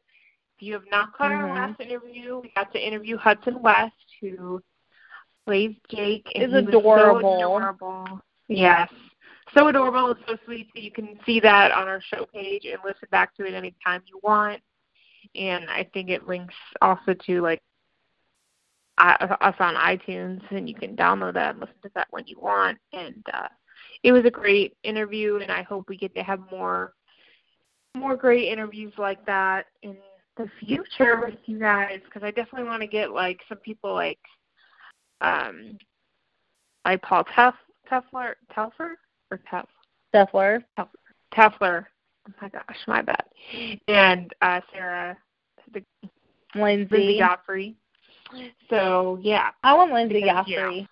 If 0.58 0.64
you 0.64 0.74
have 0.74 0.90
not 0.92 1.14
caught 1.14 1.32
our 1.32 1.48
Mhm. 1.48 1.56
last 1.56 1.80
interview, 1.80 2.40
we 2.40 2.50
got 2.56 2.72
to 2.74 2.86
interview 2.86 3.16
Hudson 3.18 3.62
West, 3.62 3.94
who 4.20 4.62
plays 5.46 5.76
Jake, 5.90 6.30
and 6.36 6.44
Is 6.44 6.54
adorable. 6.68 7.38
so 7.38 7.58
adorable. 7.58 8.22
Yes, 8.50 8.90
so 9.56 9.68
adorable 9.68 10.12
and 10.12 10.20
so 10.28 10.38
sweet. 10.46 10.70
So 10.76 10.82
you 10.82 10.92
can 10.92 11.20
see 11.26 11.40
that 11.42 11.72
on 11.72 11.88
our 11.88 12.02
show 12.02 12.26
page 12.34 12.66
and 12.66 12.80
listen 12.84 13.08
back 13.12 13.36
to 13.36 13.46
it 13.46 13.54
anytime 13.54 14.02
you 14.08 14.20
want. 14.24 14.62
And 15.36 15.70
I 15.70 15.88
think 15.94 16.10
it 16.10 16.28
links 16.28 16.56
also 16.82 17.14
to 17.14 17.42
like 17.42 17.62
us 18.98 19.56
on 19.60 19.76
iTunes, 19.76 20.42
and 20.50 20.68
you 20.68 20.74
can 20.74 20.96
download 20.96 21.36
that 21.36 21.52
and 21.52 21.60
listen 21.60 21.76
to 21.84 21.92
that 21.96 22.08
when 22.10 22.26
you 22.26 22.40
want. 22.40 22.78
And 22.94 23.24
uh, 23.32 23.48
it 24.04 24.12
was 24.12 24.26
a 24.26 24.32
great 24.32 24.76
interview, 24.84 25.38
and 25.38 25.52
I 25.52 25.62
hope 25.64 25.88
we 25.88 25.98
get 25.98 26.16
to 26.16 26.24
have 26.24 26.40
more 26.52 26.94
more 27.96 28.16
great 28.16 28.48
interviews 28.52 28.94
like 28.98 29.26
that 29.26 29.66
in 29.82 29.98
the 30.38 30.48
future 30.60 31.20
with 31.20 31.40
you 31.46 31.58
guys 31.58 32.00
because 32.06 32.22
I 32.22 32.30
definitely 32.30 32.68
want 32.68 32.82
to 32.82 32.88
get 32.88 33.12
like 33.12 33.40
some 33.50 33.58
people 33.58 33.92
like 33.94 34.20
um 35.22 35.80
like 36.86 37.02
Paul 37.02 37.24
Tef 37.36 37.54
Tefler 37.92 38.34
Telfer 38.54 39.00
or 39.32 39.40
Tef. 39.52 39.66
Tefler. 40.16 40.64
Oh 40.78 42.34
my 42.42 42.50
gosh, 42.50 42.78
my 42.88 43.02
bad. 43.02 43.24
And 43.88 44.34
uh 44.42 44.62
Sarah 44.74 45.18
the 45.74 45.84
Lindsay 46.56 46.96
Lindsay. 46.96 47.20
Godfrey. 47.20 47.76
So 48.70 49.20
yeah. 49.22 49.50
I 49.64 49.74
want 49.74 49.94
Lindsay 49.94 50.22
Because, 50.22 50.46
Godfrey. 50.48 50.88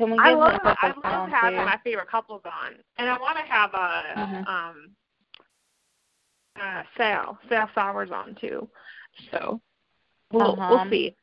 Can 0.00 0.10
we 0.12 0.18
I 0.18 0.32
love 0.32 0.60
I 0.64 0.92
love 1.04 1.28
having 1.28 1.58
too? 1.60 1.64
my 1.64 1.78
favorite 1.84 2.08
couples 2.08 2.42
on. 2.44 2.74
And 2.98 3.08
I 3.08 3.18
wanna 3.18 3.44
have 3.46 3.74
a 3.74 4.02
Mhm. 4.16 4.48
um 4.48 4.90
uh 6.60 6.82
Sal, 6.96 7.38
Sal 7.48 7.68
Stowers 7.74 8.10
on 8.10 8.34
too. 8.36 8.68
So 9.30 9.60
we'll 10.32 10.52
Uh-huh. 10.52 10.66
we'll 10.70 10.90
see. 10.90 11.14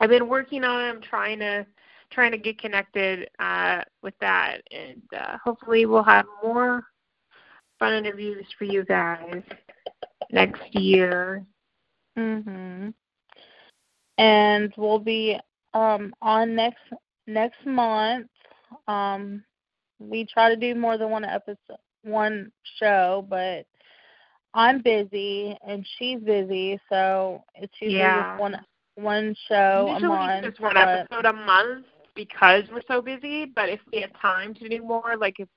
I've 0.00 0.10
been 0.10 0.28
working 0.28 0.62
on 0.64 0.80
it. 0.82 0.88
I'm 0.88 1.00
trying 1.02 1.38
to 1.40 1.66
trying 2.10 2.32
to 2.32 2.38
get 2.38 2.58
connected 2.58 3.28
uh, 3.38 3.82
with 4.02 4.14
that, 4.20 4.60
and 4.70 5.02
uh, 5.16 5.36
hopefully 5.44 5.86
we'll 5.86 6.02
have 6.04 6.26
more 6.42 6.84
fun 7.78 7.92
interviews 7.94 8.46
for 8.58 8.64
you 8.64 8.84
guys 8.84 9.42
next 10.30 10.62
year. 10.74 11.44
Mhm. 12.16 12.94
And 14.18 14.72
we'll 14.76 14.98
be 14.98 15.38
um 15.74 16.14
on 16.22 16.54
next 16.54 16.82
next 17.26 17.64
month. 17.66 18.28
Um 18.88 19.44
we 19.98 20.24
try 20.26 20.48
to 20.48 20.56
do 20.56 20.74
more 20.74 20.96
than 20.98 21.10
one 21.10 21.24
episode 21.24 21.78
one 22.02 22.52
show, 22.78 23.26
but 23.28 23.66
I'm 24.54 24.82
busy 24.82 25.56
and 25.66 25.86
she's 25.98 26.20
busy, 26.20 26.80
so 26.88 27.44
it's 27.54 27.74
usually 27.80 28.10
Yeah. 28.10 28.22
just 28.22 28.28
one 28.36 28.56
one 28.96 29.34
show 29.48 29.92
Usually 29.92 29.96
a 29.96 30.00
month. 30.00 30.42
just 30.42 30.60
one 30.60 30.76
episode 30.76 31.26
a 31.26 31.32
month 31.32 31.86
because 32.16 32.64
we're 32.72 32.82
so 32.88 33.00
busy. 33.00 33.44
But 33.44 33.68
if 33.68 33.80
we 33.92 34.00
have 34.00 34.10
time 34.20 34.54
to 34.54 34.68
do 34.68 34.82
more, 34.82 35.16
like 35.16 35.38
if 35.38 35.48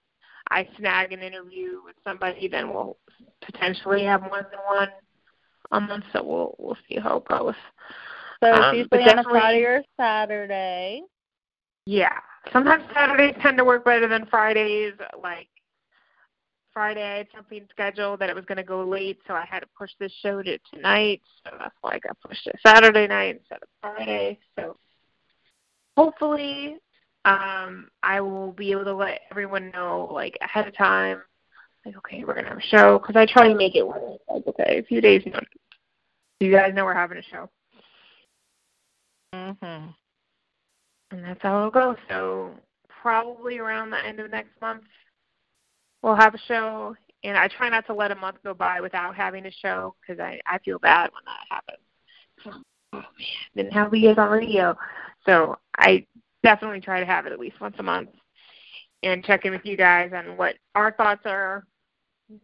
I 0.52 0.68
snag 0.78 1.14
an 1.14 1.22
interview 1.22 1.82
with 1.84 1.96
somebody, 2.04 2.48
then 2.48 2.70
we'll 2.70 2.98
potentially 3.44 4.04
have 4.04 4.22
more 4.22 4.48
than 4.52 4.60
one 4.68 4.90
a 5.72 5.80
month. 5.80 6.04
So 6.14 6.24
we'll 6.24 6.56
we'll 6.60 6.78
see 6.88 7.00
how 7.00 7.18
it 7.18 7.26
goes. 7.26 7.56
So 8.44 8.52
Um, 8.52 8.76
usually 8.76 9.04
on 9.04 9.20
a 9.20 9.24
Friday 9.24 9.64
or 9.64 9.84
Saturday. 9.98 11.02
Yeah. 11.86 12.20
Sometimes 12.54 12.84
Saturdays 12.94 13.36
tend 13.42 13.58
to 13.58 13.66
work 13.66 13.84
better 13.84 14.08
than 14.08 14.26
Fridays. 14.28 14.94
Like 15.22 15.50
Friday, 16.72 17.04
I 17.04 17.18
had 17.18 17.28
something 17.36 17.68
scheduled 17.70 18.20
that 18.20 18.30
it 18.30 18.36
was 18.36 18.46
going 18.46 18.58
to 18.58 18.64
go 18.64 18.84
late, 18.84 19.20
so 19.28 19.34
I 19.34 19.46
had 19.46 19.60
to 19.62 19.68
push 19.78 19.92
this 20.00 20.14
show 20.22 20.42
to 20.42 20.58
tonight. 20.74 21.22
So 21.44 21.52
that's 21.60 21.76
why 21.82 21.96
I 21.96 22.00
got 22.00 22.18
pushed 22.26 22.44
to 22.46 22.54
Saturday 22.66 23.08
night 23.08 23.38
instead 23.38 23.60
of 23.62 23.70
Friday. 23.82 24.40
So 24.58 24.78
hopefully, 26.00 26.78
um, 27.26 27.90
I 28.02 28.22
will 28.22 28.54
be 28.54 28.72
able 28.72 28.86
to 28.86 28.94
let 28.94 29.20
everyone 29.32 29.70
know 29.72 30.08
like 30.14 30.38
ahead 30.42 30.66
of 30.66 30.78
time. 30.78 31.22
Like, 31.86 31.98
okay, 31.98 32.24
we're 32.24 32.36
gonna 32.36 32.48
have 32.48 32.58
a 32.58 32.62
show 32.62 33.00
because 33.00 33.18
I 33.18 33.26
try 33.26 33.50
to 33.50 33.56
make 33.56 33.76
it 33.76 33.84
it's 33.86 34.24
like 34.30 34.48
okay, 34.48 34.80
a 34.80 34.84
few 34.84 35.02
days 35.02 35.24
notice. 35.26 35.50
You 36.40 36.54
guys 36.54 36.74
know 36.74 36.86
we're 36.86 36.94
having 36.94 37.18
a 37.18 37.24
show. 37.24 37.50
Mhm. 39.36 39.94
and 41.12 41.24
that's 41.24 41.42
how 41.42 41.58
it'll 41.58 41.70
go. 41.70 41.96
So 42.08 42.52
probably 43.02 43.58
around 43.58 43.90
the 43.90 44.04
end 44.04 44.20
of 44.20 44.32
next 44.32 44.60
month, 44.62 44.84
we'll 46.02 46.16
have 46.16 46.34
a 46.34 46.40
show. 46.48 46.96
And 47.26 47.38
I 47.38 47.50
try 47.50 47.68
not 47.70 47.86
to 47.88 47.94
let 47.94 48.12
a 48.12 48.16
month 48.16 48.38
go 48.44 48.54
by 48.54 48.80
without 48.80 49.16
having 49.16 49.46
a 49.46 49.52
show 49.52 49.96
because 50.00 50.22
I 50.22 50.40
I 50.46 50.60
feel 50.60 50.80
bad 50.80 51.12
when 51.12 51.24
that 51.26 51.46
happens. 51.50 52.64
Oh 52.94 53.00
man, 53.00 53.06
didn't 53.56 53.74
have 53.74 53.94
you 53.94 54.08
guys 54.08 54.18
on 54.18 54.32
radio. 54.32 54.76
So 55.26 55.58
I 55.78 56.06
definitely 56.44 56.82
try 56.82 57.00
to 57.00 57.06
have 57.06 57.26
it 57.26 57.34
at 57.34 57.40
least 57.40 57.60
once 57.62 57.76
a 57.80 57.84
month 57.84 58.10
and 59.04 59.24
check 59.24 59.46
in 59.46 59.52
with 59.52 59.66
you 59.66 59.78
guys 59.78 60.12
on 60.14 60.38
what 60.38 60.56
our 60.76 60.92
thoughts 60.92 61.22
are 61.26 61.66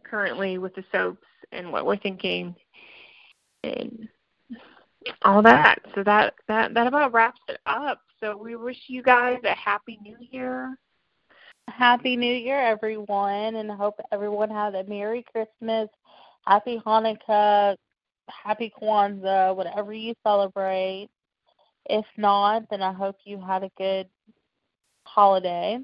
currently 0.04 0.58
with 0.58 0.74
the 0.74 0.84
soaps 0.92 1.26
and 1.52 1.72
what 1.72 1.86
we're 1.86 1.96
thinking 1.96 2.54
and 3.62 4.08
all 5.22 5.42
that. 5.42 5.78
So 5.94 6.02
that 6.04 6.34
that 6.48 6.74
that 6.74 6.86
about 6.86 7.12
wraps 7.12 7.40
it 7.48 7.60
up. 7.66 8.00
So 8.20 8.36
we 8.36 8.56
wish 8.56 8.78
you 8.88 9.02
guys 9.02 9.38
a 9.44 9.54
happy 9.54 9.98
new 10.02 10.16
year. 10.30 10.76
Happy 11.68 12.16
New 12.16 12.32
Year, 12.32 12.60
everyone, 12.60 13.56
and 13.56 13.70
hope 13.70 13.98
everyone 14.12 14.50
had 14.50 14.74
a 14.76 14.84
Merry 14.84 15.24
Christmas, 15.32 15.88
Happy 16.46 16.80
Hanukkah, 16.86 17.76
Happy 18.28 18.72
Kwanzaa, 18.80 19.54
whatever 19.54 19.92
you 19.92 20.14
celebrate. 20.24 21.08
If 21.88 22.04
not, 22.16 22.68
then 22.70 22.82
I 22.82 22.92
hope 22.92 23.16
you 23.24 23.40
had 23.40 23.62
a 23.62 23.70
good 23.78 24.08
holiday. 25.06 25.78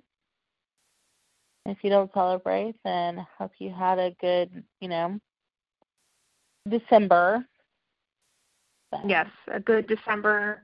If 1.65 1.79
you 1.83 1.91
don't 1.91 2.13
celebrate, 2.13 2.75
then 2.85 3.21
I 3.21 3.27
hope 3.39 3.53
you 3.59 3.71
had 3.73 3.99
a 3.99 4.11
good, 4.21 4.65
you 4.81 4.89
know, 4.89 5.21
December. 6.69 7.47
Yes, 9.07 9.29
a 9.49 9.61
good 9.61 9.87
December. 9.87 10.63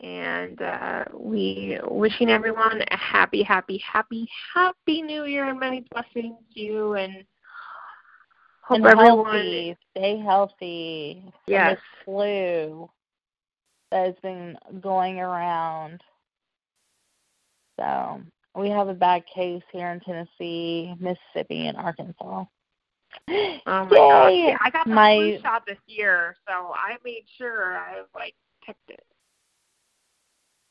And 0.00 0.60
uh, 0.62 1.04
we 1.12 1.78
wishing 1.84 2.30
everyone 2.30 2.82
a 2.90 2.96
happy, 2.96 3.42
happy, 3.42 3.78
happy, 3.78 4.28
happy 4.54 5.02
New 5.02 5.24
Year 5.24 5.48
and 5.48 5.58
many 5.58 5.84
blessings 5.90 6.36
to 6.54 6.60
you 6.60 6.94
and 6.94 7.24
hope 8.60 8.76
And 8.76 8.86
everyone 8.86 9.24
healthy, 9.26 9.76
stay 9.90 10.18
healthy 10.18 11.32
Yes. 11.48 11.78
flu 12.04 12.88
that 13.90 14.06
has 14.06 14.14
been 14.22 14.56
going 14.80 15.18
around. 15.18 16.00
So 17.78 18.20
we 18.54 18.70
have 18.70 18.88
a 18.88 18.94
bad 18.94 19.24
case 19.32 19.62
here 19.72 19.90
in 19.90 20.00
Tennessee, 20.00 20.94
Mississippi, 20.98 21.66
and 21.68 21.76
Arkansas. 21.76 22.44
Oh 23.30 23.58
my 23.66 23.88
gosh. 23.90 24.32
Yay! 24.32 24.56
I 24.60 24.70
got 24.70 24.86
the 24.86 24.94
My- 24.94 25.16
flu 25.16 25.40
shot 25.40 25.66
this 25.66 25.78
year, 25.86 26.36
so 26.46 26.72
I 26.74 26.96
made 27.04 27.24
sure 27.36 27.76
I 27.78 28.02
like 28.14 28.34
picked 28.64 28.90
it. 28.90 29.04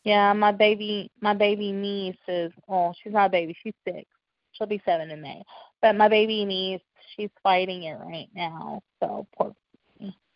Yeah, 0.04 0.32
my 0.34 0.52
baby, 0.52 1.12
my 1.22 1.34
baby 1.34 1.72
niece 1.72 2.16
is. 2.28 2.52
Well, 2.68 2.96
she's 3.02 3.14
not 3.14 3.26
a 3.26 3.30
baby. 3.30 3.56
She's 3.64 3.74
six. 3.86 4.06
She'll 4.54 4.68
be 4.68 4.82
seven 4.86 5.12
in 5.12 5.22
May. 5.22 5.42
But 5.82 5.96
my 5.96 6.08
baby 6.08 6.46
niece, 6.46 6.82
she's 7.16 7.30
fighting 7.44 7.84
it 7.84 7.98
right 8.00 8.30
now. 8.34 8.82
So 9.02 9.28
poor. 9.38 9.54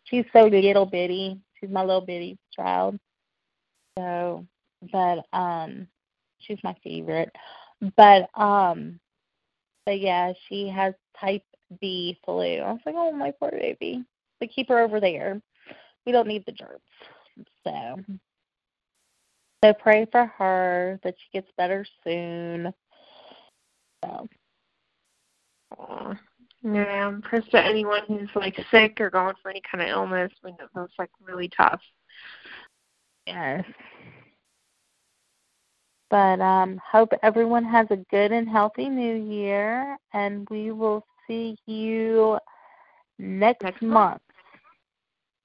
She's 0.03 0.25
so 0.33 0.45
little 0.45 0.85
bitty. 0.85 1.39
She's 1.61 1.69
my 1.71 1.83
little 1.83 2.01
bitty 2.01 2.37
child. 2.55 2.97
So, 3.97 4.45
but 4.91 5.25
um, 5.33 5.87
she's 6.39 6.59
my 6.63 6.75
favorite. 6.83 7.31
But 7.95 8.29
um, 8.35 8.99
but 9.85 9.99
yeah, 9.99 10.33
she 10.47 10.67
has 10.69 10.93
type 11.19 11.43
B 11.79 12.19
flu. 12.25 12.57
I 12.57 12.71
was 12.71 12.81
like, 12.85 12.95
oh 12.97 13.11
my 13.11 13.31
poor 13.31 13.51
baby. 13.51 14.03
But 14.39 14.51
keep 14.51 14.69
her 14.69 14.79
over 14.79 14.99
there. 14.99 15.41
We 16.05 16.11
don't 16.11 16.27
need 16.27 16.45
the 16.45 16.51
germs. 16.51 16.81
So. 17.65 18.03
So 19.63 19.73
pray 19.73 20.07
for 20.11 20.25
her 20.25 20.99
that 21.03 21.13
she 21.19 21.37
gets 21.37 21.51
better 21.55 21.85
soon. 22.03 22.73
So 24.03 24.27
Yeah, 26.63 27.11
prayers 27.23 27.45
to 27.51 27.63
anyone 27.63 28.01
who's 28.07 28.29
like 28.35 28.55
sick 28.69 28.99
or 28.99 29.09
going 29.09 29.33
for 29.41 29.49
any 29.49 29.61
kind 29.69 29.83
of 29.83 29.89
illness. 29.89 30.31
We 30.43 30.51
know 30.51 30.67
that's 30.75 30.93
like 30.99 31.09
really 31.23 31.49
tough. 31.49 31.81
yes. 33.25 33.63
But 36.09 36.39
um 36.41 36.79
hope 36.89 37.09
everyone 37.23 37.63
has 37.65 37.87
a 37.89 37.97
good 38.11 38.31
and 38.31 38.47
healthy 38.47 38.89
new 38.89 39.15
year 39.15 39.97
and 40.13 40.47
we 40.49 40.71
will 40.71 41.05
see 41.27 41.55
you 41.65 42.37
next, 43.17 43.63
Next 43.63 43.81
month. 43.81 44.21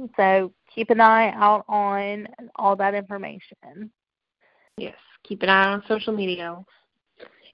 month. 0.00 0.12
So 0.16 0.52
keep 0.74 0.90
an 0.90 1.00
eye 1.00 1.30
out 1.34 1.64
on 1.68 2.28
all 2.56 2.76
that 2.76 2.94
information. 2.94 3.90
Yes, 4.76 4.96
keep 5.22 5.42
an 5.42 5.48
eye 5.48 5.68
on 5.68 5.82
social 5.88 6.12
media. 6.12 6.58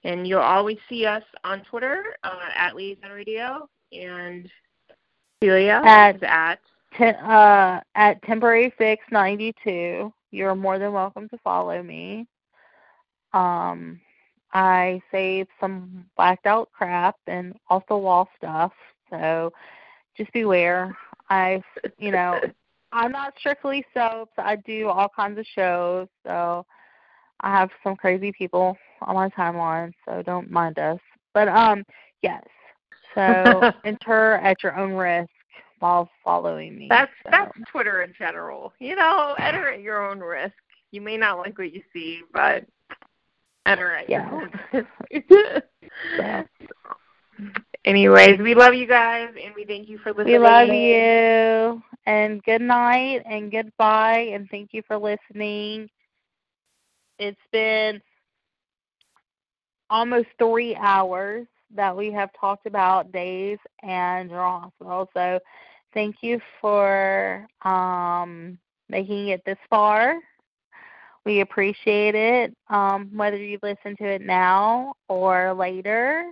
And 0.05 0.26
you'll 0.26 0.40
always 0.40 0.78
see 0.89 1.06
us 1.06 1.22
on 1.44 1.62
Twitter 1.62 2.16
uh, 2.24 2.48
at 2.56 2.74
Liaison 2.74 3.10
Radio 3.10 3.68
and 3.92 4.50
Celia 5.42 5.81
At- 5.84 6.16
is 6.16 6.22
at 6.24 6.58
Ten, 6.97 7.14
uh, 7.16 7.81
at 7.94 8.22
temporary 8.22 8.72
fix 8.76 9.02
ninety 9.10 9.55
two. 9.64 10.12
You're 10.31 10.55
more 10.55 10.78
than 10.78 10.92
welcome 10.92 11.28
to 11.31 11.39
follow 11.39 11.82
me. 11.82 12.26
Um, 13.32 14.00
I 14.52 15.00
save 15.10 15.47
some 15.58 16.05
blacked 16.16 16.47
out 16.47 16.70
crap 16.72 17.16
and 17.26 17.55
off 17.70 17.84
the 17.89 17.97
wall 17.97 18.28
stuff, 18.36 18.72
so 19.08 19.52
just 20.16 20.32
beware. 20.32 20.97
I, 21.31 21.62
you 21.98 22.10
know, 22.10 22.39
I'm 22.92 23.12
not 23.12 23.32
strictly 23.39 23.84
soaps. 23.94 24.32
I 24.36 24.56
do 24.56 24.89
all 24.89 25.08
kinds 25.08 25.39
of 25.39 25.47
shows, 25.47 26.08
so 26.26 26.66
I 27.42 27.50
have 27.50 27.70
some 27.82 27.96
crazy 27.96 28.32
people 28.32 28.76
on 29.02 29.14
my 29.14 29.28
timeline, 29.30 29.92
so 30.04 30.22
don't 30.22 30.50
mind 30.50 30.78
us. 30.78 30.98
But 31.34 31.48
um, 31.48 31.84
yes. 32.22 32.42
So 33.14 33.62
enter 33.84 34.34
at 34.34 34.62
your 34.62 34.76
own 34.78 34.92
risk 34.92 35.30
while 35.80 36.08
following 36.24 36.78
me. 36.78 36.88
that's 36.88 37.10
so. 37.24 37.30
that's 37.32 37.52
Twitter 37.70 38.02
in 38.02 38.12
general. 38.16 38.72
You 38.78 38.96
know, 38.96 39.34
enter 39.40 39.68
at 39.72 39.80
your 39.80 40.08
own 40.08 40.20
risk. 40.20 40.54
You 40.92 41.00
may 41.00 41.16
not 41.16 41.38
like 41.38 41.58
what 41.58 41.72
you 41.72 41.82
see, 41.92 42.20
but 42.32 42.64
enter 43.66 43.94
at 43.94 44.08
Yeah. 44.08 44.30
your 44.30 44.42
own 44.42 44.50
risk. 44.72 45.64
So, 46.16 46.44
Anyways, 47.84 48.38
we 48.38 48.54
love 48.54 48.74
you 48.74 48.86
guys 48.86 49.30
and 49.42 49.54
we 49.56 49.64
thank 49.64 49.88
you 49.88 49.98
for 49.98 50.10
listening. 50.12 50.34
we 50.34 50.38
love 50.38 50.68
you. 50.68 51.82
And 52.06 52.42
good 52.44 52.60
night 52.62 53.22
and 53.26 53.50
goodbye 53.50 54.28
and 54.32 54.48
thank 54.50 54.70
you 54.72 54.82
for 54.86 54.96
listening. 54.96 55.88
It's 57.23 57.39
been 57.52 58.02
almost 59.91 60.26
three 60.39 60.75
hours 60.75 61.47
that 61.73 61.97
we 61.97 62.10
have 62.10 62.31
talked 62.39 62.67
about 62.67 63.12
Days 63.12 63.59
and 63.84 64.28
General 64.28 64.60
Hospital. 64.60 65.09
So 65.15 65.39
thank 65.94 66.17
you 66.23 66.41
for 66.60 67.47
um, 67.62 68.59
making 68.89 69.28
it 69.28 69.41
this 69.47 69.59
far. 69.70 70.17
We 71.25 71.42
appreciate 71.42 72.17
it. 72.17 72.57
Um, 72.68 73.09
whether 73.15 73.36
you 73.36 73.60
listen 73.62 73.94
to 73.99 74.05
it 74.05 74.23
now 74.23 74.94
or 75.09 75.55
later, 75.55 76.25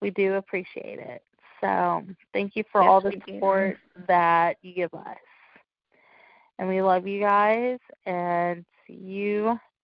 we 0.00 0.10
do 0.10 0.34
appreciate 0.34 1.00
it. 1.00 1.24
So 1.60 2.04
thank 2.32 2.54
you 2.54 2.62
for 2.70 2.82
Yes, 2.82 2.88
all 2.88 3.00
the 3.00 3.10
we 3.10 3.16
do. 3.16 3.32
support 3.32 3.78
that 4.06 4.58
you 4.62 4.74
give 4.74 4.94
us. 4.94 5.16
And 6.60 6.68
we 6.68 6.82
love 6.82 7.04
you 7.04 7.18
guys 7.18 7.80
and 8.06 8.64
see 8.86 8.94
you 8.94 9.58